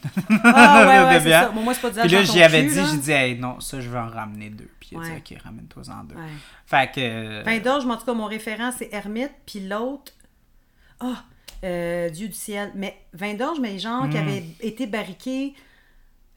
Ah 0.43 0.85
ouais, 0.87 1.05
ouais, 1.09 1.13
de 1.15 1.19
c'est 1.23 1.25
bière. 1.25 1.43
ça. 1.45 1.49
Bon, 1.49 1.61
moi, 1.63 1.73
c'est 1.73 1.81
pas 1.81 1.89
du 1.89 1.99
Puis 1.99 2.09
là, 2.09 2.23
j'y 2.23 2.41
avais 2.43 2.63
dit, 2.63 2.79
j'ai 2.91 2.97
dit, 2.97 3.11
hey, 3.11 3.39
non, 3.39 3.59
ça, 3.59 3.81
je 3.81 3.89
vais 3.89 3.97
en 3.97 4.07
ramener 4.07 4.49
deux. 4.51 4.69
Puis 4.79 4.89
il 4.91 4.97
a 4.97 5.01
Ouais. 5.01 5.21
dit, 5.25 5.33
ok, 5.35 5.41
ramène-toi 5.43 5.83
en 5.89 6.03
deux. 6.03 6.15
Ouais. 6.15 6.21
Fait 6.67 6.91
que. 6.93 6.99
euh, 6.99 7.43
Vin 7.43 7.57
d'orge, 7.59 7.85
en 7.87 7.97
tout 7.97 8.05
cas, 8.05 8.13
mon 8.13 8.25
référent, 8.25 8.71
c'est 8.77 8.89
Hermite, 8.93 9.31
puis 9.47 9.61
l'autre, 9.67 10.11
ah, 10.99 11.23
euh, 11.63 12.09
Dieu 12.09 12.27
du 12.27 12.33
ciel. 12.35 12.71
Mais 12.75 12.95
vin 13.13 13.33
d'orge, 13.33 13.59
mais 13.59 13.79
genre 13.79 14.07
qui 14.09 14.17
Mm. 14.17 14.27
avait 14.27 14.43
été 14.61 14.85
barriqué, 14.85 15.53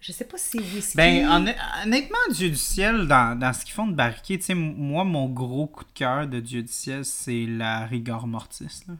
je 0.03 0.13
sais 0.13 0.25
pas 0.27 0.37
si 0.37 0.59
c'est 0.59 0.75
whisky. 0.75 0.97
Ben, 0.97 1.27
honn- 1.27 1.55
honnêtement, 1.85 2.19
Dieu 2.33 2.51
du 2.51 2.57
ciel, 2.57 3.07
dans, 3.09 3.39
dans 3.39 3.53
ce 3.55 3.65
qu'ils 3.65 3.73
font 3.73 3.87
de 3.87 3.95
barriquer, 3.95 4.37
tu 4.39 4.45
sais, 4.45 4.55
moi, 4.55 5.05
mon 5.05 5.29
gros 5.29 5.67
coup 5.69 5.85
de 5.85 5.93
cœur 5.95 6.27
de 6.27 6.41
Dieu 6.41 6.63
du 6.63 6.73
ciel, 6.73 7.05
c'est 7.05 7.47
la 7.47 7.87
Rigor 7.87 8.27
Mortis. 8.27 8.83
là. 8.89 8.95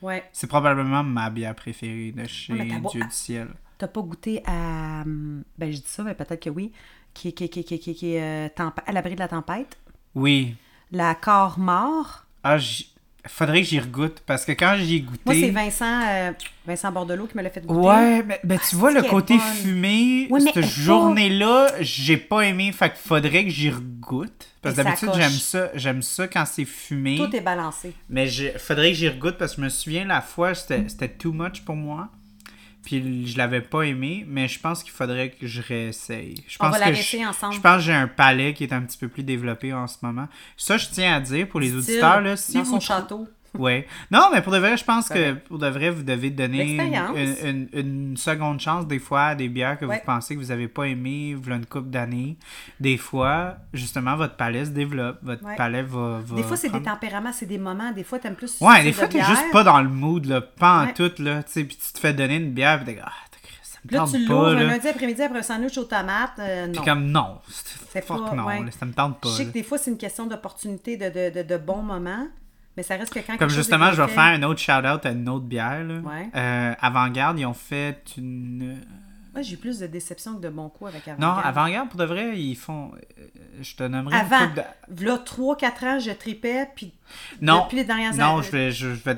Ouais. 0.00 0.24
C'est 0.32 0.46
probablement 0.46 1.02
ma 1.02 1.28
bière 1.28 1.54
préférée 1.56 2.12
de 2.12 2.24
chez 2.26 2.52
Ouais, 2.52 2.78
beau- 2.78 2.88
Dieu 2.90 3.02
du 3.02 3.10
ciel. 3.10 3.48
T'as 3.78 3.88
pas 3.88 4.00
goûté 4.00 4.40
à. 4.46 5.02
hum, 5.02 5.42
Ben, 5.58 5.70
je 5.72 5.78
dis 5.78 5.84
ça, 5.86 6.02
mais 6.04 6.14
peut-être 6.14 6.42
que 6.44 6.50
oui. 6.50 6.72
Qui, 7.14 7.32
qui, 7.32 7.48
qui, 7.48 7.64
qui, 7.64 7.78
qui, 7.80 7.94
qui 7.94 8.14
est 8.14 8.22
euh, 8.22 8.48
temp- 8.54 8.80
à 8.86 8.92
l'abri 8.92 9.14
de 9.14 9.18
la 9.20 9.26
tempête? 9.28 9.76
Oui. 10.14 10.54
La 10.92 11.14
corps 11.16 11.58
mort. 11.58 12.24
Ah, 12.44 12.58
j'y- 12.58 12.92
faudrait 13.28 13.62
que 13.62 13.68
j'y 13.68 13.78
regoute, 13.78 14.20
parce 14.26 14.44
que 14.44 14.52
quand 14.52 14.76
j'y 14.78 14.96
ai 14.96 15.00
goûté... 15.00 15.20
Moi, 15.24 15.34
c'est 15.34 15.50
Vincent, 15.50 16.02
euh, 16.08 16.32
Vincent 16.66 16.92
Bordelot 16.92 17.26
qui 17.26 17.36
me 17.36 17.42
l'a 17.42 17.50
fait 17.50 17.64
goûter. 17.64 17.86
Ouais, 17.86 18.22
mais, 18.22 18.40
ben, 18.44 18.58
tu 18.68 18.76
vois, 18.76 18.90
le 18.90 19.02
côté 19.02 19.36
bonne. 19.36 19.46
fumé, 19.46 20.26
Oui, 20.30 20.42
cette 20.42 20.64
journée-là, 20.64 21.68
j'ai 21.80 22.16
pas 22.16 22.42
aimé, 22.42 22.72
fait 22.72 22.90
qu'il 22.90 22.98
faudrait 22.98 23.44
que 23.44 23.50
j'y 23.50 23.70
regoute. 23.70 24.48
Parce 24.62 24.74
que 24.74 24.82
d'habitude, 24.82 25.10
j'aime 25.14 25.30
ça, 25.30 25.70
j'aime 25.74 26.02
ça 26.02 26.26
quand 26.26 26.44
c'est 26.44 26.64
fumé. 26.64 27.16
Tout 27.16 27.34
est 27.34 27.40
balancé. 27.40 27.92
Mais 28.10 28.28
il 28.30 28.52
faudrait 28.58 28.90
que 28.90 28.96
j'y 28.96 29.08
regoute 29.08 29.38
parce 29.38 29.52
que 29.52 29.60
je 29.60 29.64
me 29.64 29.68
souviens 29.68 30.04
la 30.04 30.20
fois, 30.20 30.54
c'était 30.54 30.88
c'était 30.88 31.08
too 31.08 31.32
much 31.32 31.60
pour 31.64 31.76
moi. 31.76 32.08
Puis 32.88 33.26
je 33.26 33.36
l'avais 33.36 33.60
pas 33.60 33.82
aimé, 33.82 34.24
mais 34.26 34.48
je 34.48 34.58
pense 34.58 34.82
qu'il 34.82 34.92
faudrait 34.92 35.28
que 35.28 35.46
je 35.46 35.60
réessaye. 35.60 36.36
Je 36.48 36.56
On 36.58 36.64
pense 36.64 36.72
va 36.72 36.78
la 36.78 36.86
que 36.86 36.94
réessayer 36.94 37.22
je, 37.22 37.28
ensemble. 37.28 37.54
je 37.54 37.60
pense 37.60 37.76
que 37.76 37.82
j'ai 37.82 37.92
un 37.92 38.08
palais 38.08 38.54
qui 38.54 38.64
est 38.64 38.72
un 38.72 38.80
petit 38.80 38.96
peu 38.96 39.08
plus 39.08 39.22
développé 39.24 39.74
en 39.74 39.86
ce 39.86 39.98
moment. 40.00 40.26
Ça, 40.56 40.78
je 40.78 40.86
tiens 40.90 41.14
à 41.16 41.20
dire 41.20 41.46
pour 41.48 41.60
les 41.60 41.68
Style, 41.68 41.80
auditeurs, 41.80 42.22
là, 42.22 42.34
si 42.38 42.54
dans 42.54 42.62
vous 42.62 42.70
son 42.70 42.80
château. 42.80 43.28
Ouais. 43.56 43.86
Non, 44.10 44.28
mais 44.32 44.42
pour 44.42 44.52
de 44.52 44.58
vrai, 44.58 44.76
je 44.76 44.84
pense 44.84 45.08
que 45.08 45.32
pour 45.34 45.58
de 45.58 45.66
vrai, 45.68 45.90
vous 45.90 46.02
devez 46.02 46.30
donner 46.30 46.76
une, 47.44 47.68
une- 47.72 48.16
seconde 48.16 48.60
chance 48.60 48.86
des 48.86 48.98
fois 48.98 49.22
à 49.26 49.34
des 49.34 49.48
bières 49.48 49.78
que 49.78 49.84
Ouais. 49.84 49.96
vous 49.98 50.04
pensez 50.04 50.34
que 50.34 50.40
vous 50.40 50.50
avez 50.50 50.68
pas 50.68 50.84
aimé, 50.84 51.34
voilà 51.40 51.56
une 51.56 51.66
couple 51.66 51.88
d'années. 51.90 52.36
Des 52.80 52.96
fois, 52.96 53.56
justement, 53.72 54.16
votre 54.16 54.36
palais 54.36 54.64
se 54.66 54.70
développe. 54.70 55.18
Votre 55.22 55.44
Ouais. 55.44 55.56
palais 55.56 55.82
va, 55.82 56.20
va 56.24 56.36
Des 56.36 56.42
fois, 56.42 56.56
c'est 56.56 56.68
des 56.70 56.82
tempéraments, 56.82 57.32
c'est 57.32 57.46
des 57.46 57.58
moments. 57.58 57.92
Des 57.92 58.04
fois, 58.04 58.18
t'aimes 58.18 58.34
plus. 58.34 58.60
Ouais, 58.60 58.82
des 58.82 58.90
de 58.90 58.94
fois, 58.96 59.08
t'es 59.08 59.22
juste 59.24 59.50
pas 59.52 59.64
dans 59.64 59.80
le 59.80 59.88
mood, 59.88 60.24
là, 60.26 60.40
pas 60.40 60.82
en 60.82 60.86
Ouais. 60.86 60.94
tout, 60.94 61.12
là, 61.22 61.42
tu 61.42 61.64
puis 61.64 61.76
tu 61.76 61.92
te 61.92 61.98
fais 61.98 62.12
donner 62.12 62.36
une 62.36 62.52
bière, 62.52 62.82
puis 62.84 62.94
t'es 62.94 63.00
ah, 63.04 63.12
Là, 63.90 64.04
tu 64.10 64.18
l'ouvres 64.26 64.48
un 64.48 64.54
lundi 64.64 64.88
après-midi 64.88 65.22
après 65.22 65.38
un 65.38 65.42
sandwich 65.42 65.78
aux 65.78 65.84
tomates. 65.84 66.32
euh, 66.40 66.66
non. 66.66 66.72
Puis 66.72 66.82
comme, 66.84 67.06
non, 67.06 67.38
C'est 67.48 67.78
c'est 67.90 68.04
fuck 68.04 68.28
pas- 68.28 68.34
non, 68.34 68.44
ouais. 68.44 68.60
là, 68.64 68.70
ça 68.78 68.84
me 68.84 68.92
tente 68.92 69.18
pas, 69.20 69.28
Je 69.30 69.34
sais 69.34 69.44
là. 69.44 69.48
que 69.48 69.54
des 69.54 69.62
fois, 69.62 69.78
c'est 69.78 69.90
une 69.90 69.96
question 69.96 70.26
d'opportunité, 70.26 70.96
de, 70.98 71.06
de, 71.08 71.42
de, 71.42 71.48
de 71.48 71.56
bons 71.56 71.80
moments, 71.82 72.26
mais 72.78 72.84
ça 72.84 72.94
reste 72.96 73.12
que 73.12 73.18
quand 73.18 73.36
Comme 73.36 73.50
justement, 73.50 73.90
je 73.92 74.00
vais 74.00 74.06
faire 74.08 74.22
un 74.22 74.42
autre 74.44 74.60
shout-out 74.60 75.04
à 75.04 75.10
une 75.10 75.28
autre 75.28 75.44
bière, 75.44 75.82
là. 75.84 75.96
Ouais. 75.96 76.28
Euh, 76.36 76.74
Avant-Garde, 76.80 77.36
ils 77.40 77.44
ont 77.44 77.52
fait 77.52 78.00
une... 78.16 78.78
Moi, 79.34 79.42
j'ai 79.42 79.54
eu 79.54 79.56
plus 79.56 79.80
de 79.80 79.86
déception 79.88 80.36
que 80.36 80.40
de 80.42 80.48
bons 80.48 80.68
coups 80.68 80.90
avec 80.90 81.06
Non, 81.18 81.26
Avant-Garde. 81.26 81.46
avant-garde, 81.46 81.88
pour 81.90 81.98
de 81.98 82.04
vrai, 82.04 82.38
ils 82.40 82.54
font. 82.56 82.92
euh, 83.18 83.22
Je 83.60 83.74
te 83.74 83.82
nommerai 83.82 84.16
une 84.16 84.20
Avant. 84.32 84.46
couple 84.48 84.64
de- 84.90 85.04
Là, 85.06 85.18
3-4 85.18 85.84
ans, 85.84 85.98
je 85.98 86.10
tripais, 86.12 86.68
puis 86.74 86.92
Non, 87.42 87.64
depuis 87.64 87.76
les 87.78 87.84
dernières 87.84 88.14
non, 88.14 88.38
années. 88.38 88.42
je 88.46 88.50
vais. 88.52 88.70
Je, 88.72 88.86
vais 88.88 89.16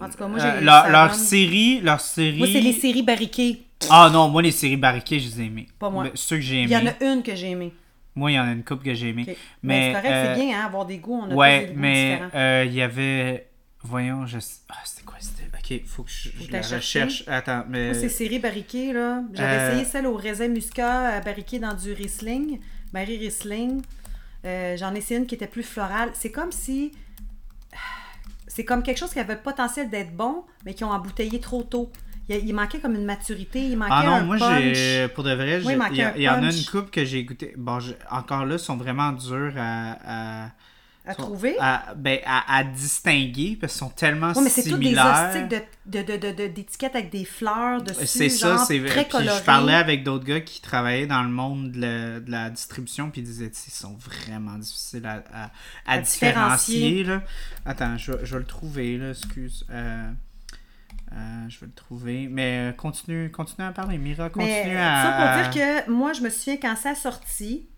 En 0.00 0.08
tout 0.10 0.16
cas, 0.18 0.28
moi, 0.28 0.38
j'ai- 0.38 0.46
Euh, 0.46 0.60
leur, 0.60 0.88
leur 0.90 1.14
série. 1.14 1.80
Leur 1.80 2.00
série. 2.00 2.38
Moi, 2.38 2.46
c'est 2.52 2.60
les 2.60 2.72
séries 2.74 3.02
barriquées. 3.02 3.62
Ah 3.90 4.10
non, 4.12 4.28
moi, 4.28 4.42
les 4.42 4.50
séries 4.52 4.76
barriquées, 4.76 5.18
je 5.18 5.28
les 5.30 5.40
ai 5.40 5.44
aimées. 5.46 5.66
Pas 5.78 5.88
moi. 5.90 6.04
Mais 6.04 6.12
Ceux 6.14 6.36
que 6.36 6.42
j'ai 6.42 6.62
Il 6.62 6.70
y 6.70 6.76
en 6.76 6.80
aimés. 6.80 6.92
a 7.00 7.04
une 7.12 7.22
que 7.22 7.34
j'ai 7.34 7.50
aimée. 7.50 7.72
Moi, 8.14 8.32
il 8.32 8.34
y 8.34 8.38
en 8.40 8.44
a 8.48 8.52
une 8.52 8.64
couple 8.64 8.84
que 8.84 8.94
j'ai 8.94 9.10
aimée. 9.10 9.24
Mais, 9.26 9.36
Mais 9.62 9.86
c'est 9.88 9.92
correct, 10.00 10.12
euh, 10.14 10.34
c'est 10.34 10.44
bien, 10.44 10.60
hein, 10.60 10.66
avoir 10.66 10.86
des 10.86 10.98
goûts. 10.98 11.20
On 11.22 11.30
a 11.30 11.34
Ouais, 11.34 11.60
des 11.60 11.66
goûts 11.72 11.80
mais 11.80 12.20
euh, 12.34 12.64
il 12.66 12.74
y 12.74 12.82
avait. 12.82 13.46
Voyons, 13.82 14.26
je. 14.26 14.38
Ah, 14.68 14.74
c'était 14.84 15.04
quoi 15.04 15.16
c'était... 15.20 15.44
Ok, 15.56 15.86
faut 15.86 16.02
que 16.02 16.10
je, 16.10 16.28
je 16.38 16.50
la 16.52 16.60
recherche. 16.60 17.24
Attends, 17.26 17.64
mais. 17.68 17.86
Moi, 17.86 17.94
ces 17.94 18.08
séries 18.08 18.38
barriquées, 18.38 18.92
là. 18.92 19.22
J'avais 19.32 19.58
euh, 19.58 19.70
essayé 19.70 19.84
celle 19.84 20.06
au 20.06 20.16
raisin 20.16 20.48
muscat 20.48 21.16
euh, 21.16 21.20
barriquée 21.20 21.58
dans 21.58 21.72
du 21.74 21.92
Riesling, 21.92 22.60
Marie 22.92 23.16
Riesling. 23.18 23.80
Euh, 24.44 24.76
J'en 24.76 24.94
ai 24.94 24.98
essayé 24.98 25.18
une 25.20 25.26
qui 25.26 25.34
était 25.34 25.46
plus 25.46 25.62
florale. 25.62 26.10
C'est 26.14 26.32
comme 26.32 26.52
si. 26.52 26.92
C'est 28.48 28.64
comme 28.64 28.82
quelque 28.82 28.98
chose 28.98 29.12
qui 29.12 29.20
avait 29.20 29.34
le 29.34 29.40
potentiel 29.40 29.88
d'être 29.88 30.14
bon, 30.14 30.44
mais 30.64 30.74
qui 30.74 30.82
ont 30.82 30.90
embouteillé 30.90 31.38
trop 31.40 31.62
tôt. 31.62 31.90
Il, 32.30 32.48
il 32.48 32.54
manquait 32.54 32.78
comme 32.78 32.94
une 32.94 33.04
maturité, 33.04 33.60
il 33.60 33.76
manquait 33.76 33.92
Ah 33.94 34.04
non, 34.04 34.12
un 34.12 34.22
moi, 34.22 34.36
j'ai. 34.38 35.08
Pour 35.08 35.24
de 35.24 35.32
vrai, 35.34 35.60
Oui, 35.64 35.74
j'ai- 35.92 35.96
il 35.96 36.12
il 36.16 36.22
y, 36.22 36.28
en 36.28 36.42
a 36.42 36.50
une 36.52 36.64
couple 36.64 36.90
que 36.90 37.04
j'ai 37.04 37.24
goûté. 37.24 37.54
Bon, 37.58 37.80
je- 37.80 37.92
encore 38.10 38.46
là, 38.46 38.56
sont 38.58 38.76
vraiment 38.76 39.12
durs 39.12 39.54
à. 39.58 40.44
à... 40.44 40.50
À 41.06 41.14
sont- 41.14 41.22
trouver? 41.22 41.56
à, 41.58 41.94
ben, 41.96 42.18
à, 42.26 42.58
à 42.58 42.62
distinguer 42.62 43.56
parce 43.58 43.72
qu'ils 43.72 43.78
sont 43.80 43.88
tellement 43.88 44.32
Oui, 44.36 44.42
mais 44.44 44.50
c'est 44.50 44.62
toutes 44.68 44.78
des 44.80 44.88
similaires. 44.94 45.30
hostiques 45.34 45.48
de, 45.86 46.02
de, 46.02 46.16
de, 46.32 46.46
d'étiquettes 46.48 46.94
avec 46.94 47.10
des 47.10 47.24
fleurs 47.24 47.82
dessus. 47.82 48.06
C'est 48.06 48.28
ça, 48.28 48.58
c'est 48.58 48.78
Puis 48.78 49.08
coloré. 49.08 49.38
je 49.38 49.42
parlais 49.44 49.74
avec 49.74 50.04
d'autres 50.04 50.26
gars 50.26 50.40
qui 50.42 50.60
travaillaient 50.60 51.06
dans 51.06 51.22
le 51.22 51.30
monde 51.30 51.72
de 51.72 51.80
la, 51.80 52.20
de 52.20 52.30
la 52.30 52.50
distribution, 52.50 53.10
puis 53.10 53.22
ils 53.22 53.24
disaient, 53.24 53.50
ils 53.50 53.72
sont 53.72 53.96
vraiment 53.96 54.56
difficiles 54.58 55.06
à, 55.06 55.50
à, 55.86 55.98
différencier. 55.98 57.02
Là. 57.04 57.22
Attends, 57.64 57.96
je, 57.96 58.12
vais- 58.12 58.24
je 58.26 58.32
vais 58.34 58.40
le 58.40 58.46
trouver, 58.46 58.98
là, 58.98 59.10
excuse. 59.10 59.64
Euh, 59.70 60.10
euh, 61.12 61.16
je 61.48 61.60
vais 61.60 61.66
le 61.66 61.72
trouver. 61.72 62.28
Mais 62.30 62.70
euh, 62.70 62.72
continue, 62.72 63.30
continue 63.30 63.66
à 63.66 63.72
parler, 63.72 63.98
Mira. 63.98 64.30
Continue 64.30 64.50
Mais 64.50 64.76
à. 64.76 65.02
ça 65.02 65.16
à- 65.16 65.42
pour 65.42 65.52
dire 65.52 65.84
que 65.86 65.90
moi, 65.90 66.12
je 66.12 66.20
me 66.22 66.30
souviens 66.30 66.56
quand 66.56 66.76
ça 66.76 66.90
a 66.90 66.94
sorti, 66.94 67.68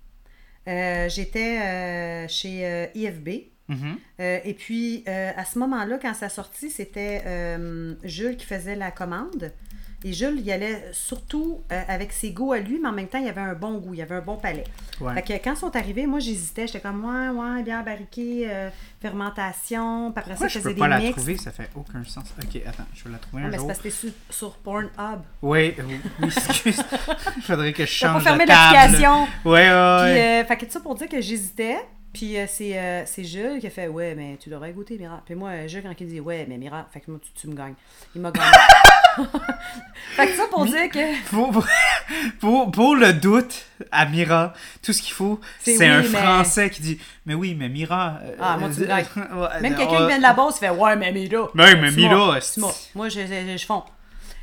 euh, 0.68 1.08
j'étais 1.08 1.58
euh, 1.60 2.28
chez 2.28 2.66
euh, 2.66 2.86
IFB. 2.94 3.28
Mhm. 3.68 3.96
Euh, 4.20 4.38
et 4.44 4.54
puis, 4.54 5.02
euh, 5.08 5.30
à 5.36 5.44
ce 5.44 5.58
moment-là, 5.60 5.98
quand 6.00 6.12
ça 6.14 6.26
a 6.26 6.28
sorti, 6.28 6.68
c'était 6.68 7.22
euh, 7.26 7.94
Jules 8.04 8.36
qui 8.36 8.44
faisait 8.46 8.76
la 8.76 8.90
commande. 8.90 9.52
Et 10.04 10.12
Jules, 10.12 10.40
il 10.40 10.50
allait 10.50 10.88
surtout 10.92 11.60
euh, 11.70 11.80
avec 11.88 12.12
ses 12.12 12.30
goûts 12.32 12.52
à 12.52 12.58
lui, 12.58 12.78
mais 12.82 12.88
en 12.88 12.92
même 12.92 13.06
temps, 13.06 13.18
il 13.18 13.28
avait 13.28 13.40
un 13.40 13.54
bon 13.54 13.78
goût, 13.78 13.94
il 13.94 14.02
avait 14.02 14.16
un 14.16 14.20
bon 14.20 14.36
palais. 14.36 14.64
Ouais. 15.00 15.14
Fait 15.14 15.22
que 15.22 15.44
quand 15.44 15.52
ils 15.52 15.56
sont 15.58 15.76
arrivés, 15.76 16.06
moi, 16.06 16.18
j'hésitais. 16.18 16.66
J'étais 16.66 16.80
comme, 16.80 17.04
ouais, 17.04 17.28
ouais, 17.28 17.62
bière 17.62 17.84
barriquée, 17.84 18.46
euh, 18.50 18.68
fermentation. 19.00 20.10
Puis 20.12 20.20
après 20.20 20.30
Pourquoi 20.32 20.48
ça, 20.48 20.52
je 20.54 20.58
je 20.58 20.62
peux 20.64 20.68
faisais 20.70 20.78
pas 20.80 20.86
des 20.86 20.90
la 20.90 20.98
mix. 20.98 21.16
trouver? 21.16 21.36
Ça 21.36 21.50
fait 21.52 21.70
aucun 21.74 22.02
sens. 22.04 22.24
Ok, 22.42 22.60
attends, 22.66 22.84
je 22.94 23.04
vais 23.04 23.10
la 23.10 23.18
trouver 23.18 23.42
un 23.42 23.46
mais 23.46 23.52
c'est 23.52 23.58
jour. 23.58 23.66
parce 23.68 23.78
que 23.78 23.90
c'était 23.90 24.12
sur, 24.28 24.36
sur 24.36 24.56
Pornhub. 24.58 24.90
Oui, 25.42 25.74
oui, 25.86 26.00
oui, 26.20 26.28
excuse. 26.48 26.82
Il 27.36 27.42
faudrait 27.42 27.72
que 27.72 27.84
je 27.84 27.90
change 27.90 28.22
de 28.24 28.28
table. 28.28 28.44
l'application. 28.46 29.22
Ouais, 29.44 29.52
ouais, 29.52 29.68
Puis, 29.68 30.12
ouais. 30.14 30.42
euh, 30.42 30.44
fait 30.46 30.56
que 30.56 30.64
tout 30.66 30.72
ça 30.72 30.80
pour 30.80 30.94
dire 30.94 31.08
que 31.08 31.20
j'hésitais. 31.20 31.76
Puis 32.12 32.36
euh, 32.36 32.44
c'est, 32.46 32.78
euh, 32.78 33.02
c'est 33.06 33.24
Jules 33.24 33.58
qui 33.60 33.66
a 33.66 33.70
fait 33.70 33.88
Ouais, 33.88 34.14
mais 34.14 34.36
tu 34.38 34.50
devrais 34.50 34.72
goûter, 34.72 34.98
Mira. 34.98 35.22
Puis 35.24 35.34
moi, 35.34 35.50
euh, 35.50 35.68
Jules, 35.68 35.82
quand 35.82 35.94
il 35.98 36.06
dit 36.06 36.20
Ouais, 36.20 36.44
mais 36.48 36.58
Mira, 36.58 36.86
fait 36.92 37.00
que 37.00 37.10
moi, 37.10 37.18
tu, 37.22 37.30
tu 37.32 37.46
me 37.48 37.54
gagnes. 37.54 37.74
Il 38.14 38.20
m'a 38.20 38.30
gagné. 38.30 38.46
fait 40.16 40.26
que 40.26 40.32
ça 40.36 40.44
pour 40.50 40.64
dire 40.66 40.88
que. 40.90 41.24
Pour, 41.30 41.64
pour, 42.40 42.70
pour 42.70 42.96
le 42.96 43.12
doute 43.14 43.64
à 43.90 44.04
Mira, 44.06 44.52
tout 44.82 44.92
ce 44.92 45.00
qu'il 45.00 45.14
faut, 45.14 45.40
C'est 45.60 45.76
c'est 45.76 45.84
oui, 45.84 45.90
un 45.90 46.02
mais- 46.02 46.08
Français 46.08 46.70
qui 46.70 46.82
dit 46.82 46.98
Mais 47.26 47.34
oui, 47.34 47.54
mais 47.58 47.68
Mira. 47.70 48.18
euh, 48.22 48.36
Ah, 48.40 48.56
moi, 48.58 48.68
tu 48.74 48.80
me 48.80 48.86
gagnes. 48.86 49.04
ouais, 49.16 49.60
Même 49.62 49.74
quelqu'un 49.74 49.96
qui 49.98 50.06
vient 50.06 50.18
de 50.18 50.22
la 50.22 50.32
base, 50.34 50.56
il 50.56 50.58
fait 50.60 50.70
Ouais, 50.70 50.96
mais 50.96 51.12
Mira. 51.12 51.48
Mais 51.54 51.72
Tu 51.90 51.96
Mira. 51.96 52.38
Moi, 52.94 53.08
je, 53.08 53.20
je, 53.20 53.56
je 53.56 53.66
fonds. 53.66 53.84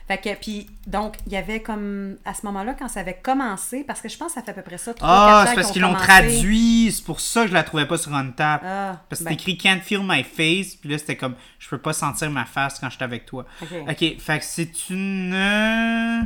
Fait 0.09 0.17
que, 0.17 0.33
puis, 0.41 0.65
donc, 0.87 1.17
il 1.27 1.33
y 1.33 1.35
avait 1.37 1.61
comme, 1.61 2.15
à 2.25 2.33
ce 2.33 2.43
moment-là, 2.47 2.73
quand 2.73 2.87
ça 2.87 3.01
avait 3.01 3.19
commencé, 3.21 3.83
parce 3.83 4.01
que 4.01 4.09
je 4.09 4.17
pense 4.17 4.29
que 4.33 4.39
ça 4.39 4.41
fait 4.41 4.49
à 4.49 4.53
peu 4.55 4.63
près 4.63 4.79
ça, 4.79 4.91
3 4.95 5.07
Ah, 5.07 5.45
c'est 5.47 5.53
parce 5.53 5.69
qu'ils 5.71 5.83
l'ont 5.83 5.93
traduit, 5.93 6.91
c'est 6.91 7.03
pour 7.05 7.19
ça 7.19 7.43
que 7.43 7.49
je 7.49 7.53
la 7.53 7.61
trouvais 7.61 7.85
pas 7.85 7.99
sur 7.99 8.15
Untap. 8.15 8.63
Ah, 8.65 9.01
Parce 9.07 9.19
que 9.21 9.25
ben. 9.25 9.31
c'était 9.37 9.51
écrit 9.51 9.57
Can't 9.59 9.81
feel 9.83 10.01
my 10.03 10.23
face, 10.23 10.75
puis 10.75 10.89
là 10.89 10.97
c'était 10.97 11.15
comme 11.15 11.35
Je 11.59 11.69
peux 11.69 11.77
pas 11.77 11.93
sentir 11.93 12.31
ma 12.31 12.45
face 12.45 12.79
quand 12.79 12.89
je 12.89 12.95
suis 12.95 13.03
avec 13.03 13.27
toi. 13.27 13.45
Ok. 13.61 13.67
Ok, 13.87 14.15
fait 14.19 14.39
que 14.39 14.45
c'est 14.45 14.89
une. 14.89 15.31
euh, 15.31 16.21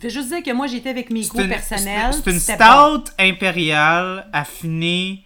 Fait 0.00 0.10
juste 0.10 0.26
dire 0.28 0.42
que 0.42 0.52
moi, 0.52 0.66
j'étais 0.66 0.90
avec 0.90 1.10
mes 1.10 1.22
goûts 1.22 1.40
une, 1.40 1.48
personnels. 1.50 2.12
c'est 2.12 2.30
une 2.32 2.36
bon. 2.58 2.98
stout 3.02 3.12
impériale 3.16 4.26
affinée 4.32 5.24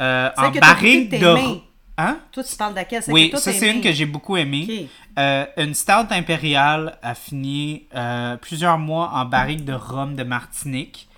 euh, 0.00 0.28
en 0.36 0.50
barrique 0.50 1.10
goûté, 1.10 1.62
Hein? 2.00 2.20
Toi, 2.30 2.44
tu 2.44 2.56
parles 2.56 2.72
de 2.72 2.76
laquelle? 2.76 3.02
Oui, 3.08 3.30
ça 3.36 3.52
c'est 3.52 3.70
une 3.70 3.80
que 3.80 3.90
j'ai 3.92 4.06
beaucoup 4.06 4.36
aimée. 4.36 4.88
Euh, 5.18 5.44
une 5.56 5.74
stout 5.74 6.06
impériale 6.10 6.96
affinée 7.02 7.88
euh, 7.94 8.36
plusieurs 8.36 8.78
mois 8.78 9.10
en 9.14 9.24
barrique 9.24 9.64
de 9.64 9.72
rhum 9.72 10.14
de 10.14 10.22
Martinique 10.22 11.08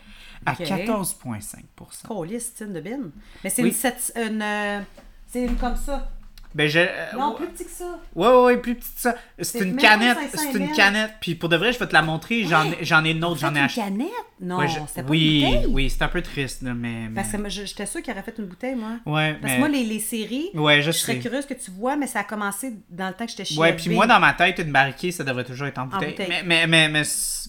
à 0.46 0.52
Ok. 0.52 0.60
14,5%. 0.60 2.06
Colis, 2.08 2.40
c'est 2.56 2.64
une 2.64 2.72
de 2.72 2.80
bin. 2.80 2.98
Mais 3.44 3.50
c'est 3.50 3.62
Oui. 3.62 3.76
une, 4.16 4.22
une, 4.22 4.42
euh, 4.42 4.80
c'est 5.28 5.44
une 5.44 5.56
comme 5.56 5.76
ça. 5.76 6.08
Ben, 6.54 6.68
je, 6.68 6.80
euh, 6.80 6.86
Non, 7.16 7.34
plus 7.34 7.46
petit 7.46 7.64
que 7.64 7.70
ça. 7.70 7.98
ouais, 8.16 8.26
ouais, 8.28 8.42
ouais, 8.44 8.56
plus 8.56 8.74
petite 8.74 8.98
ça. 8.98 9.14
C'est 9.38 9.60
une 9.60 9.76
canette. 9.76 10.16
pas 10.16 10.28
500 10.28 10.48
C'est 10.52 10.58
une 10.58 10.72
canette. 10.72 11.12
Puis 11.20 11.34
pour 11.36 11.48
de 11.48 11.56
vrai, 11.56 11.72
je 11.72 11.78
vais 11.78 11.86
te 11.86 11.92
la 11.92 12.02
montrer. 12.02 12.44
J'en 12.44 12.64
ai- 12.72 12.78
j'en 12.82 13.04
ai 13.04 13.10
une 13.12 13.24
autre. 13.24 13.38
J'en 13.40 13.54
ai 13.54 13.58
une 13.58 13.64
acheté. 13.64 13.80
canette? 13.82 14.08
Non, 14.40 14.58
Ouais, 14.58 14.66
je- 14.68 14.78
c'était 14.88 15.02
pas 15.02 15.10
oui, 15.10 15.40
une 15.42 15.50
bouteille. 15.54 15.66
oui, 15.74 15.90
c'est 15.90 16.02
un 16.02 16.08
peu 16.08 16.22
triste, 16.22 16.62
là, 16.62 16.72
mais. 16.74 17.08
mais- 17.08 17.14
Parce 17.22 17.30
que 17.30 17.48
j'étais 17.48 17.86
sûre 17.86 18.02
qu'il 18.02 18.12
aurait 18.12 18.22
fait 18.22 18.34
une 18.38 18.46
bouteille, 18.46 18.74
moi. 18.74 18.92
Ouais, 19.06 19.34
Parce 19.34 19.44
mais. 19.44 19.54
que 19.54 19.58
moi, 19.60 19.68
les, 19.68 19.84
les 19.84 20.00
séries, 20.00 20.48
Ouais, 20.54 20.80
je 20.82 20.90
je 20.90 20.96
serais 20.96 21.14
sais. 21.14 21.18
curieuse 21.20 21.46
que 21.46 21.54
tu 21.54 21.70
vois, 21.70 21.94
mais 21.96 22.06
ça 22.06 22.20
a 22.20 22.24
commencé 22.24 22.72
dans 22.88 23.08
le 23.08 23.14
temps 23.14 23.26
que 23.26 23.30
j'étais 23.30 23.44
chez 23.44 23.58
Ouais, 23.58 23.74
puis 23.76 23.90
moi, 23.90 24.06
dans 24.06 24.18
ma 24.18 24.32
tête, 24.32 24.58
une 24.58 24.72
barriquée, 24.72 25.12
ça 25.12 25.22
devrait 25.24 25.44
toujours 25.44 25.66
être 25.68 25.78
en 25.78 25.86
bouteille. 25.86 26.10
bouteille. 26.10 26.42
Mais, 26.46 26.66
mais, 26.66 26.88
mais, 26.88 27.02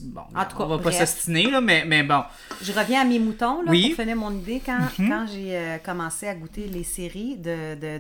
bon, 0.03 0.21
En 0.35 0.45
tout 0.45 0.57
cas, 0.57 0.63
on 0.63 0.67
va 0.67 0.77
pas 0.79 0.91
s'ostiner, 0.91 1.49
là, 1.49 1.59
mais, 1.61 1.85
mais 1.87 2.03
bon. 2.03 2.21
Je 2.61 2.71
reviens 2.73 3.01
à 3.01 3.05
mes 3.05 3.19
moutons, 3.19 3.61
là, 3.63 3.71
Oui. 3.71 3.89
pour 3.89 4.01
finir 4.03 4.15
mon 4.17 4.31
idée. 4.31 4.61
Quand, 4.65 4.77
Mhm. 4.99 5.09
quand 5.09 5.25
j'ai 5.31 5.55
euh, 5.57 5.77
commencé 5.77 6.27
à 6.27 6.35
goûter 6.35 6.67
les 6.67 6.83
séries 6.83 7.37
de, 7.37 7.75
de, 7.75 7.97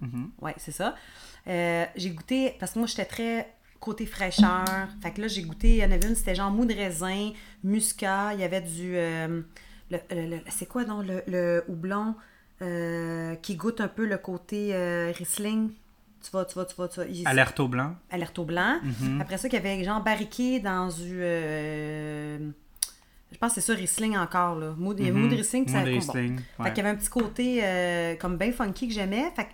Mhm. 0.00 0.30
ouais, 0.40 0.54
c'est 0.58 0.72
ça, 0.72 0.94
euh, 1.46 1.84
j'ai 1.96 2.10
goûté, 2.10 2.54
parce 2.60 2.72
que 2.72 2.78
moi, 2.78 2.86
j'étais 2.88 3.04
très 3.04 3.54
côté 3.80 4.06
fraîcheur. 4.06 4.64
Fait 5.02 5.12
que 5.12 5.20
là, 5.20 5.28
j'ai 5.28 5.42
goûté, 5.42 5.68
il 5.70 5.76
y 5.76 5.84
en 5.84 5.90
avait 5.92 6.08
une, 6.08 6.14
c'était 6.16 6.34
genre 6.34 6.50
mou 6.50 6.64
de 6.64 6.74
raisin, 6.74 7.30
muscat, 7.62 8.34
il 8.34 8.40
y 8.40 8.44
avait 8.44 8.60
du... 8.60 8.96
euh, 8.96 9.40
le- 9.90 9.98
le- 10.10 10.26
le- 10.30 10.40
c'est 10.48 10.66
quoi, 10.66 10.84
donc, 10.84 11.06
le, 11.06 11.22
le 11.26 11.64
houblon 11.68 12.14
euh, 12.60 13.34
qui 13.36 13.54
goûte 13.56 13.80
un 13.80 13.88
peu 13.88 14.04
le 14.06 14.18
côté 14.18 14.74
Riesling? 15.16 15.70
Tu 16.22 16.30
vas, 16.32 16.44
tu 16.44 16.56
vas, 16.56 16.64
tu 16.64 16.74
vas, 16.76 16.88
tu 16.88 16.98
vas. 17.00 17.06
il- 17.06 17.26
Alerte 17.28 17.60
au 17.60 17.68
blanc. 17.68 17.94
alerte 18.10 18.36
au 18.40 18.44
blanc. 18.44 18.80
Mhm. 18.82 19.20
Après 19.20 19.38
ça, 19.38 19.48
qu'il 19.48 19.56
y 19.56 19.62
avait 19.64 19.84
genre 19.84 20.02
barriqué 20.02 20.58
dans 20.58 20.88
du. 20.88 21.20
je 23.30 23.36
pense 23.40 23.54
que 23.54 23.60
c'est 23.60 23.66
ça, 23.72 23.74
Riesling 23.78 24.16
encore. 24.16 24.56
Là. 24.58 24.74
Mood, 24.76 24.98
il 24.98 25.06
y 25.06 25.10
a 25.10 25.12
Mood 25.12 25.30
Riesling, 25.32 25.64
puis 25.64 25.72
ça 25.72 25.80
Mood 25.80 25.86
bon. 25.88 25.92
Riesling, 25.94 26.40
Fait 26.62 26.68
qu'il 26.70 26.78
y 26.78 26.80
avait 26.80 26.88
un 26.90 26.96
petit 26.96 27.08
côté 27.10 27.60
euh, 27.62 28.16
comme 28.16 28.36
bien 28.36 28.50
funky 28.52 28.88
que 28.88 28.94
j'aimais. 28.94 29.30
Fait 29.36 29.44
que 29.44 29.50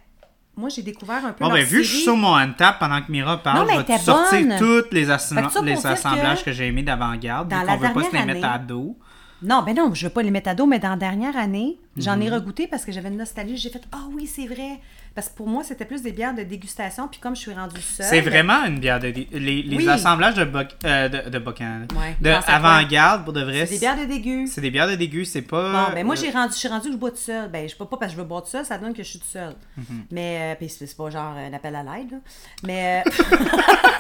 moi, 0.56 0.68
j'ai 0.68 0.82
découvert 0.82 1.24
un 1.24 1.32
peu. 1.32 1.44
Bon, 1.44 1.50
ben, 1.50 1.64
vu 1.64 1.78
que 1.78 1.82
je 1.82 1.88
suis 1.94 2.02
sur 2.04 2.16
mon 2.16 2.34
untap 2.34 2.78
pendant 2.78 3.00
que 3.02 3.10
Mira 3.10 3.42
parle, 3.42 3.58
Non, 3.58 3.64
mais 3.66 3.80
je 3.80 3.86
vais 3.92 3.98
sortir 3.98 4.58
tous 4.58 4.84
les, 4.92 5.00
les 5.00 5.10
assemblages 5.10 6.40
que 6.40 6.44
que, 6.46 6.52
j'ai 6.52 6.68
aimés 6.68 6.82
d'avant-garde. 6.82 7.48
dans 7.48 7.62
la 7.62 7.76
veut 7.76 7.92
pas 7.92 8.02
se 8.04 8.12
les 8.12 8.24
mettre 8.24 8.46
à 8.46 8.58
dos. 8.58 8.96
Non, 9.42 9.62
ben 9.62 9.74
non, 9.76 9.92
je 9.92 10.06
veux 10.06 10.12
pas 10.12 10.22
les 10.22 10.30
mettre 10.30 10.48
à 10.48 10.54
dos, 10.54 10.64
mais 10.66 10.78
dans 10.78 10.90
la 10.90 10.96
dernière 10.96 11.36
année, 11.36 11.78
j'en 11.98 12.16
Mhm. 12.16 12.22
ai 12.22 12.30
regoûté 12.30 12.66
parce 12.66 12.84
que 12.84 12.92
j'avais 12.92 13.08
une 13.08 13.18
nostalgie. 13.18 13.56
J'ai 13.56 13.68
fait 13.68 13.82
Ah 13.92 14.04
oui, 14.12 14.26
c'est 14.26 14.46
vrai. 14.46 14.80
Parce 15.14 15.28
que 15.28 15.34
pour 15.36 15.46
moi, 15.46 15.62
c'était 15.62 15.84
plus 15.84 16.02
des 16.02 16.10
bières 16.10 16.34
de 16.34 16.42
dégustation. 16.42 17.06
Puis 17.06 17.20
comme 17.20 17.36
je 17.36 17.40
suis 17.42 17.52
rendue 17.52 17.80
seule. 17.80 18.06
C'est 18.06 18.20
vraiment 18.20 18.64
une 18.64 18.80
bière 18.80 18.98
de. 18.98 19.06
Les, 19.08 19.62
les 19.62 19.76
Oui. 19.76 19.88
assemblages 19.88 20.34
de, 20.34 20.44
Boc- 20.44 20.74
euh, 20.84 21.08
de, 21.08 21.30
de 21.30 21.38
Bocan- 21.38 21.86
Ouais, 21.96 22.16
de 22.20 22.30
avant-garde, 22.50 23.22
pour 23.24 23.32
de 23.32 23.42
vrai. 23.42 23.66
C'est 23.66 23.74
des 23.74 23.78
bières 23.78 23.96
de 23.98 24.04
dégu. 24.06 24.46
C'est 24.48 24.60
des 24.60 24.70
bières 24.72 24.88
de 24.88 24.96
dégu, 24.96 25.24
c'est 25.24 25.42
pas. 25.42 25.86
Bon, 25.88 25.94
ben 25.94 26.04
moi, 26.04 26.16
euh, 26.16 26.18
j'ai 26.20 26.30
rendu, 26.30 26.52
je 26.54 26.58
suis 26.58 26.68
rendue 26.68 26.88
que 26.88 26.92
je 26.94 26.98
bois 26.98 27.10
tout 27.12 27.16
seul. 27.18 27.48
Ben, 27.48 27.68
je 27.68 27.76
peux 27.76 27.84
pas 27.86 27.96
parce 27.96 28.10
que 28.12 28.16
je 28.16 28.22
veux 28.22 28.26
boire 28.28 28.42
tout 28.42 28.50
seul, 28.50 28.64
ça 28.64 28.76
donne 28.76 28.92
que 28.92 29.02
je 29.04 29.08
suis 29.08 29.18
tout 29.20 29.28
seul. 29.32 29.54
Mhm. 29.76 30.04
Mais, 30.10 30.38
euh, 30.40 30.54
puis 30.56 30.68
c'est 30.68 30.96
pas 30.96 31.10
genre 31.10 31.34
un 31.36 31.52
appel 31.52 31.76
à 31.76 31.82
l'aide, 31.84 32.10
là. 32.10 32.18
Mais. 32.64 33.02
euh, 33.06 33.10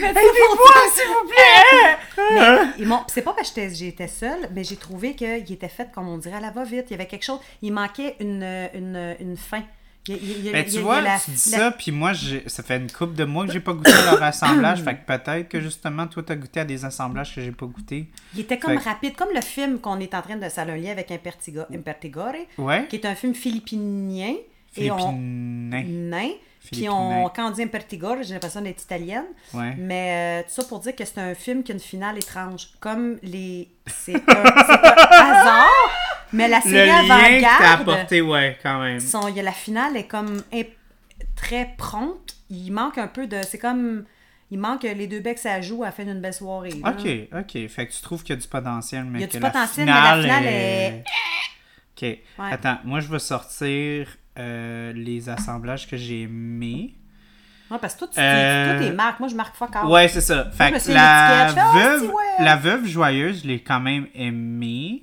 mais 0.00 0.12
c'est 0.14 0.20
s'il 0.94 1.08
vous 1.08 1.28
plaît! 1.28 1.96
Mais 2.34 2.58
ils 2.78 2.86
m'ont- 2.86 3.02
c'est 3.08 3.22
pas 3.22 3.32
parce 3.32 3.50
que 3.50 3.60
j'étais- 3.62 3.74
j'étais 3.74 4.08
seule, 4.08 4.48
mais 4.54 4.64
j'ai 4.64 4.76
trouvé 4.76 5.14
qu'il 5.14 5.50
était 5.52 5.68
fait, 5.68 5.90
comme 5.92 6.08
on 6.08 6.18
dirait, 6.18 6.36
à 6.36 6.40
la 6.40 6.50
va-vite. 6.50 6.84
Il 6.88 6.92
y 6.92 6.94
avait 6.94 7.06
quelque 7.06 7.24
chose. 7.24 7.40
Il 7.62 7.72
manquait 7.72 8.16
une, 8.20 8.42
une, 8.74 9.16
une 9.20 9.36
fin. 9.36 9.62
A- 10.12 10.52
Ben, 10.52 10.64
tu 10.64 10.78
vois, 10.80 11.00
la- 11.00 11.18
tu 11.18 11.30
dis 11.32 11.50
la- 11.50 11.58
ça, 11.58 11.70
puis 11.72 11.90
moi, 11.92 12.12
ça 12.46 12.62
fait 12.62 12.76
une 12.76 12.90
couple 12.90 13.14
de 13.14 13.24
mois 13.24 13.46
que 13.46 13.52
j'ai 13.52 13.60
pas 13.60 13.72
goûté 13.72 13.92
à 13.92 14.04
leur 14.12 14.22
assemblage. 14.22 14.80
fait 14.84 14.94
que 14.96 15.06
peut-être 15.06 15.48
que 15.48 15.60
justement, 15.60 16.06
toi, 16.06 16.22
t'as 16.24 16.36
goûté 16.36 16.60
à 16.60 16.64
des 16.64 16.84
assemblages 16.84 17.34
que 17.34 17.40
j'ai 17.40 17.52
pas 17.52 17.66
goûté. 17.66 18.06
Il 18.34 18.40
était 18.40 18.58
comme 18.58 18.78
Fait- 18.78 18.88
rapide, 18.88 19.16
comme 19.16 19.30
le 19.34 19.40
film 19.40 19.78
qu'on 19.80 19.98
est 20.00 20.14
en 20.14 20.22
train 20.22 20.36
de. 20.36 20.48
Ça 20.48 20.62
a 20.62 20.64
un 20.66 20.76
lien 20.76 20.92
avec 20.92 21.10
Impertigo, 21.10 21.62
Impertigore, 21.74 22.32
Ouais. 22.58 22.86
qui 22.88 22.96
est 22.96 23.04
un 23.06 23.14
film 23.14 23.34
philippinien. 23.34 24.34
Et 24.76 24.90
on. 24.90 24.96
Philippinin. 24.98 25.82
Nain. 25.84 26.30
Puis 26.72 26.88
on, 26.88 27.28
quand 27.34 27.48
on 27.48 27.50
dit 27.50 27.62
Impertigore, 27.62 28.16
j'ai 28.22 28.34
l'impression 28.34 28.60
d'être 28.60 28.82
italienne. 28.82 29.24
Ouais. 29.54 29.74
Mais 29.78 30.42
euh, 30.42 30.48
tout 30.48 30.54
ça 30.62 30.64
pour 30.68 30.80
dire 30.80 30.94
que 30.96 31.04
c'est 31.04 31.18
un 31.18 31.34
film 31.34 31.62
qui 31.62 31.72
a 31.72 31.74
une 31.74 31.80
finale 31.80 32.16
étrange. 32.18 32.68
Comme 32.80 33.18
les. 33.22 33.68
C'est 33.86 34.14
un, 34.16 34.44
un 34.44 34.44
hasard, 35.32 35.70
mais 36.32 36.48
la 36.48 36.60
série 36.60 36.90
avant-garde. 36.90 37.80
apporté, 37.80 38.20
ouais, 38.20 38.58
quand 38.62 38.80
même. 38.80 39.00
son- 39.00 39.28
y 39.28 39.40
a 39.40 39.42
la 39.42 39.52
finale 39.52 39.96
est 39.96 40.06
comme 40.06 40.42
imp- 40.52 40.74
très 41.36 41.74
prompte. 41.78 42.36
Il 42.50 42.70
manque 42.72 42.98
un 42.98 43.08
peu 43.08 43.26
de. 43.26 43.40
C'est 43.48 43.58
comme. 43.58 44.04
Il 44.52 44.60
manque 44.60 44.84
les 44.84 45.08
deux 45.08 45.18
becs 45.18 45.44
à 45.44 45.60
joue 45.60 45.82
à 45.82 45.86
la 45.86 45.92
fin 45.92 46.04
d'une 46.04 46.20
belle 46.20 46.32
soirée. 46.32 46.70
là. 46.70 46.90
Ok, 46.90 47.08
ok. 47.32 47.68
Fait 47.68 47.86
que 47.88 47.92
tu 47.92 48.00
trouves 48.00 48.22
qu'il 48.22 48.36
y 48.36 48.38
a 48.38 48.40
du 48.40 48.46
potentiel, 48.46 49.04
mais 49.04 49.18
Il 49.18 49.22
y 49.22 49.24
a 49.24 49.26
que 49.26 49.32
du 49.32 49.38
la 49.40 49.50
potentiel, 49.50 49.86
mais 49.86 49.92
la 49.92 50.22
finale 50.22 50.44
est... 50.46 51.04
Ok. 51.96 52.02
Ouais. 52.02 52.52
Attends, 52.52 52.78
moi 52.84 53.00
je 53.00 53.08
vais 53.08 53.18
sortir 53.18 54.06
euh, 54.38 54.92
les 54.92 55.28
assemblages 55.28 55.88
que 55.88 55.96
j'ai 55.96 56.22
aimés. 56.22 56.94
Ouais, 57.70 57.78
parce 57.80 57.94
que 57.94 58.00
toi, 58.00 58.08
tu, 58.14 58.20
Euh, 58.20 58.78
toi, 58.80 58.92
marques. 58.92 59.18
Moi, 59.20 59.28
je 59.28 59.34
marque 59.34 59.56
fuck 59.56 59.70
out. 59.74 59.90
Ouais, 59.90 60.06
c'est 60.08 60.20
ça. 60.20 60.50
Fait 60.52 60.70
que 60.72 60.92
la 60.92 61.46
Ah, 61.48 61.72
veuve, 61.74 62.10
ouais. 62.12 62.44
la 62.44 62.56
veuve 62.56 62.86
joyeuse, 62.86 63.42
je 63.42 63.48
l'ai 63.48 63.60
quand 63.60 63.80
même 63.80 64.06
aimée. 64.14 65.02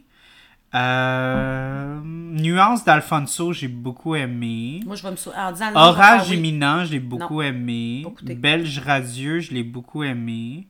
Euh, 0.76 2.00
Nuance 2.04 2.84
d'Alfonso, 2.84 3.54
j'ai 3.54 3.68
beaucoup 3.68 4.16
aimé. 4.16 4.80
Moi, 4.86 4.96
je 4.96 5.04
vais 5.04 5.12
me 5.12 5.16
sou... 5.16 5.30
disant 5.52 5.72
Orage 5.76 6.30
oui. 6.30 6.38
imminent, 6.38 6.84
je 6.86 6.92
l'ai 6.94 7.00
beaucoup 7.00 7.42
Non. 7.42 7.50
aimé. 7.50 8.06
Belge 8.24 8.80
radieux, 8.80 9.40
je 9.40 9.54
l'ai 9.54 9.64
beaucoup 9.64 10.04
aimé. 10.04 10.68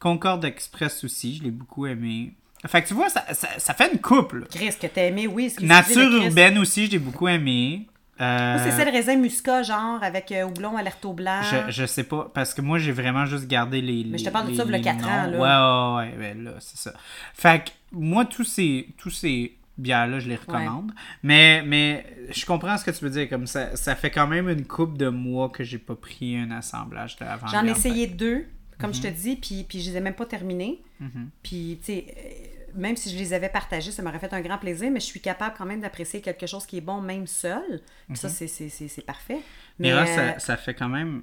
Concorde 0.00 0.44
Express 0.44 1.04
aussi, 1.04 1.36
je 1.36 1.44
l'ai 1.44 1.50
beaucoup 1.50 1.86
aimé. 1.86 2.34
Fait 2.66 2.82
que 2.82 2.88
tu 2.88 2.94
vois, 2.94 3.08
ça, 3.10 3.22
ça, 3.32 3.48
ça 3.58 3.74
fait 3.74 3.92
une 3.92 4.00
couple. 4.00 4.46
Chris, 4.50 4.70
que 4.80 4.86
t'as 4.86 5.02
aimé, 5.04 5.26
oui. 5.26 5.52
Nature 5.60 6.10
urbaine 6.16 6.58
aussi, 6.58 6.86
je 6.86 6.92
l'ai 6.92 6.98
beaucoup 6.98 7.28
aimé. 7.28 7.86
Euh, 8.20 8.58
c'est 8.62 8.70
celle 8.70 8.88
raisin 8.90 9.16
muscat, 9.16 9.62
genre, 9.64 10.02
avec 10.02 10.30
euh, 10.32 10.44
houblon, 10.44 10.76
alerte 10.76 11.04
au 11.04 11.12
blanc. 11.12 11.40
je, 11.42 11.72
je 11.72 11.86
sais 11.86 12.04
pas, 12.04 12.30
parce 12.32 12.54
que 12.54 12.60
moi 12.60 12.78
j'ai 12.78 12.92
vraiment 12.92 13.26
juste 13.26 13.46
gardé 13.48 13.80
les. 13.80 14.04
Mais 14.04 14.18
je 14.18 14.22
te 14.24 14.28
les- 14.28 14.32
parle 14.32 14.46
de 14.46 14.50
les- 14.52 14.56
ça, 14.56 14.64
v'là 14.64 14.76
les 14.78 14.84
quatre 14.84 15.06
ans, 15.08 15.30
noms. 15.30 15.42
là. 15.44 15.98
Ouais, 15.98 16.06
ouais, 16.06 16.12
ouais, 16.12 16.18
ben 16.34 16.44
là, 16.44 16.50
c'est 16.60 16.78
ça. 16.78 16.92
Fait 17.34 17.64
que 17.64 17.70
moi, 17.92 18.24
tous 18.24 18.44
ces, 18.44 18.88
tous 18.98 19.10
ces 19.10 19.56
bières-là, 19.76 20.20
je 20.20 20.28
les 20.28 20.36
recommande. 20.36 20.92
Mais, 21.24 21.62
mais 21.66 22.06
je 22.30 22.46
comprends 22.46 22.78
ce 22.78 22.84
que 22.84 22.92
tu 22.92 23.04
veux 23.04 23.10
dire. 23.10 23.28
Comme 23.28 23.48
ça, 23.48 23.74
ça 23.74 23.96
fait 23.96 24.10
quand 24.10 24.28
même 24.28 24.48
une 24.48 24.64
coupe 24.66 24.96
de 24.96 25.08
mois 25.08 25.48
que 25.48 25.64
j'ai 25.64 25.78
pas 25.78 25.96
pris 25.96 26.36
un 26.36 26.52
assemblage 26.52 27.16
de 27.16 27.24
avant 27.24 27.48
J'en 27.48 27.66
ai 27.66 27.70
essayé 27.72 28.06
deux, 28.06 28.46
comme 28.78 28.94
je 28.94 29.02
te 29.02 29.08
dis, 29.08 29.34
puis, 29.36 29.64
puis 29.68 29.80
je 29.80 29.90
les 29.90 29.96
ai 29.96 30.00
même 30.00 30.14
pas 30.14 30.26
terminés. 30.26 30.80
Mhm. 31.00 31.30
Puis, 31.42 31.78
tu 31.80 31.86
sais, 31.86 32.06
euh, 32.16 32.53
même 32.74 32.96
si 32.96 33.10
je 33.10 33.16
les 33.18 33.32
avais 33.32 33.48
partagés, 33.48 33.90
ça 33.90 34.02
m'aurait 34.02 34.18
fait 34.18 34.32
un 34.32 34.40
grand 34.40 34.58
plaisir, 34.58 34.90
mais 34.90 35.00
je 35.00 35.06
suis 35.06 35.20
capable 35.20 35.54
quand 35.56 35.66
même 35.66 35.80
d'apprécier 35.80 36.20
quelque 36.20 36.46
chose 36.46 36.66
qui 36.66 36.78
est 36.78 36.82
bon, 36.82 37.00
même 37.00 37.26
seul. 37.26 37.80
Puis 38.08 38.16
ça, 38.16 38.28
c'est- 38.28 38.46
c'est 38.48 39.06
parfait. 39.06 39.38
Mais, 39.78 39.88
Mais 39.88 39.90
là, 39.90 40.02
euh, 40.02 40.32
ça, 40.34 40.38
ça 40.38 40.56
fait 40.56 40.74
quand 40.74 40.88
même 40.88 41.22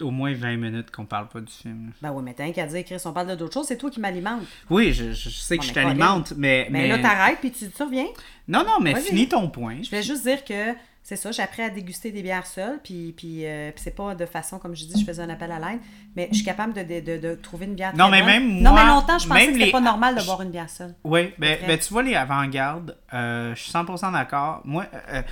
au 0.00 0.10
moins 0.10 0.32
20 0.32 0.56
minutes 0.56 0.90
qu'on 0.90 1.04
parle 1.04 1.28
pas 1.28 1.40
du 1.40 1.52
film. 1.52 1.92
ben 2.00 2.10
ouais, 2.10 2.22
mais 2.22 2.32
t'as 2.32 2.44
rien 2.44 2.52
qu'à 2.54 2.66
dire, 2.66 2.82
Chris, 2.84 2.96
on 3.04 3.12
parle 3.12 3.36
d'autres 3.36 3.52
choses, 3.52 3.66
c'est 3.66 3.76
toi 3.76 3.90
qui 3.90 4.00
m'alimente. 4.00 4.42
Oui, 4.70 4.92
je, 4.94 5.12
je 5.12 5.28
sais 5.28 5.58
que 5.58 5.62
Bon, 5.62 5.68
je 5.68 5.74
t'alimente, 5.74 6.32
mais, 6.36 6.68
Mais, 6.70 6.82
mais... 6.82 6.88
là, 6.88 6.98
t'arrêtes, 7.00 7.38
puis 7.40 7.50
tu, 7.52 7.68
tu 7.70 7.82
reviens. 7.82 8.06
Non, 8.48 8.64
non, 8.64 8.80
mais 8.80 8.94
finis 9.00 9.28
ton 9.28 9.48
point. 9.50 9.82
Je 9.82 9.90
voulais 9.90 10.02
juste 10.02 10.22
dire 10.22 10.42
que 10.44 10.74
c'est 11.02 11.16
ça, 11.16 11.32
j'ai 11.32 11.42
appris 11.42 11.62
à 11.62 11.70
déguster 11.70 12.12
des 12.12 12.22
bières 12.22 12.46
seules, 12.46 12.78
puis, 12.84 13.12
puis, 13.16 13.46
euh, 13.46 13.70
puis 13.72 13.82
c'est 13.82 13.94
pas 13.96 14.14
de 14.14 14.26
façon, 14.26 14.58
comme 14.58 14.76
je 14.76 14.84
dis, 14.84 15.00
je 15.00 15.04
faisais 15.04 15.22
un 15.22 15.30
appel 15.30 15.50
à 15.50 15.58
l'aide, 15.58 15.80
mais 16.14 16.28
je 16.30 16.36
suis 16.36 16.44
capable 16.44 16.72
de, 16.74 16.82
de, 16.82 17.00
de, 17.00 17.28
de 17.28 17.34
trouver 17.34 17.66
une 17.66 17.74
bière 17.74 17.96
Non, 17.96 18.08
très 18.08 18.22
mais 18.22 18.38
bonne. 18.38 18.48
même 18.48 18.62
Non, 18.62 18.70
moi, 18.72 18.84
mais 18.84 18.90
longtemps, 18.90 19.18
je 19.18 19.26
pensais 19.26 19.46
que 19.46 19.52
c'était 19.54 19.64
les- 19.66 19.72
pas 19.72 19.80
normal 19.80 20.14
de 20.16 20.22
boire 20.24 20.42
une 20.42 20.50
bière 20.50 20.68
seule. 20.70 20.94
Oui, 21.04 21.32
ben, 21.38 21.58
ben, 21.66 21.78
tu 21.78 21.92
vois, 21.92 22.02
les 22.02 22.14
avant-gardes, 22.14 22.96
euh, 23.14 23.54
je 23.54 23.60
suis 23.62 23.72
100% 23.72 24.12
d'accord. 24.12 24.60
Moi, 24.64 24.86
euh, 24.92 25.22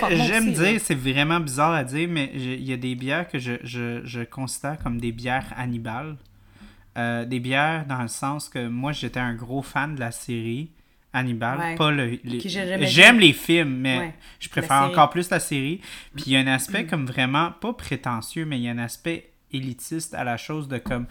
formats 0.00 0.16
j'aime 0.24 0.52
dire, 0.52 0.80
c'est 0.82 0.94
vraiment 0.94 1.40
bizarre 1.40 1.72
à 1.72 1.84
dire, 1.84 2.08
mais 2.10 2.30
il 2.34 2.62
y 2.64 2.72
a 2.72 2.76
des 2.76 2.94
bières 2.94 3.28
que 3.28 3.38
je, 3.38 3.52
je, 3.62 4.00
je 4.04 4.20
considère 4.22 4.78
comme 4.78 5.00
des 5.00 5.12
bières 5.12 5.46
Hannibal. 5.56 6.16
Euh, 6.98 7.24
des 7.24 7.40
bières 7.40 7.86
dans 7.86 8.02
le 8.02 8.08
sens 8.08 8.50
que 8.50 8.66
moi, 8.68 8.92
j'étais 8.92 9.20
un 9.20 9.32
gros 9.34 9.62
fan 9.62 9.94
de 9.94 10.00
la 10.00 10.10
série 10.10 10.70
Hannibal. 11.12 11.58
Ouais. 11.58 11.74
Pas 11.76 11.90
le, 11.90 12.18
les- 12.24 12.40
J'aime 12.86 13.18
les 13.20 13.32
films, 13.32 13.76
mais 13.80 13.98
Ouais. 13.98 14.14
je 14.40 14.48
préfère 14.48 14.82
encore 14.82 15.10
plus 15.10 15.28
la 15.30 15.40
série. 15.40 15.80
Puis 16.14 16.24
il 16.28 16.32
y 16.32 16.36
a 16.36 16.40
un 16.40 16.46
aspect 16.46 16.86
comme 16.86 17.06
vraiment, 17.06 17.52
pas 17.60 17.72
prétentieux, 17.74 18.44
mais 18.46 18.58
il 18.58 18.62
y 18.62 18.68
a 18.68 18.72
un 18.72 18.78
aspect 18.78 19.30
élitiste 19.52 20.14
à 20.14 20.24
la 20.24 20.36
chose 20.38 20.68
de 20.68 20.78
comme 20.78 21.06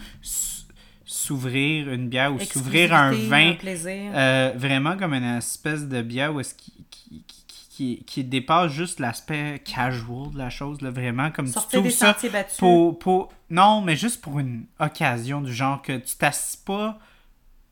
s'ouvrir 1.06 1.92
une 1.92 2.08
bière 2.10 2.34
ou 2.34 2.40
s'ouvrir 2.40 2.94
un 2.94 3.12
vin. 3.12 3.52
un 3.52 3.54
plaisir. 3.54 4.12
Euh, 4.16 4.54
vraiment 4.56 4.98
comme 4.98 5.14
une 5.14 5.38
espèce 5.38 5.88
de 5.88 6.02
bière 6.02 6.34
où 6.34 6.40
est-ce 6.40 6.56
qui, 6.56 6.74
qui, 6.90 7.24
qui, 7.28 7.46
qui, 7.70 8.04
qui 8.06 8.24
dépasse 8.24 8.72
juste 8.72 9.00
l'aspect 9.00 9.62
casual 9.66 10.32
de 10.32 10.38
la 10.38 10.50
chose, 10.50 10.82
là, 10.82 10.90
vraiment 10.92 11.30
comme 11.32 11.48
tu 11.48 11.52
Sortir 11.54 11.80
trouves 11.80 11.84
des 11.84 11.90
ça 11.96 12.14
sentiers 12.14 12.30
battus. 12.30 12.58
pour, 12.58 12.98
pour... 13.00 13.34
Non, 13.50 13.82
mais 13.82 13.96
juste 13.96 14.22
pour 14.22 14.40
une 14.40 14.66
occasion 14.80 15.42
du 15.42 15.54
genre 15.54 15.82
que 15.82 15.98
tu 15.98 16.16
t'assis 16.16 16.58
pas 16.66 16.98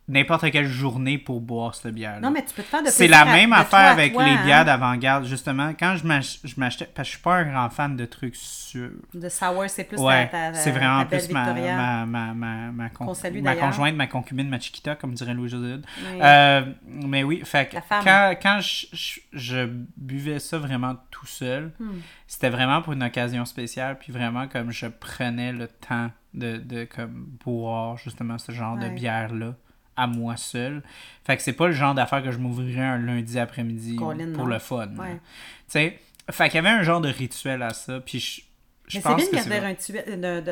n'importe 0.09 0.49
quelle 0.51 0.67
journée 0.67 1.17
pour 1.17 1.39
boire 1.39 1.73
cette 1.75 1.93
bière 1.93 2.19
Non, 2.19 2.31
mais 2.31 2.43
tu 2.43 2.53
peux 2.53 2.63
te 2.63 2.67
faire 2.67 2.83
de 2.83 2.89
c'est 2.89 3.07
la 3.07 3.23
même 3.25 3.53
affaire 3.53 3.91
avec 3.91 4.13
toi, 4.13 4.23
les 4.25 4.31
hein, 4.31 4.43
bières 4.43 4.65
d'avant-garde. 4.65 5.25
Justement, 5.25 5.71
quand 5.79 5.95
je 5.95 6.05
m'ach- 6.05 6.39
je 6.43 6.53
m'achetais... 6.57 6.85
Parce 6.93 7.07
que 7.07 7.11
je 7.11 7.17
suis 7.17 7.23
pas 7.23 7.35
un 7.37 7.43
grand 7.51 7.69
fan 7.69 7.95
de 7.95 8.05
trucs 8.05 8.35
sûrs. 8.35 8.89
De 9.13 9.29
sour, 9.29 9.63
c'est 9.67 9.85
plus 9.85 9.97
Ouais, 9.99 10.27
ta, 10.29 10.51
ta, 10.51 10.53
c'est 10.55 10.71
vraiment 10.71 10.99
ta 11.03 11.05
belle 11.05 11.23
plus 11.23 11.33
ma, 11.33 11.53
ma, 11.53 12.05
ma, 12.05 12.33
ma, 12.33 12.71
ma, 12.71 12.89
con- 12.89 13.13
ma 13.41 13.55
conjointe, 13.55 13.95
ma 13.95 14.07
concubine, 14.07 14.49
ma 14.49 14.59
chiquita, 14.59 14.95
comme 14.95 15.13
dirait 15.13 15.33
Louis-José. 15.33 15.75
Oui. 15.75 16.19
Euh, 16.21 16.61
mais 16.87 17.23
oui, 17.23 17.41
fait 17.45 17.69
quand, 18.03 18.33
quand 18.41 18.59
je, 18.61 18.87
je, 18.93 19.19
je 19.33 19.69
buvais 19.95 20.39
ça 20.39 20.57
vraiment 20.57 20.95
tout 21.11 21.27
seul, 21.27 21.71
Hmm. 21.79 21.99
c'était 22.27 22.49
vraiment 22.49 22.81
pour 22.81 22.93
une 22.93 23.03
occasion 23.03 23.45
spéciale, 23.45 23.97
puis 23.99 24.11
vraiment 24.11 24.47
comme 24.47 24.71
je 24.71 24.87
prenais 24.87 25.51
le 25.51 25.67
temps 25.67 26.09
de, 26.33 26.57
de 26.57 26.85
comme 26.85 27.27
boire 27.45 27.97
justement 27.97 28.37
ce 28.37 28.51
genre 28.51 28.77
de 28.77 28.89
bière-là 28.89 29.53
à 29.99 30.07
moi 30.07 30.37
seul. 30.37 30.81
Fait 31.25 31.35
que 31.37 31.43
c'est 31.43 31.53
pas 31.53 31.67
le 31.67 31.73
genre 31.73 31.93
d'affaire 31.93 32.23
que 32.23 32.31
je 32.31 32.37
m'ouvrirais 32.37 32.81
un 32.85 32.97
lundi 32.97 33.37
après-midi 33.39 33.95
pour 33.95 34.13
non? 34.15 34.45
le 34.45 34.59
fun. 34.59 34.87
Ouais. 34.97 35.15
Tu 35.15 35.19
sais, 35.67 35.99
fait 36.31 36.49
qu'il 36.49 36.55
y 36.55 36.59
avait 36.59 36.69
un 36.69 36.83
genre 36.83 37.01
de 37.01 37.09
rituel 37.09 37.61
à 37.61 37.71
ça, 37.73 37.99
puis 37.99 38.19
je, 38.19 38.41
je 38.87 38.97
Mais 38.97 39.03
c'est 39.03 39.15
bien 39.15 39.25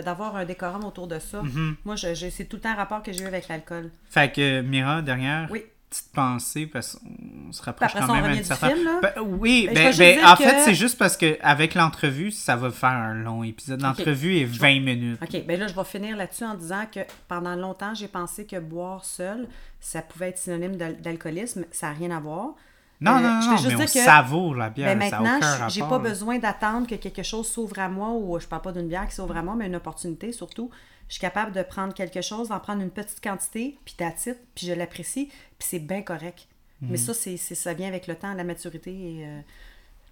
d'avoir 0.02 0.36
un 0.36 0.45
décorum 0.45 0.84
autour 0.86 1.07
de 1.07 1.19
ça. 1.19 1.41
Mhm. 1.41 1.76
Moi, 1.86 1.95
je, 1.95 2.14
je- 2.14 2.30
c'est 2.30 2.45
tout 2.45 2.57
le 2.57 2.61
temps 2.61 2.69
un 2.72 2.76
rapport 2.76 3.02
que 3.02 3.11
j'ai 3.11 3.24
eu 3.24 3.28
avec 3.28 3.48
l'alcool. 3.48 3.90
Fait 4.10 4.32
que, 4.32 4.61
Mira, 4.61 5.02
dernière? 5.02 5.48
Oui. 5.52 5.64
Petite 5.89 6.11
pensée, 6.11 6.65
parce 6.68 6.97
qu'on 6.97 7.51
se 7.53 7.61
rapproche 7.61 7.95
Après 7.95 8.05
quand 8.05 8.14
même 8.14 8.43
film, 8.43 8.84
là? 8.84 8.99
Ben, 9.01 9.14
oui, 9.22 9.69
Ben, 9.73 9.73
ben, 9.73 9.97
ben, 9.97 10.26
en 10.26 10.35
que- 10.35 10.43
fait, 10.43 10.59
c'est 10.65 10.76
juste 10.76 10.97
parce 10.97 11.15
que 11.15 11.38
avec 11.41 11.76
l'entrevue, 11.76 12.31
ça 12.31 12.55
va 12.57 12.72
faire 12.72 12.89
un 12.89 13.14
long 13.14 13.43
épisode. 13.43 13.81
L'entrevue 13.81 14.38
est 14.38 14.45
20 14.45 14.81
minutes. 14.81 15.19
OK, 15.22 15.45
ben 15.45 15.59
là, 15.59 15.68
je 15.68 15.73
vais 15.73 15.84
finir 15.85 16.18
là-dessus 16.18 16.43
en 16.43 16.55
disant 16.55 16.84
que 16.93 16.99
pendant 17.27 17.55
longtemps, 17.55 17.93
j'ai 17.93 18.07
pensé 18.09 18.45
que 18.45 18.59
boire 18.59 19.05
seul, 19.05 19.47
ça 19.80 20.01
pouvait 20.01 20.30
être 20.30 20.38
synonyme 20.38 20.76
d'al- 20.76 20.99
d'alcoolisme. 21.01 21.64
Ça 21.72 21.88
n'a 21.88 21.93
rien 21.93 22.11
à 22.11 22.19
voir. 22.19 22.55
Non, 22.99 23.11
Euh, 23.11 23.19
non, 23.22 23.30
non, 23.39 23.61
mais 23.64 23.76
on 23.76 23.80
que- 23.80 23.88
savoure 23.88 24.55
la 24.55 24.69
bière, 24.72 24.95
Ben 24.97 24.97
maintenant, 25.11 25.39
j'ai 25.69 25.81
pas 25.81 25.99
besoin 25.99 26.39
d'attendre 26.39 26.88
que 26.88 26.95
quelque 26.95 27.22
chose 27.23 27.47
s'ouvre 27.47 27.77
à 27.80 27.88
moi 27.89 28.09
ou 28.11 28.39
je 28.39 28.47
parle 28.47 28.64
pas 28.64 28.72
d'une 28.72 28.88
bière 28.88 29.07
qui 29.07 29.14
s'ouvre 29.15 29.38
à 29.38 29.43
moi, 29.43 29.53
mais 29.55 29.68
une 29.68 29.76
opportunité 29.76 30.31
surtout. 30.31 30.69
Je 31.07 31.13
suis 31.13 31.21
capable 31.21 31.51
de 31.53 31.61
prendre 31.63 31.93
quelque 31.93 32.21
chose, 32.21 32.49
d'en 32.49 32.59
prendre 32.59 32.81
une 32.81 32.91
petite 32.91 33.21
quantité, 33.23 33.77
puis 33.85 33.95
d'attitude, 33.97 34.38
puis 34.55 34.67
je 34.67 34.73
l'apprécie, 34.73 35.27
puis 35.27 35.67
c'est 35.67 35.79
bien 35.79 36.01
correct. 36.01 36.47
Mais 36.81 36.97
ça, 36.97 37.13
c'est, 37.13 37.38
ça 37.38 37.73
vient 37.73 37.88
avec 37.88 38.05
le 38.07 38.15
temps, 38.15 38.34
la 38.34 38.43
maturité 38.43 38.91
et 38.91 39.25
euh, 39.25 39.39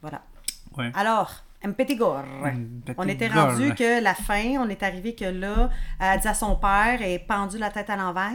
voilà. 0.02 0.22
Ouais. 0.78 0.92
Alors. 0.96 1.32
Un 1.64 1.74
On 2.98 3.08
était 3.08 3.28
rendu 3.28 3.74
que 3.74 4.00
la 4.04 4.14
fin, 4.14 4.58
on 4.60 4.70
est 4.70 4.84
arrivé 4.84 5.16
que 5.16 5.26
là, 5.26 5.72
elle 6.00 6.20
dit 6.20 6.28
à 6.28 6.36
son 6.36 6.56
père, 6.58 7.00
elle 7.02 7.10
est 7.10 7.20
pendue 7.20 7.58
la 7.58 7.72
tête 7.72 7.90
à 7.90 7.96
l'envers. 7.96 8.34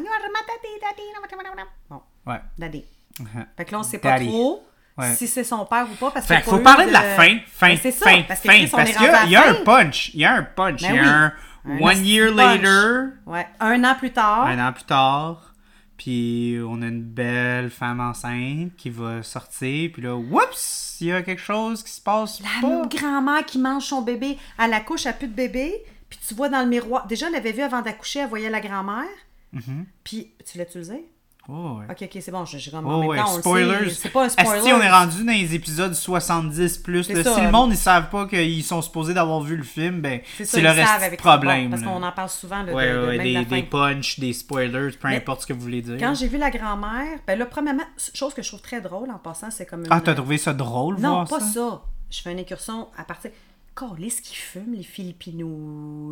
Bon, 1.89 2.03
Ouais. 2.27 2.41
daddy. 2.59 2.85
Uh-huh. 3.20 3.47
Fait 3.57 3.65
que 3.66 3.73
là, 3.73 3.78
on 3.78 3.82
sait 3.85 3.99
pas 3.99 4.12
Daddy. 4.19 4.27
trop 4.28 4.65
Ouais. 4.99 5.15
si 5.15 5.28
c'est 5.28 5.45
son 5.45 5.65
père 5.65 5.87
ou 5.91 5.95
pas. 5.95 6.11
Parce 6.11 6.27
Fait 6.27 6.43
qu'il 6.43 6.47
y 6.47 6.49
a 6.49 6.57
faut 6.57 6.59
parler 6.59 6.87
de 6.87 6.93
la 6.93 7.03
fin, 7.03 7.39
fin, 7.47 7.69
Ben, 7.69 7.78
c'est 7.81 7.93
ça, 7.93 8.11
fin, 8.11 8.23
parce 8.23 8.41
que 8.41 8.51
fin, 8.51 8.59
Chris, 8.59 8.70
on 8.73 8.77
parce 8.77 8.91
est 8.91 8.93
qu'il 8.95 9.03
y 9.05 9.09
a, 9.09 9.27
y 9.27 9.37
un 9.37 9.55
punch, 9.65 10.11
il 10.15 10.20
y 10.20 10.24
a 10.24 10.32
un 10.35 10.43
punch, 10.43 10.82
Ben 10.82 10.89
il 10.91 10.97
y 10.97 10.99
a 10.99 11.03
oui. 11.03 11.09
un, 11.09 11.32
Un 11.65 11.78
one 11.78 12.05
year 12.07 12.35
punch. 12.35 12.37
later, 12.62 13.12
Ouais, 13.27 13.47
un 13.61 13.85
an 13.85 13.95
plus 13.95 14.12
tard. 14.12 14.47
un 14.47 14.59
an 14.69 14.73
plus 14.73 14.85
tard, 14.85 15.55
puis 15.97 16.59
on 16.66 16.81
a 16.82 16.87
une 16.87 17.03
belle 17.03 17.70
femme 17.70 18.01
enceinte 18.01 18.74
qui 18.77 18.89
va 18.91 19.23
sortir, 19.23 19.91
puis 19.93 20.03
là, 20.03 20.16
oups, 20.16 20.97
il 21.01 21.09
y 21.09 21.12
a 21.12 21.23
quelque 21.23 21.43
chose 21.43 21.82
qui 21.82 21.91
se 21.93 22.01
passe 22.01 22.41
La 22.41 22.87
grand-mère 22.89 23.45
qui 23.45 23.59
mange 23.59 23.85
son 23.85 24.03
bébé, 24.03 24.39
elle 24.59 24.73
accouche, 24.73 25.07
elle 25.07 25.11
a 25.11 25.15
plus 25.15 25.28
de 25.28 25.35
bébé, 25.35 25.74
puis 26.09 26.19
tu 26.27 26.35
vois 26.35 26.49
dans 26.49 26.61
le 26.62 26.66
miroir. 26.69 27.07
Déjà, 27.07 27.27
elle 27.27 27.32
l'avait 27.35 27.53
vu 27.53 27.61
avant 27.62 27.82
d'accoucher, 27.82 28.20
elle 28.20 28.28
voyait 28.28 28.51
la 28.51 28.61
grand-mère. 28.61 29.05
Mhm. 29.53 29.87
Puis, 30.05 30.32
tu 30.51 30.59
l'as 30.59 30.65
utilisé? 30.65 31.05
Oh, 31.53 31.79
ouais. 31.81 31.87
Ok, 31.91 32.03
ok, 32.03 32.23
c'est 32.23 32.31
bon, 32.31 32.45
je, 32.45 32.59
je 32.59 32.71
comme 32.71 32.87
Oh, 32.87 32.91
en 32.91 33.01
même 33.01 33.09
ouais, 33.09 33.17
temps, 33.19 33.33
on 33.33 33.37
le 33.37 33.43
spoilers. 33.43 33.89
sait, 33.91 33.95
C'est 34.03 34.09
pas 34.11 34.25
un 34.25 34.29
spoiler. 34.29 34.59
Asti, 34.61 34.73
on 34.73 34.81
est 34.81 34.91
rendu 34.91 35.25
dans 35.25 35.33
les 35.33 35.55
épisodes 35.55 35.93
70 35.95 36.79
plus. 36.79 37.05
C'est 37.05 37.15
là. 37.15 37.25
ça. 37.25 37.35
Si 37.35 37.41
le 37.41 37.51
monde, 37.51 37.71
ils 37.73 37.77
savent 37.77 38.09
pas 38.11 38.27
qu'ils 38.29 38.63
sont 38.63 38.81
supposés 38.83 39.15
d'avoir 39.15 39.41
vu 39.41 39.57
le 39.57 39.63
film, 39.65 40.01
ben, 40.01 40.21
C'est 40.37 40.45
ça, 40.45 40.51
c'est 40.53 40.63
le 40.63 40.69
savent 40.69 41.01
reste 41.01 41.17
problème. 41.19 41.71
parce 41.71 41.83
là. 41.83 41.89
qu'on 41.89 42.03
en 42.03 42.13
parle 42.13 42.29
souvent 42.29 42.63
de- 42.63 42.71
de 42.71 42.75
même 42.75 43.23
des, 43.23 43.33
la 43.33 43.45
des 43.45 43.63
punchs, 43.65 44.19
des 44.21 44.33
spoilers, 44.33 44.91
peu 45.01 45.09
Mais 45.09 45.17
importe 45.17 45.43
ce 45.43 45.47
que 45.47 45.53
vous 45.53 45.61
voulez 45.61 45.83
dire. 45.83 45.97
Quand 45.99 46.15
j'ai 46.15 46.29
vu 46.29 46.39
la 46.39 46.51
grand-mère, 46.51 47.19
ben 47.27 47.39
là, 47.39 47.47
premièrement, 47.47 47.83
chose 48.15 48.33
que 48.35 48.43
je 48.43 48.49
trouve 48.49 48.63
très 48.63 48.81
drôle 48.81 49.11
en 49.11 49.19
passant, 49.19 49.51
c'est 49.51 49.67
comme 49.67 49.81
une... 49.81 49.87
Ah, 49.91 50.01
t'as 50.01 50.15
trouvé 50.15 50.39
ça 50.39 50.53
drôle, 50.53 50.97
Non, 51.01 51.25
voir 51.25 51.29
pas 51.29 51.41
ça? 51.41 51.47
ça. 51.53 51.83
je 52.11 52.21
fais 52.23 52.33
une 52.33 52.39
incursion 52.39 52.87
à 52.97 53.05
partir. 53.05 53.31
Qu'est-ce 53.77 54.21
qu'ils 54.23 54.37
fument, 54.37 54.75
les 54.75 54.83
Philippino... 54.83 55.47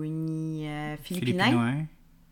euh, 0.02 0.96
Philippinais? 1.02 1.52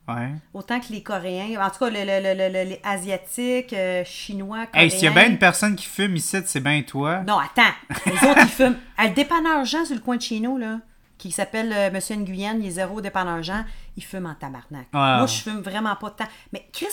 Ouais. 0.09 0.31
Autant 0.55 0.79
que 0.79 0.93
les 0.93 1.03
Coréens. 1.03 1.61
En 1.61 1.69
tout 1.71 1.79
cas, 1.81 1.91
le- 1.91 1.99
le- 2.05 2.23
le- 2.23 2.35
le- 2.39 2.53
le- 2.53 2.69
les 2.71 2.81
Asiatiques, 2.85 3.73
euh, 3.73 4.05
Chinois, 4.05 4.67
Coréens. 4.67 4.85
Hey, 4.85 4.91
s'il 4.91 5.05
y 5.05 5.09
a 5.09 5.11
bien 5.11 5.27
une 5.27 5.39
personne 5.39 5.75
qui 5.75 5.87
fume 5.87 6.15
ici, 6.17 6.37
c'est 6.47 6.61
bien 6.61 6.81
toi. 6.83 7.23
Non, 7.27 7.39
attends. 7.39 7.75
Les 8.07 8.13
autres, 8.29 8.41
ils 8.43 8.49
fument. 8.49 8.77
À 8.97 9.09
le 9.09 9.15
dépanneur 9.15 9.65
Jean 9.65 9.85
sur 9.85 9.95
le 9.97 10.01
coin 10.01 10.17
de 10.17 10.23
chez 10.23 10.39
nous, 10.41 10.57
là, 10.59 10.79
qui 11.19 11.31
s'appelle 11.33 11.73
euh, 11.73 11.91
Monsieur 11.91 12.15
Nguyen, 12.17 12.59
il 12.61 12.67
est 12.67 12.71
zéro 12.73 13.01
dépanneur 13.01 13.43
Jean, 13.43 13.65
il 13.97 14.05
fume 14.05 14.27
en 14.27 14.35
tabarnak. 14.35 14.87
Moi, 14.93 15.27
je 15.27 15.43
fume 15.43 15.61
vraiment 15.61 15.97
pas 15.97 16.11
de 16.11 16.15
temps. 16.15 16.29
Mais 16.53 16.69
Chris, 16.73 16.87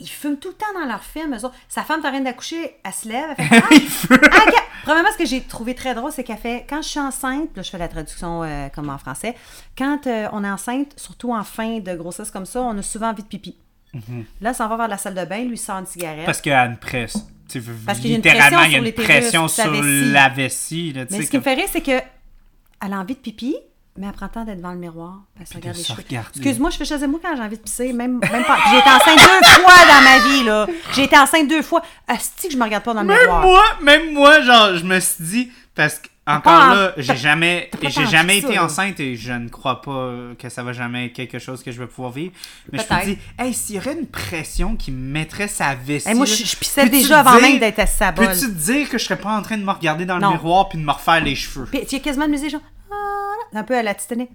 ils 0.00 0.08
fument 0.08 0.36
tout 0.36 0.48
le 0.48 0.54
temps 0.54 0.80
dans 0.80 0.86
leur 0.86 1.02
film, 1.02 1.34
eux 1.34 1.44
autres. 1.44 1.54
Sa 1.68 1.82
femme, 1.82 2.00
t'as 2.02 2.10
rien 2.10 2.20
d'accoucher, 2.20 2.76
elle 2.84 2.92
se 2.92 3.08
lève, 3.08 3.34
elle 3.36 3.44
fait 3.46 3.62
Ah! 4.10 4.44
Ah! 4.46 4.50
Premièrement, 4.84 5.10
ce 5.12 5.18
que 5.18 5.26
j'ai 5.26 5.42
trouvé 5.42 5.74
très 5.74 5.94
drôle, 5.94 6.12
c'est 6.12 6.24
qu'elle 6.24 6.38
fait 6.38 6.64
quand 6.68 6.82
je 6.82 6.88
suis 6.88 7.00
enceinte, 7.00 7.50
là, 7.56 7.62
je 7.62 7.70
fais 7.70 7.78
la 7.78 7.88
traduction 7.88 8.42
euh, 8.42 8.68
comme 8.68 8.88
en 8.88 8.98
français, 8.98 9.34
quand 9.76 10.06
euh, 10.06 10.28
on 10.32 10.44
est 10.44 10.50
enceinte, 10.50 10.92
surtout 10.96 11.34
en 11.34 11.44
fin 11.44 11.80
de 11.80 11.94
grossesse 11.94 12.30
comme 12.30 12.46
ça, 12.46 12.62
on 12.62 12.78
a 12.78 12.82
souvent 12.82 13.10
envie 13.10 13.22
de 13.22 13.28
pipi. 13.28 13.56
Là, 14.40 14.54
ça 14.54 14.68
va 14.68 14.76
vers 14.76 14.88
la 14.88 14.98
salle 14.98 15.14
de 15.14 15.24
bain, 15.24 15.44
lui 15.44 15.58
sort 15.58 15.78
une 15.78 15.86
cigarette. 15.86 16.26
Parce 16.26 16.40
qu'il 16.40 16.52
y 16.52 16.54
a 16.54 16.64
une 16.66 16.76
presse. 16.76 17.16
Parce 17.86 17.98
qu'il 17.98 18.10
y 18.10 18.12
a 18.12 18.16
une 18.16 18.22
littéralement, 18.22 18.58
pression 18.58 18.68
il 18.68 18.72
y 18.72 18.76
a 18.76 18.92
sur 18.92 19.00
une 19.00 19.04
pression 19.04 19.48
sur 19.48 20.12
la 20.12 20.28
vessie. 20.28 20.92
Là, 20.92 21.04
Mais 21.10 21.22
ce 21.22 21.30
qui 21.30 21.38
me 21.38 21.42
fait 21.42 21.54
rire, 21.54 21.68
c'est 21.70 21.80
que 21.80 22.00
elle 22.84 22.92
a 22.92 22.98
envie 22.98 23.14
de 23.14 23.20
pipi, 23.20 23.56
mais 23.98 24.06
elle 24.06 24.12
prend 24.12 24.26
le 24.26 24.32
temps 24.32 24.44
d'être 24.44 24.58
devant 24.58 24.72
le 24.72 24.78
miroir. 24.78 25.18
se 25.44 25.44
Puis 25.50 25.58
regarde 25.58 25.76
de 25.76 25.82
les. 25.82 26.38
Excuse-moi, 26.38 26.70
je 26.70 26.76
fais 26.76 26.84
chez 26.84 27.06
moi 27.06 27.20
quand 27.22 27.36
j'ai 27.36 27.42
envie 27.42 27.56
de 27.56 27.62
pisser, 27.62 27.92
même, 27.92 28.20
même 28.20 28.44
pas. 28.44 28.58
J'ai 28.70 28.78
été 28.78 28.88
enceinte 28.88 29.18
deux 29.18 29.48
fois 29.62 29.74
dans 29.88 30.02
ma 30.02 30.18
vie, 30.28 30.44
là. 30.44 30.66
J'ai 30.94 31.04
été 31.04 31.18
enceinte 31.18 31.48
deux 31.48 31.62
fois. 31.62 31.82
Asti 32.06 32.46
que 32.48 32.54
je 32.54 32.58
me 32.58 32.64
regarde 32.64 32.84
pas 32.84 32.94
dans 32.94 33.02
le 33.02 33.08
Même 33.08 33.18
miroir. 33.20 33.42
moi, 33.42 33.62
même 33.82 34.12
moi, 34.14 34.40
genre, 34.42 34.76
je 34.76 34.84
me 34.84 34.98
suis 35.00 35.24
dit, 35.24 35.52
parce 35.74 35.98
que, 35.98 36.08
encore 36.26 36.74
là, 36.74 36.92
j'ai 36.98 37.16
jamais, 37.16 37.70
j'ai 37.82 38.04
jamais 38.06 38.38
été 38.38 38.54
ça, 38.56 38.64
enceinte 38.64 39.00
et 39.00 39.16
je 39.16 39.32
ne 39.32 39.48
crois 39.48 39.80
pas 39.80 40.12
que 40.38 40.48
ça 40.50 40.62
va 40.62 40.72
jamais 40.74 41.06
être 41.06 41.14
quelque 41.14 41.38
chose 41.38 41.62
que 41.62 41.72
je 41.72 41.78
vais 41.78 41.86
pouvoir 41.86 42.12
vivre. 42.12 42.32
Mais 42.70 42.78
je 42.78 42.94
me 42.94 43.04
dis, 43.04 43.18
hey, 43.38 43.54
s'il 43.54 43.76
y 43.76 43.78
aurait 43.78 43.94
une 43.94 44.06
pression 44.06 44.76
qui 44.76 44.92
me 44.92 44.98
mettrait 45.12 45.48
sa 45.48 45.74
vessie. 45.74 46.06
Hey, 46.08 46.14
moi, 46.14 46.26
je, 46.26 46.34
je 46.34 46.56
pissais 46.56 46.82
peux-tu 46.82 46.96
déjà 46.98 47.20
avant 47.20 47.32
dire- 47.38 47.40
même 47.48 47.58
d'être 47.58 47.80
à 48.02 48.12
bolle. 48.12 48.26
Peux-tu 48.28 48.40
te 48.46 48.50
dire 48.72 48.88
que 48.90 48.98
je 48.98 49.04
serais 49.04 49.18
pas 49.18 49.30
en 49.36 49.40
train 49.42 49.56
de 49.56 49.64
me 49.64 49.70
regarder 49.72 50.04
dans 50.04 50.18
Non. 50.18 50.28
le 50.28 50.34
miroir 50.34 50.68
puis 50.68 50.78
de 50.78 50.84
me 50.84 50.92
refaire 50.92 51.20
les 51.24 51.34
cheveux? 51.34 51.64
Puis 51.64 51.86
tu 51.86 51.94
y 51.94 51.98
a 51.98 52.00
quasiment 52.02 52.26
de 52.26 52.30
musique, 52.32 52.50
genre. 52.50 52.60
Un 53.52 53.62
peu 53.64 53.76
à 53.76 53.82
la 53.82 53.94
Titanic. 53.94 54.30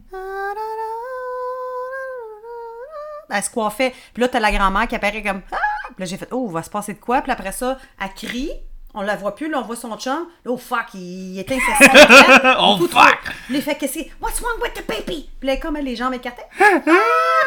Elle 3.29 3.43
se 3.43 3.49
coiffait. 3.49 3.93
Puis 4.13 4.21
là, 4.21 4.27
t'as 4.27 4.39
la 4.39 4.51
grand-mère 4.51 4.87
qui 4.87 4.95
apparaît 4.95 5.23
comme. 5.23 5.41
Ah! 5.51 5.57
Puis 5.87 5.95
là, 5.99 6.05
j'ai 6.05 6.17
fait, 6.17 6.27
oh, 6.31 6.47
va 6.47 6.63
se 6.63 6.69
passer 6.69 6.93
de 6.93 6.99
quoi? 6.99 7.21
Puis 7.21 7.31
après 7.31 7.51
ça, 7.51 7.77
elle 8.01 8.13
crie. 8.13 8.51
On 8.95 9.01
la 9.01 9.15
voit 9.15 9.33
plus, 9.35 9.49
là, 9.49 9.59
on 9.59 9.63
voit 9.63 9.75
son 9.75 9.97
chum. 9.97 10.27
Là, 10.45 10.51
oh 10.51 10.57
fuck, 10.57 10.85
il, 10.93 11.33
il 11.33 11.39
éteint 11.39 11.57
sa 11.59 11.75
cigarette. 11.83 12.57
Oh, 12.59 12.77
fuck! 12.89 13.17
il 13.49 13.61
fait, 13.61 13.75
qu'est-ce 13.75 13.93
que 13.95 13.99
c'est? 14.03 14.11
What's 14.21 14.39
wrong 14.39 14.61
with 14.61 14.73
the 14.75 14.87
baby? 14.87 15.29
Puis 15.39 15.47
là, 15.47 15.57
comme 15.57 15.77
les 15.77 15.95
jambes 15.95 16.13
écartées. 16.13 16.43
Ah! 16.59 16.79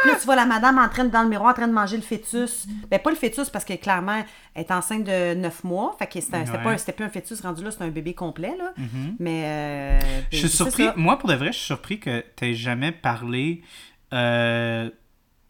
Puis 0.02 0.10
là, 0.10 0.16
tu 0.18 0.27
vois 0.27 0.36
la 0.36 0.44
madame 0.44 0.78
en 0.78 0.89
train 0.89 1.05
de, 1.05 1.10
dans 1.10 1.23
le 1.23 1.28
miroir, 1.28 1.51
en 1.52 1.55
train 1.55 1.68
de 1.68 1.73
manger 1.73 1.97
le 1.97 2.02
fœtus. 2.02 2.66
Ben, 2.90 2.98
pas 2.98 3.10
le 3.10 3.16
fœtus, 3.16 3.48
parce 3.48 3.64
que 3.64 3.74
clairement, 3.74 4.24
elle 4.55 4.62
est 4.62 4.70
enceinte 4.70 5.05
de 5.05 5.35
9 5.35 5.64
mois. 5.64 5.94
Fait 5.98 6.06
que 6.06 6.20
c'était 6.20 6.39
Ouais. 6.39 6.44
pas- 6.44 6.93
plus 6.93 7.05
un 7.05 7.09
fœtus 7.09 7.40
rendu 7.40 7.62
là, 7.64 7.70
c'était 7.70 7.85
un 7.85 7.89
bébé 7.89 8.12
complet, 8.14 8.55
là. 8.59 8.73
Mais. 9.18 9.43
euh, 9.47 10.01
Je 10.32 10.36
suis 10.39 10.48
surpris, 10.48 10.85
ça. 10.86 10.94
moi 10.97 11.18
pour 11.18 11.28
de 11.28 11.35
vrai, 11.35 11.48
je 11.52 11.56
suis 11.59 11.66
surpris 11.66 11.98
que 12.01 12.24
tu 12.36 12.55
jamais 12.55 12.93
parlé 12.93 13.62
euh, 14.12 14.90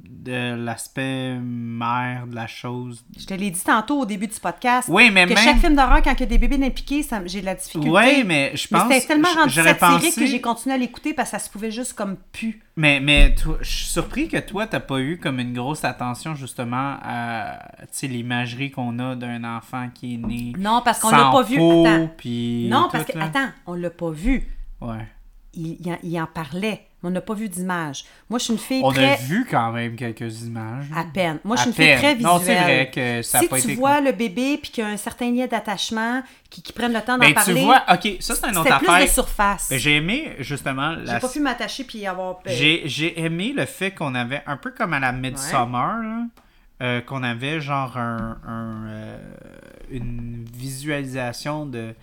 de 0.09 0.55
l'aspect 0.55 1.35
mère 1.41 2.27
de 2.27 2.35
la 2.35 2.47
chose. 2.47 3.05
Je 3.19 3.27
te 3.27 3.35
l'ai 3.35 3.51
dit 3.51 3.63
tantôt 3.63 4.01
au 4.01 4.07
début 4.07 4.27
du 4.27 4.39
podcast. 4.39 4.89
Oui, 4.91 5.11
mais 5.11 5.25
que 5.27 5.35
même- 5.35 5.39
chaque 5.45 5.59
film 5.59 5.75
d'horreur, 5.77 6.03
quand 6.03 6.13
il 6.15 6.21
y 6.21 6.23
a 6.23 6.27
des 6.27 6.39
bébés 6.39 6.65
impliqués, 6.65 7.03
ça 7.03 7.21
j'ai 7.27 7.41
de 7.41 7.47
la 7.47 7.55
difficulté. 7.55 7.91
Oui, 7.91 8.25
mais 8.25 8.53
je 8.55 8.69
Mais 8.71 8.79
pense 8.79 8.93
c'était 8.93 9.07
tellement 9.07 9.29
rendu 9.35 9.53
satirique 9.53 9.79
pensé- 9.79 10.21
que 10.21 10.27
j'ai 10.27 10.41
continué 10.41 10.75
à 10.75 10.79
l'écouter 10.79 11.15
parce 11.15 11.31
que 11.31 11.39
ça 11.39 11.45
se 11.45 11.51
pouvait 11.51 11.71
juste 11.71 11.95
comme 11.95 12.17
pu. 12.33 12.63
Mais, 12.77 13.01
mais 13.01 13.35
toi, 13.35 13.57
je 13.63 13.71
suis 13.71 13.87
surpris 13.87 14.29
que 14.29 14.37
toi, 14.39 14.67
t'as 14.67 14.81
pas 14.81 14.99
eu 15.01 15.19
comme 15.19 15.41
une 15.41 15.55
grosse 15.55 15.85
attention 15.85 16.35
justement 16.35 16.97
à 17.03 17.59
l'imagerie 18.03 18.71
qu'on 18.71 18.99
a 18.99 19.17
d'un 19.17 19.43
enfant 19.45 19.89
qui 19.95 20.15
est 20.15 20.19
né. 20.19 20.53
Non, 20.59 20.83
parce 20.85 21.01
qu'on 21.01 21.11
l'a 21.11 21.31
pas 21.31 21.43
vu. 21.43 21.57
Attends. 21.57 22.11
puis 22.17 22.69
Non, 22.71 22.85
tout, 22.85 22.91
parce 22.93 23.05
que, 23.05 23.19
là. 23.19 23.25
attends, 23.25 23.49
on 23.67 23.75
l'a 23.75 23.91
pas 23.91 24.11
vu. 24.11 24.47
Ouais. 24.81 25.07
Il, 25.57 25.77
il 25.81 25.91
en, 25.93 25.99
il 26.03 26.21
en 26.21 26.27
parlait. 26.27 26.83
On 27.03 27.11
n'a 27.11 27.21
pas 27.21 27.35
vu 27.35 27.49
d'image. 27.49 28.05
Moi, 28.29 28.39
je 28.41 28.45
suis 28.45 28.53
une 28.55 28.59
fille 28.59 28.81
On 28.83 28.91
très. 28.91 29.13
a 29.13 29.17
vu 29.17 29.47
quand 29.49 29.71
même 29.71 29.95
quelques 29.95 30.43
images. 30.43 30.87
À 30.95 31.05
peine. 31.05 31.39
Moi, 31.45 31.55
je 31.57 31.61
suis 31.63 31.71
une 31.71 31.75
fille 31.77 31.87
peine. 31.87 31.99
très 31.99 32.15
visuelle. 32.15 32.33
Non, 32.33 32.41
c'est 32.43 32.55
vrai 32.57 32.91
que 32.93 33.23
ça 33.23 33.41
si 33.41 33.49
pas 33.49 33.61
tu 33.61 33.65
été 33.71 33.75
vois 33.77 34.01
le 34.01 34.13
bébé 34.13 34.59
puis 34.61 34.71
qu'il 34.73 34.83
y 34.83 34.87
a 34.87 34.91
un 34.91 34.97
certain 34.97 35.31
lien 35.31 35.47
d'attachement, 35.47 36.23
qui, 36.51 36.63
qui 36.63 36.73
prennent 36.73 36.93
le 36.93 37.01
temps 37.03 37.15
d'en 37.17 37.25
Ben, 37.25 37.33
parler. 37.35 37.55
tu 37.55 37.61
vois, 37.61 37.83
ok, 37.93 38.17
ça 38.19 38.35
c'est 38.35 38.49
une 38.49 38.57
autre 38.59 38.65
C'était 38.65 38.79
plus 38.79 38.89
affaire. 38.89 39.07
de 39.07 39.11
surface. 39.11 39.69
Ben, 39.71 39.79
j'ai 39.79 39.97
aimé 39.97 40.33
justement 40.41 40.97
J'ai 40.99 41.05
la 41.05 41.21
pas 41.21 41.29
pu 41.29 41.41
m'attacher 41.41 41.85
puis 41.85 42.05
avoir 42.07 42.39
peur. 42.41 42.53
J'ai, 42.53 42.83
j'ai 42.87 43.21
aimé 43.21 43.53
le 43.57 43.67
fait 43.67 43.93
qu'on 43.93 44.15
avait, 44.17 44.43
un 44.47 44.57
peu 44.57 44.73
comme 44.73 44.93
à 44.93 44.99
la 44.99 45.13
Midsummer, 45.13 46.25
euh, 46.83 47.01
qu'on 47.03 47.23
avait 47.23 47.61
genre 47.61 47.97
un, 47.97 48.39
un, 48.47 48.87
euh, 48.89 49.19
une 49.91 50.45
visualisation 50.53 51.67
de 51.67 51.95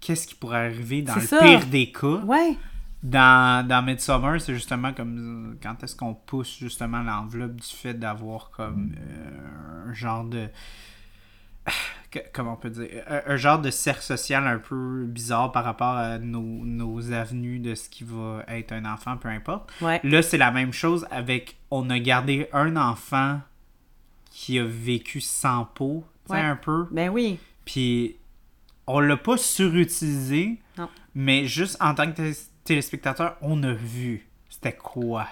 qu'est-ce 0.00 0.26
qui 0.26 0.34
pourrait 0.34 0.66
arriver 0.66 1.02
dans 1.02 1.14
le 1.16 1.20
ça. 1.20 1.38
pire 1.40 1.66
des 1.66 1.90
cas. 1.92 2.06
Ouais. 2.24 2.56
Dans, 3.02 3.66
dans 3.66 3.82
Midsummer, 3.82 4.40
c'est 4.40 4.54
justement 4.54 4.92
comme 4.92 5.52
euh, 5.52 5.58
quand 5.62 5.82
est-ce 5.84 5.94
qu'on 5.94 6.14
pousse 6.14 6.58
justement 6.58 7.00
l'enveloppe 7.02 7.54
du 7.56 7.66
fait 7.66 7.94
d'avoir 7.94 8.50
comme 8.50 8.92
euh, 8.98 9.88
un 9.90 9.92
genre 9.94 10.24
de 10.24 10.48
que- 12.10 12.18
comment 12.32 12.54
on 12.54 12.56
peut 12.56 12.70
dire, 12.70 12.88
un, 13.08 13.20
un 13.32 13.36
genre 13.36 13.60
de 13.60 13.70
cercle 13.70 14.02
social 14.02 14.46
un 14.46 14.58
peu 14.58 15.04
bizarre 15.04 15.52
par 15.52 15.64
rapport 15.64 15.94
à 15.96 16.18
nos, 16.18 16.40
nos 16.64 17.12
avenues 17.12 17.60
de 17.60 17.74
ce 17.76 17.88
qui 17.88 18.02
va 18.04 18.42
être 18.48 18.72
un 18.72 18.84
enfant, 18.84 19.16
peu 19.16 19.28
importe. 19.28 19.70
Ouais. 19.80 20.00
Là, 20.02 20.22
c'est 20.22 20.38
la 20.38 20.50
même 20.50 20.72
chose 20.72 21.06
avec, 21.10 21.56
on 21.70 21.90
a 21.90 21.98
gardé 22.00 22.48
un 22.52 22.76
enfant 22.76 23.40
qui 24.30 24.58
a 24.58 24.64
vécu 24.64 25.20
sans 25.20 25.64
peau, 25.66 26.04
tu 26.26 26.32
sais, 26.32 26.40
Ouais. 26.40 26.44
un 26.46 26.56
peu. 26.56 26.86
Ben 26.90 27.10
oui. 27.10 27.38
Puis, 27.64 28.16
on 28.86 29.00
l'a 29.00 29.16
pas 29.16 29.36
surutilisé, 29.36 30.58
Non. 30.76 30.88
mais 31.14 31.46
juste 31.46 31.76
en 31.80 31.94
tant 31.94 32.10
que 32.10 32.32
té- 32.68 32.74
téléspectateur, 32.74 33.36
on 33.42 33.62
a 33.62 33.72
vu 33.72 34.26
c'était 34.48 34.72
quoi. 34.72 35.26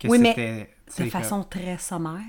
Que 0.00 0.08
Oui, 0.08 0.18
mais 0.18 0.28
c'était, 0.30 1.04
De 1.04 1.10
façon 1.10 1.44
très 1.44 1.78
sommaire. 1.78 2.20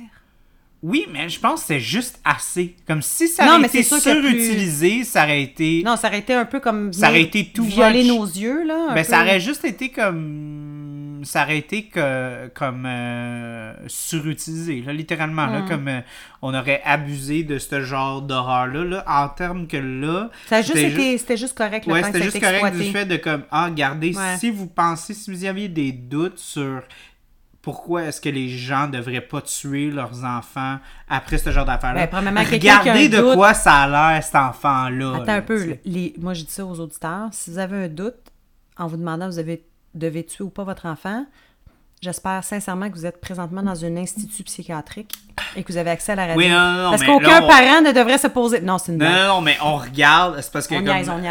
oui, 0.83 1.07
mais 1.11 1.27
je 1.29 1.39
pense 1.39 1.61
que 1.61 1.67
c'est 1.67 1.79
juste 1.79 2.19
assez. 2.23 2.75
Comme 2.87 3.01
si 3.01 3.27
ça 3.27 3.45
Non, 3.45 3.59
mais 3.59 3.67
été 3.67 3.83
que 3.83 3.89
plus- 3.89 4.01
surutilisé, 4.01 5.03
ça 5.03 5.23
aurait 5.23 5.41
été. 5.41 5.81
Non, 5.83 5.95
ça 5.97 6.07
aurait 6.09 6.19
été 6.19 6.33
un 6.33 6.45
peu 6.45 6.59
comme 6.59 6.93
Ça 6.93 7.09
aurait 7.09 7.23
été 7.23 7.45
too 7.51 7.63
violer 7.63 8.03
much. 8.03 8.07
nos 8.11 8.25
yeux 8.25 8.63
là. 8.65 8.87
un 8.91 8.93
ben, 8.95 9.03
peu. 9.03 9.09
ça 9.09 9.21
aurait 9.21 9.39
juste 9.39 9.65
été 9.65 9.89
comme. 9.89 10.74
Ça 11.25 11.43
aurait 11.43 11.57
été 11.57 11.85
que, 11.87 12.47
comme 12.55 12.85
euh, 12.85 13.73
surutilisé, 13.87 14.81
là, 14.81 14.93
littéralement. 14.93 15.47
Là, 15.47 15.61
Mm. 15.61 15.67
comme 15.69 15.87
euh, 15.87 15.99
on 16.41 16.53
aurait 16.53 16.81
abusé 16.85 17.43
de 17.43 17.57
ce 17.59 17.81
genre 17.81 18.21
d'horreur-là, 18.21 18.83
là, 18.83 19.03
en 19.07 19.27
termes 19.29 19.67
que 19.67 19.77
là. 19.77 20.29
Ça 20.47 20.57
a 20.57 20.61
juste 20.61 20.75
c'était 20.77 20.91
été, 20.91 21.17
c'était 21.17 21.37
juste 21.37 21.57
correct 21.57 21.85
le 21.87 21.93
Ouais, 21.93 22.03
c'était 22.03 22.21
juste 22.23 22.39
correct 22.39 22.63
exploité. 22.65 22.85
du 22.85 22.91
fait 22.91 23.05
de 23.05 23.17
comme, 23.17 23.43
ah, 23.51 23.65
regardez, 23.65 24.15
Ouais. 24.15 24.37
si 24.37 24.51
vous 24.51 24.67
pensez, 24.67 25.13
si 25.13 25.31
vous 25.31 25.43
aviez 25.45 25.67
des 25.67 25.91
doutes 25.91 26.37
sur 26.39 26.81
pourquoi 27.61 28.03
est-ce 28.03 28.21
que 28.21 28.29
les 28.29 28.47
gens 28.47 28.87
devraient 28.87 29.21
pas 29.21 29.41
tuer 29.41 29.89
leurs 29.89 30.23
enfants 30.23 30.77
après 31.09 31.39
ce 31.39 31.49
genre 31.49 31.65
d'affaires-là, 31.65 32.05
Ben, 32.05 32.43
regardez 32.51 33.09
de 33.09 33.17
doute- 33.17 33.33
quoi 33.33 33.55
ça 33.55 33.73
a 33.73 33.87
l'air, 34.13 34.23
cet 34.23 34.35
enfant-là. 34.35 35.13
Attends 35.15 35.25
là, 35.25 35.33
un 35.37 35.41
peu. 35.41 35.77
Les... 35.83 36.13
Moi, 36.19 36.35
je 36.35 36.43
dis 36.43 36.51
ça 36.51 36.63
aux 36.63 36.79
auditeurs. 36.79 37.29
Si 37.31 37.49
vous 37.49 37.57
avez 37.57 37.85
un 37.85 37.87
doute 37.87 38.13
en 38.77 38.85
vous 38.85 38.97
demandant 38.97 39.27
vous 39.27 39.39
avez... 39.39 39.63
devez 39.95 40.23
tuer 40.25 40.43
ou 40.43 40.49
pas 40.49 40.63
votre 40.63 40.85
enfant, 40.85 41.25
j'espère 42.01 42.43
sincèrement 42.43 42.89
que 42.89 42.95
vous 42.95 43.05
êtes 43.05 43.19
présentement 43.19 43.63
dans 43.63 43.83
un 43.85 43.97
institut 43.97 44.43
psychiatrique 44.43 45.13
et 45.55 45.63
que 45.63 45.71
vous 45.71 45.77
avez 45.77 45.89
accès 45.91 46.11
à 46.11 46.15
la 46.15 46.23
radio. 46.27 46.37
Oui, 46.37 46.49
non, 46.49 46.59
non, 46.59 46.83
non, 46.83 46.89
Parce 46.91 47.03
qu'aucun 47.03 47.41
on- 47.43 47.47
parent 47.47 47.81
ne 47.81 47.91
devrait 47.91 48.17
se 48.17 48.27
poser. 48.27 48.59
Non, 48.61 48.77
c'est 48.77 48.91
une 48.91 48.97
Non, 48.99 49.05
blague. 49.05 49.21
non, 49.21 49.27
non, 49.35 49.41
mais 49.41 49.57
on 49.63 49.77
regarde, 49.77 50.39
c'est 50.41 50.51
parce 50.51 50.67
que 50.67 50.75
comme 50.75 50.85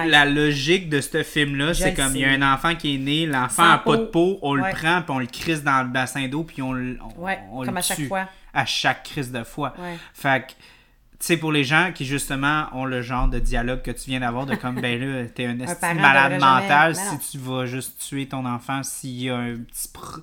la 0.09 0.25
logique 0.25 0.89
de 0.89 1.01
ce 1.01 1.23
film-là, 1.23 1.75
c'est 1.75 1.91
le 1.91 1.97
comme 1.97 2.17
il 2.17 2.23
y 2.23 2.25
a 2.25 2.31
un 2.31 2.55
enfant 2.55 2.75
qui 2.75 2.95
est 2.95 2.99
né, 2.99 3.27
l'enfant 3.27 3.63
Sans 3.65 3.71
a 3.73 3.79
pas 3.79 3.97
de 3.99 4.05
peau. 4.05 4.39
on 4.43 4.59
Ouais. 4.59 4.71
le 4.71 4.77
prend, 4.77 5.03
puis 5.03 5.11
on 5.15 5.19
le 5.19 5.27
crisse 5.27 5.63
dans 5.63 5.83
le 5.83 5.89
bassin 5.89 6.27
d'eau, 6.29 6.43
puis 6.45 6.63
on, 6.63 6.73
le- 6.73 6.99
on, 7.19 7.23
Ouais, 7.25 7.39
on 7.53 7.61
le 7.61 7.67
comme 7.67 7.77
à 7.77 7.83
chaque 7.83 7.97
tue 7.99 8.09
fois. 8.09 8.27
À 8.53 8.65
chaque 8.67 9.03
crise 9.05 9.31
de 9.33 9.43
fois. 9.45 9.75
Ouais. 9.79 9.97
Fait 10.15 10.47
que, 10.47 10.53
sais, 11.25 11.37
pour 11.37 11.53
les 11.53 11.65
gens 11.65 11.91
qui 11.95 12.05
justement 12.05 12.67
ont 12.73 12.85
le 12.85 13.03
genre 13.03 13.29
de 13.29 13.39
dialogue 13.39 13.83
que 13.83 13.91
tu 13.91 14.11
viens 14.11 14.21
d'avoir, 14.21 14.47
de 14.47 14.55
comme, 14.55 14.81
ben 14.81 15.01
là, 15.01 15.27
t'es 15.35 15.47
un 15.47 15.57
parent 15.57 15.95
malade 15.95 16.33
jamais- 16.33 16.45
mental 16.45 16.97
si 16.97 17.31
tu 17.31 17.39
vas 17.39 17.67
juste 17.67 17.99
tuer 18.01 18.27
ton 18.27 18.45
enfant 18.47 18.83
s'il 18.83 19.21
y 19.23 19.31
a 19.31 19.37
un 19.37 19.57
petit. 19.57 19.89
pro- 19.93 20.21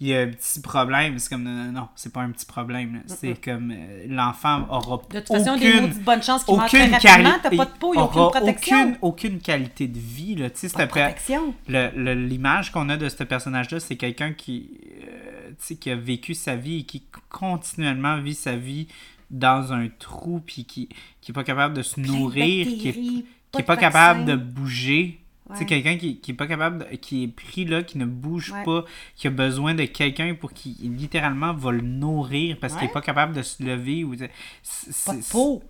Il 0.00 0.08
y 0.08 0.14
a 0.14 0.20
un 0.22 0.26
petit 0.26 0.60
problème, 0.60 1.18
c'est 1.20 1.30
comme 1.30 1.44
non, 1.44 1.50
non, 1.66 1.72
non, 1.72 1.88
c'est 1.94 2.12
pas 2.12 2.20
un 2.22 2.30
petit 2.30 2.44
problème. 2.44 2.94
là. 2.94 3.00
C'est 3.06 3.40
comme 3.42 3.70
euh, 3.70 4.06
l'enfant 4.08 4.66
aura 4.68 5.00
De 5.08 5.20
toute 5.20 5.28
façon, 5.28 5.54
il 5.56 5.62
y 5.62 5.66
a 5.68 5.80
des 5.80 5.86
aucune, 5.86 6.22
chances 6.22 6.44
qu'il 6.44 6.56
meure 6.56 6.66
très 6.66 6.86
aucune 6.88 6.98
quali- 6.98 7.30
T'as 7.42 7.50
pas 7.56 7.64
de 7.64 7.78
peau, 7.78 7.94
il 7.94 7.98
a 8.00 8.02
aucune 8.02 8.30
protection. 8.30 8.80
Aucune, 8.82 8.98
aucune 9.02 9.38
qualité 9.40 9.86
de 9.86 9.98
vie. 9.98 10.34
Là. 10.34 10.50
Tu 10.50 10.58
sais, 10.58 10.68
c'est 10.68 10.86
protection. 10.88 11.54
l'image 11.68 12.72
qu'on 12.72 12.88
a 12.88 12.96
de 12.96 13.08
ce 13.08 13.22
personnage-là, 13.22 13.80
c'est 13.80 13.96
quelqu'un 13.96 14.32
qui, 14.32 14.70
euh, 15.08 15.74
qui 15.80 15.90
a 15.90 15.96
vécu 15.96 16.34
sa 16.34 16.56
vie 16.56 16.80
et 16.80 16.82
qui 16.82 17.04
continuellement 17.30 18.20
vit 18.20 18.34
sa 18.34 18.56
vie 18.56 18.88
dans 19.34 19.72
un 19.72 19.88
trou, 19.98 20.40
puis 20.44 20.64
qui, 20.64 20.88
qui 21.20 21.32
est 21.32 21.34
pas 21.34 21.44
capable 21.44 21.74
de 21.74 21.82
se 21.82 22.00
nourrir, 22.00 22.66
qui 22.66 22.88
est, 22.88 22.92
qui 22.92 23.24
est 23.58 23.62
pas 23.62 23.76
capable 23.76 24.24
de 24.24 24.36
bouger. 24.36 25.20
C'est 25.52 25.60
Ouais. 25.60 25.66
quelqu'un 25.66 25.98
qui, 25.98 26.20
qui 26.20 26.30
est 26.30 26.34
pas 26.34 26.46
capable, 26.46 26.78
de- 26.90 26.96
qui 26.96 27.24
est 27.24 27.28
pris 27.28 27.66
là, 27.66 27.82
qui 27.82 27.98
ne 27.98 28.06
bouge 28.06 28.50
Ouais. 28.52 28.64
pas, 28.64 28.84
qui 29.14 29.26
a 29.26 29.30
besoin 29.30 29.74
de 29.74 29.84
quelqu'un 29.84 30.34
pour 30.34 30.54
qui 30.54 30.70
littéralement 30.82 31.52
va 31.52 31.70
le 31.72 31.82
nourrir 31.82 32.56
parce 32.58 32.74
qu'il 32.76 32.84
est 32.86 32.92
pas 32.92 33.02
capable 33.02 33.34
de 33.34 33.42
se 33.42 33.62
lever. 33.62 34.04
Ou 34.04 34.14
c'est- 34.62 35.04
Pas 35.04 35.14
de 35.14 35.20
c'est- 35.20 35.30
peau. 35.32 35.62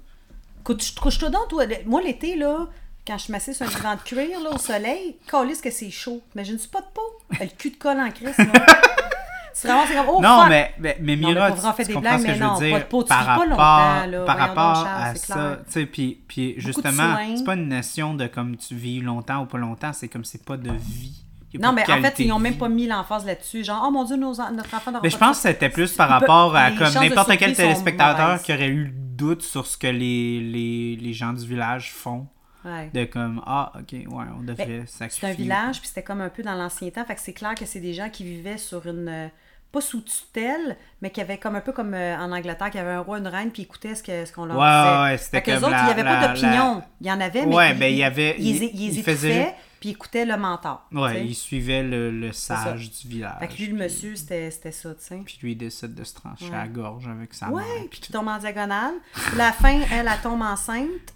Couche- 0.62 0.94
Couche-toi 0.94 1.30
donc, 1.30 1.48
toi. 1.48 1.64
Moi, 1.86 2.00
l'été, 2.02 2.36
là, 2.36 2.68
quand 3.04 3.18
je 3.18 3.32
m'assieds 3.32 3.52
sur 3.52 3.66
un 3.66 3.68
divan 3.68 3.96
de 3.96 4.00
cuir, 4.02 4.40
là, 4.44 4.50
au 4.54 4.58
soleil, 4.58 5.16
calisse 5.26 5.60
que 5.60 5.70
c'est 5.70 5.90
chaud. 5.90 6.22
Imagine-tu 6.36 6.68
pas 6.68 6.80
de 6.80 6.86
peau? 6.94 7.02
Le 7.40 7.46
cul 7.58 7.70
de 7.70 7.76
colle 7.76 7.98
en 7.98 8.10
crise, 8.12 8.36
c'est 9.54 9.68
vraiment, 9.68 9.84
c'est 9.86 9.94
comme, 9.94 10.06
oh, 10.08 10.20
non, 10.20 10.40
fuck. 10.40 10.48
mais, 10.50 10.74
mais, 10.78 10.96
mais 11.00 11.16
Non, 11.16 11.28
mais 11.28 11.34
Mira, 11.34 11.46
pour 11.48 11.56
vrai, 11.56 11.68
on 11.68 11.70
tu, 11.70 11.76
fait 11.76 11.82
tu 11.84 11.88
des 11.88 11.94
comprends 11.94 12.10
blagues, 12.10 12.20
ce 12.20 12.24
que 12.24 12.28
mais 12.28 12.34
je 12.34 12.42
veux 12.42 12.46
non, 12.46 12.58
dire? 12.58 12.88
peau, 12.88 13.02
tu 13.02 13.08
par 13.08 13.24
pas 13.24 13.32
rapport, 13.34 13.46
là. 13.56 14.24
par 14.24 14.38
rapport 14.38 14.74
donc, 14.74 14.84
Charles, 14.84 15.02
à 15.02 15.14
ça. 15.14 15.58
Tu 15.66 15.72
sais, 15.72 15.86
puis, 15.86 16.20
puis 16.28 16.54
justement, 16.58 17.16
c'est 17.36 17.44
pas 17.44 17.54
une 17.54 17.68
notion 17.68 18.14
de 18.14 18.26
comme 18.26 18.56
tu 18.56 18.74
vis 18.74 19.00
longtemps 19.00 19.42
ou 19.42 19.46
pas 19.46 19.58
longtemps, 19.58 19.92
c'est 19.92 20.08
comme 20.08 20.24
c'est 20.24 20.44
pas 20.44 20.56
de 20.56 20.72
vie. 20.72 21.24
Non, 21.58 21.72
mais 21.72 21.88
en 21.90 22.02
fait, 22.02 22.18
ils 22.18 22.28
n'ont 22.28 22.38
même 22.38 22.56
pas 22.56 22.68
mis 22.68 22.86
l'emphase 22.86 23.24
là-dessus. 23.24 23.64
Genre, 23.64 23.82
oh 23.86 23.90
mon 23.90 24.04
Dieu, 24.04 24.16
nos 24.16 24.34
notre 24.34 24.74
enfant 24.74 24.92
Mais 25.02 25.10
je 25.10 25.16
pense 25.16 25.36
que 25.36 25.48
c'était 25.48 25.68
plus 25.68 25.92
par 25.92 26.08
rapport 26.08 26.54
à 26.56 26.70
comme 26.72 26.92
n'importe 26.94 27.36
quel 27.38 27.54
téléspectateur 27.54 28.42
qui 28.42 28.52
aurait 28.52 28.68
eu 28.68 28.84
le 28.84 28.90
doute 28.90 29.42
sur 29.42 29.66
ce 29.66 29.78
que 29.78 29.86
les, 29.86 30.40
les, 30.40 30.96
les 30.96 31.12
gens 31.12 31.32
du 31.32 31.46
village 31.46 31.92
font. 31.92 32.26
Ouais. 32.64 32.90
De 32.94 33.04
comme, 33.04 33.42
ah, 33.44 33.72
ok, 33.78 33.92
ouais, 33.92 34.24
on 34.38 34.42
devrait 34.42 34.66
Ben, 34.66 34.86
sacrifier. 34.86 35.28
C'est 35.28 35.34
un 35.34 35.36
village, 35.36 35.80
puis 35.80 35.88
c'était 35.88 36.02
comme 36.02 36.22
un 36.22 36.30
peu 36.30 36.42
dans 36.42 36.54
l'ancien 36.54 36.88
temps. 36.88 37.04
Fait 37.04 37.14
que 37.14 37.20
c'est 37.20 37.34
clair 37.34 37.54
que 37.54 37.66
c'est 37.66 37.80
des 37.80 37.92
gens 37.92 38.08
qui 38.08 38.24
vivaient 38.24 38.56
sur 38.56 38.86
une. 38.86 39.30
Pas 39.74 39.80
sous 39.82 40.00
tutelle, 40.00 40.76
mais 41.02 41.10
qui 41.10 41.20
avaient 41.20 41.38
comme 41.38 41.56
un 41.56 41.60
peu 41.60 41.72
comme 41.72 41.92
euh, 41.94 42.16
en 42.16 42.32
Angleterre, 42.32 42.70
qui 42.70 42.78
avaient 42.78 42.92
un 42.92 43.00
roi, 43.00 43.18
une 43.18 43.26
reine, 43.28 43.50
puis 43.50 43.62
ils 43.62 43.64
écoutaient 43.66 43.94
ce 43.94 44.32
qu'on 44.32 44.46
leur 44.46 44.56
Ouais, 44.56 44.64
disait. 44.64 44.96
ouais, 44.96 45.02
ouais, 45.10 45.18
c'était 45.18 45.42
comme 45.42 45.54
autres, 45.64 45.70
la- 45.70 45.80
il 45.82 45.84
n'y 45.86 45.90
avait 45.92 46.02
la- 46.02 46.16
pas 46.16 46.28
d'opinion. 46.28 46.82
Il 47.00 47.06
y 47.06 47.12
en 47.12 47.20
avait, 47.20 47.44
mais 47.46 47.54
Ouais, 47.54 47.70
ils, 47.72 47.78
ben, 47.78 47.92
il 47.92 47.98
y 47.98 48.04
avait- 48.04 48.36
Ils, 48.38 48.62
il- 48.62 48.94
il 48.98 49.02
faisait 49.02 49.54
puis 49.80 49.90
écoutaient 49.90 50.24
le 50.24 50.38
mentor. 50.38 50.88
Ouais, 50.92 51.26
il 51.26 51.34
suivait 51.34 51.82
le, 51.82 52.32
sage 52.32 52.90
du 52.90 53.06
village. 53.08 53.38
Fait 53.40 53.48
que 53.48 53.54
lui, 53.58 53.66
le 53.66 53.74
monsieur, 53.76 54.16
c'était 54.16 54.50
ça, 54.50 54.94
tu 54.94 55.04
sais. 55.04 55.20
Puis 55.26 55.38
lui, 55.42 55.52
il 55.52 55.56
décide 55.56 55.94
de 55.94 56.04
se 56.04 56.14
trancher 56.14 56.46
Ouais. 56.48 56.54
à 56.54 56.62
la 56.62 56.68
gorge 56.68 57.06
avec 57.06 57.34
sa 57.34 57.50
Ouais, 57.50 57.62
mère. 57.62 57.88
puis 57.90 58.00
qui 58.00 58.10
tombe 58.10 58.28
en 58.28 58.38
diagonale. 58.38 58.94
La 59.36 59.52
fin, 59.52 59.80
elle, 59.92 60.08
elle 60.10 60.20
tombe 60.22 60.40
enceinte. 60.40 61.12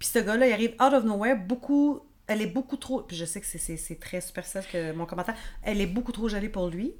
Puis 0.00 0.08
ce 0.08 0.18
gars-là, 0.18 0.46
il 0.48 0.52
arrive 0.52 0.72
out 0.82 0.92
of 0.92 1.04
nowhere, 1.04 1.36
beaucoup... 1.36 2.00
Elle 2.26 2.42
est 2.42 2.46
beaucoup 2.46 2.76
trop... 2.76 3.02
Puis 3.02 3.16
je 3.16 3.24
sais 3.24 3.40
que 3.40 3.46
c'est 3.46 4.00
très 4.00 4.20
superficiel 4.20 4.64
que 4.72 4.92
mon 4.92 5.04
commentaire. 5.06 5.34
Elle 5.62 5.80
est 5.80 5.86
beaucoup 5.86 6.10
trop 6.12 6.28
jolie 6.28 6.48
pour 6.48 6.68
lui. 6.68 6.94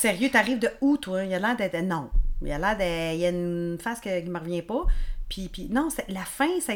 Sérieux, 0.00 0.28
t'arrives 0.30 0.58
de 0.58 0.70
où, 0.80 0.96
toi? 0.96 1.24
Il 1.24 1.32
a 1.34 1.38
l'air 1.38 1.56
d'être... 1.56 1.80
Non. 1.82 2.10
Il 2.42 2.50
a 2.52 2.58
l'air. 2.58 3.12
Il 3.14 3.20
y 3.20 3.26
a 3.26 3.30
une 3.30 3.78
face 3.80 4.00
que- 4.00 4.20
qui 4.20 4.28
me 4.30 4.38
revient 4.38 4.62
pas. 4.62 4.84
Puis, 5.28 5.48
puis 5.52 5.68
non, 5.70 5.88
c'est- 5.90 6.08
la 6.08 6.24
fin, 6.24 6.48
ça... 6.60 6.74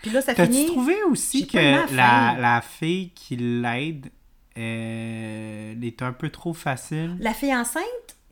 Puis 0.00 0.10
là, 0.10 0.20
ça 0.20 0.34
T'as-tu 0.34 0.52
finit... 0.52 0.66
trouvé 0.66 0.96
aussi 1.04 1.46
que 1.46 1.56
la 1.94 2.36
la, 2.36 2.60
fille 2.60 3.10
qui 3.14 3.36
l'aide, 3.36 4.10
euh, 4.58 5.74
est 5.80 6.02
un 6.02 6.12
peu 6.12 6.30
trop 6.30 6.54
facile? 6.54 7.16
La 7.20 7.32
fille 7.34 7.54
enceinte 7.54 7.84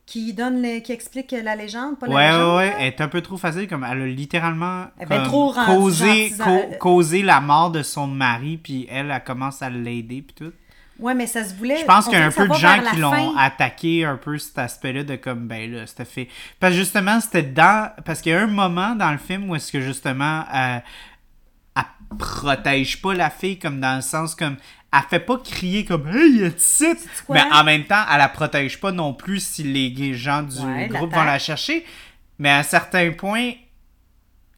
qui 0.06 0.32
donne 0.34 0.60
le- 0.60 0.80
qui 0.80 0.90
explique 0.90 1.30
la 1.30 1.54
légende, 1.54 1.96
pas 1.98 2.08
la 2.08 2.14
Ouais, 2.14 2.26
légende. 2.26 2.56
ouais, 2.58 2.68
ouais, 2.68 2.74
elle 2.80 2.86
est 2.88 3.00
un 3.00 3.06
peu 3.08 3.20
trop 3.20 3.36
facile, 3.36 3.68
comme 3.68 3.84
elle 3.88 4.02
a 4.02 4.06
littéralement 4.06 4.86
Elle 4.98 5.04
est 5.04 5.06
comme, 5.16 5.22
trop 5.22 5.50
rendue 5.50 5.76
causé, 5.76 6.32
co- 6.36 6.76
causé 6.80 7.22
la 7.22 7.40
mort 7.40 7.70
de 7.70 7.82
son 7.84 8.08
mari, 8.08 8.56
puis 8.56 8.88
elle, 8.90 9.10
elle 9.12 9.22
commence 9.22 9.62
à 9.62 9.70
l'aider, 9.70 10.22
puis 10.22 10.34
tout. 10.34 10.52
Ouais, 11.00 11.14
mais 11.14 11.26
ça 11.26 11.44
se 11.44 11.54
voulait... 11.54 11.78
Je 11.78 11.84
pense 11.84 12.04
qu'il 12.04 12.18
y 12.18 12.20
a 12.20 12.26
un 12.26 12.30
peu 12.30 12.46
de 12.46 12.54
gens 12.54 12.80
qui 12.90 12.96
l'ont 12.96 13.36
attaqué 13.36 14.04
un 14.04 14.16
peu 14.16 14.38
cet 14.38 14.58
aspect-là 14.58 15.02
de 15.02 15.16
comme, 15.16 15.46
ben 15.46 15.72
là, 15.72 15.86
c'était 15.86 16.04
fait. 16.04 16.28
Parce 16.58 16.72
que 16.72 16.78
justement, 16.78 17.20
c'était 17.20 17.42
dans. 17.42 17.90
Parce 18.04 18.20
qu'il 18.20 18.32
y 18.32 18.34
a 18.34 18.42
un 18.42 18.46
moment 18.46 18.94
dans 18.94 19.10
le 19.10 19.18
film 19.18 19.48
où 19.48 19.56
est-ce 19.56 19.72
que 19.72 19.80
justement, 19.80 20.44
euh, 20.54 20.78
elle 21.76 22.16
protège 22.18 23.00
pas 23.00 23.14
la 23.14 23.30
fille, 23.30 23.58
comme 23.58 23.80
dans 23.80 23.96
le 23.96 24.02
sens 24.02 24.34
comme. 24.34 24.56
Elle 24.92 25.00
fait 25.08 25.20
pas 25.20 25.38
crier 25.38 25.84
comme 25.84 26.08
Hey, 26.08 26.52
quoi? 27.24 27.36
Mais 27.36 27.42
en 27.52 27.62
même 27.62 27.84
temps, 27.84 28.04
elle 28.10 28.18
la 28.18 28.28
protège 28.28 28.80
pas 28.80 28.90
non 28.90 29.14
plus 29.14 29.40
si 29.40 29.62
les 29.62 30.14
gens 30.14 30.42
du 30.42 30.58
Ouais, 30.58 30.88
groupe 30.88 31.14
vont 31.14 31.22
la 31.22 31.38
chercher. 31.38 31.86
Mais 32.40 32.50
à 32.50 32.58
un 32.58 32.62
certain 32.64 33.12
point, 33.12 33.52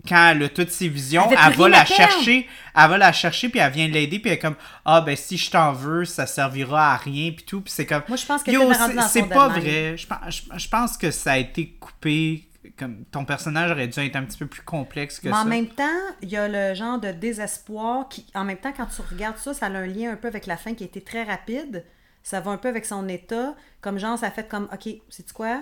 quand 0.08 0.28
elle 0.30 0.42
a 0.42 0.48
toutes 0.48 0.70
ses 0.70 0.88
visions, 0.88 1.28
Elle 1.30 1.54
va 1.54 1.68
la 1.68 1.84
chercher, 1.84 2.48
elle 2.74 2.90
va 2.90 2.98
la 2.98 3.12
chercher, 3.12 3.48
puis 3.48 3.60
elle 3.60 3.72
vient 3.72 3.88
l'aider, 3.88 4.18
puis 4.18 4.30
elle 4.30 4.36
est 4.36 4.40
comme 4.40 4.56
Ah, 4.84 5.00
ben 5.00 5.16
si 5.16 5.36
je 5.38 5.50
t'en 5.50 5.72
veux, 5.72 6.04
ça 6.04 6.26
servira 6.26 6.92
à 6.94 6.96
rien, 6.96 7.30
puis 7.32 7.44
tout, 7.44 7.60
puis 7.60 7.72
c'est 7.72 7.86
comme. 7.86 8.02
Moi, 8.08 8.16
je 8.16 8.26
pense 8.26 8.42
rendue 8.42 8.94
c'est 9.02 9.20
c'est 9.20 9.28
pas 9.28 9.48
vrai. 9.48 9.96
Je, 9.96 10.06
pense- 10.06 10.18
je- 10.30 10.58
je 10.58 10.68
pense 10.68 10.96
que 10.96 11.10
ça 11.10 11.32
a 11.32 11.38
été 11.38 11.70
coupé. 11.80 12.48
Comme 12.78 13.04
ton 13.06 13.24
personnage 13.24 13.70
aurait 13.72 13.88
dû 13.88 13.98
être 14.00 14.16
un 14.16 14.22
petit 14.24 14.38
peu 14.38 14.46
plus 14.46 14.62
complexe 14.62 15.18
que 15.18 15.28
Mais 15.28 15.34
en 15.34 15.42
ça. 15.42 15.44
même 15.44 15.66
temps, 15.66 15.82
il 16.22 16.30
y 16.30 16.36
a 16.36 16.46
le 16.48 16.74
genre 16.74 16.98
de 16.98 17.10
désespoir 17.10 18.08
qui, 18.08 18.24
en 18.34 18.44
même 18.44 18.56
temps, 18.56 18.72
quand 18.74 18.86
tu 18.86 19.02
regardes 19.02 19.36
ça, 19.36 19.52
ça 19.52 19.66
a 19.66 19.70
un 19.70 19.86
lien 19.86 20.12
un 20.12 20.16
peu 20.16 20.28
avec 20.28 20.46
la 20.46 20.56
fin 20.56 20.72
qui 20.74 20.84
a 20.84 20.86
été 20.86 21.00
très 21.02 21.24
rapide. 21.24 21.84
Ça 22.22 22.40
va 22.40 22.52
un 22.52 22.56
peu 22.56 22.68
avec 22.68 22.86
son 22.86 23.08
état. 23.08 23.54
Comme 23.80 23.98
genre, 23.98 24.16
ça 24.16 24.30
fait 24.30 24.48
comme, 24.48 24.68
OK, 24.72 24.84
sais-tu 25.10 25.32
quoi? 25.34 25.60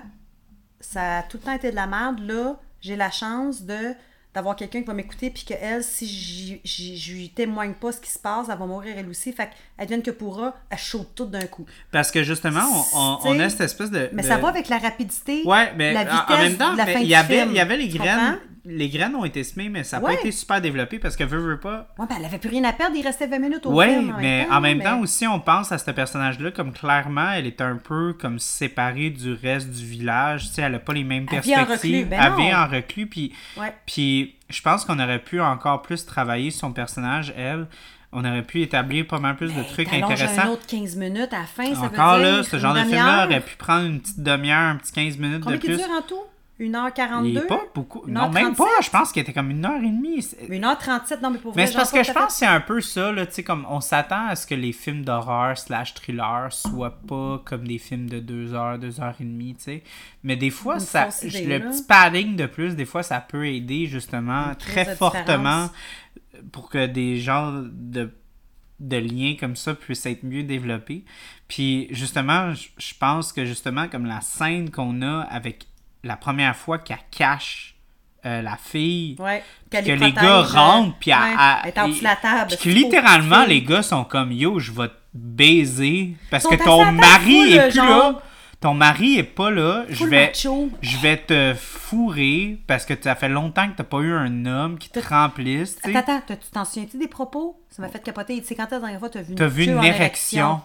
Ça 0.78 1.18
a 1.18 1.22
tout 1.24 1.38
le 1.38 1.42
temps 1.44 1.52
été 1.54 1.70
de 1.70 1.76
la 1.76 1.86
merde. 1.86 2.20
Là, 2.20 2.60
j'ai 2.80 2.96
la 2.96 3.10
chance 3.10 3.62
de 3.62 3.94
d'avoir 4.34 4.54
quelqu'un 4.56 4.80
qui 4.80 4.86
va 4.86 4.94
m'écouter 4.94 5.30
puis 5.30 5.44
qu'elle, 5.44 5.82
si 5.82 6.60
je 6.64 7.12
lui 7.12 7.30
témoigne 7.30 7.72
pas 7.74 7.90
ce 7.92 8.00
qui 8.00 8.10
se 8.10 8.18
passe, 8.18 8.46
elle 8.50 8.58
va 8.58 8.66
mourir 8.66 8.94
elle 8.96 9.08
aussi. 9.08 9.32
Fait 9.32 9.50
qu'elle 9.76 9.88
vienne 9.88 10.02
que 10.02 10.10
pourra, 10.12 10.54
elle 10.70 10.78
chaude 10.78 11.06
tout 11.14 11.24
d'un 11.26 11.46
coup. 11.46 11.66
Parce 11.90 12.10
que 12.10 12.22
justement, 12.22 12.62
on, 12.94 13.18
on- 13.24 13.40
a 13.40 13.48
cette 13.50 13.62
espèce 13.62 13.90
de. 13.90 14.08
Mais 14.12 14.22
ça 14.22 14.36
va 14.38 14.48
avec 14.48 14.68
la 14.68 14.78
rapidité, 14.78 15.42
Ouais, 15.44 15.72
mais 15.76 15.92
la 15.92 16.00
en- 16.02 16.04
vitesse 16.04 16.24
en 16.28 16.38
même 16.42 16.56
temps, 16.56 16.72
de 16.72 16.78
la 16.78 16.86
fin 16.86 16.98
il 17.00 17.08
y 17.08 17.14
avait, 17.14 17.44
il 17.46 17.52
y 17.52 17.60
avait 17.60 17.76
les 17.76 17.88
graines. 17.88 18.38
Les 18.64 18.88
graines 18.90 19.14
ont 19.16 19.24
été 19.24 19.42
semées, 19.42 19.68
mais 19.70 19.84
ça 19.84 19.98
n'a 19.98 20.04
Ouais. 20.06 20.14
pas 20.14 20.20
été 20.20 20.32
super 20.32 20.60
développé 20.60 20.98
parce 20.98 21.16
que 21.16 21.24
veut, 21.24 21.38
veut 21.38 21.58
pas. 21.60 21.88
Ouais, 21.98 22.06
ben, 22.08 22.16
elle 22.18 22.24
avait 22.26 22.38
plus 22.38 22.50
rien 22.50 22.64
à 22.64 22.72
perdre, 22.74 22.94
il 22.94 23.02
restait 23.02 23.26
20 23.26 23.38
minutes 23.38 23.64
au 23.64 23.72
Oui, 23.72 23.86
film. 23.86 24.14
mais 24.20 24.46
en 24.50 24.60
même 24.60 24.78
mais- 24.78 24.84
temps 24.84 25.00
aussi, 25.00 25.26
on 25.26 25.40
pense 25.40 25.72
à 25.72 25.78
ce 25.78 25.90
personnage-là 25.90 26.50
comme 26.50 26.72
clairement, 26.72 27.30
elle 27.32 27.46
est 27.46 27.60
un 27.62 27.76
peu 27.76 28.12
comme 28.12 28.38
séparée 28.38 29.10
du 29.10 29.32
reste 29.32 29.70
du 29.70 29.84
village. 29.86 30.48
Tu 30.48 30.54
sais, 30.54 30.62
elle 30.62 30.74
a 30.74 30.78
pas 30.78 30.92
les 30.92 31.04
mêmes 31.04 31.26
Elle 31.32 31.40
vit 31.40 31.54
en 31.54 31.64
perspectives. 31.64 31.96
reclus, 32.04 32.10
ben 32.10 32.20
elle 32.22 32.44
vit 32.44 32.54
en 32.54 32.66
reclus, 32.66 33.06
puis, 33.06 33.32
Ouais. 33.56 33.72
puis 33.86 34.34
je 34.50 34.60
pense 34.60 34.84
qu'on 34.84 34.98
aurait 34.98 35.20
pu 35.20 35.40
encore 35.40 35.80
plus 35.82 36.04
travailler 36.04 36.50
son 36.50 36.72
personnage, 36.72 37.32
elle. 37.36 37.66
On 38.12 38.24
aurait 38.24 38.42
pu 38.42 38.60
établir 38.60 39.06
pas 39.06 39.20
mal 39.20 39.36
plus 39.36 39.54
de 39.54 39.62
trucs 39.62 39.88
T'allonges 39.88 40.10
intéressants. 40.20 40.42
un 40.42 40.48
autre 40.48 40.66
15 40.66 40.96
minutes 40.96 41.32
à 41.32 41.38
la 41.38 41.44
fin, 41.44 41.72
ça 41.74 41.82
Encore 41.82 42.16
veut 42.16 42.24
dire 42.24 42.32
là, 42.38 42.42
ce 42.42 42.58
genre 42.58 42.74
de 42.74 42.80
film-là 42.80 43.24
aurait 43.26 43.40
pu 43.40 43.54
prendre 43.56 43.86
une 43.86 44.00
petite 44.00 44.20
demi-heure, 44.20 44.58
un 44.58 44.76
petit 44.76 44.90
15 44.92 45.16
minutes 45.16 45.42
Combien 45.44 45.58
de 45.58 45.62
plus. 45.64 45.76
dure 45.76 45.86
en 45.96 46.02
tout? 46.02 46.20
1h42? 46.60 47.24
Il 47.26 47.36
est 47.38 47.46
pas 47.46 47.62
beaucoup. 47.74 48.04
Non, 48.06 48.28
même 48.30 48.54
pas. 48.54 48.64
37. 48.64 48.84
Je 48.84 48.90
pense 48.90 49.12
qu'il 49.12 49.22
était 49.22 49.32
comme 49.32 49.50
une 49.50 49.64
heure 49.64 49.82
et 49.82 49.88
demie. 49.88 50.22
C'est- 50.22 50.48
1h37, 50.48 51.20
non 51.22 51.30
mais 51.30 51.38
pour 51.38 51.56
Mais 51.56 51.66
c'est 51.66 51.74
parce 51.74 51.90
que 51.90 52.02
je 52.04 52.12
pense 52.12 52.26
que 52.26 52.32
c'est 52.32 52.46
un 52.46 52.60
peu 52.60 52.80
ça, 52.80 53.10
là, 53.12 53.26
tu 53.26 53.32
sais, 53.34 53.42
comme 53.42 53.66
on 53.68 53.80
s'attend 53.80 54.26
à 54.26 54.36
ce 54.36 54.46
que 54.46 54.54
les 54.54 54.72
films 54.72 55.04
d'horreur 55.04 55.56
slash 55.58 55.94
thriller 55.94 56.52
soient 56.52 56.98
pas 57.06 57.40
comme 57.44 57.66
des 57.66 57.78
films 57.78 58.08
de 58.08 58.20
deux 58.20 58.54
heures, 58.54 58.78
deux 58.78 59.00
heures 59.00 59.14
et 59.20 59.24
demie, 59.24 59.54
tu 59.56 59.64
sais. 59.64 59.82
Mais 60.22 60.36
des 60.36 60.50
fois, 60.50 60.74
Une 60.74 60.80
ça, 60.80 61.08
idée, 61.22 61.44
le 61.46 61.58
là. 61.58 61.70
petit 61.70 61.82
padding 61.84 62.36
de 62.36 62.46
plus, 62.46 62.76
des 62.76 62.84
fois, 62.84 63.02
ça 63.02 63.20
peut 63.20 63.46
aider 63.48 63.86
justement 63.86 64.54
très 64.58 64.94
fortement 64.96 65.70
pour 66.52 66.68
que 66.68 66.86
des 66.86 67.18
genres 67.18 67.52
de, 67.72 68.10
de 68.80 68.96
liens 68.96 69.34
comme 69.38 69.56
ça 69.56 69.74
puissent 69.74 70.06
être 70.06 70.22
mieux 70.24 70.42
développés. 70.42 71.04
Puis 71.48 71.88
justement, 71.90 72.52
je 72.54 72.94
pense 72.98 73.32
que 73.32 73.44
justement, 73.44 73.88
comme 73.88 74.06
la 74.06 74.20
scène 74.20 74.70
qu'on 74.70 75.02
a 75.02 75.20
avec 75.22 75.66
la 76.04 76.16
première 76.16 76.56
fois 76.56 76.78
qu'elle 76.78 76.98
cache 77.10 77.74
euh, 78.26 78.42
la 78.42 78.56
fille, 78.56 79.16
Ouais, 79.18 79.42
que 79.70 79.78
les 79.78 80.12
gars 80.12 80.38
euh, 80.38 80.42
rentrent, 80.42 80.96
puis 81.00 81.10
ouais, 81.10 81.16
à- 81.16 81.54
à- 81.54 81.60
elle 81.64 81.68
est 81.70 81.78
en 81.78 81.88
dessous 81.88 81.98
de 82.00 82.04
la 82.04 82.16
table. 82.16 82.48
puis 82.48 82.56
que 82.58 82.68
littéralement, 82.68 83.44
les 83.46 83.62
gars 83.62 83.82
sont 83.82 84.04
comme 84.04 84.30
Yo, 84.32 84.58
je 84.58 84.72
vais 84.72 84.88
te 84.88 84.94
baiser 85.14 86.16
parce 86.30 86.46
que 86.46 86.54
ton 86.62 86.92
mari 86.92 87.54
est 87.54 87.62
plus 87.68 87.72
genre. 87.76 88.12
là. 88.12 88.22
Ton 88.60 88.74
mari 88.74 89.16
est 89.16 89.22
pas 89.22 89.50
là. 89.50 89.84
Je 89.88 90.04
vais, 90.04 90.26
macho. 90.26 90.68
je 90.82 90.98
vais 90.98 91.16
te 91.16 91.54
fourrer 91.58 92.58
parce 92.66 92.84
que 92.84 92.92
ça 93.00 93.14
fait 93.14 93.30
longtemps 93.30 93.66
que 93.70 93.76
t'as 93.76 93.84
pas 93.84 94.00
eu 94.00 94.12
un 94.12 94.44
homme 94.44 94.76
qui 94.78 94.90
te 94.90 95.00
remplisse. 95.00 95.78
Attends, 95.82 95.98
attends, 96.18 96.20
tu 96.28 96.50
t'en 96.52 96.66
souviens-tu 96.66 96.98
des 96.98 97.08
propos? 97.08 97.58
Ça 97.70 97.80
m'a 97.80 97.88
fait 97.88 98.02
capoter. 98.02 98.42
C'est 98.44 98.54
quand 98.54 98.70
la 98.70 98.78
dernière 98.80 98.98
fois 98.98 99.08
t'as 99.08 99.22
vu 99.22 99.32
une 99.34 99.46
vu 99.46 99.64
une 99.64 99.82
érection. 99.82 100.60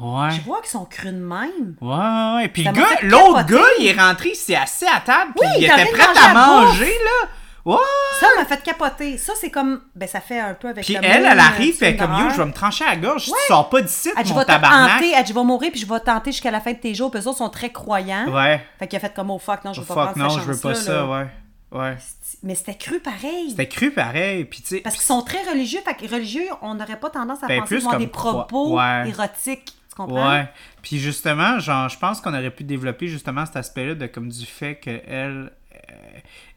Ouais. 0.00 0.30
Je 0.32 0.40
vois 0.42 0.60
qu'ils 0.60 0.70
sont 0.70 0.84
crus 0.86 1.12
de 1.12 1.18
même. 1.18 1.76
Ouais, 1.80 1.88
ouais, 1.88 2.34
ouais. 2.36 2.48
Puis 2.48 2.64
l'autre 3.02 3.46
gars, 3.46 3.64
il 3.78 3.86
est 3.86 4.00
rentré, 4.00 4.30
il 4.30 4.34
s'est 4.36 4.56
assis 4.56 4.86
à 4.86 5.00
table, 5.00 5.32
puis 5.38 5.46
Oui, 5.48 5.54
il 5.58 5.62
il 5.62 5.70
était 5.70 5.86
prêt 5.92 6.06
à 6.20 6.34
manger 6.34 6.86
là. 7.04 7.28
Ouais. 7.64 7.76
Ça 8.20 8.26
m'a 8.36 8.44
fait 8.44 8.62
capoter. 8.62 9.16
Ça, 9.16 9.32
c'est 9.40 9.50
comme. 9.50 9.80
Ben, 9.94 10.06
ça 10.06 10.20
fait 10.20 10.38
un 10.38 10.52
peu 10.52 10.68
avec 10.68 10.84
Puis 10.84 10.94
le 10.94 11.00
elle, 11.02 11.24
elle 11.24 11.38
arrive, 11.40 11.82
elle 11.82 11.96
comme 11.96 12.12
Yo, 12.18 12.28
je 12.30 12.36
vais 12.36 12.44
me 12.44 12.52
trancher 12.52 12.84
à 12.84 12.90
la 12.90 12.96
gorge 12.96 13.22
si 13.24 13.30
tu 13.30 13.36
sors 13.48 13.70
pas 13.70 13.80
d'ici, 13.80 14.10
mon 14.14 14.22
vais 14.22 14.42
te 14.42 14.46
tabarnak. 14.48 14.96
hanter, 14.96 15.12
elle 15.16 15.24
dit, 15.24 15.32
je 15.32 15.38
vais 15.38 15.44
mourir, 15.44 15.70
puis 15.70 15.80
je 15.80 15.86
vais 15.86 16.00
tenter 16.00 16.32
jusqu'à 16.32 16.50
la 16.50 16.60
fin 16.60 16.72
de 16.72 16.78
tes 16.78 16.92
jours. 16.94 17.10
Puis 17.10 17.20
eux 17.22 17.26
autres 17.26 17.38
sont 17.38 17.48
très 17.48 17.70
croyants. 17.70 18.26
Ouais. 18.28 18.60
Fait 18.78 18.86
qu'il 18.86 18.98
a 18.98 19.00
fait 19.00 19.14
comme, 19.14 19.30
oh 19.30 19.38
fuck, 19.38 19.64
non, 19.64 19.72
je 19.72 19.80
Oh, 19.80 19.84
veux 19.84 19.94
pas 19.94 19.94
fuck, 20.08 20.14
prendre 20.14 20.18
non, 20.34 20.38
je 20.40 20.44
veux 20.52 20.58
pas 20.58 20.74
ça, 20.74 20.92
là. 20.92 21.06
ouais. 21.06 21.26
Ouais. 21.72 21.96
Mais 22.42 22.54
c'était 22.54 22.76
cru 22.76 23.00
pareil. 23.00 23.48
C'était 23.50 23.66
cru 23.68 23.90
pareil, 23.90 24.44
puis 24.44 24.60
tu 24.60 24.68
sais. 24.76 24.80
Parce 24.80 24.96
qu'ils 24.96 25.04
sont 25.04 25.22
très 25.22 25.42
religieux. 25.50 25.80
Fait 25.84 25.94
que 25.94 26.08
religieux, 26.12 26.46
on 26.60 26.74
n'aurait 26.74 27.00
pas 27.00 27.08
tendance 27.10 27.42
à 27.42 27.46
Ben, 27.46 27.60
penser 27.60 27.78
qu'ils 27.78 27.88
ont 27.88 27.98
des 27.98 28.06
propos 28.06 28.76
ouais. 28.78 29.08
érotiques. 29.08 29.72
Tu 29.94 30.02
comprends? 30.02 30.32
Ouais. 30.32 30.48
Puis 30.82 30.98
justement, 30.98 31.58
genre, 31.60 31.88
je 31.88 31.98
pense 31.98 32.20
qu'on 32.20 32.34
aurait 32.34 32.50
pu 32.50 32.64
développer 32.64 33.06
justement 33.06 33.46
cet 33.46 33.56
aspect-là 33.56 33.94
de 33.94 34.06
comme 34.06 34.28
du 34.28 34.44
fait 34.44 34.76
qu'elle 34.76 35.52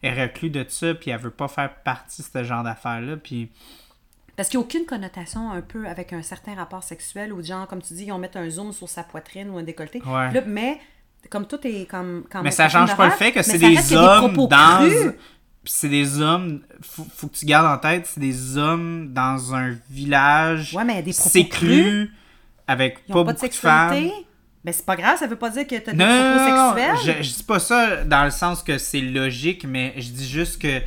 est 0.02 0.22
reclus 0.22 0.50
de 0.50 0.64
ça, 0.68 0.94
puis 0.94 1.10
elle 1.10 1.20
veut 1.20 1.30
pas 1.30 1.48
faire 1.48 1.72
partie 1.84 2.22
de 2.22 2.26
ce 2.26 2.44
genre 2.44 2.64
d'affaires-là, 2.64 3.16
puis 3.16 3.50
Parce 4.36 4.48
qu'il 4.48 4.58
n'y 4.58 4.64
a 4.64 4.66
aucune 4.66 4.86
connotation 4.86 5.52
un 5.52 5.60
peu 5.60 5.86
avec 5.86 6.12
un 6.12 6.22
certain 6.22 6.54
rapport 6.54 6.82
sexuel 6.82 7.32
ou 7.32 7.42
genre, 7.42 7.66
comme 7.68 7.82
tu 7.82 7.94
dis, 7.94 8.04
ils 8.04 8.10
vont 8.10 8.18
mettre 8.18 8.38
un 8.38 8.48
zoom 8.50 8.72
sur 8.72 8.88
sa 8.88 9.04
poitrine 9.04 9.50
ou 9.50 9.58
un 9.58 9.62
décolleté. 9.62 10.02
Ouais. 10.04 10.32
Là, 10.32 10.40
mais 10.46 10.80
comme 11.30 11.46
tout 11.46 11.64
est 11.66 11.86
comme. 11.86 12.24
comme 12.30 12.42
Mais 12.42 12.50
ça 12.50 12.68
change 12.68 12.96
pas 12.96 13.06
le 13.06 13.12
fait 13.12 13.32
que 13.32 13.42
c'est 13.42 13.58
des 13.58 13.92
hommes 13.94 14.34
dans. 14.48 14.78
crus. 14.78 15.12
Puis 15.64 15.72
c'est 15.76 15.88
des 15.88 16.20
hommes. 16.20 16.62
Faut, 16.82 17.04
faut 17.14 17.26
que 17.28 17.36
tu 17.36 17.44
gardes 17.44 17.66
en 17.66 17.78
tête, 17.78 18.06
c'est 18.06 18.20
des 18.20 18.56
hommes 18.56 19.12
dans 19.12 19.54
un 19.54 19.76
village. 19.90 20.74
Ouais, 20.74 20.84
mais 20.84 21.02
des 21.02 21.12
propos 21.12 21.28
C'est 21.30 21.48
cru, 21.48 22.10
avec 22.68 22.98
Ils 23.08 23.12
pas 23.12 23.24
pas 23.24 23.32
beaucoup 23.32 23.46
de 23.46 23.48
de 23.50 23.54
femmes. 23.54 23.90
sexualité. 23.94 24.26
Ben, 24.64 24.72
c'est 24.72 24.84
pas 24.86 24.96
grave, 24.96 25.18
ça 25.18 25.26
veut 25.26 25.36
pas 25.36 25.50
dire 25.50 25.66
que 25.66 25.76
t'as 25.76 25.92
des 25.92 25.96
Non, 25.98 26.04
propos 26.04 26.76
sexuels? 26.76 27.16
je, 27.22 27.22
je 27.22 27.34
dis 27.36 27.42
pas 27.44 27.58
ça 27.58 28.04
dans 28.04 28.24
le 28.24 28.30
sens 28.30 28.62
que 28.62 28.76
c'est 28.78 29.00
logique, 29.00 29.64
mais 29.66 29.94
je 29.96 30.10
dis 30.10 30.28
juste 30.28 30.60
que. 30.60 30.68
euh, 30.68 30.80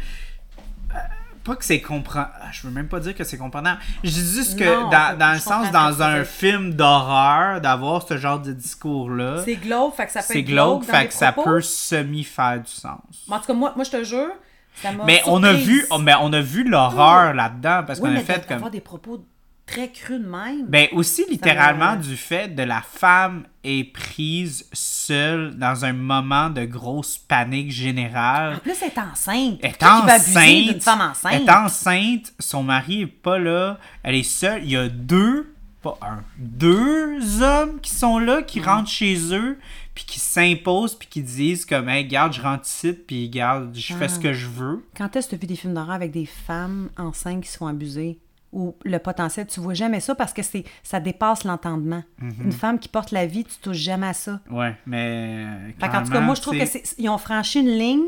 Pas 1.43 1.55
que 1.55 1.65
c'est 1.65 1.81
compréhensible. 1.81 2.35
Je 2.51 2.67
veux 2.67 2.73
même 2.73 2.87
pas 2.89 2.99
dire 2.99 3.15
que 3.15 3.23
c'est 3.23 3.37
comprenable. 3.37 3.79
Je 4.03 4.09
dis 4.11 4.33
juste 4.35 4.59
que 4.59 4.63
Non, 4.65 4.89
dans, 4.89 5.17
dans 5.17 5.31
le 5.33 5.39
sens, 5.39 5.71
dans 5.71 6.01
un 6.03 6.23
film 6.25 6.73
d'horreur, 6.73 7.61
d'avoir 7.61 8.05
ce 8.07 8.17
genre 8.17 8.39
de 8.39 8.51
discours-là, 8.53 9.41
C'est 9.45 9.55
glauque, 9.55 9.95
fait 9.95 10.05
que 10.05 10.11
ça 10.11 10.19
peut 10.19 10.25
c'est 10.33 10.43
glauque, 10.43 10.83
fait 10.83 11.07
que 11.07 11.13
ça 11.13 11.31
peut 11.31 11.61
semi-faire 11.61 12.59
du 12.61 12.71
sens. 12.71 12.99
Mais 13.29 13.35
En 13.35 13.39
tout 13.39 13.47
cas, 13.47 13.53
moi, 13.53 13.73
moi 13.75 13.85
je 13.85 13.89
te 13.91 14.03
jure, 14.03 14.29
ça 14.75 14.91
m'a 14.91 15.05
Mais 15.05 15.21
on 15.25 15.41
a 15.43 15.53
vu, 15.53 15.85
mais 16.01 16.13
on 16.21 16.31
a 16.33 16.41
vu 16.41 16.63
l'horreur 16.69 17.33
là-dedans 17.33 17.83
parce 17.87 17.99
Oui, 17.99 18.09
qu'on 18.09 18.15
a 18.17 18.19
fait 18.19 18.41
comme. 18.45 18.57
d'avoir 18.57 18.71
des 18.71 18.81
propos 18.81 19.25
très 19.71 19.89
crus 19.91 20.19
de 20.19 20.25
même. 20.27 20.65
Ben 20.67 20.87
aussi 20.93 21.23
littéralement 21.29 21.95
me- 21.97 22.01
du 22.03 22.15
fait 22.17 22.49
de 22.53 22.63
la 22.63 22.81
femme 22.81 23.45
est 23.63 23.91
prise 23.93 24.67
seule 24.73 25.55
dans 25.57 25.85
un 25.85 25.93
moment 25.93 26.49
de 26.49 26.65
grosse 26.65 27.17
panique 27.17 27.71
générale. 27.71 28.55
en 28.55 28.59
plus, 28.59 28.75
elle 28.81 28.87
est 28.89 28.97
enceinte. 28.99 29.59
Elle 29.61 29.69
est 29.71 29.83
enceinte. 29.83 30.83
femme 30.83 31.01
enceinte? 31.01 31.33
Elle 31.35 31.41
est 31.43 31.49
enceinte, 31.51 32.33
son 32.39 32.63
mari 32.63 33.01
est 33.01 33.07
pas 33.07 33.39
là, 33.39 33.79
elle 34.03 34.15
est 34.15 34.23
seule. 34.23 34.63
Il 34.63 34.71
y 34.71 34.77
a 34.77 34.89
deux, 34.89 35.53
pas 35.81 35.97
un, 36.01 36.23
deux 36.37 37.41
hommes 37.41 37.79
qui 37.81 37.91
sont 37.93 38.19
là, 38.19 38.41
Mm. 38.41 38.45
qui 38.45 38.61
rentrent 38.61 38.89
chez 38.89 39.33
eux, 39.33 39.57
puis 39.93 40.05
qui 40.05 40.19
s'imposent, 40.19 40.95
puis 40.95 41.07
qui 41.09 41.21
disent 41.21 41.65
comme, 41.65 41.89
hey, 41.89 42.05
garde, 42.05 42.33
je 42.33 42.41
rentre 42.41 42.65
ici, 42.65 42.93
puis 42.93 43.29
garde, 43.29 43.75
je 43.75 43.93
fais 43.93 44.05
Ah. 44.05 44.09
ce 44.09 44.19
que 44.19 44.33
je 44.33 44.47
veux. 44.47 44.85
Quand 44.95 45.15
est-ce 45.15 45.27
que 45.27 45.31
tu 45.31 45.35
as 45.35 45.39
vu 45.39 45.47
des 45.47 45.55
films 45.55 45.73
d'horreur 45.73 45.91
avec 45.95 46.11
des 46.11 46.25
femmes 46.25 46.89
enceintes 46.97 47.41
qui 47.43 47.49
se 47.49 47.57
font 47.57 47.67
abuser? 47.67 48.17
Ou 48.53 48.75
le 48.83 48.99
potentiel, 48.99 49.47
tu 49.47 49.61
vois 49.61 49.73
jamais 49.73 50.01
ça 50.01 50.13
parce 50.13 50.33
que 50.33 50.43
c'est 50.43 50.65
ça 50.83 50.99
dépasse 50.99 51.45
l'entendement. 51.45 52.03
Mm-hmm. 52.21 52.43
Une 52.43 52.51
femme 52.51 52.79
qui 52.79 52.89
porte 52.89 53.11
la 53.11 53.25
vie, 53.25 53.45
tu 53.45 53.55
touches 53.61 53.77
jamais 53.77 54.07
à 54.07 54.13
ça. 54.13 54.41
Ouais, 54.49 54.75
mais. 54.85 55.45
Fait 55.79 55.87
qu'en 55.87 56.03
tout 56.03 56.11
cas, 56.11 56.19
moi, 56.19 56.35
je 56.35 56.41
trouve 56.41 56.55
tu 56.55 56.59
que 56.59 56.65
sais, 56.65 56.81
c'est 56.83 56.95
ils 56.99 57.07
ont 57.09 57.17
franchi 57.17 57.61
une 57.61 57.69
ligne 57.69 58.03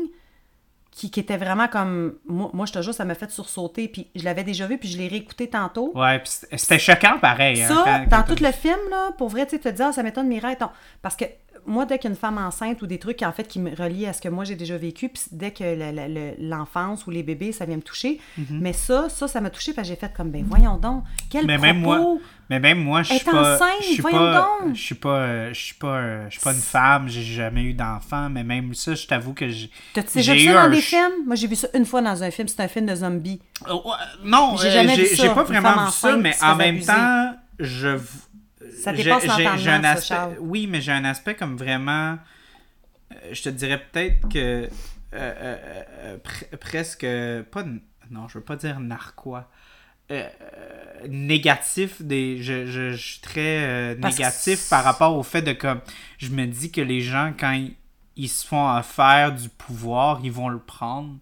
qui, 0.90 1.10
qui 1.10 1.18
était 1.18 1.38
vraiment 1.38 1.66
comme. 1.66 2.14
Moi, 2.26 2.50
moi, 2.52 2.66
je 2.66 2.72
te 2.72 2.82
jure, 2.82 2.92
ça 2.94 3.04
m'a 3.06 3.14
fait 3.14 3.30
sursauter. 3.30 3.88
Puis 3.88 4.08
je 4.14 4.22
l'avais 4.22 4.44
déjà 4.44 4.66
vu, 4.66 4.76
puis 4.76 4.88
je 4.88 4.98
l'ai 4.98 5.08
réécouté 5.08 5.48
tantôt. 5.48 5.90
Ouais, 5.94 6.18
puis 6.18 6.30
c'était- 6.58 6.78
choquant 6.78 7.18
pareil. 7.18 7.62
hein, 7.62 7.68
Ça, 7.68 7.82
quand- 7.84 8.04
dans 8.10 8.22
quand- 8.22 8.34
tout 8.34 8.44
le 8.44 8.52
film, 8.52 8.78
là, 8.90 9.12
pour 9.16 9.30
vrai, 9.30 9.46
tu 9.46 9.58
te 9.58 9.68
dire, 9.70 9.86
ah, 9.88 9.92
ça 9.92 10.02
m'étonne 10.02 10.28
Mireille. 10.28 10.56
Parce 11.02 11.16
que 11.16 11.24
moi, 11.66 11.86
dès 11.86 11.98
qu'une 11.98 12.14
femme 12.14 12.38
enceinte 12.38 12.82
ou 12.82 12.86
des 12.86 12.98
trucs 12.98 13.22
en 13.22 13.32
fait 13.32 13.46
qui 13.48 13.58
me 13.58 13.74
relient 13.74 14.06
à 14.06 14.12
ce 14.12 14.20
que 14.20 14.28
moi 14.28 14.44
j'ai 14.44 14.54
déjà 14.54 14.76
vécu, 14.76 15.08
puis 15.08 15.22
dès 15.32 15.50
que 15.50 15.64
le- 15.64 15.92
le- 15.92 16.12
le- 16.12 16.34
l'enfance 16.48 17.06
ou 17.06 17.10
les 17.10 17.22
bébés, 17.22 17.52
ça 17.52 17.64
vient 17.66 17.76
me 17.76 17.82
toucher. 17.82 18.20
Mais 18.50 18.72
ça, 18.72 19.08
ça, 19.08 19.28
ça 19.28 19.40
m'a 19.40 19.50
touché 19.50 19.72
parce 19.72 19.88
que 19.88 19.94
j'ai 19.94 20.00
fait 20.00 20.12
comme, 20.14 20.30
ben 20.30 20.44
voyons 20.48 20.76
donc, 20.76 21.04
quel 21.30 21.46
Mais 21.46 21.56
propos. 21.56 21.66
même 21.72 21.80
moi, 21.80 22.18
mais 22.50 22.60
même 22.60 22.78
moi, 22.82 23.02
je 23.02 23.14
suis 23.14 23.24
pas, 23.24 23.54
enceinte, 23.56 23.68
je 23.80 23.84
suis 23.86 24.02
voyons 24.02 24.18
pas, 24.18 24.48
donc. 24.64 24.74
je 24.74 24.80
suis 24.82 24.94
pas, 24.94 25.08
euh, 25.16 25.48
je 25.54 25.60
suis 25.60 25.74
pas, 25.74 25.96
euh, 25.96 26.24
je 26.28 26.32
suis 26.32 26.40
pas 26.42 26.52
une 26.52 26.60
femme, 26.60 27.08
j'ai 27.08 27.22
jamais 27.22 27.62
eu 27.62 27.72
d'enfant, 27.72 28.28
mais 28.28 28.44
même 28.44 28.74
ça, 28.74 28.94
je 28.94 29.06
t'avoue 29.06 29.32
que 29.32 29.48
j'ai. 29.48 29.70
T'as-tu 29.94 30.18
déjà 30.18 30.34
vu 30.34 30.40
ça 30.44 30.52
dans 30.52 30.58
un 30.58 30.68
des 30.70 30.80
films? 30.80 31.24
Moi, 31.26 31.36
j'ai 31.36 31.46
vu 31.46 31.56
ça 31.56 31.68
une 31.74 31.86
fois 31.86 32.02
dans 32.02 32.22
un 32.22 32.30
film. 32.30 32.48
C'est 32.48 32.60
un 32.60 32.68
film 32.68 32.86
de 32.86 32.94
zombies. 32.94 33.40
Euh, 33.66 33.72
ouais, 33.72 33.80
non, 34.24 34.56
J'ai 34.56 34.68
euh, 34.68 34.70
jamais 34.72 34.94
vu 34.96 35.02
j'ai 35.06 35.16
ça, 35.16 35.22
j'ai 35.22 35.28
pas 35.34 35.42
vraiment 35.44 35.86
vu 35.86 35.92
ça, 35.92 36.16
mais 36.16 36.34
en 36.42 36.56
même 36.56 36.80
temps, 36.80 37.34
je. 37.58 37.98
Ça 38.82 38.92
dépasse 39.04 39.22
l'entendement, 39.44 39.72
aspect- 39.84 40.06
Charles. 40.06 40.36
Oui, 40.40 40.66
mais 40.66 40.80
j'ai 40.80 40.92
un 40.92 41.04
aspect 41.04 41.34
comme 41.34 41.56
vraiment. 41.56 42.18
euh, 43.12 43.16
je 43.32 43.42
te 43.42 43.48
dirais 43.48 43.82
peut-être 43.92 44.28
que. 44.28 44.38
euh, 44.38 44.68
euh, 45.14 46.16
pre- 46.18 46.56
presque. 46.56 47.06
Pas. 47.50 47.64
Non, 48.10 48.28
je 48.28 48.38
veux 48.38 48.44
pas 48.44 48.56
dire 48.56 48.80
narquois. 48.80 49.50
Euh, 50.10 50.28
négatif 51.08 52.02
des 52.02 52.42
je, 52.42 52.66
je, 52.66 52.90
je 52.92 52.96
suis 52.96 53.20
très 53.20 53.94
négatif 53.94 54.68
par 54.68 54.84
rapport 54.84 55.16
au 55.16 55.22
fait 55.22 55.40
de 55.42 55.52
comme 55.52 55.80
je 56.18 56.28
me 56.28 56.46
dis 56.46 56.70
que 56.70 56.80
les 56.82 57.00
gens 57.00 57.32
quand 57.38 57.52
ils, 57.52 57.74
ils 58.16 58.28
se 58.28 58.46
font 58.46 58.68
affaire 58.68 59.32
du 59.34 59.48
pouvoir 59.48 60.20
ils 60.22 60.30
vont 60.32 60.48
le 60.50 60.58
prendre 60.58 61.16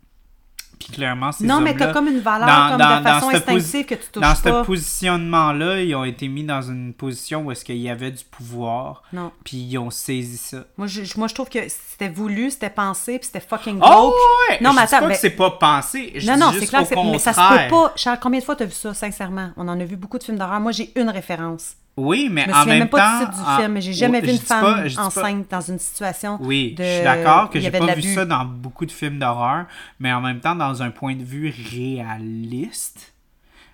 puis 0.84 0.92
clairement 0.92 1.32
ces 1.32 1.44
non, 1.44 1.60
mais 1.60 1.76
t'as 1.76 1.92
comme 1.92 2.08
une 2.08 2.20
valeur 2.20 2.46
dans- 2.48 2.68
comme 2.70 2.78
dans- 2.78 2.98
de 2.98 3.02
façon 3.02 3.28
instinctive 3.30 3.84
que 3.86 3.94
tu 3.94 4.06
touches 4.12 4.22
dans 4.22 4.34
ce 4.34 4.64
positionnement-là, 4.64 5.80
ils 5.82 5.94
ont 5.94 6.04
été 6.04 6.28
mis 6.28 6.44
dans 6.44 6.62
une 6.62 6.92
position 6.92 7.42
où 7.44 7.52
est-ce 7.52 7.64
qu'il 7.64 7.76
y 7.78 7.88
avait 7.90 8.10
du 8.10 8.24
pouvoir, 8.24 9.02
Non. 9.12 9.32
puis 9.44 9.56
ils 9.58 9.78
ont 9.78 9.90
saisi 9.90 10.36
ça. 10.36 10.64
Moi 10.76 10.86
je, 10.86 11.02
moi, 11.16 11.28
je 11.28 11.34
trouve 11.34 11.48
que 11.48 11.58
c'était 11.68 12.08
voulu, 12.08 12.50
c'était 12.50 12.70
pensé, 12.70 13.18
puis 13.18 13.26
c'était 13.32 13.46
fucking 13.46 13.78
Oh 13.82 13.86
glauque. 13.86 14.14
ouais! 14.50 14.58
Non, 14.60 14.70
je 14.70 14.76
mais 14.76 14.86
dis 14.86 14.94
attends, 14.94 15.02
pas 15.02 15.08
mais- 15.08 15.14
que 15.14 15.20
c'est 15.20 15.30
pas 15.30 15.50
pensé. 15.52 16.12
Je 16.16 16.26
Non, 16.26 16.34
dis 16.34 16.40
non, 16.40 16.52
c'est 16.58 16.66
clair, 16.66 16.82
que 16.82 16.88
c'est- 16.88 16.96
mais 16.96 17.18
ça 17.18 17.32
se 17.32 17.38
peut 17.40 17.70
pas. 17.70 17.92
Charles, 17.96 18.18
combien 18.20 18.40
de 18.40 18.44
fois 18.44 18.56
t'as 18.56 18.64
vu 18.64 18.72
ça, 18.72 18.94
sincèrement? 18.94 19.50
On 19.56 19.68
en 19.68 19.78
a 19.80 19.84
vu 19.84 19.96
beaucoup 19.96 20.18
de 20.18 20.24
films 20.24 20.38
d'horreur. 20.38 20.60
Moi, 20.60 20.72
j'ai 20.72 20.92
une 20.96 21.08
référence. 21.10 21.74
Oui, 21.96 22.28
mais 22.30 22.46
Je 22.48 22.52
en 22.54 22.64
même 22.64 22.78
même 22.80 22.88
pas 22.88 22.98
temps... 22.98 23.18
du 23.18 23.24
titre 23.26 23.44
du 23.44 23.50
en- 23.50 23.56
film, 23.58 23.80
j'ai 23.80 23.92
jamais 23.92 24.20
Ouais, 24.20 24.26
vu 24.26 24.28
je 24.28 24.32
une 24.32 24.38
femme 24.40 24.62
pas- 24.62 24.88
je 24.88 24.98
enceinte 24.98 25.50
dans 25.50 25.60
une 25.60 25.78
situation 25.78 26.38
Oui, 26.40 26.72
de... 26.74 26.82
je 26.82 26.88
suis 26.94 27.02
d'accord 27.04 27.50
que 27.50 27.60
j'ai 27.60 27.70
pas 27.70 27.94
vu 27.94 28.02
ça 28.14 28.24
dans 28.24 28.44
beaucoup 28.46 28.86
de 28.86 28.90
films 28.92 29.18
d'horreur, 29.18 29.66
mais 30.00 30.10
en 30.12 30.20
même 30.22 30.40
temps, 30.40 30.54
dans 30.54 30.82
un 30.82 30.90
point 30.90 31.14
de 31.16 31.22
vue 31.22 31.52
réaliste, 31.70 33.12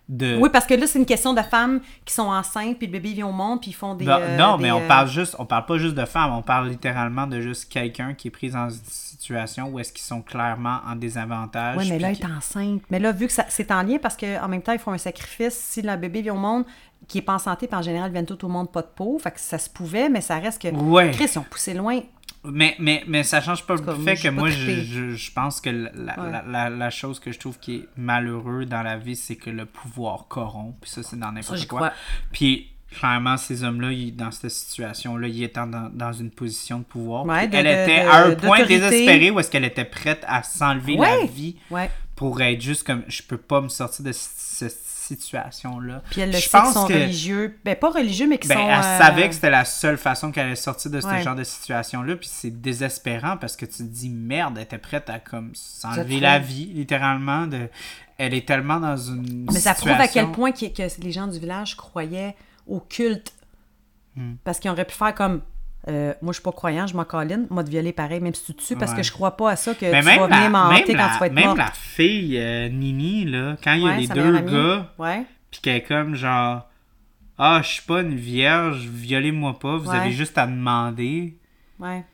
de... 0.09 0.39
Oui, 0.41 0.49
parce 0.51 0.65
que 0.65 0.73
là, 0.73 0.87
c'est 0.87 0.99
une 0.99 1.05
question 1.07 1.35
de 1.35 1.43
femmes 1.43 1.81
qui 2.07 2.15
sont 2.15 2.29
enceintes, 2.29 2.79
puis 2.79 2.87
le 2.87 2.93
bébé 2.93 3.13
vient 3.13 3.27
au 3.27 3.33
monde, 3.33 3.61
puis 3.61 3.71
ils 3.71 3.75
font 3.75 3.95
des... 3.95 4.07
Non, 4.07 4.17
euh, 4.19 4.37
non, 4.39 4.57
des, 4.57 4.63
mais 4.63 4.71
on 4.73 4.81
euh, 4.81 4.89
parle 4.89 5.09
juste, 5.09 5.37
on 5.39 5.45
parle 5.45 5.67
pas 5.67 5.77
juste 5.77 5.95
de 5.95 6.05
femmes, 6.07 6.33
on 6.33 6.41
parle 6.41 6.69
littéralement 6.71 7.27
de 7.27 7.43
juste 7.43 7.71
quelqu'un 7.71 8.15
qui 8.15 8.29
est 8.29 8.31
pris 8.31 8.51
dans 8.51 8.71
une 8.71 8.81
situation 8.87 9.69
où 9.69 9.79
est-ce 9.79 9.93
qu'ils 9.93 10.05
sont 10.07 10.23
clairement 10.23 10.79
en 10.89 10.97
désavantage. 10.97 11.77
Oui, 11.77 11.91
mais 11.91 11.99
là, 11.99 12.09
elle 12.11 12.17
est 12.19 12.25
enceinte. 12.25 12.81
Mais 12.91 12.99
là, 12.99 13.13
vu 13.13 13.27
que 13.27 13.33
c'est 13.49 13.71
en 13.71 13.83
lien, 13.83 13.99
parce 14.01 14.17
qu'en 14.17 14.49
même 14.49 14.63
temps, 14.63 14.73
ils 14.73 14.79
font 14.79 14.93
un 14.93 14.99
sacrifice. 14.99 15.55
Si 15.55 15.83
le 15.83 15.95
bébé 15.97 16.23
vient 16.23 16.35
au 16.35 16.39
monde, 16.39 16.65
qui 17.07 17.19
est 17.19 17.23
pas 17.23 17.35
en 17.35 17.39
santé, 17.39 17.67
puis 17.67 17.77
en 17.77 17.83
général, 17.83 18.11
viennent 18.13 18.27
tout 18.27 18.45
au 18.45 18.49
monde 18.49 18.71
pas 18.71 18.83
de 18.83 18.89
peau. 18.95 19.19
Fait 19.19 19.31
que 19.31 19.41
ça 19.41 19.59
se 19.59 19.71
pouvait, 19.71 20.09
mais 20.09 20.21
ça 20.21 20.39
reste 20.39 20.61
que... 20.61 20.69
Ouais. 20.69 21.11
Chris, 21.13 21.29
ils 21.35 21.39
ont 21.39 21.45
poussé 21.49 21.73
loin. 21.75 22.01
Mais, 22.45 22.77
mais, 22.79 23.03
mais 23.09 23.23
ça 23.25 23.41
change 23.41 23.65
pas 23.67 23.75
le 23.75 23.81
cas, 23.81 23.95
fait 24.05 24.15
que 24.17 24.29
moi, 24.29 24.49
je, 24.49 24.81
je, 24.83 25.11
je 25.15 25.33
pense 25.33 25.61
que 25.61 25.71
la, 25.71 25.91
la, 25.95 26.21
Ouais. 26.23 26.31
la- 26.33 26.43
la- 26.47 26.71
la 26.71 26.91
chose 26.91 27.19
que 27.19 27.33
je 27.33 27.39
trouve 27.39 27.59
qui 27.59 27.77
est 27.77 27.89
malheureux 27.97 28.65
dans 28.65 28.83
la 28.83 28.97
vie, 28.97 29.17
c'est 29.17 29.37
que 29.37 29.51
le 29.51 29.67
pouvoir 29.67 30.27
corrompt. 30.29 30.77
Puis 30.81 30.91
ça, 30.91 31.03
c'est 31.03 31.19
dans 31.19 31.33
n'importe 31.33 31.67
quoi. 31.67 31.79
crois. 31.79 31.93
Puis 32.33 32.69
clairement, 32.97 33.37
ces 33.37 33.65
hommes-là, 33.65 33.89
dans 34.13 34.31
cette 34.31 34.51
situation-là, 34.51 35.27
ils 35.29 35.43
étaient 35.43 35.61
dans, 35.67 35.91
dans 35.93 36.13
une 36.13 36.31
position 36.31 36.79
de 36.79 36.85
pouvoir. 36.85 37.27
Ouais, 37.27 37.49
de- 37.49 37.57
elle 37.57 37.65
de- 37.65 37.71
était 37.93 38.05
de- 38.05 38.09
à 38.09 38.17
un 38.27 38.35
point 38.37 38.59
d'autorité. 38.61 38.79
désespéré 38.79 39.31
où 39.31 39.41
est-ce 39.41 39.51
qu'elle 39.51 39.65
était 39.65 39.85
prête 39.85 40.25
à 40.29 40.43
s'enlever 40.43 40.97
la 40.97 41.25
vie 41.27 41.57
Ouais. 41.71 41.91
pour 42.15 42.41
être 42.41 42.61
juste 42.61 42.85
comme 42.87 43.03
je 43.09 43.23
peux 43.23 43.37
pas 43.37 43.61
me 43.61 43.69
sortir 43.69 44.05
de 44.05 44.13
cette 44.13 44.79
situation-là. 45.09 46.03
Puis 46.11 46.21
elle 46.21 46.31
le 46.31 46.37
Je 46.37 46.43
sait 46.43 46.49
qu'ils 46.51 46.61
pense 46.61 46.75
sont 46.75 46.87
que- 46.87 46.93
religieux. 46.93 47.59
Ben, 47.65 47.75
pas 47.77 47.91
religieux, 47.91 48.27
mais 48.29 48.39
qui 48.39 48.49
Ben, 48.49 48.55
sont... 48.57 48.69
elle 48.69 48.79
euh, 48.79 48.99
savait 48.99 49.29
que 49.29 49.35
c'était 49.35 49.51
la 49.51 49.65
seule 49.65 49.99
façon 49.99 50.31
qu'elle 50.31 50.47
allait 50.47 50.55
sortir 50.57 50.91
de 50.91 51.01
ce 51.01 51.07
Ouais. 51.07 51.23
genre 51.23 51.35
de 51.35 51.45
situation-là, 51.45 52.17
puis 52.17 52.29
c'est 52.31 52.61
désespérant 52.61 53.37
parce 53.37 53.57
que 53.57 53.65
tu 53.67 53.79
te 53.79 53.83
dis 53.83 54.09
merde, 54.11 54.55
elle 54.57 54.63
était 54.65 54.79
prête 54.79 55.09
à 55.11 55.19
comme 55.19 55.51
s'enlever 55.55 56.21
la 56.21 56.39
vie, 56.39 56.67
littéralement. 56.67 57.47
De... 57.47 57.69
Elle 58.19 58.35
est 58.35 58.47
tellement 58.47 58.81
dans 58.81 58.97
une 58.97 59.47
Mais 59.53 59.61
ça 59.61 59.75
prouve 59.75 59.91
à 59.93 60.09
quel 60.09 60.31
point 60.33 60.53
qu'il- 60.53 60.73
que 60.73 60.83
les 61.03 61.13
gens 61.13 61.27
du 61.27 61.39
village 61.39 61.77
croyaient 61.77 62.35
au 62.67 62.81
culte. 62.81 63.33
Hmm. 64.17 64.35
Parce 64.45 64.59
qu'ils 64.59 64.71
auraient 64.71 64.85
pu 64.85 64.95
faire 64.95 65.15
comme. 65.15 65.43
Euh, 65.87 66.13
moi, 66.23 66.33
je 66.33 66.37
suis 66.39 66.43
pas 66.43 66.53
croyant, 66.53 66.87
je 66.87 66.97
m'en 66.97 67.05
colline. 67.05 67.47
Moi, 67.51 67.63
de 67.63 67.71
violer 67.71 67.93
pareil, 67.93 68.21
même 68.21 68.35
si 68.35 68.45
tu 68.45 68.55
te 68.55 68.63
tues, 68.63 68.77
parce 68.77 68.91
Ouais. 68.93 68.97
que 68.99 69.03
je 69.03 69.13
crois 69.13 69.37
pas 69.37 69.53
à 69.53 69.57
ça 69.57 69.75
que 69.75 69.87
Mais 69.87 70.01
tu 70.01 70.07
vas 70.07 70.27
venir 70.27 70.51
m'hanter 70.51 70.93
quand 70.93 70.99
la, 70.99 71.09
tu 71.15 71.19
vas 71.21 71.27
être 71.27 71.33
même 71.33 71.45
morte. 71.47 71.59
la 71.59 71.71
fille 71.73 72.37
euh, 72.39 72.69
Nini, 72.69 73.25
là, 73.25 73.57
quand 73.63 73.73
il 73.75 73.83
y 73.83 73.89
a 73.89 73.97
les 73.97 74.07
deux 74.09 74.39
gars, 74.41 74.93
Ouais. 74.99 75.25
puis 75.51 75.61
qu'elle 75.61 75.77
est 75.77 75.83
comme 75.83 76.15
genre 76.15 76.67
Ah, 77.39 77.61
je 77.63 77.69
suis 77.69 77.83
pas 77.83 78.01
une 78.03 78.17
vierge, 78.17 78.87
violez-moi 78.93 79.59
pas, 79.61 79.77
vous 79.77 79.91
avez 79.91 80.11
juste 80.11 80.37
à 80.39 80.47
demander. 80.47 81.37
Ouais. 81.79 82.05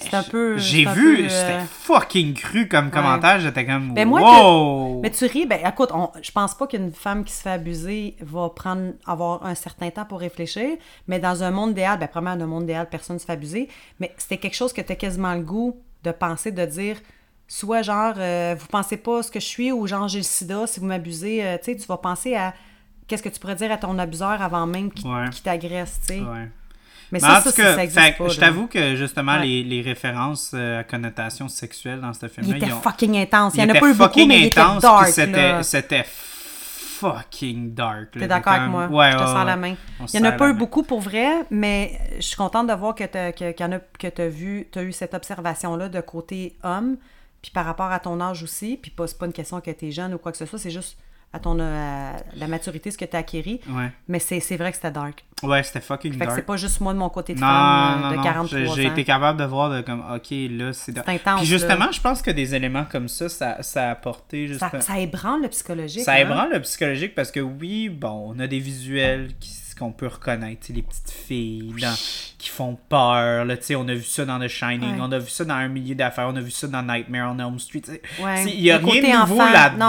C'est 0.00 0.14
un 0.14 0.22
peu. 0.22 0.58
J'ai 0.58 0.82
c'est 0.84 0.88
un 0.88 0.92
vu, 0.92 1.16
peu, 1.16 1.24
euh, 1.24 1.28
c'était 1.28 1.66
fucking 1.66 2.34
cru 2.34 2.68
comme 2.68 2.90
commentaire, 2.90 3.40
j'étais 3.40 3.64
comme 3.66 3.94
Ben, 3.94 4.08
moi, 4.08 4.20
wow! 4.20 5.00
Mais 5.02 5.10
tu 5.10 5.26
ris, 5.26 5.46
ben 5.46 5.58
écoute, 5.66 5.90
on, 5.92 6.10
je 6.22 6.30
pense 6.30 6.54
pas 6.54 6.66
qu'une 6.66 6.92
femme 6.92 7.24
qui 7.24 7.32
se 7.32 7.42
fait 7.42 7.50
abuser 7.50 8.16
va 8.20 8.48
prendre 8.50 8.92
avoir 9.06 9.44
un 9.44 9.54
certain 9.54 9.90
temps 9.90 10.04
pour 10.04 10.20
réfléchir, 10.20 10.76
mais 11.08 11.18
dans 11.18 11.42
un 11.42 11.50
monde 11.50 11.70
idéal, 11.72 11.98
ben 11.98 12.08
premièrement, 12.08 12.38
dans 12.38 12.44
un 12.44 12.48
monde 12.48 12.64
idéal, 12.64 12.88
personne 12.90 13.16
ne 13.16 13.20
se 13.20 13.24
fait 13.26 13.32
abuser, 13.32 13.68
mais 14.00 14.12
c'était 14.18 14.38
quelque 14.38 14.56
chose 14.56 14.72
que 14.72 14.80
tu 14.80 14.92
as 14.92 14.96
quasiment 14.96 15.34
le 15.34 15.42
goût 15.42 15.76
de 16.04 16.10
penser, 16.10 16.50
de 16.52 16.64
dire, 16.66 16.96
soit 17.48 17.82
genre, 17.82 18.14
euh, 18.16 18.54
vous 18.58 18.66
pensez 18.66 18.96
pas 18.96 19.22
ce 19.22 19.30
que 19.30 19.38
je 19.40 19.46
suis, 19.46 19.72
ou 19.72 19.86
genre, 19.86 20.08
j'ai 20.08 20.18
le 20.18 20.24
sida, 20.24 20.66
si 20.66 20.80
vous 20.80 20.86
m'abusez, 20.86 21.44
euh, 21.44 21.56
tu 21.58 21.72
sais, 21.72 21.76
tu 21.76 21.86
vas 21.86 21.96
penser 21.98 22.34
à 22.34 22.54
qu'est-ce 23.06 23.22
que 23.22 23.28
tu 23.28 23.38
pourrais 23.38 23.54
dire 23.56 23.70
à 23.70 23.76
ton 23.76 23.98
abuseur 23.98 24.40
avant 24.40 24.66
même 24.66 24.90
qu'il 24.90 25.06
Ouais. 25.10 25.26
t'agresse, 25.44 26.00
tu 26.00 26.14
sais. 26.14 26.20
Ouais. 26.20 26.48
Mais 27.12 27.20
ça, 27.20 27.38
en 27.38 27.42
tout 27.42 27.52
cas, 27.52 27.76
je 27.86 28.40
t'avoue 28.40 28.66
que 28.66 28.96
justement, 28.96 29.36
les, 29.36 29.62
les 29.62 29.82
références 29.82 30.52
euh, 30.54 30.80
à 30.80 30.84
connotation 30.84 31.46
sexuelle 31.46 32.00
dans 32.00 32.14
ce 32.14 32.24
Il 32.24 32.28
film-là, 32.30 32.56
était 32.56 32.66
ils 32.66 32.72
ont- 32.72 32.80
fucking 32.80 33.16
intense. 33.18 33.54
Il 33.54 33.60
y 33.60 33.64
en 33.64 33.68
a 33.68 33.78
pas 33.78 33.90
eu 33.90 33.94
beaucoup, 33.94 34.26
mais 34.26 34.40
il 34.40 34.46
était 34.46 34.60
dark, 34.80 35.08
c'était, 35.62 36.04
fucking 36.06 37.74
dark. 37.74 38.12
T'es 38.12 38.26
d'accord 38.26 38.52
avec 38.54 38.70
moi? 38.70 38.86
Ouais, 38.86 39.12
je 39.12 39.18
te 39.18 39.22
sens 39.24 39.44
la 39.46 39.56
main. 39.56 39.74
Il 40.12 40.20
y 40.20 40.22
en 40.22 40.24
a 40.28 40.32
pas 40.32 40.48
eu 40.48 40.54
beaucoup 40.54 40.82
pour 40.82 41.00
vrai, 41.00 41.28
mais 41.50 42.00
je 42.16 42.22
suis 42.22 42.36
contente 42.36 42.66
de 42.68 42.72
voir 42.72 42.94
que 42.94 43.04
tu 43.04 43.10
que, 43.38 43.50
qu'il 43.52 43.66
y 43.66 43.68
en 43.68 43.72
a, 43.72 43.78
que 43.78 44.06
tu 44.08 44.22
as 44.22 44.28
vu, 44.28 44.68
eu 44.76 44.92
cette 44.92 45.14
observation-là 45.14 45.88
de 45.88 46.00
côté 46.00 46.56
homme, 46.62 46.96
puis 47.42 47.50
par 47.50 47.66
rapport 47.66 47.90
à 47.90 47.98
ton 47.98 48.20
âge 48.20 48.42
aussi, 48.42 48.78
puis 48.80 48.90
pas, 48.90 49.06
c'est 49.06 49.18
pas 49.18 49.26
une 49.26 49.32
question 49.32 49.60
que 49.60 49.70
tu 49.70 49.88
es 49.88 49.90
jeune 49.90 50.14
ou 50.14 50.18
quoi 50.18 50.32
que 50.32 50.38
ce 50.38 50.46
soit, 50.46 50.58
c'est 50.58 50.70
juste 50.70 50.96
à 51.32 51.38
ton 51.38 51.58
euh, 51.58 52.12
la 52.36 52.46
maturité, 52.46 52.90
ce 52.90 52.98
que 52.98 53.04
tu 53.06 53.16
as 53.16 53.20
acquéri. 53.20 53.60
Ouais, 53.70 53.90
Mais 54.08 54.18
c'est, 54.18 54.40
c'est 54.40 54.56
vrai 54.56 54.70
que 54.70 54.76
c'était 54.76 54.90
dark. 54.90 55.24
ouais 55.42 55.62
c'était 55.62 55.80
fucking 55.80 56.12
Fait 56.12 56.26
dark. 56.26 56.32
c'est 56.36 56.46
pas 56.46 56.56
juste 56.56 56.80
moi 56.80 56.92
de 56.92 56.98
mon 56.98 57.08
côté 57.08 57.34
de 57.34 57.40
non, 57.40 57.46
femme 57.46 58.00
non, 58.02 58.06
euh, 58.08 58.10
de 58.10 58.16
non, 58.16 58.22
43 58.22 58.74
j'ai- 58.76 58.86
été 58.86 59.04
capable 59.04 59.38
de 59.40 59.44
voir 59.44 59.70
de 59.70 59.80
comme, 59.80 60.00
ok, 60.00 60.26
là, 60.30 60.72
c'est... 60.72 60.92
C'est 60.92 60.98
intense. 61.08 61.40
Puis 61.40 61.50
là. 61.50 61.56
justement, 61.58 61.90
je 61.90 62.00
pense 62.00 62.20
que 62.20 62.30
des 62.30 62.54
éléments 62.54 62.84
comme 62.84 63.08
ça, 63.08 63.28
ça, 63.28 63.62
ça 63.62 63.88
a 63.88 63.90
apporté 63.92 64.46
ça, 64.46 64.52
justement... 64.52 64.82
ça 64.82 64.98
ébranle 64.98 65.42
le 65.42 65.48
psychologique. 65.48 66.02
Ça 66.04 66.12
hein? 66.12 66.16
ébranle 66.18 66.52
le 66.52 66.60
psychologique 66.60 67.14
parce 67.14 67.30
que 67.30 67.40
oui, 67.40 67.88
bon, 67.88 68.34
on 68.34 68.38
a 68.38 68.46
des 68.46 68.58
visuels 68.58 69.30
qui- 69.40 69.61
qu'on 69.82 69.92
peut 69.92 70.06
reconnaître, 70.06 70.66
les 70.72 70.82
petites 70.82 71.10
filles 71.10 71.74
dans- 71.80 71.94
qui 72.38 72.48
font 72.48 72.78
peur, 72.88 73.44
là, 73.44 73.54
on 73.76 73.88
a 73.88 73.94
vu 73.94 74.02
ça 74.04 74.24
dans 74.24 74.38
The 74.40 74.48
Shining, 74.48 74.92
Ouais. 74.94 74.98
on 75.00 75.10
a 75.12 75.18
vu 75.18 75.28
ça 75.30 75.44
dans 75.44 75.54
Un 75.54 75.68
millier 75.68 75.94
d'affaires, 75.94 76.28
on 76.28 76.36
a 76.36 76.40
vu 76.40 76.50
ça 76.50 76.66
dans 76.68 76.82
Nightmare 76.82 77.34
on 77.34 77.38
Elm 77.38 77.58
Street, 77.58 77.82
sais. 77.84 78.02
Ouais. 78.20 78.42
C'est- 78.44 78.50
Il 78.50 78.60
y 78.60 78.70
a 78.70 78.78
Le 78.78 78.84
rien 78.86 79.02
de 79.02 79.20
nouveau 79.30 79.38
là-dedans, 79.38 79.86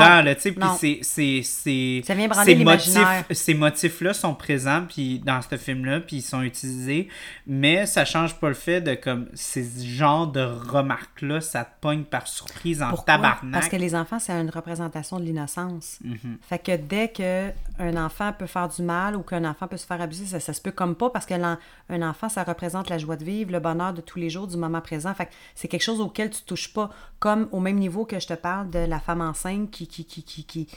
ces 2.44 2.56
motifs, 2.56 3.26
ces 3.32 3.53
motifs-là 3.53 4.14
sont 4.14 4.34
présents 4.36 4.84
puis 4.88 5.20
dans 5.20 5.40
ce 5.41 5.57
film-là, 5.57 5.99
puis 5.99 6.18
ils 6.18 6.22
sont 6.22 6.41
utilisés, 6.41 7.07
mais 7.48 7.86
ça 7.86 8.06
change 8.06 8.36
pas 8.36 8.48
le 8.49 8.53
fait 8.56 8.82
de, 8.82 8.95
comme, 8.95 9.28
ces 9.34 9.65
genres 9.86 10.28
de 10.28 10.41
remarques-là, 10.41 11.41
ça 11.41 11.64
te 11.65 11.72
pogne 11.82 12.03
par 12.03 12.28
surprise 12.28 12.82
en 12.82 12.90
Pourquoi? 12.90 13.15
tabarnak. 13.15 13.52
Parce 13.52 13.70
que 13.70 13.76
les 13.76 13.95
enfants, 13.95 14.20
c'est 14.20 14.34
une 14.34 14.49
représentation 14.49 15.20
de 15.20 15.26
l'innocence. 15.26 15.99
Mhm. 16.03 16.38
Fait 16.48 16.60
que 16.60 16.76
dès 16.76 17.10
que 17.10 17.49
un 17.80 17.98
enfant 18.03 18.32
peut 18.38 18.45
faire 18.48 18.70
du 18.70 18.82
mal 18.82 19.15
ou 19.15 19.22
qu'un 19.22 19.44
enfant 19.45 19.68
peut 19.68 19.78
se 19.84 19.88
faire 19.88 20.01
abuser, 20.01 20.26
ça, 20.26 20.39
ça 20.39 20.53
se 20.53 20.61
peut 20.61 20.72
comme 20.72 20.95
pas 20.95 21.10
parce 21.10 21.26
que 21.26 21.34
l'en- 21.35 21.57
un 21.89 22.01
enfant, 22.01 22.30
ça 22.30 22.43
représente 22.43 22.89
la 22.89 22.97
joie 22.97 23.15
de 23.15 23.23
vivre, 23.23 23.51
le 23.51 23.60
bonheur 23.60 23.93
de 23.93 24.01
tous 24.01 24.18
les 24.19 24.30
jours, 24.30 24.47
du 24.47 24.57
moment 24.57 24.81
présent. 24.81 25.14
Fait 25.14 25.27
que 25.27 25.31
c'est 25.55 25.68
quelque 25.68 25.84
chose 25.84 26.01
auquel 26.01 26.30
tu 26.30 26.41
touches 26.43 26.73
pas, 26.73 26.89
comme 27.19 27.47
au 27.51 27.60
même 27.60 27.77
niveau 27.77 28.05
que 28.05 28.19
je 28.19 28.27
te 28.27 28.34
parle 28.34 28.69
de 28.69 28.80
la 28.80 28.99
femme 28.99 29.22
enceinte 29.22 29.69
qui, 29.72 29.88
qui, 29.88 30.05
qui, 30.05 30.23
qui, 30.23 30.43
qui, 30.45 30.68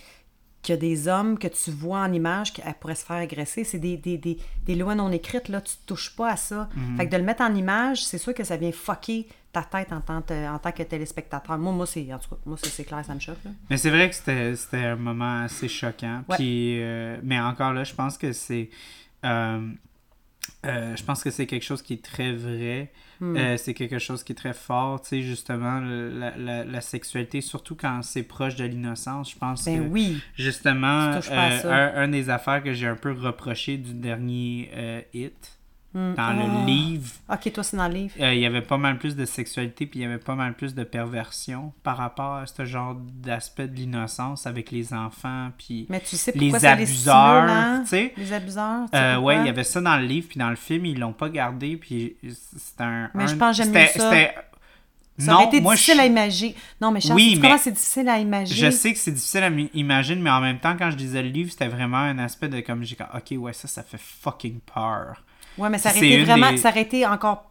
qui 0.62 0.72
a 0.72 0.76
des 0.76 1.06
hommes 1.06 1.38
que 1.38 1.46
tu 1.48 1.70
vois 1.70 2.00
en 2.00 2.12
image 2.12 2.52
qu'elle 2.52 2.74
pourrait 2.80 2.96
se 2.96 3.04
faire 3.06 3.16
agresser. 3.16 3.62
C'est 3.62 3.78
des, 3.78 3.96
des, 3.96 4.18
des, 4.18 4.36
des 4.64 4.74
lois 4.74 4.96
non 4.96 5.12
écrites, 5.12 5.48
là. 5.48 5.60
Tu 5.60 5.74
touches 5.86 6.16
pas 6.16 6.30
à 6.32 6.36
ça. 6.36 6.68
Fait 6.96 7.06
que 7.06 7.12
de 7.12 7.16
le 7.18 7.22
mettre 7.22 7.42
en 7.42 7.54
image, 7.54 8.04
c'est 8.04 8.18
sûr 8.18 8.34
que 8.34 8.42
ça 8.42 8.56
vient 8.56 8.72
fucker 8.72 9.28
ta 9.56 9.62
tête 9.62 9.90
en 9.92 10.00
tant, 10.02 10.20
que- 10.20 10.48
en 10.48 10.58
tant 10.58 10.72
que 10.72 10.82
téléspectateur. 10.82 11.56
Moi, 11.56 11.72
moi 11.72 11.86
c'est, 11.86 12.12
en 12.12 12.18
tout 12.18 12.28
cas, 12.28 12.36
moi, 12.44 12.58
c'est, 12.62 12.84
clair, 12.84 13.02
ça 13.04 13.14
me 13.14 13.20
choque, 13.20 13.42
là. 13.44 13.50
Mais 13.70 13.78
c'est 13.78 13.90
vrai 13.90 14.08
que 14.10 14.14
c'était 14.14 14.54
c'était 14.54 14.84
un 14.84 14.96
moment 14.96 15.44
assez 15.44 15.68
choquant. 15.68 16.22
Ouais. 16.28 16.36
Puis, 16.36 16.82
euh, 16.82 17.16
mais 17.22 17.40
encore 17.40 17.72
là, 17.72 17.82
je 17.84 17.94
pense 17.94 18.18
que 18.18 18.32
c'est. 18.32 18.68
euh, 19.24 19.66
euh, 20.64 20.94
je 20.96 21.02
pense 21.02 21.22
que 21.22 21.30
c'est 21.30 21.46
quelque 21.46 21.64
chose 21.64 21.80
qui 21.82 21.94
est 21.94 22.04
très 22.04 22.32
vrai. 22.32 22.92
Hmm. 23.18 23.34
Euh, 23.36 23.56
c'est 23.56 23.72
quelque 23.72 23.98
chose 23.98 24.22
qui 24.22 24.32
est 24.32 24.36
très 24.36 24.52
fort, 24.52 25.00
tu 25.00 25.08
sais, 25.08 25.22
justement, 25.22 25.80
la, 25.80 26.36
la, 26.36 26.64
la 26.64 26.80
sexualité, 26.82 27.40
surtout 27.40 27.74
quand 27.74 28.02
c'est 28.02 28.22
proche 28.24 28.56
de 28.56 28.64
l'innocence. 28.66 29.30
Je 29.30 29.38
pense 29.38 29.64
Ben 29.64 29.84
que, 29.84 29.88
oui. 29.88 30.20
justement, 30.34 31.12
euh, 31.30 31.62
un, 31.64 32.02
un 32.02 32.08
des 32.08 32.28
affaires 32.28 32.62
que 32.62 32.74
j'ai 32.74 32.86
un 32.86 32.94
peu 32.96 33.12
reproché 33.12 33.78
du 33.78 33.94
dernier 33.94 34.70
Hit, 35.14 35.55
Dans 35.96 36.14
Ah. 36.18 36.34
le 36.34 36.66
livre, 36.66 37.08
Ok, 37.32 37.50
toi, 37.54 37.62
c'est 37.64 37.76
dans 37.78 37.88
le 37.88 37.94
livre. 37.94 38.14
euh, 38.20 38.34
il 38.34 38.40
y 38.40 38.44
avait 38.44 38.60
pas 38.60 38.76
mal 38.76 38.98
plus 38.98 39.16
de 39.16 39.24
sexualité, 39.24 39.86
puis 39.86 40.00
il 40.00 40.02
y 40.02 40.04
avait 40.04 40.18
pas 40.18 40.34
mal 40.34 40.52
plus 40.52 40.74
de 40.74 40.84
perversion 40.84 41.72
par 41.82 41.96
rapport 41.96 42.34
à 42.34 42.46
ce 42.46 42.66
genre 42.66 42.94
d'aspect 42.94 43.66
de 43.66 43.76
l'innocence 43.76 44.46
avec 44.46 44.70
les 44.70 44.92
enfants, 44.92 45.50
puis 45.56 45.86
Mais 45.88 46.00
tu 46.00 46.16
sais 46.18 46.32
les 46.34 46.50
les 46.50 46.66
abuseurs, 46.66 47.44
stimule, 47.44 47.50
hein? 47.50 47.80
tu 47.84 47.88
sais? 47.88 48.12
Les 48.18 48.32
abuseurs, 48.34 48.86
Euh, 48.94 49.16
ouais, 49.18 49.38
il 49.40 49.46
y 49.46 49.48
avait 49.48 49.64
ça 49.64 49.80
dans 49.80 49.96
le 49.96 50.04
livre, 50.04 50.26
puis 50.28 50.38
dans 50.38 50.50
le 50.50 50.56
film, 50.56 50.84
ils 50.84 50.98
l'ont 50.98 51.14
pas 51.14 51.30
gardé, 51.30 51.78
puis 51.78 52.16
c'était 52.30 52.82
un... 52.82 53.10
Mais 53.14 53.24
un- 53.24 53.26
je 53.28 53.34
pense 53.36 53.56
que 53.56 53.64
j'aime 53.64 53.72
mieux 53.72 53.86
ça. 53.86 54.06
aurait 54.08 54.34
Non, 55.18 55.46
été 55.48 55.62
moi, 55.62 55.72
difficile 55.74 55.94
je... 55.96 56.00
à 56.02 56.04
imaginer. 56.06 56.54
Non, 56.78 56.90
mais 56.90 57.00
Charles, 57.00 57.16
Oui, 57.16 57.38
mais- 57.40 57.56
c'est 57.56 57.72
difficile 57.72 58.06
à 58.10 58.18
imaginer? 58.18 58.60
Je 58.60 58.70
sais 58.70 58.92
que 58.92 58.98
c'est 58.98 59.12
difficile 59.12 59.44
à 59.44 59.50
imaginer, 59.72 60.20
mais 60.20 60.28
en 60.30 60.42
même 60.42 60.58
temps, 60.58 60.76
quand 60.78 60.90
je 60.90 60.96
lisais 60.98 61.22
le 61.22 61.30
livre, 61.30 61.50
c'était 61.50 61.68
vraiment 61.68 61.96
un 61.96 62.18
aspect 62.18 62.48
de 62.50 62.60
comme 62.60 62.84
j'ai 62.84 62.98
ok, 63.14 63.34
ouais, 63.40 63.54
ça, 63.54 63.66
ça 63.66 63.82
fait 63.82 63.98
fucking 63.98 64.58
peur. 64.74 65.22
Ouais, 65.58 65.68
mais 65.70 65.78
ça 65.78 65.90
aurait 65.90 65.98
été 65.98 66.24
vraiment... 66.24 66.50
des- 66.50 66.56
Ça 66.58 66.68
aurait 66.70 66.82
été 66.82 67.06
encore... 67.06 67.50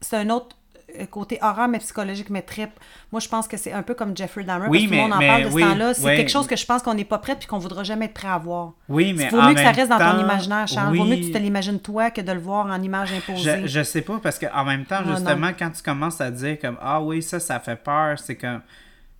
C'est 0.00 0.16
un 0.16 0.30
autre 0.30 0.56
euh, 1.00 1.06
côté 1.06 1.38
horreur, 1.42 1.68
mais 1.68 1.78
psychologique, 1.78 2.28
mais 2.30 2.42
très... 2.42 2.70
Moi, 3.12 3.20
je 3.20 3.28
pense 3.28 3.48
que 3.48 3.56
c'est 3.56 3.72
un 3.72 3.82
peu 3.82 3.94
comme 3.94 4.16
Jeffrey 4.16 4.44
Dahmer, 4.44 4.66
Oui, 4.68 4.80
parce 4.80 4.82
que 4.82 4.88
tout 4.88 4.90
le 4.90 4.96
mais- 4.96 5.02
monde 5.02 5.12
en 5.12 5.18
mais 5.18 5.26
parle 5.28 5.42
de 5.44 5.48
ce 5.48 5.54
oui, 5.54 5.62
temps-là. 5.62 5.94
C'est 5.94 6.16
quelque 6.16 6.30
chose 6.30 6.46
que 6.46 6.56
je 6.56 6.66
pense 6.66 6.82
qu'on 6.82 6.94
n'est 6.94 7.04
pas 7.04 7.18
prêt 7.18 7.36
puis 7.36 7.46
qu'on 7.46 7.58
voudra 7.58 7.82
jamais 7.84 8.06
être 8.06 8.14
prêt 8.14 8.28
à 8.28 8.38
voir. 8.38 8.72
Oui, 8.88 9.12
mais 9.16 9.24
Il 9.24 9.30
vaut 9.30 9.42
mieux 9.42 9.54
que 9.54 9.60
ça 9.60 9.70
reste 9.72 9.88
dans 9.90 9.98
ton 9.98 10.04
temps, 10.12 10.20
imaginaire, 10.20 10.68
Charles. 10.68 10.96
Vaut 10.96 11.04
mieux 11.04 11.16
que 11.16 11.20
oui. 11.20 11.26
tu 11.26 11.32
te 11.32 11.38
l'imagines 11.38 11.80
toi 11.80 12.10
que 12.10 12.20
de 12.20 12.32
le 12.32 12.40
voir 12.40 12.66
en 12.66 12.82
image 12.82 13.12
imposée. 13.12 13.62
Je, 13.62 13.66
je 13.66 13.82
sais 13.82 14.02
pas, 14.02 14.18
parce 14.22 14.38
qu'en 14.38 14.64
même 14.64 14.84
temps, 14.84 15.02
Moi, 15.04 15.14
justement, 15.16 15.50
quand 15.58 15.70
tu 15.70 15.82
commences 15.82 16.20
à 16.20 16.30
dire 16.30 16.58
comme 16.60 16.76
Ah 16.80 17.00
oui, 17.00 17.22
ça, 17.22 17.40
ça 17.40 17.58
fait 17.60 17.76
peur, 17.76 18.18
c'est 18.18 18.36
comme 18.36 18.60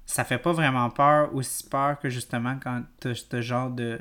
ça 0.05 0.25
fait 0.25 0.39
pas 0.39 0.53
vraiment 0.53 0.91
peur, 0.91 1.35
aussi 1.35 1.67
peur 1.69 1.99
que 1.99 2.11
justement 2.11 2.57
quand 2.63 2.83
t'as 3.01 3.15
ce 3.15 3.41
genre 3.41 3.71
de 3.71 3.99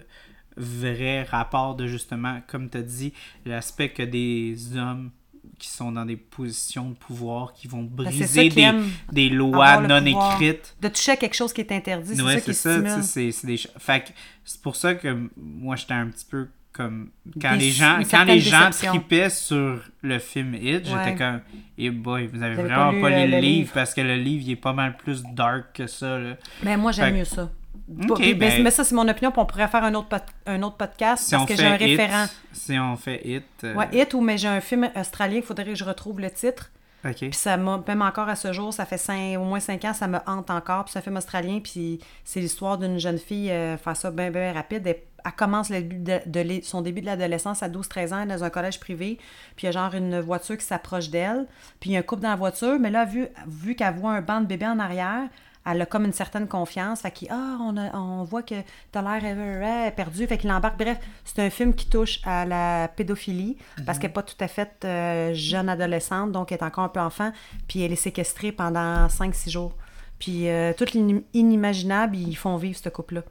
vrai 0.58 1.24
rapport 1.24 1.76
de 1.76 1.88
justement, 1.88 2.42
comme 2.48 2.70
tu 2.70 2.78
as 2.78 2.82
dit, 2.82 3.14
l'aspect 3.46 3.90
que 3.90 4.04
des 4.04 4.56
hommes 4.78 5.12
qui 5.58 5.68
sont 5.70 5.92
dans 5.92 6.06
des 6.06 6.16
positions 6.18 6.90
de 6.90 6.96
pouvoir 6.96 7.54
qui 7.54 7.68
vont 7.68 7.84
Ben, 7.84 8.06
briser 8.06 8.50
des, 8.50 8.72
des 9.12 9.30
lois 9.30 9.80
non 9.82 10.04
écrites. 10.06 10.76
De 10.82 10.88
toucher 10.88 11.12
à 11.12 11.16
quelque 11.18 11.36
chose 11.36 11.54
qui 11.54 11.62
est 11.62 11.72
interdit, 11.72 12.16
c'est 12.16 12.22
Ouais, 12.22 12.34
ça 12.40 12.40
c'est 12.40 12.52
qui 12.52 12.54
ça, 12.58 12.76
tu 12.76 12.82
sais, 12.82 12.88
stimule. 12.90 13.04
c'est 13.04 13.32
c'est 13.32 13.48
des 13.48 13.58
Fait 13.80 14.14
c'est 14.44 14.62
pour 14.62 14.76
ça 14.76 14.96
que 14.96 15.30
moi 15.38 15.76
j'étais 15.76 15.94
un 15.94 16.08
petit 16.08 16.26
peu 16.26 16.48
comme 16.72 17.10
quand 17.40 17.56
les 17.56 17.70
gens 17.70 18.00
quand 18.10 18.24
les 18.24 18.40
gens 18.40 18.70
tripaient 18.72 19.30
sur 19.30 19.82
le 20.02 20.20
film 20.20 20.56
Hit, 20.56 20.86
j'étais 20.86 21.16
comme 21.16 21.42
eh 21.78 21.90
boy, 21.92 22.28
vous 22.28 22.42
avez 22.42 22.56
Vous 22.56 22.60
avez 22.62 22.70
vraiment 22.70 22.92
pas 22.92 22.96
lu, 22.96 23.02
pas 23.02 23.10
lu 23.10 23.16
le 23.16 23.22
le 23.36 23.42
livre 23.42 23.42
livre. 23.58 23.72
parce 23.74 23.94
que 23.94 24.02
le 24.02 24.16
livre 24.16 24.44
il 24.48 24.52
est 24.52 24.56
pas 24.56 24.74
mal 24.74 24.96
plus 24.98 25.22
dark 25.34 25.74
que 25.76 25.86
ça 25.88 26.18
là. 26.18 26.38
Mais 26.64 26.78
moi, 26.78 26.92
j'aime 26.92 27.16
mieux 27.16 27.26
ça. 27.26 27.52
Mais, 27.96 28.34
ben- 28.34 28.64
mais 28.64 28.72
ça, 28.72 28.84
c'est 28.84 28.96
mon 28.96 29.08
opinion, 29.08 29.32
puis 29.32 29.42
on 29.42 29.46
pourrait 29.46 29.68
faire 29.68 29.84
un 29.84 29.94
autre, 29.94 30.08
un 30.46 30.62
autre 30.64 30.78
podcast 30.78 31.26
Si 31.26 31.32
parce 31.32 31.46
que 31.46 31.56
j'ai 31.56 31.66
un 31.66 31.76
référent. 31.76 32.26
si 32.54 32.78
on 32.80 32.96
fait 32.96 33.22
Hit 33.26 33.44
euh, 33.64 33.74
Ouais, 33.76 34.14
ou 34.14 34.22
mais 34.22 34.38
j'ai 34.38 34.48
un 34.48 34.62
film 34.62 34.90
australien, 34.96 35.38
il 35.38 35.44
faudrait 35.44 35.66
que 35.66 35.76
je 35.76 35.84
retrouve 35.84 36.20
le 36.20 36.32
titre. 36.32 36.72
OK. 37.04 37.16
Puis 37.16 37.34
ça 37.34 37.58
m'a, 37.58 37.84
même 37.88 38.02
encore 38.04 38.30
à 38.30 38.36
ce 38.36 38.54
jour, 38.54 38.72
ça 38.74 38.86
fait 38.86 38.98
cinq- 39.00 39.36
au 39.38 39.44
moins 39.44 39.60
cinq 39.60 39.84
ans, 39.86 39.94
ça 39.94 40.08
me 40.08 40.20
hante 40.28 40.52
encore. 40.52 40.86
Puis 40.86 40.94
c'est 40.94 41.00
un 41.00 41.02
film 41.02 41.18
australien, 41.18 41.60
puis 41.64 42.00
c'est 42.24 42.40
l'histoire 42.40 42.78
d'une 42.78 43.00
jeune 43.00 43.18
fille, 43.18 43.50
euh, 43.52 43.76
faire 43.78 43.98
ça 43.98 44.12
bien, 44.12 44.30
bien 44.30 44.54
rapide. 44.54 44.86
Elle, 44.86 44.98
elle 45.26 45.32
commence 45.34 45.70
le 45.70 45.82
début 45.82 45.98
de, 46.00 46.62
son 46.64 46.82
début 46.82 47.02
de 47.02 47.08
l'adolescence 47.08 47.64
à 47.64 47.70
12-13 47.70 48.14
ans 48.14 48.26
dans 48.28 48.44
un 48.44 48.50
collège 48.52 48.80
privé. 48.80 49.18
Puis 49.56 49.64
il 49.64 49.66
y 49.66 49.70
a 49.70 49.72
genre 49.72 49.94
une 49.96 50.20
voiture 50.20 50.58
qui 50.58 50.66
s'approche 50.66 51.10
d'elle. 51.10 51.48
Puis 51.80 51.90
il 51.90 51.94
y 51.94 51.96
a 51.96 52.00
un 52.00 52.04
couple 52.04 52.22
dans 52.22 52.30
la 52.30 52.36
voiture, 52.36 52.78
mais 52.80 52.92
là, 52.92 53.06
vu, 53.06 53.28
vu 53.48 53.76
qu'elle 53.76 53.96
voit 53.96 54.12
un 54.12 54.22
banc 54.22 54.42
de 54.42 54.46
bébé 54.46 54.68
en 54.68 54.78
arrière, 54.80 55.24
elle 55.66 55.82
a 55.82 55.86
comme 55.86 56.06
une 56.06 56.14
certaine 56.14 56.48
confiance. 56.48 57.02
Fait 57.02 57.12
qu'il 57.12 57.28
ah, 57.32 57.58
on, 57.62 57.78
a- 57.78 57.96
on 57.96 58.24
voit 58.24 58.44
que 58.44 58.56
t'as 58.92 59.02
l'air 59.02 59.22
euh, 59.24 59.92
perdu. 59.92 60.26
Fait 60.28 60.38
qu'il 60.38 60.52
embarque. 60.52 60.78
Bref, 60.80 60.98
c'est 61.26 61.40
un 61.40 61.50
film 61.50 61.74
qui 61.76 61.88
touche 61.90 62.20
à 62.26 62.46
la 62.46 62.88
pédophilie 62.88 63.58
parce 63.86 64.00
qu'elle 64.00 64.10
n'est 64.10 64.14
pas 64.14 64.24
tout 64.24 64.36
à 64.40 64.48
fait 64.48 64.72
euh, 64.86 65.34
jeune 65.34 65.70
adolescente, 65.70 66.32
donc 66.32 66.52
elle 66.52 66.58
est 66.60 66.64
encore 66.64 66.86
un 66.86 66.90
peu 66.90 67.00
enfant. 67.00 67.32
Puis 67.68 67.82
elle 67.84 67.92
est 67.92 67.96
séquestrée 67.96 68.52
pendant 68.52 69.08
5-6 69.08 69.50
jours. 69.52 69.74
Puis 70.20 70.50
euh, 70.50 70.72
tout 70.78 70.86
l'ini- 70.94 71.26
inimaginable, 71.34 72.16
ils 72.16 72.36
font 72.36 72.56
vivre 72.58 72.78
ce 72.78 72.90
couple-là. 72.90 73.22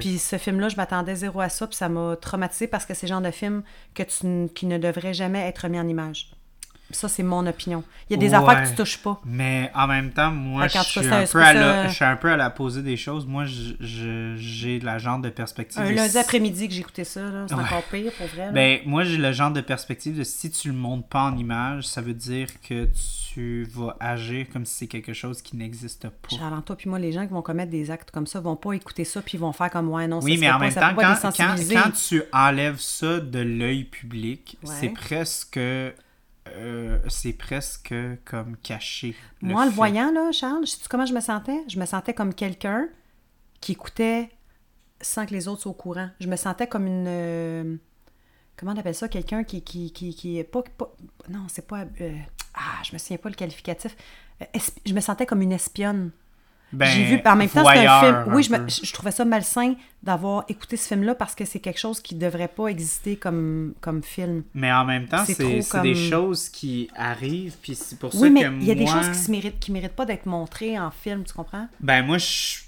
Puis 0.00 0.18
ce 0.18 0.38
film-là, 0.38 0.68
je 0.68 0.76
m'attendais 0.76 1.14
zéro 1.14 1.40
à 1.40 1.48
ça, 1.48 1.66
puis 1.68 1.76
ça 1.76 1.88
m'a 1.88 2.16
traumatisé 2.16 2.66
parce 2.66 2.84
que 2.84 2.94
c'est 2.94 3.06
le 3.06 3.10
genre 3.12 3.20
de 3.20 3.30
film 3.30 3.62
que 3.94 4.02
tu, 4.02 4.52
qui 4.52 4.66
ne 4.66 4.76
devrait 4.78 5.14
jamais 5.14 5.40
être 5.46 5.68
mis 5.68 5.78
en 5.78 5.86
image. 5.86 6.32
Ça, 6.92 7.08
c'est 7.08 7.22
mon 7.22 7.46
opinion. 7.46 7.82
Il 8.08 8.14
y 8.14 8.16
a 8.16 8.18
des 8.18 8.28
Ouais. 8.30 8.34
affaires 8.34 8.62
que 8.64 8.68
tu 8.68 8.74
touches 8.76 8.98
pas. 8.98 9.20
Mais 9.24 9.70
en 9.74 9.86
même 9.86 10.10
temps, 10.12 10.30
moi, 10.30 10.68
qu'en 10.68 10.82
je 10.82 10.88
suis, 10.88 11.00
un- 11.08 11.26
peu 11.26 11.42
à 11.42 11.52
la, 11.52 11.88
je 11.88 11.94
suis 11.94 12.04
un 12.04 12.16
peu 12.16 12.30
à 12.30 12.36
la 12.36 12.50
poser 12.50 12.82
des 12.82 12.96
choses. 12.96 13.26
Moi, 13.26 13.44
j'ai 14.36 14.80
la 14.80 14.98
genre 14.98 15.18
de 15.18 15.30
perspective. 15.30 15.80
Un 15.80 15.90
de 15.90 15.94
lundi 15.96 16.18
après-midi 16.18 16.68
que 16.68 16.74
écouté 16.74 17.04
ça, 17.04 17.22
là, 17.22 17.44
c'est 17.48 17.54
Ouais. 17.54 17.62
encore 17.62 17.82
pire 17.84 18.12
pour 18.16 18.26
vrai. 18.26 18.46
là. 18.46 18.52
Ben, 18.52 18.80
moi, 18.86 19.04
j'ai 19.04 19.16
le 19.16 19.32
genre 19.32 19.50
de 19.50 19.60
perspective 19.60 20.16
de 20.18 20.24
si 20.24 20.50
tu 20.50 20.68
le 20.68 20.74
montres 20.74 21.06
pas 21.08 21.22
en 21.22 21.36
image, 21.36 21.86
ça 21.86 22.00
veut 22.00 22.14
dire 22.14 22.48
que 22.68 22.88
tu 23.32 23.64
vas 23.74 23.96
agir 24.00 24.46
comme 24.52 24.64
si 24.66 24.74
c'est 24.74 24.86
quelque 24.86 25.12
chose 25.12 25.40
qui 25.42 25.56
n'existe 25.56 26.08
pas. 26.08 26.36
Charles, 26.36 26.62
toi 26.62 26.76
puis 26.76 26.88
moi, 26.90 26.98
les 26.98 27.12
gens 27.12 27.26
qui 27.26 27.32
vont 27.32 27.42
commettre 27.42 27.70
des 27.70 27.90
actes 27.90 28.10
comme 28.10 28.26
ça 28.26 28.40
vont 28.40 28.56
pas 28.56 28.72
écouter 28.72 29.04
ça 29.04 29.22
puis 29.22 29.38
vont 29.38 29.52
faire 29.52 29.70
comme 29.70 29.88
ouais 29.88 30.06
non. 30.06 30.20
Oui, 30.22 30.36
mais 30.38 30.50
en 30.50 30.54
pas, 30.58 30.66
même 30.66 30.74
temps, 30.74 30.94
quand, 30.96 31.14
désensibiliser. 31.14 31.74
quand, 31.74 31.82
quand 31.84 31.90
tu 32.08 32.22
enlèves 32.32 32.78
ça 32.80 33.20
de 33.20 33.38
l'œil 33.38 33.84
public, 33.84 34.58
Ouais. 34.64 34.74
c'est 34.80 34.88
presque. 34.90 35.58
Euh, 36.48 36.98
c'est 37.08 37.32
presque 37.32 37.94
comme 38.24 38.56
caché. 38.56 39.14
Moi, 39.40 39.64
le 39.64 39.70
fait. 39.70 39.76
voyant, 39.76 40.12
là, 40.12 40.32
Charles, 40.32 40.66
sais-tu 40.66 40.88
comment 40.88 41.06
je 41.06 41.14
me 41.14 41.20
sentais? 41.20 41.62
Je 41.68 41.78
me 41.78 41.86
sentais 41.86 42.14
comme 42.14 42.34
quelqu'un 42.34 42.88
qui 43.60 43.72
écoutait 43.72 44.30
sans 45.00 45.26
que 45.26 45.32
les 45.32 45.48
autres 45.48 45.62
soient 45.62 45.70
au 45.72 45.74
courant. 45.74 46.10
Je 46.20 46.28
me 46.28 46.36
sentais 46.36 46.66
comme 46.66 46.86
une... 46.86 47.06
euh, 47.06 47.76
comment 48.56 48.72
on 48.72 48.76
appelle 48.76 48.94
ça? 48.94 49.08
Quelqu'un 49.08 49.44
qui, 49.44 49.62
qui, 49.62 49.92
qui, 49.92 50.14
qui 50.14 50.38
est 50.38 50.44
pas, 50.44 50.62
pas- 50.62 50.94
Non, 51.28 51.46
c'est 51.48 51.66
pas... 51.66 51.84
euh, 52.00 52.18
ah, 52.54 52.82
je 52.84 52.92
me 52.92 52.98
souviens 52.98 53.18
pas 53.18 53.28
le 53.28 53.34
qualificatif. 53.34 53.96
Je 54.84 54.92
me 54.94 55.00
sentais 55.00 55.26
comme 55.26 55.42
une 55.42 55.52
espionne. 55.52 56.10
Ben, 56.72 56.86
J'ai 56.86 57.04
vu, 57.04 57.20
en 57.24 57.36
même 57.36 57.48
temps, 57.48 57.64
c'est 57.64 57.86
un 57.86 58.00
film. 58.00 58.14
un 58.14 58.34
Oui, 58.34 58.42
je, 58.42 58.52
me- 58.52 58.68
je- 58.68 58.92
trouvais 58.92 59.10
ça 59.10 59.24
malsain 59.24 59.74
d'avoir 60.02 60.44
écouté 60.48 60.76
ce 60.76 60.88
film-là 60.88 61.14
parce 61.14 61.34
que 61.34 61.44
c'est 61.44 61.60
quelque 61.60 61.78
chose 61.78 62.00
qui 62.00 62.14
devrait 62.14 62.48
pas 62.48 62.68
exister 62.68 63.16
comme, 63.16 63.74
comme 63.80 64.02
film. 64.02 64.42
Mais 64.54 64.72
en 64.72 64.84
même 64.84 65.06
temps, 65.06 65.24
C'est 65.26 65.34
c'est 65.34 65.44
des 65.46 65.62
comme- 65.64 65.94
choses 65.94 66.48
qui 66.48 66.88
arrivent, 66.96 67.56
puis 67.62 67.74
c'est 67.74 67.98
pour 67.98 68.12
ça 68.12 68.28
mais 68.30 68.42
que 68.42 68.52
il 68.60 68.64
y 68.64 68.70
a 68.70 68.74
des 68.74 68.86
choses 68.86 69.08
qui 69.10 69.18
se 69.18 69.30
méritent, 69.30 69.58
qui 69.60 69.70
méritent 69.72 69.92
pas 69.96 70.06
d'être 70.06 70.26
montrées 70.26 70.78
en 70.78 70.90
film, 70.90 71.24
tu 71.24 71.32
comprends? 71.34 71.68
Ben 71.80 72.04
moi, 72.04 72.18
je 72.18 72.58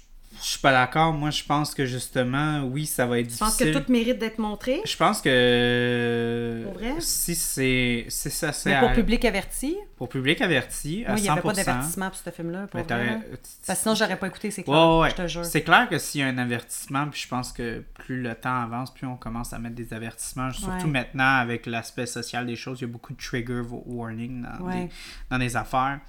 je 0.41 0.47
suis 0.47 0.59
pas 0.59 0.71
d'accord. 0.71 1.13
Moi, 1.13 1.29
je 1.31 1.43
pense 1.43 1.73
que 1.73 1.85
justement, 1.85 2.63
oui, 2.63 2.85
ça 2.85 3.05
va 3.05 3.19
être 3.19 3.27
Tu 3.29 3.37
penses 3.37 3.57
difficile. 3.57 3.73
que 3.73 3.85
tout 3.85 3.91
mérite 3.91 4.19
d'être 4.19 4.37
montré? 4.39 4.81
Je 4.85 4.95
pense 4.97 5.21
que 5.21 6.61
Pour 6.65 6.73
vrai? 6.73 6.93
si 6.99 7.35
c'est 7.35 8.05
si 8.09 8.29
ça 8.29 8.51
c'est 8.51 8.69
Mais 8.71 8.79
pour 8.79 8.93
public 8.93 9.23
averti, 9.25 9.75
pour 9.97 10.09
public 10.09 10.41
averti 10.41 11.03
à 11.05 11.09
moi, 11.11 11.17
il 11.19 11.23
n'y 11.23 11.29
avait 11.29 11.41
pas 11.41 11.53
100%, 11.53 11.55
d'avertissement 11.65 12.09
pour 12.09 12.17
ce 12.19 12.29
film-là. 12.29 12.67
pour 12.67 12.79
vrai, 12.81 12.87
t'aurais- 12.87 13.05
là. 13.05 13.19
Parce 13.65 13.79
que 13.79 13.83
sinon, 13.83 13.95
j'aurais 13.95 14.17
pas 14.17 14.27
écouté, 14.27 14.51
c'est 14.51 14.63
clair. 14.63 14.75
Ouais, 14.75 14.99
ouais, 15.01 15.09
Je 15.11 15.15
te 15.15 15.27
jure. 15.27 15.45
C'est 15.45 15.61
clair 15.63 15.87
que 15.89 15.97
s'il 15.97 16.21
y 16.21 16.23
a 16.23 16.27
un 16.27 16.37
avertissement, 16.37 17.07
puis 17.09 17.21
je 17.21 17.27
pense 17.27 17.51
que 17.51 17.83
plus 17.95 18.21
le 18.21 18.35
temps 18.35 18.61
avance, 18.61 18.93
plus 18.93 19.07
on 19.07 19.15
commence 19.17 19.53
à 19.53 19.59
mettre 19.59 19.75
des 19.75 19.93
avertissements. 19.93 20.51
Surtout 20.51 20.85
Ouais. 20.85 20.91
maintenant 20.91 21.37
avec 21.37 21.65
l'aspect 21.65 22.05
social 22.05 22.45
des 22.45 22.55
choses, 22.55 22.79
il 22.79 22.83
y 22.83 22.85
a 22.85 22.91
beaucoup 22.91 23.13
de 23.13 23.21
trigger 23.21 23.61
warning 23.69 24.43
dans, 24.59 24.69
des, 24.69 24.89
dans 25.29 25.37
des 25.39 25.55
affaires. 25.55 25.99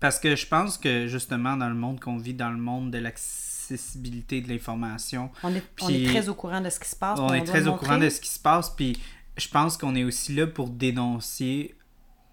Parce 0.00 0.18
que 0.18 0.36
je 0.36 0.46
pense 0.46 0.78
que 0.78 1.06
justement 1.08 1.56
dans 1.56 1.68
le 1.68 1.74
monde 1.74 2.00
qu'on 2.00 2.16
vit, 2.16 2.34
dans 2.34 2.50
le 2.50 2.56
monde 2.56 2.90
de 2.90 2.98
l'accessibilité 2.98 4.40
de 4.40 4.48
l'information, 4.48 5.30
On 5.42 5.54
est, 5.54 5.62
on 5.80 5.88
est 5.88 6.06
très 6.06 6.28
au 6.28 6.34
courant 6.34 6.60
de 6.60 6.70
ce 6.70 6.78
qui 6.78 6.88
se 6.88 6.96
passe. 6.96 7.18
on 7.18 7.32
est 7.34 7.44
très 7.44 7.66
au 7.66 7.74
courant 7.74 7.98
de 7.98 8.08
ce 8.08 8.20
qui 8.20 8.30
se 8.30 8.38
passe, 8.38 8.70
puis 8.70 8.98
je 9.36 9.48
pense 9.48 9.76
qu'on 9.76 9.94
est 9.94 10.04
aussi 10.04 10.34
là 10.34 10.46
pour 10.46 10.70
dénoncer, 10.70 11.74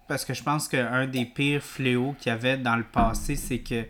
parce 0.08 0.24
que 0.24 0.34
je 0.34 0.42
pense 0.42 0.68
qu'un 0.68 1.06
des 1.06 1.24
pires 1.24 1.62
fléaux 1.62 2.14
qu'il 2.20 2.30
y 2.30 2.32
avait 2.32 2.56
dans 2.56 2.76
le 2.76 2.84
passé, 2.84 3.36
c'est 3.36 3.58
que 3.58 3.84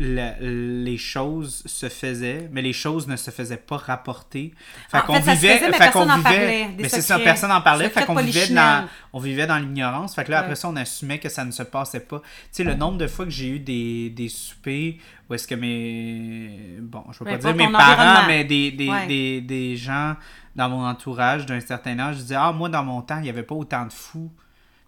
la- 0.00 0.34
les 0.40 0.96
choses 0.96 1.62
se 1.66 1.88
faisaient, 1.90 2.48
mais 2.52 2.62
les 2.62 2.72
choses 2.72 3.06
ne 3.06 3.16
se 3.16 3.30
faisaient 3.30 3.58
pas 3.58 3.76
rapporter. 3.76 4.54
Fait 4.90 4.96
En 4.98 5.02
qu'on 5.02 5.12
vivait, 5.20 5.34
faisait, 5.36 5.60
mais 5.66 5.72
fait 5.72 5.78
personne 5.78 5.92
qu'on 5.92 6.06
n'en 6.08 6.16
vivait, 6.16 6.22
parlait, 6.30 6.68
mais 6.78 6.88
c'est 6.88 7.02
ça, 7.02 7.18
personne 7.18 7.50
n'en 7.50 7.60
parlait, 7.60 7.90
fait 7.90 8.06
qu'on 8.06 8.14
vivait 8.16 8.48
dans, 8.48 8.86
on 9.12 9.18
vivait 9.20 9.46
dans 9.46 9.58
l'ignorance. 9.58 10.14
Fait 10.14 10.24
que 10.24 10.30
là, 10.30 10.38
Ouais. 10.38 10.44
après 10.44 10.56
ça, 10.56 10.68
on 10.70 10.76
assumait 10.76 11.18
que 11.18 11.28
ça 11.28 11.44
ne 11.44 11.50
se 11.50 11.62
passait 11.62 12.00
pas. 12.00 12.20
Tu 12.20 12.24
sais, 12.50 12.64
le 12.64 12.74
nombre 12.74 12.96
de 12.98 13.06
fois 13.06 13.26
que 13.26 13.30
j'ai 13.30 13.48
eu 13.48 13.58
des, 13.60 14.10
des 14.10 14.28
soupers 14.30 14.94
où 15.28 15.34
est-ce 15.34 15.46
que 15.46 15.54
mes. 15.54 16.78
Bon, 16.80 17.04
je 17.12 17.22
vais 17.22 17.38
pas 17.38 17.52
dire 17.52 17.66
mes 17.68 17.72
parents, 17.72 18.26
mais 18.26 18.44
des, 18.44 18.70
des, 18.72 18.88
Ouais. 18.88 19.06
des, 19.06 19.40
des 19.42 19.76
gens 19.76 20.16
dans 20.56 20.68
mon 20.68 20.84
entourage 20.84 21.46
d'un 21.46 21.60
certain 21.60 21.98
âge 21.98 22.16
disaient 22.16 22.34
Ah, 22.38 22.52
moi, 22.52 22.68
dans 22.68 22.82
mon 22.82 23.02
temps, 23.02 23.18
il 23.18 23.22
n'y 23.24 23.28
avait 23.28 23.42
pas 23.42 23.54
autant 23.54 23.84
de 23.86 23.92
fous. 23.92 24.30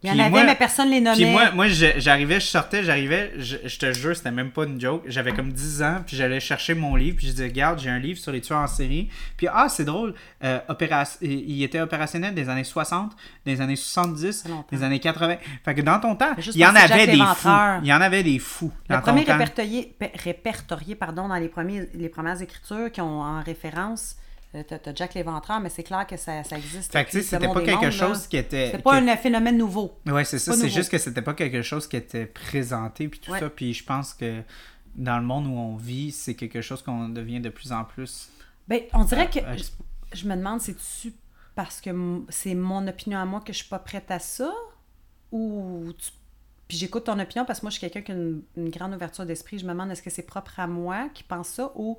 Il 0.04 0.08
y 0.08 0.10
en 0.10 0.14
Puis 0.14 0.20
avait, 0.22 0.30
moi- 0.30 0.44
mais 0.44 0.54
personne 0.56 0.90
les 0.90 1.00
nommait. 1.00 1.16
Puis 1.16 1.26
moi, 1.26 1.52
moi 1.52 1.68
j'arrivais, 1.68 2.40
je 2.40 2.46
sortais, 2.46 2.82
j'arrivais, 2.82 3.32
je, 3.38 3.56
je 3.64 3.78
te 3.78 3.92
jure, 3.92 4.16
c'était 4.16 4.32
même 4.32 4.50
pas 4.50 4.64
une 4.64 4.80
joke. 4.80 5.02
J'avais 5.06 5.32
comme 5.32 5.52
10 5.52 5.82
ans, 5.82 5.98
puis 6.04 6.16
j'allais 6.16 6.40
chercher 6.40 6.74
mon 6.74 6.96
livre, 6.96 7.16
puis 7.18 7.26
je 7.28 7.32
disais, 7.32 7.44
regarde, 7.46 7.78
j'ai 7.78 7.88
un 7.90 7.98
livre 8.00 8.18
sur 8.18 8.32
les 8.32 8.40
tueurs 8.40 8.58
en 8.58 8.66
série. 8.66 9.08
Puis, 9.36 9.46
ah, 9.52 9.68
c'est 9.68 9.84
drôle, 9.84 10.14
euh, 10.42 10.58
il 11.20 11.62
était 11.62 11.80
opérationnel 11.80 12.34
des 12.34 12.48
années 12.48 12.64
60, 12.64 13.12
des 13.46 13.60
années 13.60 13.76
70, 13.76 14.32
Ça 14.32 14.42
fait 14.42 14.48
longtemps. 14.48 14.66
des 14.72 14.82
années 14.82 14.98
80. 15.00 15.36
Fait 15.64 15.74
que 15.74 15.82
dans 15.82 16.00
ton 16.00 16.16
temps, 16.16 16.34
il 16.36 16.56
y 16.56 16.66
en 16.66 16.74
avait 16.74 17.06
des 17.06 17.18
fous. 17.36 17.48
Il 17.82 17.88
y 17.88 17.92
en 17.94 18.00
avait 18.00 18.22
des 18.24 18.38
fous. 18.40 18.72
Le 18.88 18.96
dans 18.96 19.02
premier 19.02 19.24
ton 19.24 19.32
répertorié, 19.32 19.94
pe- 19.98 20.06
répertorié 20.24 20.94
pardon, 20.96 21.28
dans 21.28 21.36
les, 21.36 21.48
premiers, 21.48 21.88
les 21.94 22.08
premières 22.08 22.40
écritures 22.42 22.90
qui 22.90 23.00
ont 23.00 23.20
en 23.20 23.40
référence, 23.42 24.16
t'as 24.52 24.78
t'as 24.78 24.94
Jack 24.94 25.14
l'Éventreur, 25.14 25.60
mais 25.60 25.68
c'est 25.70 25.82
clair 25.82 26.06
que 26.06 26.16
ça, 26.16 26.44
ça 26.44 26.56
existe. 26.58 26.92
Fait 26.92 27.04
que, 27.04 27.10
tu 27.10 27.18
sais, 27.18 27.22
c'était 27.24 27.48
pas 27.48 27.60
quelque 27.62 27.82
mondes, 27.84 27.90
chose 27.90 28.22
là. 28.22 28.26
qui 28.28 28.36
était. 28.36 28.66
C'était 28.66 28.82
pas 28.82 29.00
que- 29.00 29.08
un 29.08 29.16
phénomène 29.16 29.56
nouveau. 29.56 29.98
Ouais, 30.06 30.24
c'est 30.24 30.38
ça. 30.38 30.52
C'est 30.52 30.68
juste 30.68 30.90
que 30.90 30.98
c'était 30.98 31.22
pas 31.22 31.34
quelque 31.34 31.62
chose 31.62 31.86
qui 31.88 31.96
était 31.96 32.26
présenté 32.26 33.08
puis 33.08 33.18
tout 33.20 33.32
Ouais. 33.32 33.40
ça. 33.40 33.48
Puis 33.50 33.72
je 33.74 33.84
pense 33.84 34.12
que 34.14 34.42
dans 34.94 35.18
le 35.18 35.24
monde 35.24 35.46
où 35.46 35.52
on 35.56 35.76
vit, 35.76 36.12
c'est 36.12 36.34
quelque 36.34 36.60
chose 36.60 36.82
qu'on 36.82 37.08
devient 37.08 37.40
de 37.40 37.48
plus 37.48 37.72
en 37.72 37.84
plus. 37.84 38.28
Ben, 38.68 38.82
on 38.92 39.04
dirait 39.04 39.30
que. 39.30 39.38
Ah, 39.46 39.56
je, 39.56 39.64
je 40.12 40.26
me 40.28 40.36
demande, 40.36 40.60
c'est-tu 40.60 41.14
parce 41.54 41.80
que 41.80 41.90
c'est 42.28 42.54
mon 42.54 42.86
opinion 42.88 43.18
à 43.18 43.24
moi 43.24 43.40
que 43.40 43.52
je 43.52 43.58
suis 43.58 43.68
pas 43.68 43.78
prête 43.78 44.10
à 44.10 44.18
ça? 44.18 44.52
Ou. 45.30 45.92
tu- 45.98 46.10
Puis 46.68 46.76
j'écoute 46.78 47.04
ton 47.04 47.18
opinion 47.18 47.44
parce 47.44 47.60
que 47.60 47.66
moi, 47.66 47.70
je 47.70 47.78
suis 47.78 47.80
quelqu'un 47.90 48.02
qui 48.02 48.12
a 48.12 48.14
une, 48.14 48.42
une 48.56 48.70
grande 48.70 48.94
ouverture 48.94 49.26
d'esprit. 49.26 49.58
Je 49.58 49.64
me 49.64 49.70
demande, 49.72 49.90
est-ce 49.90 50.02
que 50.02 50.10
c'est 50.10 50.22
propre 50.22 50.58
à 50.60 50.66
moi 50.66 51.08
qui 51.14 51.22
pense 51.22 51.48
ça 51.48 51.70
ou 51.74 51.98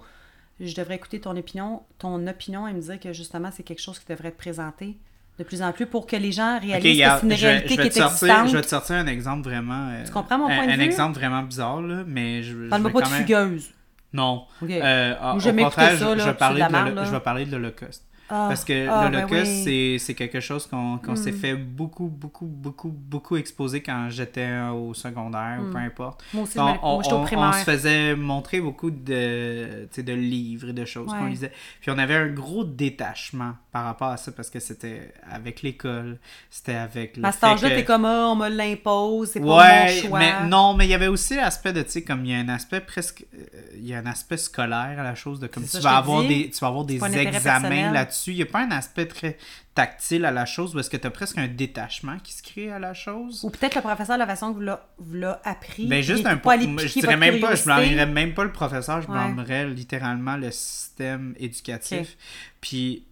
je 0.68 0.76
devrais 0.76 0.95
écouter 0.95 1.19
ton 1.19 1.35
opinion, 1.38 1.81
ton 1.99 2.26
opinion 2.27 2.68
et 2.68 2.73
me 2.73 2.81
dire 2.81 2.99
que 2.99 3.14
justement, 3.14 3.49
c'est 3.52 3.64
quelque 3.64 3.81
chose 3.81 3.99
qui 3.99 4.06
devrait 4.07 4.30
être 4.30 4.38
présenté 4.38 4.98
de 5.40 5.44
plus 5.44 5.61
en 5.64 5.72
plus 5.72 5.88
pour 5.88 6.06
que 6.06 6.15
les 6.15 6.31
gens 6.31 6.60
réalisent 6.60 6.99
que 7.02 7.10
c'est 7.19 7.26
une 7.26 7.35
je 7.35 7.45
réalité 7.48 7.76
je 7.76 7.81
qui 7.81 7.88
est 7.88 7.91
sortir- 7.91 8.03
existante. 8.27 8.48
Je 8.49 8.56
vais 8.56 8.61
te 8.61 8.68
sortir 8.68 8.95
un 8.98 9.07
exemple 9.07 9.44
vraiment. 9.44 9.90
euh, 9.90 10.03
Tu 10.06 10.11
comprends 10.11 10.38
mon 10.38 10.45
un- 10.48 10.56
point 10.57 10.68
de 10.68 10.72
un, 10.72 10.76
vue? 10.77 10.84
exemple 10.84 11.18
vraiment 11.18 11.41
bizarre, 11.44 11.81
là, 11.81 12.03
mais 12.06 12.44
je. 12.44 12.69
Parle-moi 12.69 12.91
pas 12.91 13.02
de 13.02 13.10
même- 13.10 13.19
fugueuse. 13.22 13.69
Non. 14.14 14.44
Ok. 14.61 14.69
Euh, 14.69 15.15
Moi, 15.19 15.31
au 15.34 15.35
contraire, 15.64 15.72
ça, 15.72 15.95
je- 15.98 16.03
là, 16.06 16.18
je, 16.23 16.30
vais 16.30 16.34
parler 16.35 16.61
de 16.61 17.06
je 17.06 17.11
vais 17.11 17.19
parler 17.19 17.45
de 17.45 17.52
l'Holocauste. 17.52 18.06
Ah, 18.35 18.45
Parce 18.47 18.65
que 18.65 18.88
ah, 18.89 19.10
ben 19.10 19.11
l'Holocauste, 19.11 19.65
oui. 19.68 19.99
c'est- 19.99 20.14
quelque 20.15 20.39
chose 20.39 20.65
qu'on 20.65 20.97
qu'on 20.97 21.15
s'est 21.15 21.31
Mm. 21.31 21.35
fait 21.38 21.55
beaucoup, 21.55 22.07
beaucoup, 22.07 22.45
beaucoup, 22.47 22.89
beaucoup 22.89 23.38
exposer 23.38 23.81
quand 23.84 24.07
j'étais 24.10 24.49
au 24.73 24.93
secondaire 24.95 25.60
ou 25.61 25.72
peu 25.72 25.77
importe. 25.77 26.23
Moi 26.34 26.43
aussi, 26.43 26.57
On, 26.60 26.77
on- 26.81 27.01
moi, 27.35 27.53
se 27.53 27.64
faisait 27.64 28.15
montrer 28.15 28.60
beaucoup 28.60 28.89
de, 28.89 29.88
de 29.95 30.14
livres 30.14 30.69
et 30.69 30.73
de 30.73 30.85
choses 30.85 31.11
qu'on 31.11 31.26
Ouais. 31.26 31.30
lisait. 31.30 31.51
Puis 31.81 31.91
on 31.91 31.97
avait 31.99 32.15
un 32.15 32.27
gros 32.30 32.64
détachement 32.64 33.53
par 33.72 33.85
rapport 33.85 34.10
à 34.10 34.18
ça 34.18 34.31
parce 34.31 34.49
que 34.49 34.60
c'était 34.60 35.14
avec 35.30 35.61
l'école, 35.61 36.18
c'était 36.49 36.76
avec 36.76 37.18
le 37.18 37.26
À 37.26 37.31
cet 37.31 37.43
âge-là, 37.43 37.69
que- 37.69 37.76
t'es 37.76 37.85
comme, 37.85 38.05
ah, 38.05 38.30
on 38.30 38.35
me 38.35 38.49
l'impose, 38.49 39.30
c'est 39.31 39.39
pas 39.39 39.45
mon 39.45 39.57
Ouais, 39.57 40.01
choix. 40.01 40.19
mais 40.19 40.47
non, 40.47 40.73
mais 40.73 40.85
il 40.85 40.89
y 40.91 40.93
avait 40.95 41.07
aussi 41.07 41.35
l'aspect 41.35 41.73
de, 41.73 41.81
tu 41.84 41.89
sais, 41.91 42.03
comme 42.03 42.26
il 42.26 42.31
y 42.31 42.34
a 42.35 42.38
un 42.39 42.49
aspect 42.49 42.80
presque, 42.81 43.26
euh, 43.34 43.45
il 43.76 43.85
y 43.88 43.93
a 43.93 43.99
un 43.99 44.05
aspect 44.05 44.38
scolaire 44.38 44.95
à 44.99 45.03
la 45.03 45.15
chose 45.15 45.39
de 45.39 45.47
comme 45.47 45.64
tu 45.64 45.69
ça, 45.69 45.80
vas 45.80 45.97
avoir 45.97 46.22
dis. 46.22 46.27
des, 46.27 46.49
tu 46.49 46.60
vas 46.60 46.68
avoir 46.68 46.85
des 46.85 46.95
examens 46.95 47.31
personnel. 47.41 47.97
Là-dessus. 48.27 48.31
Il 48.31 48.35
n'y 48.35 48.41
a 48.41 48.45
pas 48.45 48.61
un 48.61 48.71
aspect 48.71 49.05
très 49.05 49.37
tactile 49.75 50.25
à 50.25 50.31
la 50.31 50.45
chose 50.45 50.73
parce 50.73 50.89
que 50.89 50.97
tu 50.97 51.07
as 51.07 51.11
presque 51.11 51.37
un 51.37 51.47
détachement 51.47 52.17
qui 52.19 52.33
se 52.33 52.43
crée 52.43 52.71
à 52.71 52.79
la 52.79 52.93
chose? 52.93 53.43
Ou 53.43 53.49
peut-être 53.49 53.75
le 53.75 53.81
professeur, 53.81 54.17
la 54.17 54.27
façon 54.27 54.53
que 54.53 54.59
vous 54.97 55.15
l'a- 55.15 55.41
appris. 55.43 55.87
Ben 55.87 56.01
juste 56.03 56.25
un 56.25 56.37
pas 56.37 56.57
je 56.59 56.99
dirais 56.99 57.17
même 57.17 57.39
pas, 57.39 57.55
je 57.55 57.63
blâmerais 57.63 58.05
même 58.05 58.33
pas 58.33 58.43
le 58.43 58.51
professeur, 58.51 59.01
je 59.01 59.07
Ouais. 59.07 59.13
blâmerais 59.13 59.67
littéralement 59.69 60.37
le 60.37 60.51
système 60.51 61.33
éducatif. 61.39 62.15
Puis, 62.61 63.05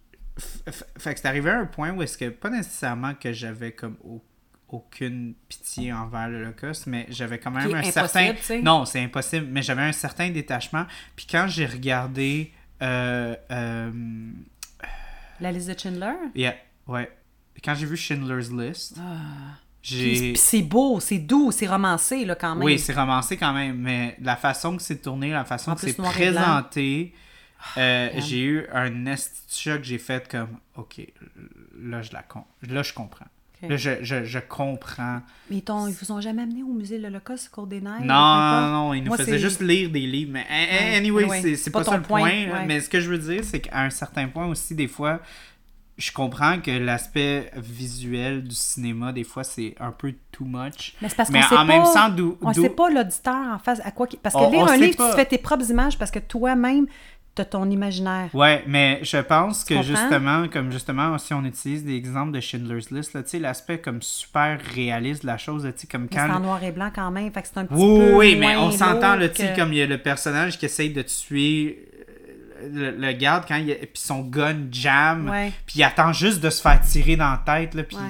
fait 0.98 1.14
que 1.14 1.20
c'est 1.20 1.26
arrivé 1.26 1.50
à 1.50 1.58
un 1.58 1.66
point 1.66 1.90
où 1.92 2.02
est-ce 2.02 2.16
que, 2.16 2.28
pas 2.28 2.50
nécessairement 2.50 3.14
que 3.14 3.32
j'avais 3.32 3.72
comme 3.72 3.96
au- 4.04 4.22
aucune 4.68 5.34
pitié 5.48 5.92
envers 5.92 6.28
l'Holocauste, 6.30 6.86
mais 6.86 7.04
j'avais 7.10 7.38
quand 7.38 7.50
même 7.50 7.74
un 7.74 7.82
certain... 7.82 8.32
tu 8.32 8.42
sais. 8.42 8.62
Non, 8.62 8.86
c'est 8.86 9.00
impossible, 9.02 9.46
mais 9.50 9.60
j'avais 9.60 9.82
un 9.82 9.92
certain 9.92 10.30
détachement. 10.30 10.86
Puis 11.16 11.26
quand 11.30 11.46
j'ai 11.48 11.66
regardé... 11.66 12.52
Euh, 12.80 13.36
euh, 13.50 13.90
La 15.40 15.52
liste 15.52 15.68
de 15.68 15.78
Schindler? 15.78 16.14
yeah, 16.34 16.54
ouais. 16.86 17.10
Quand 17.64 17.74
j'ai 17.74 17.86
vu 17.86 17.96
Schindler's 17.96 18.50
List, 18.50 18.96
Ah. 18.98 19.56
j'ai... 19.82 20.34
C'est 20.36 20.62
beau, 20.62 20.98
c'est 21.00 21.18
doux, 21.18 21.52
c'est 21.52 21.66
romancé, 21.68 22.24
là, 22.24 22.34
quand 22.34 22.54
même. 22.54 22.64
Oui, 22.64 22.78
c'est 22.78 22.94
romancé 22.94 23.36
quand 23.36 23.52
même, 23.52 23.76
mais 23.78 24.16
la 24.20 24.36
façon 24.36 24.76
que 24.76 24.82
c'est 24.82 25.00
tourné, 25.02 25.30
la 25.30 25.44
façon 25.44 25.72
En 25.72 25.74
que 25.74 25.80
c'est 25.82 25.96
présenté, 25.96 27.14
euh, 27.76 28.12
man. 28.12 28.22
j'ai 28.22 28.40
eu 28.42 28.66
un 28.72 29.06
esti 29.06 29.60
choc, 29.62 29.82
j'ai 29.84 29.98
fait 29.98 30.28
comme, 30.28 30.58
ok, 30.76 31.06
là 31.80 32.02
je 32.02 32.12
la 32.12 32.24
là 32.68 32.82
je 32.82 32.92
comprends. 32.92 33.26
Là 33.68 33.76
je, 33.76 33.90
je, 34.02 34.24
je 34.24 34.38
comprends. 34.40 35.20
Mais 35.50 35.58
ils, 35.58 35.62
t'ont- 35.62 35.86
ils 35.86 35.94
vous 35.94 36.10
ont 36.12 36.20
jamais 36.20 36.42
amené 36.42 36.62
au 36.62 36.72
musée 36.72 36.98
de 36.98 37.02
l'Holocauste, 37.04 37.48
au 37.52 37.54
cours 37.54 37.66
des 37.66 37.80
neiges? 37.80 38.00
Non, 38.04 38.14
non, 38.14 38.68
non, 38.72 38.94
ils 38.94 39.00
nous 39.02 39.08
Moi, 39.08 39.16
faisaient 39.18 39.38
juste 39.38 39.60
lire 39.60 39.88
des 39.90 40.00
livres. 40.00 40.32
Mais 40.32 40.44
a- 40.50 40.52
Ouais, 40.90 40.96
anyway, 40.96 41.22
anyway, 41.24 41.42
c'est- 41.42 41.56
c'est 41.56 41.70
pas, 41.70 41.84
ça 41.84 41.92
ton 41.92 41.96
le 41.98 42.02
point. 42.02 42.20
point, 42.20 42.30
ouais. 42.30 42.66
Mais 42.66 42.80
ce 42.80 42.88
que 42.88 43.00
je 43.00 43.08
veux 43.08 43.18
dire, 43.18 43.42
c'est 43.44 43.60
qu'à 43.60 43.80
un 43.82 43.90
certain 43.90 44.26
point 44.28 44.46
aussi, 44.46 44.74
des 44.74 44.88
fois, 44.88 45.20
je 45.98 46.10
comprends 46.10 46.58
que 46.58 46.70
l'aspect 46.70 47.50
visuel 47.54 48.42
du 48.44 48.54
cinéma, 48.54 49.12
des 49.12 49.24
fois, 49.24 49.44
c'est 49.44 49.74
un 49.78 49.92
peu 49.92 50.14
too 50.32 50.44
much. 50.44 50.94
Mais 51.02 51.08
c'est 51.08 51.14
parce 51.16 51.30
qu'on 51.30 51.42
sait 51.42 51.54
en 51.56 51.64
même 51.64 51.82
pas- 51.82 51.92
temps, 51.94 52.08
d'où. 52.08 52.38
On 52.40 52.52
sait 52.52 52.70
pas 52.70 52.88
l'auditeur 52.90 53.34
en 53.54 53.58
face 53.58 53.80
à 53.84 53.90
quoi... 53.90 54.06
qu'il- 54.06 54.18
Parce 54.18 54.34
que 54.34 54.40
On- 54.40 54.50
lire 54.50 54.62
on 54.62 54.68
un 54.68 54.76
livre, 54.76 54.96
pas. 54.96 55.06
tu 55.10 55.12
te 55.12 55.16
fais 55.20 55.26
tes 55.26 55.38
propres 55.38 55.70
images 55.70 55.98
parce 55.98 56.10
que 56.10 56.18
toi-même, 56.18 56.86
t'as 57.34 57.44
ton 57.46 57.70
imaginaire. 57.70 58.28
Ouais, 58.34 58.62
mais 58.66 59.00
je 59.02 59.16
pense 59.16 59.64
que 59.64 59.82
justement, 59.82 60.48
comme 60.48 60.70
justement, 60.70 61.16
si 61.18 61.32
on 61.32 61.44
utilise 61.44 61.82
des 61.84 61.94
exemples 61.94 62.32
de 62.32 62.40
Schindler's 62.40 62.90
List, 62.90 63.12
tu 63.12 63.20
sais, 63.26 63.38
l'aspect 63.38 63.78
comme 63.78 64.02
super 64.02 64.58
réaliste 64.74 65.22
de 65.22 65.26
la 65.28 65.38
chose, 65.38 65.62
tu 65.74 65.80
sais, 65.82 65.86
comme 65.86 66.02
Mais 66.02 66.08
c'est 66.12 66.20
en 66.20 66.28
quand. 66.34 66.40
noir 66.40 66.62
et 66.62 66.72
blanc 66.72 66.90
quand 66.94 67.10
même, 67.10 67.32
fait 67.32 67.40
que 67.42 67.48
c'est 67.48 67.58
un 67.58 67.64
petit 67.64 67.74
Oui, 67.82 67.98
peu 67.98 68.14
oui, 68.16 68.36
mais 68.36 68.56
on 68.56 68.70
s'entend, 68.70 69.16
tu 69.18 69.24
sais, 69.34 69.52
que- 69.52 69.56
comme 69.60 69.72
il 69.72 69.78
y 69.78 69.82
a 69.82 69.86
le 69.86 69.98
personnage 69.98 70.58
qui 70.58 70.66
essaye 70.66 70.90
de 70.92 71.02
tuer 71.02 71.88
euh, 72.62 72.68
le, 72.70 72.90
le 73.06 73.12
garde 73.12 73.44
quand 73.48 73.56
il 73.56 73.70
a- 73.72 73.76
puis 73.76 73.88
son 73.94 74.20
gun 74.22 74.56
jam, 74.70 75.28
Ouais. 75.30 75.52
puis 75.66 75.76
il 75.80 75.82
attend 75.84 76.12
juste 76.12 76.40
de 76.40 76.50
se 76.50 76.60
faire 76.60 76.80
tirer 76.82 77.16
dans 77.16 77.30
la 77.30 77.42
tête, 77.46 77.74
là, 77.74 77.82
puis 77.82 77.96
Ouais. 77.96 78.02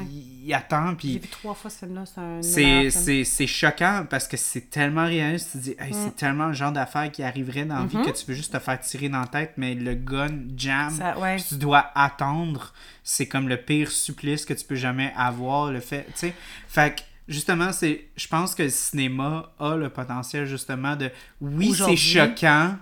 Il 0.45 0.53
attend, 0.55 0.91
J'ai 0.91 0.97
puis 0.97 1.19
vu 1.19 1.29
trois 1.29 1.55
fois 1.55 1.71
ce 1.71 1.79
film-là, 1.87 2.05
c'est 2.41 2.65
un... 2.87 2.91
c'est, 3.25 3.47
choquant 3.47 4.07
parce 4.09 4.27
que 4.29 4.37
c'est 4.37 4.71
tellement 4.71 5.05
réaliste. 5.07 5.53
Tu 5.53 5.59
te 5.59 5.63
dis, 5.65 5.75
Hey, 5.79 5.93
c'est 5.95 6.17
tellement 6.17 6.47
le 6.47 6.53
genre 6.53 6.73
d'affaire 6.73 7.11
qui 7.13 7.23
arriverait 7.23 7.65
dans 7.65 7.79
la 7.81 7.87
vie 7.87 7.97
Mhm. 7.99 8.07
que 8.07 8.11
tu 8.11 8.27
veux 8.27 8.35
juste 8.35 8.53
te 8.53 8.59
faire 8.59 8.81
tirer 8.81 9.09
dans 9.09 9.21
la 9.21 9.27
tête, 9.27 9.55
mais 9.57 9.75
le 9.75 9.95
gun 9.95 10.41
jam, 10.57 10.91
Ça- 10.91 11.19
ouais. 11.19 11.37
puis 11.37 11.45
tu 11.49 11.55
dois 11.57 11.91
attendre. 11.95 12.73
C'est 13.05 13.27
comme 13.29 13.49
le 13.49 13.57
pire 13.57 13.91
supplice 13.91 14.45
que 14.45 14.55
tu 14.55 14.65
peux 14.65 14.75
jamais 14.77 15.13
avoir. 15.17 15.71
Le 15.73 15.81
fait, 15.81 16.05
tu 16.07 16.13
sais. 16.17 16.35
Fait 16.69 16.97
que 16.97 17.03
justement, 17.29 17.73
c'est, 17.73 18.09
je 18.17 18.27
pense 18.29 18.55
que 18.55 18.65
le 18.65 18.69
cinéma 18.71 19.51
a 19.59 19.77
le 19.77 19.89
potentiel 19.91 20.47
justement 20.47 20.97
de, 20.97 21.11
oui, 21.41 21.73
c'est 21.75 21.97
choquant, 21.97 22.77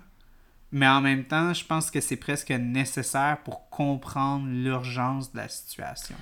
mais 0.72 0.86
en 0.88 1.00
même 1.00 1.24
temps, 1.24 1.52
je 1.52 1.64
pense 1.64 1.90
que 1.90 2.00
c'est 2.00 2.16
presque 2.16 2.50
nécessaire 2.50 3.38
pour 3.44 3.68
comprendre 3.70 4.46
l'urgence 4.48 5.32
de 5.32 5.38
la 5.38 5.48
situation. 5.48 6.14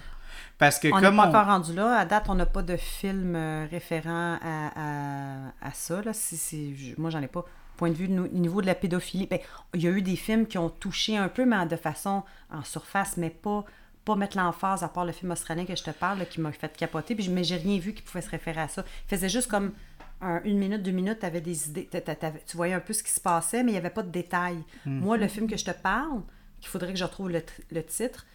Parce 0.58 0.78
que 0.78 0.88
On 0.88 1.00
comme 1.00 1.16
pas 1.16 1.24
on- 1.26 1.28
encore 1.28 1.46
rendu 1.46 1.72
là. 1.74 1.98
À 1.98 2.04
date, 2.04 2.24
on 2.28 2.34
n'a 2.34 2.46
pas 2.46 2.62
de 2.62 2.76
film 2.76 3.34
euh, 3.36 3.66
référent 3.70 4.38
à, 4.42 4.70
à, 4.74 5.68
à 5.68 5.72
ça. 5.72 6.02
Là. 6.02 6.12
Si, 6.12 6.36
si- 6.36 6.76
je- 6.76 7.00
moi, 7.00 7.10
j'en 7.10 7.22
ai 7.22 7.28
pas. 7.28 7.44
Point 7.76 7.90
de 7.90 7.94
vue 7.94 8.06
au 8.06 8.26
niveau 8.28 8.60
de 8.60 8.66
la 8.66 8.74
pédophilie, 8.74 9.26
ben, 9.28 9.38
il 9.74 9.82
y 9.82 9.86
a 9.86 9.90
eu 9.90 10.02
des 10.02 10.16
films 10.16 10.46
qui 10.46 10.58
ont 10.58 10.68
touché 10.68 11.16
un 11.16 11.28
peu, 11.28 11.44
mais 11.44 11.64
de 11.66 11.76
façon 11.76 12.24
en 12.52 12.64
surface, 12.64 13.16
mais 13.16 13.30
pas, 13.30 13.64
pas 14.04 14.16
mettre 14.16 14.36
l'emphase, 14.36 14.82
à 14.82 14.88
part 14.88 15.04
le 15.04 15.12
film 15.12 15.30
australien 15.30 15.64
que 15.64 15.76
je 15.76 15.84
te 15.84 15.90
parle, 15.90 16.18
là, 16.18 16.24
qui 16.24 16.40
m'a 16.40 16.50
fait 16.50 16.76
capoter. 16.76 17.14
Puis, 17.14 17.28
mais 17.28 17.44
j'ai 17.44 17.56
rien 17.56 17.78
vu 17.78 17.94
qui 17.94 18.02
pouvait 18.02 18.20
se 18.22 18.30
référer 18.30 18.60
à 18.62 18.66
ça. 18.68 18.84
Il 19.06 19.10
faisait 19.16 19.28
juste 19.28 19.48
comme 19.48 19.72
un- 20.20 20.42
une 20.42 20.58
minute, 20.58 20.82
deux 20.82 20.90
minutes, 20.90 21.20
tu 21.20 21.26
avais 21.26 21.40
des 21.40 21.68
idées, 21.68 21.84
t'avais- 21.86 22.42
tu 22.44 22.56
voyais 22.56 22.74
un 22.74 22.80
peu 22.80 22.92
ce 22.92 23.04
qui 23.04 23.12
se 23.12 23.20
passait, 23.20 23.62
mais 23.62 23.70
il 23.70 23.74
n'y 23.74 23.78
avait 23.78 23.90
pas 23.90 24.02
de 24.02 24.10
détails. 24.10 24.58
Moi, 24.84 25.16
le 25.16 25.28
film 25.28 25.46
que 25.46 25.56
je 25.56 25.64
te 25.64 25.70
parle, 25.70 26.22
qu'il 26.60 26.68
faudrait 26.70 26.92
que 26.92 26.98
je 26.98 27.04
retrouve 27.04 27.30
le, 27.30 27.42
le 27.70 27.84
titre, 27.84 28.26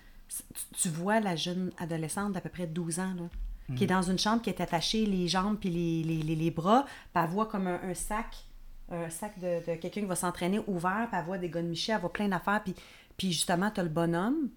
tu, 0.81 0.89
vois 0.89 1.19
la 1.19 1.35
jeune 1.35 1.71
adolescente 1.77 2.33
d'à 2.33 2.41
peu 2.41 2.49
près 2.49 2.67
12 2.67 2.99
ans, 2.99 3.13
là, 3.15 3.75
qui 3.75 3.83
est 3.85 3.87
dans 3.87 4.01
une 4.01 4.19
chambre, 4.19 4.41
qui 4.41 4.49
est 4.49 4.61
attachée 4.61 5.05
les 5.05 5.27
jambes 5.27 5.57
puis 5.59 5.69
les, 5.69 6.03
les, 6.03 6.21
les, 6.23 6.35
les 6.35 6.51
bras, 6.51 6.83
puis 6.85 7.23
elle 7.23 7.29
voit 7.29 7.45
comme 7.47 7.67
un, 7.67 7.79
un 7.81 7.93
sac, 7.93 8.45
un 8.91 9.09
sac 9.09 9.39
de, 9.39 9.59
de 9.59 9.75
quelqu'un 9.77 10.01
qui 10.01 10.05
va 10.07 10.15
s'entraîner 10.15 10.59
ouvert, 10.67 11.07
puis 11.09 11.19
elle 11.19 11.25
voit 11.25 11.37
des 11.37 11.49
gars 11.49 11.61
de 11.61 11.67
Michel, 11.67 11.95
elle 11.95 12.01
voit 12.01 12.13
plein 12.13 12.27
d'affaires, 12.27 12.61
puis, 12.63 12.75
puis 13.17 13.31
justement, 13.31 13.71
tu 13.71 13.79
as 13.79 13.83
le 13.83 13.89
bonhomme 13.89 14.49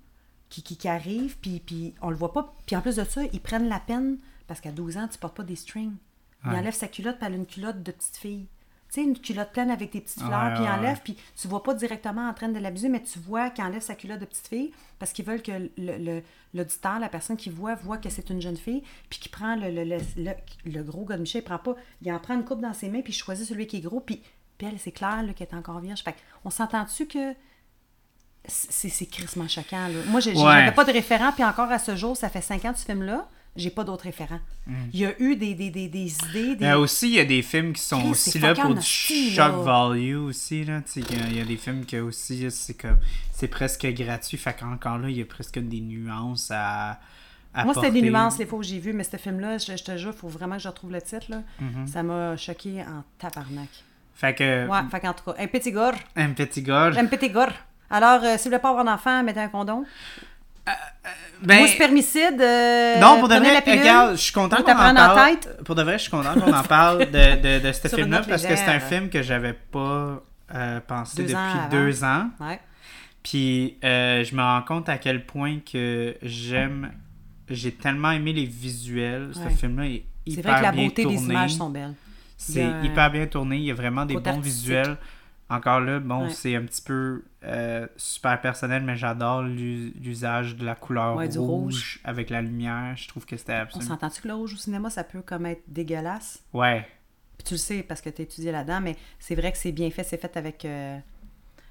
qui, 0.48 0.62
qui, 0.62 0.76
qui 0.76 0.88
arrive, 0.88 1.36
puis, 1.38 1.60
puis 1.60 1.94
on 2.02 2.10
le 2.10 2.16
voit 2.16 2.32
pas. 2.32 2.54
Puis 2.66 2.76
en 2.76 2.80
plus 2.80 2.96
de 2.96 3.04
ça, 3.04 3.22
ils 3.32 3.40
prennent 3.40 3.68
la 3.68 3.80
peine, 3.80 4.18
parce 4.46 4.60
qu'à 4.60 4.72
12 4.72 4.96
ans, 4.96 5.08
tu 5.08 5.18
portes 5.18 5.36
pas 5.36 5.42
des 5.44 5.56
strings. 5.56 5.94
Il 6.44 6.50
Ouais. 6.50 6.58
enlève 6.58 6.74
sa 6.74 6.86
culotte, 6.88 7.16
puis 7.18 7.26
elle 7.26 7.32
a 7.32 7.36
une 7.36 7.46
culotte 7.46 7.82
de 7.82 7.90
petite 7.92 8.16
fille. 8.16 8.46
Tu 8.96 9.02
sais, 9.02 9.08
une 9.08 9.18
culotte 9.18 9.52
pleine 9.52 9.70
avec 9.70 9.92
des 9.92 10.00
petites 10.00 10.22
fleurs, 10.22 10.54
puis 10.54 10.64
enlève, 10.68 11.00
puis 11.04 11.16
tu 11.38 11.48
vois 11.48 11.62
pas 11.62 11.74
directement 11.74 12.28
en 12.28 12.32
train 12.32 12.48
de 12.48 12.58
l'abuser, 12.58 12.88
mais 12.88 13.02
tu 13.02 13.18
vois 13.18 13.50
qu'il 13.50 13.62
enlève 13.62 13.82
sa 13.82 13.94
culotte 13.94 14.20
de 14.20 14.24
petite 14.24 14.46
fille 14.48 14.70
parce 14.98 15.12
qu'ils 15.12 15.26
veulent 15.26 15.42
que 15.42 15.52
le- 15.52 15.98
le- 15.98 16.22
l'auditeur, 16.54 16.98
la 16.98 17.10
personne 17.10 17.36
qui 17.36 17.50
voit, 17.50 17.74
voit 17.74 17.98
que 17.98 18.08
c'est 18.08 18.30
une 18.30 18.40
jeune 18.40 18.56
fille, 18.56 18.82
puis 19.10 19.18
qui 19.18 19.28
prend 19.28 19.54
le, 19.54 19.70
le, 19.70 19.84
le, 19.84 19.98
le- 20.16 20.72
le 20.72 20.82
gros 20.82 21.04
gars 21.04 21.16
de 21.16 21.20
Michel, 21.20 21.42
il 21.42 21.44
prend 21.44 21.58
pas, 21.58 21.74
il 22.00 22.10
en 22.10 22.18
prend 22.18 22.34
une 22.34 22.44
coupe 22.46 22.62
dans 22.62 22.72
ses 22.72 22.88
mains, 22.88 23.02
puis 23.02 23.12
il 23.12 23.16
choisit 23.16 23.46
celui 23.46 23.66
qui 23.66 23.76
est 23.76 23.80
gros, 23.80 24.00
puis, 24.00 24.22
puis 24.56 24.66
elle, 24.66 24.78
c'est 24.78 24.92
clair 24.92 25.22
qu'elle 25.36 25.48
est 25.48 25.54
encore 25.54 25.80
vierge. 25.80 26.02
Fait 26.02 26.14
on 26.46 26.50
s'entend-tu 26.50 27.06
que 27.06 27.34
c'est 28.48 29.06
crissement 29.06 29.48
choquant. 29.48 29.88
Là? 29.88 29.98
Moi, 30.06 30.20
j'ai- 30.20 30.30
Ouais. 30.32 30.36
j'avais 30.42 30.72
pas 30.72 30.84
de 30.84 30.92
référent, 30.92 31.32
puis 31.32 31.44
encore 31.44 31.70
à 31.70 31.78
ce 31.78 31.96
jour, 31.96 32.16
ça 32.16 32.28
fait 32.28 32.40
cinq 32.40 32.64
ans 32.64 32.72
de 32.72 32.76
ce 32.76 32.84
film-là, 32.84 33.28
j'ai 33.56 33.70
pas 33.70 33.84
d'autres 33.84 34.04
référents. 34.04 34.40
Il 34.92 35.00
y 35.00 35.06
a 35.06 35.20
eu 35.20 35.36
des, 35.36 35.54
des, 35.54 35.70
des, 35.70 35.88
des 35.88 36.14
idées, 36.30 36.56
des... 36.56 36.64
Mais 36.64 36.74
aussi, 36.74 37.08
il 37.08 37.14
y 37.14 37.20
a 37.20 37.24
des 37.24 37.42
films 37.42 37.72
qui 37.72 37.82
sont 37.82 38.04
aussi 38.10 38.38
là 38.38 38.54
pour 38.54 38.74
du 38.74 38.82
shock 38.82 39.64
value 39.64 40.16
aussi. 40.16 40.64
Là. 40.64 40.80
Il 40.96 41.36
y, 41.36 41.40
a- 41.40 41.44
des 41.44 41.56
films 41.56 41.84
que 41.86 42.00
aussi, 42.00 42.50
c'est 42.50 42.74
comme 42.74 42.98
c'est 43.32 43.48
presque 43.48 43.86
gratuit. 43.86 44.36
Fait 44.36 44.56
qu'encore 44.58 44.98
là, 44.98 45.08
il 45.08 45.16
y 45.16 45.22
a 45.22 45.24
presque 45.24 45.58
des 45.58 45.80
nuances 45.80 46.50
à. 46.50 46.98
à 47.54 47.64
Moi, 47.64 47.74
c'était 47.74 47.90
des 47.90 48.02
nuances 48.02 48.38
les 48.38 48.46
fois 48.46 48.58
où 48.58 48.62
j'ai 48.62 48.78
vu, 48.78 48.92
mais 48.92 49.04
ce 49.04 49.16
film-là, 49.16 49.58
je, 49.58 49.76
je 49.76 49.84
te 49.84 49.96
jure, 49.96 50.12
il 50.14 50.18
faut 50.18 50.28
vraiment 50.28 50.56
que 50.56 50.62
je 50.62 50.68
retrouve 50.68 50.92
le 50.92 51.02
titre. 51.02 51.26
Là. 51.28 51.42
Mm-hmm. 51.62 51.86
Ça 51.86 52.02
m'a 52.02 52.36
choqué 52.36 52.82
en 52.82 53.04
tabarnak. 53.18 53.68
Fait 54.14 54.34
que. 54.34 54.66
Ouais, 54.66 54.78
fait 54.90 55.00
qu'en 55.00 55.12
tout 55.12 55.24
cas, 55.24 55.34
un 55.38 55.46
petit 55.46 55.72
gars. 55.72 55.92
Un 56.16 56.30
petit 56.30 56.62
gars. 56.62 56.90
Un 56.96 57.06
petit 57.06 57.30
gars. 57.30 57.52
Alors, 57.90 58.22
euh, 58.24 58.32
si 58.36 58.44
vous 58.44 58.50
voulez 58.50 58.58
pas 58.58 58.70
avoir 58.70 58.84
d'enfant, 58.84 59.22
mettez 59.22 59.40
un 59.40 59.48
condom. 59.48 59.84
Ben, 61.42 61.58
Moi, 61.60 61.68
spermicide. 61.68 62.40
euh, 62.40 62.98
non, 62.98 63.18
pour 63.20 63.28
de 63.28 63.34
vrai, 63.36 63.58
regarde, 63.58 64.12
je 64.16 64.20
suis 64.22 64.32
content 64.32 64.62
qu'on 64.62 64.72
en 64.72 64.94
parle. 64.94 65.30
tête. 65.38 65.62
Pour 65.64 65.74
de 65.74 65.82
vrai, 65.82 65.94
je 65.98 66.02
suis 66.02 66.10
content 66.10 66.34
qu'on 66.34 66.52
en 66.52 66.62
parle 66.78 67.10
de, 67.10 67.58
de, 67.60 67.66
de 67.66 67.72
ce 67.72 67.88
film-là 67.88 68.22
parce 68.26 68.44
que 68.46 68.56
c'est 68.56 68.68
un 68.68 68.80
film 68.80 69.08
que 69.10 69.22
j'avais 69.22 69.52
pas 69.52 70.22
euh, 70.54 70.80
pensé 70.86 71.22
Deux 71.24 71.28
depuis 71.34 71.70
deux 71.70 72.04
ans. 72.04 72.30
Ouais. 72.40 72.58
Puis 73.22 73.76
euh, 73.84 74.24
je 74.24 74.34
me 74.34 74.42
rends 74.42 74.62
compte 74.62 74.88
à 74.88 74.98
quel 74.98 75.26
point 75.26 75.58
que 75.60 76.16
j'aime. 76.22 76.92
J'ai 77.48 77.72
tellement 77.72 78.10
aimé 78.12 78.32
les 78.32 78.46
visuels. 78.46 79.30
Ce 79.34 79.40
Ouais. 79.40 79.50
film-là 79.50 79.86
est 79.86 80.04
C'est 80.26 80.32
hyper 80.32 80.50
vrai 80.52 80.60
que 80.60 80.64
la 80.64 80.72
bien 80.72 80.84
beauté 80.86 81.02
tourné. 81.02 81.18
des 81.18 81.24
images 81.24 81.54
sont 81.54 81.70
belles. 81.70 81.94
C'est 82.38 82.66
hyper 82.82 83.10
bien 83.10 83.26
tourné. 83.26 83.56
Il 83.58 83.64
y 83.64 83.70
a 83.70 83.74
vraiment 83.74 84.04
des 84.06 84.14
bons 84.14 84.20
artistique. 84.26 84.44
visuels. 84.44 84.96
Encore 85.48 85.78
là, 85.80 86.00
bon, 86.00 86.24
Ouais. 86.24 86.30
c'est 86.30 86.56
un 86.56 86.62
petit 86.62 86.82
peu 86.82 87.22
euh, 87.44 87.86
super 87.96 88.40
personnel, 88.40 88.82
mais 88.82 88.96
j'adore 88.96 89.42
l'u- 89.42 89.92
l'usage 90.02 90.56
de 90.56 90.64
la 90.66 90.74
couleur 90.74 91.14
Ouais, 91.16 91.26
rouge, 91.26 91.36
rouge. 91.38 92.00
avec 92.02 92.30
la 92.30 92.42
lumière. 92.42 92.96
Je 92.96 93.06
trouve 93.06 93.24
que 93.26 93.36
c'était 93.36 93.52
On 93.52 93.60
absolument. 93.62 93.90
s'entend-tu 93.90 94.22
que 94.22 94.28
le 94.28 94.34
rouge 94.34 94.54
au 94.54 94.56
cinéma, 94.56 94.90
ça 94.90 95.04
peut 95.04 95.22
comme 95.22 95.46
être 95.46 95.62
dégueulasse? 95.68 96.42
Ouais. 96.52 96.84
Puis 97.38 97.44
tu 97.46 97.54
le 97.54 97.58
sais 97.58 97.82
parce 97.84 98.00
que 98.00 98.10
tu 98.10 98.22
as 98.22 98.24
étudié 98.24 98.50
là-dedans, 98.50 98.80
mais 98.80 98.96
c'est 99.20 99.36
vrai 99.36 99.52
que 99.52 99.58
c'est 99.58 99.70
bien 99.70 99.88
fait. 99.90 100.02
C'est 100.02 100.20
fait 100.20 100.36
avec, 100.36 100.64
euh, 100.64 100.98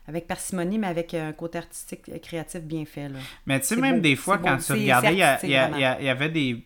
avec 0.08 0.26
parcimonie, 0.28 0.78
mais 0.78 0.88
avec 0.88 1.14
un 1.14 1.34
côté 1.34 1.58
artistique 1.58 2.04
et 2.08 2.20
créatif 2.22 2.62
bien 2.62 2.86
fait. 2.86 3.10
Là. 3.10 3.20
Mais 3.46 3.60
tu 3.60 3.66
sais, 3.66 3.76
même 3.76 3.96
beau, 3.96 4.02
des 4.02 4.16
fois, 4.16 4.38
quand 4.38 4.56
beau. 4.56 4.62
tu 4.64 4.72
regardais, 4.72 5.16
y, 5.16 5.18
y 5.18 5.50
y 5.52 5.98
il 6.00 6.06
y 6.06 6.10
avait 6.10 6.30
des. 6.30 6.66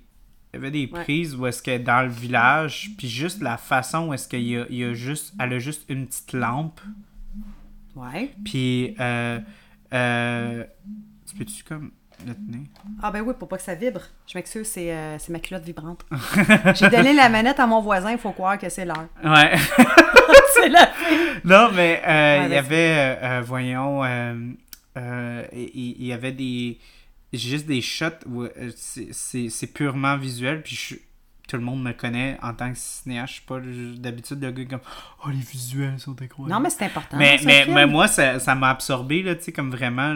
Il 0.54 0.58
y 0.58 0.60
avait 0.60 0.72
des 0.72 0.90
Ouais. 0.92 1.04
prises 1.04 1.36
où 1.36 1.46
est-ce 1.46 1.62
que 1.62 1.78
dans 1.78 2.02
le 2.04 2.10
village, 2.10 2.92
puis 2.98 3.08
juste 3.08 3.42
la 3.42 3.58
façon 3.58 4.08
où 4.08 4.14
est-ce 4.14 4.28
qu'il 4.28 4.42
y 4.42 4.58
a, 4.58 4.66
il 4.70 4.78
y 4.78 4.84
a 4.84 4.94
juste, 4.94 5.34
elle 5.40 5.54
a 5.54 5.60
juste 5.60 5.84
une 5.90 6.08
petite 6.08 6.34
lampe, 6.34 6.80
Ouais. 7.96 8.32
puis 8.44 8.96
euh, 9.00 9.40
euh, 9.94 10.64
tu 11.30 11.36
peux-tu 11.36 11.64
comme 11.64 11.92
le 12.26 12.34
tenir? 12.34 12.62
Ah 13.02 13.12
ben 13.12 13.22
oui, 13.22 13.34
pour 13.38 13.48
pas 13.48 13.58
que 13.58 13.64
ça 13.64 13.76
vibre. 13.76 14.02
Je 14.28 14.38
m'excuse, 14.38 14.68
c'est 14.68 14.92
euh, 14.92 15.18
c'est 15.20 15.32
ma 15.32 15.40
culotte 15.40 15.64
vibrante. 15.64 16.04
J'ai 16.76 16.90
donné 16.90 17.14
la 17.14 17.30
manette 17.30 17.60
à 17.60 17.68
mon 17.68 17.82
voisin, 17.82 18.12
il 18.12 18.18
faut 18.18 18.32
croire 18.32 18.58
que 18.58 18.70
c'est 18.70 18.86
l'heure. 18.86 19.08
Ouais. 19.24 19.56
c'est 20.56 20.70
la 20.70 20.90
non, 21.46 21.70
mais 21.74 22.02
euh, 22.06 22.40
Ouais, 22.40 22.46
il 22.48 22.52
y 22.54 22.58
avait, 22.58 23.18
euh, 23.24 23.42
voyons, 23.46 24.04
il 24.96 26.06
y 26.06 26.12
avait 26.14 26.32
des, 26.32 26.78
juste 27.38 27.66
des 27.68 27.82
shots 27.82 28.26
où 28.28 28.44
euh, 28.44 28.72
c'est- 28.76 29.74
purement 29.74 30.18
visuel, 30.18 30.62
puis 30.64 30.76
je- 30.76 30.96
tout 31.48 31.58
le 31.58 31.64
monde 31.64 31.82
me 31.82 31.94
connaît 31.94 32.38
en 32.44 32.54
tant 32.54 32.72
que 32.72 32.78
cinéaste. 32.78 33.30
Je 33.30 33.34
suis 33.40 33.46
pas 33.48 33.60
d'habitude 33.60 34.40
le 34.40 34.52
gars 34.52 34.66
comme 34.66 34.82
«Oh, 35.26 35.30
les 35.30 35.40
visuels 35.40 36.00
sont 36.00 36.12
incroyables!» 36.22 36.54
Non, 36.54 36.60
mais 36.60 36.70
c'est 36.70 36.86
important. 36.86 37.18
Mais, 37.18 37.40
mais, 37.44 37.66
mais 37.66 37.88
moi, 37.88 38.08
ça 38.08 38.38
ça 38.40 38.54
m'a 38.54 38.70
absorbé, 38.70 39.24
là, 39.24 39.34
tu 39.36 39.46
sais, 39.46 39.52
comme 39.52 39.72
vraiment. 39.72 40.14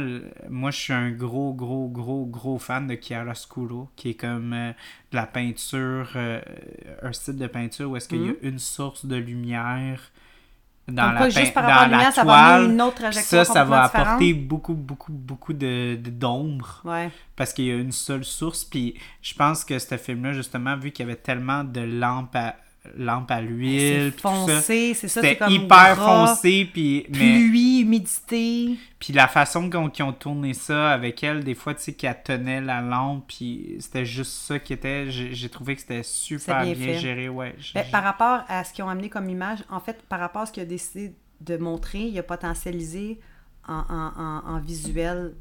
Moi, 0.48 0.70
je 0.70 0.78
suis 0.78 0.94
un 0.94 1.10
gros, 1.10 1.52
gros, 1.56 1.90
gros, 1.90 2.28
gros 2.28 2.60
fan 2.60 2.86
de 2.86 2.96
Chiaroscuro, 3.02 3.90
qui 3.96 4.10
est 4.10 4.14
comme 4.14 4.54
euh, 4.54 4.74
de 5.12 5.16
la 5.16 5.26
peinture, 5.26 6.12
euh, 6.16 6.40
un 7.02 7.12
style 7.14 7.38
de 7.38 7.48
peinture 7.48 7.90
où 7.90 7.98
est-ce 7.98 8.08
qu'il 8.10 8.26
y 8.26 8.30
a 8.30 8.34
une 8.44 8.60
source 8.60 9.08
de 9.08 9.16
lumière 9.16 10.12
dans 10.88 11.04
Comme 11.12 11.14
la, 11.16 11.30
juste 11.30 11.54
par 11.54 11.64
dans 11.64 11.70
rapport 11.70 11.84
à 11.84 11.88
la 11.88 11.92
lumière, 11.98 12.14
ça 12.14 12.24
va 12.24 12.34
toile. 12.58 12.72
une 12.72 12.82
autre 12.82 12.96
Ça, 12.98 13.02
trajectoire 13.12 13.46
ça 13.46 13.64
va 13.64 13.84
apporter 13.84 14.34
beaucoup, 14.34 14.74
beaucoup, 14.74 15.14
beaucoup 15.14 15.54
de 15.54 15.96
de- 16.02 16.10
d'ombre 16.10 16.82
Ouais. 16.84 17.10
parce 17.36 17.54
qu'il 17.54 17.66
y 17.66 17.72
a 17.72 17.76
une 17.76 17.92
seule 17.94 18.26
source. 18.26 18.66
Puis 18.66 18.96
je 19.22 19.34
pense 19.34 19.64
que 19.64 19.80
ce 19.80 19.96
film-là, 19.98 20.34
justement, 20.34 20.76
vu 20.76 20.92
qu'il 20.92 21.06
y 21.06 21.10
avait 21.10 21.20
tellement 21.20 21.64
de 21.64 21.80
lampes 21.82 22.36
à, 22.36 22.56
lampes 22.98 23.32
à 23.32 23.42
l'huile, 23.42 24.12
C'est 24.14 24.22
foncé, 24.22 24.94
c'est 24.94 25.08
ça, 25.08 25.22
c'est 25.22 25.30
c'était 25.30 25.36
comme 25.38 25.54
hyper 25.54 25.96
gras, 25.96 26.28
foncé. 26.28 26.70
Puis, 26.72 27.06
mais, 27.10 27.18
Pluie, 27.18 27.80
humidité. 27.82 28.76
puis 29.00 29.14
la 29.14 29.28
façon 29.28 29.70
qu'on- 29.70 29.90
qu'ils 29.90 30.04
ont 30.06 30.14
tourné 30.14 30.54
ça 30.54 30.92
avec 30.92 31.24
elle, 31.24 31.44
des 31.44 31.56
fois, 31.56 31.74
tu 31.74 31.82
sais, 31.82 31.94
qu'elle 31.94 32.22
tenait 32.24 32.62
la 32.62 32.82
lampe, 32.82 33.26
puis 33.28 33.78
c'était 33.80 34.06
juste 34.06 34.32
ça 34.34 34.60
qui 34.60 34.74
était. 34.74 35.10
J'ai 35.10 35.50
trouvé 35.50 35.76
que 35.76 35.82
c'était 35.82 36.04
super 36.04 36.64
bien 36.64 36.98
géré, 37.00 37.30
ouais. 37.30 37.56
Ben, 37.74 37.86
par 37.92 38.04
rapport 38.04 38.42
à 38.48 38.64
ce 38.64 38.74
qu'ils 38.74 38.84
ont 38.84 38.90
amené 38.90 39.10
comme 39.10 39.30
image, 39.30 39.60
en 39.70 39.80
fait, 39.80 40.02
par 40.10 40.20
rapport 40.20 40.42
à 40.44 40.46
ce 40.46 40.52
qu'il 40.52 40.64
a 40.64 40.66
décidé 40.66 41.16
de 41.42 41.58
montrer, 41.58 42.00
il 42.02 42.18
a 42.20 42.24
potentialisé 42.24 43.20
en, 43.68 43.76
en- 43.90 44.22
en- 44.22 44.56
en 44.56 44.60
visuel, 44.60 45.34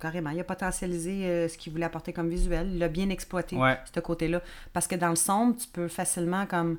carrément, 0.00 0.30
il 0.30 0.40
a 0.40 0.44
potentialisé 0.44 1.24
euh, 1.26 1.48
ce 1.48 1.56
qu'il 1.58 1.72
voulait 1.72 1.84
apporter 1.86 2.12
comme 2.12 2.28
visuel. 2.28 2.68
Il 2.72 2.78
l'a 2.78 2.88
bien 2.88 3.08
exploité, 3.10 3.56
Ouais. 3.56 3.78
ce 3.94 4.00
côté-là. 4.00 4.40
Parce 4.72 4.86
que 4.86 4.94
dans 4.96 5.10
le 5.10 5.16
sombre, 5.16 5.56
tu 5.56 5.68
peux 5.68 5.88
facilement 5.88 6.46
comme... 6.46 6.78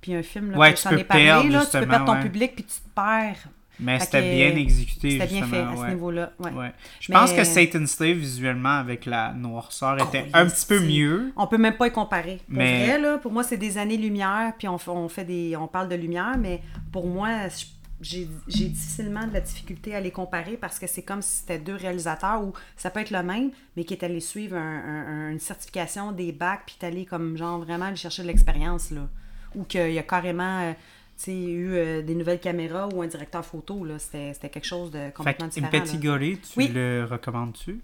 Puis 0.00 0.14
un 0.14 0.22
film, 0.22 0.52
là, 0.52 0.58
Ouais, 0.58 0.74
tu 0.74 0.82
t'en 0.84 0.90
peux 0.90 1.02
parlé, 1.04 1.24
perdre, 1.24 1.50
là, 1.50 1.66
tu 1.66 1.78
peux 1.78 1.86
perdre 1.86 2.04
ton 2.04 2.12
ouais. 2.12 2.22
public, 2.22 2.54
puis 2.54 2.64
tu 2.64 2.76
te 2.76 2.88
perds. 2.94 3.48
mais 3.80 3.98
c'était 4.00 4.22
bien 4.22 4.56
exécuté, 4.56 5.10
C'était 5.12 5.26
bien 5.26 5.46
fait 5.46 5.58
à 5.60 5.74
ce 5.76 5.86
niveau-là. 5.88 6.32
Je 6.40 6.48
Mais- 6.48 6.72
pense 7.18 7.32
que 7.32 7.42
Satan 7.44 7.86
Slave, 7.86 8.16
visuellement, 8.16 8.78
avec 8.78 9.06
la 9.06 9.32
noirceur, 9.32 9.94
était 10.00 10.24
Oh, 10.28 10.30
un 10.36 10.44
yes, 10.44 10.54
petit 10.54 10.66
peu 10.66 10.80
mieux. 10.80 11.32
On 11.36 11.46
peut 11.48 11.58
même 11.58 11.76
pas 11.76 11.86
y 11.88 11.92
comparer. 11.92 12.36
Pour 12.48 12.58
Mais- 12.58 12.86
vrai, 12.86 12.98
là, 13.00 13.18
pour 13.18 13.32
moi, 13.32 13.42
c'est 13.44 13.56
des 13.56 13.76
années-lumière, 13.78 14.52
puis 14.58 14.68
on 14.68 15.08
fait 15.08 15.24
des, 15.24 15.56
on 15.56 15.66
parle 15.68 15.88
de 15.88 15.94
lumière, 15.96 16.36
mais 16.38 16.60
pour 16.92 17.06
moi, 17.06 17.48
je- 17.48 17.64
j'ai 18.00 18.24
difficilement 18.68 19.26
de 19.26 19.32
la 19.32 19.40
difficulté 19.40 19.94
à 19.94 20.00
les 20.00 20.10
comparer 20.10 20.56
parce 20.56 20.78
que 20.78 20.86
c'est 20.86 21.02
comme 21.02 21.20
si 21.22 21.38
c'était 21.38 21.58
deux 21.58 21.74
réalisateurs 21.74 22.42
ou 22.44 22.52
ça 22.76 22.90
peut 22.90 23.00
être 23.00 23.10
le 23.10 23.22
même, 23.22 23.50
mais 23.76 23.84
qui 23.84 23.94
est 23.94 24.04
allé 24.04 24.20
suivre 24.20 24.56
un- 24.56 24.60
un- 25.06 25.30
une 25.30 25.40
certification 25.40 26.12
des 26.12 26.30
bacs, 26.32 26.62
puis 26.66 26.76
allé 26.86 27.04
comme 27.06 27.36
genre 27.36 27.58
vraiment 27.58 27.86
aller 27.86 27.96
chercher 27.96 28.22
de 28.22 28.28
l'expérience, 28.28 28.90
là. 28.90 29.08
Ou 29.54 29.64
qu'il 29.64 29.92
y 29.92 29.98
a 29.98 30.02
carrément 30.02 30.60
euh, 30.62 30.72
tu 31.16 31.24
sais, 31.24 31.34
eu 31.42 31.72
euh, 31.74 32.02
des 32.02 32.14
nouvelles 32.14 32.38
caméras 32.38 32.88
ou 32.94 33.02
un 33.02 33.06
directeur 33.08 33.44
photo, 33.44 33.84
là. 33.84 33.98
C'était 33.98 34.32
quelque 34.48 34.66
chose 34.66 34.90
de 34.92 35.10
complètement 35.10 35.48
différent. 35.48 35.70
Petit 35.70 35.94
là. 35.96 36.02
Goré, 36.02 36.38
tu 36.40 36.52
Oui. 36.58 36.68
le 36.68 37.04
recommandes-tu? 37.10 37.80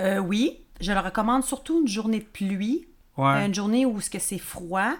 Euh, 0.00 0.18
oui, 0.18 0.58
je 0.80 0.92
le 0.92 0.98
recommande 1.00 1.42
surtout 1.44 1.80
une 1.82 1.88
journée 1.88 2.20
de 2.20 2.24
pluie. 2.24 2.86
Ouais. 3.16 3.46
Une 3.46 3.54
journée 3.54 3.84
où 3.86 4.00
c'est 4.00 4.38
froid, 4.38 4.92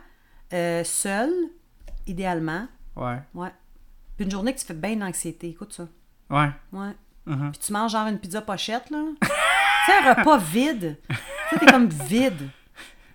euh, 0.53 0.85
seul, 0.85 1.31
idéalement. 2.07 2.67
Ouais. 2.97 3.19
Ouais. 3.35 3.49
Puis 4.21 4.27
une 4.27 4.31
journée 4.33 4.53
que 4.53 4.59
tu 4.61 4.67
fais 4.67 4.75
bien 4.75 4.97
d'anxiété. 4.97 5.49
Écoute 5.49 5.73
ça. 5.73 5.89
Ouais. 6.29 6.51
Ouais. 6.75 6.91
Mhm. 7.25 7.53
Puis 7.53 7.61
tu 7.65 7.73
manges 7.73 7.93
genre 7.93 8.07
une 8.07 8.19
pizza 8.19 8.43
pochette, 8.43 8.91
là. 8.91 8.99
tu 9.23 9.29
sais, 9.87 9.93
un 10.09 10.13
repas 10.15 10.37
vide. 10.37 10.99
Tu 11.09 11.15
sais, 11.49 11.59
t'es 11.59 11.73
comme 11.73 11.89
vide. 11.89 12.51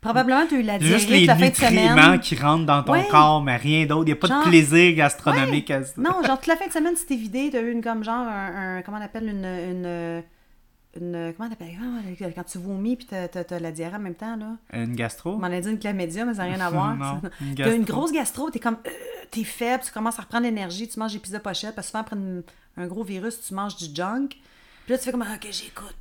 Probablement, 0.01 0.47
tu 0.47 0.55
as 0.55 0.59
eu 0.59 0.63
la 0.63 0.79
Juste 0.79 1.05
diarrhée 1.07 1.19
les 1.21 1.27
toute 1.27 1.27
la 1.27 1.35
fin 1.35 1.41
de 1.41 1.45
nutriments 1.77 2.03
semaine. 2.05 2.19
qui 2.21 2.35
rentrent 2.35 2.65
dans 2.65 2.81
ton 2.81 2.93
Ouais. 2.93 3.07
corps, 3.11 3.43
mais 3.43 3.55
rien 3.55 3.85
d'autre. 3.85 4.01
Il 4.03 4.05
n'y 4.07 4.11
a 4.13 4.15
pas 4.15 4.27
Genre- 4.27 4.43
de 4.45 4.49
plaisir 4.49 4.95
gastronomique 4.95 5.69
à 5.69 5.83
ça. 5.83 5.93
Non, 5.97 6.23
genre 6.23 6.37
toute 6.39 6.47
la 6.47 6.55
fin 6.57 6.65
de 6.65 6.71
semaine, 6.73 6.95
tu 6.95 7.05
t'es 7.05 7.15
vidé, 7.15 7.49
t'as 7.51 7.61
eu 7.61 7.71
une 7.71 7.83
comme 7.83 8.03
genre 8.03 8.25
un, 8.27 8.77
un- 8.77 8.81
comment 8.81 8.97
on 8.97 9.01
appelle 9.01 9.29
une 9.29 9.45
une 9.45 10.23
une 10.99 11.33
comment 11.35 11.49
on 11.49 11.53
appelle 11.53 11.75
ah, 11.81 12.25
quand 12.35 12.43
tu 12.43 12.57
vomis 12.57 12.95
puis 12.95 13.05
t'as, 13.05 13.27
t'as, 13.27 13.59
la 13.59 13.71
diarrhée 13.71 13.95
en 13.97 13.99
même 13.99 14.15
temps 14.15 14.35
là. 14.35 14.55
Une 14.73 14.95
gastro? 14.95 15.31
On 15.33 15.37
m'en 15.37 15.47
a 15.47 15.59
dit 15.59 15.69
une 15.69 15.79
chlamydia, 15.79 16.25
mais 16.25 16.33
ça 16.35 16.45
n'a 16.47 16.55
rien 16.55 16.65
à 16.65 16.69
voir. 16.71 16.95
Non, 16.95 17.21
une 17.41 17.55
T'as 17.55 17.65
une 17.73 17.79
gastro. 17.79 17.95
grosse 17.97 18.11
gastro, 18.11 18.49
t'es 18.49 18.59
comme 18.59 18.77
euh, 18.85 18.89
t'es 19.31 19.43
faible, 19.43 19.83
tu 19.85 19.91
commences 19.91 20.19
à 20.19 20.23
reprendre 20.23 20.43
l'énergie, 20.45 20.87
tu 20.87 20.99
manges 20.99 21.13
des 21.13 21.19
pizzas 21.19 21.39
pochettes, 21.39 21.75
parce 21.75 21.87
que 21.87 21.91
souvent 21.91 22.01
après 22.01 22.15
une- 22.15 22.43
un 22.77 22.87
gros 22.87 23.03
virus, 23.03 23.39
tu 23.41 23.53
manges 23.53 23.75
du 23.77 23.93
junk. 23.93 24.29
Puis 24.29 24.91
là 24.93 24.97
tu 24.97 25.03
fais 25.05 25.11
comme 25.11 25.23
ah, 25.23 25.35
OK, 25.35 25.47
j'écoute. 25.51 25.95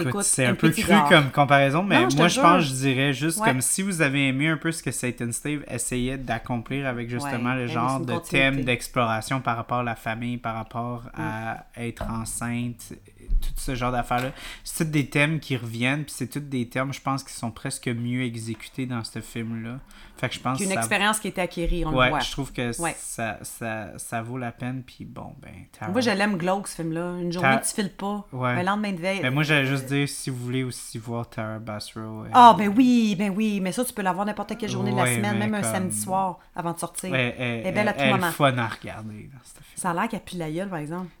Écoute, 0.00 0.24
c'est 0.24 0.44
un 0.46 0.56
peu 0.56 0.70
cru 0.70 0.92
comme 1.08 1.30
comparaison, 1.30 1.84
mais 1.84 2.00
Non, 2.02 2.10
je 2.10 2.16
te 2.16 2.20
moi, 2.20 2.26
je 2.26 2.40
pense, 2.40 2.64
je 2.64 2.72
dirais 2.72 3.12
juste 3.12 3.38
Ouais. 3.38 3.46
comme 3.46 3.60
si 3.60 3.82
vous 3.82 4.02
avez 4.02 4.26
aimé 4.26 4.48
un 4.48 4.56
peu 4.56 4.72
ce 4.72 4.82
que 4.82 4.90
Satan 4.90 5.30
Stave 5.30 5.62
essayait 5.68 6.18
d'accomplir 6.18 6.88
avec 6.88 7.08
justement 7.08 7.50
Ouais, 7.50 7.60
le 7.60 7.66
ben, 7.66 7.72
genre 7.72 8.00
de 8.00 8.16
thème 8.18 8.64
d'exploration 8.64 9.40
par 9.40 9.56
rapport 9.56 9.78
à 9.78 9.82
la 9.84 9.94
famille, 9.94 10.38
par 10.38 10.56
rapport 10.56 11.04
à 11.16 11.66
être 11.76 12.02
enceinte, 12.10 12.94
tout 13.40 13.50
ce 13.56 13.74
genre 13.74 13.92
d'affaires-là. 13.92 14.30
C'est 14.64 14.84
tous 14.84 14.90
des 14.90 15.08
thèmes 15.08 15.40
qui 15.40 15.56
reviennent, 15.56 16.04
puis 16.04 16.14
c'est 16.16 16.28
tous 16.28 16.40
des 16.40 16.68
termes, 16.68 16.92
je 16.92 17.00
pense, 17.00 17.22
qui 17.24 17.32
sont 17.32 17.50
presque 17.50 17.88
mieux 17.88 18.22
exécutés 18.22 18.86
dans 18.86 19.02
ce 19.04 19.20
film-là. 19.20 19.78
Fait 20.18 20.28
que 20.30 20.34
je 20.34 20.40
pense 20.40 20.58
que 20.58 20.64
une 20.64 20.70
ça... 20.70 20.76
expérience 20.76 21.18
qui 21.20 21.28
était 21.28 21.42
acquérie, 21.42 21.84
on 21.84 21.92
Ouais, 21.94 22.06
le 22.06 22.10
voit. 22.12 22.20
je 22.20 22.30
trouve 22.32 22.50
que 22.50 22.80
Ouais. 22.80 22.96
ça, 22.98 23.38
ça, 23.42 23.98
ça 23.98 24.22
vaut 24.22 24.38
la 24.38 24.50
peine, 24.50 24.82
puis 24.86 25.04
bon, 25.04 25.34
ben... 25.42 25.90
Moi, 25.92 26.00
je 26.00 26.08
l'aime 26.10 26.38
glauque, 26.38 26.68
ce 26.68 26.76
film-là. 26.76 27.16
Une 27.20 27.30
journée, 27.32 27.50
T'as- 27.56 27.58
tu 27.68 27.74
files 27.74 27.92
pas. 27.92 28.26
Ouais. 28.32 28.48
Un 28.50 28.62
lendemain 28.62 28.92
de 28.92 29.00
veille. 29.00 29.20
Mais 29.22 29.30
moi, 29.30 29.42
j'allais 29.42 29.66
juste 29.66 29.84
dire, 29.86 30.08
si 30.08 30.30
vous 30.30 30.38
voulez 30.42 30.62
aussi 30.64 30.96
voir 30.98 31.28
Tara 31.28 31.58
Basro... 31.58 32.00
euh, 32.00 32.28
Ah, 32.32 32.54
ben 32.56 32.72
oui, 32.74 33.14
ben 33.18 33.30
oui. 33.36 33.60
Mais 33.60 33.72
ça, 33.72 33.84
tu 33.84 33.92
peux 33.92 34.00
l'avoir 34.02 34.24
n'importe 34.24 34.56
quelle 34.56 34.70
journée 34.70 34.92
de 34.92 34.96
la 34.96 35.06
semaine, 35.06 35.38
même 35.38 35.54
un 35.54 35.62
samedi 35.62 35.98
soir, 36.00 36.38
avant 36.54 36.72
de 36.72 36.78
sortir. 36.78 37.14
elle, 37.14 37.66
est 37.66 37.72
belle 37.72 37.88
à 37.88 37.92
tout 37.92 38.00
moment. 38.04 38.16
elle 38.22 38.24
est 38.28 38.32
fun 38.32 38.56
à 38.58 38.66
regarder 38.68 39.30
dans 39.32 39.44
ce 39.44 39.52
film. 39.52 39.64
Ça 39.74 39.90
a 39.90 39.94
l'air 39.94 40.08
qu'elle 40.08 40.20
pue 40.20 40.36
la 40.36 40.50
gueule, 40.50 40.70
par 40.70 40.78
exemple. 40.78 41.08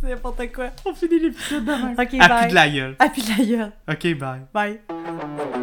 C'est 0.00 0.08
n'importe 0.08 0.52
quoi. 0.52 0.70
On 0.86 0.94
finit 0.94 1.18
l'épisode 1.18 1.64
demain. 1.64 1.92
OK, 1.92 2.14
À 2.20 2.28
bye. 2.28 2.40
plus 2.42 2.50
de 2.50 2.54
la 2.54 2.68
gueule. 2.68 2.96
Elle 3.00 3.10
pue 3.12 3.20
la 3.38 3.44
gueule. 3.44 3.72
Ok, 3.90 4.18
bye. 4.18 4.40
Bye. 4.54 5.57